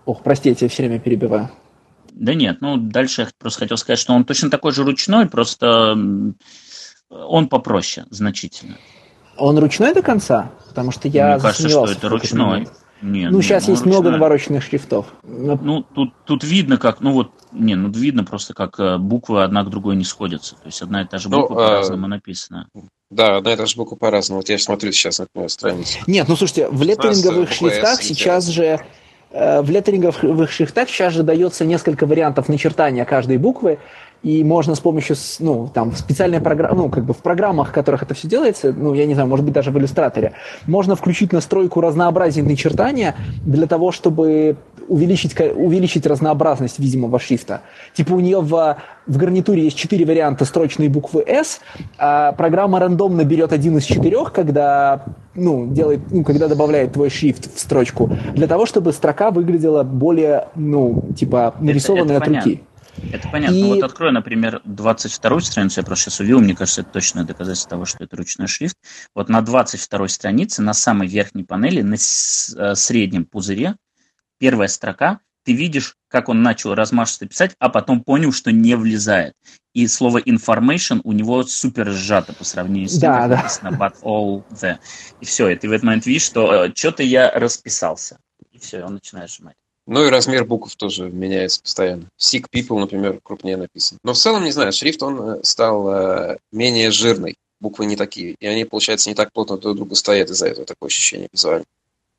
Ох, 0.10 0.24
простите, 0.24 0.66
я 0.66 0.70
все 0.70 0.82
время 0.82 1.00
перебиваю. 1.00 1.52
Да 2.12 2.34
нет, 2.34 2.62
ну 2.62 2.78
дальше 2.78 3.22
я 3.22 3.28
просто 3.38 3.60
хотел 3.60 3.78
сказать, 3.78 4.00
что 4.00 4.14
он 4.14 4.26
точно 4.26 4.50
такой 4.50 4.72
же 4.72 4.84
ручной, 4.84 5.28
просто 5.28 5.96
он 7.12 7.48
попроще 7.48 8.08
значительно. 8.10 8.78
Он 9.38 9.60
ручной 9.60 9.94
до 9.94 10.02
конца? 10.02 10.52
Потому 10.68 10.92
что 10.92 11.08
я 11.08 11.34
Мне 11.34 11.42
кажется, 11.42 11.70
что 11.70 11.86
это 11.86 12.10
ручной. 12.10 12.68
Нет, 13.04 13.32
ну, 13.32 13.44
сейчас 13.44 13.68
есть 13.68 13.82
ручной. 13.82 13.94
много 13.94 14.10
навороченных 14.10 14.64
шрифтов. 14.64 15.06
Ну, 15.22 15.84
тут, 15.84 16.12
тут 16.26 16.44
видно, 16.44 16.78
как, 16.78 17.02
ну 17.02 17.14
вот, 17.14 17.32
не, 17.52 17.76
ну 17.76 17.90
видно 17.90 18.24
просто, 18.24 18.56
как 18.56 18.80
э, 18.80 18.98
буквы 18.98 19.44
одна 19.44 19.64
к 19.64 19.70
другой 19.70 19.96
не 19.96 20.06
сходятся. 20.06 20.56
То 20.56 20.66
есть 20.66 20.82
одна 20.82 21.04
и 21.04 21.06
та 21.06 21.20
же 21.20 21.30
ну, 21.30 21.42
буква 21.42 21.54
ну, 21.54 21.60
по-разному 21.68 22.06
а... 22.06 22.10
написана. 22.10 22.68
Да, 23.12 23.38
одна 23.38 23.54
и 23.54 23.56
та 23.56 23.68
же 23.68 23.76
буква 23.78 23.96
по-разному. 23.96 24.40
Вот 24.42 24.50
я 24.50 24.58
смотрю 24.58 24.92
сейчас 24.92 25.22
на 25.34 25.48
страницу. 25.48 26.00
Нет, 26.08 26.28
ну 26.28 26.36
слушайте, 26.36 26.68
в 26.68 26.82
леттеринговых 26.82 27.52
шрифтах 27.52 28.02
сейчас 28.02 28.48
же 28.48 28.82
в 29.32 29.70
леттеринговых 29.70 30.52
шрифтах 30.52 30.90
сейчас 30.90 31.14
же 31.14 31.24
дается 31.24 31.64
несколько 31.66 32.06
вариантов 32.06 32.50
начертания 32.50 33.06
каждой 33.06 33.38
буквы, 33.38 33.78
и 34.22 34.44
можно 34.44 34.76
с 34.76 34.80
помощью, 34.80 35.16
ну, 35.40 35.70
там, 35.74 35.96
специальной 35.96 36.42
программы, 36.42 36.76
ну, 36.76 36.90
как 36.90 37.06
бы 37.06 37.14
в 37.14 37.20
программах, 37.20 37.70
в 37.70 37.72
которых 37.72 38.04
это 38.04 38.14
все 38.14 38.28
делается, 38.28 38.74
ну, 38.74 38.94
я 38.94 39.06
не 39.06 39.14
знаю, 39.14 39.30
может 39.30 39.46
быть, 39.46 39.54
даже 39.54 39.72
в 39.72 39.78
иллюстраторе, 39.78 40.34
можно 40.68 40.96
включить 40.96 41.32
настройку 41.32 41.80
разнообразия 41.80 42.44
начертания 42.44 43.16
для 43.46 43.66
того, 43.68 43.92
чтобы 43.92 44.58
увеличить, 44.90 45.40
увеличить 45.40 46.06
разнообразность 46.06 46.80
видимого 46.80 47.20
шрифта. 47.20 47.62
Типа 47.94 48.14
у 48.14 48.20
нее 48.20 48.42
в, 48.42 48.78
в 49.08 49.18
гарнитуре 49.18 49.64
есть 49.64 49.78
четыре 49.78 50.06
варианта 50.06 50.44
строчной 50.46 50.90
буквы 50.90 51.24
S, 51.26 51.62
а 51.98 52.34
программа 52.34 52.80
рандомно 52.80 53.24
берет 53.24 53.54
один 53.54 53.78
из 53.78 53.86
четырех, 53.86 54.34
когда, 54.34 55.06
ну, 55.40 55.68
делает, 55.68 56.12
ну, 56.12 56.24
когда 56.24 56.48
добавляет 56.48 56.94
твой 56.94 57.10
шрифт 57.10 57.54
в 57.56 57.60
строчку, 57.60 58.12
для 58.34 58.48
того, 58.48 58.66
чтобы 58.66 58.94
строка 58.94 59.32
выглядела 59.32 59.84
более, 59.84 60.50
ну, 60.56 61.12
типа, 61.18 61.56
нарисованной 61.60 62.16
это, 62.16 62.26
это 62.26 62.40
от 62.40 62.46
руки. 62.46 62.64
Это 63.12 63.30
понятно. 63.30 63.56
И... 63.56 63.64
Вот 63.64 63.84
открой, 63.84 64.12
например, 64.12 64.62
22 64.66 65.40
страницу, 65.42 65.80
я 65.80 65.86
просто 65.86 66.06
сейчас 66.06 66.20
увидел, 66.20 66.40
мне 66.40 66.56
кажется, 66.56 66.82
это 66.82 66.92
точное 66.92 67.24
доказательство 67.24 67.70
того, 67.70 67.86
что 67.86 68.04
это 68.04 68.16
ручной 68.16 68.48
шрифт. 68.48 68.78
Вот 69.16 69.30
на 69.30 69.42
22 69.42 70.08
странице, 70.08 70.62
на 70.62 70.74
самой 70.74 71.08
верхней 71.08 71.44
панели, 71.44 71.82
на 71.82 71.96
э, 71.96 72.76
среднем 72.76 73.26
пузыре, 73.26 73.76
первая 74.38 74.68
строка, 74.68 75.20
ты 75.50 75.54
видишь, 75.54 75.96
как 76.10 76.30
он 76.30 76.44
начал 76.44 76.76
размашисто 76.76 77.26
писать, 77.26 77.56
а 77.58 77.70
потом 77.70 78.04
понял, 78.04 78.32
что 78.32 78.52
не 78.52 78.76
влезает. 78.76 79.34
И 79.74 79.88
слово 79.88 80.20
information 80.20 81.02
у 81.04 81.12
него 81.12 81.42
супер 81.42 81.90
сжато 81.90 82.34
по 82.34 82.44
сравнению 82.44 82.88
с 82.88 83.00
тем, 83.00 83.02
да, 83.02 83.22
как 83.22 83.30
да. 83.30 83.36
написано 83.38 83.68
but 83.70 83.94
all 84.04 84.44
the. 84.52 84.78
И 85.22 85.26
все, 85.26 85.50
и 85.50 85.56
ты 85.56 85.68
в 85.68 85.72
этот 85.72 85.86
момент 85.86 86.06
видишь, 86.06 86.22
что 86.22 86.66
э, 86.66 86.72
что-то 86.76 87.02
я 87.02 87.32
расписался. 87.32 88.20
И 88.52 88.60
все, 88.60 88.84
он 88.84 88.94
начинает 88.94 89.32
сжимать. 89.32 89.56
Ну 89.88 90.06
и 90.06 90.10
размер 90.12 90.46
букв 90.46 90.76
тоже 90.76 91.10
меняется 91.10 91.64
постоянно. 91.64 92.04
Sick 92.20 92.46
People, 92.54 92.78
например, 92.78 93.20
крупнее 93.24 93.58
написан. 93.58 93.98
Но 94.04 94.14
в 94.14 94.18
целом, 94.18 94.44
не 94.44 94.52
знаю, 94.52 94.72
шрифт 94.72 95.02
он 95.02 95.20
э, 95.20 95.40
стал 95.42 95.90
э, 95.90 96.38
менее 96.52 96.92
жирный. 96.92 97.38
Буквы 97.60 97.88
не 97.88 97.96
такие. 97.96 98.36
И 98.40 98.46
они, 98.46 98.66
получается, 98.66 99.10
не 99.10 99.16
так 99.16 99.34
плотно 99.34 99.58
друг 99.58 99.78
друга 99.78 99.96
стоят 99.96 100.30
из-за 100.30 100.46
этого 100.46 100.68
такое 100.68 100.90
ощущение 100.90 101.28
визуально. 101.34 101.66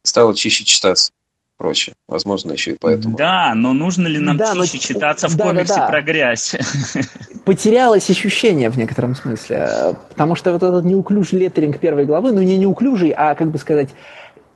Стало 0.02 0.34
чище 0.34 0.64
читаться 0.64 1.12
проще. 1.60 1.92
Возможно, 2.08 2.52
еще 2.52 2.72
и 2.72 2.76
поэтому. 2.80 3.18
Да, 3.18 3.52
но 3.54 3.74
нужно 3.74 4.06
ли 4.06 4.18
нам 4.18 4.38
да, 4.38 4.54
чище 4.54 4.72
но... 4.72 4.94
читаться 4.94 5.28
в 5.28 5.36
да, 5.36 5.44
комиксе 5.44 5.74
да, 5.74 5.80
да. 5.80 5.86
про 5.88 6.00
грязь? 6.00 6.56
Потерялось 7.44 8.08
ощущение 8.08 8.70
в 8.70 8.78
некотором 8.78 9.14
смысле. 9.14 9.68
Потому 10.08 10.36
что 10.36 10.52
вот 10.52 10.62
этот 10.62 10.84
неуклюжий 10.86 11.38
леттеринг 11.38 11.78
первой 11.78 12.06
главы, 12.06 12.32
ну 12.32 12.40
не 12.40 12.56
неуклюжий, 12.56 13.10
а, 13.10 13.34
как 13.34 13.50
бы 13.50 13.58
сказать, 13.58 13.90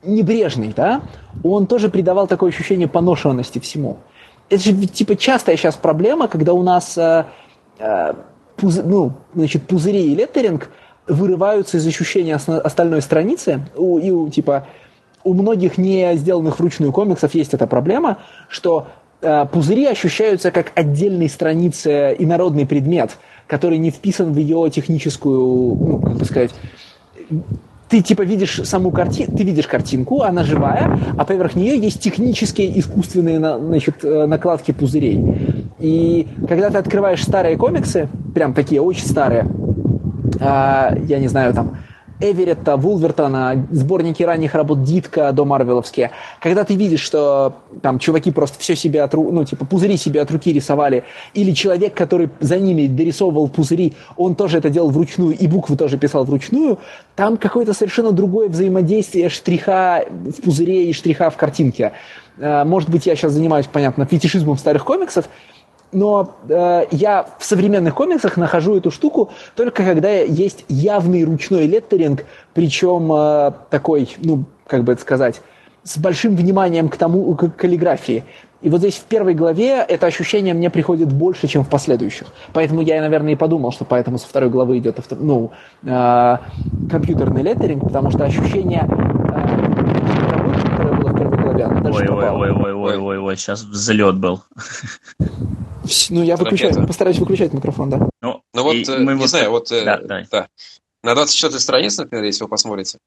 небрежный, 0.03 0.73
да, 0.75 1.01
он 1.43 1.67
тоже 1.67 1.89
придавал 1.89 2.25
такое 2.25 2.49
ощущение 2.49 2.87
поношенности 2.87 3.59
всему. 3.59 3.99
Это 4.49 4.63
же 4.63 4.73
типа 4.87 5.15
частая 5.15 5.57
сейчас 5.57 5.75
проблема, 5.75 6.27
когда 6.27 6.53
у 6.53 6.63
нас 6.63 6.97
э, 6.97 7.25
э, 7.77 8.13
пуз, 8.55 8.81
ну, 8.83 9.13
значит, 9.35 9.67
пузыри 9.67 10.11
и 10.11 10.15
леттеринг 10.15 10.69
вырываются 11.07 11.77
из 11.77 11.85
ощущения 11.85 12.35
остальной 12.35 13.03
страницы, 13.03 13.67
у, 13.75 13.99
и 13.99 14.09
у, 14.09 14.27
типа 14.29 14.67
у 15.25 15.33
многих 15.33 15.77
не 15.77 16.15
сделанных 16.15 16.59
вручную 16.59 16.93
комиксов 16.93 17.33
есть 17.33 17.53
эта 17.53 17.67
проблема, 17.67 18.19
что 18.47 18.87
э, 19.21 19.45
пузыри 19.51 19.85
ощущаются 19.87 20.51
как 20.51 20.71
отдельные 20.75 21.29
страницы 21.29 22.15
инородный 22.17 22.65
предмет, 22.65 23.17
который 23.47 23.79
не 23.79 23.89
вписан 23.89 24.31
в 24.31 24.37
ее 24.37 24.69
техническую, 24.69 25.75
ну, 25.75 25.99
как 25.99 26.15
бы 26.15 26.25
сказать, 26.25 26.51
ты 27.89 28.01
типа 28.01 28.21
видишь 28.21 28.61
саму 28.63 28.91
картину, 28.91 29.35
ты 29.35 29.43
видишь 29.43 29.67
картинку, 29.67 30.21
она 30.21 30.43
живая, 30.43 30.99
а 31.17 31.25
поверх 31.25 31.55
нее 31.55 31.77
есть 31.77 32.01
технические 32.01 32.79
искусственные 32.79 33.39
значит, 33.39 34.05
э, 34.05 34.27
накладки 34.27 34.71
пузырей. 34.71 35.73
И 35.79 36.27
когда 36.47 36.69
ты 36.69 36.77
открываешь 36.77 37.23
старые 37.23 37.57
комиксы, 37.57 38.09
прям 38.33 38.53
такие 38.53 38.79
очень 38.79 39.07
старые, 39.07 39.47
а, 40.39 40.95
я 41.07 41.19
не 41.19 41.27
знаю, 41.27 41.53
там, 41.53 41.77
Эверетта, 42.19 42.77
Вулвертона, 42.77 43.67
сборники 43.71 44.23
ранних 44.23 44.55
работ 44.55 44.83
Дитка 44.83 45.31
до 45.33 45.43
Марвеловские, 45.45 46.11
когда 46.39 46.63
ты 46.63 46.75
видишь, 46.75 47.01
что 47.01 47.55
там 47.81 47.99
чуваки 47.99 48.31
просто 48.31 48.57
все 48.59 48.75
себе 48.75 49.03
от 49.03 49.13
ну, 49.13 49.43
типа 49.43 49.65
пузыри 49.65 49.97
себе 49.97 50.21
от 50.21 50.31
руки 50.31 50.53
рисовали, 50.53 51.03
или 51.33 51.51
человек, 51.51 51.93
который 51.93 52.29
за 52.39 52.57
ними 52.57 52.87
дорисовывал 52.87 53.49
пузыри, 53.49 53.93
он 54.15 54.35
тоже 54.35 54.59
это 54.59 54.69
делал 54.69 54.91
вручную, 54.91 55.37
и 55.37 55.47
буквы 55.47 55.75
тоже 55.75 55.97
писал 55.97 56.23
вручную, 56.23 56.79
там 57.15 57.37
какое-то 57.37 57.73
совершенно 57.73 58.11
другое 58.11 58.49
взаимодействие 58.49 59.29
штриха 59.29 60.05
в 60.09 60.41
пузыре 60.41 60.89
и 60.89 60.93
штриха 60.93 61.29
в 61.29 61.35
картинке. 61.35 61.91
Э, 62.37 62.63
может 62.63 62.89
быть, 62.89 63.05
я 63.05 63.15
сейчас 63.15 63.33
занимаюсь, 63.33 63.67
понятно, 63.71 64.05
фетишизмом 64.05 64.57
старых 64.57 64.85
комиксов, 64.85 65.29
но 65.95 66.35
э, 66.47 66.85
я 66.91 67.25
в 67.39 67.45
современных 67.45 67.95
комиксах 67.95 68.37
нахожу 68.37 68.75
эту 68.75 68.91
штуку 68.91 69.31
только 69.55 69.83
когда 69.83 70.09
есть 70.11 70.65
явный 70.67 71.23
ручной 71.23 71.65
леттеринг, 71.65 72.25
причем 72.53 73.11
э, 73.11 73.51
такой, 73.69 74.09
ну, 74.17 74.43
как 74.67 74.83
бы 74.83 74.91
это 74.91 75.01
сказать, 75.01 75.41
с 75.83 75.97
большим 75.97 76.35
вниманием 76.35 76.89
к 76.89 76.97
тому, 76.97 77.35
к 77.35 77.49
каллиграфии. 77.49 78.23
И 78.61 78.69
вот 78.69 78.79
здесь 78.79 78.95
в 78.95 79.03
первой 79.03 79.35
главе 79.35 79.85
это 79.87 80.07
ощущение 80.07 80.53
мне 80.53 80.69
приходит 80.69 81.13
больше, 81.13 81.47
чем 81.47 81.63
в 81.63 81.69
последующих. 81.69 82.27
Поэтому 82.51 82.81
я, 82.81 82.99
наверное, 82.99 83.33
и 83.33 83.35
подумал, 83.35 83.71
что 83.71 83.85
поэтому 83.85 84.17
со 84.17 84.27
второй 84.27 84.49
главы 84.49 84.79
идет 84.79 84.97
ну, 85.11 85.51
э, 85.83 86.37
компьютерный 86.91 87.43
леттеринг, 87.43 87.83
потому 87.83 88.09
что 88.11 88.25
ощущение 88.25 88.87
э, 88.89 89.75
которое 90.75 90.99
было 90.99 91.09
в 91.09 91.17
первой 91.17 91.37
главе, 91.37 91.63
оно 91.63 91.81
дальше 91.81 91.84
ой, 91.95 92.07
ой, 92.07 92.29
ой, 92.29 92.51
ой, 92.51 92.73
ой, 92.73 92.97
ой, 92.97 93.17
ой, 93.17 93.37
сейчас 93.37 93.63
взлет 93.63 94.17
был. 94.17 94.43
Ну, 96.09 96.23
я 96.23 96.35
выключаю, 96.35 96.87
постараюсь 96.87 97.19
выключать 97.19 97.53
микрофон, 97.53 97.89
да. 97.89 98.09
Ну, 98.21 98.41
ну 98.53 98.63
вот, 98.63 98.75
э, 98.75 99.03
не 99.03 99.13
вот... 99.13 99.29
знаю, 99.29 99.51
вот... 99.51 99.71
Э, 99.71 99.85
да, 99.85 100.25
да. 100.31 100.47
На 101.03 101.13
24 101.13 101.59
странице, 101.59 102.01
например, 102.01 102.25
если 102.25 102.43
вы 102.43 102.49
посмотрите, 102.49 102.97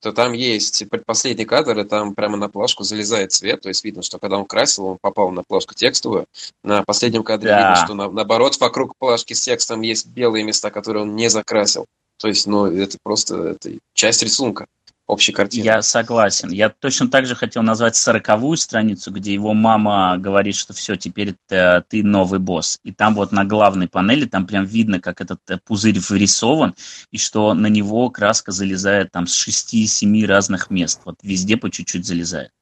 то 0.00 0.12
там 0.12 0.32
есть 0.32 0.88
предпоследний 0.88 1.44
кадр, 1.44 1.78
и 1.80 1.84
там 1.84 2.14
прямо 2.14 2.36
на 2.36 2.48
плашку 2.48 2.84
залезает 2.84 3.32
цвет, 3.32 3.60
то 3.60 3.68
есть 3.68 3.84
видно, 3.84 4.02
что 4.02 4.18
когда 4.18 4.38
он 4.38 4.46
красил, 4.46 4.86
он 4.86 4.98
попал 5.00 5.30
на 5.30 5.42
плашку 5.42 5.74
текстовую. 5.74 6.26
На 6.64 6.82
последнем 6.84 7.22
кадре 7.22 7.50
да. 7.50 7.58
видно, 7.58 7.84
что 7.84 7.94
на, 7.94 8.10
наоборот 8.10 8.58
вокруг 8.60 8.94
плашки 8.98 9.34
с 9.34 9.42
текстом 9.42 9.82
есть 9.82 10.06
белые 10.06 10.44
места, 10.44 10.70
которые 10.70 11.02
он 11.02 11.16
не 11.16 11.28
закрасил. 11.28 11.86
То 12.18 12.28
есть, 12.28 12.46
ну, 12.46 12.66
это 12.66 12.98
просто 13.02 13.36
это 13.60 13.72
часть 13.94 14.22
рисунка 14.22 14.66
общей 15.10 15.32
картины. 15.32 15.64
Я 15.64 15.82
согласен. 15.82 16.50
Я 16.50 16.68
точно 16.68 17.08
так 17.08 17.26
же 17.26 17.34
хотел 17.34 17.62
назвать 17.62 17.96
сороковую 17.96 18.56
страницу, 18.56 19.10
где 19.10 19.34
его 19.34 19.52
мама 19.52 20.16
говорит, 20.18 20.54
что 20.54 20.72
все, 20.72 20.96
теперь 20.96 21.34
ты, 21.48 21.84
ты 21.88 22.02
новый 22.02 22.38
босс. 22.38 22.78
И 22.84 22.92
там 22.92 23.14
вот 23.14 23.32
на 23.32 23.44
главной 23.44 23.88
панели, 23.88 24.24
там 24.24 24.46
прям 24.46 24.64
видно, 24.64 25.00
как 25.00 25.20
этот 25.20 25.40
э, 25.50 25.58
пузырь 25.64 25.98
вырисован, 25.98 26.74
и 27.10 27.18
что 27.18 27.54
на 27.54 27.66
него 27.66 28.08
краска 28.10 28.52
залезает 28.52 29.10
там 29.10 29.26
с 29.26 29.34
шести-семи 29.34 30.24
разных 30.24 30.70
мест. 30.70 31.00
Вот 31.04 31.16
везде 31.22 31.56
по 31.56 31.70
чуть-чуть 31.70 32.06
залезает. 32.06 32.52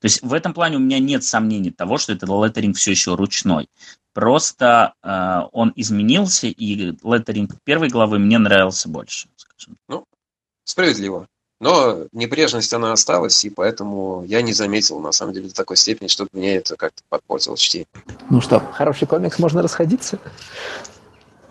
То 0.00 0.06
есть 0.06 0.22
в 0.22 0.32
этом 0.32 0.52
плане 0.54 0.78
у 0.78 0.80
меня 0.80 0.98
нет 0.98 1.22
сомнений 1.22 1.70
того, 1.70 1.98
что 1.98 2.12
этот 2.12 2.28
леттеринг 2.28 2.76
все 2.76 2.90
еще 2.90 3.14
ручной. 3.14 3.68
Просто 4.14 4.94
э, 5.02 5.40
он 5.52 5.72
изменился, 5.76 6.48
и 6.48 6.74
леттеринг 6.74 7.52
первой 7.64 7.88
главы 7.88 8.18
мне 8.18 8.38
нравился 8.38 8.88
больше. 8.88 9.28
Скажем. 9.36 9.76
Ну, 9.88 10.04
справедливо. 10.64 11.28
Но 11.62 12.08
небрежность, 12.10 12.74
она 12.74 12.90
осталась, 12.90 13.44
и 13.44 13.48
поэтому 13.48 14.24
я 14.26 14.42
не 14.42 14.52
заметил, 14.52 14.98
на 14.98 15.12
самом 15.12 15.32
деле, 15.32 15.46
до 15.46 15.54
такой 15.54 15.76
степени, 15.76 16.08
чтобы 16.08 16.30
мне 16.32 16.56
это 16.56 16.74
как-то 16.74 17.04
подпортило 17.08 17.56
чтение. 17.56 17.86
Ну 18.30 18.40
что, 18.40 18.58
хороший 18.58 19.06
комикс, 19.06 19.38
можно 19.38 19.62
расходиться? 19.62 20.18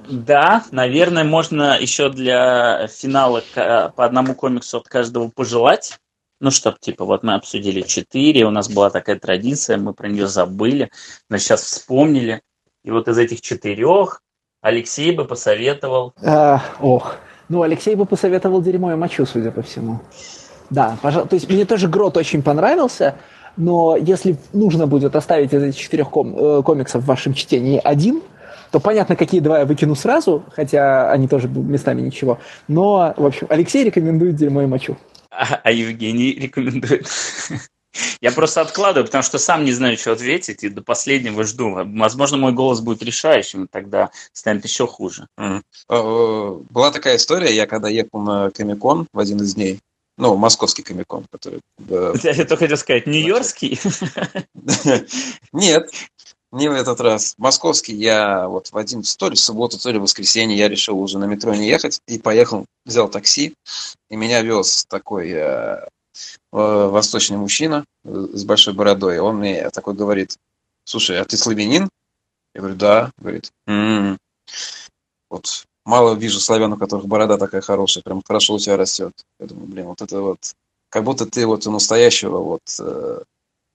Да, 0.09 0.65
наверное, 0.71 1.23
можно 1.23 1.79
еще 1.79 2.09
для 2.09 2.87
финала 2.87 3.41
по 3.55 4.03
одному 4.03 4.35
комиксу 4.35 4.79
от 4.79 4.89
каждого 4.89 5.29
пожелать. 5.29 5.97
Ну, 6.41 6.51
чтоб, 6.51 6.77
типа, 6.77 7.05
вот 7.05 7.23
мы 7.23 7.35
обсудили 7.35 7.81
четыре, 7.81 8.45
у 8.45 8.51
нас 8.51 8.67
была 8.67 8.89
такая 8.89 9.17
традиция, 9.17 9.77
мы 9.77 9.93
про 9.93 10.09
нее 10.09 10.27
забыли, 10.27 10.91
но 11.29 11.37
сейчас 11.37 11.61
вспомнили. 11.61 12.41
И 12.83 12.91
вот 12.91 13.07
из 13.07 13.17
этих 13.17 13.39
четырех 13.39 14.21
Алексей 14.59 15.15
бы 15.15 15.23
посоветовал... 15.23 16.13
А, 16.21 16.61
ох, 16.81 17.15
ну, 17.51 17.63
Алексей 17.63 17.95
бы 17.95 18.05
посоветовал 18.05 18.61
дерьмо 18.61 18.93
и 18.93 18.95
мочу, 18.95 19.25
судя 19.25 19.51
по 19.51 19.61
всему. 19.61 19.99
Да, 20.69 20.97
пожалуй. 21.01 21.27
То 21.27 21.35
есть 21.35 21.49
мне 21.49 21.65
тоже 21.65 21.89
Грот 21.89 22.15
очень 22.15 22.41
понравился, 22.41 23.15
но 23.57 23.97
если 23.97 24.37
нужно 24.53 24.87
будет 24.87 25.17
оставить 25.17 25.53
из 25.53 25.61
этих 25.61 25.77
четырех 25.77 26.09
ком- 26.09 26.35
э, 26.37 26.63
комиксов 26.63 27.03
в 27.03 27.05
вашем 27.05 27.33
чтении 27.33 27.81
один, 27.83 28.21
то 28.71 28.79
понятно, 28.79 29.17
какие 29.17 29.41
два 29.41 29.59
я 29.59 29.65
выкину 29.65 29.95
сразу, 29.95 30.45
хотя 30.55 31.11
они 31.11 31.27
тоже 31.27 31.49
местами 31.49 31.99
ничего. 32.01 32.39
Но, 32.69 33.13
в 33.17 33.25
общем, 33.25 33.47
Алексей 33.49 33.83
рекомендует 33.83 34.35
дерьмо 34.35 34.61
и 34.61 34.65
мочу. 34.65 34.95
А, 35.29 35.59
а 35.61 35.71
Евгений 35.71 36.31
рекомендует. 36.31 37.05
Я 38.21 38.31
просто 38.31 38.61
откладываю, 38.61 39.05
потому 39.05 39.23
что 39.23 39.37
сам 39.37 39.65
не 39.65 39.71
знаю, 39.71 39.97
что 39.97 40.13
ответить, 40.13 40.63
и 40.63 40.69
до 40.69 40.81
последнего 40.81 41.43
жду. 41.43 41.71
Возможно, 41.73 42.37
мой 42.37 42.53
голос 42.53 42.79
будет 42.79 43.03
решающим, 43.03 43.65
и 43.65 43.67
тогда 43.67 44.11
станет 44.33 44.63
еще 44.65 44.87
хуже. 44.87 45.27
Mm. 45.39 46.65
Была 46.69 46.91
такая 46.91 47.17
история, 47.17 47.53
я 47.53 47.67
когда 47.67 47.89
ехал 47.89 48.19
на 48.21 48.49
Комикон 48.51 49.07
в 49.13 49.19
один 49.19 49.41
из 49.41 49.55
дней, 49.55 49.79
ну, 50.17 50.35
московский 50.35 50.83
комикон, 50.83 51.25
который... 51.31 51.61
Я 52.23 52.45
только 52.45 52.57
хотел 52.57 52.77
сказать, 52.77 53.07
нью-йоркский? 53.07 53.79
Нет, 55.51 55.89
не 56.51 56.67
в 56.67 56.73
этот 56.73 56.99
раз. 56.99 57.33
Московский 57.37 57.95
я 57.95 58.47
вот 58.47 58.67
в 58.71 58.77
один, 58.77 59.03
то 59.17 59.29
ли 59.29 59.35
в 59.35 59.39
субботу, 59.39 59.79
то 59.79 59.89
ли 59.89 59.99
в 59.99 60.01
воскресенье 60.01 60.57
я 60.57 60.67
решил 60.67 60.99
уже 60.99 61.17
на 61.17 61.25
метро 61.25 61.55
не 61.55 61.67
ехать 61.67 62.01
и 62.07 62.19
поехал, 62.19 62.65
взял 62.85 63.09
такси, 63.09 63.53
и 64.09 64.15
меня 64.15 64.41
вез 64.41 64.85
такой 64.87 65.31
э, 65.31 65.87
восточный 66.51 67.37
мужчина 67.37 67.85
э, 68.03 68.27
с 68.33 68.43
большой 68.43 68.73
бородой. 68.73 69.19
Он 69.19 69.37
мне 69.37 69.69
такой 69.69 69.93
говорит, 69.93 70.37
слушай, 70.83 71.19
а 71.19 71.25
ты 71.25 71.37
славянин? 71.37 71.89
Я 72.53 72.61
говорю, 72.61 72.75
да. 72.75 73.11
Говорит, 73.17 73.51
м-м-м. 73.67 74.17
вот 75.29 75.65
мало 75.85 76.15
вижу 76.15 76.39
славян, 76.39 76.73
у 76.73 76.77
которых 76.77 77.07
борода 77.07 77.37
такая 77.37 77.61
хорошая, 77.61 78.03
прям 78.03 78.21
хорошо 78.23 78.55
у 78.55 78.59
тебя 78.59 78.77
растет. 78.77 79.13
Я 79.39 79.47
думаю, 79.47 79.67
блин, 79.67 79.85
вот 79.87 80.01
это 80.01 80.21
вот, 80.21 80.53
как 80.89 81.03
будто 81.03 81.25
ты 81.25 81.45
вот 81.45 81.65
у 81.67 81.71
настоящего 81.71 82.37
вот 82.39 82.61
э, 82.79 83.23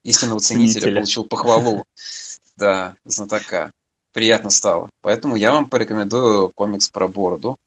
истинного 0.03 0.39
ценителя, 0.39 0.73
ценителя 0.73 0.95
получил 0.95 1.23
похвалу 1.25 1.85
да, 2.57 2.95
знатока. 3.05 3.71
Приятно 4.13 4.49
стало. 4.49 4.89
Поэтому 5.01 5.35
я 5.35 5.51
вам 5.51 5.69
порекомендую 5.69 6.49
комикс 6.55 6.89
про 6.89 7.07
бороду. 7.07 7.57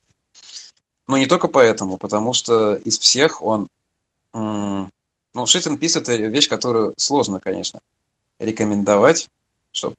Но 1.06 1.16
не 1.16 1.26
только 1.26 1.48
поэтому, 1.48 1.96
потому 1.96 2.32
что 2.32 2.74
из 2.76 2.98
всех 2.98 3.42
он... 3.42 3.68
Ну, 5.34 5.46
Шит 5.46 5.66
Пис 5.78 5.96
это 5.96 6.16
вещь, 6.16 6.48
которую 6.48 6.94
сложно, 6.96 7.40
конечно, 7.40 7.80
рекомендовать, 8.38 9.28
чтобы 9.72 9.94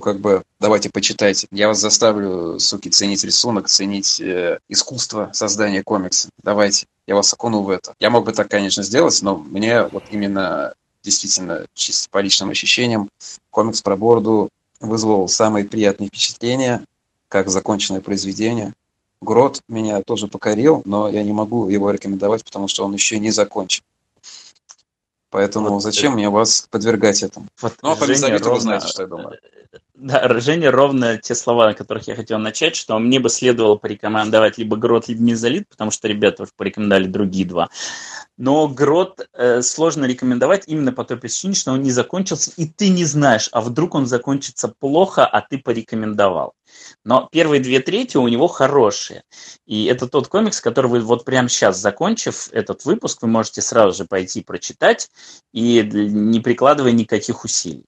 как 0.00 0.20
бы 0.20 0.42
давайте 0.60 0.90
почитайте. 0.90 1.46
Я 1.50 1.68
вас 1.68 1.80
заставлю, 1.80 2.58
суки, 2.58 2.90
ценить 2.90 3.24
рисунок, 3.24 3.68
ценить 3.68 4.20
э, 4.20 4.58
искусство 4.68 5.30
создания 5.32 5.82
комикса. 5.82 6.28
Давайте, 6.42 6.86
я 7.06 7.14
вас 7.14 7.32
окуну 7.32 7.62
в 7.62 7.70
это. 7.70 7.94
Я 7.98 8.10
мог 8.10 8.26
бы 8.26 8.32
так, 8.32 8.50
конечно, 8.50 8.82
сделать, 8.82 9.20
но 9.22 9.38
мне 9.38 9.84
вот 9.84 10.04
именно 10.10 10.74
действительно, 11.04 11.66
чисто 11.74 12.08
по 12.10 12.18
личным 12.18 12.50
ощущениям, 12.50 13.10
комикс 13.50 13.82
про 13.82 13.96
бороду 13.96 14.48
вызвал 14.80 15.28
самые 15.28 15.64
приятные 15.64 16.08
впечатления, 16.08 16.84
как 17.28 17.48
законченное 17.48 18.00
произведение. 18.00 18.72
Грот 19.20 19.60
меня 19.68 20.02
тоже 20.02 20.26
покорил, 20.26 20.82
но 20.84 21.08
я 21.08 21.22
не 21.22 21.32
могу 21.32 21.68
его 21.68 21.90
рекомендовать, 21.90 22.44
потому 22.44 22.68
что 22.68 22.84
он 22.84 22.92
еще 22.92 23.18
не 23.18 23.30
закончен. 23.30 23.82
Поэтому 25.34 25.68
вот 25.70 25.82
зачем 25.82 26.12
это... 26.12 26.18
мне 26.18 26.30
вас 26.30 26.68
подвергать 26.70 27.24
этому? 27.24 27.48
Вот 27.60 27.74
ну, 27.82 27.90
а 27.90 27.96
по 27.96 28.06
Женя, 28.06 28.38
ровно... 28.38 28.54
вы 28.54 28.60
знаете, 28.60 28.86
что 28.86 29.02
я 29.02 29.08
думаю. 29.08 29.38
Да, 29.96 30.40
Женя, 30.40 30.70
ровно 30.70 31.18
те 31.18 31.34
слова, 31.34 31.66
на 31.66 31.74
которых 31.74 32.06
я 32.06 32.14
хотел 32.14 32.38
начать, 32.38 32.76
что 32.76 32.98
мне 32.98 33.18
бы 33.18 33.28
следовало 33.28 33.76
порекомендовать 33.76 34.58
либо 34.58 34.76
Грот, 34.76 35.08
либо 35.08 35.22
Мезолит, 35.22 35.68
потому 35.68 35.90
что 35.90 36.06
ребята 36.06 36.44
уже 36.44 36.52
порекомендовали 36.56 37.06
другие 37.06 37.46
два. 37.46 37.68
Но 38.36 38.66
Грот 38.66 39.28
э, 39.32 39.62
сложно 39.62 40.06
рекомендовать 40.06 40.64
именно 40.66 40.92
по 40.92 41.04
той 41.04 41.16
причине, 41.16 41.54
что 41.54 41.72
он 41.72 41.82
не 41.82 41.92
закончился, 41.92 42.50
и 42.56 42.66
ты 42.66 42.88
не 42.88 43.04
знаешь, 43.04 43.48
а 43.52 43.60
вдруг 43.60 43.94
он 43.94 44.06
закончится 44.06 44.68
плохо, 44.68 45.24
а 45.24 45.40
ты 45.40 45.58
порекомендовал. 45.58 46.54
Но 47.04 47.28
первые 47.30 47.60
две 47.60 47.78
трети 47.78 48.16
у 48.16 48.26
него 48.26 48.48
хорошие. 48.48 49.22
И 49.66 49.84
это 49.84 50.08
тот 50.08 50.26
комикс, 50.26 50.60
который 50.60 50.90
вы 50.90 51.00
вот 51.00 51.24
прямо 51.24 51.48
сейчас, 51.48 51.78
закончив 51.78 52.48
этот 52.50 52.84
выпуск, 52.84 53.22
вы 53.22 53.28
можете 53.28 53.62
сразу 53.62 53.96
же 53.96 54.04
пойти 54.04 54.42
прочитать, 54.42 55.10
и 55.52 55.82
не 55.82 56.40
прикладывая 56.40 56.92
никаких 56.92 57.44
усилий. 57.44 57.84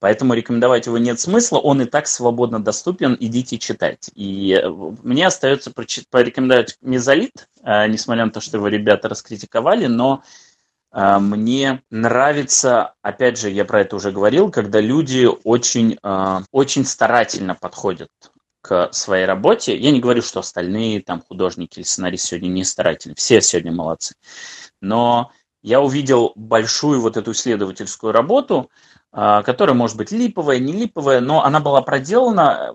Поэтому 0.00 0.32
рекомендовать 0.32 0.86
его 0.86 0.96
нет 0.96 1.20
смысла, 1.20 1.58
он 1.58 1.82
и 1.82 1.84
так 1.84 2.06
свободно 2.06 2.58
доступен, 2.58 3.16
идите 3.20 3.58
читать. 3.58 4.10
И 4.14 4.58
э, 4.60 4.68
мне 5.02 5.26
остается 5.26 5.72
порекомендовать 6.10 6.78
Мезолит, 6.80 7.48
э, 7.62 7.86
несмотря 7.86 8.24
на 8.24 8.30
то, 8.30 8.40
что 8.40 8.56
его 8.56 8.68
ребята 8.68 9.10
раскритиковали, 9.10 9.86
но 9.86 10.22
э, 10.90 11.18
мне 11.18 11.82
нравится, 11.90 12.94
опять 13.02 13.38
же, 13.38 13.50
я 13.50 13.66
про 13.66 13.82
это 13.82 13.96
уже 13.96 14.10
говорил, 14.10 14.50
когда 14.50 14.80
люди 14.80 15.28
очень, 15.44 15.98
очень 16.50 16.86
старательно 16.86 17.54
подходят 17.54 18.08
к 18.62 18.90
своей 18.92 19.26
работе. 19.26 19.76
Я 19.76 19.90
не 19.90 20.00
говорю, 20.00 20.22
что 20.22 20.40
остальные 20.40 21.02
там 21.02 21.22
художники 21.22 21.78
или 21.78 21.84
сценаристы 21.84 22.28
сегодня 22.28 22.48
не 22.48 22.64
старательны, 22.64 23.14
все 23.16 23.42
сегодня 23.42 23.72
молодцы. 23.72 24.14
Но 24.80 25.30
я 25.62 25.82
увидел 25.82 26.32
большую 26.36 27.00
вот 27.02 27.18
эту 27.18 27.32
исследовательскую 27.32 28.12
работу, 28.12 28.70
которая 29.12 29.74
может 29.74 29.96
быть 29.96 30.12
липовая, 30.12 30.58
не 30.58 30.72
липовая, 30.72 31.20
но 31.20 31.44
она 31.44 31.60
была 31.60 31.82
проделана, 31.82 32.74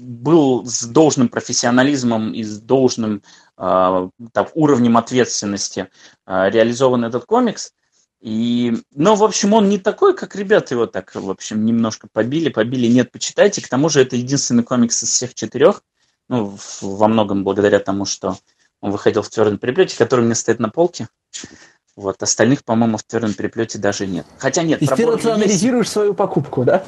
был 0.00 0.64
с 0.64 0.84
должным 0.84 1.28
профессионализмом 1.28 2.32
и 2.32 2.42
с 2.42 2.60
должным 2.60 3.22
э, 3.58 4.08
так, 4.32 4.50
уровнем 4.54 4.96
ответственности 4.96 5.88
э, 6.26 6.50
реализован 6.50 7.04
этот 7.04 7.24
комикс. 7.26 7.72
И, 8.20 8.76
но, 8.94 9.14
в 9.14 9.24
общем, 9.24 9.54
он 9.54 9.68
не 9.68 9.78
такой, 9.78 10.14
как 10.14 10.36
ребята 10.36 10.74
его 10.74 10.86
так, 10.86 11.14
в 11.14 11.30
общем, 11.30 11.64
немножко 11.64 12.06
побили, 12.12 12.50
побили. 12.50 12.86
Нет, 12.86 13.12
почитайте. 13.12 13.62
К 13.62 13.68
тому 13.68 13.88
же 13.88 14.02
это 14.02 14.16
единственный 14.16 14.62
комикс 14.62 15.02
из 15.02 15.10
всех 15.10 15.34
четырех, 15.34 15.82
ну, 16.28 16.56
во 16.82 17.08
многом 17.08 17.44
благодаря 17.44 17.78
тому, 17.78 18.04
что 18.04 18.36
он 18.80 18.90
выходил 18.90 19.22
в 19.22 19.30
твердом 19.30 19.58
переплете, 19.58 19.96
который 19.96 20.20
у 20.20 20.24
меня 20.24 20.34
стоит 20.34 20.58
на 20.58 20.68
полке. 20.68 21.08
Вот, 21.96 22.22
остальных, 22.22 22.64
по-моему, 22.64 22.96
в 22.96 23.02
твердом 23.02 23.34
переплете 23.34 23.78
даже 23.78 24.06
нет. 24.06 24.24
Хотя 24.38 24.62
нет, 24.62 24.80
И 24.80 24.86
ты 24.86 25.06
рационализируешь 25.06 25.86
есть. 25.86 25.92
свою 25.92 26.14
покупку, 26.14 26.64
да? 26.64 26.84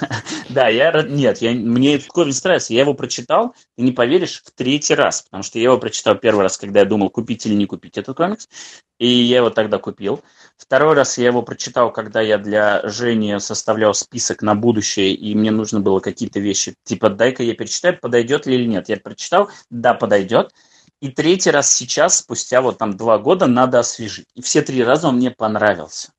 да, 0.48 0.68
я 0.68 1.02
нет, 1.02 1.38
я, 1.38 1.52
мне 1.52 1.96
этот 1.96 2.08
комикс 2.08 2.44
нравится. 2.44 2.74
Я 2.74 2.80
его 2.80 2.94
прочитал, 2.94 3.54
ты 3.76 3.82
не 3.82 3.92
поверишь, 3.92 4.42
в 4.44 4.52
третий 4.52 4.94
раз. 4.94 5.22
Потому 5.22 5.42
что 5.42 5.58
я 5.58 5.64
его 5.64 5.78
прочитал 5.78 6.16
первый 6.16 6.42
раз, 6.42 6.58
когда 6.58 6.80
я 6.80 6.86
думал, 6.86 7.10
купить 7.10 7.46
или 7.46 7.54
не 7.54 7.66
купить 7.66 7.96
этот 7.96 8.16
комикс. 8.16 8.48
И 8.98 9.08
я 9.08 9.38
его 9.38 9.50
тогда 9.50 9.78
купил. 9.78 10.22
Второй 10.56 10.94
раз 10.94 11.18
я 11.18 11.26
его 11.26 11.42
прочитал, 11.42 11.90
когда 11.90 12.20
я 12.20 12.38
для 12.38 12.86
Жени 12.88 13.40
составлял 13.40 13.94
список 13.94 14.42
на 14.42 14.54
будущее, 14.54 15.14
и 15.14 15.34
мне 15.34 15.50
нужно 15.50 15.80
было 15.80 16.00
какие-то 16.00 16.38
вещи, 16.38 16.74
типа, 16.84 17.10
дай-ка 17.10 17.42
я 17.42 17.54
перечитаю, 17.54 17.98
подойдет 17.98 18.46
ли 18.46 18.54
или 18.54 18.66
нет. 18.66 18.88
Я 18.88 18.98
прочитал, 18.98 19.50
да, 19.70 19.94
подойдет. 19.94 20.52
И 21.00 21.08
третий 21.08 21.50
раз 21.50 21.72
сейчас, 21.72 22.18
спустя 22.18 22.62
вот 22.62 22.78
там 22.78 22.96
два 22.96 23.18
года, 23.18 23.46
надо 23.46 23.80
освежить. 23.80 24.26
И 24.34 24.42
все 24.42 24.62
три 24.62 24.82
раза 24.82 25.08
он 25.08 25.16
мне 25.16 25.30
понравился. 25.30 26.12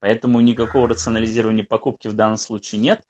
Поэтому 0.00 0.40
никакого 0.40 0.88
рационализирования 0.88 1.64
покупки 1.64 2.08
в 2.08 2.14
данном 2.14 2.36
случае 2.36 2.80
нет. 2.80 3.04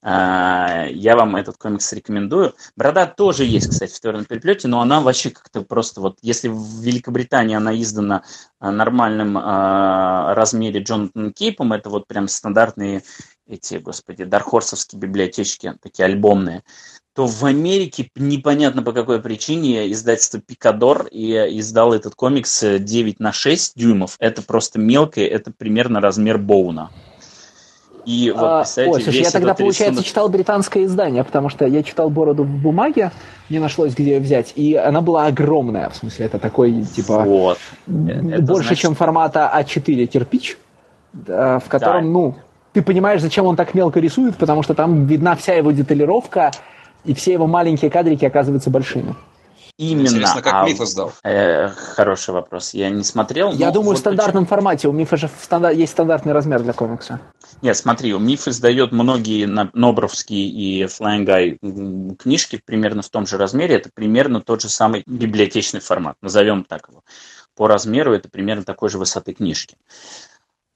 А, 0.00 0.86
я 0.90 1.16
вам 1.16 1.36
этот 1.36 1.56
комикс 1.56 1.92
рекомендую. 1.92 2.54
Борода 2.76 3.06
тоже 3.06 3.44
есть, 3.44 3.68
кстати, 3.68 3.92
в 3.92 4.00
твердом 4.00 4.24
переплете, 4.24 4.68
но 4.68 4.80
она 4.80 5.00
вообще 5.00 5.30
как-то 5.30 5.62
просто 5.62 6.00
вот, 6.00 6.18
если 6.22 6.48
в 6.48 6.80
Великобритании 6.80 7.56
она 7.56 7.78
издана 7.78 8.22
а, 8.60 8.70
нормальным 8.70 9.36
а, 9.36 10.34
размере 10.34 10.80
Джонатан 10.80 11.32
Кейпом, 11.32 11.72
это 11.72 11.90
вот 11.90 12.06
прям 12.06 12.28
стандартные 12.28 13.02
эти, 13.48 13.76
господи, 13.76 14.24
дархорсовские 14.24 15.00
библиотечки, 15.00 15.74
такие 15.82 16.06
альбомные, 16.06 16.62
то 17.14 17.26
в 17.26 17.44
Америке 17.44 18.10
непонятно 18.14 18.82
по 18.82 18.92
какой 18.92 19.20
причине 19.20 19.90
издательство 19.90 20.40
Пикадор 20.40 21.08
и 21.10 21.32
издал 21.58 21.92
этот 21.92 22.14
комикс 22.14 22.62
9 22.62 23.18
на 23.18 23.32
6 23.32 23.72
дюймов. 23.74 24.16
Это 24.20 24.42
просто 24.42 24.78
мелкое, 24.78 25.26
это 25.26 25.50
примерно 25.50 26.00
размер 26.00 26.38
Боуна. 26.38 26.90
И 28.04 28.30
вот, 28.30 28.42
а, 28.42 28.64
Ой, 28.86 29.02
слушай, 29.02 29.22
я 29.22 29.30
тогда, 29.30 29.52
получается, 29.52 29.86
рисунок... 29.86 30.06
читал 30.06 30.28
британское 30.28 30.84
издание, 30.84 31.24
потому 31.24 31.50
что 31.50 31.66
я 31.66 31.82
читал 31.82 32.08
«Бороду 32.08 32.44
в 32.44 32.62
бумаге», 32.62 33.10
не 33.50 33.58
нашлось, 33.58 33.92
где 33.94 34.12
ее 34.12 34.20
взять, 34.20 34.52
и 34.54 34.74
она 34.76 35.02
была 35.02 35.26
огромная, 35.26 35.90
в 35.90 35.96
смысле, 35.96 36.24
это 36.24 36.38
такой, 36.38 36.84
типа, 36.84 37.24
вот. 37.24 37.58
это 37.86 38.42
больше, 38.42 38.68
значит... 38.68 38.78
чем 38.78 38.94
формата 38.94 39.52
А4 39.54 40.06
кирпич, 40.06 40.56
в 41.12 41.64
котором, 41.68 42.04
да. 42.04 42.10
ну, 42.10 42.36
ты 42.72 42.82
понимаешь, 42.82 43.20
зачем 43.20 43.46
он 43.46 43.56
так 43.56 43.74
мелко 43.74 44.00
рисует, 44.00 44.36
потому 44.36 44.62
что 44.62 44.74
там 44.74 45.06
видна 45.06 45.34
вся 45.36 45.54
его 45.54 45.70
деталировка, 45.70 46.50
и 47.04 47.14
все 47.14 47.32
его 47.32 47.46
маленькие 47.46 47.90
кадрики 47.90 48.24
оказываются 48.24 48.70
большими. 48.70 49.14
Именно. 49.78 50.08
Интересно, 50.08 50.42
как 50.42 50.54
а, 50.54 50.66
Миф 50.66 50.80
издал? 50.80 51.12
Э, 51.22 51.68
хороший 51.68 52.34
вопрос. 52.34 52.74
Я 52.74 52.90
не 52.90 53.04
смотрел. 53.04 53.52
Я 53.52 53.70
думаю, 53.70 53.90
вот 53.90 53.98
в 53.98 54.00
стандартном 54.00 54.44
почему... 54.44 54.56
формате. 54.56 54.88
У 54.88 54.92
Мифа 54.92 55.16
же 55.16 55.30
стандар... 55.40 55.70
есть 55.72 55.92
стандартный 55.92 56.32
размер 56.32 56.64
для 56.64 56.72
комикса. 56.72 57.20
Нет, 57.62 57.76
смотри, 57.76 58.12
у 58.12 58.18
Миф 58.18 58.48
издает 58.48 58.90
многие 58.90 59.46
Нобровские 59.46 60.48
и 60.48 60.82
Flying 60.82 61.24
Guy 61.24 62.16
книжки 62.16 62.60
примерно 62.64 63.02
в 63.02 63.08
том 63.08 63.24
же 63.24 63.38
размере. 63.38 63.76
Это 63.76 63.88
примерно 63.94 64.40
тот 64.40 64.62
же 64.62 64.68
самый 64.68 65.04
библиотечный 65.06 65.78
формат. 65.78 66.16
Назовем 66.22 66.64
так 66.64 66.88
его. 66.88 67.04
По 67.54 67.68
размеру 67.68 68.12
это 68.12 68.28
примерно 68.28 68.64
такой 68.64 68.88
же 68.88 68.98
высоты 68.98 69.32
книжки. 69.32 69.76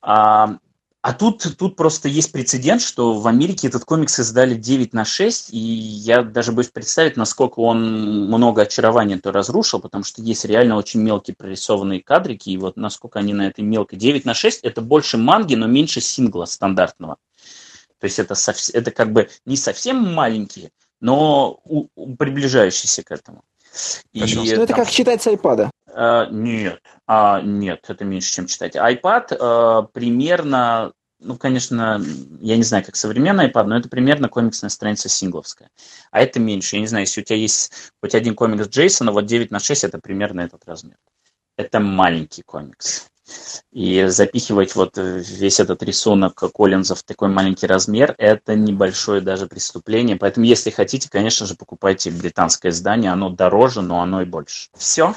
А, 0.00 0.58
а 1.02 1.12
тут, 1.14 1.56
тут 1.58 1.74
просто 1.74 2.08
есть 2.08 2.30
прецедент, 2.30 2.80
что 2.80 3.14
в 3.14 3.26
Америке 3.26 3.66
этот 3.66 3.84
комикс 3.84 4.20
издали 4.20 4.54
9 4.54 4.92
на 4.92 5.04
6, 5.04 5.52
и 5.52 5.58
я 5.58 6.22
даже 6.22 6.52
боюсь 6.52 6.68
представить, 6.68 7.16
насколько 7.16 7.58
он 7.58 8.28
много 8.28 8.62
очарования 8.62 9.18
то 9.18 9.32
разрушил, 9.32 9.80
потому 9.80 10.04
что 10.04 10.22
есть 10.22 10.44
реально 10.44 10.76
очень 10.76 11.00
мелкие 11.00 11.34
прорисованные 11.34 12.00
кадрики, 12.00 12.50
и 12.50 12.56
вот 12.56 12.76
насколько 12.76 13.18
они 13.18 13.34
на 13.34 13.48
этой 13.48 13.62
мелкой. 13.64 13.98
9 13.98 14.24
на 14.24 14.32
6 14.32 14.60
это 14.62 14.80
больше 14.80 15.18
манги, 15.18 15.56
но 15.56 15.66
меньше 15.66 16.00
сингла 16.00 16.44
стандартного. 16.44 17.16
То 17.98 18.04
есть 18.04 18.20
это, 18.20 18.36
сов... 18.36 18.56
это 18.72 18.92
как 18.92 19.12
бы 19.12 19.28
не 19.44 19.56
совсем 19.56 20.14
маленькие, 20.14 20.70
но 21.00 21.60
у... 21.64 21.88
У 21.96 22.14
приближающиеся 22.14 23.02
к 23.02 23.10
этому. 23.10 23.42
И, 24.12 24.20
ну, 24.34 24.44
это 24.44 24.68
там... 24.68 24.76
как 24.76 24.90
читать 24.90 25.22
с 25.22 25.26
iPad. 25.26 25.70
Uh, 25.94 26.30
нет, 26.30 26.80
uh, 27.08 27.42
нет, 27.42 27.84
это 27.88 28.04
меньше, 28.04 28.32
чем 28.32 28.46
читать. 28.46 28.76
iPad 28.76 29.38
uh, 29.38 29.88
примерно, 29.92 30.92
ну, 31.20 31.36
конечно, 31.36 32.02
я 32.40 32.56
не 32.56 32.62
знаю, 32.62 32.84
как 32.84 32.96
современный 32.96 33.50
iPad, 33.50 33.64
но 33.64 33.76
это 33.76 33.88
примерно 33.90 34.28
комиксная 34.28 34.70
страница 34.70 35.10
сингловская. 35.10 35.68
А 36.10 36.20
это 36.20 36.40
меньше. 36.40 36.76
Я 36.76 36.80
не 36.80 36.86
знаю, 36.86 37.02
если 37.04 37.20
у 37.20 37.24
тебя 37.24 37.36
есть 37.36 37.92
хоть 38.00 38.14
один 38.14 38.34
комикс 38.34 38.68
Джейсона, 38.68 39.12
вот 39.12 39.26
9 39.26 39.50
на 39.50 39.60
6 39.60 39.84
это 39.84 39.98
примерно 39.98 40.40
этот 40.40 40.62
размер. 40.66 40.96
Это 41.56 41.78
маленький 41.80 42.42
комикс. 42.42 43.06
И 43.70 44.06
запихивать 44.08 44.74
вот 44.74 44.94
весь 44.96 45.60
этот 45.60 45.82
рисунок 45.82 46.42
Коллинза 46.54 46.94
в 46.94 47.02
такой 47.02 47.28
маленький 47.28 47.66
размер, 47.66 48.14
это 48.18 48.54
небольшое 48.54 49.20
даже 49.20 49.46
преступление. 49.46 50.16
Поэтому, 50.16 50.44
если 50.46 50.70
хотите, 50.70 51.08
конечно 51.08 51.46
же, 51.46 51.54
покупайте 51.54 52.10
британское 52.10 52.72
издание. 52.72 53.12
Оно 53.12 53.30
дороже, 53.30 53.82
но 53.82 54.02
оно 54.02 54.22
и 54.22 54.24
больше. 54.24 54.68
Все. 54.76 55.14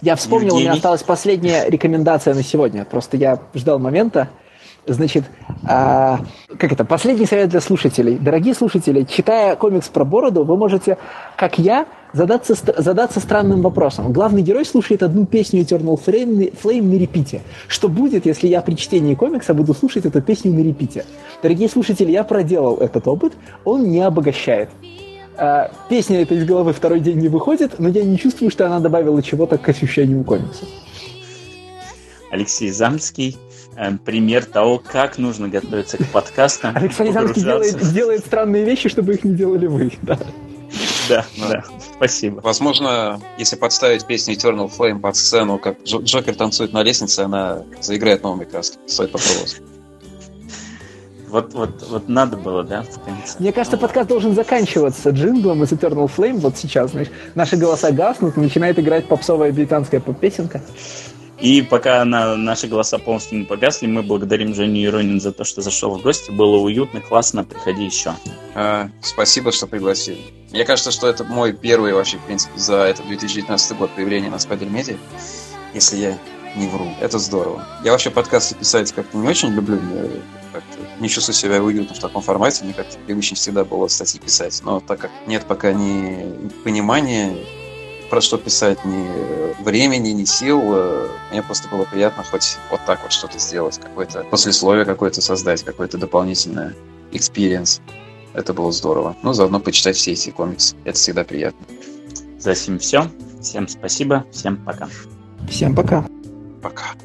Я 0.00 0.16
вспомнил, 0.16 0.48
Евгений. 0.48 0.62
у 0.62 0.64
меня 0.64 0.72
осталась 0.74 1.02
последняя 1.02 1.68
рекомендация 1.68 2.34
на 2.34 2.42
сегодня. 2.42 2.84
Просто 2.84 3.16
я 3.16 3.38
ждал 3.54 3.78
момента. 3.78 4.28
Значит, 4.86 5.24
а, 5.66 6.20
как 6.58 6.72
это? 6.72 6.84
Последний 6.84 7.24
совет 7.24 7.48
для 7.48 7.60
слушателей. 7.60 8.18
Дорогие 8.18 8.54
слушатели, 8.54 9.04
читая 9.04 9.56
комикс 9.56 9.88
про 9.88 10.04
бороду, 10.04 10.44
вы 10.44 10.58
можете, 10.58 10.98
как 11.36 11.58
я, 11.58 11.86
задаться, 12.12 12.54
задаться 12.54 13.20
странным 13.20 13.62
вопросом. 13.62 14.12
Главный 14.12 14.42
герой 14.42 14.66
слушает 14.66 15.02
одну 15.02 15.24
песню 15.24 15.62
Eternal 15.62 15.98
Flame, 16.04 16.54
Flame 16.62 16.82
на 16.82 16.98
репите. 16.98 17.40
Что 17.66 17.88
будет, 17.88 18.26
если 18.26 18.46
я 18.46 18.60
при 18.60 18.74
чтении 18.74 19.14
комикса 19.14 19.54
буду 19.54 19.72
слушать 19.72 20.04
эту 20.04 20.20
песню 20.20 20.52
на 20.52 20.60
репите? 20.60 21.06
Дорогие 21.42 21.70
слушатели, 21.70 22.12
я 22.12 22.22
проделал 22.22 22.76
этот 22.76 23.08
опыт, 23.08 23.32
он 23.64 23.88
не 23.88 24.02
обогащает. 24.02 24.68
А, 25.36 25.70
песня 25.88 26.22
эта 26.22 26.34
из 26.34 26.44
головы 26.44 26.72
второй 26.72 27.00
день 27.00 27.18
не 27.18 27.28
выходит, 27.28 27.78
но 27.78 27.88
я 27.88 28.04
не 28.04 28.18
чувствую, 28.18 28.50
что 28.50 28.66
она 28.66 28.80
добавила 28.80 29.22
чего-то 29.22 29.58
к 29.58 29.68
ощущению 29.68 30.24
комикса. 30.24 30.64
Алексей 32.30 32.70
Замский, 32.70 33.36
э, 33.76 33.92
пример 34.04 34.44
того, 34.44 34.78
как 34.78 35.18
нужно 35.18 35.48
готовиться 35.48 35.98
к 35.98 36.06
подкастам. 36.08 36.76
Алексей 36.76 37.12
Замский 37.12 37.42
делает, 37.42 37.92
делает 37.92 38.26
странные 38.26 38.64
вещи, 38.64 38.88
чтобы 38.88 39.14
их 39.14 39.24
не 39.24 39.34
делали 39.34 39.66
вы. 39.66 39.92
Да, 41.06 41.24
да, 41.38 41.48
да. 41.50 41.64
спасибо. 41.96 42.40
Возможно, 42.40 43.20
если 43.38 43.56
подставить 43.56 44.06
песню 44.06 44.34
Eternal 44.34 44.72
Flame 44.74 44.98
под 44.98 45.14
сцену, 45.16 45.58
как 45.58 45.82
Джокер 45.84 46.34
танцует 46.34 46.72
на 46.72 46.82
лестнице, 46.82 47.20
она 47.20 47.62
заиграет 47.80 48.22
новыми 48.22 48.44
красками. 48.44 48.88
Стоит 48.88 49.12
попробовать. 49.12 49.60
Вот, 51.34 51.52
вот, 51.52 51.84
вот 51.90 52.08
надо 52.08 52.36
было, 52.36 52.62
да, 52.62 52.82
в 52.82 53.04
конце. 53.04 53.38
Мне 53.40 53.52
кажется, 53.52 53.76
подкаст 53.76 54.08
должен 54.08 54.36
заканчиваться 54.36 55.10
джинглом 55.10 55.64
из 55.64 55.72
Eternal 55.72 56.08
Flame 56.08 56.38
вот 56.38 56.56
сейчас, 56.56 56.92
знаешь. 56.92 57.08
Наши 57.34 57.56
голоса 57.56 57.90
гаснут, 57.90 58.36
начинает 58.36 58.78
играть 58.78 59.08
попсовая 59.08 59.52
британская 59.52 59.98
поп-песенка. 59.98 60.62
И 61.40 61.62
пока 61.62 62.04
на, 62.04 62.36
наши 62.36 62.68
голоса 62.68 62.98
полностью 62.98 63.40
не 63.40 63.44
погасли, 63.46 63.88
мы 63.88 64.04
благодарим 64.04 64.54
Женю 64.54 64.84
Иронин 64.84 65.20
за 65.20 65.32
то, 65.32 65.42
что 65.42 65.60
зашел 65.60 65.98
в 65.98 66.02
гости. 66.02 66.30
Было 66.30 66.56
уютно, 66.58 67.00
классно, 67.00 67.42
приходи 67.42 67.84
еще. 67.84 68.12
А, 68.54 68.88
спасибо, 69.02 69.50
что 69.50 69.66
пригласили. 69.66 70.20
Мне 70.52 70.64
кажется, 70.64 70.92
что 70.92 71.08
это 71.08 71.24
мой 71.24 71.52
первый 71.52 71.94
вообще, 71.94 72.18
в 72.18 72.26
принципе, 72.26 72.56
за 72.56 72.76
этот 72.76 73.08
2019 73.08 73.76
год 73.76 73.90
появление 73.90 74.30
на 74.30 74.36
Media, 74.36 74.96
если 75.74 75.96
я 75.96 76.18
не 76.54 76.68
вру. 76.68 76.88
Это 77.00 77.18
здорово. 77.18 77.66
Я 77.84 77.92
вообще 77.92 78.10
подкасты 78.10 78.54
писать 78.54 78.92
как-то 78.92 79.16
не 79.16 79.28
очень 79.28 79.50
люблю 79.50 79.78
как-то 80.52 80.78
не 81.00 81.08
чувствую 81.08 81.34
себя 81.34 81.62
уютно 81.62 81.94
в 81.94 81.98
таком 81.98 82.22
формате, 82.22 82.64
мне 82.64 82.72
как-то 82.72 82.96
привычнее 82.98 83.36
всегда 83.36 83.64
было 83.64 83.88
статьи 83.88 84.20
писать. 84.20 84.60
Но 84.64 84.80
так 84.80 85.00
как 85.00 85.10
нет 85.26 85.44
пока 85.46 85.72
ни 85.72 86.48
понимания, 86.62 87.36
про 88.08 88.20
что 88.20 88.38
писать, 88.38 88.84
ни 88.84 89.62
времени, 89.62 90.10
ни 90.10 90.24
сил, 90.24 90.60
э, 90.62 91.08
мне 91.32 91.42
просто 91.42 91.68
было 91.68 91.84
приятно 91.84 92.22
хоть 92.22 92.58
вот 92.70 92.80
так 92.86 93.02
вот 93.02 93.12
что-то 93.12 93.38
сделать, 93.38 93.78
какое-то 93.78 94.22
послесловие 94.24 94.84
какое-то 94.84 95.20
создать, 95.20 95.64
какое-то 95.64 95.98
дополнительное 95.98 96.74
experience. 97.10 97.80
Это 98.32 98.52
было 98.52 98.70
здорово. 98.72 99.16
Ну, 99.22 99.32
заодно 99.32 99.60
почитать 99.60 99.96
все 99.96 100.12
эти 100.12 100.30
комиксы. 100.30 100.76
Это 100.84 100.98
всегда 100.98 101.24
приятно. 101.24 101.66
За 102.38 102.54
всем 102.54 102.78
все. 102.78 103.10
Всем 103.40 103.68
спасибо. 103.68 104.24
Всем 104.32 104.56
пока. 104.64 104.88
Всем 105.48 105.74
пока. 105.74 106.04
Пока. 106.64 106.96